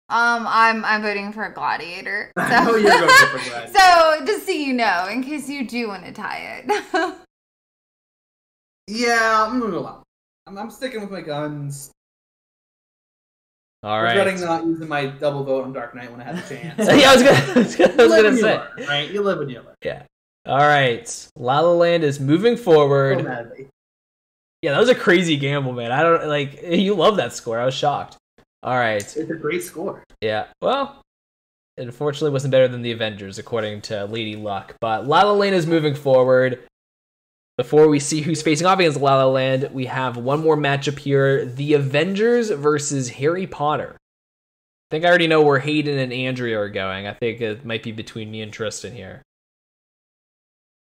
um, 0.10 0.46
I'm 0.46 0.84
I'm 0.84 1.02
voting 1.02 1.32
for 1.32 1.50
Gladiator. 1.50 2.32
So. 2.38 2.44
I 2.44 2.66
know 2.66 2.76
you're 2.76 2.92
voting 2.92 3.08
for 3.30 3.38
Gladiator. 3.50 3.80
so 3.80 4.26
just 4.26 4.46
so 4.46 4.52
you 4.52 4.74
know, 4.74 5.08
in 5.10 5.24
case 5.24 5.48
you 5.48 5.66
do 5.66 5.88
want 5.88 6.04
to 6.06 6.12
tie 6.12 6.62
it. 6.66 7.16
Yeah, 8.88 9.46
I'm 9.48 9.60
gonna 9.62 9.72
go 9.72 9.82
loud. 9.82 10.04
I'm, 10.48 10.58
I'm 10.58 10.72
sticking 10.72 11.02
with 11.02 11.12
my 11.12 11.22
guns. 11.22 11.92
All 13.84 14.02
right. 14.02 14.16
Regretting 14.16 14.36
right. 14.42 14.46
not 14.62 14.66
using 14.66 14.88
my 14.88 15.08
double 15.08 15.44
vote 15.44 15.66
on 15.66 15.74
Dark 15.74 15.94
Knight 15.94 16.10
when 16.12 16.22
I 16.22 16.24
had 16.24 16.38
the 16.38 16.42
chance. 16.56 16.78
yeah, 16.80 17.10
I 17.10 17.14
was 17.16 17.24
gonna, 17.24 17.54
I 17.56 17.60
was 17.64 17.76
gonna, 17.76 17.94
I 17.94 17.96
was 17.96 17.98
You 17.98 18.10
live 18.10 18.24
gonna 18.24 18.38
say. 18.38 18.58
learn, 18.58 18.88
right? 18.88 19.12
You 19.12 19.22
live 19.22 19.42
and 19.42 19.52
you 19.52 19.58
learn. 19.58 19.76
Yeah. 19.84 20.04
All 20.46 20.58
right. 20.58 21.30
La 21.36 21.60
La 21.60 21.72
Land 21.72 22.04
is 22.04 22.20
moving 22.20 22.56
forward. 22.58 23.16
Don't 23.20 23.26
mad 23.28 23.48
at 23.48 23.58
me. 23.58 23.66
Yeah, 24.62 24.72
that 24.72 24.80
was 24.80 24.90
a 24.90 24.96
crazy 24.96 25.36
gamble, 25.36 25.74
man. 25.74 25.92
I 25.92 26.02
don't 26.04 26.28
like 26.28 26.62
you 26.68 26.96
love 26.96 27.18
that 27.18 27.34
score. 27.34 27.60
I 27.60 27.66
was 27.66 27.74
shocked. 27.74 28.18
All 28.62 28.76
right. 28.76 29.02
It's 29.02 29.18
a 29.18 29.36
great 29.36 29.64
score. 29.64 30.04
Yeah. 30.22 30.46
Well, 30.62 31.02
it 31.76 31.84
unfortunately 31.84 32.32
wasn't 32.32 32.52
better 32.52 32.70
than 32.70 32.82
the 32.82 32.94
Avengers, 32.94 33.38
according 33.40 33.82
to 33.84 34.06
Lady 34.06 34.38
Luck. 34.38 34.76
But 34.80 35.06
La 35.08 35.24
La 35.24 35.34
Land 35.34 35.56
is 35.56 35.68
moving 35.68 35.96
forward. 35.96 36.64
Before 37.58 37.88
we 37.88 38.00
see 38.00 38.22
who's 38.22 38.42
facing 38.42 38.66
off 38.66 38.80
against 38.80 39.00
La 39.00 39.16
La 39.18 39.28
Land, 39.28 39.70
we 39.74 39.86
have 39.86 40.18
one 40.18 40.42
more 40.42 40.58
matchup 40.58 40.98
here: 40.98 41.46
the 41.46 41.74
Avengers 41.74 42.50
versus 42.50 43.10
Harry 43.10 43.46
Potter. 43.46 43.96
I 43.96 44.96
think 44.96 45.06
I 45.06 45.10
already 45.10 45.28
know 45.28 45.42
where 45.42 45.60
Hayden 45.60 45.98
and 46.00 46.12
Andrea 46.14 46.60
are 46.60 46.70
going. 46.70 47.08
I 47.08 47.14
think 47.14 47.42
it 47.42 47.64
might 47.66 47.84
be 47.84 47.92
between 47.92 48.32
me 48.32 48.42
and 48.42 48.52
Tristan 48.54 48.94
here. 48.96 49.22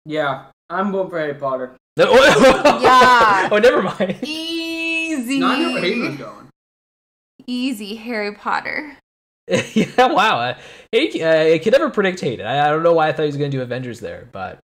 yeah, 0.05 0.47
I'm 0.71 0.93
voting 0.93 1.11
for 1.11 1.19
Harry 1.19 1.35
Potter. 1.35 1.77
No, 1.97 2.13
Yeah. 2.13 3.49
oh, 3.53 3.59
never 3.63 3.83
mind. 3.83 4.19
Easy. 4.23 5.41
No, 5.41 5.49
I 5.49 5.59
knew 5.59 5.73
where 5.73 5.83
Hayden 5.83 6.07
was 6.07 6.17
going. 6.17 6.49
Easy 7.47 7.97
Harry 7.97 8.35
Potter. 8.35 8.97
yeah, 9.49 10.07
wow. 10.07 10.55
Hey, 10.93 11.23
uh, 11.23 11.55
I 11.55 11.59
could 11.59 11.73
never 11.73 11.89
predict 11.91 12.21
Hayden. 12.21 12.47
I, 12.47 12.67
I 12.67 12.71
don't 12.71 12.83
know 12.83 12.93
why 12.93 13.09
I 13.09 13.13
thought 13.13 13.23
he 13.23 13.29
was 13.29 13.37
going 13.39 13.51
to 13.51 13.57
do 13.57 13.63
Avengers 13.63 14.01
there, 14.01 14.29
but 14.33 14.59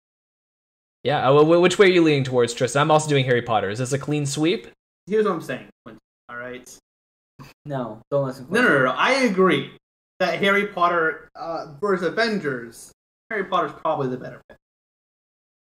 yeah. 1.03 1.29
Uh, 1.29 1.43
which 1.43 1.79
way 1.79 1.87
are 1.87 1.91
you 1.91 2.03
leaning 2.03 2.25
towards, 2.25 2.55
Tristan? 2.55 2.83
I'm 2.83 2.91
also 2.91 3.09
doing 3.09 3.25
Harry 3.25 3.43
Potter. 3.43 3.71
Is 3.71 3.79
this 3.79 3.93
a 3.93 3.99
clean 3.99 4.27
sweep? 4.27 4.69
Here's 5.07 5.25
what 5.25 5.35
I'm 5.35 5.41
saying, 5.43 5.69
All 6.29 6.37
right. 6.37 6.79
No, 7.65 8.01
don't 8.11 8.27
listen. 8.27 8.47
No, 8.51 8.63
no, 8.63 8.69
no, 8.69 8.85
no. 8.85 8.91
I 8.93 9.13
agree 9.23 9.73
that 10.21 10.39
Harry 10.39 10.69
Potter 10.69 11.29
uh, 11.35 11.75
versus 11.81 12.07
Avengers, 12.07 12.93
Harry 13.31 13.45
Potter's 13.45 13.73
probably 13.73 14.09
the 14.09 14.17
better 14.17 14.41
pick. 14.49 14.57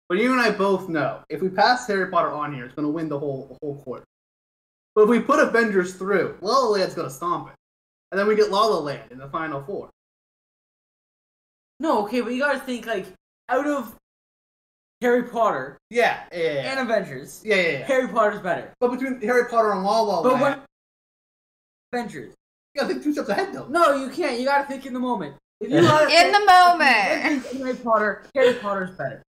But 0.10 0.18
you 0.18 0.34
and 0.34 0.42
I 0.42 0.52
both 0.52 0.90
know 0.90 1.24
if 1.30 1.42
we 1.42 1.50
pass 1.50 1.88
Harry 1.88 2.10
Potter 2.10 2.32
on 2.32 2.54
here, 2.54 2.66
it's 2.66 2.74
going 2.74 2.88
to 2.88 2.92
win 2.92 3.08
the 3.08 3.20
whole 3.20 3.48
the 3.48 3.58
whole 3.62 3.82
quarter. 3.84 4.04
But 4.96 5.04
if 5.04 5.10
we 5.10 5.20
put 5.20 5.40
Avengers 5.40 5.94
through, 5.94 6.38
La 6.42 6.58
La 6.58 6.70
Land's 6.70 6.96
going 6.96 7.08
to 7.08 7.14
stomp 7.14 7.50
it, 7.50 7.56
and 8.12 8.20
then 8.20 8.28
we 8.28 8.36
get 8.36 8.50
La 8.50 8.66
La 8.66 8.80
Land 8.80 9.12
in 9.12 9.20
the 9.20 9.30
final 9.30 9.62
four. 9.62 9.90
No, 11.80 12.04
okay, 12.04 12.22
but 12.22 12.34
you 12.34 12.40
gotta 12.40 12.60
think 12.60 12.86
like 12.86 13.06
out 13.48 13.66
of 13.68 13.96
Harry 15.02 15.24
Potter 15.24 15.78
Yeah, 15.90 16.24
yeah, 16.34 16.38
yeah. 16.40 16.72
and 16.72 16.80
Avengers, 16.82 17.42
yeah, 17.46 17.56
yeah, 17.56 17.72
yeah. 17.80 17.86
Harry 17.86 18.08
Potter's 18.10 18.42
better. 18.42 18.72
But 18.80 18.92
between 18.92 19.22
Harry 19.22 19.46
Potter 19.50 19.72
and 19.72 19.84
La 19.84 20.02
La 20.02 20.24
But 20.24 20.40
what? 20.40 20.66
Avengers. 21.94 22.34
you 22.76 22.82
got 22.82 22.88
to 22.88 22.94
think 22.94 23.04
two 23.06 23.14
steps 23.14 23.30
ahead, 23.30 23.54
though. 23.54 23.68
No, 23.68 23.96
you 23.96 24.10
can't. 24.10 24.38
You 24.40 24.46
gotta 24.46 24.68
think 24.68 24.86
in 24.86 24.94
the 24.94 25.00
moment. 25.00 25.36
If 25.62 25.72
you 25.72 25.78
In 25.80 25.84
gotta 25.84 26.32
the 26.32 26.46
moment. 26.46 27.58
Harry 27.64 27.76
Potter. 27.76 28.24
Harry 28.36 28.54
Potter's 28.56 28.92
better. 28.98 29.24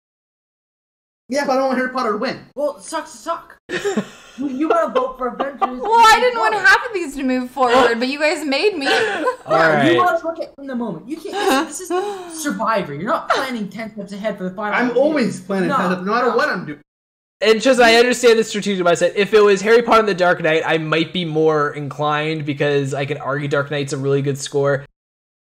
Yeah, 1.30 1.46
but 1.46 1.54
I 1.54 1.56
don't 1.58 1.68
want 1.68 1.78
Harry 1.78 1.92
Potter 1.92 2.12
to 2.14 2.18
win. 2.18 2.46
Well, 2.56 2.78
it 2.78 2.84
sucks 2.84 3.12
to 3.12 3.18
suck. 3.18 3.58
you, 4.40 4.48
you 4.50 4.70
gotta 4.70 4.92
vote 4.92 5.18
for 5.18 5.28
Avengers. 5.28 5.60
Well, 5.82 5.92
I 5.92 6.20
didn't 6.20 6.40
want 6.40 6.56
half 6.56 6.86
of 6.88 6.94
these 6.94 7.16
to 7.16 7.24
move 7.24 7.52
forward, 7.52 8.00
but 8.00 8.08
you 8.08 8.20
guys 8.20 8.46
made 8.46 8.78
me. 8.78 8.88
All 8.88 8.94
Yeah, 8.94 9.84
You 9.86 9.90
right. 9.92 9.98
want 9.98 10.20
to 10.22 10.28
look 10.28 10.40
at 10.40 10.54
in 10.58 10.68
the 10.68 10.76
moment. 10.76 11.08
You 11.10 11.18
can't. 11.18 11.68
This 11.68 11.82
is 11.82 11.90
Survivor. 12.44 12.94
You're 12.94 13.04
not 13.10 13.30
planning 13.30 13.70
ten 13.70 13.92
steps 13.92 14.12
ahead 14.12 14.38
for 14.38 14.46
the 14.46 14.56
final. 14.56 14.74
I'm 14.78 14.98
always 14.98 15.40
planning 15.42 15.70
No, 15.70 15.76
ahead, 15.76 16.06
no 16.06 16.14
matter 16.14 16.28
no. 16.28 16.36
what 16.38 16.50
I'm 16.50 16.66
doing. 16.66 16.80
And 17.42 17.62
just 17.62 17.80
I 17.80 17.96
understand 17.96 18.38
the 18.38 18.44
strategic 18.44 18.86
mindset. 18.86 19.14
If 19.16 19.34
it 19.34 19.40
was 19.40 19.62
Harry 19.62 19.82
Potter 19.82 20.00
and 20.00 20.08
the 20.10 20.14
Dark 20.14 20.42
Knight, 20.42 20.62
I 20.66 20.78
might 20.78 21.14
be 21.14 21.24
more 21.24 21.72
inclined 21.72 22.46
because 22.46 22.94
I 22.94 23.06
can 23.06 23.18
argue 23.18 23.48
Dark 23.48 23.72
Knight's 23.72 23.94
a 23.94 23.98
really 23.98 24.22
good 24.22 24.38
score. 24.38 24.86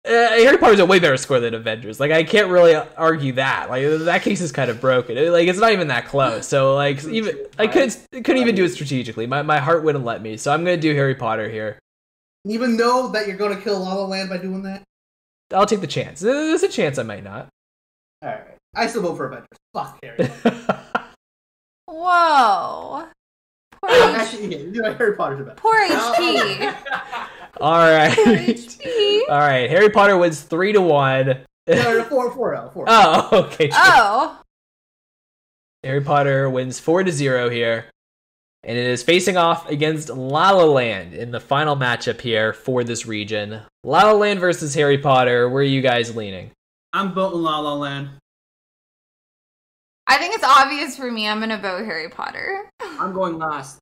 Uh, 0.07 0.11
Harry 0.13 0.57
Potter's 0.57 0.79
a 0.79 0.87
way 0.87 0.99
better 0.99 1.17
score 1.19 1.41
than 1.41 1.53
Avengers. 1.53 2.01
Like 2.01 2.11
I 2.11 2.25
can't 2.25 2.49
really 2.49 2.75
argue 2.75 3.33
that. 3.33 3.69
Like 3.69 3.85
that 4.05 4.23
case 4.23 4.41
is 4.41 4.51
kind 4.51 4.71
of 4.71 4.81
broken. 4.81 5.19
It- 5.19 5.31
like 5.31 5.47
it's 5.47 5.59
not 5.59 5.73
even 5.73 5.89
that 5.89 6.07
close. 6.07 6.47
So 6.49 6.75
like 6.75 7.05
even 7.09 7.37
I 7.59 7.67
couldn't 7.67 8.07
couldn't 8.13 8.39
even 8.39 8.55
do 8.55 8.65
it 8.65 8.71
strategically. 8.71 9.27
My 9.27 9.43
my 9.43 9.59
heart 9.59 9.85
wouldn't 9.85 10.05
let 10.05 10.23
me. 10.23 10.37
So 10.39 10.53
I'm 10.53 10.65
gonna 10.65 10.77
do 10.79 10.95
Harry 10.95 11.15
Potter 11.15 11.49
here. 11.51 11.79
Even 12.47 12.79
though 12.79 13.09
that 13.09 13.29
you're 13.29 13.37
going 13.37 13.55
to 13.55 13.63
kill 13.63 13.79
La 13.81 13.93
La 13.93 14.07
Land 14.07 14.31
by 14.31 14.39
doing 14.39 14.63
that. 14.63 14.83
I'll 15.53 15.67
take 15.67 15.83
the 15.83 15.87
chance. 15.87 16.21
There's 16.21 16.63
a 16.63 16.69
chance 16.69 16.97
I 16.97 17.03
might 17.03 17.23
not. 17.23 17.49
All 18.23 18.31
right, 18.31 18.57
I 18.75 18.87
still 18.87 19.03
vote 19.03 19.17
for 19.19 19.27
Avengers. 19.27 19.49
Fuck 19.75 19.99
Harry. 20.03 20.31
Potter. 20.43 20.81
Whoa. 21.87 23.09
Poor, 23.83 23.91
Actually, 24.15 24.57
you 24.57 24.83
know, 24.83 24.93
Harry 24.95 25.17
Potter's 25.17 25.39
the 25.39 25.45
best. 25.45 25.57
poor 25.59 25.75
HP. 25.75 26.77
All 27.61 27.79
right. 27.79 28.15
Poor 28.15 28.37
HP. 28.37 29.21
All 29.29 29.39
right. 29.39 29.71
Harry 29.71 29.91
Potter 29.91 30.17
wins 30.19 30.43
three 30.43 30.73
to 30.73 30.81
one. 30.81 31.41
No, 31.67 32.05
four, 32.05 32.31
four, 32.33 32.55
L. 32.55 32.73
Oh, 32.75 33.29
oh 33.33 33.45
okay. 33.45 33.71
Oh. 33.73 34.41
Harry 35.85 36.01
Potter 36.01 36.51
wins 36.51 36.79
four 36.79 37.03
to 37.05 37.13
zero 37.13 37.49
here, 37.49 37.87
and 38.65 38.77
it 38.77 38.87
is 38.87 39.03
facing 39.03 39.37
off 39.37 39.69
against 39.71 40.11
La 40.11 40.51
La 40.51 40.65
Land 40.65 41.15
in 41.15 41.31
the 41.31 41.41
final 41.41 41.77
matchup 41.77 42.21
here 42.21 42.53
for 42.53 42.85
this 42.85 43.07
region. 43.07 43.63
La 43.83 44.03
La 44.05 44.13
Land 44.13 44.41
versus 44.41 44.75
Harry 44.75 44.99
Potter. 44.99 45.49
Where 45.49 45.63
are 45.63 45.65
you 45.65 45.81
guys 45.81 46.15
leaning? 46.15 46.51
I'm 46.93 47.15
voting 47.15 47.41
La 47.41 47.61
La 47.61 47.75
Land. 47.75 48.11
I 50.11 50.19
think 50.19 50.35
it's 50.35 50.43
obvious 50.43 50.97
for 50.97 51.09
me. 51.09 51.29
I'm 51.29 51.39
gonna 51.39 51.57
vote 51.57 51.85
Harry 51.85 52.09
Potter. 52.09 52.69
I'm 52.81 53.13
going 53.13 53.39
last. 53.39 53.79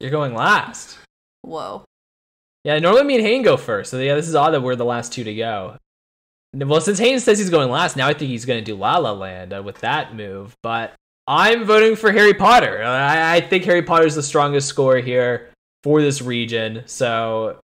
You're 0.00 0.10
going 0.10 0.34
last. 0.34 0.98
Whoa. 1.42 1.84
Yeah, 2.64 2.80
normally 2.80 3.04
me 3.04 3.14
and 3.14 3.24
Hayne 3.24 3.42
go 3.42 3.56
first. 3.56 3.92
So 3.92 3.98
yeah, 4.00 4.16
this 4.16 4.26
is 4.26 4.34
odd 4.34 4.50
that 4.50 4.60
we're 4.60 4.74
the 4.74 4.84
last 4.84 5.12
two 5.12 5.22
to 5.22 5.32
go. 5.32 5.76
Well, 6.52 6.80
since 6.80 6.98
Hayne 6.98 7.20
says 7.20 7.38
he's 7.38 7.48
going 7.48 7.70
last, 7.70 7.96
now 7.96 8.08
I 8.08 8.12
think 8.12 8.30
he's 8.30 8.44
going 8.44 8.58
to 8.58 8.64
do 8.64 8.74
La 8.74 8.96
La 8.98 9.12
Land 9.12 9.52
uh, 9.52 9.62
with 9.62 9.78
that 9.82 10.16
move. 10.16 10.56
But 10.64 10.94
I'm 11.28 11.64
voting 11.64 11.94
for 11.94 12.10
Harry 12.10 12.34
Potter. 12.34 12.82
I, 12.82 13.36
I 13.36 13.40
think 13.40 13.64
Harry 13.66 13.82
Potter's 13.82 14.16
the 14.16 14.22
strongest 14.22 14.66
score 14.66 14.96
here 14.96 15.50
for 15.84 16.02
this 16.02 16.20
region. 16.22 16.82
So 16.86 17.60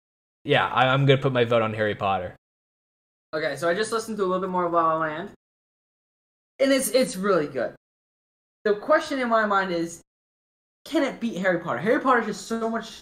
yeah, 0.43 0.68
I, 0.68 0.90
I'm 0.90 1.06
going 1.06 1.18
to 1.18 1.24
put 1.24 1.32
my 1.32 1.45
vote 1.45 1.61
on 1.61 1.74
Harry 1.76 1.95
Potter. 1.95 2.35
Okay, 3.34 3.56
so 3.56 3.69
I 3.69 3.74
just 3.74 3.93
listened 3.93 4.18
to 4.18 4.24
a 4.24 4.26
little 4.26 4.42
bit 4.42 4.50
more 4.50 4.66
of 4.66 4.74
La 4.74 4.95
La 4.95 4.98
Land. 4.98 5.32
And 6.61 6.72
it's 6.72 6.90
it's 6.90 7.15
really 7.15 7.48
good. 7.48 7.73
The 8.64 8.75
question 8.75 9.19
in 9.19 9.27
my 9.30 9.45
mind 9.45 9.72
is, 9.72 10.01
can 10.85 11.03
it 11.03 11.19
beat 11.19 11.38
Harry 11.38 11.59
Potter? 11.59 11.80
Harry 11.80 11.99
Potter 11.99 12.19
is 12.22 12.27
just 12.27 12.48
so 12.48 12.69
much 12.69 13.01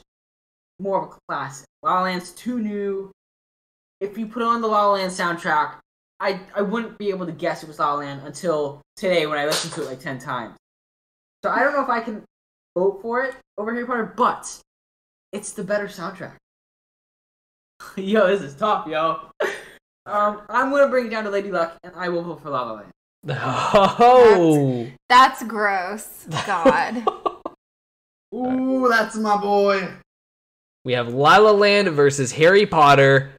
more 0.79 1.03
of 1.03 1.11
a 1.11 1.17
classic. 1.27 1.67
La 1.83 1.95
La 1.95 2.03
Land's 2.03 2.31
too 2.31 2.59
new. 2.59 3.11
If 3.99 4.17
you 4.17 4.27
put 4.27 4.43
on 4.43 4.61
the 4.61 4.67
La 4.67 4.85
La 4.85 4.93
Land 4.93 5.11
soundtrack, 5.11 5.75
I 6.19 6.39
I 6.55 6.61
wouldn't 6.61 6.97
be 6.97 7.09
able 7.09 7.25
to 7.25 7.31
guess 7.33 7.61
it 7.61 7.67
was 7.67 7.79
La 7.79 7.93
La 7.93 7.99
Land 7.99 8.21
until 8.25 8.81
today 8.95 9.27
when 9.27 9.37
I 9.37 9.45
listened 9.45 9.73
to 9.73 9.81
it 9.81 9.87
like 9.87 9.99
ten 9.99 10.17
times. 10.17 10.55
So 11.43 11.51
I 11.51 11.59
don't 11.59 11.73
know 11.73 11.83
if 11.83 11.89
I 11.89 12.01
can 12.01 12.23
vote 12.77 13.01
for 13.01 13.23
it 13.23 13.35
over 13.57 13.73
Harry 13.73 13.85
Potter, 13.85 14.13
but 14.15 14.59
it's 15.33 15.51
the 15.51 15.63
better 15.63 15.87
soundtrack. 15.87 16.35
yo, 17.97 18.27
this 18.27 18.41
is 18.41 18.55
tough, 18.55 18.87
yo. 18.87 19.29
Um, 20.05 20.41
I'm 20.49 20.71
gonna 20.71 20.87
bring 20.87 21.05
it 21.05 21.09
down 21.09 21.23
to 21.25 21.29
Lady 21.29 21.51
Luck, 21.51 21.77
and 21.83 21.93
I 21.95 22.09
will 22.09 22.23
vote 22.23 22.41
for 22.41 22.49
La 22.49 22.63
La 22.63 22.73
Land. 22.73 22.91
Oh. 23.27 24.87
That's 25.09 25.43
gross. 25.43 26.25
God. 26.45 27.05
Ooh, 28.33 28.87
that's 28.89 29.15
my 29.15 29.37
boy. 29.37 29.89
We 30.85 30.93
have 30.93 31.11
La 31.11 31.37
La 31.37 31.51
Land 31.51 31.89
versus 31.89 32.31
Harry 32.33 32.67
Potter. 32.67 33.31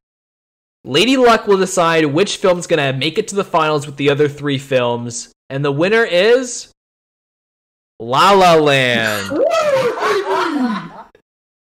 Lady 0.85 1.17
Luck 1.17 1.47
will 1.47 1.59
decide 1.59 2.07
which 2.07 2.39
film's 2.39 2.67
gonna 2.67 2.93
make 2.93 3.17
it 3.17 3.29
to 3.29 3.37
the 3.37 3.45
finals 3.45 3.87
with 3.87 3.97
the 3.97 4.11
other 4.11 4.29
three 4.29 4.59
films, 4.59 5.33
and 5.49 5.65
the 5.65 5.71
winner 5.71 6.05
is 6.05 6.73
La 8.01 8.33
La 8.33 8.55
Land. 8.55 9.31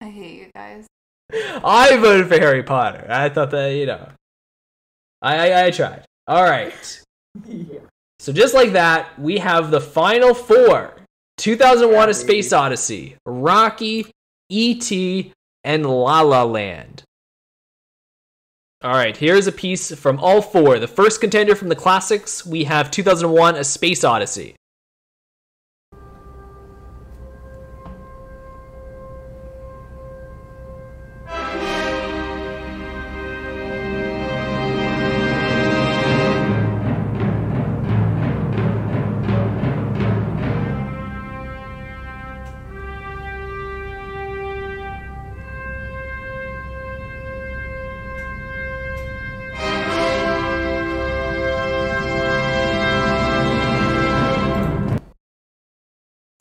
I 0.02 0.10
hate 0.10 0.40
you 0.40 0.52
guys. 0.56 0.88
I 1.34 1.98
voted 1.98 2.28
for 2.28 2.40
Harry 2.40 2.64
Potter. 2.64 3.06
I 3.10 3.28
thought 3.28 3.52
that 3.52 3.70
you 3.70 3.88
know, 3.88 4.08
I 5.22 5.50
I, 5.50 5.66
I 5.66 5.72
tried. 5.72 6.06
All 6.28 6.44
right. 6.44 7.02
yeah. 7.46 7.80
So 8.22 8.32
just 8.32 8.54
like 8.54 8.74
that, 8.74 9.20
we 9.20 9.40
have 9.40 9.72
the 9.72 9.82
final 9.82 10.36
four: 10.36 10.94
2001: 11.38 12.08
A 12.08 12.14
Space 12.14 12.54
Odyssey, 12.54 13.16
Rocky, 13.26 14.12
E.T., 14.48 15.34
and 15.64 15.88
La 15.88 16.22
La 16.22 16.44
Land. 16.44 17.02
All 18.84 18.94
right, 18.94 19.18
here's 19.18 19.48
a 19.48 19.52
piece 19.52 19.96
from 19.96 20.20
all 20.20 20.44
four. 20.44 20.78
The 20.78 20.88
first 20.88 21.20
contender 21.20 21.56
from 21.56 21.70
the 21.70 21.76
classics, 21.76 22.46
we 22.46 22.66
have 22.66 22.92
2001: 22.92 23.56
A 23.56 23.64
Space 23.64 24.04
Odyssey. 24.04 24.54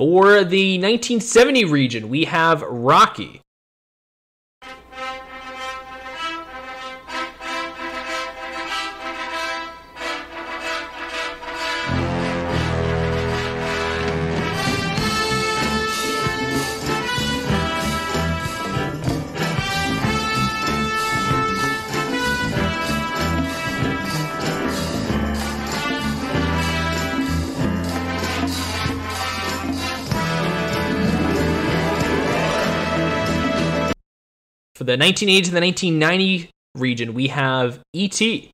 For 0.01 0.45
the 0.45 0.79
1970 0.79 1.67
region, 1.67 2.09
we 2.09 2.25
have 2.25 2.63
Rocky. 2.63 3.43
For 34.81 34.85
the 34.85 34.93
1980 34.93 35.43
to 35.43 35.51
the 35.51 35.61
1990 35.61 36.51
region, 36.75 37.13
we 37.13 37.27
have 37.27 37.81
E.T. 37.93 38.51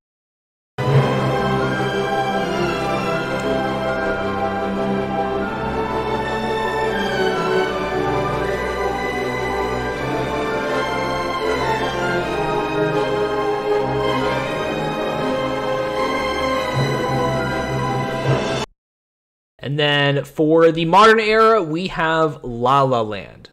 And 19.60 19.78
then 19.78 20.24
for 20.24 20.72
the 20.72 20.86
modern 20.86 21.20
era, 21.20 21.62
we 21.62 21.86
have 21.86 22.42
La 22.42 22.82
La 22.82 23.02
Land. 23.02 23.50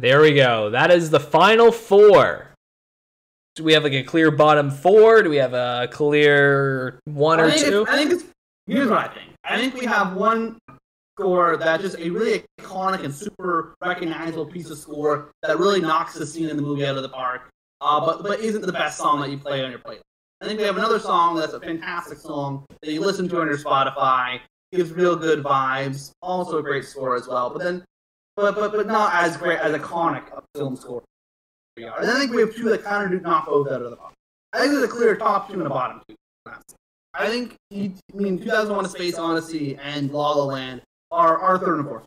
There 0.00 0.22
we 0.22 0.32
go. 0.32 0.70
That 0.70 0.90
is 0.90 1.10
the 1.10 1.20
final 1.20 1.70
four. 1.70 2.54
Do 3.54 3.62
we 3.62 3.74
have 3.74 3.84
like 3.84 3.92
a 3.92 4.02
clear 4.02 4.30
bottom 4.30 4.70
four? 4.70 5.22
Do 5.22 5.28
we 5.28 5.36
have 5.36 5.52
a 5.52 5.88
clear 5.92 6.98
one 7.04 7.38
or 7.38 7.44
I 7.44 7.50
think, 7.50 7.66
two? 7.66 7.86
I 7.86 7.96
think 7.96 8.12
it's 8.12 8.24
here's 8.66 8.88
what 8.88 8.96
I 8.96 9.08
think. 9.12 9.32
I 9.44 9.58
think 9.58 9.74
we 9.74 9.84
have 9.84 10.16
one 10.16 10.58
score 11.18 11.58
that's 11.58 11.82
just 11.82 11.98
a 11.98 12.08
really 12.08 12.42
iconic 12.58 13.04
and 13.04 13.14
super 13.14 13.74
recognizable 13.82 14.46
piece 14.46 14.70
of 14.70 14.78
score 14.78 15.32
that 15.42 15.58
really 15.58 15.82
knocks 15.82 16.14
the 16.14 16.24
scene 16.24 16.48
in 16.48 16.56
the 16.56 16.62
movie 16.62 16.86
out 16.86 16.96
of 16.96 17.02
the 17.02 17.10
park. 17.10 17.50
Uh, 17.82 18.00
but 18.00 18.22
but 18.22 18.40
isn't 18.40 18.62
the 18.62 18.72
best 18.72 18.96
song 18.96 19.20
that 19.20 19.28
you 19.28 19.36
play 19.36 19.62
on 19.62 19.70
your 19.70 19.80
playlist. 19.80 20.00
I 20.40 20.46
think 20.46 20.60
we 20.60 20.64
have 20.64 20.78
another 20.78 20.98
song 20.98 21.36
that's 21.36 21.52
a 21.52 21.60
fantastic 21.60 22.16
song 22.16 22.64
that 22.80 22.90
you 22.90 23.02
listen 23.02 23.28
to 23.28 23.40
on 23.42 23.48
your 23.48 23.58
Spotify. 23.58 24.40
Gives 24.72 24.92
real 24.92 25.14
good 25.14 25.44
vibes. 25.44 26.12
Also 26.22 26.56
a 26.56 26.62
great 26.62 26.86
score 26.86 27.16
as 27.16 27.28
well. 27.28 27.50
But 27.50 27.62
then, 27.62 27.84
but 28.36 28.54
but 28.54 28.72
but 28.72 28.86
not 28.86 29.14
as 29.14 29.36
great 29.36 29.58
as 29.58 29.74
iconic 29.78 30.22
a 30.36 30.42
film 30.56 30.76
score. 30.76 31.02
And 31.76 32.10
I 32.10 32.18
think 32.18 32.32
we 32.32 32.40
have 32.40 32.54
two 32.54 32.68
that 32.70 32.82
kind 32.84 33.04
of 33.04 33.10
do 33.10 33.20
knock 33.20 33.46
both 33.46 33.68
out 33.68 33.80
of 33.82 33.90
the 33.90 33.96
park. 33.96 34.12
I 34.52 34.58
think 34.60 34.72
there's 34.72 34.84
a 34.84 34.88
clear 34.88 35.16
top 35.16 35.48
two 35.48 35.54
and 35.54 35.62
a 35.62 35.68
bottom 35.70 36.02
two. 36.08 36.16
I 37.14 37.28
think, 37.28 37.56
I 37.72 37.92
mean, 38.14 38.38
2001: 38.38 38.84
A 38.84 38.88
Space 38.88 39.18
Odyssey 39.18 39.76
and 39.82 40.10
La 40.10 40.32
La 40.32 40.44
Land 40.44 40.82
are, 41.10 41.38
our 41.38 41.58
third 41.58 41.78
and 41.78 41.88
fourth, 41.88 42.04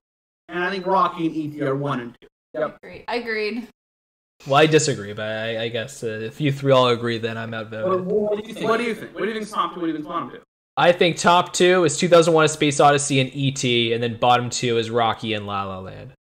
and 0.50 0.64
I 0.64 0.69
think 0.69 0.85
Rocky 0.85 1.27
and 1.27 1.61
ET 1.61 1.68
are 1.68 1.76
one 1.76 2.00
and 2.00 2.16
two. 2.22 2.27
Yep. 2.53 2.77
I 3.08 3.16
Agreed. 3.16 3.68
Well, 4.45 4.56
I 4.56 4.66
disagree, 4.66 5.14
but 5.14 5.26
I, 5.26 5.64
I 5.64 5.68
guess 5.69 6.03
uh, 6.03 6.08
if 6.08 6.42
you 6.42 6.52
three 6.52 6.72
all 6.74 6.90
agree, 6.90 7.18
then 7.18 7.38
I'm 7.38 7.52
What, 7.52 7.74
outvoted. 7.74 8.06
what 8.06 8.42
do 8.43 8.48
you 8.48 8.53
think? 8.53 8.68
What 8.69 8.77
do 8.77 8.84
you 8.84 8.95
think? 8.95 9.14
What 9.14 9.22
do 9.22 9.27
you 9.27 9.34
think? 9.40 9.50
Top 9.50 9.74
two. 9.74 9.80
What 9.80 9.85
do 9.88 9.92
you 9.92 9.98
think? 9.98 10.08
Bottom 10.08 10.30
two? 10.32 10.42
I 10.76 10.92
think 10.92 11.18
top 11.18 11.53
two 11.53 11.84
is 11.84 11.98
2001: 11.98 12.45
A 12.45 12.48
Space 12.48 12.80
Odyssey 12.80 13.19
and 13.19 13.30
E.T., 13.34 13.93
and 13.93 14.02
then 14.02 14.18
bottom 14.18 14.50
two 14.50 14.77
is 14.77 14.90
Rocky 14.90 15.34
and 15.34 15.45
La 15.45 15.66
La 15.66 15.80
Land. 15.80 16.14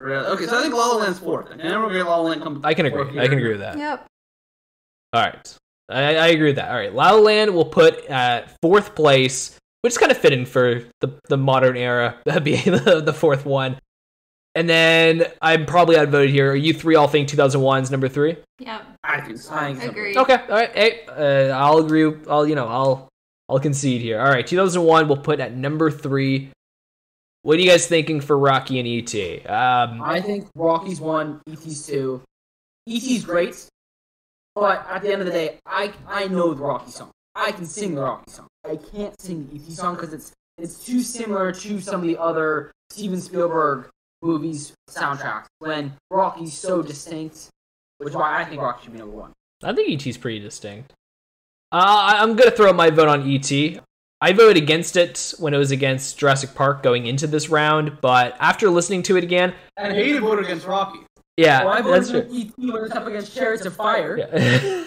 Really? 0.00 0.26
Okay, 0.26 0.46
so 0.46 0.58
I 0.58 0.62
think 0.62 0.74
La 0.74 0.86
La 0.86 0.96
Land's 0.96 1.18
fourth. 1.18 1.50
And 1.50 1.60
then 1.60 1.80
we're 1.80 1.88
gonna 1.88 2.04
La 2.04 2.16
La 2.16 2.28
Land 2.28 2.42
come. 2.42 2.60
I 2.62 2.74
can 2.74 2.88
fourth 2.90 3.08
agree. 3.08 3.20
I 3.20 3.28
can 3.28 3.38
agree 3.38 3.50
with 3.50 3.60
that. 3.60 3.78
Yep. 3.78 4.06
All 5.14 5.22
right, 5.22 5.58
I, 5.88 6.16
I 6.16 6.26
agree 6.28 6.48
with 6.48 6.56
that. 6.56 6.70
All 6.70 6.76
right, 6.76 6.94
La 6.94 7.10
La 7.12 7.20
Land 7.20 7.54
will 7.54 7.64
put 7.64 8.04
at 8.06 8.54
fourth 8.60 8.94
place, 8.94 9.56
which 9.80 9.92
is 9.92 9.98
kind 9.98 10.12
of 10.12 10.18
fitting 10.18 10.44
for 10.44 10.82
the 11.00 11.18
the 11.28 11.38
modern 11.38 11.76
era, 11.76 12.16
being 12.42 12.64
the, 12.64 13.02
the 13.04 13.14
fourth 13.14 13.46
one. 13.46 13.78
And 14.54 14.68
then 14.68 15.24
I'm 15.40 15.66
probably 15.66 15.96
outvoted 15.96 16.30
here. 16.30 16.50
Are 16.50 16.56
you 16.56 16.72
three 16.72 16.96
all 16.96 17.06
think 17.06 17.28
2001 17.28 17.82
is 17.82 17.90
number 17.90 18.08
three? 18.08 18.36
Yep. 18.58 18.82
I 19.04 19.20
think 19.20 19.38
so. 19.38 19.54
I 19.54 19.66
think 19.66 19.82
so. 19.82 19.90
Agreed. 19.90 20.16
Okay, 20.16 20.34
all 20.34 20.48
right. 20.48 20.76
Hey, 20.76 21.06
uh, 21.06 21.56
I'll 21.56 21.78
agree. 21.78 22.12
I'll 22.28 22.46
you 22.46 22.54
know 22.54 22.66
I'll 22.66 23.07
I'll 23.48 23.60
concede 23.60 24.02
here. 24.02 24.20
All 24.20 24.28
right, 24.28 24.46
2001 24.46 25.08
we'll 25.08 25.16
put 25.16 25.40
at 25.40 25.54
number 25.54 25.90
three. 25.90 26.50
What 27.42 27.58
are 27.58 27.62
you 27.62 27.70
guys 27.70 27.86
thinking 27.86 28.20
for 28.20 28.36
Rocky 28.36 28.78
and 28.78 28.86
ET? 28.86 29.50
Um, 29.50 30.02
I 30.02 30.20
think 30.20 30.48
Rocky's 30.54 31.00
one, 31.00 31.40
ET's 31.50 31.86
two. 31.86 32.20
ET's 32.88 33.24
great, 33.24 33.66
but 34.54 34.86
at 34.88 35.02
the 35.02 35.12
end 35.12 35.20
of 35.20 35.26
the 35.26 35.32
day, 35.32 35.58
I 35.66 35.92
I 36.06 36.26
know 36.28 36.52
the 36.52 36.62
Rocky 36.62 36.90
song. 36.90 37.10
I 37.34 37.52
can 37.52 37.64
sing 37.64 37.94
the 37.94 38.02
Rocky 38.02 38.30
song. 38.30 38.48
I 38.64 38.76
can't 38.76 39.18
sing 39.20 39.48
the 39.50 39.56
ET 39.56 39.72
song 39.72 39.94
because 39.94 40.12
it's 40.12 40.32
it's 40.58 40.84
too 40.84 41.00
similar 41.00 41.52
to 41.52 41.80
some 41.80 42.00
of 42.00 42.06
the 42.06 42.18
other 42.18 42.72
Steven 42.90 43.20
Spielberg 43.20 43.88
movies 44.22 44.72
soundtracks 44.90 45.46
when 45.60 45.92
Rocky's 46.10 46.56
so 46.56 46.82
distinct, 46.82 47.48
which 47.98 48.10
is 48.10 48.16
why 48.16 48.40
I 48.40 48.44
think 48.44 48.60
Rocky 48.60 48.84
should 48.84 48.92
be 48.92 48.98
number 48.98 49.16
one. 49.16 49.32
I 49.62 49.72
think 49.72 50.06
ET's 50.06 50.16
pretty 50.16 50.40
distinct. 50.40 50.92
Uh, 51.70 51.76
I- 51.76 52.22
I'm 52.22 52.34
gonna 52.36 52.50
throw 52.50 52.72
my 52.72 52.90
vote 52.90 53.08
on 53.08 53.28
ET. 53.30 53.80
I 54.20 54.32
voted 54.32 54.56
against 54.56 54.96
it 54.96 55.34
when 55.38 55.54
it 55.54 55.58
was 55.58 55.70
against 55.70 56.18
Jurassic 56.18 56.54
Park 56.54 56.82
going 56.82 57.06
into 57.06 57.26
this 57.26 57.48
round, 57.48 58.00
but 58.00 58.36
after 58.40 58.68
listening 58.70 59.02
to 59.04 59.16
it 59.16 59.22
again, 59.24 59.54
And 59.76 59.94
Hayden 59.94 60.22
voted 60.22 60.46
against 60.46 60.66
Rocky. 60.66 61.00
yeah, 61.36 61.64
Well, 61.64 61.74
I 61.74 61.82
that's 61.82 62.10
voted 62.10 62.28
true. 62.30 62.44
for 62.44 62.64
ET 62.64 62.72
when 62.74 62.84
it's 62.84 62.94
up 62.96 63.06
against 63.06 63.34
Chariots 63.36 63.64
of 63.66 63.76
Fire, 63.76 64.16
Yeah. 64.18 64.84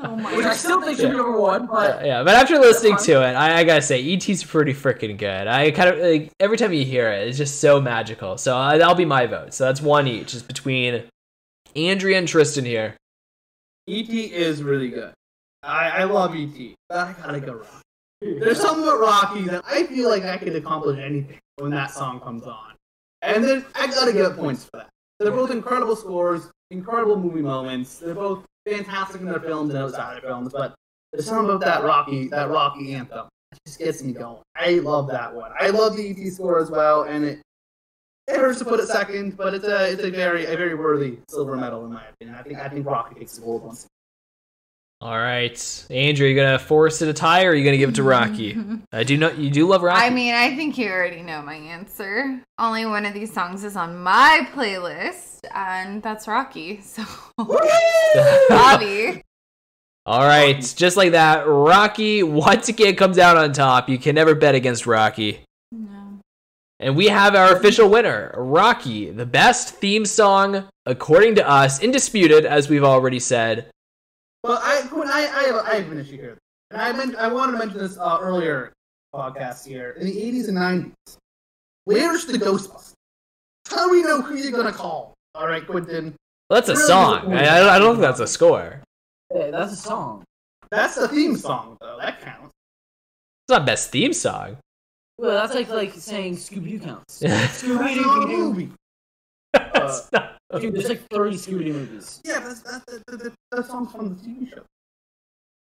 Oh 0.00 0.16
my 0.16 0.36
which 0.36 0.46
I 0.46 0.54
still 0.54 0.80
think 0.82 0.98
should 0.98 1.10
be 1.10 1.16
number 1.16 1.38
one, 1.40 1.66
but 1.66 2.04
yeah, 2.04 2.22
but 2.22 2.34
after 2.34 2.58
listening 2.58 2.96
to 2.98 3.12
it, 3.22 3.32
I, 3.34 3.58
I 3.60 3.64
gotta 3.64 3.82
say 3.82 4.04
ET's 4.12 4.44
pretty 4.44 4.74
freaking 4.74 5.16
good. 5.16 5.46
I 5.48 5.70
kind 5.72 5.88
of 5.90 5.98
like 5.98 6.30
every 6.40 6.56
time 6.56 6.72
you 6.72 6.84
hear 6.84 7.10
it, 7.10 7.26
it's 7.28 7.38
just 7.38 7.60
so 7.60 7.80
magical. 7.80 8.36
So 8.38 8.56
uh, 8.56 8.76
that'll 8.78 8.94
be 8.96 9.04
my 9.04 9.26
vote. 9.26 9.54
So 9.54 9.64
that's 9.64 9.80
one 9.80 10.06
each, 10.06 10.32
just 10.32 10.46
between 10.48 11.04
Andrea 11.74 12.18
and 12.18 12.28
Tristan 12.28 12.64
here. 12.64 12.96
E.T. 13.88 14.24
is 14.26 14.62
really 14.62 14.88
good. 14.88 15.12
I, 15.62 15.90
I 15.90 16.04
love 16.04 16.34
E.T. 16.34 16.74
But 16.88 16.98
I 16.98 17.12
gotta 17.12 17.40
go 17.40 17.54
Rocky. 17.54 18.38
There's 18.40 18.60
something 18.60 18.84
about 18.84 19.00
Rocky 19.00 19.42
that 19.48 19.64
I 19.66 19.84
feel 19.84 20.08
like 20.08 20.24
I 20.24 20.36
could 20.38 20.54
accomplish 20.56 20.98
anything 20.98 21.38
when 21.56 21.70
that 21.70 21.90
song 21.90 22.20
comes 22.20 22.44
on. 22.44 22.74
And 23.22 23.42
then 23.42 23.64
I 23.74 23.86
gotta 23.86 24.12
give 24.12 24.36
points 24.36 24.64
for 24.64 24.78
that. 24.78 24.88
They're 25.18 25.32
both 25.32 25.50
incredible 25.50 25.96
scores, 25.96 26.50
incredible 26.70 27.18
movie 27.18 27.42
moments. 27.42 27.98
They're 27.98 28.14
both 28.14 28.44
fantastic 28.68 29.20
in 29.20 29.26
their 29.26 29.40
films 29.40 29.70
and 29.70 29.78
outside 29.78 30.16
of 30.18 30.22
films, 30.22 30.52
but 30.52 30.74
there's 31.12 31.26
something 31.26 31.46
about 31.46 31.60
that 31.60 31.84
Rocky 31.84 32.28
that 32.28 32.50
Rocky 32.50 32.94
anthem. 32.94 33.26
It 33.52 33.58
just 33.66 33.78
gets 33.78 34.02
me 34.02 34.12
going. 34.12 34.42
I 34.54 34.74
love 34.74 35.08
that 35.08 35.34
one. 35.34 35.52
I 35.58 35.70
love 35.70 35.96
the 35.96 36.10
ET 36.10 36.30
score 36.32 36.60
as 36.60 36.70
well, 36.70 37.02
and 37.02 37.24
it 37.24 37.42
it 38.28 38.36
hurts 38.36 38.58
to 38.58 38.64
put 38.64 38.78
it 38.78 38.86
second, 38.86 39.36
but 39.36 39.54
it's 39.54 39.64
a 39.64 39.92
it's 39.92 40.02
a 40.02 40.10
very 40.10 40.44
a 40.44 40.56
very 40.56 40.74
worthy 40.74 41.18
silver 41.28 41.56
medal 41.56 41.84
in 41.86 41.92
my 41.92 42.06
opinion. 42.06 42.38
I 42.38 42.42
think 42.42 42.58
I 42.58 42.68
think 42.68 42.86
Rocky 42.86 43.18
takes 43.18 43.36
the 43.36 43.40
gold 43.40 43.64
once. 43.64 43.86
All 45.00 45.16
right, 45.16 45.86
Andrea, 45.90 46.28
you 46.28 46.34
gonna 46.34 46.58
force 46.58 47.02
it 47.02 47.08
a 47.08 47.12
tie, 47.12 47.44
or 47.44 47.50
are 47.50 47.54
you 47.54 47.64
gonna 47.64 47.76
give 47.76 47.90
it 47.90 47.94
to 47.96 48.02
Rocky? 48.02 48.58
I 48.92 49.04
do 49.04 49.16
know 49.16 49.30
you 49.30 49.48
do 49.48 49.68
love 49.68 49.84
Rocky. 49.84 50.04
I 50.04 50.10
mean, 50.10 50.34
I 50.34 50.56
think 50.56 50.76
you 50.76 50.90
already 50.90 51.22
know 51.22 51.40
my 51.40 51.54
answer. 51.54 52.42
Only 52.58 52.84
one 52.84 53.06
of 53.06 53.14
these 53.14 53.32
songs 53.32 53.62
is 53.62 53.76
on 53.76 53.96
my 53.96 54.48
playlist, 54.52 55.42
and 55.54 56.02
that's 56.02 56.26
Rocky. 56.26 56.80
So, 56.80 57.04
Bobby. 58.48 59.22
All 60.04 60.26
right, 60.26 60.60
just 60.76 60.96
like 60.96 61.12
that, 61.12 61.46
Rocky 61.46 62.24
once 62.24 62.68
again 62.68 62.96
comes 62.96 63.18
out 63.18 63.36
on 63.36 63.52
top. 63.52 63.88
You 63.88 63.98
can 63.98 64.16
never 64.16 64.34
bet 64.34 64.56
against 64.56 64.84
Rocky. 64.84 65.44
No. 65.70 66.18
And 66.80 66.96
we 66.96 67.06
have 67.06 67.36
our 67.36 67.54
official 67.54 67.88
winner, 67.88 68.34
Rocky, 68.36 69.10
the 69.10 69.26
best 69.26 69.76
theme 69.76 70.04
song, 70.04 70.66
according 70.86 71.36
to 71.36 71.48
us, 71.48 71.78
indisputed, 71.78 72.44
as 72.44 72.68
we've 72.68 72.82
already 72.82 73.20
said. 73.20 73.70
Well, 74.48 74.58
I 74.62 74.80
when 74.92 75.08
I 75.10 75.18
I 75.18 75.42
have, 75.44 75.56
I 75.56 75.74
have 75.74 75.92
an 75.92 75.98
issue 76.00 76.16
here, 76.16 76.38
and 76.70 76.80
I 76.80 76.90
meant 76.92 77.16
I 77.16 77.28
wanted 77.28 77.52
to 77.52 77.58
mention 77.58 77.78
this 77.80 77.98
uh, 77.98 78.16
earlier 78.18 78.72
podcast 79.14 79.66
here 79.66 79.90
in 80.00 80.06
the 80.06 80.12
'80s 80.16 80.48
and 80.48 80.56
'90s. 80.56 81.16
Where's 81.84 82.24
the 82.24 82.38
Ghostbusters? 82.38 82.94
How 83.68 83.84
do 83.86 83.90
we 83.90 84.02
know 84.02 84.22
who 84.22 84.36
you're 84.36 84.52
gonna 84.52 84.72
call? 84.72 85.12
All 85.34 85.46
right, 85.46 85.66
Quintin. 85.66 86.14
Well, 86.48 86.62
that's 86.62 86.70
a 86.70 86.72
Really? 86.72 86.86
song. 86.86 87.34
I, 87.34 87.76
I 87.76 87.78
don't- 87.78 87.96
think 87.96 88.00
that's 88.00 88.20
a 88.20 88.26
score. 88.26 88.80
yeah, 89.34 89.50
that's 89.50 89.74
a 89.74 89.76
song. 89.76 90.24
That's 90.70 90.94
the 90.94 91.08
theme 91.08 91.36
song, 91.36 91.76
though. 91.82 91.98
That 92.00 92.18
counts. 92.22 92.46
It's 92.46 93.50
not 93.50 93.66
best 93.66 93.90
theme 93.90 94.14
song. 94.14 94.56
Well, 95.18 95.32
that's 95.32 95.54
like 95.54 95.68
like 95.68 95.92
saying 95.92 96.36
Scooby 96.36 96.70
Doo 96.70 96.80
counts. 96.80 97.18
Scooby 97.22 97.96
It's 97.96 98.06
not 98.06 98.24
a 98.24 98.26
Doo. 98.26 98.36
movie. 98.54 98.70
Not- 99.54 100.34
Dude, 100.60 100.74
there's 100.74 100.88
like 100.88 101.06
30 101.10 101.36
Scooby 101.36 101.64
Doo 101.66 101.72
movies. 101.74 102.20
Yeah, 102.24 102.40
but 102.40 102.44
that's, 102.48 102.60
that's, 102.62 102.84
that, 102.86 103.18
that, 103.18 103.32
that 103.52 103.66
song's 103.66 103.92
from 103.92 104.08
the 104.08 104.14
TV 104.14 104.48
show. 104.50 104.62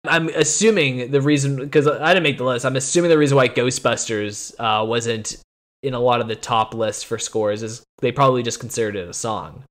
I'm 0.06 0.28
assuming 0.30 1.12
the 1.12 1.22
reason 1.22 1.56
because 1.56 1.88
I 1.88 2.14
didn't 2.14 2.24
make 2.24 2.38
the 2.38 2.44
list. 2.44 2.66
I'm 2.66 2.76
assuming 2.76 3.10
the 3.10 3.18
reason 3.18 3.38
why 3.38 3.48
Ghostbusters 3.48 4.54
uh, 4.60 4.84
wasn't 4.86 5.38
in 5.82 5.94
a 5.94 6.00
lot 6.00 6.20
of 6.20 6.28
the 6.28 6.36
top 6.36 6.74
lists 6.74 7.04
for 7.04 7.18
scores 7.18 7.64
is 7.64 7.84
they 8.02 8.12
probably 8.12 8.44
just 8.44 8.60
considered 8.60 8.98
it 8.98 9.08
a 9.08 9.14
song, 9.14 9.64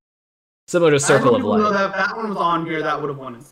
similar 0.67 0.89
to 0.89 0.99
Circle 0.99 1.35
I 1.35 1.39
of 1.39 1.45
Life. 1.45 1.73
That, 1.73 1.93
that 1.93 2.17
one 2.17 2.29
was 2.29 2.37
on 2.37 2.65
here. 2.65 2.81
That 2.81 2.99
would 2.99 3.09
have 3.09 3.19
won. 3.19 3.43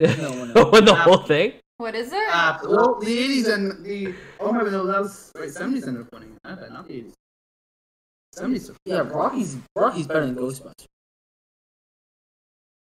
No, 0.00 0.44
no. 0.44 0.66
When 0.70 0.84
the 0.84 0.94
whole 0.94 1.18
thing. 1.18 1.54
What 1.78 1.94
is 1.94 2.12
it? 2.12 2.28
Uh, 2.30 2.58
well, 2.64 2.98
the 3.00 3.06
'80s 3.06 3.52
and 3.52 3.84
the 3.84 4.14
oh 4.40 4.52
my 4.52 4.64
god, 4.64 4.72
no, 4.72 4.86
that 4.86 5.00
was 5.00 5.32
wait, 5.34 5.48
'70s 5.50 5.88
ended 5.88 6.02
up 6.02 6.12
winning. 6.12 6.36
I 6.44 6.54
bet 6.54 6.72
not 6.72 6.86
the 6.86 6.94
'80s. 6.94 7.12
'70s. 8.36 8.74
Yeah, 8.84 9.00
Rocky's 9.00 9.56
Rocky's 9.76 10.06
better 10.06 10.26
than 10.26 10.34
Ghostbusters. 10.36 10.84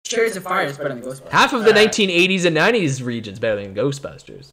Chariots 0.05 0.36
of 0.36 0.42
Fire 0.44 0.67
is 0.67 0.76
better 0.78 0.91
than 0.91 1.02
Ghostbusters. 1.02 1.28
Half 1.31 1.52
of 1.52 1.65
the 1.65 1.70
Uh, 1.70 1.75
1980s 1.75 2.44
and 2.47 2.57
90s 2.57 3.02
regions 3.05 3.39
better 3.39 3.62
than 3.62 3.75
Ghostbusters. 3.75 4.49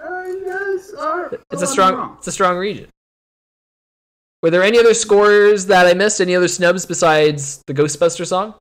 Uh, 0.00 0.22
yes, 0.44 0.94
uh, 0.94 1.28
It's 1.50 1.62
a 1.62 1.66
strong, 1.66 2.14
it's 2.18 2.28
a 2.28 2.32
strong 2.32 2.56
region. 2.56 2.88
Were 4.42 4.50
there 4.50 4.62
any 4.62 4.78
other 4.78 4.94
scores 4.94 5.66
that 5.66 5.86
I 5.86 5.94
missed? 5.94 6.20
Any 6.20 6.36
other 6.36 6.46
snubs 6.46 6.86
besides 6.86 7.60
the 7.66 7.74
Ghostbuster 7.74 8.24
song? 8.24 8.54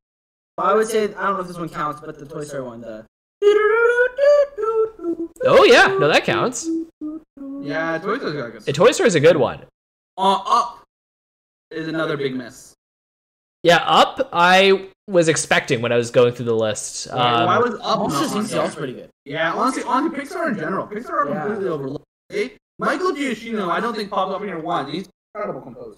I 0.57 0.73
would 0.73 0.87
say 0.87 1.03
I 1.13 1.27
don't 1.27 1.35
know 1.35 1.41
if 1.41 1.47
this 1.47 1.57
one 1.57 1.69
counts, 1.69 2.01
but 2.01 2.17
the 2.17 2.25
Toy 2.25 2.43
Story 2.43 2.63
one, 2.63 2.81
the. 2.81 3.05
Oh 5.45 5.63
yeah, 5.65 5.95
no, 5.99 6.07
that 6.07 6.23
counts. 6.25 6.67
Yeah, 7.61 7.99
Toy 7.99 8.17
Story's 8.17 8.33
got 8.33 8.47
a 8.47 8.51
good. 8.51 8.67
A 8.67 8.73
Toy 8.73 8.91
Story 8.91 9.07
is 9.07 9.13
a 9.15 9.19
good 9.19 9.37
one. 9.37 9.65
Uh, 10.17 10.41
up 10.47 10.83
is 11.71 11.87
another 11.87 12.17
big 12.17 12.35
miss. 12.35 12.73
Yeah, 13.63 13.77
Up. 13.85 14.29
I 14.31 14.89
was 15.07 15.27
expecting 15.27 15.81
when 15.81 15.91
I 15.91 15.97
was 15.97 16.11
going 16.11 16.33
through 16.33 16.45
the 16.45 16.55
list. 16.55 17.07
Yeah, 17.07 17.45
why 17.45 17.55
Um, 17.55 17.63
was 17.63 17.73
up? 17.81 17.99
Monsters 17.99 18.31
not 18.31 18.37
on 18.37 18.43
Inc. 18.43 18.43
also 18.43 18.57
there? 18.57 18.71
pretty 18.77 18.93
good. 18.93 19.09
Yeah, 19.25 19.53
honestly, 19.53 19.83
honestly, 19.83 20.19
Pixar 20.19 20.49
in 20.49 20.55
general, 20.57 20.87
Pixar 20.87 21.09
are 21.09 21.29
Yeah. 21.29 21.41
completely 21.41 21.67
overlooked. 21.69 22.05
They, 22.29 22.57
Michael 22.79 23.11
Giacchino, 23.13 23.69
I 23.69 23.79
don't 23.79 23.95
think 23.95 24.09
popped 24.09 24.31
up 24.31 24.41
here 24.43 24.59
once. 24.59 24.91
He's 24.91 25.05
an 25.07 25.11
incredible 25.35 25.61
composer. 25.61 25.97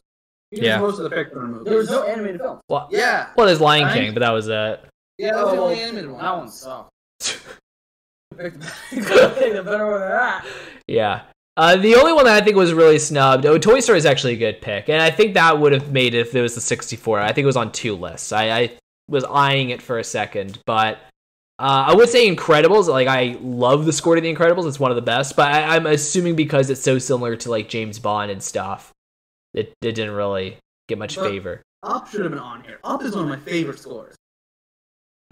He 0.51 0.61
Yeah. 0.61 0.75
yeah. 0.75 0.80
most 0.80 0.99
of 0.99 1.09
the 1.09 1.15
Pixar 1.15 1.35
movies. 1.48 1.65
There 1.65 1.77
was 1.77 1.89
no 1.91 2.03
animated 2.03 2.41
film. 2.41 2.59
well, 2.69 2.88
Yeah, 2.91 3.27
well, 3.35 3.45
there's 3.45 3.61
Lion 3.61 3.85
I- 3.85 3.93
King, 3.93 4.14
but 4.14 4.22
that 4.22 4.31
was 4.31 4.48
it. 4.48 4.83
yeah, 5.17 5.33
that 5.33 5.43
was 5.43 5.53
the 5.53 5.59
only 5.59 5.81
animated 5.81 6.09
one. 6.11 6.22
That 6.22 6.38
one 6.38 6.48
sucked. 6.48 6.89
Picked 8.38 8.64
a 8.64 9.64
better 9.64 9.85
one 9.91 9.99
than 9.99 10.09
that. 10.09 10.45
Yeah. 10.88 11.22
Uh, 11.59 11.75
the 11.75 11.93
only 11.93 12.13
one 12.13 12.23
that 12.23 12.41
I 12.41 12.45
think 12.45 12.55
was 12.55 12.71
really 12.71 12.97
snubbed. 12.97 13.45
Oh, 13.45 13.57
Toy 13.57 13.81
Story 13.81 13.97
is 13.97 14.05
actually 14.05 14.31
a 14.31 14.38
good 14.38 14.61
pick, 14.61 14.88
and 14.88 15.01
I 15.01 15.11
think 15.11 15.33
that 15.33 15.59
would 15.59 15.73
have 15.73 15.91
made 15.91 16.13
it 16.13 16.19
if 16.19 16.33
it 16.33 16.41
was 16.41 16.55
the 16.55 16.61
64. 16.61 17.19
I 17.19 17.33
think 17.33 17.43
it 17.43 17.47
was 17.47 17.57
on 17.57 17.73
two 17.73 17.97
lists. 17.97 18.31
I, 18.31 18.49
I 18.49 18.71
was 19.09 19.25
eyeing 19.25 19.69
it 19.71 19.81
for 19.81 19.99
a 19.99 20.03
second, 20.05 20.59
but 20.65 20.99
uh, 21.59 21.83
I 21.88 21.95
would 21.95 22.07
say 22.07 22.33
Incredibles. 22.33 22.88
Like 22.88 23.09
I 23.09 23.38
love 23.41 23.83
the 23.85 23.91
score 23.91 24.15
to 24.15 24.21
the 24.21 24.33
Incredibles. 24.33 24.69
It's 24.69 24.79
one 24.79 24.89
of 24.89 24.95
the 24.95 25.01
best, 25.01 25.35
but 25.35 25.51
I, 25.51 25.75
I'm 25.75 25.85
assuming 25.85 26.38
because 26.38 26.69
it's 26.69 26.79
so 26.79 26.97
similar 26.97 27.35
to 27.35 27.49
like 27.51 27.67
James 27.67 27.99
Bond 27.99 28.31
and 28.31 28.41
stuff, 28.41 28.93
it, 29.53 29.73
it 29.81 29.95
didn't 29.95 30.13
really 30.15 30.55
get 30.88 30.97
much 30.97 31.17
But- 31.17 31.29
favor. 31.29 31.61
Up 31.83 32.07
should 32.07 32.21
have 32.21 32.31
been 32.31 32.39
on 32.39 32.63
here. 32.63 32.79
Up 32.85 33.03
is 33.03 33.17
one 33.17 33.25
of 33.25 33.29
my 33.29 33.38
favorite 33.38 33.79
scores. 33.79 34.15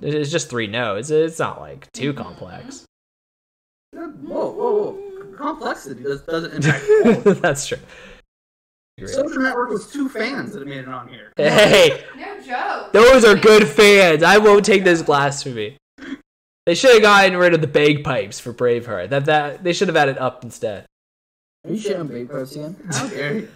It's 0.01 0.29
just 0.29 0.49
three 0.49 0.67
notes. 0.67 1.09
It's 1.09 1.39
not 1.39 1.61
like 1.61 1.89
too 1.93 2.11
complex. 2.11 2.83
Whoa, 3.93 4.09
whoa, 4.11 4.51
whoa. 4.51 5.06
Complexity 5.37 6.03
does, 6.03 6.21
doesn't 6.23 6.53
impact 6.55 6.85
quality. 6.85 7.39
That's 7.39 7.67
true. 7.67 7.77
Social 9.05 9.41
Network 9.41 9.69
was 9.69 9.91
two 9.91 10.09
fans 10.09 10.53
that 10.53 10.65
made 10.65 10.79
it 10.79 10.87
on 10.87 11.07
here. 11.07 11.31
Hey, 11.37 12.03
No 12.17 12.41
joke. 12.41 12.91
Those 12.93 13.23
are 13.23 13.35
good 13.35 13.67
fans. 13.67 14.23
I 14.23 14.39
won't 14.39 14.65
take 14.65 14.83
this 14.83 15.03
blasphemy. 15.03 15.77
They 16.65 16.73
should 16.73 16.93
have 16.93 17.01
gotten 17.03 17.37
rid 17.37 17.53
of 17.53 17.61
the 17.61 17.67
bagpipes 17.67 18.39
for 18.39 18.53
Braveheart. 18.53 19.09
That 19.09 19.25
that 19.25 19.63
they 19.63 19.71
should 19.71 19.87
have 19.87 19.95
added 19.95 20.17
up 20.17 20.43
instead. 20.43 20.85
Are 21.65 21.71
you 21.71 21.77
shitting 21.79 21.99
on 21.99 22.07
Baby 22.07 22.27
Pipes 22.27 22.55
again? 22.55 22.75
How 22.91 23.07
dare 23.07 23.33
you? 23.35 23.49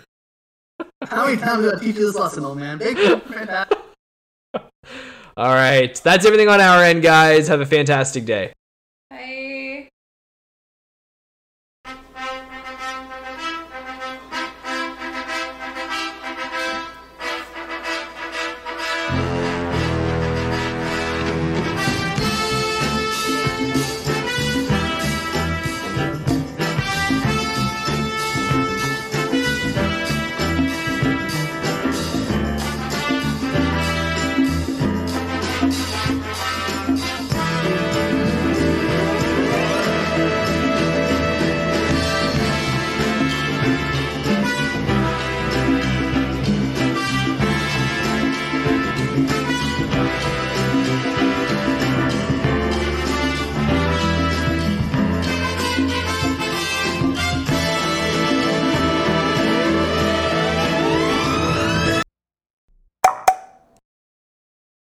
How 1.03 1.25
many 1.25 1.37
times 1.37 1.63
did 1.63 1.73
I 1.75 1.79
teach 1.79 1.95
you 1.95 2.05
this 2.05 2.15
lesson, 2.15 2.45
old 2.45 2.59
man? 2.59 2.77
Big 2.77 2.97
fantastic. 3.23 3.79
All 5.37 5.53
right, 5.55 5.99
that's 6.03 6.25
everything 6.25 6.49
on 6.49 6.61
our 6.61 6.83
end, 6.83 7.01
guys. 7.01 7.47
Have 7.47 7.61
a 7.61 7.65
fantastic 7.65 8.25
day. 8.25 8.53